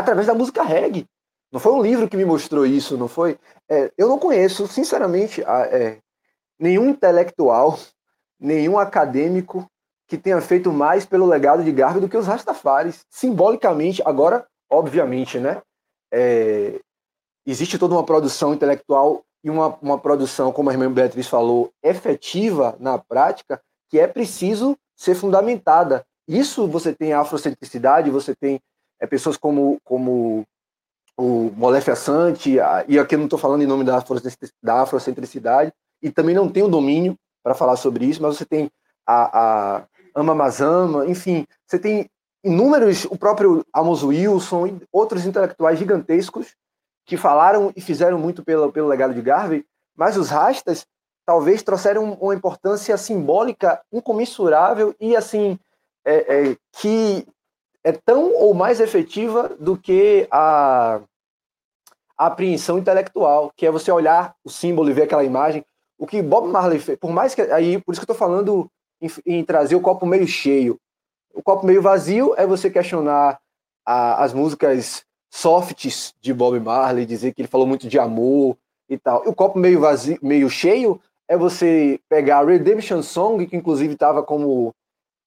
através 0.00 0.26
da 0.26 0.34
música 0.34 0.62
reggae. 0.62 1.06
Não 1.52 1.58
foi 1.58 1.72
um 1.72 1.82
livro 1.82 2.08
que 2.08 2.16
me 2.16 2.24
mostrou 2.24 2.64
isso, 2.64 2.96
não 2.96 3.08
foi? 3.08 3.38
É, 3.68 3.90
eu 3.98 4.08
não 4.08 4.18
conheço, 4.18 4.68
sinceramente, 4.68 5.42
é, 5.42 5.98
nenhum 6.58 6.88
intelectual, 6.88 7.78
nenhum 8.38 8.78
acadêmico 8.78 9.66
que 10.06 10.16
tenha 10.16 10.40
feito 10.40 10.72
mais 10.72 11.04
pelo 11.04 11.26
legado 11.26 11.64
de 11.64 11.72
Garvey 11.72 12.00
do 12.00 12.08
que 12.08 12.16
os 12.16 12.26
Rastafaris. 12.26 13.04
Simbolicamente, 13.08 14.02
agora, 14.04 14.46
obviamente, 14.68 15.38
né? 15.38 15.60
É, 16.12 16.80
existe 17.46 17.78
toda 17.78 17.94
uma 17.94 18.04
produção 18.04 18.52
intelectual 18.54 19.22
e 19.42 19.50
uma, 19.50 19.78
uma 19.80 19.98
produção, 19.98 20.52
como 20.52 20.70
a 20.70 20.72
irmã 20.72 20.92
Beatriz 20.92 21.26
falou, 21.26 21.72
efetiva 21.82 22.76
na 22.78 22.98
prática, 22.98 23.60
que 23.88 23.98
é 23.98 24.06
preciso 24.06 24.76
ser 24.96 25.14
fundamentada. 25.14 26.04
Isso 26.28 26.66
você 26.68 26.92
tem 26.92 27.12
a 27.12 27.20
afrocentricidade, 27.20 28.10
você 28.10 28.34
tem 28.34 28.60
é, 29.00 29.06
pessoas 29.06 29.36
como, 29.36 29.78
como 29.84 30.44
o 31.16 31.50
Molef 31.56 31.88
Assante, 31.90 32.58
e 32.88 32.98
aqui 32.98 33.14
eu 33.14 33.18
não 33.18 33.26
estou 33.26 33.38
falando 33.38 33.62
em 33.62 33.66
nome 33.66 33.84
da, 33.84 34.02
da 34.62 34.82
afrocentricidade, 34.82 35.72
e 36.02 36.10
também 36.10 36.34
não 36.34 36.48
tenho 36.48 36.68
domínio 36.68 37.16
para 37.42 37.54
falar 37.54 37.76
sobre 37.76 38.04
isso, 38.04 38.22
mas 38.22 38.36
você 38.36 38.44
tem 38.44 38.70
a, 39.06 39.78
a 39.78 39.84
Ama 40.14 40.34
Mazama, 40.34 41.06
enfim, 41.06 41.46
você 41.66 41.78
tem 41.78 42.08
inúmeros, 42.44 43.04
o 43.04 43.16
próprio 43.16 43.64
Amos 43.74 44.02
Wilson 44.02 44.66
e 44.66 44.82
outros 44.92 45.26
intelectuais 45.26 45.78
gigantescos 45.78 46.54
que 47.04 47.16
falaram 47.16 47.72
e 47.76 47.80
fizeram 47.80 48.18
muito 48.18 48.44
pelo, 48.44 48.72
pelo 48.72 48.88
legado 48.88 49.14
de 49.14 49.20
Garvey, 49.20 49.64
mas 49.96 50.16
os 50.16 50.30
rastas 50.30 50.86
talvez 51.26 51.62
trouxeram 51.62 52.12
uma 52.14 52.34
importância 52.34 52.96
simbólica 52.96 53.80
incomensurável 53.92 54.94
e 54.98 55.14
assim 55.14 55.58
é, 56.04 56.50
é, 56.50 56.56
que 56.72 57.26
é 57.84 57.92
tão 57.92 58.34
ou 58.34 58.54
mais 58.54 58.80
efetiva 58.80 59.56
do 59.58 59.76
que 59.76 60.26
a, 60.30 61.00
a 62.16 62.26
apreensão 62.26 62.78
intelectual, 62.78 63.52
que 63.56 63.66
é 63.66 63.70
você 63.70 63.90
olhar 63.90 64.34
o 64.44 64.50
símbolo 64.50 64.90
e 64.90 64.92
ver 64.92 65.02
aquela 65.02 65.24
imagem. 65.24 65.64
O 65.98 66.06
que 66.06 66.22
Bob 66.22 66.48
Marley 66.48 66.78
fez, 66.78 66.98
por 66.98 67.10
mais 67.10 67.34
que 67.34 67.42
aí, 67.42 67.80
por 67.80 67.92
isso 67.92 68.00
que 68.00 68.10
eu 68.10 68.14
estou 68.14 68.28
falando 68.28 68.70
em, 69.00 69.08
em, 69.26 69.44
trazer 69.44 69.76
o 69.76 69.80
copo 69.80 70.06
meio 70.06 70.26
cheio. 70.26 70.78
O 71.34 71.42
copo 71.42 71.66
meio 71.66 71.80
vazio 71.80 72.34
é 72.36 72.46
você 72.46 72.70
questionar 72.70 73.38
a, 73.86 74.22
as 74.22 74.32
músicas 74.32 75.04
softs 75.30 76.14
de 76.20 76.34
Bob 76.34 76.58
Marley, 76.58 77.06
dizer 77.06 77.32
que 77.32 77.40
ele 77.40 77.48
falou 77.48 77.66
muito 77.66 77.88
de 77.88 77.98
amor 77.98 78.56
e 78.88 78.98
tal. 78.98 79.24
E 79.24 79.28
o 79.28 79.34
copo 79.34 79.58
meio 79.58 79.80
vazio, 79.80 80.18
meio 80.20 80.50
cheio 80.50 81.00
é 81.28 81.36
você 81.36 82.00
pegar 82.08 82.40
a 82.40 82.44
Redemption 82.44 83.02
Song, 83.02 83.46
que 83.46 83.56
inclusive 83.56 83.94
estava 83.94 84.22
como 84.22 84.74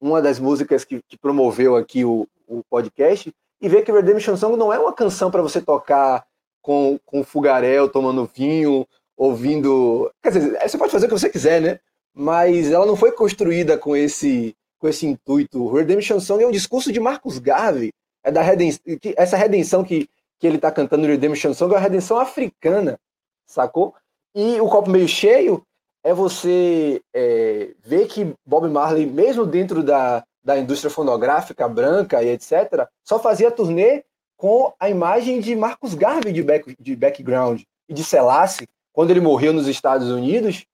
uma 0.01 0.21
das 0.21 0.37
músicas 0.37 0.83
que, 0.83 1.01
que 1.07 1.17
promoveu 1.17 1.77
aqui 1.77 2.03
o, 2.03 2.27
o 2.59 2.63
podcast 2.69 3.33
e 3.61 3.69
ver 3.69 3.83
que 3.83 3.91
Redemption 3.91 4.35
Song 4.35 4.57
não 4.57 4.71
é 4.73 4.77
uma 4.77 4.93
canção 4.93 5.31
para 5.31 5.41
você 5.41 5.61
tocar 5.61 6.25
com, 6.61 6.99
com 7.05 7.23
fogaréu, 7.23 7.89
tomando 7.89 8.29
vinho, 8.33 8.85
ouvindo. 9.15 10.11
Quer 10.21 10.31
dizer, 10.31 10.59
você 10.61 10.77
pode 10.77 10.91
fazer 10.91 11.05
o 11.05 11.09
que 11.09 11.19
você 11.19 11.29
quiser, 11.29 11.61
né? 11.61 11.79
Mas 12.13 12.71
ela 12.71 12.85
não 12.85 12.95
foi 12.95 13.11
construída 13.11 13.77
com 13.77 13.95
esse, 13.95 14.55
com 14.77 14.87
esse 14.87 15.05
intuito. 15.05 15.71
Redemption 15.71 16.19
Song 16.19 16.43
é 16.43 16.47
um 16.47 16.51
discurso 16.51 16.91
de 16.91 16.99
Marcos 16.99 17.39
Garvey. 17.39 17.91
É 18.23 18.31
da 18.31 18.41
redenção, 18.41 18.81
essa 19.17 19.35
redenção 19.35 19.83
que, 19.83 20.07
que 20.39 20.47
ele 20.47 20.55
está 20.55 20.71
cantando 20.71 21.07
Redemption 21.07 21.53
Song 21.53 21.73
é 21.73 21.77
uma 21.77 21.81
redenção 21.83 22.17
africana, 22.17 22.97
sacou? 23.45 23.93
E 24.35 24.59
o 24.61 24.67
copo 24.67 24.89
meio 24.89 25.07
cheio 25.07 25.61
é 26.03 26.13
você 26.13 27.01
é, 27.13 27.71
ver 27.81 28.07
que 28.07 28.33
Bob 28.45 28.67
Marley, 28.69 29.05
mesmo 29.05 29.45
dentro 29.45 29.83
da, 29.83 30.23
da 30.43 30.57
indústria 30.57 30.91
fonográfica 30.91 31.67
branca 31.67 32.21
e 32.21 32.29
etc., 32.29 32.87
só 33.03 33.19
fazia 33.19 33.51
turnê 33.51 34.03
com 34.35 34.73
a 34.79 34.89
imagem 34.89 35.39
de 35.39 35.55
Marcus 35.55 35.93
Garvey 35.93 36.33
de, 36.33 36.43
back, 36.43 36.75
de 36.79 36.95
background 36.95 37.61
e 37.87 37.93
de 37.93 38.03
Selassie. 38.03 38.67
Quando 38.91 39.11
ele 39.11 39.21
morreu 39.21 39.53
nos 39.53 39.67
Estados 39.67 40.09
Unidos, 40.09 40.65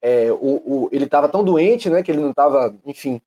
é, 0.00 0.32
o, 0.32 0.36
o, 0.64 0.88
ele 0.92 1.04
estava 1.04 1.28
tão 1.28 1.44
doente 1.44 1.90
né, 1.90 2.02
que 2.02 2.10
ele 2.10 2.20
não 2.20 2.30
estava, 2.30 2.74
enfim, 2.86 3.20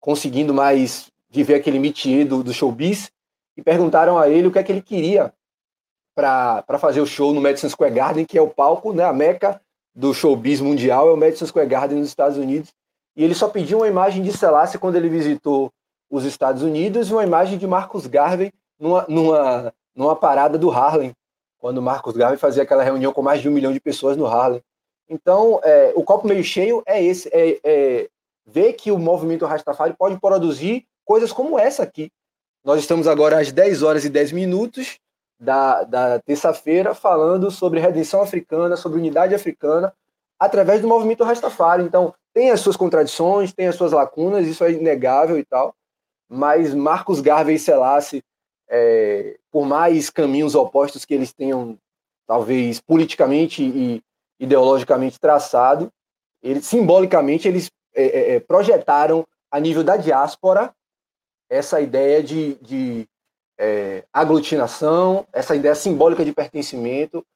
conseguindo 0.00 0.54
mais 0.54 1.10
viver 1.28 1.54
aquele 1.54 1.78
métier 1.78 2.24
do, 2.24 2.42
do 2.42 2.52
showbiz, 2.52 3.10
e 3.56 3.62
perguntaram 3.62 4.16
a 4.16 4.28
ele 4.28 4.46
o 4.46 4.52
que 4.52 4.58
é 4.60 4.62
que 4.62 4.70
ele 4.70 4.80
queria 4.80 5.32
para 6.14 6.78
fazer 6.78 7.00
o 7.00 7.06
show 7.06 7.34
no 7.34 7.40
Madison 7.40 7.68
Square 7.68 7.94
Garden, 7.94 8.24
que 8.24 8.38
é 8.38 8.42
o 8.42 8.48
palco, 8.48 8.92
né, 8.92 9.04
a 9.04 9.12
meca 9.12 9.60
do 9.94 10.14
showbiz 10.14 10.60
mundial, 10.60 11.08
é 11.08 11.12
o 11.12 11.16
Madison 11.16 11.46
Square 11.46 11.68
Garden 11.68 11.98
nos 11.98 12.08
Estados 12.08 12.38
Unidos. 12.38 12.72
E 13.18 13.24
ele 13.24 13.34
só 13.34 13.48
pediu 13.48 13.78
uma 13.78 13.88
imagem 13.88 14.22
de 14.22 14.32
Selassie 14.32 14.78
quando 14.78 14.94
ele 14.94 15.08
visitou 15.08 15.72
os 16.08 16.24
Estados 16.24 16.62
Unidos 16.62 17.10
e 17.10 17.12
uma 17.12 17.24
imagem 17.24 17.58
de 17.58 17.66
Marcus 17.66 18.06
Garvey 18.06 18.52
numa, 18.78 19.04
numa, 19.08 19.74
numa 19.92 20.14
parada 20.14 20.56
do 20.56 20.70
Harlem, 20.70 21.12
quando 21.58 21.82
Marcus 21.82 22.16
Garvey 22.16 22.38
fazia 22.38 22.62
aquela 22.62 22.84
reunião 22.84 23.12
com 23.12 23.20
mais 23.20 23.42
de 23.42 23.48
um 23.48 23.52
milhão 23.52 23.72
de 23.72 23.80
pessoas 23.80 24.16
no 24.16 24.24
Harlem. 24.24 24.62
Então, 25.08 25.58
é, 25.64 25.92
o 25.96 26.04
copo 26.04 26.28
meio 26.28 26.44
cheio 26.44 26.80
é 26.86 27.02
esse, 27.02 27.28
é, 27.32 27.58
é 27.64 28.08
ver 28.46 28.74
que 28.74 28.92
o 28.92 28.98
movimento 28.98 29.46
Rastafari 29.46 29.94
pode 29.98 30.20
produzir 30.20 30.86
coisas 31.04 31.32
como 31.32 31.58
essa 31.58 31.82
aqui. 31.82 32.12
Nós 32.64 32.78
estamos 32.78 33.08
agora 33.08 33.40
às 33.40 33.50
10 33.50 33.82
horas 33.82 34.04
e 34.04 34.08
10 34.08 34.30
minutos 34.30 34.96
da, 35.40 35.82
da 35.82 36.20
terça-feira 36.20 36.94
falando 36.94 37.50
sobre 37.50 37.80
redenção 37.80 38.22
africana, 38.22 38.76
sobre 38.76 39.00
unidade 39.00 39.34
africana, 39.34 39.92
através 40.38 40.80
do 40.80 40.86
movimento 40.86 41.24
Rastafari. 41.24 41.82
Então, 41.82 42.14
tem 42.38 42.52
as 42.52 42.60
suas 42.60 42.76
contradições, 42.76 43.52
tem 43.52 43.66
as 43.66 43.74
suas 43.74 43.90
lacunas, 43.90 44.46
isso 44.46 44.62
é 44.62 44.70
inegável 44.70 45.36
e 45.36 45.44
tal, 45.44 45.74
mas 46.30 46.72
Marcos 46.72 47.20
Garvey 47.20 47.56
e 47.56 47.58
Selassie, 47.58 48.22
é, 48.70 49.36
por 49.50 49.66
mais 49.66 50.08
caminhos 50.08 50.54
opostos 50.54 51.04
que 51.04 51.14
eles 51.14 51.32
tenham, 51.32 51.76
talvez 52.28 52.80
politicamente 52.80 53.64
e 53.64 54.00
ideologicamente 54.38 55.18
traçado, 55.18 55.90
eles, 56.40 56.64
simbolicamente 56.64 57.48
eles 57.48 57.72
é, 57.92 58.04
é, 58.04 58.34
é, 58.36 58.40
projetaram 58.40 59.26
a 59.50 59.58
nível 59.58 59.82
da 59.82 59.96
diáspora 59.96 60.72
essa 61.50 61.80
ideia 61.80 62.22
de, 62.22 62.54
de 62.62 63.08
é, 63.58 64.04
aglutinação, 64.12 65.26
essa 65.32 65.56
ideia 65.56 65.74
simbólica 65.74 66.24
de 66.24 66.32
pertencimento, 66.32 67.26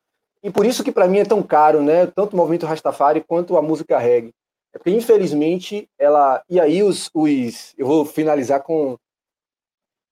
e 0.44 0.48
por 0.48 0.64
isso 0.64 0.84
que 0.84 0.92
para 0.92 1.08
mim 1.08 1.18
é 1.18 1.24
tão 1.24 1.42
caro, 1.42 1.82
né, 1.82 2.06
tanto 2.06 2.34
o 2.34 2.36
movimento 2.36 2.66
Rastafari 2.66 3.20
quanto 3.20 3.56
a 3.56 3.62
música 3.62 3.98
reggae. 3.98 4.32
É 4.74 4.90
infelizmente, 4.90 5.88
ela. 5.98 6.42
E 6.48 6.58
aí, 6.58 6.82
os, 6.82 7.10
os. 7.12 7.74
Eu 7.76 7.86
vou 7.86 8.04
finalizar 8.04 8.62
com, 8.62 8.96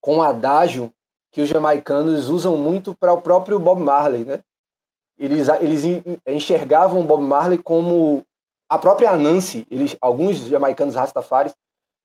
com 0.00 0.16
um 0.16 0.22
adágio 0.22 0.92
que 1.32 1.40
os 1.40 1.48
jamaicanos 1.48 2.28
usam 2.28 2.56
muito 2.56 2.94
para 2.94 3.12
o 3.12 3.22
próprio 3.22 3.58
Bob 3.58 3.80
Marley, 3.80 4.24
né? 4.24 4.40
Eles, 5.18 5.48
eles 5.60 6.02
enxergavam 6.26 7.06
Bob 7.06 7.22
Marley 7.22 7.58
como 7.58 8.24
a 8.68 8.78
própria 8.78 9.10
Anansi. 9.10 9.66
Eles, 9.70 9.96
alguns 10.00 10.38
jamaicanos 10.38 10.94
rastafaris 10.94 11.54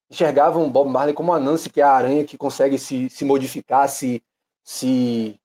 enxergavam 0.09 0.69
Bob 0.69 0.89
Marley 0.89 1.13
como 1.13 1.33
a 1.33 1.39
Nancy, 1.39 1.69
que 1.69 1.81
é 1.81 1.83
a 1.83 1.91
aranha 1.91 2.25
que 2.25 2.37
consegue 2.37 2.77
se, 2.77 3.09
se 3.09 3.25
modificar, 3.25 3.87
se, 3.89 4.21
se 4.63 5.39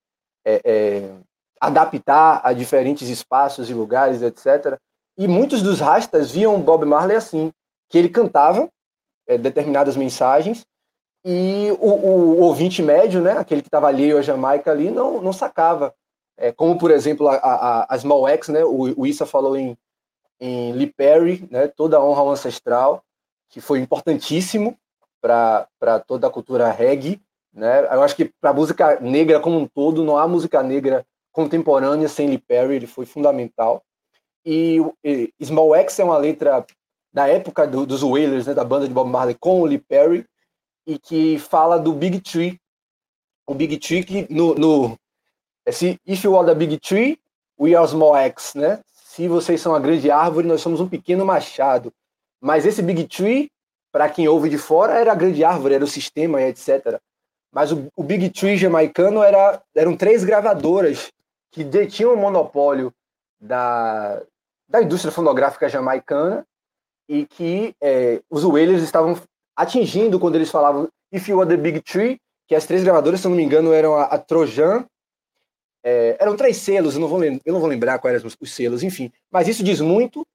é, 0.45 0.61
é, 0.65 1.15
adaptar 1.61 2.41
a 2.45 2.53
diferentes 2.53 3.09
espaços 3.09 3.71
e 3.71 3.75
lugares, 3.75 4.23
etc. 4.23 4.79
E 5.21 5.29
muitos 5.29 5.61
dos 5.61 5.81
rastas 5.81 6.31
viam 6.31 6.59
Bob 6.63 6.87
Marley 6.87 7.15
assim, 7.15 7.53
que 7.91 7.99
ele 7.99 8.09
cantava 8.09 8.71
é, 9.27 9.37
determinadas 9.37 9.95
mensagens 9.95 10.65
e 11.23 11.69
o, 11.79 11.89
o, 11.91 12.41
ouvinte 12.41 12.83
médio, 12.83 13.21
né, 13.21 13.33
aquele 13.33 13.61
que 13.61 13.69
estava 13.69 13.87
alheio 13.87 14.17
à 14.17 14.23
Jamaica 14.23 14.71
ali, 14.71 14.91
não, 14.91 15.21
não 15.21 15.31
sacava. 15.31 15.95
É, 16.39 16.51
como, 16.51 16.79
por 16.79 16.91
exemplo, 16.91 17.29
a, 17.29 17.35
a, 17.35 17.95
a 17.95 17.99
Small 17.99 18.27
X, 18.29 18.49
né, 18.49 18.65
o, 18.65 18.99
o 18.99 19.07
Issa 19.07 19.27
falou 19.27 19.59
em, 19.59 19.77
em 20.41 20.73
Lee 20.73 20.91
Perry, 20.91 21.47
né, 21.51 21.69
toda 21.69 21.99
a 21.99 22.03
honra 22.03 22.23
ao 22.23 22.31
ancestral, 22.31 23.05
que 23.51 23.61
foi 23.61 23.79
importantíssimo 23.79 24.75
para 25.21 26.01
toda 26.07 26.29
a 26.29 26.31
cultura 26.31 26.71
reggae. 26.71 27.21
Né? 27.53 27.85
Eu 27.93 28.03
acho 28.03 28.17
que 28.17 28.33
para 28.41 28.53
a 28.53 28.55
música 28.55 28.99
negra 29.01 29.39
como 29.39 29.59
um 29.59 29.67
todo, 29.67 30.03
não 30.03 30.17
há 30.17 30.27
música 30.27 30.63
negra 30.63 31.05
contemporânea 31.31 32.09
sem 32.09 32.27
Lee 32.27 32.39
Perry, 32.39 32.77
ele 32.77 32.87
foi 32.87 33.05
fundamental. 33.05 33.85
E, 34.45 34.79
e 35.05 35.33
Small 35.43 35.75
X 35.75 35.99
é 35.99 36.05
uma 36.05 36.17
letra 36.17 36.65
da 37.13 37.29
época 37.29 37.67
do, 37.67 37.85
dos 37.85 38.03
Wailers, 38.03 38.47
né, 38.47 38.55
da 38.55 38.65
banda 38.65 38.87
de 38.87 38.95
Bob 38.95 39.11
Marley 39.11 39.37
com 39.39 39.61
o 39.61 39.67
Lee 39.67 39.79
Perry, 39.79 40.25
e 40.87 40.99
que 40.99 41.39
fala 41.39 41.79
do 41.79 41.93
Big 41.93 42.21
Tree. 42.21 42.59
O 43.47 43.55
Big 43.55 43.79
Tree 43.79 44.05
que 44.05 44.33
no, 44.33 44.55
no 44.55 44.99
esse 45.67 45.99
If 46.07 46.25
you 46.25 46.37
are 46.37 46.47
the 46.47 46.55
Big 46.55 46.79
Tree, 46.79 47.19
we 47.59 47.75
are 47.75 47.87
Small 47.87 48.17
X, 48.17 48.55
né? 48.55 48.81
Se 48.93 49.29
vocês 49.29 49.61
são 49.61 49.75
a 49.75 49.81
grande 49.81 50.11
árvore, 50.11 50.47
nós 50.47 50.61
somos 50.61 50.81
um 50.81 50.89
pequeno 50.89 51.25
machado. 51.25 51.93
Mas 52.41 52.65
esse 52.65 52.81
Big 52.81 53.07
Tree, 53.07 53.51
para 53.93 54.09
quem 54.09 54.27
ouve 54.29 54.49
de 54.49 54.57
fora, 54.57 54.99
era 54.99 55.13
a 55.13 55.17
grande 55.17 55.45
árvore, 55.45 55.75
era 55.75 55.85
o 55.85 55.89
sistema, 55.89 56.41
etc. 56.43 56.99
Mas 57.53 57.73
o, 57.73 57.89
o 57.95 58.03
Big 58.03 58.31
Tree 58.31 58.57
jamaicano 58.57 59.23
era, 59.23 59.61
eram 59.75 59.97
três 59.97 60.25
gravadoras 60.25 61.13
que 61.51 61.65
detinham 61.65 62.15
o 62.15 62.17
monopólio 62.17 62.93
da, 63.41 64.23
da 64.69 64.83
indústria 64.83 65.13
fonográfica 65.13 65.69
jamaicana 65.69 66.47
e 67.09 67.27
que 67.27 67.75
é, 67.81 68.21
os 68.31 68.45
Wailers 68.45 68.83
estavam 68.83 69.17
atingindo 69.57 70.21
quando 70.21 70.37
eles 70.37 70.51
falavam 70.51 70.89
If 71.13 71.29
You 71.29 71.41
Are 71.41 71.49
The 71.49 71.57
Big 71.57 71.81
Tree, 71.81 72.21
que 72.47 72.55
as 72.55 72.67
três 72.67 72.83
gravadoras, 72.83 73.21
se 73.21 73.29
não 73.29 73.37
me 73.37 73.43
engano, 73.43 73.73
eram 73.73 73.95
a, 73.95 74.05
a 74.05 74.19
Trojan, 74.19 74.85
é, 75.83 76.17
eram 76.21 76.37
três 76.37 76.59
selos, 76.59 76.95
eu 76.95 77.01
não, 77.01 77.09
vou, 77.09 77.23
eu 77.25 77.53
não 77.53 77.61
vou 77.61 77.69
lembrar 77.69 77.99
quais 77.99 78.17
eram 78.17 78.27
os, 78.27 78.37
os 78.41 78.53
selos, 78.53 78.83
enfim. 78.83 79.11
Mas 79.31 79.49
isso 79.49 79.65
diz 79.65 79.81
muito 79.81 80.27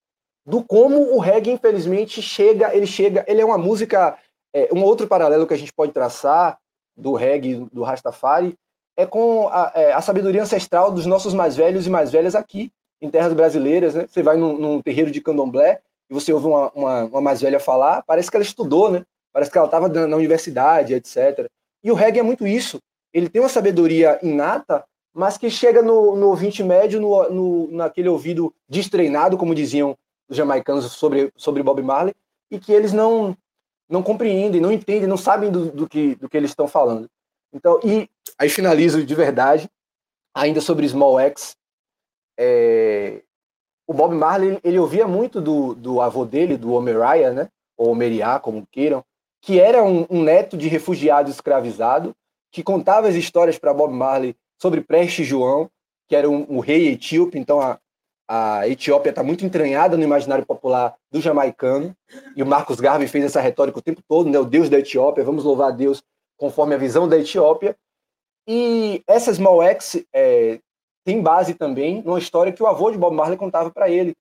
do 0.45 0.63
como 0.63 1.15
o 1.15 1.19
reggae, 1.19 1.51
infelizmente, 1.51 2.21
chega, 2.21 2.75
ele 2.75 2.85
chega, 2.85 3.25
ele 3.27 3.41
é 3.41 3.45
uma 3.45 3.57
música, 3.57 4.17
é, 4.53 4.69
um 4.73 4.83
outro 4.83 5.07
paralelo 5.07 5.47
que 5.47 5.53
a 5.53 5.57
gente 5.57 5.73
pode 5.73 5.91
traçar 5.91 6.57
do 6.95 7.13
reggae, 7.13 7.67
do 7.71 7.83
Rastafari, 7.83 8.55
é 8.97 9.05
com 9.05 9.49
a, 9.49 9.71
é, 9.75 9.91
a, 9.93 10.01
sabedoria 10.01 10.43
ancestral 10.43 10.91
dos 10.91 11.05
nossos 11.05 11.33
mais 11.33 11.55
velhos 11.55 11.85
e 11.85 11.89
mais 11.89 12.11
velhas 12.11 12.35
aqui, 12.35 12.71
em 13.01 13.09
terras 13.09 13.33
brasileiras, 13.33 13.93
né? 13.93 14.05
Você 14.07 14.23
vai 14.23 14.37
num, 14.37 14.57
num 14.57 14.81
terreiro 14.81 15.11
de 15.11 15.21
candomblé 15.21 15.81
e 16.09 16.13
você 16.13 16.31
ouve 16.31 16.47
uma, 16.47 16.71
uma, 16.71 17.03
uma, 17.05 17.21
mais 17.21 17.41
velha 17.41 17.59
falar, 17.59 18.03
parece 18.03 18.29
que 18.29 18.37
ela 18.37 18.43
estudou, 18.43 18.89
né? 18.89 19.03
Parece 19.33 19.51
que 19.51 19.57
ela 19.57 19.67
estava 19.67 19.87
na 19.89 20.15
universidade, 20.15 20.93
etc. 20.93 21.47
E 21.83 21.91
o 21.91 21.95
reggae 21.95 22.19
é 22.19 22.23
muito 22.23 22.47
isso. 22.47 22.79
Ele 23.13 23.29
tem 23.29 23.41
uma 23.41 23.49
sabedoria 23.49 24.19
inata, 24.23 24.83
mas 25.13 25.37
que 25.37 25.49
chega 25.49 25.81
no, 25.81 26.15
no 26.15 26.27
ouvinte 26.27 26.63
médio, 26.63 27.01
no, 27.01 27.29
no, 27.29 27.71
naquele 27.71 28.09
ouvido 28.09 28.53
destreinado, 28.67 29.37
como 29.37 29.55
diziam 29.55 29.95
os 30.29 30.37
jamaicanos 30.37 30.91
sobre, 30.93 31.31
sobre 31.35 31.63
Bob 31.63 31.81
Marley 31.81 32.13
e 32.49 32.59
que 32.59 32.71
eles 32.71 32.93
não 32.93 33.35
não 33.87 34.01
compreendem, 34.01 34.59
não 34.59 34.71
entendem, 34.71 35.07
não 35.07 35.17
sabem 35.17 35.51
do, 35.51 35.71
do 35.71 35.87
que, 35.87 36.15
do 36.15 36.27
que 36.27 36.35
eles 36.35 36.49
estão 36.49 36.67
falando. 36.67 37.07
Então, 37.53 37.79
e 37.83 38.09
aí 38.37 38.49
finalizo 38.49 39.05
de 39.05 39.15
verdade, 39.15 39.69
ainda 40.33 40.59
sobre 40.59 40.87
Small 40.87 41.19
X. 41.19 41.55
É, 42.37 43.21
o 43.87 43.93
Bob 43.93 44.15
Marley 44.15 44.59
ele 44.63 44.79
ouvia 44.79 45.07
muito 45.07 45.39
do, 45.39 45.75
do 45.75 46.01
avô 46.01 46.25
dele, 46.25 46.57
do 46.57 46.73
Omeriah, 46.73 47.31
né? 47.31 47.49
Ou 47.77 47.91
Omeriah, 47.91 48.39
como 48.39 48.67
queiram, 48.71 49.03
que 49.41 49.59
era 49.59 49.83
um, 49.83 50.05
um 50.09 50.23
neto 50.23 50.57
de 50.57 50.67
refugiado 50.67 51.29
escravizado, 51.29 52.15
que 52.51 52.63
contava 52.63 53.07
as 53.07 53.15
histórias 53.15 53.57
para 53.57 53.73
Bob 53.73 53.93
Marley 53.93 54.35
sobre 54.59 54.81
Preste 54.81 55.23
João, 55.23 55.69
que 56.07 56.15
era 56.15 56.29
um, 56.29 56.45
um 56.49 56.59
rei 56.59 56.87
etíope, 56.87 57.37
então 57.37 57.59
a, 57.61 57.79
a 58.27 58.67
Etiópia 58.67 59.11
está 59.11 59.21
muito 59.21 59.45
entranhada 59.45 59.97
no 59.97 60.03
imaginário 60.03 60.45
popular 60.45 60.95
do 61.11 61.21
jamaicano, 61.21 61.95
e 62.35 62.41
o 62.41 62.45
Marcos 62.45 62.79
Garvey 62.79 63.07
fez 63.07 63.25
essa 63.25 63.41
retórica 63.41 63.79
o 63.79 63.83
tempo 63.83 64.01
todo, 64.07 64.29
né? 64.29 64.39
o 64.39 64.45
Deus 64.45 64.69
da 64.69 64.79
Etiópia, 64.79 65.23
vamos 65.23 65.43
louvar 65.43 65.69
a 65.69 65.75
Deus 65.75 66.03
conforme 66.37 66.75
a 66.75 66.79
visão 66.79 67.07
da 67.07 67.17
Etiópia. 67.17 67.75
E 68.47 69.03
essa 69.07 69.33
Small 69.33 69.63
X 69.63 70.05
é, 70.13 70.59
tem 71.05 71.21
base 71.21 71.53
também 71.53 72.01
numa 72.01 72.19
história 72.19 72.51
que 72.51 72.63
o 72.63 72.67
avô 72.67 72.91
de 72.91 72.97
Bob 72.97 73.15
Marley 73.15 73.37
contava 73.37 73.69
para 73.69 73.89
ele, 73.89 74.13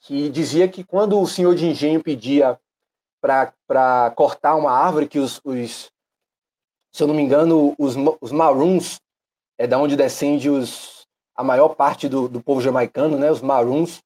que 0.00 0.28
dizia 0.28 0.68
que 0.68 0.84
quando 0.84 1.18
o 1.18 1.26
senhor 1.26 1.54
de 1.54 1.66
engenho 1.66 2.02
pedia 2.02 2.60
para 3.20 4.10
cortar 4.14 4.54
uma 4.54 4.70
árvore, 4.70 5.08
que 5.08 5.18
os, 5.18 5.40
os, 5.42 5.90
se 6.92 7.02
eu 7.02 7.06
não 7.06 7.14
me 7.14 7.22
engano, 7.22 7.74
os, 7.78 7.96
os 8.20 8.30
Maroons, 8.30 9.00
é 9.58 9.66
da 9.66 9.78
onde 9.78 9.96
descende 9.96 10.50
os 10.50 10.94
a 11.34 11.44
maior 11.44 11.70
parte 11.70 12.08
do, 12.08 12.28
do 12.28 12.42
povo 12.42 12.62
jamaicano, 12.62 13.18
né, 13.18 13.30
os 13.30 13.42
Maroons 13.42 14.00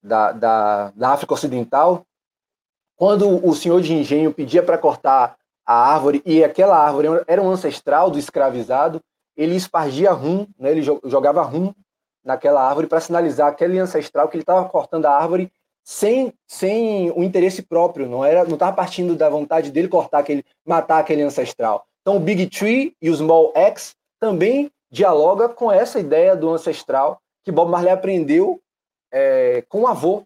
da, 0.00 0.30
da, 0.30 0.90
da 0.92 1.10
África 1.10 1.34
Ocidental, 1.34 2.04
quando 2.94 3.44
o 3.44 3.54
senhor 3.54 3.80
de 3.82 3.92
engenho 3.92 4.32
pedia 4.32 4.62
para 4.62 4.78
cortar 4.78 5.36
a 5.66 5.74
árvore, 5.74 6.22
e 6.24 6.44
aquela 6.44 6.78
árvore 6.78 7.08
era 7.26 7.42
um 7.42 7.50
ancestral 7.50 8.10
do 8.10 8.18
escravizado, 8.18 9.00
ele 9.36 9.54
espargia 9.54 10.12
rum, 10.12 10.46
né, 10.58 10.70
ele 10.70 10.82
jogava 10.82 11.42
rum 11.42 11.72
naquela 12.24 12.66
árvore 12.66 12.86
para 12.86 13.00
sinalizar 13.00 13.48
aquele 13.48 13.78
ancestral 13.78 14.28
que 14.28 14.36
ele 14.36 14.42
estava 14.42 14.68
cortando 14.68 15.06
a 15.06 15.12
árvore 15.12 15.52
sem, 15.84 16.32
sem 16.48 17.12
o 17.12 17.22
interesse 17.22 17.62
próprio, 17.62 18.08
não 18.08 18.24
era, 18.24 18.44
não 18.44 18.54
estava 18.54 18.74
partindo 18.74 19.14
da 19.14 19.28
vontade 19.28 19.70
dele 19.70 19.86
cortar 19.86 20.18
aquele, 20.18 20.44
matar 20.64 20.98
aquele 20.98 21.22
ancestral. 21.22 21.86
Então 22.02 22.16
o 22.16 22.20
Big 22.20 22.48
Tree 22.48 22.96
e 23.00 23.08
o 23.08 23.14
Small 23.14 23.52
X 23.54 23.94
também 24.18 24.70
dialoga 24.90 25.48
com 25.48 25.70
essa 25.70 26.00
ideia 26.00 26.34
do 26.34 26.50
ancestral 26.50 27.20
que 27.44 27.52
Bob 27.52 27.70
Marley 27.70 27.92
aprendeu 27.92 28.60
é, 29.12 29.62
com 29.68 29.82
o 29.82 29.86
avô. 29.86 30.24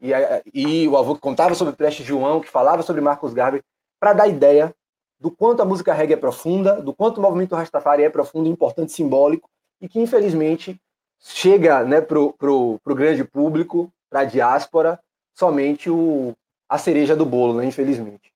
E, 0.00 0.10
e, 0.54 0.86
o 0.86 0.96
avô 0.96 1.14
que 1.14 1.20
contava 1.20 1.54
sobre 1.54 1.74
Preste 1.74 2.04
João, 2.04 2.40
que 2.40 2.48
falava 2.48 2.82
sobre 2.82 3.00
Marcos 3.00 3.32
Garvey, 3.32 3.62
para 3.98 4.12
dar 4.12 4.28
ideia 4.28 4.72
do 5.20 5.30
quanto 5.30 5.62
a 5.62 5.64
música 5.64 5.94
reggae 5.94 6.14
é 6.14 6.16
profunda, 6.16 6.80
do 6.80 6.92
quanto 6.92 7.18
o 7.18 7.22
movimento 7.22 7.54
Rastafari 7.54 8.02
é 8.02 8.10
profundo, 8.10 8.48
importante, 8.48 8.92
simbólico, 8.92 9.48
e 9.80 9.88
que 9.88 10.00
infelizmente 10.00 10.80
chega 11.20 11.82
né, 11.82 12.00
para 12.00 12.18
o 12.18 12.80
grande 12.88 13.24
público, 13.24 13.90
para 14.10 14.20
a 14.20 14.24
diáspora, 14.24 14.98
somente 15.34 15.90
o, 15.90 16.34
a 16.68 16.78
cereja 16.78 17.16
do 17.16 17.26
bolo, 17.26 17.54
né? 17.54 17.66
Infelizmente. 17.66 18.32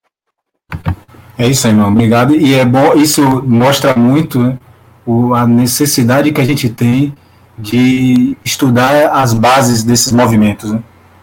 É 1.39 1.47
isso 1.47 1.67
aí, 1.67 1.73
irmão. 1.73 1.91
Obrigado. 1.91 2.35
E 2.35 2.55
é 2.55 2.65
bom, 2.65 2.95
isso 2.95 3.23
mostra 3.43 3.95
muito 3.95 4.39
né, 4.39 4.59
o, 5.07 5.35
a 5.35 5.47
necessidade 5.47 6.33
que 6.33 6.41
a 6.41 6.45
gente 6.45 6.69
tem 6.69 7.15
de 7.59 8.37
estudar 8.45 9.11
as 9.13 9.33
bases 9.33 9.83
desses 9.83 10.13
movimentos. 10.13 10.73
Né? 10.73 10.83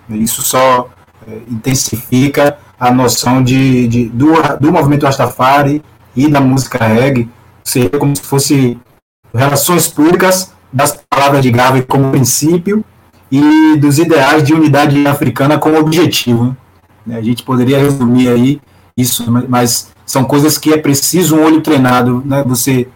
Isso 0.10 0.42
só 0.42 0.90
é, 1.28 1.36
intensifica 1.50 2.58
a 2.80 2.92
noção 2.92 3.44
de, 3.44 3.88
de 3.88 4.06
do, 4.10 4.34
do 4.60 4.72
movimento 4.72 5.06
Rastafari 5.06 5.82
e 6.16 6.28
da 6.28 6.42
música 6.42 6.86
reggae, 6.86 7.30
seria 7.64 7.90
como 7.90 8.16
se 8.16 8.22
fosse 8.22 8.78
relações 9.34 9.88
públicas 9.88 10.52
das 10.72 11.00
palavras 11.10 11.42
de 11.42 11.52
Garvey 11.52 11.82
como 11.82 12.12
princípio 12.12 12.84
e 13.32 13.78
dos 13.78 14.00
ideais 14.00 14.44
de 14.44 14.54
unidade 14.54 15.06
africana 15.06 15.58
como 15.58 15.78
objetivo. 15.78 16.56
Né? 17.06 17.18
A 17.18 17.22
gente 17.22 17.44
poderia 17.44 17.78
resumir 17.78 18.30
aí 18.30 18.62
isso, 18.98 19.26
mas 19.48 19.92
são 20.06 20.24
coisas 20.24 20.58
que 20.58 20.74
é 20.74 20.78
preciso 20.78 21.36
um 21.36 21.44
olho 21.44 21.62
treinado, 21.62 22.24
né? 22.26 22.44
Você, 22.48 22.88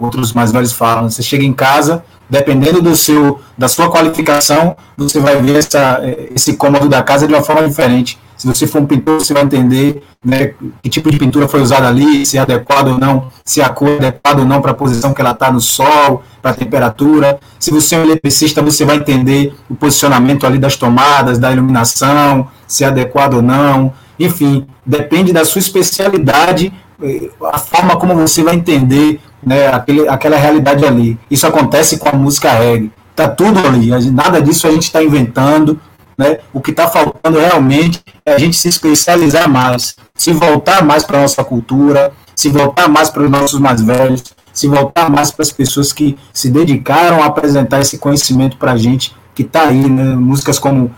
outros 0.00 0.32
mais 0.32 0.50
velhos 0.50 0.72
falam, 0.72 1.08
você 1.08 1.22
chega 1.22 1.44
em 1.44 1.52
casa, 1.52 2.02
dependendo 2.28 2.82
do 2.82 2.96
seu, 2.96 3.40
da 3.56 3.68
sua 3.68 3.90
qualificação, 3.90 4.76
você 4.96 5.20
vai 5.20 5.40
ver 5.40 5.56
essa, 5.56 6.00
esse 6.34 6.54
cômodo 6.54 6.88
da 6.88 7.02
casa 7.02 7.26
de 7.26 7.32
uma 7.32 7.42
forma 7.42 7.68
diferente. 7.68 8.18
Se 8.38 8.46
você 8.46 8.68
for 8.68 8.80
um 8.80 8.86
pintor, 8.86 9.18
você 9.18 9.34
vai 9.34 9.42
entender 9.42 10.00
né, 10.24 10.52
que 10.80 10.88
tipo 10.88 11.10
de 11.10 11.18
pintura 11.18 11.48
foi 11.48 11.60
usada 11.60 11.88
ali, 11.88 12.24
se 12.24 12.38
é 12.38 12.40
adequado 12.40 12.92
ou 12.92 12.98
não, 12.98 13.26
se 13.44 13.60
a 13.60 13.68
cor 13.68 13.88
é 13.88 13.96
adequada 13.96 14.40
ou 14.40 14.46
não 14.46 14.62
para 14.62 14.70
a 14.70 14.74
posição 14.74 15.12
que 15.12 15.20
ela 15.20 15.32
está 15.32 15.50
no 15.50 15.60
sol, 15.60 16.22
para 16.40 16.52
a 16.52 16.54
temperatura. 16.54 17.40
Se 17.58 17.72
você 17.72 17.96
é 17.96 17.98
um 17.98 18.04
eletricista, 18.04 18.62
você 18.62 18.84
vai 18.84 18.96
entender 18.96 19.52
o 19.68 19.74
posicionamento 19.74 20.46
ali 20.46 20.56
das 20.56 20.76
tomadas, 20.76 21.36
da 21.36 21.50
iluminação, 21.50 22.46
se 22.64 22.84
é 22.84 22.86
adequado 22.86 23.34
ou 23.34 23.42
não. 23.42 23.92
Enfim, 24.18 24.68
depende 24.86 25.32
da 25.32 25.44
sua 25.44 25.58
especialidade, 25.58 26.72
eh, 27.02 27.30
a 27.52 27.58
forma 27.58 27.96
como 27.96 28.14
você 28.14 28.42
vai 28.44 28.54
entender 28.54 29.20
né, 29.42 29.66
aquele, 29.68 30.08
aquela 30.08 30.36
realidade 30.36 30.84
ali. 30.84 31.18
Isso 31.28 31.46
acontece 31.46 31.98
com 31.98 32.08
a 32.08 32.12
música 32.12 32.52
reggae. 32.52 32.92
Está 33.10 33.28
tudo 33.28 33.58
ali, 33.66 33.90
nada 34.12 34.40
disso 34.40 34.68
a 34.68 34.70
gente 34.70 34.84
está 34.84 35.02
inventando. 35.02 35.80
Né? 36.18 36.38
O 36.52 36.60
que 36.60 36.72
está 36.72 36.88
faltando 36.88 37.38
realmente 37.38 38.02
é 38.26 38.34
a 38.34 38.38
gente 38.38 38.56
se 38.56 38.68
especializar 38.68 39.48
mais, 39.48 39.94
se 40.16 40.32
voltar 40.32 40.84
mais 40.84 41.04
para 41.04 41.18
a 41.18 41.22
nossa 41.22 41.44
cultura, 41.44 42.12
se 42.34 42.48
voltar 42.48 42.88
mais 42.88 43.08
para 43.08 43.22
os 43.22 43.30
nossos 43.30 43.60
mais 43.60 43.80
velhos, 43.80 44.24
se 44.52 44.66
voltar 44.66 45.08
mais 45.08 45.30
para 45.30 45.44
as 45.44 45.52
pessoas 45.52 45.92
que 45.92 46.18
se 46.32 46.50
dedicaram 46.50 47.22
a 47.22 47.26
apresentar 47.26 47.80
esse 47.80 47.98
conhecimento 47.98 48.56
para 48.56 48.72
a 48.72 48.76
gente, 48.76 49.14
que 49.32 49.42
está 49.42 49.68
aí, 49.68 49.88
né? 49.88 50.16
músicas 50.16 50.58
como 50.58 50.92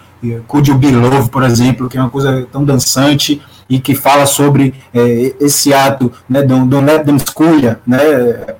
Could 0.48 0.70
You 0.70 0.78
Be 0.78 0.90
Love, 0.90 1.28
por 1.28 1.42
exemplo, 1.42 1.88
que 1.88 1.98
é 1.98 2.00
uma 2.00 2.10
coisa 2.10 2.46
tão 2.50 2.64
dançante 2.64 3.42
e 3.68 3.78
que 3.78 3.94
fala 3.94 4.26
sobre 4.26 4.74
é, 4.92 5.34
esse 5.40 5.72
ato, 5.72 6.12
né, 6.28 6.42
do, 6.42 6.64
do 6.64 6.82
them 7.04 7.16
escolha, 7.16 7.80
né, 7.86 8.00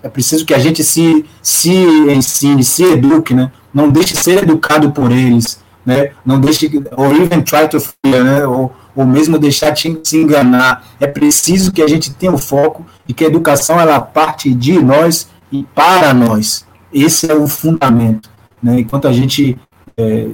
é 0.02 0.08
preciso 0.08 0.44
que 0.44 0.54
a 0.54 0.58
gente 0.58 0.84
se, 0.84 1.24
se 1.42 1.74
ensine, 2.08 2.62
se 2.62 2.84
eduque, 2.84 3.34
né, 3.34 3.50
não 3.74 3.90
deixe 3.90 4.14
ser 4.14 4.44
educado 4.44 4.92
por 4.92 5.10
eles, 5.10 5.58
né, 5.90 6.12
não 6.24 6.40
deixe, 6.40 6.70
ou 6.96 7.12
even 7.16 7.42
try 7.42 7.68
to 7.68 7.80
fear, 7.80 8.22
né, 8.24 8.46
ou, 8.46 8.72
ou 8.94 9.04
mesmo 9.04 9.36
deixar 9.38 9.70
de 9.70 9.98
se 10.04 10.16
enganar, 10.16 10.84
é 11.00 11.06
preciso 11.06 11.72
que 11.72 11.82
a 11.82 11.88
gente 11.88 12.12
tenha 12.12 12.32
o 12.32 12.38
foco 12.38 12.86
e 13.08 13.12
que 13.12 13.24
a 13.24 13.26
educação 13.26 13.80
ela 13.80 14.00
parte 14.00 14.54
de 14.54 14.80
nós 14.80 15.28
e 15.50 15.64
para 15.74 16.14
nós, 16.14 16.64
esse 16.92 17.28
é 17.28 17.34
o 17.34 17.48
fundamento, 17.48 18.30
né, 18.62 18.78
enquanto 18.78 19.08
a 19.08 19.12
gente 19.12 19.58
é, 19.96 20.28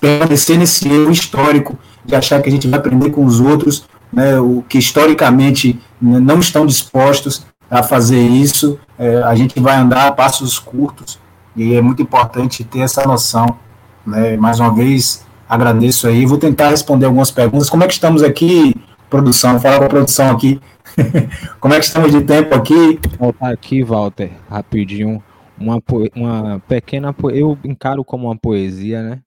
permanecer 0.00 0.56
nesse 0.56 0.88
erro 0.88 1.10
histórico 1.10 1.76
de 2.04 2.14
achar 2.14 2.40
que 2.40 2.48
a 2.48 2.52
gente 2.52 2.68
vai 2.68 2.78
aprender 2.78 3.10
com 3.10 3.24
os 3.24 3.40
outros, 3.40 3.86
né, 4.12 4.38
o 4.38 4.62
que 4.68 4.78
historicamente 4.78 5.80
não 6.00 6.38
estão 6.38 6.64
dispostos 6.64 7.44
a 7.68 7.82
fazer 7.82 8.20
isso, 8.20 8.78
é, 8.96 9.22
a 9.24 9.34
gente 9.34 9.58
vai 9.58 9.76
andar 9.76 10.06
a 10.06 10.12
passos 10.12 10.56
curtos. 10.58 11.18
E 11.56 11.74
é 11.74 11.82
muito 11.82 12.00
importante 12.00 12.62
ter 12.62 12.80
essa 12.80 13.04
noção. 13.04 13.56
Né? 14.06 14.36
Mais 14.36 14.60
uma 14.60 14.74
vez, 14.74 15.26
agradeço 15.48 16.06
aí. 16.06 16.26
Vou 16.26 16.38
tentar 16.38 16.70
responder 16.70 17.06
algumas 17.06 17.30
perguntas. 17.30 17.70
Como 17.70 17.84
é 17.84 17.86
que 17.86 17.92
estamos 17.94 18.22
aqui, 18.22 18.74
produção? 19.08 19.58
Fala 19.60 19.78
com 19.78 19.84
a 19.84 19.88
produção 19.88 20.30
aqui. 20.30 20.60
Como 21.60 21.74
é 21.74 21.78
que 21.78 21.84
estamos 21.84 22.10
de 22.10 22.22
tempo 22.22 22.54
aqui? 22.54 22.98
Aqui, 23.40 23.82
Walter, 23.82 24.32
rapidinho. 24.48 25.22
Uma, 25.58 25.80
uma 26.16 26.60
pequena. 26.66 27.14
Eu 27.32 27.56
encaro 27.62 28.04
como 28.04 28.26
uma 28.26 28.36
poesia, 28.36 29.02
né? 29.02 29.22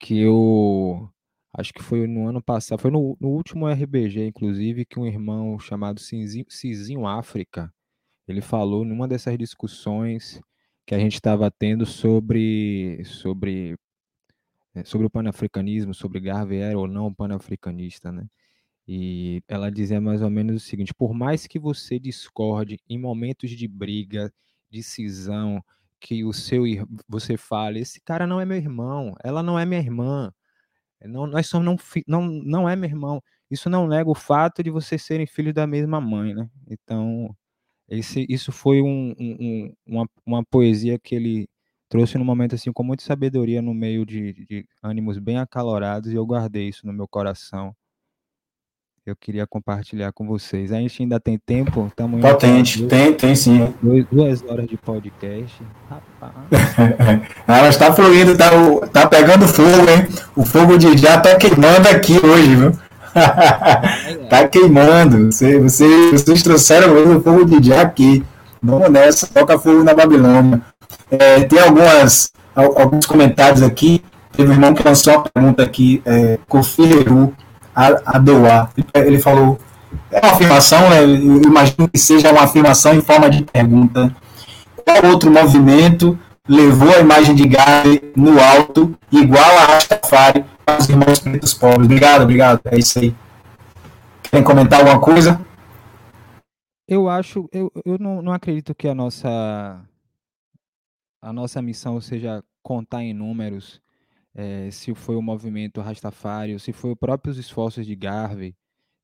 que 0.00 0.18
eu 0.18 1.08
acho 1.56 1.72
que 1.74 1.82
foi 1.82 2.06
no 2.06 2.26
ano 2.26 2.42
passado, 2.42 2.80
foi 2.80 2.90
no, 2.90 3.16
no 3.20 3.28
último 3.28 3.68
RBG, 3.68 4.26
inclusive, 4.26 4.86
que 4.86 4.98
um 4.98 5.06
irmão 5.06 5.58
chamado 5.58 6.00
Cizinho, 6.00 6.46
Cizinho 6.48 7.06
África, 7.06 7.72
ele 8.26 8.40
falou 8.40 8.84
numa 8.84 9.06
dessas 9.06 9.36
discussões 9.36 10.40
que 10.86 10.94
a 10.94 10.98
gente 10.98 11.14
estava 11.14 11.50
tendo 11.50 11.84
sobre 11.84 13.02
sobre 13.04 13.76
eh, 14.74 14.84
sobre 14.84 15.06
o 15.06 15.10
panafricanismo, 15.10 15.94
sobre 15.94 16.20
Garvey 16.20 16.60
era 16.60 16.78
ou 16.78 16.86
não 16.88 17.12
panafricanista, 17.12 18.12
né? 18.12 18.26
E 18.88 19.42
ela 19.48 19.70
dizia 19.70 20.00
mais 20.00 20.22
ou 20.22 20.30
menos 20.30 20.56
o 20.56 20.66
seguinte: 20.66 20.94
por 20.94 21.14
mais 21.14 21.46
que 21.46 21.58
você 21.58 21.98
discorde 21.98 22.78
em 22.88 22.98
momentos 22.98 23.50
de 23.52 23.68
briga, 23.68 24.32
de 24.70 24.82
cisão, 24.82 25.62
que 26.00 26.24
o 26.24 26.32
seu 26.32 26.64
você 27.08 27.36
fale, 27.36 27.80
esse 27.80 28.00
cara 28.00 28.26
não 28.26 28.40
é 28.40 28.44
meu 28.46 28.56
irmão, 28.58 29.14
ela 29.24 29.42
não 29.42 29.58
é 29.58 29.66
minha 29.66 29.80
irmã, 29.80 30.32
não, 31.04 31.26
nós 31.26 31.46
somos 31.46 31.66
não, 31.66 31.76
não, 32.06 32.28
não 32.44 32.68
é 32.68 32.76
meu 32.76 32.88
irmão. 32.88 33.22
Isso 33.50 33.70
não 33.70 33.86
nega 33.88 34.08
o 34.10 34.14
fato 34.14 34.62
de 34.62 34.70
vocês 34.70 35.02
serem 35.02 35.26
filhos 35.26 35.54
da 35.54 35.66
mesma 35.66 36.00
mãe, 36.00 36.34
né? 36.34 36.48
Então, 36.68 37.34
esse, 37.88 38.26
isso 38.28 38.52
foi 38.52 38.82
um, 38.82 39.14
um, 39.18 39.74
uma, 39.86 40.08
uma 40.26 40.44
poesia 40.44 40.98
que 40.98 41.14
ele 41.14 41.48
trouxe 41.90 42.16
num 42.16 42.24
momento 42.24 42.54
assim 42.54 42.72
com 42.72 42.82
muita 42.82 43.04
sabedoria 43.04 43.60
no 43.60 43.74
meio 43.74 44.06
de, 44.06 44.32
de 44.32 44.66
ânimos 44.82 45.18
bem 45.18 45.36
acalorados 45.36 46.10
e 46.10 46.14
eu 46.14 46.24
guardei 46.24 46.68
isso 46.68 46.86
no 46.86 46.92
meu 46.92 47.06
coração 47.06 47.76
eu 49.06 49.16
queria 49.16 49.46
compartilhar 49.46 50.12
com 50.12 50.26
vocês. 50.26 50.70
A 50.70 50.76
gente 50.76 51.02
ainda 51.02 51.18
tem 51.18 51.38
tempo? 51.38 51.90
Tamo 51.96 52.20
Potente, 52.20 52.86
tem, 52.86 53.12
tem 53.12 53.34
sim. 53.34 53.72
Duas, 53.82 54.04
duas 54.10 54.42
horas 54.44 54.66
de 54.68 54.76
podcast. 54.76 55.56
Rapaz. 55.88 56.32
Ela 57.48 57.68
está 57.68 57.92
fluindo, 57.92 58.36
tá, 58.36 58.50
tá 58.92 59.08
pegando 59.08 59.48
fogo, 59.48 59.88
hein? 59.90 60.06
O 60.36 60.44
fogo 60.44 60.78
de 60.78 60.96
já 60.96 61.18
tá 61.18 61.34
queimando 61.36 61.88
aqui 61.88 62.14
hoje, 62.24 62.54
viu? 62.54 62.72
tá 64.28 64.46
queimando. 64.48 65.32
Você, 65.32 65.58
você, 65.58 66.10
vocês 66.12 66.42
trouxeram 66.42 67.16
o 67.16 67.20
fogo 67.20 67.44
de 67.44 67.68
já 67.68 67.82
aqui. 67.82 68.22
Vamos 68.62 68.90
nessa, 68.90 69.26
toca 69.26 69.58
fogo 69.58 69.82
na 69.82 69.94
Babilônia. 69.94 70.62
É, 71.10 71.42
tem 71.42 71.58
algumas, 71.58 72.32
alguns 72.54 73.06
comentários 73.06 73.62
aqui. 73.62 74.02
Teve 74.32 74.50
um 74.50 74.52
irmão 74.54 74.74
que 74.74 74.82
lançou 74.82 75.14
uma 75.14 75.22
pergunta 75.24 75.62
aqui, 75.62 76.00
é, 76.04 76.38
Kofi 76.48 76.82
Heru 76.82 77.34
Adoar. 77.74 78.70
Ele 78.94 79.18
falou, 79.18 79.58
é 80.10 80.20
uma 80.20 80.32
afirmação, 80.32 80.88
né? 80.90 81.02
eu 81.02 81.42
imagino 81.42 81.88
que 81.88 81.98
seja 81.98 82.30
uma 82.30 82.42
afirmação 82.42 82.94
em 82.94 83.00
forma 83.00 83.28
de 83.28 83.42
pergunta. 83.44 84.14
Qual 84.84 85.12
outro 85.12 85.30
movimento 85.30 86.18
levou 86.48 86.94
a 86.94 87.00
imagem 87.00 87.34
de 87.34 87.46
Gary 87.46 88.12
no 88.16 88.40
alto, 88.40 88.96
igual 89.10 89.58
a 89.58 89.64
Rastafari 89.66 90.44
para 90.64 90.78
os 90.78 90.88
irmãos 90.88 91.18
pretos 91.18 91.54
pobres? 91.54 91.84
Obrigado, 91.84 92.22
obrigado. 92.22 92.60
É 92.64 92.78
isso 92.78 92.98
aí. 92.98 93.14
Querem 94.22 94.44
comentar 94.44 94.80
alguma 94.80 95.00
coisa? 95.00 95.40
Eu 96.88 97.08
acho, 97.08 97.48
eu, 97.52 97.70
eu 97.84 97.98
não, 97.98 98.20
não 98.20 98.32
acredito 98.32 98.74
que 98.74 98.88
a 98.88 98.94
nossa 98.94 99.80
a 101.20 101.32
nossa 101.32 101.60
missão 101.60 102.00
seja 102.00 102.42
contar 102.62 103.02
em 103.02 103.14
números 103.14 103.80
é, 104.34 104.70
se 104.70 104.94
foi 104.94 105.16
o 105.16 105.22
movimento 105.22 105.80
Rastafari, 105.80 106.52
ou 106.52 106.58
se 106.58 106.72
foi 106.72 106.92
os 106.92 106.98
próprios 106.98 107.36
esforços 107.38 107.86
de 107.86 107.96
Garvey 107.96 108.54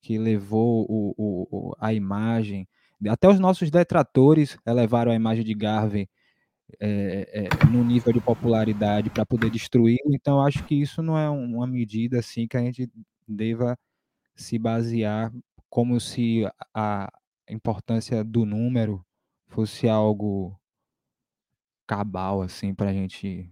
que 0.00 0.18
levou 0.18 0.86
o, 0.88 1.14
o, 1.18 1.76
a 1.80 1.92
imagem. 1.92 2.68
Até 3.08 3.28
os 3.28 3.40
nossos 3.40 3.70
detratores 3.70 4.56
elevaram 4.64 5.10
a 5.10 5.16
imagem 5.16 5.44
de 5.44 5.52
Garvey 5.52 6.08
é, 6.80 7.48
é, 7.48 7.66
no 7.66 7.84
nível 7.84 8.12
de 8.12 8.20
popularidade 8.20 9.10
para 9.10 9.26
poder 9.26 9.50
destruí-lo. 9.50 10.14
Então, 10.14 10.40
acho 10.40 10.64
que 10.64 10.74
isso 10.74 11.02
não 11.02 11.18
é 11.18 11.28
uma 11.28 11.66
medida 11.66 12.20
assim 12.20 12.46
que 12.46 12.56
a 12.56 12.60
gente 12.60 12.88
deva 13.26 13.76
se 14.34 14.58
basear 14.58 15.32
como 15.68 15.98
se 16.00 16.44
a 16.72 17.10
importância 17.50 18.22
do 18.22 18.44
número 18.44 19.04
fosse 19.48 19.88
algo 19.88 20.58
cabal 21.86 22.42
assim 22.42 22.74
para 22.74 22.90
a 22.90 22.92
gente 22.92 23.50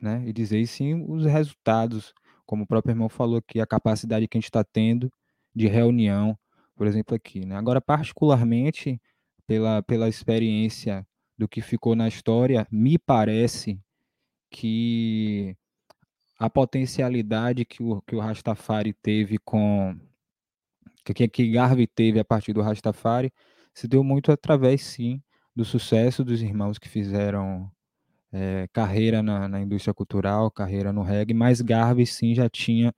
né? 0.00 0.22
E 0.26 0.32
dizer 0.32 0.60
e 0.60 0.66
sim 0.66 1.04
os 1.08 1.24
resultados, 1.24 2.14
como 2.44 2.64
o 2.64 2.66
próprio 2.66 2.92
irmão 2.92 3.08
falou 3.08 3.38
aqui, 3.38 3.60
a 3.60 3.66
capacidade 3.66 4.28
que 4.28 4.36
a 4.36 4.40
gente 4.40 4.48
está 4.48 4.62
tendo 4.64 5.10
de 5.54 5.66
reunião, 5.66 6.38
por 6.74 6.86
exemplo, 6.86 7.14
aqui. 7.16 7.44
Né? 7.46 7.56
Agora, 7.56 7.80
particularmente, 7.80 9.00
pela, 9.46 9.82
pela 9.82 10.08
experiência 10.08 11.06
do 11.36 11.48
que 11.48 11.60
ficou 11.60 11.94
na 11.96 12.08
história, 12.08 12.66
me 12.70 12.98
parece 12.98 13.80
que 14.50 15.56
a 16.38 16.50
potencialidade 16.50 17.64
que 17.64 17.82
o, 17.82 18.02
que 18.02 18.14
o 18.14 18.20
Rastafari 18.20 18.92
teve 18.92 19.38
com. 19.38 19.98
Que, 21.04 21.28
que 21.28 21.50
Garvey 21.50 21.86
teve 21.86 22.18
a 22.18 22.24
partir 22.24 22.52
do 22.52 22.60
Rastafari 22.60 23.32
se 23.72 23.86
deu 23.86 24.02
muito 24.02 24.32
através, 24.32 24.82
sim, 24.82 25.22
do 25.54 25.64
sucesso 25.64 26.24
dos 26.24 26.42
irmãos 26.42 26.78
que 26.78 26.88
fizeram 26.88 27.70
é, 28.36 28.68
carreira 28.70 29.22
na, 29.22 29.48
na, 29.48 29.60
indústria 29.62 29.94
cultural, 29.94 30.50
carreira 30.50 30.92
no 30.92 31.02
reggae, 31.02 31.32
mas 31.32 31.62
Garvey, 31.62 32.06
sim, 32.06 32.34
já 32.34 32.50
tinha. 32.50 32.94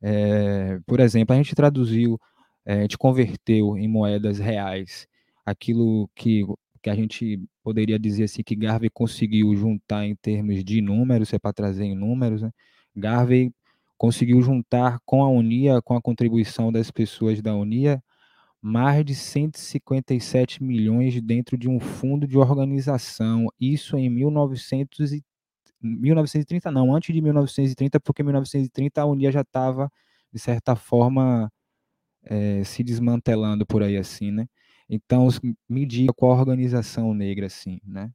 É, 0.00 0.78
por 0.86 1.00
exemplo, 1.00 1.34
a 1.34 1.36
gente 1.36 1.54
traduziu, 1.54 2.20
é, 2.64 2.74
a 2.74 2.80
gente 2.82 2.96
converteu 2.96 3.76
em 3.76 3.88
moedas 3.88 4.38
reais 4.38 5.08
aquilo 5.44 6.08
que, 6.14 6.44
que 6.80 6.90
a 6.90 6.94
gente 6.94 7.42
poderia 7.62 7.98
dizer 7.98 8.24
assim 8.24 8.42
que 8.44 8.54
Garvey 8.54 8.88
conseguiu 8.90 9.54
juntar 9.56 10.06
em 10.06 10.14
termos 10.14 10.62
de 10.62 10.80
números, 10.80 11.32
é 11.32 11.38
para 11.38 11.52
trazer 11.52 11.84
em 11.84 11.96
números, 11.96 12.42
né? 12.42 12.52
Garvey 12.94 13.52
conseguiu 13.96 14.40
juntar 14.42 15.00
com 15.04 15.24
a 15.24 15.28
Unia, 15.28 15.82
com 15.82 15.96
a 15.96 16.00
contribuição 16.00 16.70
das 16.70 16.90
pessoas 16.90 17.42
da 17.42 17.54
Unia, 17.54 18.02
mais 18.62 19.04
de 19.04 19.14
157 19.14 20.62
milhões 20.62 21.20
dentro 21.22 21.56
de 21.58 21.68
um 21.68 21.80
fundo 21.80 22.26
de 22.26 22.38
organização, 22.38 23.46
isso 23.60 23.96
em 23.96 24.08
1900 24.10 25.12
e, 25.12 25.24
1930, 25.82 26.70
não, 26.72 26.94
antes 26.94 27.14
de 27.14 27.20
1930, 27.22 28.00
porque 28.00 28.22
em 28.22 28.24
1930 28.26 29.00
a 29.02 29.06
Unia 29.06 29.30
já 29.32 29.42
estava, 29.42 29.90
de 30.32 30.40
certa 30.40 30.76
forma, 30.76 31.50
é, 32.24 32.64
se 32.64 32.82
desmantelando 32.84 33.66
por 33.66 33.82
aí 33.82 33.96
assim, 33.96 34.30
né? 34.30 34.46
Então, 34.88 35.28
me 35.68 35.86
diga 35.86 36.12
qual 36.14 36.38
organização 36.38 37.14
negra, 37.14 37.46
assim, 37.46 37.80
né? 37.84 38.10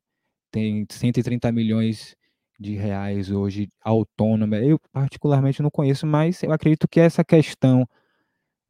Tem 0.51 0.85
130 0.89 1.51
milhões 1.51 2.15
de 2.59 2.75
reais 2.75 3.31
hoje 3.31 3.69
autônoma. 3.83 4.57
Eu, 4.57 4.79
particularmente, 4.91 5.61
não 5.63 5.71
conheço, 5.71 6.07
mas 6.07 6.43
eu 6.43 6.51
acredito 6.53 6.87
que 6.87 6.99
essa 6.99 7.23
questão 7.23 7.87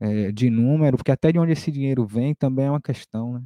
é, 0.04 0.32
de 0.34 0.50
número, 0.50 0.98
porque 0.98 1.12
até 1.12 1.32
de 1.32 1.40
onde 1.40 1.54
esse 1.54 1.72
dinheiro 1.72 2.06
vem 2.06 2.36
também 2.36 2.66
é 2.66 2.70
uma 2.70 2.82
questão, 2.82 3.34
né? 3.34 3.44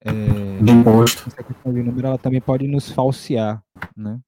É, 0.00 0.62
de 0.62 0.72
imposto. 0.72 1.28
Essa 1.28 1.42
questão 1.42 1.74
de 1.74 1.82
número, 1.82 2.06
ela 2.06 2.18
também 2.18 2.40
pode 2.40 2.66
nos 2.66 2.90
falsear, 2.90 3.62
né? 3.94 4.18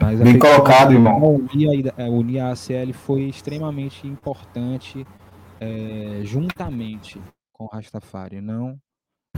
Mas 0.00 0.20
Bem 0.20 0.38
colocado, 0.38 0.92
irmão. 0.92 1.36
Unir 1.36 1.92
a, 1.96 2.04
unir 2.10 2.40
a 2.40 2.50
ACL 2.50 2.92
foi 2.92 3.22
extremamente 3.22 4.06
importante 4.06 5.06
é, 5.60 6.20
juntamente 6.24 7.20
com 7.52 7.64
o 7.64 7.68
Rastafari, 7.68 8.40
não 8.40 8.80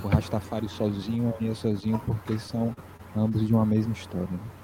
o 0.02 0.08
Rastafari 0.08 0.68
sozinho, 0.68 1.28
a 1.28 1.38
Unia 1.38 1.54
sozinho, 1.54 2.00
porque 2.00 2.38
são 2.38 2.74
ambos 3.16 3.46
de 3.46 3.54
uma 3.54 3.64
mesma 3.64 3.92
história. 3.92 4.30
Né? 4.30 4.63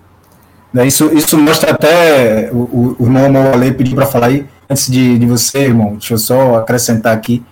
Isso, 0.87 1.11
isso 1.13 1.37
mostra 1.37 1.73
até 1.73 2.51
o, 2.53 2.97
o 2.99 3.05
irmão 3.05 3.31
Moale 3.31 3.73
pediu 3.73 3.97
para 3.97 4.07
falar 4.07 4.27
aí, 4.27 4.47
antes 4.69 4.91
de, 4.91 5.19
de 5.19 5.27
você, 5.27 5.65
irmão, 5.65 5.93
deixa 5.93 6.15
eu 6.15 6.19
só 6.19 6.57
acrescentar 6.57 7.15
aqui, 7.15 7.43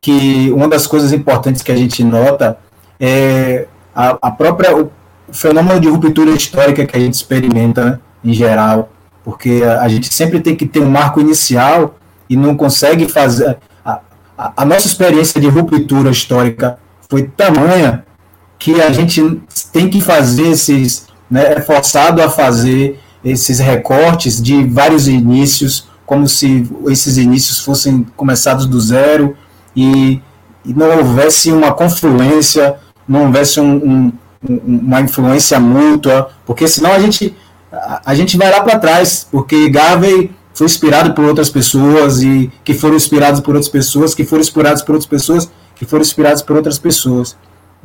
que 0.00 0.50
uma 0.52 0.68
das 0.68 0.86
coisas 0.86 1.12
importantes 1.12 1.62
que 1.62 1.70
a 1.70 1.76
gente 1.76 2.02
nota 2.02 2.58
é 2.98 3.66
a, 3.94 4.18
a 4.20 4.30
própria 4.30 4.76
o 4.76 4.90
fenômeno 5.32 5.80
de 5.80 5.88
ruptura 5.88 6.30
histórica 6.30 6.84
que 6.86 6.96
a 6.96 7.00
gente 7.00 7.14
experimenta 7.14 7.84
né, 7.84 7.98
em 8.24 8.32
geral, 8.32 8.90
porque 9.24 9.62
a, 9.64 9.82
a 9.82 9.88
gente 9.88 10.12
sempre 10.12 10.40
tem 10.40 10.56
que 10.56 10.66
ter 10.66 10.80
um 10.80 10.90
marco 10.90 11.20
inicial 11.20 11.96
e 12.28 12.36
não 12.36 12.56
consegue 12.56 13.08
fazer 13.08 13.58
a, 14.36 14.64
nossa 14.64 14.86
experiência 14.86 15.40
de 15.40 15.48
ruptura 15.48 16.10
histórica 16.10 16.78
foi 17.08 17.22
tamanha 17.22 18.04
que 18.58 18.80
a 18.80 18.92
gente 18.92 19.40
tem 19.72 19.88
que 19.88 20.00
fazer 20.00 20.48
esses, 20.48 21.05
né, 21.30 21.54
é 21.54 21.60
forçado 21.60 22.22
a 22.22 22.30
fazer 22.30 23.00
esses 23.24 23.58
recortes 23.58 24.40
de 24.40 24.64
vários 24.64 25.08
inícios, 25.08 25.88
como 26.04 26.28
se 26.28 26.64
esses 26.88 27.16
inícios 27.16 27.58
fossem 27.58 28.06
começados 28.16 28.66
do 28.66 28.80
zero 28.80 29.36
e, 29.74 30.20
e 30.64 30.72
não 30.72 30.98
houvesse 30.98 31.50
uma 31.50 31.72
confluência, 31.72 32.76
não 33.08 33.26
houvesse 33.26 33.60
um, 33.60 33.76
um, 33.76 34.12
uma 34.64 35.00
influência 35.00 35.58
mútua, 35.58 36.30
porque 36.44 36.68
senão 36.68 36.92
a 36.92 36.98
gente, 37.00 37.36
a, 37.72 38.02
a 38.06 38.14
gente 38.14 38.36
vai 38.36 38.50
lá 38.50 38.60
para 38.60 38.78
trás, 38.78 39.26
porque 39.30 39.68
Garvey 39.68 40.30
foi 40.54 40.66
inspirado 40.66 41.12
por 41.12 41.24
outras 41.24 41.50
pessoas 41.50 42.22
e 42.22 42.50
que 42.64 42.72
foram 42.72 42.96
inspirados 42.96 43.40
por 43.40 43.54
outras 43.54 43.70
pessoas, 43.70 44.14
que 44.14 44.24
foram 44.24 44.40
inspirados 44.40 44.82
por 44.82 44.94
outras 44.94 45.08
pessoas, 45.08 45.50
que 45.74 45.84
foram 45.84 46.02
inspirados 46.02 46.42
por 46.42 46.56
outras 46.56 46.78
pessoas. 46.78 47.36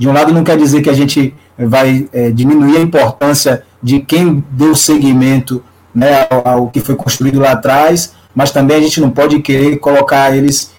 De 0.02 0.10
um 0.10 0.14
lado, 0.14 0.34
não 0.34 0.44
quer 0.44 0.58
dizer 0.58 0.82
que 0.82 0.90
a 0.90 0.96
gente 0.96 1.32
vai 1.56 2.10
é, 2.12 2.32
diminuir 2.32 2.78
a 2.78 2.82
importância 2.82 3.62
de 3.84 4.00
quem 4.00 4.44
deu 4.50 4.74
seguimento 4.74 5.64
né, 5.94 6.26
ao, 6.28 6.48
ao, 6.48 6.68
que 6.70 6.80
foi 6.80 6.96
construído 6.96 7.40
lá 7.40 7.52
atrás, 7.52 8.16
mas 8.34 8.50
também 8.50 8.78
a 8.78 8.82
gente 8.82 9.00
não 9.00 9.12
pode 9.12 9.40
querer 9.42 9.78
colocar 9.78 10.36
eles 10.36 10.72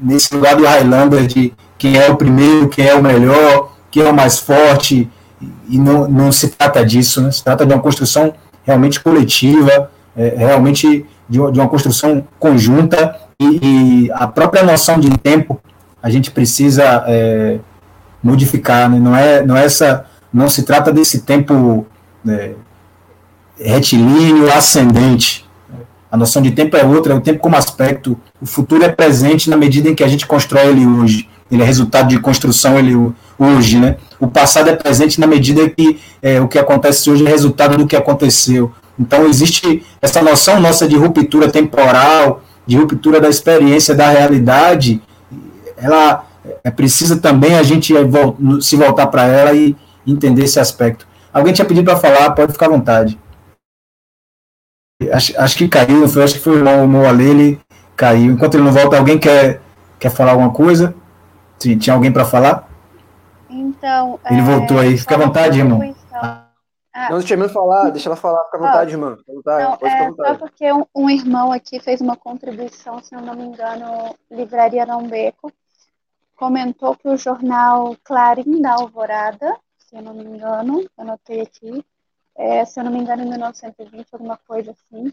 nesse 0.00 0.34
lugar 0.34 0.56
do 0.56 0.64
Highlander 0.64 1.26
de 1.26 1.52
quem 1.76 1.98
é 1.98 2.10
o 2.10 2.16
primeiro, 2.16 2.70
quem 2.70 2.86
é 2.86 2.94
o 2.94 3.02
melhor, 3.02 3.70
quem 3.90 4.02
é 4.02 4.08
o 4.08 4.14
mais 4.14 4.38
forte, 4.38 5.10
e 5.68 5.78
não, 5.78 6.08
não 6.08 6.32
se 6.32 6.48
trata 6.48 6.86
disso, 6.86 7.20
né? 7.20 7.30
se 7.30 7.44
trata 7.44 7.66
de 7.66 7.74
uma 7.74 7.82
construção 7.82 8.32
realmente 8.62 8.98
coletiva, 8.98 9.90
é, 10.16 10.36
realmente 10.38 11.04
de, 11.28 11.38
de 11.52 11.60
uma 11.60 11.68
construção 11.68 12.26
conjunta 12.38 13.14
e, 13.38 14.06
e, 14.06 14.12
a 14.12 14.26
própria 14.26 14.62
noção 14.62 14.98
de 14.98 15.10
tempo 15.18 15.60
a 16.02 16.08
gente 16.08 16.30
precisa 16.30 17.04
é, 17.06 17.58
modificar, 18.24 18.90
né? 18.90 18.98
não 18.98 19.14
é 19.14 19.44
não 19.44 19.56
é 19.56 19.64
essa 19.64 20.06
não 20.32 20.48
se 20.48 20.64
trata 20.64 20.90
desse 20.90 21.20
tempo 21.20 21.86
é, 22.26 22.54
retilíneo 23.56 24.52
ascendente. 24.52 25.44
A 26.10 26.16
noção 26.16 26.40
de 26.40 26.52
tempo 26.52 26.76
é 26.76 26.84
outra, 26.84 27.12
é 27.12 27.16
o 27.16 27.20
tempo 27.20 27.40
como 27.40 27.56
aspecto. 27.56 28.18
O 28.40 28.46
futuro 28.46 28.84
é 28.84 28.88
presente 28.88 29.50
na 29.50 29.56
medida 29.56 29.88
em 29.88 29.94
que 29.94 30.02
a 30.02 30.08
gente 30.08 30.26
constrói 30.26 30.68
ele 30.68 30.86
hoje. 30.86 31.28
Ele 31.50 31.62
é 31.62 31.66
resultado 31.66 32.08
de 32.08 32.18
construção 32.18 32.78
ele 32.78 32.94
hoje, 33.38 33.78
né? 33.78 33.96
O 34.18 34.26
passado 34.26 34.70
é 34.70 34.74
presente 34.74 35.20
na 35.20 35.26
medida 35.26 35.68
que 35.68 36.00
é, 36.22 36.40
o 36.40 36.48
que 36.48 36.58
acontece 36.58 37.10
hoje 37.10 37.26
é 37.26 37.28
resultado 37.28 37.76
do 37.76 37.86
que 37.86 37.94
aconteceu. 37.94 38.72
Então, 38.98 39.26
existe 39.26 39.84
essa 40.00 40.22
noção 40.22 40.60
nossa 40.60 40.88
de 40.88 40.96
ruptura 40.96 41.50
temporal, 41.50 42.42
de 42.66 42.76
ruptura 42.76 43.20
da 43.20 43.28
experiência, 43.28 43.94
da 43.94 44.08
realidade, 44.08 45.02
ela 45.76 46.24
é 46.62 46.70
precisa 46.70 47.20
também 47.20 47.56
a 47.56 47.62
gente 47.62 47.94
se 48.60 48.76
voltar 48.76 49.06
para 49.06 49.24
ela 49.24 49.52
e 49.54 49.76
entender 50.06 50.44
esse 50.44 50.60
aspecto. 50.60 51.06
Alguém 51.32 51.52
tinha 51.52 51.66
pedido 51.66 51.86
para 51.90 51.98
falar, 51.98 52.30
pode 52.32 52.52
ficar 52.52 52.66
à 52.66 52.70
vontade. 52.70 53.18
Acho, 55.12 55.38
acho 55.40 55.56
que 55.56 55.68
caiu, 55.68 56.00
não 56.00 56.08
foi? 56.08 56.22
Acho 56.22 56.34
que 56.34 56.40
foi 56.40 56.62
o 56.62 56.88
Moale, 56.88 57.24
ele 57.24 57.60
caiu. 57.96 58.32
Enquanto 58.32 58.54
ele 58.54 58.62
não 58.62 58.72
volta, 58.72 58.96
alguém 58.96 59.18
quer, 59.18 59.60
quer 59.98 60.10
falar 60.10 60.32
alguma 60.32 60.52
coisa? 60.52 60.94
Sim, 61.58 61.78
tinha 61.78 61.94
alguém 61.94 62.12
para 62.12 62.24
falar? 62.24 62.68
Então. 63.48 64.18
Ele 64.30 64.40
é, 64.40 64.44
voltou 64.44 64.78
aí, 64.78 64.96
fica 64.96 65.14
à 65.14 65.18
vontade, 65.18 65.58
irmão. 65.58 65.94
Ah, 66.12 67.10
não, 67.10 67.18
deixa 67.18 67.34
eu 67.34 67.48
falar, 67.48 67.90
deixa 67.90 68.08
ela 68.08 68.16
falar, 68.16 68.44
fica 68.44 68.56
à 68.56 68.60
vontade, 68.60 68.90
irmã. 68.92 69.16
Vontade, 69.26 69.64
não, 69.64 69.88
é, 69.88 70.12
só 70.12 70.34
porque 70.36 70.72
um, 70.72 70.86
um, 70.94 71.10
irmão 71.10 71.50
aqui 71.50 71.80
fez 71.80 72.00
uma 72.00 72.16
contribuição, 72.16 73.02
se 73.02 73.14
eu 73.14 73.20
não 73.20 73.34
me 73.34 73.44
engano, 73.44 74.14
Livraria 74.30 74.86
Beco, 75.08 75.52
comentou 76.36 76.96
que 76.96 77.08
o 77.08 77.16
jornal 77.16 77.96
Clarim 78.04 78.60
da 78.60 78.74
Alvorada, 78.74 79.58
se 79.78 79.96
eu 79.96 80.02
não 80.02 80.14
me 80.14 80.24
engano, 80.24 80.88
anotei 80.96 81.40
aqui, 81.40 81.84
é, 82.36 82.64
se 82.64 82.80
eu 82.80 82.84
não 82.84 82.92
me 82.92 82.98
engano, 82.98 83.22
em 83.22 83.28
1920, 83.28 84.08
alguma 84.12 84.36
coisa 84.36 84.72
assim, 84.72 85.12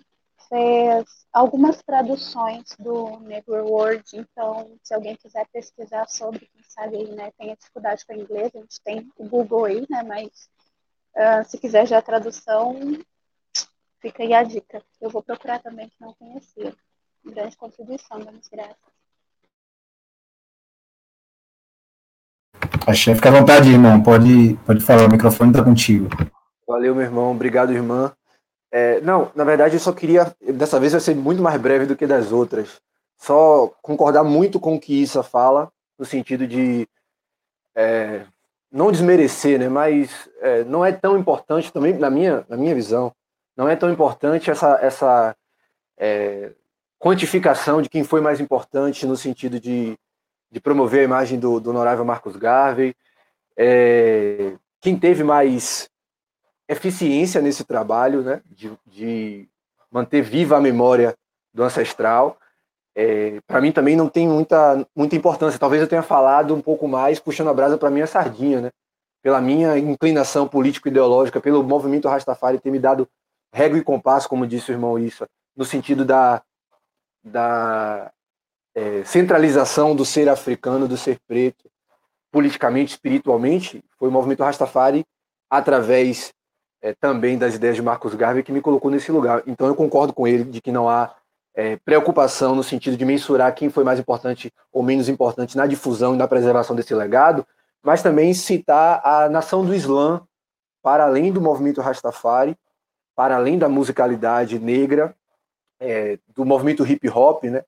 fez 0.50 1.06
algumas 1.32 1.82
traduções 1.84 2.76
do 2.80 3.20
Negro 3.20 3.66
World, 3.68 4.04
então, 4.14 4.78
se 4.84 4.94
alguém 4.94 5.16
quiser 5.16 5.48
pesquisar 5.54 6.08
sobre, 6.10 6.40
quem 6.40 6.64
sabe 6.64 6.98
aí, 6.98 7.16
né, 7.16 7.32
tem 7.38 7.56
dificuldade 7.56 8.06
com 8.06 8.14
o 8.14 8.22
inglês, 8.22 8.52
a 8.56 8.60
gente 8.60 8.82
tem 8.82 9.12
o 9.18 9.28
Google 9.28 9.66
aí, 9.66 9.86
né, 9.90 10.04
mas 10.04 10.50
Uh, 11.14 11.44
se 11.46 11.58
quiser 11.58 11.86
já 11.86 11.98
a 11.98 12.02
tradução, 12.02 12.74
fica 14.00 14.24
aí 14.24 14.34
a 14.34 14.44
dica. 14.44 14.84
Eu 15.00 15.10
vou 15.10 15.22
procurar 15.22 15.62
também, 15.62 15.90
que 15.90 16.00
não 16.00 16.14
conhecia. 16.14 16.76
Grande 17.24 17.58
contribuição, 17.58 18.20
damos 18.20 18.48
graças. 18.48 18.91
Achei, 22.86 23.14
fica 23.16 23.30
à 23.30 23.32
vontade, 23.32 23.70
irmão. 23.70 24.02
Pode, 24.02 24.58
pode 24.66 24.84
falar, 24.84 25.06
o 25.06 25.12
microfone 25.12 25.52
está 25.52 25.64
contigo. 25.64 26.10
Valeu, 26.68 26.96
meu 26.96 27.04
irmão. 27.04 27.32
Obrigado, 27.32 27.72
irmã. 27.72 28.12
É, 28.72 29.02
não, 29.02 29.32
na 29.36 29.44
verdade, 29.44 29.76
eu 29.76 29.80
só 29.80 29.92
queria. 29.92 30.34
Dessa 30.54 30.80
vez 30.80 30.92
vai 30.92 31.02
ser 31.02 31.16
muito 31.16 31.42
mais 31.42 31.60
breve 31.60 31.86
do 31.86 31.96
que 31.96 32.08
das 32.08 32.32
outras. 32.32 32.82
Só 33.18 33.72
concordar 33.82 34.24
muito 34.24 34.60
com 34.60 34.76
o 34.76 34.80
que 34.80 35.02
Issa 35.02 35.22
fala, 35.22 35.72
no 36.00 36.06
sentido 36.06 36.48
de 36.48 36.88
é, 37.76 38.22
não 38.72 38.92
desmerecer, 38.92 39.60
né, 39.60 39.70
mas 39.70 40.30
é, 40.40 40.64
não 40.64 40.84
é 40.84 40.92
tão 40.92 41.18
importante 41.18 41.72
também, 41.72 41.94
na 41.94 42.10
minha, 42.10 42.46
na 42.48 42.58
minha 42.58 42.74
visão, 42.74 43.14
não 43.56 43.68
é 43.68 43.76
tão 43.76 43.92
importante 43.92 44.50
essa, 44.50 44.80
essa 44.82 45.36
é, 45.98 46.52
quantificação 46.98 47.82
de 47.82 47.90
quem 47.90 48.04
foi 48.04 48.22
mais 48.22 48.40
importante 48.40 49.06
no 49.06 49.18
sentido 49.18 49.60
de, 49.60 49.98
de 50.52 50.60
promover 50.60 51.02
a 51.02 51.06
imagem 51.06 51.40
do, 51.40 51.60
do 51.60 51.70
honorável 51.70 52.04
Marcos 52.04 52.36
Garvey, 52.36 52.94
é, 53.58 54.54
quem 54.82 54.98
teve 54.98 55.24
mais 55.24 55.90
eficiência 56.68 57.42
nesse 57.42 57.64
trabalho, 57.64 58.22
né, 58.22 58.42
de, 58.46 58.72
de 58.86 59.48
manter 59.90 60.22
viva 60.22 60.58
a 60.58 60.62
memória 60.62 61.16
do 61.54 61.64
ancestral. 61.64 62.38
É, 62.96 63.40
para 63.48 63.62
mim 63.62 63.72
também 63.72 63.96
não 63.96 64.10
tem 64.10 64.28
muita, 64.28 64.86
muita 64.96 65.16
importância. 65.16 65.60
Talvez 65.60 65.82
eu 65.82 65.88
tenha 65.88 66.02
falado 66.02 66.54
um 66.54 66.62
pouco 66.62 66.88
mais 66.88 67.20
puxando 67.20 67.50
a 67.50 67.54
brasa 67.54 67.78
para 67.78 67.90
minha 67.90 68.08
sardinha, 68.08 68.62
né? 68.62 68.72
Pela 69.22 69.40
minha 69.40 69.78
inclinação 69.78 70.48
político-ideológica, 70.48 71.40
pelo 71.40 71.64
movimento 71.64 72.08
Rastafari 72.08 72.60
ter 72.60 72.72
me 72.72 72.80
dado 72.80 73.08
régua 73.54 73.78
e 73.78 73.84
compasso, 73.84 74.28
como 74.28 74.48
disse 74.48 74.72
o 74.72 74.74
irmão 74.74 74.98
Issa, 74.98 75.28
no 75.56 75.66
sentido 75.66 76.04
da, 76.04 76.42
da 77.24 78.12
é, 78.76 79.04
centralização 79.04 79.96
do 79.96 80.06
ser 80.06 80.30
africano, 80.30 80.88
do 80.88 80.98
ser 80.98 81.20
preto, 81.28 81.70
politicamente, 82.32 82.94
espiritualmente, 82.94 83.84
foi 83.98 84.08
o 84.08 84.12
movimento 84.12 84.44
Rastafari, 84.44 85.06
através 85.50 86.34
é, 86.82 86.94
também 86.94 87.38
das 87.38 87.56
ideias 87.56 87.76
de 87.76 87.82
Marcos 87.82 88.16
Garvey, 88.16 88.44
que 88.44 88.52
me 88.52 88.62
colocou 88.62 88.90
nesse 88.90 89.12
lugar. 89.12 89.44
Então 89.46 89.68
eu 89.68 89.76
concordo 89.76 90.14
com 90.14 90.28
ele 90.28 90.46
de 90.46 90.62
que 90.62 90.72
não 90.72 90.90
há 90.90 91.14
é, 91.54 91.76
preocupação 91.78 92.56
no 92.56 92.64
sentido 92.64 92.96
de 92.96 93.06
mensurar 93.06 93.54
quem 93.54 93.70
foi 93.70 93.84
mais 93.84 94.00
importante 94.00 94.52
ou 94.72 94.82
menos 94.82 95.10
importante 95.10 95.58
na 95.58 95.68
difusão 95.68 96.16
e 96.16 96.18
na 96.18 96.28
preservação 96.28 96.76
desse 96.76 96.96
legado, 96.96 97.46
mas 97.84 98.02
também 98.02 98.34
citar 98.34 99.02
a 99.04 99.28
nação 99.28 99.66
do 99.66 99.76
Islã, 99.76 100.22
para 100.82 101.04
além 101.04 101.32
do 101.32 101.42
movimento 101.42 101.82
Rastafari, 101.82 102.56
para 103.16 103.36
além 103.36 103.60
da 103.60 103.68
musicalidade 103.68 104.58
negra, 104.58 105.16
é, 105.80 106.18
do 106.34 106.46
movimento 106.46 106.86
hip 106.86 107.10
hop, 107.10 107.44
né, 107.44 107.64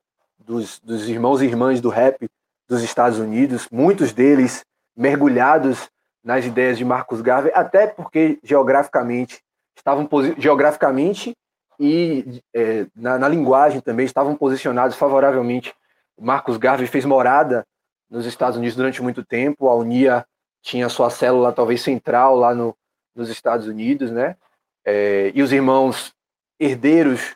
dos, 0.46 0.80
dos 0.80 1.08
irmãos 1.08 1.42
e 1.42 1.46
irmãs 1.46 1.82
do 1.82 1.90
rap 1.90 2.28
dos 2.68 2.82
Estados 2.84 3.20
Unidos, 3.20 3.68
muitos 3.72 4.14
deles 4.14 4.64
mergulhados 4.96 5.90
nas 6.24 6.46
ideias 6.46 6.78
de 6.78 6.86
Marcus 6.86 7.22
Garvey, 7.22 7.52
até 7.54 7.88
porque 7.88 8.40
geograficamente 8.44 9.42
estavam 9.76 10.08
geograficamente 10.38 11.36
e 11.80 12.42
é, 12.54 12.86
na, 12.96 13.18
na, 13.18 13.28
linguagem 13.28 13.82
também 13.82 14.06
estavam 14.06 14.36
posicionados 14.36 14.96
favoravelmente. 14.96 15.74
Marcus 16.20 16.58
Garvey 16.58 16.88
fez 16.88 17.04
morada 17.04 17.66
nos 18.10 18.26
Estados 18.26 18.58
Unidos 18.58 18.76
durante 18.76 19.02
muito 19.02 19.26
tempo, 19.26 19.68
a 19.68 19.76
Unia 19.76 20.26
tinha 20.62 20.88
sua 20.88 21.10
célula 21.10 21.52
talvez 21.52 21.82
central 21.82 22.36
lá 22.36 22.54
no, 22.54 22.76
nos 23.16 23.30
Estados 23.30 23.68
Unidos, 23.68 24.12
né? 24.12 24.38
É, 24.86 25.32
e 25.34 25.42
os 25.42 25.52
irmãos 25.52 26.14
herdeiros 26.60 27.36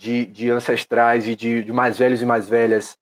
de, 0.00 0.24
de 0.24 0.50
ancestrais 0.50 1.28
e 1.28 1.36
de, 1.36 1.62
de, 1.62 1.70
mais 1.70 1.98
velhos 1.98 2.22
e 2.22 2.24
mais 2.24 2.48
velhas 2.48 2.96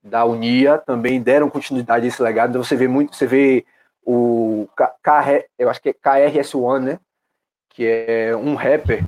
da 0.00 0.24
Unia 0.24 0.78
também 0.78 1.20
deram 1.20 1.50
continuidade 1.50 2.04
a 2.04 2.08
esse 2.08 2.22
legado. 2.22 2.50
Então 2.50 2.62
você 2.62 2.76
vê 2.76 2.86
muito, 2.86 3.16
você 3.16 3.26
vê 3.26 3.66
o 4.06 4.68
K, 5.02 5.44
eu 5.58 5.68
acho 5.68 5.82
que 5.82 5.88
é 5.88 5.92
KRS-One, 5.92 6.86
né? 6.86 7.00
Que 7.70 7.84
é 7.86 8.36
um 8.36 8.54
rapper 8.54 9.04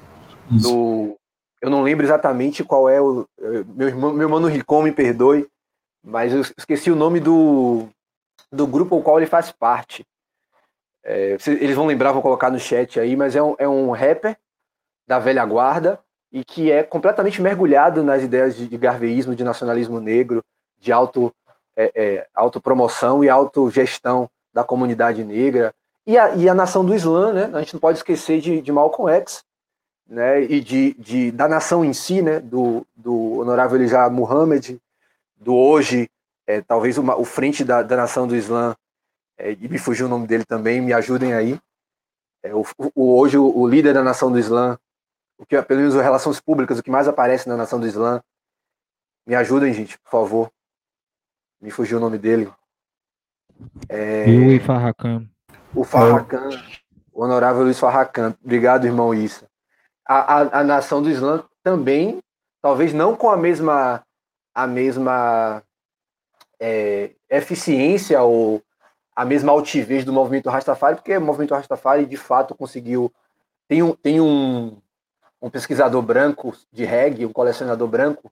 Isso. 0.50 0.68
do 0.68 1.16
eu 1.62 1.70
não 1.70 1.82
lembro 1.82 2.04
exatamente 2.04 2.64
qual 2.64 2.88
é 2.88 3.00
o 3.00 3.24
meu 3.76 3.88
irmão, 3.88 4.12
meu 4.12 4.28
irmão 4.28 4.42
Ricom 4.44 4.82
me 4.82 4.92
perdoe, 4.92 5.46
mas 6.02 6.32
eu 6.32 6.40
esqueci 6.40 6.90
o 6.90 6.96
nome 6.96 7.20
do 7.20 7.88
do 8.50 8.66
grupo 8.66 8.96
ao 8.96 9.02
qual 9.02 9.18
ele 9.18 9.26
faz 9.26 9.52
parte. 9.52 10.04
É, 11.04 11.36
eles 11.46 11.76
vão 11.76 11.86
lembrar, 11.86 12.10
vou 12.10 12.22
colocar 12.22 12.50
no 12.50 12.58
chat 12.58 12.98
aí, 12.98 13.14
mas 13.14 13.36
é 13.36 13.42
um, 13.42 13.54
é 13.56 13.68
um 13.68 13.92
rapper 13.92 14.36
da 15.06 15.20
velha 15.20 15.44
guarda 15.44 16.00
e 16.36 16.44
que 16.44 16.70
é 16.70 16.82
completamente 16.82 17.40
mergulhado 17.40 18.02
nas 18.02 18.22
ideias 18.22 18.54
de, 18.54 18.68
de 18.68 18.76
garveísmo, 18.76 19.34
de 19.34 19.42
nacionalismo 19.42 19.98
negro, 19.98 20.44
de 20.78 20.92
auto, 20.92 21.32
é, 21.74 21.90
é, 21.94 22.26
autopromoção 22.34 23.24
e 23.24 23.28
autogestão 23.30 24.28
da 24.52 24.62
comunidade 24.62 25.24
negra. 25.24 25.74
E 26.06 26.18
a, 26.18 26.34
e 26.34 26.46
a 26.46 26.54
nação 26.54 26.84
do 26.84 26.94
Islã, 26.94 27.32
né? 27.32 27.50
A 27.54 27.60
gente 27.60 27.72
não 27.72 27.80
pode 27.80 27.96
esquecer 27.96 28.42
de, 28.42 28.60
de 28.60 28.70
Malcolm 28.70 29.10
X, 29.10 29.42
né? 30.06 30.42
E 30.42 30.60
de, 30.60 30.92
de, 30.98 31.30
da 31.30 31.48
nação 31.48 31.82
em 31.82 31.94
si, 31.94 32.20
né? 32.20 32.38
Do, 32.38 32.86
do 32.94 33.38
honorável 33.40 33.78
Elijah 33.78 34.10
Muhammad, 34.10 34.76
do 35.38 35.54
hoje, 35.54 36.06
é, 36.46 36.60
talvez 36.60 36.98
uma, 36.98 37.16
o 37.16 37.24
frente 37.24 37.64
da, 37.64 37.82
da 37.82 37.96
nação 37.96 38.26
do 38.26 38.36
Islã, 38.36 38.76
é, 39.38 39.52
e 39.52 39.68
me 39.70 39.78
fugiu 39.78 40.04
o 40.04 40.10
nome 40.10 40.26
dele 40.26 40.44
também, 40.44 40.82
me 40.82 40.92
ajudem 40.92 41.32
aí. 41.32 41.58
É, 42.42 42.54
o, 42.54 42.62
o, 42.94 43.18
hoje, 43.18 43.38
o, 43.38 43.58
o 43.58 43.66
líder 43.66 43.94
da 43.94 44.02
nação 44.02 44.30
do 44.30 44.38
Islã, 44.38 44.78
o 45.38 45.44
que 45.44 45.60
pelo 45.62 45.80
menos 45.80 45.96
as 45.96 46.02
relações 46.02 46.40
públicas, 46.40 46.78
o 46.78 46.82
que 46.82 46.90
mais 46.90 47.08
aparece 47.08 47.48
na 47.48 47.56
nação 47.56 47.78
do 47.78 47.86
Islã. 47.86 48.22
Me 49.26 49.34
ajudem, 49.34 49.72
gente, 49.72 49.98
por 49.98 50.10
favor. 50.10 50.50
Me 51.60 51.70
fugiu 51.70 51.98
o 51.98 52.00
nome 52.00 52.18
dele. 52.18 52.50
É... 53.88 54.24
Luiz 54.26 54.64
Farracan. 54.64 55.26
O 55.74 55.84
Farracan, 55.84 56.50
o 57.12 57.22
honorável 57.22 57.62
Luiz 57.62 57.78
Farracan. 57.78 58.34
Obrigado, 58.42 58.86
irmão 58.86 59.14
Issa. 59.14 59.46
A, 60.06 60.40
a, 60.40 60.60
a 60.60 60.64
nação 60.64 61.02
do 61.02 61.10
Islã 61.10 61.44
também, 61.62 62.20
talvez 62.62 62.92
não 62.92 63.16
com 63.16 63.30
a 63.30 63.36
mesma 63.36 64.02
a 64.54 64.66
mesma 64.66 65.62
é, 66.58 67.10
eficiência 67.28 68.22
ou 68.22 68.62
a 69.14 69.24
mesma 69.24 69.52
altivez 69.52 70.04
do 70.04 70.12
movimento 70.12 70.48
Rastafari, 70.48 70.96
porque 70.96 71.16
o 71.16 71.20
movimento 71.20 71.54
Rastafari 71.54 72.06
de 72.06 72.16
fato 72.16 72.54
conseguiu 72.54 73.12
tem 73.68 73.82
um, 73.82 73.94
tem 73.94 74.20
um, 74.20 74.80
um 75.40 75.50
pesquisador 75.50 76.02
branco 76.02 76.56
de 76.72 76.84
reggae, 76.84 77.26
um 77.26 77.32
colecionador 77.32 77.88
branco 77.88 78.30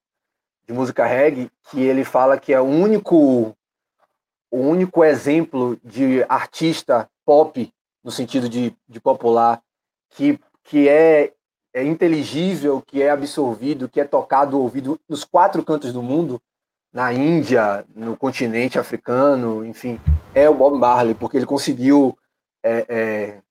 de 0.67 0.73
música 0.73 1.05
reggae, 1.07 1.51
que 1.71 1.81
ele 1.81 2.05
fala 2.05 2.39
que 2.39 2.53
é 2.53 2.61
o 2.61 2.65
único 2.65 3.57
o 4.51 4.59
único 4.59 5.03
exemplo 5.03 5.77
de 5.83 6.25
artista 6.29 7.09
pop 7.27 7.73
no 8.05 8.11
sentido 8.13 8.49
de, 8.49 8.73
de 8.89 9.01
popular 9.01 9.61
que, 10.11 10.39
que 10.63 10.89
é, 10.89 11.33
é 11.73 11.83
inteligível, 11.83 12.81
que 12.81 13.03
é 13.03 13.11
absorvido, 13.11 13.89
que 13.89 14.01
é 14.01 14.05
tocado, 14.05 14.61
ouvido 14.61 15.01
nos 15.09 15.25
quatro 15.25 15.65
cantos 15.65 15.93
do 15.93 16.01
mundo, 16.01 16.41
na 16.93 17.13
Índia, 17.13 17.85
no 17.97 18.17
continente 18.17 18.79
africano, 18.79 19.65
enfim, 19.67 19.99
é 20.33 20.49
o 20.49 20.55
Bob 20.55 20.79
Marley, 20.79 21.17
porque 21.17 21.37
ele 21.37 21.47
conseguiu 21.47 22.17
é, 22.63 22.87
é, 22.89 23.43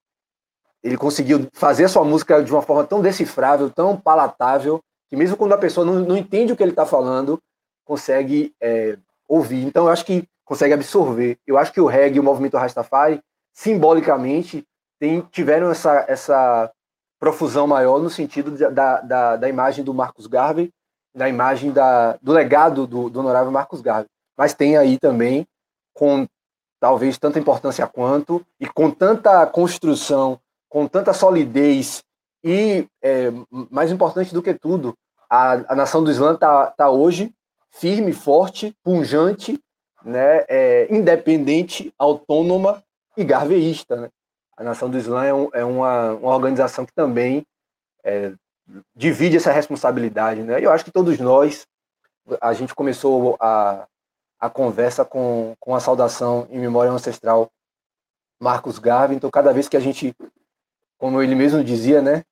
ele 0.83 0.97
conseguiu 0.97 1.47
fazer 1.53 1.85
a 1.85 1.89
sua 1.89 2.03
música 2.03 2.43
de 2.43 2.51
uma 2.51 2.61
forma 2.61 2.83
tão 2.83 3.01
decifrável, 3.01 3.69
tão 3.69 3.95
palatável, 3.95 4.81
que 5.09 5.15
mesmo 5.15 5.37
quando 5.37 5.53
a 5.53 5.57
pessoa 5.57 5.85
não, 5.85 5.99
não 6.01 6.17
entende 6.17 6.51
o 6.51 6.57
que 6.57 6.61
ele 6.61 6.71
está 6.71 6.85
falando, 6.85 7.39
consegue 7.85 8.53
é, 8.61 8.97
ouvir. 9.27 9.63
Então, 9.63 9.85
eu 9.85 9.91
acho 9.91 10.05
que 10.05 10.27
consegue 10.43 10.73
absorver. 10.73 11.37
Eu 11.47 11.57
acho 11.57 11.71
que 11.71 11.79
o 11.79 11.87
reggae 11.87 12.17
e 12.17 12.19
o 12.19 12.23
movimento 12.23 12.57
Rastafari, 12.57 13.21
simbolicamente, 13.53 14.65
tem, 14.99 15.21
tiveram 15.31 15.71
essa, 15.71 16.05
essa 16.07 16.71
profusão 17.19 17.65
maior 17.65 17.99
no 17.99 18.09
sentido 18.09 18.51
da, 18.51 18.99
da, 19.01 19.35
da 19.37 19.49
imagem 19.49 19.83
do 19.83 19.93
Marcos 19.93 20.27
Garvey, 20.27 20.69
da 21.15 21.29
imagem 21.29 21.71
da, 21.71 22.17
do 22.21 22.33
legado 22.33 22.85
do, 22.85 23.09
do 23.09 23.19
honorável 23.19 23.51
Marcos 23.51 23.81
Garvey. 23.81 24.07
Mas 24.37 24.53
tem 24.53 24.75
aí 24.75 24.97
também, 24.99 25.45
com 25.93 26.27
talvez 26.79 27.17
tanta 27.17 27.39
importância 27.39 27.87
quanto, 27.87 28.45
e 28.59 28.67
com 28.67 28.91
tanta 28.91 29.45
construção 29.45 30.39
com 30.73 30.87
tanta 30.87 31.13
solidez 31.13 32.03
e, 32.43 32.87
é, 32.99 33.31
mais 33.69 33.91
importante 33.91 34.33
do 34.33 34.41
que 34.41 34.55
tudo, 34.55 34.97
a, 35.29 35.51
a 35.71 35.75
nação 35.75 36.03
do 36.03 36.09
Islã 36.09 36.33
está 36.33 36.71
tá 36.71 36.89
hoje 36.89 37.31
firme, 37.69 38.11
forte, 38.11 38.75
punjante, 38.83 39.61
né, 40.03 40.43
é, 40.49 40.87
independente, 40.89 41.93
autônoma 41.95 42.83
e 43.15 43.23
garveísta. 43.23 43.95
Né? 43.97 44.09
A 44.57 44.63
nação 44.63 44.89
do 44.89 44.97
Islã 44.97 45.23
é, 45.23 45.31
um, 45.31 45.49
é 45.53 45.63
uma, 45.63 46.13
uma 46.13 46.33
organização 46.33 46.87
que 46.87 46.93
também 46.93 47.45
é, 48.03 48.33
divide 48.95 49.37
essa 49.37 49.51
responsabilidade. 49.51 50.41
Né? 50.41 50.59
Eu 50.59 50.71
acho 50.71 50.83
que 50.83 50.91
todos 50.91 51.19
nós, 51.19 51.67
a 52.41 52.51
gente 52.53 52.73
começou 52.73 53.37
a, 53.39 53.85
a 54.39 54.49
conversa 54.49 55.05
com, 55.05 55.53
com 55.59 55.75
a 55.75 55.79
saudação 55.79 56.47
em 56.49 56.57
memória 56.57 56.91
ancestral 56.91 57.51
Marcos 58.41 58.79
Garvey, 58.79 59.15
então 59.15 59.29
cada 59.29 59.53
vez 59.53 59.69
que 59.69 59.77
a 59.77 59.79
gente 59.79 60.15
como 61.03 61.21
ele 61.21 61.35
mesmo 61.35 61.61
dizia, 61.61 62.01
né? 62.01 62.23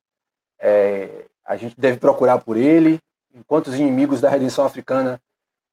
É, 0.57 1.25
a 1.43 1.57
gente 1.57 1.77
deve 1.77 1.99
procurar 1.99 2.39
por 2.39 2.55
ele, 2.55 3.01
enquanto 3.35 3.67
os 3.67 3.75
inimigos 3.75 4.21
da 4.21 4.29
redenção 4.29 4.63
africana 4.63 5.19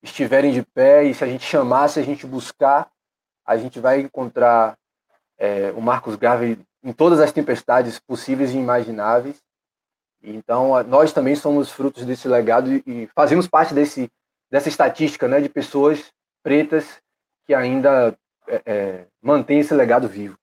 estiverem 0.03 0.53
de 0.53 0.65
pé, 0.75 1.05
e 1.05 1.15
se 1.15 1.23
a 1.23 1.29
gente 1.29 1.45
chamar, 1.45 1.87
se 1.87 2.01
a 2.01 2.03
gente 2.03 2.27
buscar, 2.27 2.91
a 3.47 3.57
gente 3.57 3.79
vai 3.79 4.01
encontrar 4.01 4.77
é, 5.39 5.71
o 5.77 5.81
Marcos 5.81 6.17
Garvey 6.17 6.59
em 6.83 6.93
todas 6.93 7.21
as 7.21 7.31
tempestades 7.31 8.01
possíveis 8.01 8.51
e 8.51 8.59
imagináveis. 8.59 9.37
Então, 10.21 10.83
nós 10.83 11.13
também 11.13 11.37
somos 11.37 11.71
frutos 11.71 12.05
desse 12.05 12.27
legado 12.27 12.83
e 12.85 13.09
fazemos 13.15 13.47
parte 13.47 13.73
desse, 13.75 14.11
dessa 14.51 14.69
estatística 14.69 15.29
né, 15.29 15.41
de 15.41 15.49
pessoas 15.49 16.11
pretas 16.43 17.01
que 17.47 17.55
ainda 17.55 18.19
é, 18.49 18.63
é, 18.67 19.07
mantêm 19.23 19.61
esse 19.61 19.73
legado 19.73 20.09
vivo. 20.09 20.37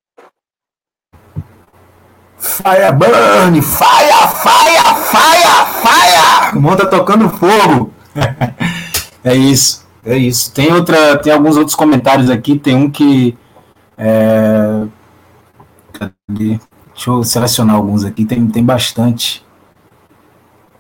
Fire 2.38 2.91
burn! 2.93 3.61
Fire, 3.61 4.27
fire, 4.41 4.95
fire, 5.11 5.65
fire! 5.81 6.57
O 6.57 6.61
mundo 6.61 6.77
tá 6.77 6.85
tocando 6.85 7.30
fogo. 7.30 7.93
é 9.23 9.35
isso, 9.35 9.85
é 10.05 10.17
isso. 10.17 10.53
Tem 10.53 10.72
outra, 10.72 11.17
tem 11.17 11.33
alguns 11.33 11.57
outros 11.57 11.75
comentários 11.75 12.30
aqui. 12.30 12.57
Tem 12.57 12.75
um 12.75 12.89
que 12.89 13.38
é... 13.97 14.85
Cadê? 15.93 16.59
Deixa 16.93 17.09
eu 17.09 17.23
selecionar 17.23 17.75
alguns 17.75 18.03
aqui, 18.03 18.25
tem, 18.25 18.47
tem 18.47 18.64
bastante. 18.64 19.45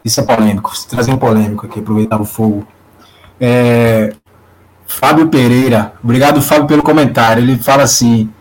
Isso 0.03 0.19
é 0.21 0.23
polêmico, 0.23 0.71
trazer 0.87 1.11
um 1.11 1.17
polêmico 1.17 1.65
aqui, 1.65 1.79
aproveitar 1.79 2.21
o 2.21 2.25
fogo. 2.25 2.65
É, 3.39 4.15
Fábio 4.85 5.27
Pereira, 5.27 5.93
obrigado 6.03 6.41
Fábio 6.41 6.67
pelo 6.67 6.83
comentário. 6.83 7.43
Ele 7.43 7.57
fala 7.57 7.83
assim: 7.83 8.31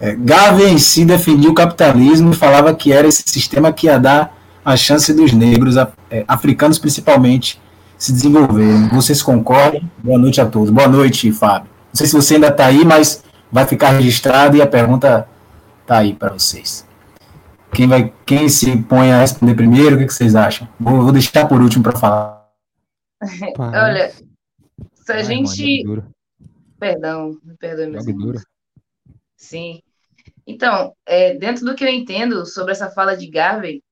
é, 0.00 0.16
Garvey 0.16 0.68
em 0.72 0.78
si 0.78 1.04
defendia 1.04 1.50
o 1.50 1.54
capitalismo 1.54 2.32
e 2.32 2.34
falava 2.34 2.74
que 2.74 2.90
era 2.90 3.06
esse 3.06 3.22
sistema 3.26 3.70
que 3.70 3.86
ia 3.86 3.98
dar 3.98 4.34
a 4.64 4.76
chance 4.76 5.12
dos 5.12 5.32
negros, 5.32 5.76
é, 5.76 6.24
africanos 6.26 6.78
principalmente, 6.78 7.60
se 7.98 8.12
desenvolverem. 8.12 8.88
Vocês 8.88 9.22
concordam? 9.22 9.82
Boa 9.98 10.18
noite 10.18 10.40
a 10.40 10.46
todos. 10.46 10.70
Boa 10.70 10.88
noite, 10.88 11.30
Fábio. 11.30 11.68
Não 11.92 11.94
sei 11.94 12.06
se 12.06 12.14
você 12.14 12.34
ainda 12.34 12.48
está 12.48 12.66
aí, 12.66 12.84
mas 12.84 13.22
vai 13.52 13.66
ficar 13.66 13.90
registrado 13.90 14.56
e 14.56 14.62
a 14.62 14.66
pergunta 14.66 15.28
está 15.82 15.98
aí 15.98 16.14
para 16.14 16.32
vocês. 16.32 16.86
Quem, 17.72 17.86
vai, 17.86 18.12
quem 18.24 18.48
se 18.48 18.74
põe 18.78 19.12
a 19.12 19.20
responder 19.20 19.54
primeiro, 19.54 19.96
o 19.96 19.98
que, 19.98 20.06
que 20.06 20.14
vocês 20.14 20.34
acham? 20.34 20.66
Vou, 20.78 21.02
vou 21.02 21.12
deixar 21.12 21.46
por 21.46 21.60
último 21.60 21.84
para 21.84 21.98
falar. 21.98 22.48
Olha, 23.58 24.10
se 24.94 25.12
a 25.12 25.16
Ai, 25.16 25.24
gente. 25.24 25.84
Mano, 25.84 26.04
Perdão, 26.78 27.38
me 27.44 27.54
perdoe, 27.58 27.84
irmãos. 27.84 28.42
Sim. 29.36 29.82
Então, 30.50 30.94
é, 31.06 31.34
dentro 31.34 31.64
do 31.64 31.74
que 31.74 31.84
eu 31.84 31.88
entendo 31.88 32.44
sobre 32.46 32.72
essa 32.72 32.90
fala 32.90 33.16
de 33.16 33.28
Garvey, 33.28 33.82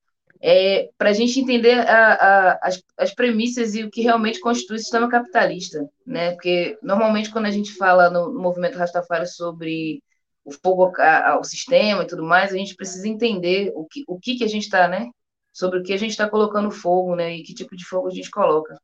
é, 0.40 0.88
para 0.96 1.10
a 1.10 1.12
gente 1.12 1.40
entender 1.40 1.80
a, 1.88 2.14
a, 2.14 2.58
as, 2.62 2.82
as 2.96 3.14
premissas 3.14 3.74
e 3.74 3.84
o 3.84 3.90
que 3.90 4.02
realmente 4.02 4.40
constitui 4.40 4.76
o 4.76 4.78
sistema 4.78 5.08
capitalista, 5.08 5.88
né? 6.06 6.32
Porque 6.32 6.78
normalmente 6.82 7.30
quando 7.30 7.46
a 7.46 7.50
gente 7.50 7.72
fala 7.74 8.10
no, 8.10 8.32
no 8.32 8.40
movimento 8.40 8.78
Rastafari 8.78 9.26
sobre 9.26 10.02
o 10.44 10.52
fogo 10.52 10.92
ao 11.00 11.44
sistema 11.44 12.02
e 12.02 12.06
tudo 12.06 12.22
mais, 12.24 12.52
a 12.52 12.56
gente 12.56 12.74
precisa 12.74 13.06
entender 13.08 13.72
o 13.74 13.84
que, 13.84 14.04
o 14.06 14.18
que, 14.18 14.36
que 14.36 14.44
a 14.44 14.48
gente 14.48 14.64
está, 14.64 14.88
né? 14.88 15.08
Sobre 15.52 15.80
o 15.80 15.82
que 15.82 15.92
a 15.92 15.96
gente 15.96 16.10
está 16.10 16.28
colocando 16.28 16.70
fogo, 16.70 17.16
né? 17.16 17.36
E 17.36 17.42
que 17.42 17.54
tipo 17.54 17.76
de 17.76 17.84
fogo 17.84 18.08
a 18.08 18.12
gente 18.12 18.30
coloca. 18.30 18.76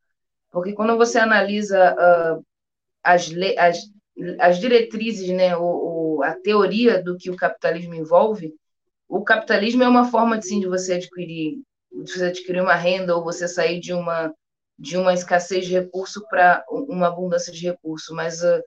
Porque 0.51 0.73
quando 0.73 0.97
você 0.97 1.19
analisa 1.19 1.95
uh, 1.95 2.45
as, 3.03 3.31
as, 3.59 3.79
as 4.39 4.59
diretrizes, 4.59 5.29
né? 5.31 5.57
O, 5.57 6.19
o, 6.19 6.23
a 6.23 6.35
teoria 6.35 7.03
do 7.03 7.17
que 7.17 7.31
o 7.31 7.37
capitalismo 7.37 7.95
envolve, 7.95 8.55
o 9.09 9.23
capitalismo 9.23 9.83
é 9.83 9.89
uma 9.89 10.11
forma, 10.11 10.41
sim, 10.41 10.61
de 10.61 10.67
você 10.67 10.95
adquirir, 10.95 11.61
de 11.93 12.13
você 12.13 12.27
adquirir 12.27 12.61
uma 12.61 12.75
renda 12.75 13.17
ou 13.17 13.25
você 13.25 13.47
sair 13.47 13.81
de 13.81 13.93
uma 13.93 14.33
de 14.77 14.97
uma 14.97 15.15
escassez 15.15 15.67
de 15.67 15.73
recurso 15.73 16.27
para 16.29 16.65
uma 16.69 17.07
abundância 17.07 17.53
de 17.53 17.65
recurso, 17.65 18.13
mas 18.13 18.43
uh, 18.43 18.61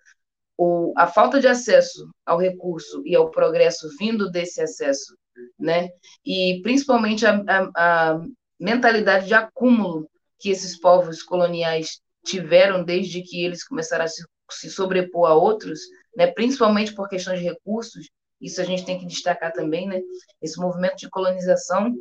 o, 0.57 0.93
a 0.95 1.05
falta 1.05 1.39
de 1.39 1.47
acesso 1.47 2.09
ao 2.25 2.39
recurso 2.39 3.03
e 3.05 3.15
ao 3.15 3.29
progresso 3.29 3.89
vindo 3.99 4.31
desse 4.31 4.61
acesso, 4.61 5.15
né? 5.59 5.89
E 6.25 6.61
principalmente 6.63 7.25
a, 7.25 7.43
a, 7.47 8.11
a 8.11 8.21
mentalidade 8.59 9.27
de 9.27 9.33
acúmulo 9.33 10.09
que 10.39 10.49
esses 10.49 10.79
povos 10.79 11.21
coloniais 11.21 11.99
tiveram 12.25 12.83
desde 12.83 13.21
que 13.21 13.43
eles 13.43 13.63
começaram 13.63 14.05
a 14.05 14.07
se, 14.49 14.69
sobrepor 14.69 15.29
a 15.29 15.35
outros, 15.35 15.79
né? 16.15 16.27
Principalmente 16.27 16.93
por 16.93 17.09
questões 17.09 17.39
de 17.39 17.45
recursos. 17.45 18.09
Isso 18.39 18.61
a 18.61 18.63
gente 18.63 18.85
tem 18.85 18.99
que 18.99 19.05
destacar 19.05 19.51
também, 19.51 19.87
né? 19.87 20.01
Esse 20.41 20.59
movimento 20.59 20.97
de 20.97 21.09
colonização 21.09 21.95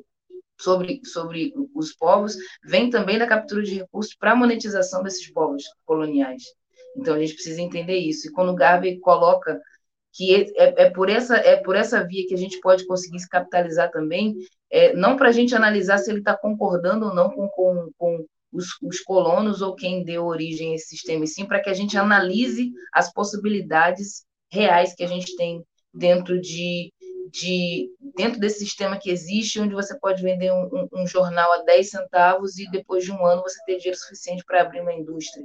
sobre, 0.60 1.00
sobre 1.04 1.52
os 1.74 1.94
povos 1.94 2.36
vem 2.64 2.90
também 2.90 3.18
da 3.18 3.26
captura 3.26 3.62
de 3.62 3.74
recursos 3.74 4.14
para 4.14 4.32
a 4.32 4.36
monetização 4.36 5.02
desses 5.02 5.30
povos 5.32 5.64
coloniais. 5.84 6.42
Então 6.96 7.14
a 7.14 7.18
gente 7.18 7.34
precisa 7.34 7.60
entender 7.60 7.96
isso. 7.96 8.28
E 8.28 8.32
quando 8.32 8.50
o 8.50 8.54
Garvey 8.54 8.98
coloca 9.00 9.60
que 10.12 10.34
é, 10.34 10.46
é, 10.56 10.82
é, 10.84 10.90
por 10.90 11.10
essa 11.10 11.36
é 11.36 11.56
por 11.56 11.76
essa 11.76 12.02
via 12.02 12.26
que 12.26 12.32
a 12.34 12.38
gente 12.38 12.58
pode 12.60 12.86
conseguir 12.86 13.18
se 13.20 13.28
capitalizar 13.28 13.90
também, 13.90 14.34
é, 14.70 14.94
não 14.94 15.16
para 15.16 15.28
a 15.28 15.32
gente 15.32 15.54
analisar 15.54 15.98
se 15.98 16.10
ele 16.10 16.20
está 16.20 16.34
concordando 16.36 17.06
ou 17.06 17.14
não 17.14 17.28
com, 17.30 17.48
com, 17.48 17.90
com 17.98 18.26
os, 18.52 18.66
os, 18.82 19.00
colonos 19.00 19.60
ou 19.60 19.74
quem 19.74 20.04
deu 20.04 20.24
origem 20.24 20.72
a 20.72 20.74
esse 20.74 20.88
sistema, 20.88 21.24
e 21.24 21.28
sim 21.28 21.44
para 21.44 21.60
que 21.60 21.70
a 21.70 21.74
gente 21.74 21.96
analise 21.96 22.70
as 22.92 23.12
possibilidades 23.12 24.24
reais 24.50 24.94
que 24.94 25.04
a 25.04 25.08
gente 25.08 25.34
tem 25.36 25.62
dentro 25.92 26.40
de, 26.40 26.92
de 27.30 27.90
dentro 28.16 28.38
desse 28.38 28.60
sistema 28.60 28.98
que 28.98 29.10
existe, 29.10 29.60
onde 29.60 29.74
você 29.74 29.98
pode 29.98 30.22
vender 30.22 30.52
um, 30.52 30.68
um, 30.72 31.02
um 31.02 31.06
jornal 31.06 31.52
a 31.52 31.62
10 31.62 31.90
centavos 31.90 32.58
e 32.58 32.70
depois 32.70 33.04
de 33.04 33.12
um 33.12 33.26
ano 33.26 33.42
você 33.42 33.58
ter 33.64 33.78
dinheiro 33.78 33.98
suficiente 33.98 34.44
para 34.46 34.62
abrir 34.62 34.80
uma 34.80 34.94
indústria 34.94 35.44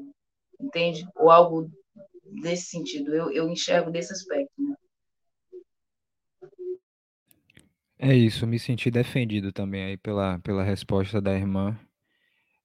entende? 0.64 1.06
Ou 1.16 1.30
algo 1.30 1.70
desse 2.42 2.66
sentido. 2.66 3.14
Eu, 3.14 3.32
eu 3.32 3.50
enxergo 3.50 3.92
desse 3.92 4.14
aspecto. 4.14 4.52
Né? 4.58 4.76
É 7.98 8.16
isso, 8.16 8.48
me 8.48 8.58
senti 8.58 8.90
defendido 8.90 9.52
também 9.52 9.84
aí 9.84 9.98
pela, 9.98 10.40
pela 10.40 10.64
resposta 10.64 11.22
da 11.22 11.34
irmã. 11.34 11.78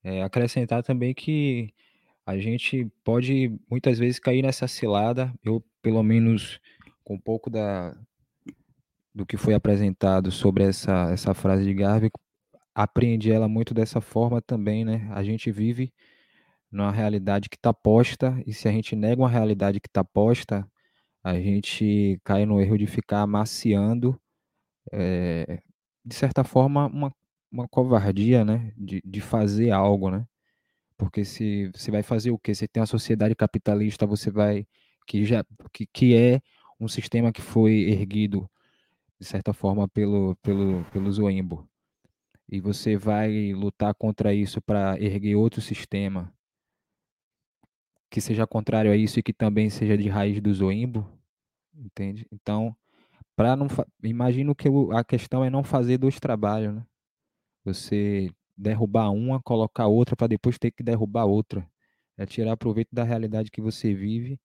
É, 0.07 0.23
acrescentar 0.23 0.85
também 0.85 1.13
que 1.13 1.75
a 2.25 2.39
gente 2.39 2.87
pode 3.03 3.53
muitas 3.69 3.99
vezes 3.99 4.21
cair 4.21 4.41
nessa 4.41 4.69
cilada, 4.69 5.35
eu 5.43 5.61
pelo 5.83 6.01
menos 6.01 6.61
com 7.03 7.15
um 7.15 7.21
pouco 7.21 7.51
da, 7.51 7.93
do 9.13 9.27
que 9.27 9.37
foi 9.37 9.53
apresentado 9.53 10.31
sobre 10.31 10.63
essa, 10.63 11.11
essa 11.11 11.35
frase 11.35 11.65
de 11.65 11.75
Garvey, 11.75 12.09
aprendi 12.73 13.33
ela 13.33 13.49
muito 13.49 13.75
dessa 13.75 14.01
forma 14.01 14.41
também, 14.41 14.85
né? 14.85 15.09
A 15.11 15.25
gente 15.25 15.51
vive 15.51 15.93
numa 16.71 16.93
realidade 16.93 17.49
que 17.49 17.57
está 17.57 17.75
posta, 17.75 18.41
e 18.47 18.53
se 18.53 18.69
a 18.69 18.73
gente 18.73 18.95
nega 18.95 19.21
uma 19.21 19.29
realidade 19.29 19.81
que 19.81 19.89
está 19.89 20.05
posta, 20.05 20.65
a 21.25 21.35
gente 21.35 22.21
cai 22.23 22.47
no 22.47 22.61
erro 22.61 22.79
de 22.79 22.87
ficar 22.87 23.23
amaciando, 23.23 24.17
é, 24.93 25.61
de 26.05 26.15
certa 26.15 26.45
forma, 26.45 26.87
uma, 26.87 27.13
uma 27.57 27.69
covardia, 27.69 28.45
né, 28.45 28.73
de, 28.77 29.03
de 29.05 29.21
fazer 29.21 29.71
algo, 29.71 30.11
né, 30.11 30.27
porque 30.97 31.25
se 31.25 31.71
você 31.75 31.91
vai 31.91 32.03
fazer 32.03 32.31
o 32.31 32.39
quê? 32.39 32.55
Você 32.55 32.67
tem 32.67 32.81
uma 32.81 32.87
sociedade 32.87 33.35
capitalista, 33.35 34.07
você 34.07 34.31
vai, 34.31 34.67
que 35.07 35.25
já, 35.25 35.45
que, 35.73 35.87
que 35.87 36.15
é 36.15 36.41
um 36.81 36.89
sistema 36.89 37.33
que 37.33 37.43
foi 37.43 37.91
erguido, 37.91 38.49
de 39.19 39.27
certa 39.27 39.53
forma, 39.53 39.89
pelo, 39.89 40.37
pelo, 40.37 40.85
pelo 40.87 41.11
Zoimbo, 41.11 41.69
e 42.49 42.61
você 42.61 42.97
vai 42.97 43.53
lutar 43.53 43.95
contra 43.95 44.33
isso 44.35 44.61
para 44.63 45.01
erguer 45.01 45.35
outro 45.37 45.61
sistema, 45.61 46.33
que 48.11 48.21
seja 48.21 48.47
contrário 48.47 48.91
a 48.91 48.97
isso 48.97 49.19
e 49.19 49.23
que 49.23 49.33
também 49.33 49.69
seja 49.69 49.99
de 49.99 50.09
raiz 50.09 50.41
do 50.41 50.55
zoimbo, 50.55 51.07
entende? 51.75 52.27
Então, 52.33 52.75
para 53.35 53.57
não 53.57 53.67
imagino 54.03 54.55
que 54.55 54.69
a 54.93 55.05
questão 55.05 55.45
é 55.45 55.51
não 55.51 55.65
fazer 55.65 55.99
dois 55.99 56.19
trabalhos, 56.21 56.75
né? 56.75 56.87
Você 57.67 58.31
derrubar 58.57 59.11
uma, 59.11 59.43
colocar 59.43 59.87
outra 59.89 60.17
para 60.17 60.29
depois 60.29 60.59
ter 60.59 60.71
que 60.71 60.83
derrubar 60.83 61.27
outra. 61.27 61.69
É 62.17 62.27
tirar 62.27 62.57
proveito 62.57 62.89
da 62.93 63.05
realidade 63.05 63.51
que 63.51 63.61
você 63.61 63.95
vive 63.95 64.41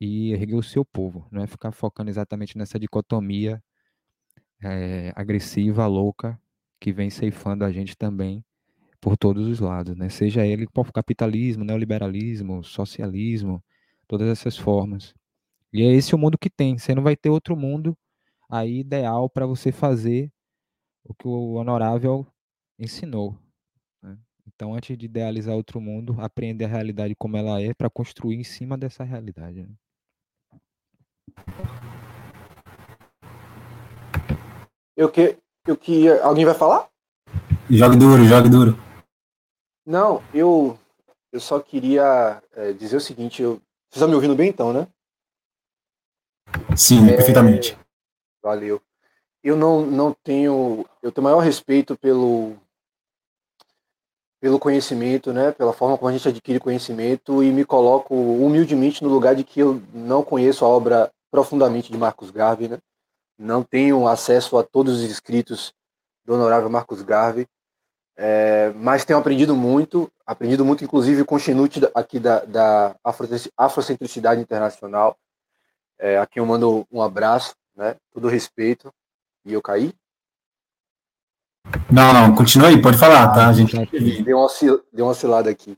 e 0.00 0.32
erguer 0.32 0.56
o 0.56 0.62
seu 0.62 0.84
povo, 0.84 1.26
não 1.30 1.42
é 1.42 1.46
ficar 1.46 1.72
focando 1.72 2.10
exatamente 2.10 2.58
nessa 2.58 2.78
dicotomia 2.78 3.62
é, 4.62 5.12
agressiva, 5.14 5.86
louca, 5.86 6.40
que 6.80 6.92
vem 6.92 7.10
ceifando 7.10 7.64
a 7.64 7.72
gente 7.72 7.96
também 7.96 8.44
por 9.00 9.16
todos 9.16 9.46
os 9.48 9.60
lados, 9.60 9.96
né? 9.96 10.08
Seja 10.08 10.46
ele 10.46 10.66
capitalismo, 10.94 11.64
neoliberalismo, 11.64 12.64
socialismo, 12.64 13.62
todas 14.06 14.28
essas 14.28 14.56
formas. 14.56 15.14
E 15.72 15.82
é 15.82 15.92
esse 15.92 16.14
o 16.14 16.18
mundo 16.18 16.38
que 16.38 16.50
tem. 16.50 16.78
Você 16.78 16.94
não 16.94 17.02
vai 17.02 17.16
ter 17.16 17.30
outro 17.30 17.56
mundo 17.56 17.96
aí 18.50 18.80
ideal 18.80 19.30
para 19.30 19.46
você 19.46 19.72
fazer 19.72 20.30
o 21.04 21.14
que 21.14 21.28
o 21.28 21.54
honorável 21.54 22.26
ensinou. 22.78 23.38
Né? 24.02 24.18
Então, 24.46 24.74
antes 24.74 24.96
de 24.96 25.06
idealizar 25.06 25.54
outro 25.54 25.80
mundo, 25.80 26.16
aprender 26.20 26.64
a 26.64 26.68
realidade 26.68 27.14
como 27.16 27.36
ela 27.36 27.60
é 27.60 27.72
para 27.74 27.90
construir 27.90 28.36
em 28.36 28.44
cima 28.44 28.76
dessa 28.76 29.04
realidade. 29.04 29.62
Né? 29.62 29.74
Eu 34.96 35.10
que, 35.10 35.36
eu 35.66 35.76
que 35.76 36.08
alguém 36.08 36.44
vai 36.44 36.54
falar? 36.54 36.88
Jogue 37.70 37.96
duro, 37.96 38.24
jogue 38.24 38.48
duro. 38.48 38.78
Não, 39.86 40.22
eu, 40.34 40.78
eu 41.32 41.40
só 41.40 41.58
queria 41.58 42.42
é, 42.52 42.72
dizer 42.72 42.96
o 42.96 43.00
seguinte, 43.00 43.42
eu, 43.42 43.54
vocês 43.54 43.96
estão 43.96 44.08
me 44.08 44.14
ouvindo 44.14 44.36
bem 44.36 44.50
então, 44.50 44.72
né? 44.72 44.86
Sim, 46.76 47.08
é, 47.08 47.16
perfeitamente. 47.16 47.76
Valeu. 48.42 48.80
Eu 49.42 49.56
não, 49.56 49.84
não 49.84 50.14
tenho, 50.22 50.86
eu 51.02 51.10
tenho 51.10 51.24
maior 51.24 51.40
respeito 51.40 51.96
pelo 51.96 52.56
pelo 54.42 54.58
conhecimento, 54.58 55.32
né, 55.32 55.52
pela 55.52 55.72
forma 55.72 55.96
como 55.96 56.08
a 56.08 56.12
gente 56.12 56.28
adquire 56.28 56.58
conhecimento 56.58 57.44
e 57.44 57.52
me 57.52 57.64
coloco 57.64 58.12
humildemente 58.12 59.00
no 59.00 59.08
lugar 59.08 59.36
de 59.36 59.44
que 59.44 59.60
eu 59.60 59.80
não 59.94 60.24
conheço 60.24 60.64
a 60.64 60.68
obra 60.68 61.12
profundamente 61.30 61.92
de 61.92 61.96
Marcos 61.96 62.32
Garvey, 62.32 62.68
né? 62.68 62.80
Não 63.38 63.62
tenho 63.62 64.08
acesso 64.08 64.58
a 64.58 64.64
todos 64.64 64.96
os 64.96 65.02
escritos 65.02 65.72
do 66.24 66.34
honorável 66.34 66.68
Marcos 66.68 67.02
Garvey, 67.02 67.46
é, 68.16 68.72
mas 68.74 69.04
tenho 69.04 69.20
aprendido 69.20 69.54
muito, 69.54 70.10
aprendido 70.26 70.64
muito, 70.64 70.82
inclusive 70.82 71.24
com 71.24 71.36
o 71.36 71.38
Chinute 71.38 71.80
aqui 71.94 72.18
da, 72.18 72.44
da 72.44 72.96
Afrocentricidade 73.56 74.40
Internacional, 74.40 75.16
é, 76.00 76.18
a 76.18 76.26
quem 76.26 76.40
eu 76.40 76.46
mando 76.46 76.84
um 76.90 77.00
abraço, 77.00 77.54
né, 77.76 77.94
todo 78.12 78.26
respeito, 78.26 78.92
e 79.44 79.52
eu 79.52 79.62
caí. 79.62 79.94
Não, 81.90 82.12
não, 82.12 82.34
continua 82.34 82.68
aí, 82.68 82.80
pode 82.80 82.98
falar, 82.98 83.32
tá? 83.32 83.48
A 83.48 83.52
gente 83.52 83.76
deu 84.22 84.38
uma, 84.38 84.48
deu 84.92 85.04
uma 85.04 85.12
oscilada 85.12 85.48
aqui. 85.50 85.76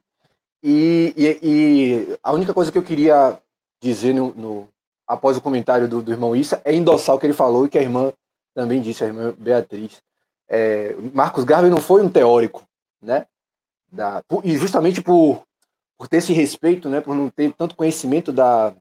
E, 0.62 1.12
e, 1.16 1.38
e, 1.42 2.18
a 2.22 2.32
única 2.32 2.54
coisa 2.54 2.72
que 2.72 2.78
eu 2.78 2.82
queria 2.82 3.38
dizer 3.82 4.14
no, 4.14 4.32
no 4.34 4.68
após 5.06 5.36
o 5.36 5.40
comentário 5.42 5.86
do, 5.86 6.00
do, 6.00 6.10
irmão 6.10 6.34
Issa 6.34 6.60
é 6.64 6.74
endossar 6.74 7.14
o 7.14 7.18
que 7.18 7.26
ele 7.26 7.34
falou 7.34 7.66
e 7.66 7.68
que 7.68 7.78
a 7.78 7.82
irmã 7.82 8.12
também 8.54 8.80
disse, 8.80 9.04
a 9.04 9.08
irmã 9.08 9.34
Beatriz. 9.36 10.00
É, 10.48 10.94
Marcos 11.12 11.44
Garvey 11.44 11.70
não 11.70 11.80
foi 11.80 12.02
um 12.02 12.08
teórico, 12.08 12.66
né? 13.02 13.26
Da, 13.92 14.22
e 14.42 14.56
justamente 14.56 15.02
por, 15.02 15.44
por 15.98 16.08
ter 16.08 16.18
esse 16.18 16.32
respeito, 16.32 16.88
né, 16.88 17.00
por 17.00 17.14
não 17.14 17.28
ter 17.28 17.52
tanto 17.52 17.76
conhecimento 17.76 18.32
da, 18.32 18.74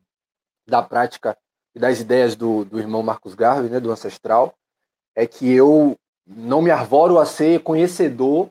da 0.67 0.81
prática 0.81 1.37
e 1.75 1.79
das 1.79 1.99
ideias 1.99 2.35
do, 2.35 2.65
do 2.65 2.79
irmão 2.79 3.03
Marcos 3.03 3.35
Garvey, 3.35 3.69
né, 3.69 3.79
do 3.79 3.91
ancestral, 3.91 4.55
é 5.15 5.27
que 5.27 5.51
eu 5.51 5.97
não 6.25 6.61
me 6.61 6.71
arvoro 6.71 7.19
a 7.19 7.25
ser 7.25 7.61
conhecedor 7.61 8.49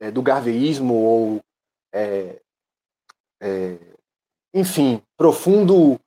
é, 0.00 0.10
do 0.10 0.22
garveísmo 0.22 0.94
ou, 0.94 1.40
é, 1.92 2.40
é, 3.40 3.78
enfim, 4.52 5.02
profundo 5.16 5.98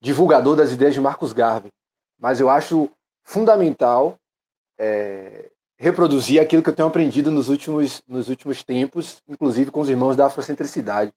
divulgador 0.00 0.56
das 0.56 0.72
ideias 0.72 0.94
de 0.94 1.00
Marcos 1.00 1.32
Garvey, 1.32 1.70
mas 2.18 2.40
eu 2.40 2.48
acho 2.48 2.90
fundamental 3.24 4.16
é, 4.78 5.50
reproduzir 5.76 6.40
aquilo 6.40 6.62
que 6.62 6.70
eu 6.70 6.74
tenho 6.74 6.88
aprendido 6.88 7.30
nos 7.30 7.48
últimos, 7.48 8.02
nos 8.06 8.28
últimos 8.28 8.62
tempos, 8.62 9.22
inclusive 9.28 9.70
com 9.70 9.80
os 9.80 9.88
irmãos 9.88 10.16
da 10.16 10.26
afrocentricidade. 10.26 11.12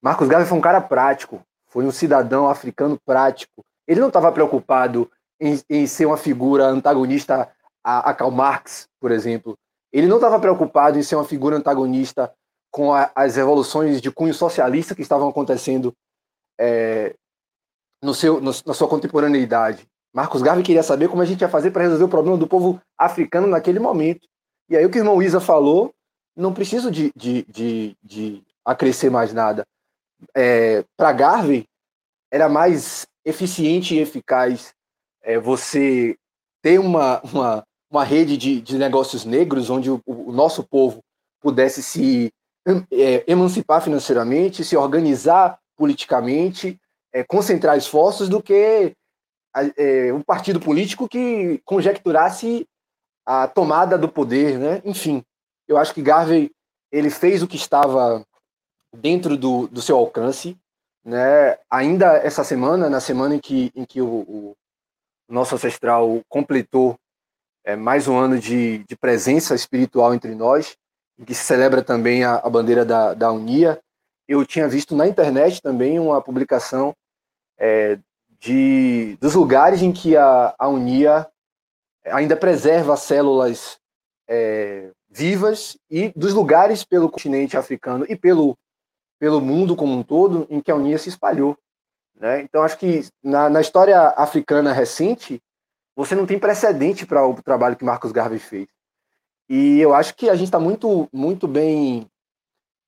Marcos 0.00 0.28
Garvey 0.28 0.48
foi 0.48 0.58
um 0.58 0.62
cara 0.62 0.80
prático, 0.80 1.42
foi 1.66 1.84
um 1.84 1.90
cidadão 1.90 2.48
africano 2.48 2.98
prático. 3.04 3.64
Ele 3.86 4.00
não 4.00 4.08
estava 4.08 4.30
preocupado 4.32 5.10
em, 5.40 5.60
em, 5.68 5.86
ser 5.86 6.06
uma 6.06 6.16
figura 6.16 6.66
antagonista 6.66 7.50
a, 7.88 8.10
a 8.10 8.14
Karl 8.14 8.30
Marx, 8.30 8.86
por 9.00 9.10
exemplo. 9.10 9.56
Ele 9.90 10.06
não 10.06 10.16
estava 10.16 10.38
preocupado 10.38 10.98
em 10.98 11.02
ser 11.02 11.14
uma 11.14 11.24
figura 11.24 11.56
antagonista 11.56 12.30
com 12.70 12.92
a, 12.92 13.10
as 13.14 13.36
revoluções 13.36 14.02
de 14.02 14.10
cunho 14.10 14.34
socialista 14.34 14.94
que 14.94 15.00
estavam 15.00 15.28
acontecendo 15.28 15.94
é, 16.60 17.14
no 18.02 18.12
seu, 18.12 18.40
no, 18.40 18.50
na 18.66 18.74
sua 18.74 18.88
contemporaneidade. 18.88 19.88
Marcos 20.14 20.42
Garvey 20.42 20.62
queria 20.62 20.82
saber 20.82 21.08
como 21.08 21.22
a 21.22 21.24
gente 21.24 21.40
ia 21.40 21.48
fazer 21.48 21.70
para 21.70 21.82
resolver 21.82 22.04
o 22.04 22.08
problema 22.08 22.36
do 22.36 22.46
povo 22.46 22.80
africano 22.98 23.46
naquele 23.46 23.78
momento. 23.78 24.28
E 24.68 24.76
aí 24.76 24.84
o 24.84 24.90
que 24.90 24.98
o 24.98 25.00
irmão 25.00 25.22
Isa 25.22 25.40
falou, 25.40 25.94
não 26.36 26.52
preciso 26.52 26.90
de, 26.90 27.10
de, 27.16 27.44
de, 27.44 27.96
de 28.02 28.42
acrescer 28.64 29.10
mais 29.10 29.32
nada. 29.32 29.64
É, 30.36 30.84
para 30.96 31.12
Garvey, 31.12 31.64
era 32.30 32.48
mais 32.48 33.06
eficiente 33.24 33.94
e 33.94 34.00
eficaz 34.00 34.74
é, 35.22 35.38
você 35.38 36.16
ter 36.62 36.78
uma, 36.78 37.20
uma, 37.22 37.64
uma 37.90 38.04
rede 38.04 38.36
de, 38.36 38.60
de 38.60 38.76
negócios 38.76 39.24
negros 39.24 39.70
onde 39.70 39.90
o, 39.90 40.00
o 40.06 40.32
nosso 40.32 40.62
povo 40.62 41.02
pudesse 41.40 41.82
se 41.82 42.32
é, 42.90 43.24
emancipar 43.26 43.82
financeiramente, 43.82 44.64
se 44.64 44.76
organizar 44.76 45.58
politicamente, 45.76 46.78
é, 47.12 47.24
concentrar 47.24 47.78
esforços, 47.78 48.28
do 48.28 48.42
que 48.42 48.94
é, 49.76 50.12
um 50.12 50.22
partido 50.22 50.60
político 50.60 51.08
que 51.08 51.60
conjecturasse 51.64 52.66
a 53.24 53.48
tomada 53.48 53.96
do 53.96 54.08
poder, 54.08 54.58
né? 54.58 54.82
Enfim, 54.84 55.22
eu 55.66 55.76
acho 55.76 55.94
que 55.94 56.02
Garvey 56.02 56.50
ele 56.90 57.10
fez 57.10 57.42
o 57.42 57.48
que 57.48 57.56
estava 57.56 58.24
dentro 58.96 59.36
do, 59.36 59.68
do 59.68 59.82
seu 59.82 59.96
alcance, 59.96 60.56
né? 61.04 61.58
Ainda 61.70 62.16
essa 62.18 62.44
semana, 62.44 62.90
na 62.90 63.00
semana 63.00 63.34
em 63.34 63.38
que, 63.38 63.70
em 63.74 63.84
que 63.84 64.00
o, 64.00 64.06
o 64.06 64.56
nosso 65.28 65.54
ancestral 65.54 66.20
completou 66.28 66.98
é, 67.68 67.76
mais 67.76 68.08
um 68.08 68.16
ano 68.16 68.38
de, 68.38 68.78
de 68.78 68.96
presença 68.96 69.54
espiritual 69.54 70.14
entre 70.14 70.34
nós, 70.34 70.74
que 71.26 71.34
se 71.34 71.44
celebra 71.44 71.82
também 71.82 72.24
a, 72.24 72.36
a 72.36 72.48
bandeira 72.48 72.82
da, 72.82 73.12
da 73.12 73.30
Unia. 73.30 73.78
Eu 74.26 74.46
tinha 74.46 74.66
visto 74.66 74.96
na 74.96 75.06
internet 75.06 75.60
também 75.60 75.98
uma 75.98 76.22
publicação 76.22 76.94
é, 77.58 77.98
de, 78.40 79.18
dos 79.20 79.34
lugares 79.34 79.82
em 79.82 79.92
que 79.92 80.16
a, 80.16 80.54
a 80.58 80.66
Unia 80.66 81.28
ainda 82.06 82.34
preserva 82.38 82.96
células 82.96 83.78
é, 84.26 84.90
vivas 85.10 85.76
e 85.90 86.08
dos 86.16 86.32
lugares 86.32 86.84
pelo 86.84 87.10
continente 87.10 87.54
africano 87.54 88.06
e 88.08 88.16
pelo, 88.16 88.56
pelo 89.18 89.42
mundo 89.42 89.76
como 89.76 89.92
um 89.92 90.02
todo 90.02 90.46
em 90.48 90.62
que 90.62 90.70
a 90.70 90.74
Unia 90.74 90.96
se 90.96 91.10
espalhou. 91.10 91.54
Né? 92.18 92.40
Então, 92.40 92.62
acho 92.62 92.78
que 92.78 93.06
na, 93.22 93.50
na 93.50 93.60
história 93.60 94.08
africana 94.16 94.72
recente, 94.72 95.38
você 95.98 96.14
não 96.14 96.26
tem 96.26 96.38
precedente 96.38 97.04
para 97.04 97.26
o 97.26 97.42
trabalho 97.42 97.74
que 97.74 97.84
Marcos 97.84 98.12
Garvey 98.12 98.38
fez. 98.38 98.68
E 99.48 99.80
eu 99.80 99.92
acho 99.92 100.14
que 100.14 100.30
a 100.30 100.36
gente 100.36 100.46
está 100.46 100.60
muito, 100.60 101.08
muito 101.12 101.48
bem 101.48 102.08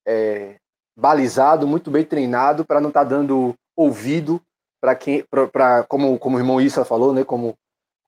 é, 0.06 0.58
balizado, 0.96 1.66
muito 1.66 1.90
bem 1.90 2.04
treinado 2.04 2.64
para 2.64 2.80
não 2.80 2.90
estar 2.90 3.02
tá 3.02 3.10
dando 3.10 3.52
ouvido 3.74 4.40
para 4.80 4.94
quem, 4.94 5.24
para 5.50 5.82
como, 5.88 6.16
como 6.20 6.36
o 6.36 6.40
irmão 6.40 6.60
Issa 6.60 6.84
falou, 6.84 7.12
né, 7.12 7.24
como 7.24 7.58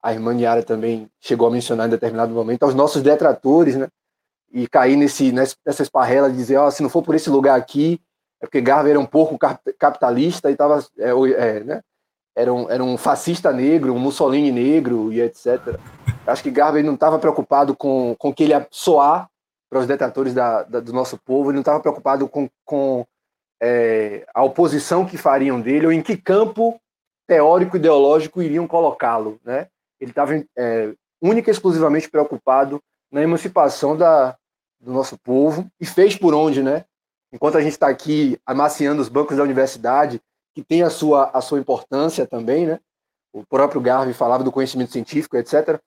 a 0.01 0.13
irmã 0.13 0.33
Niara 0.33 0.63
também 0.63 1.11
chegou 1.21 1.49
a 1.49 1.51
mencionar 1.51 1.89
em 1.89 1.91
determinado 1.91 2.33
momento, 2.33 2.63
aos 2.63 2.75
nossos 2.75 3.03
detratores, 3.03 3.75
né, 3.75 3.89
e 4.53 4.69
cair 4.69 4.95
nesse, 4.95 5.33
nessa 5.33 5.83
esparrela 5.83 6.31
de 6.31 6.37
dizer, 6.37 6.59
ó, 6.59 6.69
oh, 6.69 6.71
se 6.71 6.81
não 6.81 6.89
for 6.89 7.03
por 7.03 7.17
esse 7.17 7.29
lugar 7.29 7.59
aqui, 7.59 8.01
é 8.41 8.47
porque 8.47 8.61
Garvey 8.61 8.93
era 8.93 9.01
um 9.01 9.07
pouco 9.07 9.37
capitalista 9.77 10.49
e 10.49 10.53
estava, 10.53 10.79
é, 10.97 11.11
é, 11.11 11.65
né, 11.65 11.83
era 12.35 12.52
um, 12.52 12.70
era 12.70 12.83
um 12.83 12.97
fascista 12.97 13.52
negro, 13.52 13.94
um 13.94 13.99
Mussolini 13.99 14.51
negro 14.51 15.12
e 15.12 15.20
etc. 15.20 15.78
Acho 16.27 16.43
que 16.43 16.51
Garvey 16.51 16.83
não 16.83 16.94
estava 16.94 17.19
preocupado 17.19 17.77
com, 17.77 18.15
com 18.19 18.33
que 18.33 18.44
ele 18.44 18.52
ia 18.52 18.67
soar 18.70 19.28
para 19.69 19.81
os 19.81 19.86
detratores 19.86 20.35
da, 20.35 20.62
da, 20.65 20.81
do 20.81 20.93
nosso 20.93 21.17
povo, 21.19 21.49
ele 21.49 21.55
não 21.55 21.62
estava 21.62 21.81
preocupado 21.81 22.28
com, 22.28 22.49
com 22.65 23.07
é, 23.61 24.27
a 24.35 24.43
oposição 24.43 25.07
que 25.07 25.17
fariam 25.17 25.61
dele 25.61 25.86
ou 25.86 25.93
em 25.93 26.02
que 26.02 26.17
campo 26.17 26.78
teórico 27.27 27.77
ideológico 27.77 28.43
iriam 28.43 28.67
colocá-lo. 28.67 29.41
Né? 29.43 29.69
Ele 29.99 30.11
estava 30.11 30.35
é, 30.59 30.93
única 31.23 31.51
e 31.51 31.52
exclusivamente 31.52 32.11
preocupado 32.11 32.83
na 33.11 33.23
emancipação 33.23 33.97
da, 33.97 34.36
do 34.78 34.93
nosso 34.93 35.17
povo 35.19 35.67
e 35.81 35.86
fez 35.86 36.17
por 36.17 36.35
onde, 36.35 36.62
né? 36.62 36.85
Enquanto 37.33 37.57
a 37.57 37.62
gente 37.62 37.73
está 37.73 37.89
aqui 37.89 38.39
amaciando 38.44 39.01
os 39.01 39.09
bancos 39.09 39.36
da 39.36 39.43
universidade, 39.43 40.20
que 40.55 40.63
tem 40.63 40.83
a 40.83 40.91
sua, 40.91 41.31
a 41.33 41.41
sua 41.41 41.59
importância 41.59 42.27
também, 42.27 42.67
né? 42.67 42.81
O 43.33 43.45
próprio 43.47 43.81
Garvey 43.81 44.13
falava 44.13 44.45
do 44.45 44.53
conhecimento 44.53 44.93
científico, 44.93 45.37
etc. 45.37 45.81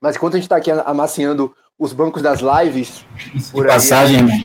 Mas 0.00 0.16
enquanto 0.16 0.34
a 0.34 0.36
gente 0.36 0.44
está 0.44 0.56
aqui 0.56 0.70
amaciando 0.70 1.54
os 1.78 1.92
bancos 1.92 2.22
das 2.22 2.40
lives. 2.40 3.04
Por 3.52 3.62
de 3.62 3.68
passagem, 3.68 4.20
aí, 4.20 4.44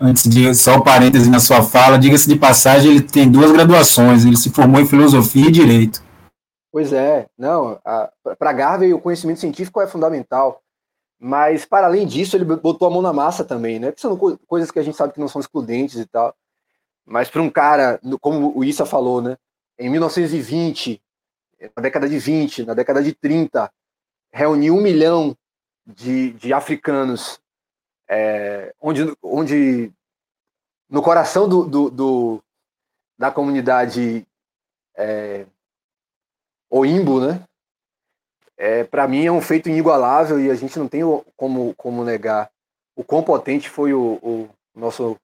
antes 0.00 0.24
de 0.24 0.54
só 0.54 0.76
um 0.76 0.82
parêntese 0.82 1.30
na 1.30 1.40
sua 1.40 1.62
fala, 1.62 1.98
diga-se 1.98 2.28
de 2.28 2.38
passagem, 2.38 2.90
ele 2.90 3.02
tem 3.02 3.30
duas 3.30 3.52
graduações, 3.52 4.24
ele 4.24 4.36
se 4.36 4.50
formou 4.50 4.80
em 4.80 4.86
filosofia 4.86 5.46
e 5.46 5.52
direito. 5.52 6.04
Pois 6.70 6.92
é, 6.92 7.26
não, 7.38 7.78
para 8.38 8.52
Garvey 8.52 8.92
o 8.92 9.00
conhecimento 9.00 9.40
científico 9.40 9.80
é 9.80 9.86
fundamental, 9.86 10.60
mas 11.18 11.64
para 11.64 11.86
além 11.86 12.06
disso 12.06 12.36
ele 12.36 12.44
botou 12.44 12.86
a 12.86 12.90
mão 12.90 13.00
na 13.00 13.14
massa 13.14 13.44
também, 13.44 13.78
né? 13.78 13.92
Que 13.92 14.00
são 14.00 14.16
coisas 14.46 14.70
que 14.70 14.78
a 14.78 14.82
gente 14.82 14.96
sabe 14.96 15.14
que 15.14 15.20
não 15.20 15.28
são 15.28 15.40
excludentes 15.40 15.98
e 15.98 16.04
tal. 16.04 16.34
Mas 17.06 17.30
para 17.30 17.40
um 17.40 17.48
cara, 17.48 18.00
como 18.20 18.58
o 18.58 18.64
Issa 18.64 18.84
falou, 18.84 19.22
né? 19.22 19.36
Em 19.78 19.88
1920, 19.88 21.00
na 21.76 21.82
década 21.82 22.08
de 22.08 22.18
20, 22.18 22.64
na 22.64 22.74
década 22.74 23.02
de 23.02 23.14
30, 23.14 23.72
reunir 24.32 24.72
um 24.72 24.80
milhão 24.80 25.36
de, 25.86 26.32
de 26.32 26.52
africanos, 26.52 27.40
é, 28.08 28.74
onde, 28.80 29.16
onde 29.22 29.92
no 30.90 31.00
coração 31.00 31.48
do, 31.48 31.64
do, 31.64 31.90
do 31.90 32.42
da 33.18 33.30
comunidade 33.30 34.26
é, 34.96 35.46
Oimbo, 36.68 37.20
né? 37.20 37.44
É, 38.58 38.84
para 38.84 39.06
mim 39.06 39.24
é 39.24 39.30
um 39.30 39.40
feito 39.40 39.68
inigualável 39.68 40.40
e 40.40 40.50
a 40.50 40.54
gente 40.54 40.78
não 40.78 40.88
tem 40.88 41.02
como, 41.36 41.74
como 41.74 42.02
negar 42.02 42.50
o 42.96 43.04
quão 43.04 43.22
potente 43.22 43.68
foi 43.68 43.92
o, 43.92 44.18
o 44.22 44.48
nosso 44.74 45.16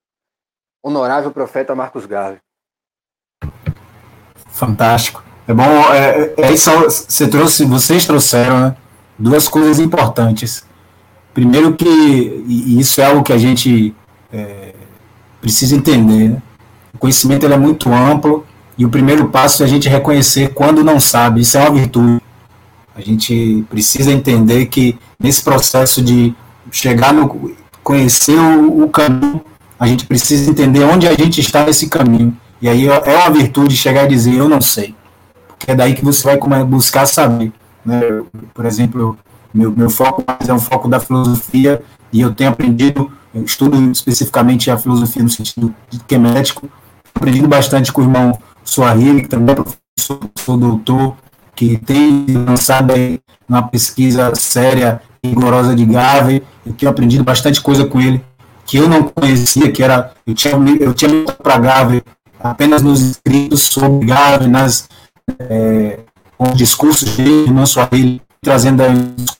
honorável 0.83 1.31
profeta 1.31 1.73
Marcos 1.73 2.05
Garvey. 2.05 2.39
Fantástico. 4.51 5.23
É 5.47 5.53
bom, 5.53 5.63
é, 5.93 6.33
é 6.37 6.51
isso, 6.51 6.69
você 6.71 7.27
trouxe, 7.27 7.65
vocês 7.65 8.05
trouxeram 8.05 8.59
né, 8.59 8.75
duas 9.17 9.47
coisas 9.47 9.79
importantes. 9.79 10.65
Primeiro 11.33 11.73
que, 11.75 11.85
e 12.47 12.79
isso 12.79 13.01
é 13.01 13.05
algo 13.05 13.23
que 13.23 13.33
a 13.33 13.37
gente 13.37 13.95
é, 14.31 14.73
precisa 15.41 15.75
entender, 15.75 16.29
né? 16.29 16.41
o 16.93 16.97
conhecimento 16.97 17.45
ele 17.45 17.55
é 17.55 17.57
muito 17.57 17.91
amplo 17.91 18.45
e 18.77 18.85
o 18.85 18.89
primeiro 18.89 19.29
passo 19.29 19.63
é 19.63 19.65
a 19.65 19.69
gente 19.69 19.89
reconhecer 19.89 20.53
quando 20.53 20.83
não 20.83 20.99
sabe, 20.99 21.41
isso 21.41 21.57
é 21.57 21.61
uma 21.61 21.71
virtude. 21.71 22.21
A 22.95 23.01
gente 23.01 23.65
precisa 23.69 24.11
entender 24.11 24.67
que 24.67 24.97
nesse 25.19 25.43
processo 25.43 26.01
de 26.01 26.33
chegar 26.71 27.11
no 27.11 27.55
conhecer 27.83 28.37
o, 28.37 28.83
o 28.83 28.89
caminho 28.89 29.41
a 29.83 29.87
gente 29.87 30.05
precisa 30.05 30.49
entender 30.49 30.81
onde 30.85 31.05
a 31.09 31.13
gente 31.13 31.41
está 31.41 31.65
nesse 31.65 31.89
caminho. 31.89 32.35
E 32.61 32.69
aí 32.69 32.87
é 32.87 33.17
uma 33.17 33.29
virtude 33.29 33.75
chegar 33.75 34.05
e 34.05 34.07
dizer, 34.07 34.33
eu 34.33 34.47
não 34.47 34.61
sei. 34.61 34.95
Porque 35.45 35.69
é 35.71 35.75
daí 35.75 35.93
que 35.93 36.05
você 36.05 36.23
vai 36.25 36.63
buscar 36.63 37.05
saber. 37.05 37.51
Né? 37.85 37.99
Por 38.53 38.65
exemplo, 38.65 39.17
Meu, 39.53 39.71
meu 39.71 39.89
foco 39.89 40.23
é 40.25 40.53
um 40.53 40.59
foco 40.59 40.87
da 40.87 41.01
filosofia 41.01 41.81
e 42.13 42.21
eu 42.21 42.33
tenho 42.33 42.49
aprendido, 42.49 43.11
eu 43.35 43.43
estudo 43.43 43.91
especificamente 43.91 44.71
a 44.71 44.77
filosofia 44.77 45.21
no 45.21 45.29
sentido 45.29 45.75
quemético, 46.07 46.69
aprendido 47.13 47.47
bastante 47.47 47.91
com 47.91 48.01
o 48.01 48.03
irmão 48.05 48.39
Suahili, 48.63 49.23
que 49.23 49.27
também 49.27 49.53
é 49.53 49.55
professor, 49.55 50.57
doutor, 50.57 51.17
que 51.55 51.77
tem 51.77 52.25
lançado 52.47 52.93
aí 52.93 53.19
uma 53.47 53.61
pesquisa 53.63 54.33
séria 54.33 55.01
rigorosa 55.23 55.75
de 55.75 55.85
Garvey. 55.85 56.41
Eu 56.65 56.71
tenho 56.71 56.89
aprendido 56.89 57.23
bastante 57.23 57.59
coisa 57.59 57.85
com 57.85 57.99
ele 57.99 58.23
que 58.65 58.77
eu 58.77 58.87
não 58.87 59.03
conhecia, 59.03 59.71
que 59.71 59.83
era 59.83 60.13
eu 60.25 60.33
tinha 60.33 60.53
eu 60.79 60.93
tinha 60.93 61.25
para 61.41 61.57
Garvey 61.57 62.03
apenas 62.39 62.81
nos 62.81 63.01
escritos 63.01 63.63
sobre 63.63 64.05
Garvey, 64.07 64.47
nas 64.47 64.87
é, 65.39 65.99
com 66.37 66.53
discursos 66.53 67.15
dele, 67.15 67.51
não 67.51 67.65
só 67.65 67.87
ele 67.91 68.21
trazendo 68.41 68.83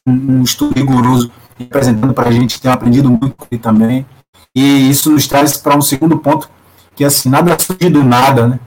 um 0.07 0.41
estudo 0.41 0.73
rigoroso 0.75 1.31
apresentando 1.59 2.13
para 2.13 2.29
a 2.29 2.31
gente, 2.31 2.59
tem 2.59 2.71
aprendido 2.71 3.09
muito 3.09 3.35
com 3.35 3.45
ele 3.51 3.61
também. 3.61 4.05
E 4.55 4.89
isso 4.89 5.11
nos 5.11 5.27
traz 5.27 5.57
para 5.57 5.75
um 5.75 5.81
segundo 5.81 6.17
ponto, 6.17 6.49
que 6.95 7.03
assim, 7.03 7.29
nada 7.29 7.57
surge 7.59 7.89
do 7.89 8.03
nada, 8.03 8.47
né? 8.47 8.59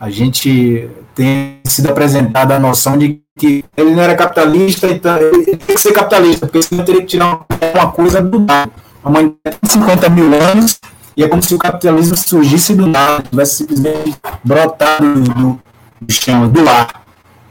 A 0.00 0.10
gente 0.10 0.90
tem 1.14 1.60
sido 1.64 1.90
apresentada 1.90 2.56
a 2.56 2.60
noção 2.60 2.98
de 2.98 3.20
que 3.38 3.64
ele 3.76 3.94
não 3.94 4.02
era 4.02 4.16
capitalista, 4.16 4.88
então 4.88 5.16
ele 5.18 5.56
tem 5.56 5.76
que 5.76 5.78
ser 5.78 5.92
capitalista, 5.92 6.46
porque 6.46 6.62
senão 6.62 6.84
teria 6.84 7.02
que 7.02 7.06
tirar 7.06 7.44
uma 7.74 7.92
coisa 7.92 8.20
do 8.20 8.40
nada. 8.40 8.72
Humanidade 9.04 9.58
tem 9.60 9.70
50 9.70 10.08
mil 10.08 10.32
anos 10.34 10.78
e 11.16 11.22
é 11.22 11.28
como 11.28 11.42
se 11.42 11.54
o 11.54 11.58
capitalismo 11.58 12.16
surgisse 12.16 12.74
do 12.74 12.86
nada, 12.86 13.22
tivesse 13.28 13.56
simplesmente 13.56 14.16
brotado 14.42 15.20
do, 15.20 15.60
do 16.00 16.12
chão, 16.12 16.48
do 16.48 16.62
lar. 16.62 17.02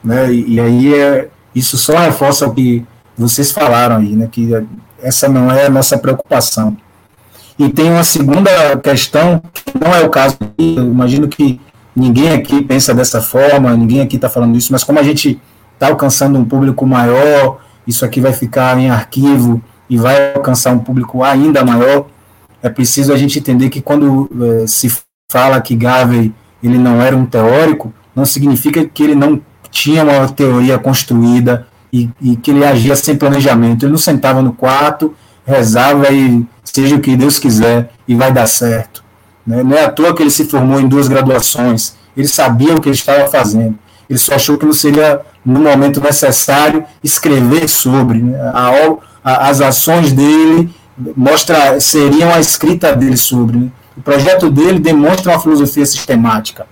Né? 0.04 0.34
E, 0.34 0.56
e 0.56 0.60
aí 0.60 0.96
é, 0.96 1.30
isso 1.54 1.78
só 1.78 1.98
reforça 1.98 2.48
o 2.48 2.54
que 2.54 2.84
vocês 3.18 3.52
falaram 3.52 3.98
aí, 3.98 4.16
né? 4.16 4.28
que 4.32 4.50
essa 5.02 5.28
não 5.28 5.52
é 5.52 5.66
a 5.66 5.70
nossa 5.70 5.98
preocupação. 5.98 6.76
E 7.60 7.70
tem 7.70 7.92
uma 7.92 8.04
segunda 8.04 8.78
questão, 8.78 9.42
que 9.54 9.78
não 9.80 9.94
é 9.94 10.04
o 10.04 10.10
caso 10.10 10.38
aqui, 10.42 10.76
eu 10.78 10.86
imagino 10.86 11.28
que 11.28 11.62
ninguém 11.96 12.32
aqui 12.32 12.64
pensa 12.64 12.94
dessa 12.94 13.22
forma, 13.22 13.76
ninguém 13.76 14.02
aqui 14.02 14.16
está 14.16 14.30
falando 14.30 14.58
isso, 14.58 14.72
mas 14.72 14.84
como 14.84 14.98
a 14.98 15.04
gente 15.04 15.40
está 15.74 15.88
alcançando 15.88 16.40
um 16.40 16.46
público 16.46 16.86
maior, 16.86 17.60
isso 17.86 18.06
aqui 18.06 18.20
vai 18.20 18.34
ficar 18.34 18.78
em 18.80 18.90
arquivo 18.90 19.62
e 19.92 19.98
vai 19.98 20.34
alcançar 20.34 20.72
um 20.72 20.80
público 20.80 21.22
ainda 21.22 21.66
maior, 21.66 22.08
é 22.64 22.70
preciso 22.70 23.12
a 23.12 23.18
gente 23.18 23.38
entender 23.38 23.70
que 23.70 23.82
quando 23.82 24.30
eh, 24.42 24.66
se 24.66 24.90
fala 25.30 25.60
que 25.60 25.76
Garvey 25.76 26.34
ele 26.64 26.78
não 26.78 27.02
era 27.02 27.16
um 27.16 27.26
teórico, 27.26 27.94
não 28.16 28.24
significa 28.24 28.86
que 28.86 29.04
ele 29.04 29.16
não 29.16 29.42
tinha 29.70 30.02
uma 30.04 30.30
teoria 30.30 30.80
construída 30.80 31.68
e, 31.92 32.10
e, 32.22 32.38
que 32.38 32.52
ele 32.52 32.64
agia 32.64 32.96
sem 32.96 33.18
planejamento. 33.18 33.84
Ele 33.84 33.92
não 33.92 34.00
sentava 34.00 34.42
no 34.42 34.54
quarto, 34.54 35.14
rezava 35.46 36.10
e 36.10 36.46
seja 36.64 36.96
o 36.96 37.02
que 37.02 37.18
Deus 37.18 37.38
quiser 37.38 37.92
e 38.08 38.16
vai 38.16 38.32
dar 38.32 38.48
certo. 38.48 39.04
Né? 39.46 39.62
Não 39.62 39.76
é 39.76 39.84
à 39.84 39.90
toa 39.90 40.16
que 40.16 40.24
ele 40.24 40.32
se 40.32 40.46
formou 40.46 40.80
em 40.80 40.88
duas 40.88 41.10
graduações. 41.10 41.96
Ele 42.16 42.28
sabia 42.30 42.76
o 42.76 42.80
que 42.80 42.88
ele 42.88 42.96
estava 42.96 43.28
fazendo. 43.28 43.78
Ele 44.10 44.20
só 44.20 44.36
achou 44.36 44.58
que 44.58 44.66
não 44.66 44.74
seria, 44.74 45.20
no 45.44 45.60
momento 45.60 46.00
necessário, 46.00 46.86
escrever 47.04 47.68
sobre. 47.68 48.20
Né? 48.20 48.40
A, 48.54 48.72
a, 49.24 49.50
as 49.50 49.62
ações 49.62 50.12
dele 50.12 50.74
mostra, 51.16 51.80
seriam 51.80 52.34
a 52.34 52.40
escrita 52.40 52.96
dele 52.96 53.18
sobre. 53.18 53.58
Né? 53.58 53.68
O 53.98 54.02
projeto 54.02 54.50
dele 54.50 54.80
demonstra 54.80 55.32
uma 55.32 55.40
filosofia 55.40 55.86
sistemática 55.86 56.66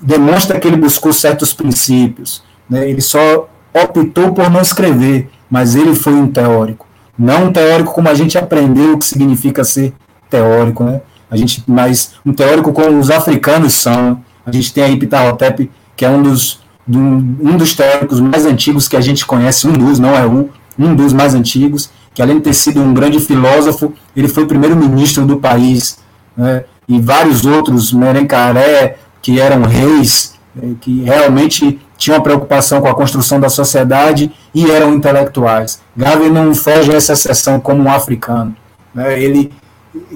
demonstra 0.00 0.58
que 0.58 0.66
ele 0.66 0.76
buscou 0.76 1.12
certos 1.12 1.52
princípios. 1.52 2.42
Né? 2.68 2.88
Ele 2.88 3.00
só 3.00 3.48
optou 3.74 4.32
por 4.32 4.50
não 4.50 4.60
escrever, 4.60 5.28
mas 5.48 5.74
ele 5.74 5.94
foi 5.94 6.14
um 6.14 6.26
teórico. 6.26 6.86
Não 7.18 7.46
um 7.46 7.52
teórico 7.52 7.92
como 7.92 8.08
a 8.08 8.14
gente 8.14 8.38
aprendeu 8.38 8.94
o 8.94 8.98
que 8.98 9.04
significa 9.04 9.62
ser 9.62 9.92
teórico, 10.30 10.84
né? 10.84 11.02
A 11.30 11.36
gente, 11.36 11.62
mas 11.66 12.14
um 12.24 12.32
teórico 12.32 12.72
como 12.72 12.98
os 12.98 13.10
africanos 13.10 13.74
são. 13.74 14.24
A 14.44 14.50
gente 14.50 14.72
tem 14.72 14.82
aí 14.82 14.96
Ptahotep, 14.96 15.70
que 15.94 16.04
é 16.04 16.08
um 16.08 16.22
dos, 16.22 16.60
um 16.88 17.56
dos 17.56 17.74
teóricos 17.74 18.20
mais 18.20 18.46
antigos 18.46 18.88
que 18.88 18.96
a 18.96 19.00
gente 19.00 19.26
conhece, 19.26 19.68
um 19.68 19.72
dos, 19.72 19.98
não 19.98 20.16
é 20.16 20.26
um, 20.26 20.48
um 20.78 20.94
dos 20.94 21.12
mais 21.12 21.34
antigos, 21.34 21.90
que 22.14 22.22
além 22.22 22.36
de 22.36 22.42
ter 22.44 22.54
sido 22.54 22.80
um 22.80 22.92
grande 22.92 23.20
filósofo, 23.20 23.92
ele 24.16 24.28
foi 24.28 24.46
primeiro-ministro 24.46 25.26
do 25.26 25.38
país, 25.38 25.98
né? 26.36 26.64
e 26.88 27.00
vários 27.00 27.44
outros, 27.44 27.92
Merencaré, 27.92 28.96
que 29.22 29.40
eram 29.40 29.62
reis, 29.62 30.34
né, 30.54 30.74
que 30.80 31.02
realmente 31.02 31.80
tinham 31.96 32.20
preocupação 32.20 32.80
com 32.80 32.88
a 32.88 32.94
construção 32.94 33.38
da 33.38 33.48
sociedade 33.48 34.32
e 34.54 34.70
eram 34.70 34.94
intelectuais. 34.94 35.80
Garvey 35.96 36.30
não 36.30 36.54
foge 36.54 36.90
a 36.90 36.96
essa 36.96 37.12
exceção 37.12 37.60
como 37.60 37.82
um 37.82 37.92
africano. 37.92 38.56
Né? 38.94 39.22
Ele 39.22 39.52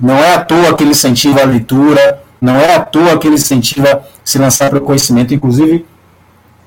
não 0.00 0.16
é 0.16 0.34
à 0.34 0.40
toa 0.40 0.74
que 0.74 0.82
ele 0.82 0.92
incentiva 0.92 1.42
a 1.42 1.44
leitura, 1.44 2.22
não 2.40 2.56
é 2.56 2.74
à 2.74 2.80
toa 2.80 3.18
que 3.18 3.26
ele 3.26 3.36
incentiva 3.36 4.02
se 4.24 4.38
lançar 4.38 4.70
para 4.70 4.78
o 4.78 4.82
conhecimento. 4.82 5.34
Inclusive, 5.34 5.86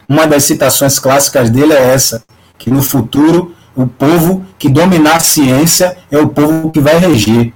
uma 0.07 0.25
das 0.25 0.43
citações 0.43 0.99
clássicas 0.99 1.49
dele 1.49 1.73
é 1.73 1.93
essa, 1.93 2.23
que 2.57 2.71
no 2.71 2.81
futuro 2.81 3.53
o 3.77 3.85
povo 3.85 4.43
que 4.57 4.67
dominar 4.67 5.17
a 5.17 5.19
ciência 5.19 5.95
é 6.11 6.17
o 6.17 6.27
povo 6.27 6.71
que 6.71 6.79
vai 6.79 6.97
reger. 6.97 7.53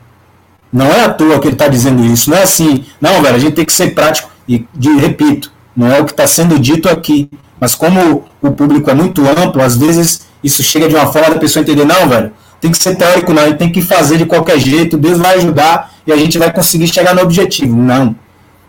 Não 0.71 0.85
é 0.85 1.03
à 1.03 1.09
toa 1.09 1.39
que 1.39 1.47
ele 1.47 1.55
está 1.55 1.67
dizendo 1.67 2.05
isso. 2.05 2.29
Não 2.29 2.37
é 2.37 2.43
assim, 2.43 2.85
não, 3.01 3.21
velho, 3.23 3.35
a 3.35 3.39
gente 3.39 3.55
tem 3.55 3.65
que 3.65 3.73
ser 3.73 3.95
prático. 3.95 4.29
E 4.47 4.65
de, 4.73 4.89
repito, 4.97 5.51
não 5.75 5.91
é 5.91 5.99
o 5.99 6.05
que 6.05 6.11
está 6.11 6.27
sendo 6.27 6.59
dito 6.59 6.87
aqui, 6.87 7.27
mas 7.59 7.73
como 7.73 8.25
o 8.39 8.51
público 8.51 8.89
é 8.91 8.93
muito 8.93 9.23
amplo, 9.27 9.63
às 9.63 9.75
vezes 9.75 10.21
isso 10.43 10.61
chega 10.61 10.87
de 10.87 10.95
uma 10.95 11.11
forma 11.11 11.31
da 11.31 11.39
pessoa 11.39 11.63
entender, 11.63 11.85
não, 11.85 12.07
velho, 12.07 12.31
tem 12.59 12.69
que 12.69 12.77
ser 12.77 12.95
teórico, 12.95 13.33
não, 13.33 13.41
a 13.41 13.47
gente 13.47 13.57
tem 13.57 13.71
que 13.71 13.81
fazer 13.81 14.17
de 14.17 14.25
qualquer 14.25 14.59
jeito, 14.59 14.97
Deus 14.97 15.17
vai 15.17 15.37
ajudar 15.37 15.91
e 16.05 16.13
a 16.13 16.17
gente 16.17 16.37
vai 16.37 16.53
conseguir 16.53 16.87
chegar 16.87 17.15
no 17.15 17.21
objetivo. 17.21 17.75
Não. 17.75 18.15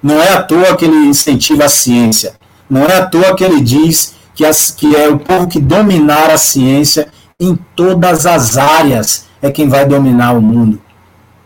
Não 0.02 0.20
é 0.20 0.32
à 0.32 0.42
toa 0.42 0.74
que 0.74 0.86
ele 0.86 1.06
incentiva 1.06 1.66
a 1.66 1.68
ciência. 1.68 2.32
Não 2.68 2.86
é 2.86 2.97
à 2.97 3.06
toa 3.06 3.36
que 3.36 3.44
ele 3.44 3.60
diz 3.60 4.14
que, 4.34 4.44
as, 4.44 4.70
que 4.70 4.97
é 4.97 5.08
o 5.08 5.18
povo 5.18 5.47
que 5.47 5.60
dominar 5.60 6.31
a 6.31 6.39
ciência 6.39 7.08
em 7.42 7.58
todas 7.74 8.24
as 8.24 8.56
áreas 8.56 9.26
é 9.42 9.50
quem 9.50 9.68
vai 9.68 9.84
dominar 9.84 10.32
o 10.32 10.40
mundo. 10.40 10.80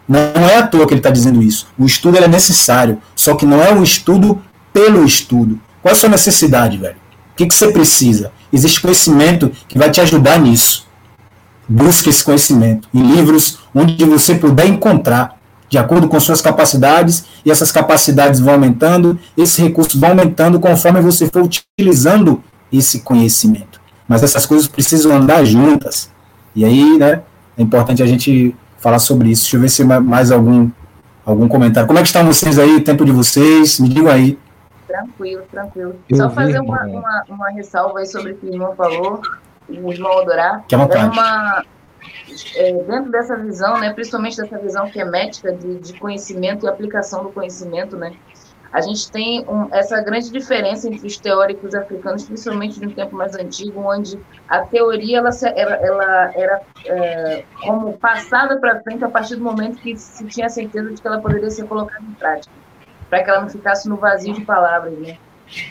Não 0.07 0.21
é 0.21 0.59
à 0.59 0.67
toa 0.67 0.87
que 0.87 0.93
ele 0.93 1.01
está 1.01 1.11
dizendo 1.11 1.43
isso. 1.43 1.67
O 1.79 1.87
estudo 1.87 2.19
é 2.19 2.29
necessário, 2.29 2.99
só 3.15 3.35
que 3.35 3.47
não 3.47 3.63
é 3.63 3.73
um 3.73 3.83
estudo 3.83 4.41
pelo 4.73 5.05
estudo. 5.05 5.59
Qual 5.83 5.91
é 5.91 5.97
a 5.97 5.99
sua 5.99 6.11
necessidade, 6.11 6.77
velho? 6.77 6.97
O 7.33 7.37
que, 7.37 7.47
que 7.47 7.55
você 7.55 7.73
precisa? 7.73 8.31
Existe 8.53 8.81
conhecimento 8.81 9.51
que 9.67 9.79
vai 9.79 9.91
te 9.91 10.01
ajudar 10.01 10.39
nisso. 10.39 10.87
Busque 11.69 12.11
esse 12.11 12.23
conhecimento 12.23 12.89
em 12.95 13.03
livros 13.03 13.59
onde 13.75 14.05
você 14.05 14.35
puder 14.35 14.67
encontrar, 14.67 15.37
de 15.69 15.79
acordo 15.79 16.09
com 16.09 16.21
suas 16.21 16.41
capacidades, 16.41 17.25
e 17.45 17.51
essas 17.51 17.73
capacidades 17.73 18.39
vão 18.39 18.55
aumentando, 18.55 19.19
esses 19.37 19.57
recursos 19.57 19.99
vão 19.99 20.11
aumentando 20.11 20.61
conforme 20.61 21.01
você 21.01 21.27
for 21.27 21.43
utilizando 21.43 22.43
esse 22.73 23.01
conhecimento. 23.01 23.76
Mas 24.09 24.23
essas 24.23 24.47
coisas 24.47 24.69
precisam 24.69 25.13
andar 25.13 25.45
juntas. 25.45 26.11
E 26.55 26.65
aí, 26.65 26.99
né, 26.99 27.23
é 27.57 27.63
importante 27.63 28.03
a 28.03 28.07
gente 28.07 28.55
falar 28.79 28.99
sobre 28.99 29.31
isso. 29.31 29.43
Deixa 29.43 29.57
eu 29.57 29.61
ver 29.61 29.69
se 29.69 29.85
mais 29.85 30.31
algum, 30.31 30.71
algum 31.25 31.49
comentário. 31.49 31.87
Como 31.87 31.99
é 31.99 32.03
que 32.03 32.09
estão 32.09 32.25
vocês 32.25 32.59
aí, 32.59 32.77
o 32.77 32.85
tempo 32.85 33.05
de 33.05 33.13
vocês? 33.13 33.81
Me 33.81 33.89
digam 33.89 34.11
aí. 34.11 34.39
Tranquilo, 34.87 35.43
tranquilo. 35.51 35.97
Eu 36.09 36.17
Só 36.17 36.29
vi, 36.29 36.35
fazer 36.35 36.61
uma, 36.61 36.85
uma, 36.85 37.25
uma, 37.29 37.51
ressalva 37.51 37.99
aí 37.99 38.07
sobre 38.07 38.33
o 38.33 38.37
que 38.37 38.47
o 38.47 38.53
irmão 38.53 38.75
falou, 38.77 39.21
o 39.69 39.93
irmão 39.93 40.13
Odorá. 40.19 40.63
Que 40.69 40.75
é, 40.75 40.79
uma, 40.79 41.65
é, 42.55 42.73
dentro 42.73 43.11
dessa 43.11 43.37
visão, 43.37 43.79
né, 43.79 43.93
principalmente 43.93 44.37
dessa 44.37 44.59
visão 44.59 44.89
que 44.89 45.01
é 45.01 45.05
médica 45.05 45.53
de, 45.53 45.79
de 45.79 45.93
conhecimento 45.95 46.65
e 46.65 46.69
aplicação 46.69 47.25
do 47.25 47.31
conhecimento, 47.31 47.97
né, 47.97 48.13
a 48.77 48.83
gente 48.83 49.11
tem 49.11 49.43
um, 49.49 49.75
essa 49.75 50.03
grande 50.03 50.31
diferença 50.31 50.87
entre 50.87 51.07
os 51.07 51.17
teóricos 51.17 51.75
africanos, 51.75 52.25
principalmente 52.25 52.79
de 52.79 52.87
um 52.87 52.91
tempo 52.91 53.17
mais 53.17 53.35
antigo, 53.35 53.81
onde 53.81 54.21
a 54.47 54.67
teoria 54.67 55.17
ela, 55.17 55.31
ela, 55.57 55.77
ela 55.77 56.33
era 56.35 56.61
é, 56.85 57.45
como 57.63 57.97
passada 57.97 58.61
para 58.61 58.83
frente 58.83 59.03
a 59.03 59.09
partir 59.09 59.37
do 59.37 59.43
momento 59.43 59.79
que 59.79 59.97
se 59.97 60.27
tinha 60.27 60.51
certeza 60.51 60.93
de 60.93 61.01
que 61.01 61.09
ela 61.09 61.23
poderia 61.23 61.51
ser 61.51 61.67
colocada 61.67 62.05
em 62.05 62.13
prática, 62.13 62.53
para 63.09 63.25
que 63.25 63.31
ela 63.31 63.41
não 63.41 63.49
ficasse 63.49 63.89
no 63.89 63.97
vazio 63.97 64.35
de 64.35 64.45
palavras. 64.45 64.93
Né? 64.99 65.17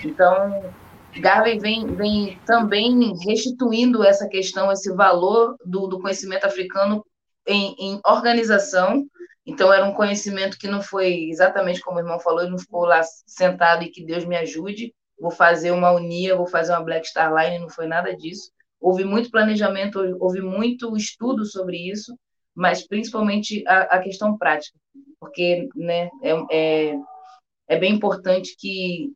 Então, 0.03 0.63
Garvey 1.19 1.59
vem, 1.59 1.85
vem 1.85 2.39
também 2.43 3.15
restituindo 3.23 4.03
essa 4.03 4.27
questão, 4.27 4.71
esse 4.71 4.91
valor 4.91 5.55
do, 5.63 5.85
do 5.85 6.01
conhecimento 6.01 6.45
africano 6.45 7.05
em, 7.45 7.75
em 7.77 8.01
organização 8.03 9.05
então, 9.45 9.71
era 9.71 9.85
um 9.85 9.93
conhecimento 9.93 10.57
que 10.57 10.67
não 10.67 10.81
foi 10.81 11.29
exatamente 11.29 11.79
como 11.79 11.97
o 11.97 11.99
irmão 11.99 12.19
falou, 12.19 12.41
ele 12.41 12.49
não 12.49 12.57
ficou 12.57 12.83
lá 12.83 13.01
sentado 13.27 13.83
e 13.83 13.91
que 13.91 14.03
Deus 14.03 14.25
me 14.25 14.35
ajude, 14.35 14.91
vou 15.19 15.29
fazer 15.29 15.71
uma 15.71 15.91
unia, 15.91 16.35
vou 16.35 16.47
fazer 16.47 16.71
uma 16.71 16.83
Black 16.83 17.07
Star 17.07 17.33
Line, 17.33 17.59
não 17.59 17.69
foi 17.69 17.85
nada 17.85 18.15
disso. 18.15 18.51
Houve 18.81 19.03
muito 19.03 19.29
planejamento, 19.29 19.99
houve 20.19 20.41
muito 20.41 20.97
estudo 20.97 21.45
sobre 21.45 21.77
isso, 21.77 22.17
mas 22.55 22.87
principalmente 22.87 23.63
a, 23.67 23.81
a 23.97 23.99
questão 23.99 24.35
prática, 24.37 24.77
porque 25.19 25.67
né, 25.75 26.09
é, 26.23 26.31
é, 26.51 26.95
é, 27.67 27.77
bem 27.77 27.93
importante 27.93 28.55
que, 28.57 29.11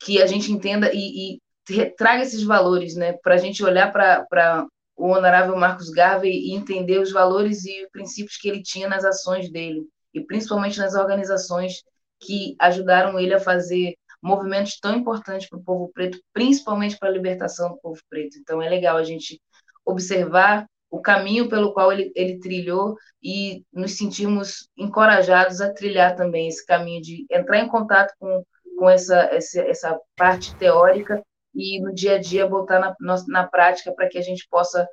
que 0.00 0.20
a 0.20 0.26
gente 0.26 0.52
entenda 0.52 0.90
e, 0.92 1.38
e 1.38 1.90
traga 1.96 2.22
esses 2.22 2.42
valores, 2.42 2.94
né, 2.96 3.14
para 3.14 3.34
a 3.34 3.38
gente 3.38 3.64
olhar 3.64 3.90
para 3.90 4.66
o 4.96 5.08
honorável 5.08 5.56
Marcos 5.56 5.90
Garvey 5.90 6.32
e 6.32 6.54
entender 6.54 6.98
os 6.98 7.12
valores 7.12 7.64
e 7.64 7.88
princípios 7.92 8.36
que 8.36 8.48
ele 8.48 8.62
tinha 8.62 8.88
nas 8.88 9.04
ações 9.04 9.50
dele, 9.50 9.82
e 10.12 10.20
principalmente 10.20 10.78
nas 10.78 10.94
organizações 10.94 11.82
que 12.20 12.54
ajudaram 12.58 13.18
ele 13.18 13.34
a 13.34 13.40
fazer 13.40 13.94
movimentos 14.22 14.78
tão 14.80 14.94
importantes 14.96 15.48
para 15.48 15.58
o 15.58 15.62
povo 15.62 15.90
preto, 15.92 16.18
principalmente 16.32 16.98
para 16.98 17.08
a 17.08 17.12
libertação 17.12 17.70
do 17.70 17.78
povo 17.78 18.00
preto. 18.08 18.38
Então 18.38 18.62
é 18.62 18.68
legal 18.68 18.96
a 18.96 19.04
gente 19.04 19.40
observar 19.84 20.66
o 20.90 21.00
caminho 21.00 21.48
pelo 21.48 21.74
qual 21.74 21.92
ele, 21.92 22.12
ele 22.14 22.38
trilhou 22.38 22.96
e 23.22 23.64
nos 23.72 23.98
sentimos 23.98 24.68
encorajados 24.76 25.60
a 25.60 25.72
trilhar 25.72 26.14
também 26.14 26.48
esse 26.48 26.64
caminho 26.64 27.02
de 27.02 27.26
entrar 27.30 27.58
em 27.58 27.68
contato 27.68 28.14
com, 28.18 28.44
com 28.78 28.88
essa, 28.88 29.22
essa, 29.24 29.60
essa 29.62 30.00
parte 30.16 30.54
teórica 30.56 31.22
e 31.54 31.80
no 31.80 31.94
dia 31.94 32.16
a 32.16 32.20
dia 32.20 32.48
botar 32.48 32.80
na, 32.80 32.94
na 33.28 33.44
prática 33.46 33.92
para 33.92 34.08
que 34.08 34.18
a 34.18 34.22
gente 34.22 34.46
possa 34.50 34.86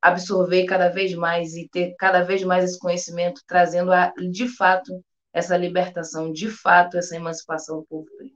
absorver 0.00 0.64
cada 0.64 0.88
vez 0.88 1.14
mais 1.14 1.54
e 1.54 1.68
ter 1.68 1.94
cada 1.98 2.22
vez 2.22 2.42
mais 2.44 2.64
esse 2.64 2.78
conhecimento, 2.78 3.40
trazendo 3.46 3.92
a, 3.92 4.12
de 4.30 4.46
fato 4.48 5.02
essa 5.34 5.56
libertação, 5.56 6.32
de 6.32 6.48
fato 6.48 6.96
essa 6.96 7.16
emancipação 7.16 7.78
do 7.78 7.86
povo 7.88 8.06
preto. 8.16 8.34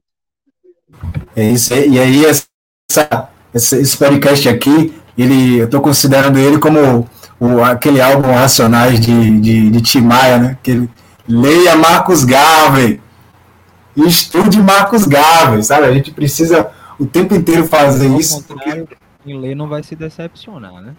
É 1.37 1.45
isso, 1.45 1.73
e 1.73 1.99
aí 1.99 2.25
essa, 2.27 3.31
esse 3.55 3.97
podcast 3.97 4.49
aqui, 4.49 5.01
ele, 5.17 5.59
eu 5.59 5.67
estou 5.67 5.81
considerando 5.81 6.39
ele 6.39 6.59
como 6.59 7.09
o, 7.39 7.63
aquele 7.63 8.01
álbum 8.01 8.33
Racionais 8.33 9.01
de, 9.01 9.41
de, 9.41 9.71
de 9.71 9.81
Tim 9.81 10.03
Maia, 10.03 10.39
né? 10.39 10.59
Que 10.63 10.73
ele, 10.73 10.91
leia 11.27 11.77
Marcos 11.77 12.25
Garvey, 12.25 13.01
estude 13.97 14.61
Marcos 14.61 15.05
Garvey, 15.05 15.63
sabe? 15.63 15.87
A 15.87 15.93
gente 15.93 16.11
precisa 16.11 16.71
o 17.01 17.07
tempo 17.07 17.35
inteiro 17.35 17.67
fazer 17.67 18.09
Ao 18.09 18.21
isso. 18.21 18.45
Porque... 18.45 18.85
Quem 19.25 19.41
lê 19.41 19.55
não 19.55 19.69
vai 19.69 19.83
se 19.83 19.97
decepcionar, 19.97 20.81
né? 20.81 20.95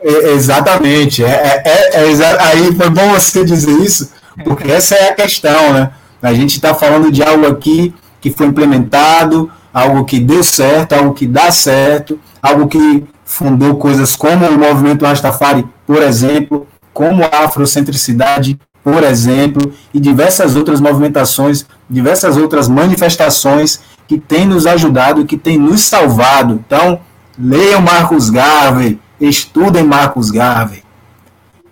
É, 0.00 0.32
exatamente. 0.32 1.24
É, 1.24 1.62
é, 1.64 1.90
é, 1.94 2.12
é 2.12 2.42
aí 2.42 2.74
foi 2.74 2.90
bom 2.90 3.10
você 3.10 3.44
dizer 3.44 3.72
isso, 3.80 4.12
porque 4.44 4.70
essa 4.70 4.94
é 4.94 5.08
a 5.10 5.14
questão, 5.14 5.72
né? 5.72 5.90
A 6.22 6.32
gente 6.34 6.56
está 6.56 6.74
falando 6.74 7.10
de 7.10 7.22
algo 7.22 7.46
aqui 7.46 7.94
que 8.20 8.30
foi 8.30 8.46
implementado, 8.46 9.50
algo 9.72 10.04
que 10.04 10.18
deu 10.18 10.42
certo, 10.42 10.94
algo 10.94 11.14
que 11.14 11.26
dá 11.26 11.50
certo, 11.50 12.18
algo 12.42 12.66
que 12.66 13.04
fundou 13.24 13.76
coisas 13.76 14.16
como 14.16 14.46
o 14.46 14.58
movimento 14.58 15.04
Rastafari, 15.04 15.66
por 15.86 16.02
exemplo, 16.02 16.66
como 16.92 17.24
a 17.24 17.44
afrocentricidade, 17.44 18.58
por 18.82 19.02
exemplo, 19.02 19.72
e 19.92 20.00
diversas 20.00 20.56
outras 20.56 20.80
movimentações, 20.80 21.66
diversas 21.90 22.36
outras 22.36 22.68
manifestações 22.68 23.80
que 24.06 24.18
têm 24.18 24.46
nos 24.46 24.66
ajudado, 24.66 25.26
que 25.26 25.36
têm 25.36 25.58
nos 25.58 25.82
salvado. 25.82 26.54
Então, 26.54 27.00
leiam 27.38 27.80
Marcos 27.80 28.30
Garvey, 28.30 29.00
estudem 29.20 29.84
Marcos 29.84 30.30
Garvey. 30.30 30.82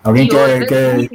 Alguém 0.03 0.27
quer, 0.27 0.67
quer, 0.67 1.09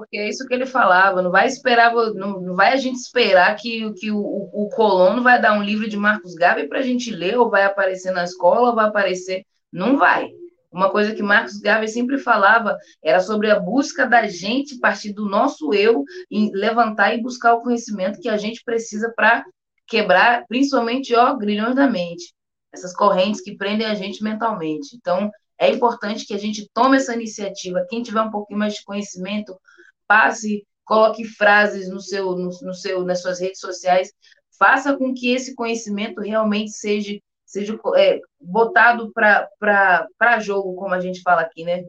porque 0.00 0.16
é 0.16 0.28
isso 0.28 0.46
que 0.46 0.54
ele 0.54 0.66
falava, 0.66 1.20
não 1.20 1.30
vai 1.30 1.46
esperar, 1.46 1.92
não, 2.14 2.54
vai 2.54 2.72
a 2.72 2.76
gente 2.76 2.96
esperar 2.96 3.54
que, 3.56 3.92
que 3.92 4.10
o, 4.10 4.18
o, 4.18 4.68
colono 4.70 5.22
vai 5.22 5.40
dar 5.40 5.52
um 5.52 5.62
livro 5.62 5.88
de 5.88 5.96
Marcos 5.96 6.34
Garvey 6.34 6.66
para 6.66 6.78
a 6.78 6.82
gente 6.82 7.10
ler, 7.10 7.38
ou 7.38 7.50
vai 7.50 7.64
aparecer 7.64 8.10
na 8.10 8.24
escola, 8.24 8.70
ou 8.70 8.74
vai 8.74 8.86
aparecer. 8.86 9.44
Não 9.72 9.98
vai. 9.98 10.30
Uma 10.72 10.90
coisa 10.90 11.14
que 11.14 11.22
Marcos 11.22 11.58
Garvey 11.58 11.86
sempre 11.86 12.16
falava 12.16 12.78
era 13.04 13.20
sobre 13.20 13.50
a 13.50 13.60
busca 13.60 14.06
da 14.06 14.26
gente 14.26 14.78
partir 14.78 15.12
do 15.12 15.28
nosso 15.28 15.74
eu 15.74 16.02
e 16.30 16.50
levantar 16.54 17.14
e 17.14 17.22
buscar 17.22 17.54
o 17.54 17.60
conhecimento 17.60 18.20
que 18.20 18.28
a 18.28 18.36
gente 18.36 18.64
precisa 18.64 19.12
para 19.14 19.44
quebrar, 19.90 20.46
principalmente, 20.46 21.14
ó, 21.14 21.34
grilhões 21.34 21.74
da 21.74 21.90
mente. 21.90 22.32
Essas 22.72 22.94
correntes 22.94 23.40
que 23.40 23.56
prendem 23.56 23.86
a 23.86 23.94
gente 23.94 24.22
mentalmente. 24.22 24.96
Então, 24.96 25.30
é 25.58 25.68
importante 25.68 26.24
que 26.24 26.32
a 26.32 26.38
gente 26.38 26.70
tome 26.72 26.96
essa 26.96 27.12
iniciativa. 27.12 27.84
Quem 27.90 28.02
tiver 28.02 28.22
um 28.22 28.30
pouquinho 28.30 28.60
mais 28.60 28.74
de 28.74 28.84
conhecimento, 28.84 29.60
passe, 30.06 30.64
coloque 30.84 31.24
frases 31.24 31.90
no 31.90 32.00
seu, 32.00 32.36
no, 32.36 32.50
no 32.62 32.72
seu, 32.72 33.04
nas 33.04 33.20
suas 33.20 33.40
redes 33.40 33.60
sociais, 33.60 34.12
faça 34.58 34.96
com 34.96 35.12
que 35.12 35.32
esse 35.32 35.54
conhecimento 35.54 36.20
realmente 36.20 36.70
seja, 36.70 37.18
seja 37.44 37.78
é, 37.96 38.20
botado 38.40 39.12
para 39.12 40.38
jogo, 40.38 40.76
como 40.76 40.94
a 40.94 41.00
gente 41.00 41.20
fala 41.22 41.42
aqui, 41.42 41.64
né? 41.64 41.82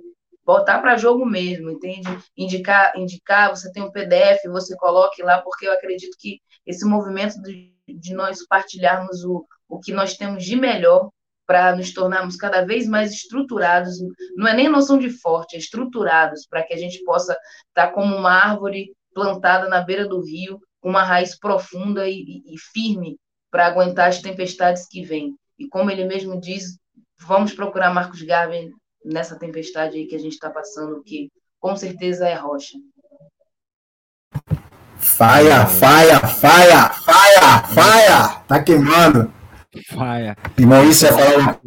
Botar 0.43 0.79
para 0.79 0.97
jogo 0.97 1.23
mesmo, 1.23 1.69
entende? 1.69 2.09
Indicar, 2.35 2.93
indicar, 2.97 3.55
você 3.55 3.71
tem 3.71 3.83
um 3.83 3.91
PDF, 3.91 4.43
você 4.47 4.75
coloque 4.75 5.21
lá, 5.21 5.39
porque 5.41 5.67
eu 5.67 5.71
acredito 5.71 6.17
que 6.19 6.39
esse 6.65 6.85
movimento 6.85 7.39
de, 7.41 7.73
de 7.93 8.13
nós 8.13 8.45
partilharmos 8.47 9.23
o, 9.23 9.45
o 9.67 9.79
que 9.79 9.91
nós 9.93 10.15
temos 10.15 10.43
de 10.43 10.55
melhor 10.55 11.09
para 11.45 11.75
nos 11.75 11.93
tornarmos 11.93 12.35
cada 12.35 12.63
vez 12.63 12.87
mais 12.87 13.11
estruturados, 13.11 13.97
não 14.35 14.47
é 14.47 14.53
nem 14.53 14.69
noção 14.69 14.97
de 14.97 15.09
forte, 15.09 15.55
é 15.55 15.59
estruturados, 15.59 16.47
para 16.47 16.63
que 16.63 16.73
a 16.73 16.77
gente 16.77 17.03
possa 17.03 17.33
estar 17.33 17.87
tá 17.87 17.91
como 17.91 18.15
uma 18.15 18.31
árvore 18.31 18.93
plantada 19.13 19.67
na 19.67 19.81
beira 19.81 20.07
do 20.07 20.21
rio, 20.21 20.59
com 20.79 20.89
uma 20.89 21.03
raiz 21.03 21.37
profunda 21.37 22.07
e, 22.07 22.41
e 22.45 22.57
firme 22.57 23.17
para 23.49 23.67
aguentar 23.67 24.07
as 24.07 24.21
tempestades 24.21 24.87
que 24.87 25.03
vêm. 25.03 25.35
E 25.59 25.67
como 25.67 25.91
ele 25.91 26.05
mesmo 26.05 26.39
diz, 26.39 26.77
vamos 27.19 27.53
procurar 27.53 27.93
Marcos 27.93 28.21
Garvey 28.21 28.69
nessa 29.03 29.37
tempestade 29.37 29.97
aí 29.97 30.07
que 30.07 30.15
a 30.15 30.19
gente 30.19 30.33
está 30.33 30.49
passando, 30.49 31.03
que 31.03 31.29
com 31.59 31.75
certeza 31.75 32.27
é 32.27 32.33
rocha. 32.33 32.77
Faia, 35.01 35.65
faia, 35.65 36.19
faia, 36.19 36.89
faia, 36.89 37.63
faia, 37.73 38.27
tá 38.47 38.63
queimando. 38.63 39.33
Faia. 39.87 40.37
Irmão, 40.57 40.87
isso 40.87 41.07
é 41.07 41.11
falar... 41.11 41.59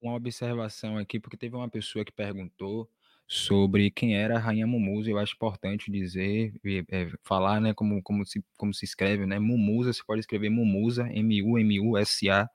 Uma 0.00 0.14
observação 0.14 0.96
aqui, 0.96 1.20
porque 1.20 1.36
teve 1.36 1.54
uma 1.54 1.68
pessoa 1.68 2.02
que 2.02 2.10
perguntou 2.10 2.88
sobre 3.26 3.90
quem 3.90 4.16
era 4.16 4.36
a 4.36 4.38
Rainha 4.38 4.66
Mumusa. 4.66 5.10
Eu 5.10 5.18
acho 5.18 5.34
importante 5.34 5.92
dizer, 5.92 6.54
é, 6.90 7.08
falar, 7.22 7.60
né, 7.60 7.74
como, 7.74 8.02
como, 8.02 8.24
se, 8.24 8.42
como 8.56 8.72
se 8.72 8.86
escreve, 8.86 9.26
né? 9.26 9.38
Mumusa, 9.38 9.92
você 9.92 10.02
pode 10.04 10.20
escrever 10.20 10.48
Mumusa, 10.48 11.06
M-U-M-U-S-A, 11.12 12.48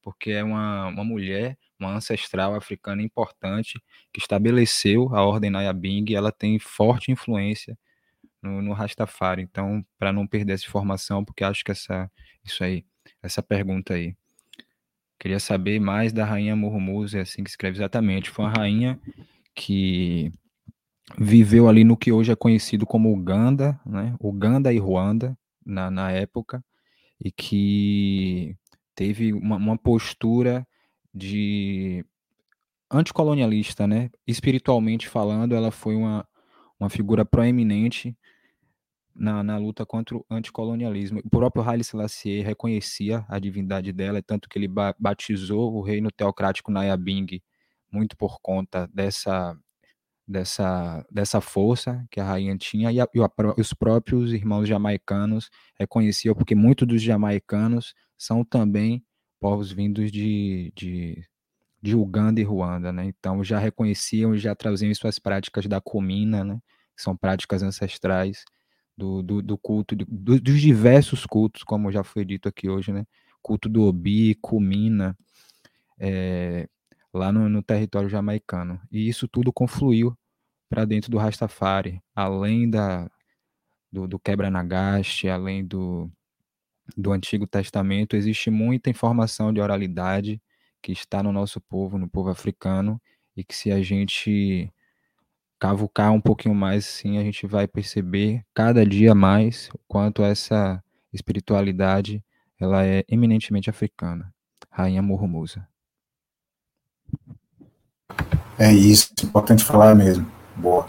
porque 0.00 0.30
é 0.30 0.44
uma, 0.44 0.86
uma 0.86 1.04
mulher, 1.04 1.58
uma 1.78 1.96
ancestral 1.96 2.54
africana 2.54 3.02
importante, 3.02 3.82
que 4.12 4.20
estabeleceu 4.20 5.12
a 5.12 5.24
ordem 5.24 5.50
Nayabing 5.50 6.04
e 6.08 6.14
ela 6.14 6.30
tem 6.30 6.60
forte 6.60 7.10
influência 7.10 7.76
no, 8.42 8.62
no 8.62 8.72
Rastafari. 8.72 9.42
Então, 9.42 9.84
para 9.98 10.12
não 10.12 10.26
perder 10.26 10.54
essa 10.54 10.66
informação, 10.66 11.24
porque 11.24 11.44
acho 11.44 11.64
que 11.64 11.70
essa, 11.70 12.10
isso 12.44 12.62
aí, 12.64 12.84
essa 13.22 13.42
pergunta 13.42 13.94
aí. 13.94 14.14
Queria 15.18 15.38
saber 15.38 15.78
mais 15.78 16.12
da 16.12 16.24
rainha 16.24 16.56
Murmuz, 16.56 17.14
é 17.14 17.20
assim 17.20 17.44
que 17.44 17.50
escreve 17.50 17.76
exatamente. 17.76 18.30
Foi 18.30 18.44
uma 18.44 18.52
rainha 18.52 18.98
que 19.54 20.32
viveu 21.18 21.68
ali 21.68 21.84
no 21.84 21.96
que 21.96 22.10
hoje 22.12 22.32
é 22.32 22.36
conhecido 22.36 22.86
como 22.86 23.12
Uganda, 23.12 23.78
né? 23.84 24.14
Uganda 24.18 24.72
e 24.72 24.78
Ruanda, 24.78 25.36
na, 25.64 25.90
na 25.90 26.10
época, 26.10 26.64
e 27.22 27.30
que 27.30 28.56
teve 28.94 29.32
uma, 29.32 29.56
uma 29.56 29.78
postura 29.78 30.66
de 31.12 32.04
anticolonialista, 32.90 33.86
né? 33.86 34.10
Espiritualmente 34.26 35.08
falando, 35.08 35.54
ela 35.54 35.70
foi 35.70 35.94
uma, 35.94 36.26
uma 36.80 36.90
figura 36.90 37.24
proeminente 37.24 38.16
na, 39.14 39.42
na 39.42 39.58
luta 39.58 39.84
contra 39.84 40.16
o 40.16 40.24
anticolonialismo. 40.30 41.20
O 41.24 41.30
próprio 41.30 41.62
Haile 41.62 41.84
Selassie 41.84 42.40
reconhecia 42.40 43.24
a 43.28 43.38
divindade 43.38 43.92
dela, 43.92 44.22
tanto 44.22 44.48
que 44.48 44.58
ele 44.58 44.68
ba 44.68 44.94
batizou 44.98 45.74
o 45.74 45.82
reino 45.82 46.10
teocrático 46.10 46.72
Nayabing 46.72 47.40
muito 47.92 48.16
por 48.16 48.40
conta 48.40 48.88
dessa 48.94 49.56
dessa, 50.30 51.04
dessa 51.10 51.40
força 51.40 52.06
que 52.08 52.20
a 52.20 52.24
rainha 52.24 52.56
tinha, 52.56 52.92
e, 52.92 53.00
a, 53.00 53.08
e 53.12 53.20
a, 53.20 53.28
os 53.58 53.74
próprios 53.74 54.32
irmãos 54.32 54.68
jamaicanos 54.68 55.50
reconheciam, 55.76 56.36
porque 56.36 56.54
muitos 56.54 56.86
dos 56.86 57.02
jamaicanos 57.02 57.94
são 58.16 58.44
também 58.44 59.04
povos 59.40 59.72
vindos 59.72 60.12
de, 60.12 60.72
de, 60.76 61.24
de 61.82 61.94
Uganda 61.96 62.40
e 62.40 62.44
Ruanda, 62.44 62.92
né? 62.92 63.04
Então 63.06 63.42
já 63.42 63.58
reconheciam, 63.58 64.36
já 64.36 64.54
traziam 64.54 64.94
suas 64.94 65.18
práticas 65.18 65.66
da 65.66 65.80
comina, 65.80 66.44
né? 66.44 66.60
Que 66.96 67.02
são 67.02 67.16
práticas 67.16 67.62
ancestrais 67.62 68.44
do, 68.96 69.22
do, 69.22 69.42
do 69.42 69.58
culto, 69.58 69.96
do, 69.96 70.06
dos 70.40 70.60
diversos 70.60 71.24
cultos, 71.26 71.62
como 71.62 71.90
já 71.90 72.04
foi 72.04 72.24
dito 72.24 72.48
aqui 72.48 72.68
hoje, 72.68 72.92
né? 72.92 73.06
Culto 73.42 73.68
do 73.68 73.82
Obi, 73.84 74.34
Kumina, 74.36 75.16
é, 75.98 76.68
lá 77.12 77.32
no, 77.32 77.48
no, 77.48 77.62
território 77.62 78.08
jamaicano. 78.08 78.80
E 78.92 79.08
isso 79.08 79.26
tudo 79.26 79.52
confluiu 79.52 80.16
para 80.68 80.84
dentro 80.84 81.10
do 81.10 81.18
Rastafari, 81.18 82.02
além 82.14 82.68
da, 82.68 83.10
do, 83.90 84.06
do 84.06 84.18
quebra-nagaste, 84.18 85.28
além 85.28 85.64
do, 85.64 86.10
do 86.96 87.12
Antigo 87.12 87.46
Testamento, 87.46 88.16
existe 88.16 88.50
muita 88.50 88.90
informação 88.90 89.52
de 89.52 89.60
oralidade 89.60 90.40
que 90.82 90.92
está 90.92 91.22
no 91.22 91.32
nosso 91.32 91.60
povo, 91.60 91.98
no 91.98 92.08
povo 92.08 92.30
africano, 92.30 93.00
e 93.36 93.44
que 93.44 93.54
se 93.54 93.70
a 93.70 93.82
gente 93.82 94.72
cavucar 95.58 96.12
um 96.12 96.20
pouquinho 96.20 96.54
mais, 96.54 96.86
sim, 96.86 97.18
a 97.18 97.22
gente 97.22 97.46
vai 97.46 97.68
perceber 97.68 98.44
cada 98.54 98.84
dia 98.84 99.14
mais 99.14 99.68
o 99.74 99.78
quanto 99.86 100.22
essa 100.22 100.82
espiritualidade 101.12 102.24
ela 102.58 102.84
é 102.84 103.04
eminentemente 103.08 103.68
africana. 103.70 104.32
Rainha 104.70 105.02
Mormusa. 105.02 105.66
É 108.58 108.72
isso, 108.72 109.12
importante 109.24 109.64
falar 109.64 109.94
mesmo. 109.94 110.30
Boa. 110.56 110.86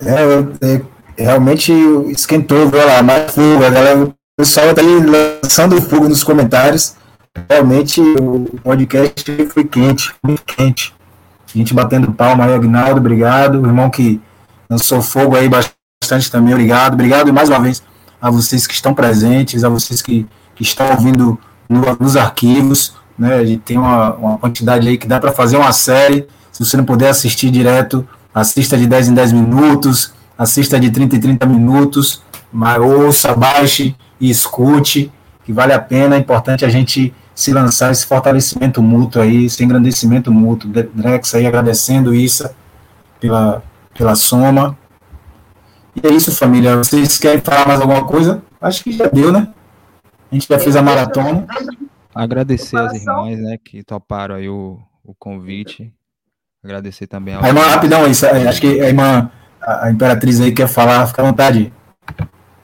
É, 0.00 0.66
é, 0.66 1.22
realmente 1.22 1.72
esquentou, 2.10 2.68
viu 2.68 2.84
lá, 2.84 3.02
mais 3.02 3.34
fogo, 3.34 3.64
a 3.64 3.70
galera, 3.70 4.14
pessoal 4.36 4.74
tá 4.74 4.80
aí 4.80 5.40
lançando 5.42 5.80
fogo 5.82 6.08
nos 6.08 6.24
comentários. 6.24 6.96
Realmente 7.48 8.00
o 8.00 8.58
podcast 8.62 9.46
foi 9.48 9.64
quente, 9.64 10.14
muito 10.22 10.42
quente. 10.44 10.94
A 11.54 11.58
gente 11.58 11.74
batendo 11.74 12.12
palma 12.12 12.46
aí, 12.46 12.54
Agnaldo, 12.54 12.98
obrigado. 12.98 13.60
O 13.60 13.66
irmão 13.66 13.90
que 13.90 14.20
lançou 14.70 15.02
fogo 15.02 15.36
aí 15.36 15.48
bastante 15.48 16.30
também, 16.30 16.54
obrigado. 16.54 16.94
Obrigado 16.94 17.32
mais 17.32 17.50
uma 17.50 17.60
vez 17.60 17.82
a 18.20 18.30
vocês 18.30 18.66
que 18.66 18.72
estão 18.72 18.94
presentes, 18.94 19.64
a 19.64 19.68
vocês 19.68 20.00
que, 20.00 20.26
que 20.54 20.62
estão 20.62 20.90
ouvindo 20.90 21.38
no, 21.68 21.82
nos 22.00 22.16
arquivos. 22.16 22.94
Né? 23.18 23.34
A 23.34 23.44
gente 23.44 23.60
tem 23.60 23.76
uma, 23.76 24.14
uma 24.14 24.38
quantidade 24.38 24.88
aí 24.88 24.96
que 24.96 25.06
dá 25.06 25.20
para 25.20 25.32
fazer 25.32 25.58
uma 25.58 25.72
série. 25.72 26.26
Se 26.50 26.64
você 26.64 26.76
não 26.78 26.84
puder 26.84 27.10
assistir 27.10 27.50
direto, 27.50 28.06
assista 28.34 28.78
de 28.78 28.86
10 28.86 29.08
em 29.08 29.14
10 29.14 29.32
minutos, 29.32 30.14
assista 30.38 30.80
de 30.80 30.90
30 30.90 31.16
em 31.16 31.20
30 31.20 31.46
minutos, 31.46 32.22
mas 32.50 32.80
ouça, 32.80 33.34
baixe 33.34 33.94
e 34.22 34.30
escute, 34.30 35.12
que 35.44 35.52
vale 35.52 35.72
a 35.72 35.80
pena. 35.80 36.14
É 36.14 36.18
importante 36.20 36.64
a 36.64 36.68
gente 36.68 37.12
se 37.34 37.52
lançar 37.52 37.90
esse 37.90 38.06
fortalecimento 38.06 38.80
mútuo 38.80 39.20
aí, 39.20 39.46
esse 39.46 39.64
engrandecimento 39.64 40.30
mútuo. 40.32 40.70
Drex 40.70 41.34
aí 41.34 41.44
agradecendo 41.44 42.14
isso 42.14 42.48
pela, 43.18 43.62
pela 43.92 44.14
soma. 44.14 44.78
E 45.96 46.06
é 46.06 46.10
isso, 46.10 46.30
família. 46.32 46.76
Vocês 46.76 47.18
querem 47.18 47.40
falar 47.40 47.66
mais 47.66 47.80
alguma 47.80 48.06
coisa? 48.06 48.40
Acho 48.60 48.84
que 48.84 48.92
já 48.92 49.08
deu, 49.08 49.32
né? 49.32 49.48
A 50.30 50.34
gente 50.34 50.46
já 50.48 50.58
fez 50.58 50.76
a 50.76 50.82
maratona. 50.82 51.44
Agradecer 52.14 52.78
as 52.78 52.94
irmãs, 52.94 53.38
né, 53.40 53.58
que 53.62 53.82
toparam 53.82 54.36
aí 54.36 54.48
o, 54.48 54.78
o 55.04 55.14
convite. 55.14 55.92
Agradecer 56.62 57.08
também 57.08 57.34
ao. 57.34 57.42
A 57.42 57.48
irmã, 57.48 57.62
rapidão, 57.62 58.06
isso, 58.06 58.24
acho 58.24 58.60
que 58.60 58.80
a 58.80 58.88
irmã, 58.88 59.30
a 59.60 59.90
Imperatriz 59.90 60.40
aí 60.40 60.52
quer 60.52 60.68
falar, 60.68 61.06
fica 61.08 61.22
à 61.22 61.24
vontade. 61.24 61.72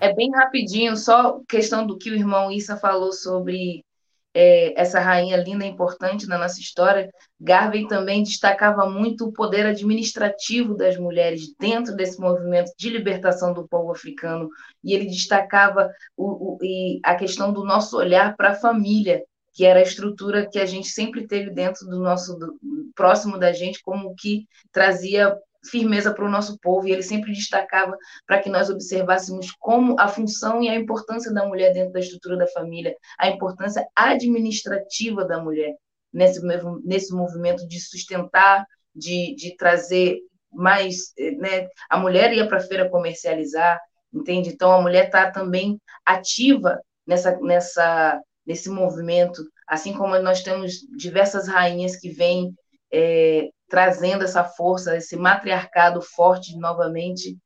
É 0.01 0.15
bem 0.15 0.31
rapidinho, 0.31 0.97
só 0.97 1.41
questão 1.49 1.87
do 1.87 1.99
que 1.99 2.11
o 2.11 2.15
irmão 2.15 2.51
Issa 2.51 2.77
falou 2.77 3.13
sobre 3.13 3.85
é, 4.33 4.81
essa 4.81 5.01
rainha 5.01 5.37
linda 5.37 5.65
e 5.65 5.69
importante 5.69 6.27
na 6.29 6.39
nossa 6.39 6.61
história, 6.61 7.13
Garvey 7.41 7.89
também 7.89 8.23
destacava 8.23 8.89
muito 8.89 9.27
o 9.27 9.33
poder 9.33 9.67
administrativo 9.67 10.77
das 10.77 10.97
mulheres 10.97 11.53
dentro 11.59 11.97
desse 11.97 12.21
movimento 12.21 12.71
de 12.79 12.91
libertação 12.91 13.53
do 13.53 13.67
povo 13.67 13.91
africano, 13.91 14.49
e 14.85 14.95
ele 14.95 15.07
destacava 15.07 15.91
o, 16.17 16.55
o, 16.55 16.59
a 17.03 17.17
questão 17.17 17.53
do 17.53 17.65
nosso 17.65 17.97
olhar 17.97 18.37
para 18.37 18.51
a 18.51 18.55
família, 18.55 19.25
que 19.53 19.65
era 19.65 19.81
a 19.81 19.83
estrutura 19.83 20.49
que 20.49 20.61
a 20.61 20.67
gente 20.67 20.89
sempre 20.89 21.27
teve 21.27 21.51
dentro 21.51 21.85
do 21.87 21.99
nosso 21.99 22.39
do, 22.39 22.57
próximo 22.95 23.39
da 23.39 23.53
gente, 23.53 23.83
como 23.83 24.15
que 24.15 24.47
trazia 24.71 25.37
firmeza 25.67 26.15
para 26.15 26.25
o 26.25 26.31
nosso 26.31 26.59
povo, 26.61 26.87
e 26.87 26.93
ele 26.93 27.03
sempre 27.03 27.33
destacava 27.33 27.97
para 28.27 28.41
que 28.41 28.49
nós 28.49 28.71
observássemos 28.71 29.51
como 29.59 29.97
a 29.99 30.09
função 30.09 30.63
e 30.63 30.69
a 30.69 30.75
importância 30.75 31.33
da 31.33 31.47
mulher 31.47 31.73
dentro 31.73 31.93
da 31.93 32.01
estrutura 32.01 32.37
da 32.37 32.47
família, 32.47 32.95
a 33.19 33.29
importância 33.29 33.87
administrativa 33.95 35.25
da 35.25 35.43
mulher 35.43 35.75
nesse, 36.13 36.41
nesse 36.85 37.15
movimento 37.15 37.67
de 37.67 37.81
sustentar, 37.81 38.65
de, 38.95 39.35
de 39.37 39.57
trazer 39.57 40.19
mais. 40.53 41.13
Né? 41.39 41.69
A 41.91 41.99
mulher 41.99 42.33
ia 42.33 42.47
para 42.47 42.59
a 42.59 42.63
feira 42.63 42.89
comercializar, 42.89 43.81
entende? 44.13 44.51
Então 44.51 44.73
a 44.73 44.81
mulher 44.81 45.07
está 45.07 45.31
também 45.31 45.81
ativa 46.05 46.81
nessa, 47.07 47.39
nessa, 47.41 48.21
nesse 48.47 48.69
movimento, 48.69 49.43
assim 49.67 49.93
como 49.93 50.19
nós 50.19 50.43
temos 50.43 50.81
diversas 50.97 51.49
rainhas 51.49 51.97
que 51.97 52.11
vêm. 52.11 52.55
É, 52.93 53.51
trazendo 53.69 54.25
essa 54.25 54.45
força, 54.45 54.97
esse 54.97 55.17
matriarcado 55.17 56.01
forte 56.01 56.57
novamente. 56.57 57.37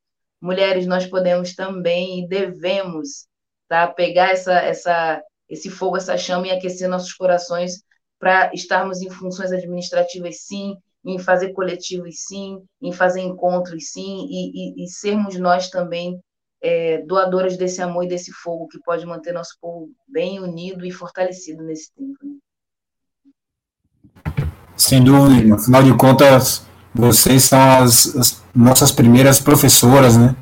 Mulheres, 0.41 0.85
nós 0.85 1.05
podemos 1.05 1.53
também 1.53 2.19
e 2.23 2.27
devemos 2.27 3.27
tá, 3.67 3.87
pegar 3.87 4.31
essa, 4.31 4.53
essa, 4.53 5.21
esse 5.49 5.69
fogo, 5.69 5.97
essa 5.97 6.17
chama 6.17 6.47
e 6.47 6.51
aquecer 6.51 6.89
nossos 6.89 7.13
corações 7.13 7.83
para 8.19 8.51
estarmos 8.53 9.01
em 9.01 9.09
funções 9.09 9.51
administrativas, 9.51 10.41
sim, 10.41 10.77
em 11.05 11.19
fazer 11.19 11.51
coletivos, 11.51 12.23
sim, 12.25 12.63
em 12.81 12.93
fazer 12.93 13.21
encontros, 13.21 13.91
sim, 13.91 14.25
e, 14.29 14.81
e, 14.81 14.85
e 14.85 14.87
sermos 14.87 15.37
nós 15.37 15.69
também 15.69 16.19
é, 16.61 16.99
doadoras 16.99 17.57
desse 17.57 17.81
amor 17.81 18.05
e 18.05 18.07
desse 18.07 18.31
fogo 18.31 18.69
que 18.69 18.79
pode 18.79 19.05
manter 19.05 19.33
nosso 19.33 19.57
povo 19.59 19.91
bem 20.07 20.39
unido 20.39 20.85
e 20.85 20.91
fortalecido 20.91 21.61
nesse 21.63 21.93
tempo. 21.93 22.17
Né? 22.23 22.37
Sem 24.75 25.03
dúvida, 25.03 25.55
afinal 25.55 25.83
de 25.83 25.93
contas, 25.93 26.65
vocês 26.93 27.43
são 27.43 27.59
as, 27.59 28.15
as, 28.15 28.43
nossas 28.53 28.91
primeiras 28.91 29.39
professoras, 29.39 30.17
né? 30.17 30.35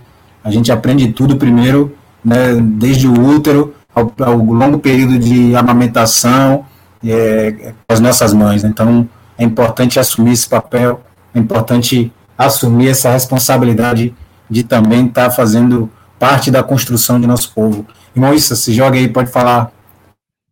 A 0.44 0.52
gente 0.52 0.72
aprende 0.72 1.12
tudo 1.14 1.38
primeiro, 1.38 1.96
né, 2.24 2.56
desde 2.56 3.08
o 3.08 3.14
útero 3.14 3.74
ao, 3.94 4.12
ao 4.20 4.38
longo 4.38 4.80
período 4.80 5.20
de 5.20 5.56
amamentação 5.56 6.66
é, 7.04 7.74
com 7.88 7.94
as 7.94 8.00
nossas 8.00 8.34
mães. 8.34 8.64
Então, 8.64 9.08
é 9.38 9.44
importante 9.44 10.00
assumir 10.00 10.34
esse 10.34 10.48
papel, 10.48 11.02
é 11.34 11.40
importante 11.40 12.12
assumir 12.38 12.90
essa 12.90 13.12
responsabilidade 13.12 14.14
de 14.50 14.64
também 14.64 15.08
estar 15.08 15.26
tá 15.26 15.32
fazendo 15.32 15.90
parte 16.20 16.52
da 16.52 16.62
construção 16.62 17.20
de 17.20 17.28
nosso 17.28 17.54
povo. 17.54 17.86
Irmão, 18.16 18.34
isso, 18.34 18.56
se 18.56 18.74
joga 18.74 18.98
aí, 18.98 19.08
pode 19.08 19.32
falar 19.32 19.72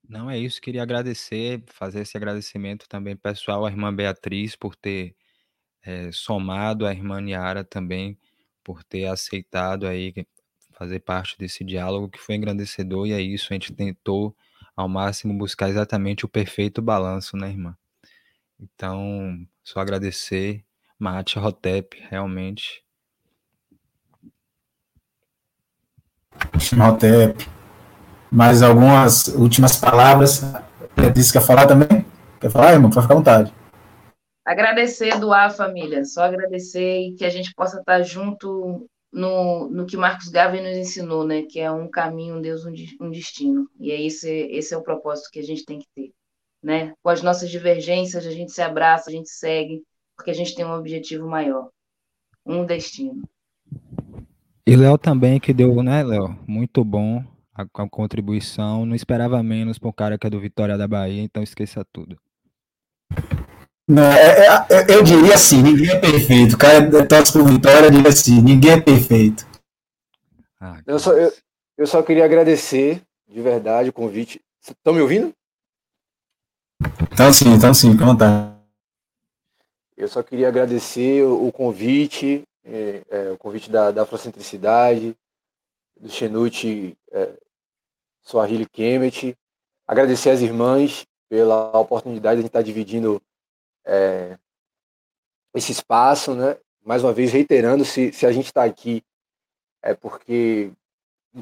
não, 0.09 0.29
é 0.29 0.37
isso. 0.39 0.59
Queria 0.59 0.81
agradecer, 0.81 1.63
fazer 1.67 2.01
esse 2.01 2.17
agradecimento 2.17 2.89
também 2.89 3.15
pessoal 3.15 3.63
à 3.65 3.69
irmã 3.69 3.95
Beatriz 3.95 4.55
por 4.55 4.75
ter 4.75 5.15
é, 5.83 6.11
somado, 6.11 6.87
a 6.87 6.91
irmã 6.91 7.21
Niara 7.21 7.63
também 7.63 8.17
por 8.63 8.83
ter 8.83 9.05
aceitado 9.05 9.87
aí 9.87 10.13
fazer 10.71 10.99
parte 11.01 11.37
desse 11.37 11.63
diálogo 11.63 12.09
que 12.09 12.19
foi 12.19 12.35
engrandecedor 12.35 13.05
e 13.05 13.11
é 13.11 13.21
isso. 13.21 13.47
A 13.51 13.53
gente 13.53 13.73
tentou 13.73 14.35
ao 14.75 14.87
máximo 14.87 15.37
buscar 15.37 15.69
exatamente 15.69 16.25
o 16.25 16.29
perfeito 16.29 16.81
balanço, 16.81 17.37
né, 17.37 17.49
irmã? 17.49 17.77
Então, 18.59 19.45
só 19.63 19.79
agradecer, 19.79 20.65
Mate 20.97 21.37
Rotep, 21.37 22.01
realmente. 22.09 22.83
Rotep. 26.75 27.58
Mais 28.31 28.61
algumas 28.61 29.27
últimas 29.29 29.75
palavras. 29.75 30.43
Beatriz 30.95 31.31
quer 31.31 31.41
falar 31.41 31.65
também? 31.65 32.05
Quer 32.39 32.51
falar, 32.51 32.73
irmão? 32.73 32.89
Pode 32.89 33.01
ficar 33.01 33.13
à 33.13 33.17
vontade. 33.17 33.53
Agradecer, 34.45 35.19
doar, 35.19 35.51
família. 35.51 36.05
Só 36.05 36.23
agradecer 36.23 37.01
e 37.01 37.15
que 37.15 37.25
a 37.25 37.29
gente 37.29 37.53
possa 37.55 37.79
estar 37.79 38.01
junto 38.03 38.87
no, 39.11 39.69
no 39.69 39.85
que 39.85 39.97
Marcos 39.97 40.29
Gavin 40.29 40.61
nos 40.61 40.77
ensinou, 40.77 41.25
né? 41.25 41.43
Que 41.43 41.59
é 41.59 41.71
um 41.71 41.89
caminho, 41.89 42.37
um 42.37 42.41
Deus, 42.41 42.65
um 42.65 43.09
destino. 43.09 43.67
E 43.79 43.91
é 43.91 44.01
esse, 44.01 44.29
esse 44.29 44.73
é 44.73 44.77
o 44.77 44.83
propósito 44.83 45.29
que 45.31 45.39
a 45.39 45.43
gente 45.43 45.65
tem 45.65 45.79
que 45.79 45.87
ter. 45.95 46.11
Né? 46.61 46.93
Com 47.01 47.09
as 47.09 47.23
nossas 47.23 47.49
divergências, 47.49 48.27
a 48.27 48.31
gente 48.31 48.51
se 48.51 48.61
abraça, 48.61 49.09
a 49.09 49.13
gente 49.13 49.29
segue, 49.29 49.81
porque 50.15 50.29
a 50.29 50.33
gente 50.35 50.53
tem 50.53 50.65
um 50.65 50.73
objetivo 50.73 51.27
maior, 51.27 51.69
um 52.45 52.65
destino. 52.65 53.23
E 54.67 54.75
Léo 54.75 54.97
também 54.97 55.39
que 55.39 55.53
deu, 55.53 55.81
né, 55.81 56.03
Léo? 56.03 56.37
Muito 56.45 56.83
bom 56.83 57.23
a, 57.59 57.83
a 57.83 57.89
contribuição. 57.89 58.85
Não 58.85 58.95
esperava 58.95 59.41
menos 59.43 59.77
para 59.77 59.89
um 59.89 59.93
cara 59.93 60.17
que 60.17 60.25
é 60.25 60.29
do 60.29 60.39
Vitória 60.39 60.77
da 60.77 60.87
Bahia, 60.87 61.21
então 61.21 61.43
esqueça 61.43 61.85
tudo. 61.91 62.17
Não, 63.87 64.03
é, 64.03 64.45
é, 64.45 64.47
é 64.69 64.95
eu 64.95 65.03
diria 65.03 65.33
assim, 65.33 65.61
ninguém 65.61 65.89
é 65.89 65.99
perfeito. 65.99 66.55
O 66.55 66.57
cara 66.57 67.07
torce 67.07 67.33
por 67.33 67.43
Vitória, 67.49 67.91
diria 67.91 68.09
assim, 68.09 68.41
ninguém 68.41 68.71
é 68.71 68.81
perfeito. 68.81 69.47
Ah, 70.61 70.79
eu, 70.85 70.99
só, 70.99 71.13
eu, 71.13 71.33
eu 71.77 71.87
só 71.87 72.01
queria 72.03 72.25
agradecer 72.25 73.01
de 73.27 73.41
verdade 73.41 73.89
o 73.89 73.93
convite. 73.93 74.41
Estão 74.61 74.93
me 74.93 75.01
ouvindo? 75.01 75.33
Então 77.11 77.33
sim, 77.33 77.49
então 77.49 77.73
sim, 77.73 77.97
conta. 77.97 78.55
Eu 79.97 80.07
só 80.07 80.23
queria 80.23 80.47
agradecer 80.47 81.23
o, 81.23 81.47
o 81.47 81.51
convite, 81.51 82.43
é, 82.63 83.01
é, 83.09 83.31
o 83.31 83.37
convite 83.37 83.69
da, 83.69 83.91
da 83.91 84.03
Afrocentricidade, 84.03 85.15
do 85.99 86.09
Xenute 86.09 86.97
é, 87.11 87.33
Swahili 88.21 88.67
Kemet. 88.67 89.35
Agradecer 89.87 90.29
às 90.29 90.41
irmãs 90.41 91.05
pela 91.27 91.77
oportunidade 91.77 92.35
de 92.35 92.39
a 92.39 92.41
gente 92.41 92.49
estar 92.49 92.61
dividindo 92.61 93.21
é, 93.85 94.37
esse 95.53 95.71
espaço, 95.71 96.33
né? 96.33 96.57
Mais 96.83 97.03
uma 97.03 97.13
vez 97.13 97.31
reiterando, 97.31 97.83
se, 97.85 98.11
se 98.13 98.25
a 98.25 98.31
gente 98.31 98.45
está 98.45 98.63
aqui 98.63 99.03
é 99.81 99.93
porque 99.93 100.71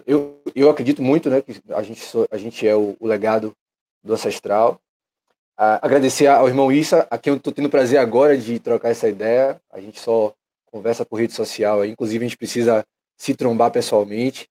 eu, 0.06 0.42
eu 0.56 0.70
acredito 0.70 1.02
muito, 1.02 1.30
né, 1.30 1.42
que 1.42 1.60
a 1.70 1.82
gente, 1.82 2.04
a 2.30 2.38
gente 2.38 2.68
é 2.68 2.76
o, 2.76 2.96
o 3.00 3.08
legado 3.08 3.56
do 4.04 4.14
ancestral. 4.14 4.80
Ah, 5.58 5.80
agradecer 5.82 6.28
ao 6.28 6.48
irmão 6.48 6.72
Issa, 6.72 7.08
a 7.10 7.18
quem 7.18 7.32
eu 7.32 7.38
estou 7.38 7.52
tendo 7.52 7.70
prazer 7.70 8.00
agora 8.00 8.38
de 8.38 8.60
trocar 8.60 8.90
essa 8.90 9.10
ideia. 9.10 9.60
A 9.72 9.82
gente 9.82 10.00
só 10.00 10.34
conversa 10.66 11.06
por 11.06 11.20
rede 11.20 11.34
social, 11.34 11.84
inclusive 11.84 12.24
a 12.24 12.28
gente 12.28 12.38
precisa 12.38 12.86
se 13.16 13.34
trombar 13.34 13.72
pessoalmente, 13.72 14.48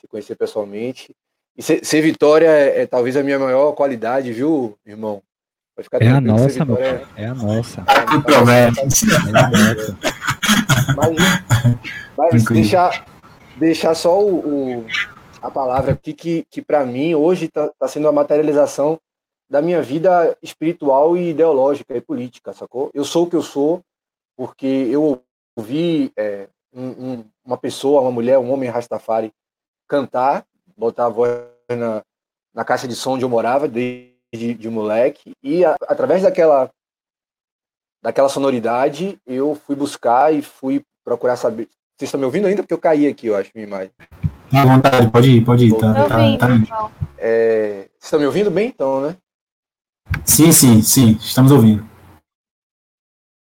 se 0.00 0.08
conhecer 0.08 0.36
pessoalmente. 0.36 1.14
E 1.56 1.62
ser, 1.62 1.84
ser 1.84 2.02
Vitória 2.02 2.48
é, 2.48 2.82
é, 2.82 2.86
talvez 2.86 3.16
a 3.16 3.22
minha 3.22 3.38
maior 3.38 3.72
qualidade, 3.72 4.32
viu, 4.32 4.76
irmão? 4.84 5.22
Vai 5.74 5.84
ficar 5.84 6.02
é 6.02 6.08
a 6.08 6.20
nossa, 6.20 6.64
meu 6.64 6.78
é... 6.78 7.04
é 7.16 7.26
a 7.26 7.34
nossa. 7.34 7.82
Que 7.82 8.22
promessa. 8.22 8.80
É 8.80 9.38
a 9.38 9.50
nossa. 9.50 9.98
Mas, 10.96 12.32
mas 12.32 12.44
deixar, 12.44 13.06
deixar 13.56 13.94
só 13.94 14.18
o, 14.22 14.78
o, 14.78 14.86
a 15.42 15.50
palavra 15.50 15.92
aqui 15.92 16.12
que, 16.14 16.46
que 16.50 16.62
para 16.62 16.84
mim 16.84 17.14
hoje 17.14 17.46
está 17.46 17.68
tá 17.78 17.88
sendo 17.88 18.08
a 18.08 18.12
materialização 18.12 18.98
da 19.48 19.62
minha 19.62 19.82
vida 19.82 20.36
espiritual 20.42 21.16
e 21.16 21.30
ideológica 21.30 21.96
e 21.96 22.00
política, 22.00 22.52
sacou? 22.52 22.90
Eu 22.94 23.04
sou 23.04 23.24
o 23.24 23.30
que 23.30 23.36
eu 23.36 23.42
sou 23.42 23.82
porque 24.36 24.66
eu 24.66 25.22
ouvi 25.56 26.12
é, 26.16 26.48
um, 26.72 26.88
um, 26.88 27.24
uma 27.44 27.56
pessoa, 27.56 28.00
uma 28.02 28.10
mulher, 28.10 28.38
um 28.38 28.50
homem 28.50 28.68
Rastafari 28.68 29.32
cantar, 29.88 30.44
botar 30.76 31.06
a 31.06 31.08
voz 31.08 31.30
na, 31.70 32.02
na 32.54 32.64
caixa 32.64 32.86
de 32.86 32.94
som 32.94 33.14
onde 33.14 33.24
eu 33.24 33.28
morava 33.28 33.66
desde 33.66 34.54
de 34.54 34.68
moleque 34.68 35.32
e 35.42 35.64
a, 35.64 35.76
através 35.88 36.22
daquela 36.22 36.70
daquela 38.02 38.28
sonoridade 38.28 39.18
eu 39.26 39.54
fui 39.54 39.74
buscar 39.74 40.32
e 40.32 40.42
fui 40.42 40.84
procurar 41.04 41.36
saber. 41.36 41.68
Vocês 41.96 42.08
estão 42.08 42.20
me 42.20 42.26
ouvindo 42.26 42.46
ainda? 42.46 42.62
Porque 42.62 42.74
eu 42.74 42.78
caí 42.78 43.06
aqui, 43.06 43.28
eu 43.28 43.36
acho, 43.36 43.50
minha 43.54 43.66
imagem. 43.66 43.90
À 44.52 44.64
vontade, 44.64 45.10
pode 45.10 45.30
ir, 45.30 45.44
pode 45.44 45.66
ir. 45.66 45.78
Tá, 45.78 45.94
tá, 45.94 46.08
tá, 46.08 46.48
tá. 46.68 46.92
É, 47.18 47.88
vocês 47.88 48.04
estão 48.04 48.20
me 48.20 48.26
ouvindo 48.26 48.50
bem, 48.50 48.68
então, 48.68 49.00
né? 49.00 49.16
Sim, 50.24 50.52
sim, 50.52 50.82
sim, 50.82 51.12
estamos 51.12 51.50
ouvindo. 51.50 51.88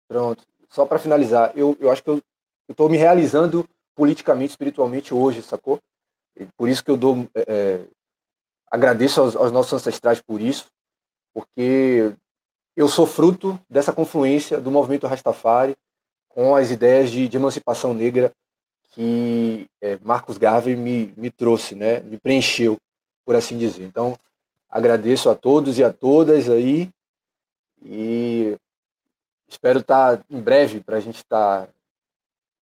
Pronto. 0.08 0.44
Só 0.70 0.86
para 0.86 1.00
finalizar, 1.00 1.52
eu, 1.56 1.78
eu 1.80 1.90
acho 1.92 2.04
que 2.04 2.10
eu 2.10 2.22
estou 2.70 2.90
me 2.90 2.98
realizando 2.98 3.68
politicamente, 3.96 4.52
espiritualmente 4.52 5.14
hoje, 5.14 5.42
sacou? 5.42 5.80
Por 6.58 6.70
isso 6.70 6.84
que 6.84 6.92
eu 6.92 6.98
dou. 6.98 7.28
É, 7.36 7.46
é, 7.48 7.86
agradeço 8.72 9.22
aos, 9.22 9.36
aos 9.36 9.52
nossos 9.52 9.74
ancestrais 9.74 10.22
por 10.22 10.42
isso, 10.42 10.68
porque 11.34 12.16
eu 12.76 12.88
sou 12.88 13.06
fruto 13.06 13.60
dessa 13.70 13.94
confluência 13.94 14.60
do 14.60 14.72
movimento 14.72 15.06
Rastafari 15.06 15.76
com 16.28 16.56
as 16.56 16.72
ideias 16.72 17.12
de, 17.12 17.28
de 17.28 17.38
emancipação 17.38 17.94
negra 17.94 18.32
que 18.94 19.68
é, 19.82 19.98
Marcos 20.04 20.38
Garvey 20.38 20.76
me, 20.76 21.14
me 21.18 21.32
trouxe, 21.32 21.76
né? 21.76 22.00
me 22.02 22.18
preencheu, 22.18 22.78
por 23.26 23.36
assim 23.36 23.58
dizer. 23.58 23.84
Então, 23.84 24.18
agradeço 24.70 25.30
a 25.30 25.36
todos 25.36 25.78
e 25.80 25.84
a 25.84 25.92
todas 25.92 26.50
aí 26.50 26.90
e 27.82 28.56
espero 29.48 29.80
estar 29.80 30.24
em 30.30 30.40
breve 30.40 30.80
para 30.80 30.98
a 30.98 31.00
gente 31.00 31.18
estar 31.18 31.68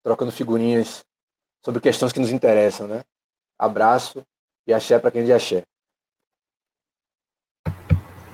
trocando 0.02 0.32
figurinhas 0.32 1.04
sobre 1.64 1.80
questões 1.80 2.12
que 2.12 2.20
nos 2.20 2.30
interessam, 2.30 2.86
né? 2.86 3.02
Abraço 3.60 4.26
e 4.66 4.72
axé 4.72 4.98
para 4.98 5.10
quem 5.10 5.20
é 5.20 5.24
de 5.26 5.32
axé. 5.34 5.62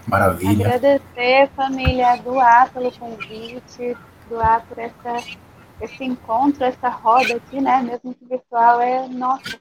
Maravilha. 0.07 0.67
Agradecer, 0.67 1.51
família, 1.57 2.15
doar 2.23 2.73
pelo 2.73 2.97
convite, 2.97 3.97
doar 4.29 4.65
por 4.69 4.79
essa, 4.79 5.17
esse 5.81 6.05
encontro, 6.05 6.63
essa 6.63 6.89
roda 6.89 7.35
aqui, 7.35 7.61
né? 7.61 7.83
Mesmo 7.83 8.15
que 8.15 8.25
virtual, 8.25 8.81
é, 8.81 9.09
nossa, 9.09 9.61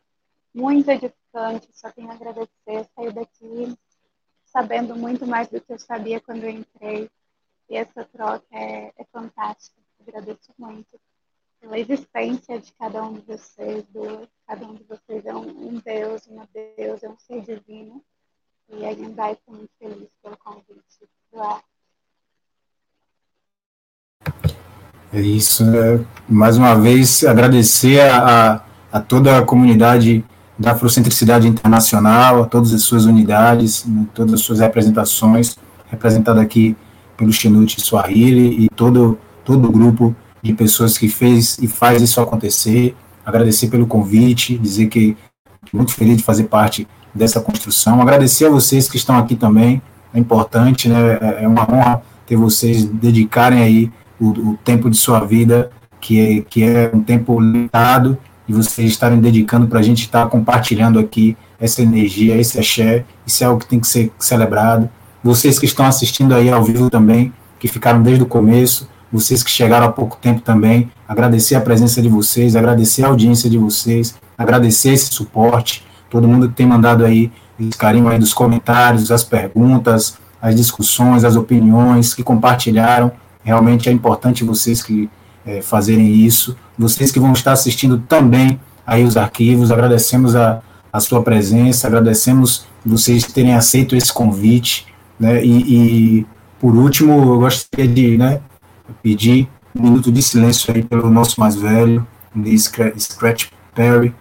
muito 0.54 0.88
edificante. 0.92 1.68
Só 1.74 1.92
tenho 1.92 2.12
a 2.12 2.14
agradecer, 2.14 2.88
sair 2.96 3.12
daqui 3.12 3.76
sabendo 4.46 4.96
muito 4.96 5.26
mais 5.26 5.48
do 5.48 5.60
que 5.60 5.74
eu 5.74 5.80
sabia 5.80 6.22
quando 6.22 6.44
eu 6.44 6.50
entrei. 6.52 7.10
E 7.68 7.76
essa 7.76 8.06
troca 8.06 8.46
é, 8.52 8.94
é 8.96 9.04
fantástica. 9.12 9.82
Agradeço 10.00 10.54
muito 10.60 11.02
pela 11.60 11.80
existência 11.80 12.60
de 12.60 12.72
cada 12.74 13.04
um 13.04 13.14
de 13.14 13.22
vocês. 13.22 13.84
Do, 13.94 14.28
cada 14.48 14.66
um 14.66 14.76
de 14.76 14.84
vocês 14.84 15.26
é 15.26 15.36
um, 15.36 15.48
um 15.48 15.82
Deus, 15.84 16.28
uma 16.28 16.48
Deus, 16.54 17.04
é 17.04 17.10
um 17.10 17.18
ser 17.18 17.42
divino. 17.42 18.04
E 18.70 18.86
a 18.86 18.90
Hyundai 18.90 19.34
estou 19.34 19.56
muito 19.56 19.72
feliz 19.80 20.10
pelo 20.24 20.38
convite 20.38 21.08
do. 21.32 21.42
É 25.14 25.22
isso. 25.22 25.66
Né? 25.66 26.06
Mais 26.28 26.58
uma 26.58 26.76
vez, 26.76 27.24
agradecer 27.24 28.02
a, 28.02 28.66
a 28.92 29.00
toda 29.00 29.38
a 29.38 29.46
comunidade 29.46 30.26
da 30.58 30.72
Afrocentricidade 30.72 31.48
Internacional, 31.48 32.44
a 32.44 32.46
todas 32.46 32.74
as 32.74 32.82
suas 32.84 33.06
unidades, 33.06 33.86
né, 33.86 34.08
todas 34.14 34.34
as 34.34 34.42
suas 34.42 34.60
representações, 34.60 35.58
representada 35.88 36.42
aqui 36.42 36.76
pelo 37.18 37.32
Chinute 37.32 37.82
Swahili 37.82 38.66
e 38.66 38.70
todo, 38.70 39.20
todo 39.44 39.68
o 39.68 39.72
grupo 39.72 40.16
de 40.46 40.54
pessoas 40.54 40.96
que 40.96 41.10
fez 41.10 41.58
e 41.60 41.68
faz 41.68 42.02
isso 42.02 42.22
acontecer. 42.22 42.96
Agradecer 43.26 43.68
pelo 43.68 43.88
convite, 43.88 44.58
dizer 44.58 44.88
que 44.88 45.18
muito 45.74 45.92
feliz 45.92 46.18
de 46.18 46.24
fazer 46.24 46.44
parte 46.44 46.88
dessa 47.14 47.42
construção. 47.42 48.00
Agradecer 48.00 48.46
a 48.46 48.50
vocês 48.50 48.88
que 48.88 48.96
estão 48.96 49.18
aqui 49.18 49.36
também, 49.36 49.82
é 50.14 50.20
importante, 50.20 50.88
né? 50.88 51.18
É, 51.20 51.44
é 51.44 51.48
uma 51.48 51.64
honra 51.64 52.04
ter 52.28 52.36
vocês 52.36 52.86
dedicarem 52.86 53.62
aí 53.64 53.92
o, 54.20 54.52
o 54.52 54.58
tempo 54.64 54.88
de 54.90 54.98
sua 54.98 55.22
vida, 55.22 55.72
que 56.00 56.20
é, 56.20 56.42
que 56.42 56.64
é 56.64 56.92
um 56.94 57.02
tempo 57.02 57.40
limitado, 57.40 58.16
e 58.48 58.54
vocês 58.54 58.92
estarem 58.92 59.20
dedicando 59.20 59.66
para 59.66 59.80
a 59.80 59.84
gente 59.84 60.02
estar 60.02 60.28
compartilhando 60.28 61.00
aqui 61.00 61.36
essa 61.60 61.82
energia, 61.82 62.38
esse 62.38 62.60
axé, 62.60 63.04
isso 63.26 63.44
é 63.44 63.48
algo 63.48 63.60
que 63.60 63.68
tem 63.68 63.80
que 63.80 63.88
ser 63.88 64.12
celebrado. 64.20 64.88
Vocês 65.24 65.58
que 65.58 65.66
estão 65.66 65.88
assistindo 65.88 66.36
aí 66.36 66.52
ao 66.52 66.64
vivo 66.64 66.90
também, 66.92 67.34
que 67.60 67.68
ficaram 67.68 68.04
desde 68.04 68.22
o 68.24 68.28
começo, 68.28 68.88
vocês 69.12 69.44
que 69.44 69.50
chegaram 69.50 69.88
há 69.88 69.92
pouco 69.92 70.18
tempo 70.18 70.42
também, 70.42 70.92
agradecer 71.08 71.56
a 71.56 71.62
presença 71.62 72.02
de 72.02 72.10
vocês, 72.10 72.56
agradecer 72.56 73.04
a 73.04 73.08
audiência 73.08 73.50
de 73.50 73.58
vocês, 73.58 74.16
agradecer 74.38 74.92
esse 74.92 75.14
suporte, 75.14 75.86
todo 76.10 76.28
mundo 76.28 76.50
que 76.50 76.56
tem 76.56 76.66
mandado 76.66 77.06
aí 77.06 77.32
esse 77.60 77.78
carinho 77.78 78.08
aí 78.08 78.20
dos 78.20 78.34
comentários, 78.34 79.12
as 79.12 79.24
perguntas, 79.24 80.18
as 80.42 80.56
discussões, 80.56 81.24
as 81.24 81.36
opiniões 81.36 82.14
que 82.14 82.24
compartilharam. 82.24 83.12
Realmente 83.44 83.90
é 83.90 83.92
importante 83.92 84.44
vocês 84.44 84.84
que 84.84 85.10
é, 85.46 85.62
fazerem 85.62 86.14
isso. 86.14 86.56
Vocês 86.78 87.12
que 87.12 87.20
vão 87.20 87.32
estar 87.32 87.54
assistindo 87.54 88.00
também 88.00 88.60
aí 88.86 89.04
os 89.04 89.16
arquivos, 89.16 89.72
agradecemos 89.72 90.36
a, 90.36 90.62
a 90.92 91.00
sua 91.00 91.24
presença, 91.24 91.88
agradecemos 91.88 92.66
vocês 92.86 93.24
terem 93.26 93.56
aceito 93.56 93.96
esse 93.96 94.14
convite, 94.14 94.86
né, 95.20 95.44
e, 95.44 96.20
e 96.20 96.26
por 96.60 96.76
último, 96.76 97.34
eu 97.34 97.40
gostaria 97.40 97.88
de 97.88 98.18
né, 98.18 98.40
pedir 99.02 99.50
um 99.76 99.84
minuto 99.84 100.12
de 100.12 100.22
silêncio 100.22 100.74
aí 100.74 100.84
pelo 100.84 101.10
nosso 101.10 101.40
mais 101.40 101.56
velho, 101.56 102.06
Scratch 102.98 103.48
Perry, 103.74 104.14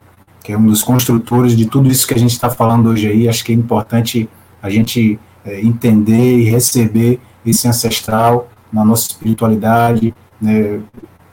que 0.42 0.52
é 0.52 0.58
um 0.58 0.66
dos 0.66 0.82
construtores 0.82 1.56
de 1.56 1.66
tudo 1.66 1.90
isso 1.90 2.06
que 2.06 2.14
a 2.14 2.18
gente 2.18 2.32
está 2.32 2.50
falando 2.50 2.90
hoje 2.90 3.08
aí. 3.08 3.28
Acho 3.28 3.44
que 3.44 3.52
é 3.52 3.54
importante 3.54 4.28
a 4.62 4.68
gente 4.68 5.18
é, 5.44 5.60
entender 5.60 6.38
e 6.38 6.44
receber 6.44 7.20
esse 7.44 7.68
ancestral 7.68 8.48
na 8.72 8.84
nossa 8.84 9.08
espiritualidade, 9.08 10.14
né, 10.40 10.80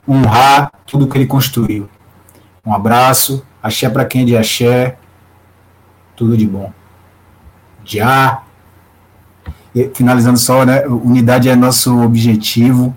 honrar 0.08 0.72
tudo 0.86 1.08
que 1.08 1.18
ele 1.18 1.26
construiu. 1.26 1.90
Um 2.66 2.74
abraço, 2.74 3.44
axé 3.62 3.90
para 3.90 4.06
quem 4.06 4.22
é 4.22 4.26
de 4.26 4.38
axé, 4.38 4.98
tudo 6.16 6.38
de 6.38 6.46
bom. 6.46 6.72
Já. 7.84 8.44
E, 9.74 9.90
finalizando 9.94 10.38
só, 10.38 10.66
né? 10.66 10.86
Unidade 10.86 11.50
é 11.50 11.56
nosso 11.56 12.00
objetivo. 12.02 12.96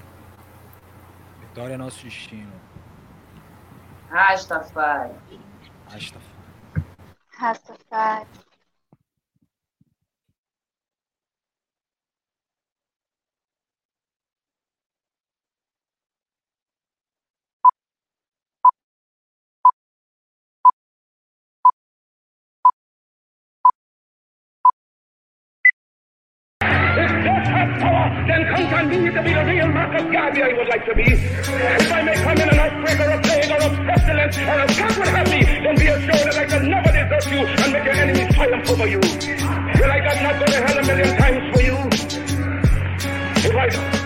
Vitória 1.54 1.74
é 1.74 1.76
nosso 1.76 2.02
destino. 2.02 2.50
Rastafari. 4.10 5.14
Rastafari. 5.88 6.84
Rastafari. 7.38 8.26
Then 27.24 28.42
count 28.52 28.72
on 28.72 28.88
me 28.88 29.10
to 29.10 29.22
be 29.22 29.32
the 29.32 29.44
real 29.44 29.68
Marcus 29.68 30.06
Garvey 30.12 30.42
I 30.42 30.52
would 30.52 30.68
like 30.68 30.84
to 30.86 30.94
be. 30.94 31.08
If 31.08 31.92
I 31.92 32.02
may 32.02 32.14
come 32.14 32.38
in 32.38 32.48
an 32.48 32.58
outbreak 32.58 33.00
or 33.00 33.10
a 33.10 33.20
plague 33.22 33.50
or 33.50 33.60
a 33.64 33.70
pestilence 33.88 34.36
or 34.38 34.58
a 34.60 34.66
God 34.68 34.94
would 34.98 35.08
have 35.08 35.28
me, 35.30 35.40
then 35.44 35.76
be 35.76 35.86
assured 35.88 36.24
that 36.28 36.36
I 36.36 36.44
can 36.44 36.68
never 36.68 36.90
desert 36.92 37.32
you 37.32 37.40
and 37.46 37.72
make 37.72 37.84
your 37.84 37.94
enemies 37.94 38.34
triumph 38.34 38.70
over 38.70 38.86
you. 38.86 39.00
Will 39.00 39.90
I 39.90 40.00
God 40.04 40.18
not 40.22 40.34
go 40.40 40.46
to 40.46 40.60
hell 40.64 40.78
a 40.78 40.84
million 40.84 41.16
times 41.16 41.44
for 41.54 41.62
you? 41.62 41.76
If 43.44 43.56
I 43.56 44.04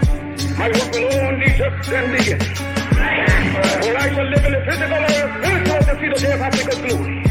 my 0.59 0.69
work 0.69 0.93
will 0.93 1.21
only 1.23 1.51
just 1.57 1.91
then 1.91 2.11
begin. 2.11 2.39
Will 2.39 3.97
I 3.97 4.11
shall 4.15 4.27
live 4.27 4.45
in 4.45 4.53
the 4.53 4.63
physical 4.67 4.99
or 4.99 5.19
spiritual 5.39 5.79
to 5.79 5.95
see 6.01 6.09
the 6.09 6.19
day 6.19 6.33
of 6.33 6.41
Africa's 6.41 6.79
glory. 6.79 7.28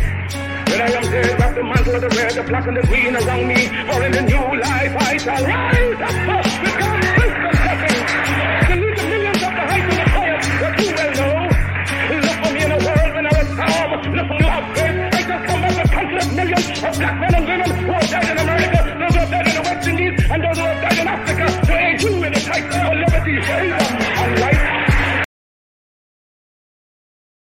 When 0.70 0.82
I 0.82 0.90
am 0.92 1.04
dead, 1.12 1.40
wrap 1.40 1.56
the 1.56 1.64
mantle 1.64 1.96
of 1.96 2.02
the 2.02 2.10
red, 2.10 2.32
the 2.34 2.44
black 2.44 2.68
and 2.68 2.78
the 2.78 2.82
green 2.88 3.16
around 3.16 3.48
me. 3.48 3.68
For 3.88 4.04
in 4.06 4.12
the 4.12 4.22
new 4.22 4.46
life 4.60 4.96
I 4.98 5.18
shall 5.18 5.44
rise 5.46 6.02
up. 6.02 6.58
Look, 14.18 14.30
you 14.40 14.48
have 14.48 14.76
faith. 14.76 15.14
I 15.14 15.22
just 15.22 15.46
come 15.46 15.62
from 15.62 15.78
a 15.78 15.88
country 15.88 16.18
of 16.18 16.36
millions 16.36 16.84
of 16.84 16.98
black 16.98 17.20
men 17.20 17.36
and 17.36 17.46
women 17.46 17.70
who 17.70 17.92
have 17.92 18.10
died 18.10 18.30
in 18.32 18.38
America, 18.38 18.80
those 18.98 19.14
who 19.14 19.20
have 19.20 19.30
died 19.30 19.48
in 19.48 19.54
the 19.54 19.62
West 19.62 19.88
Indies, 19.88 20.32
and 20.32 20.44
those 20.44 20.58
who 20.58 20.64
have 20.64 20.82
died 20.82 21.00
in 21.00 21.08
Africa 21.08 21.46
to 21.68 21.74
aid 21.78 22.02
you 22.02 22.24
in 22.24 22.34
the 22.34 22.40
fight 22.40 22.66
for 22.72 22.96
liberty, 22.96 23.42
freedom, 23.42 23.82
and 24.18 24.40
life. 24.40 24.57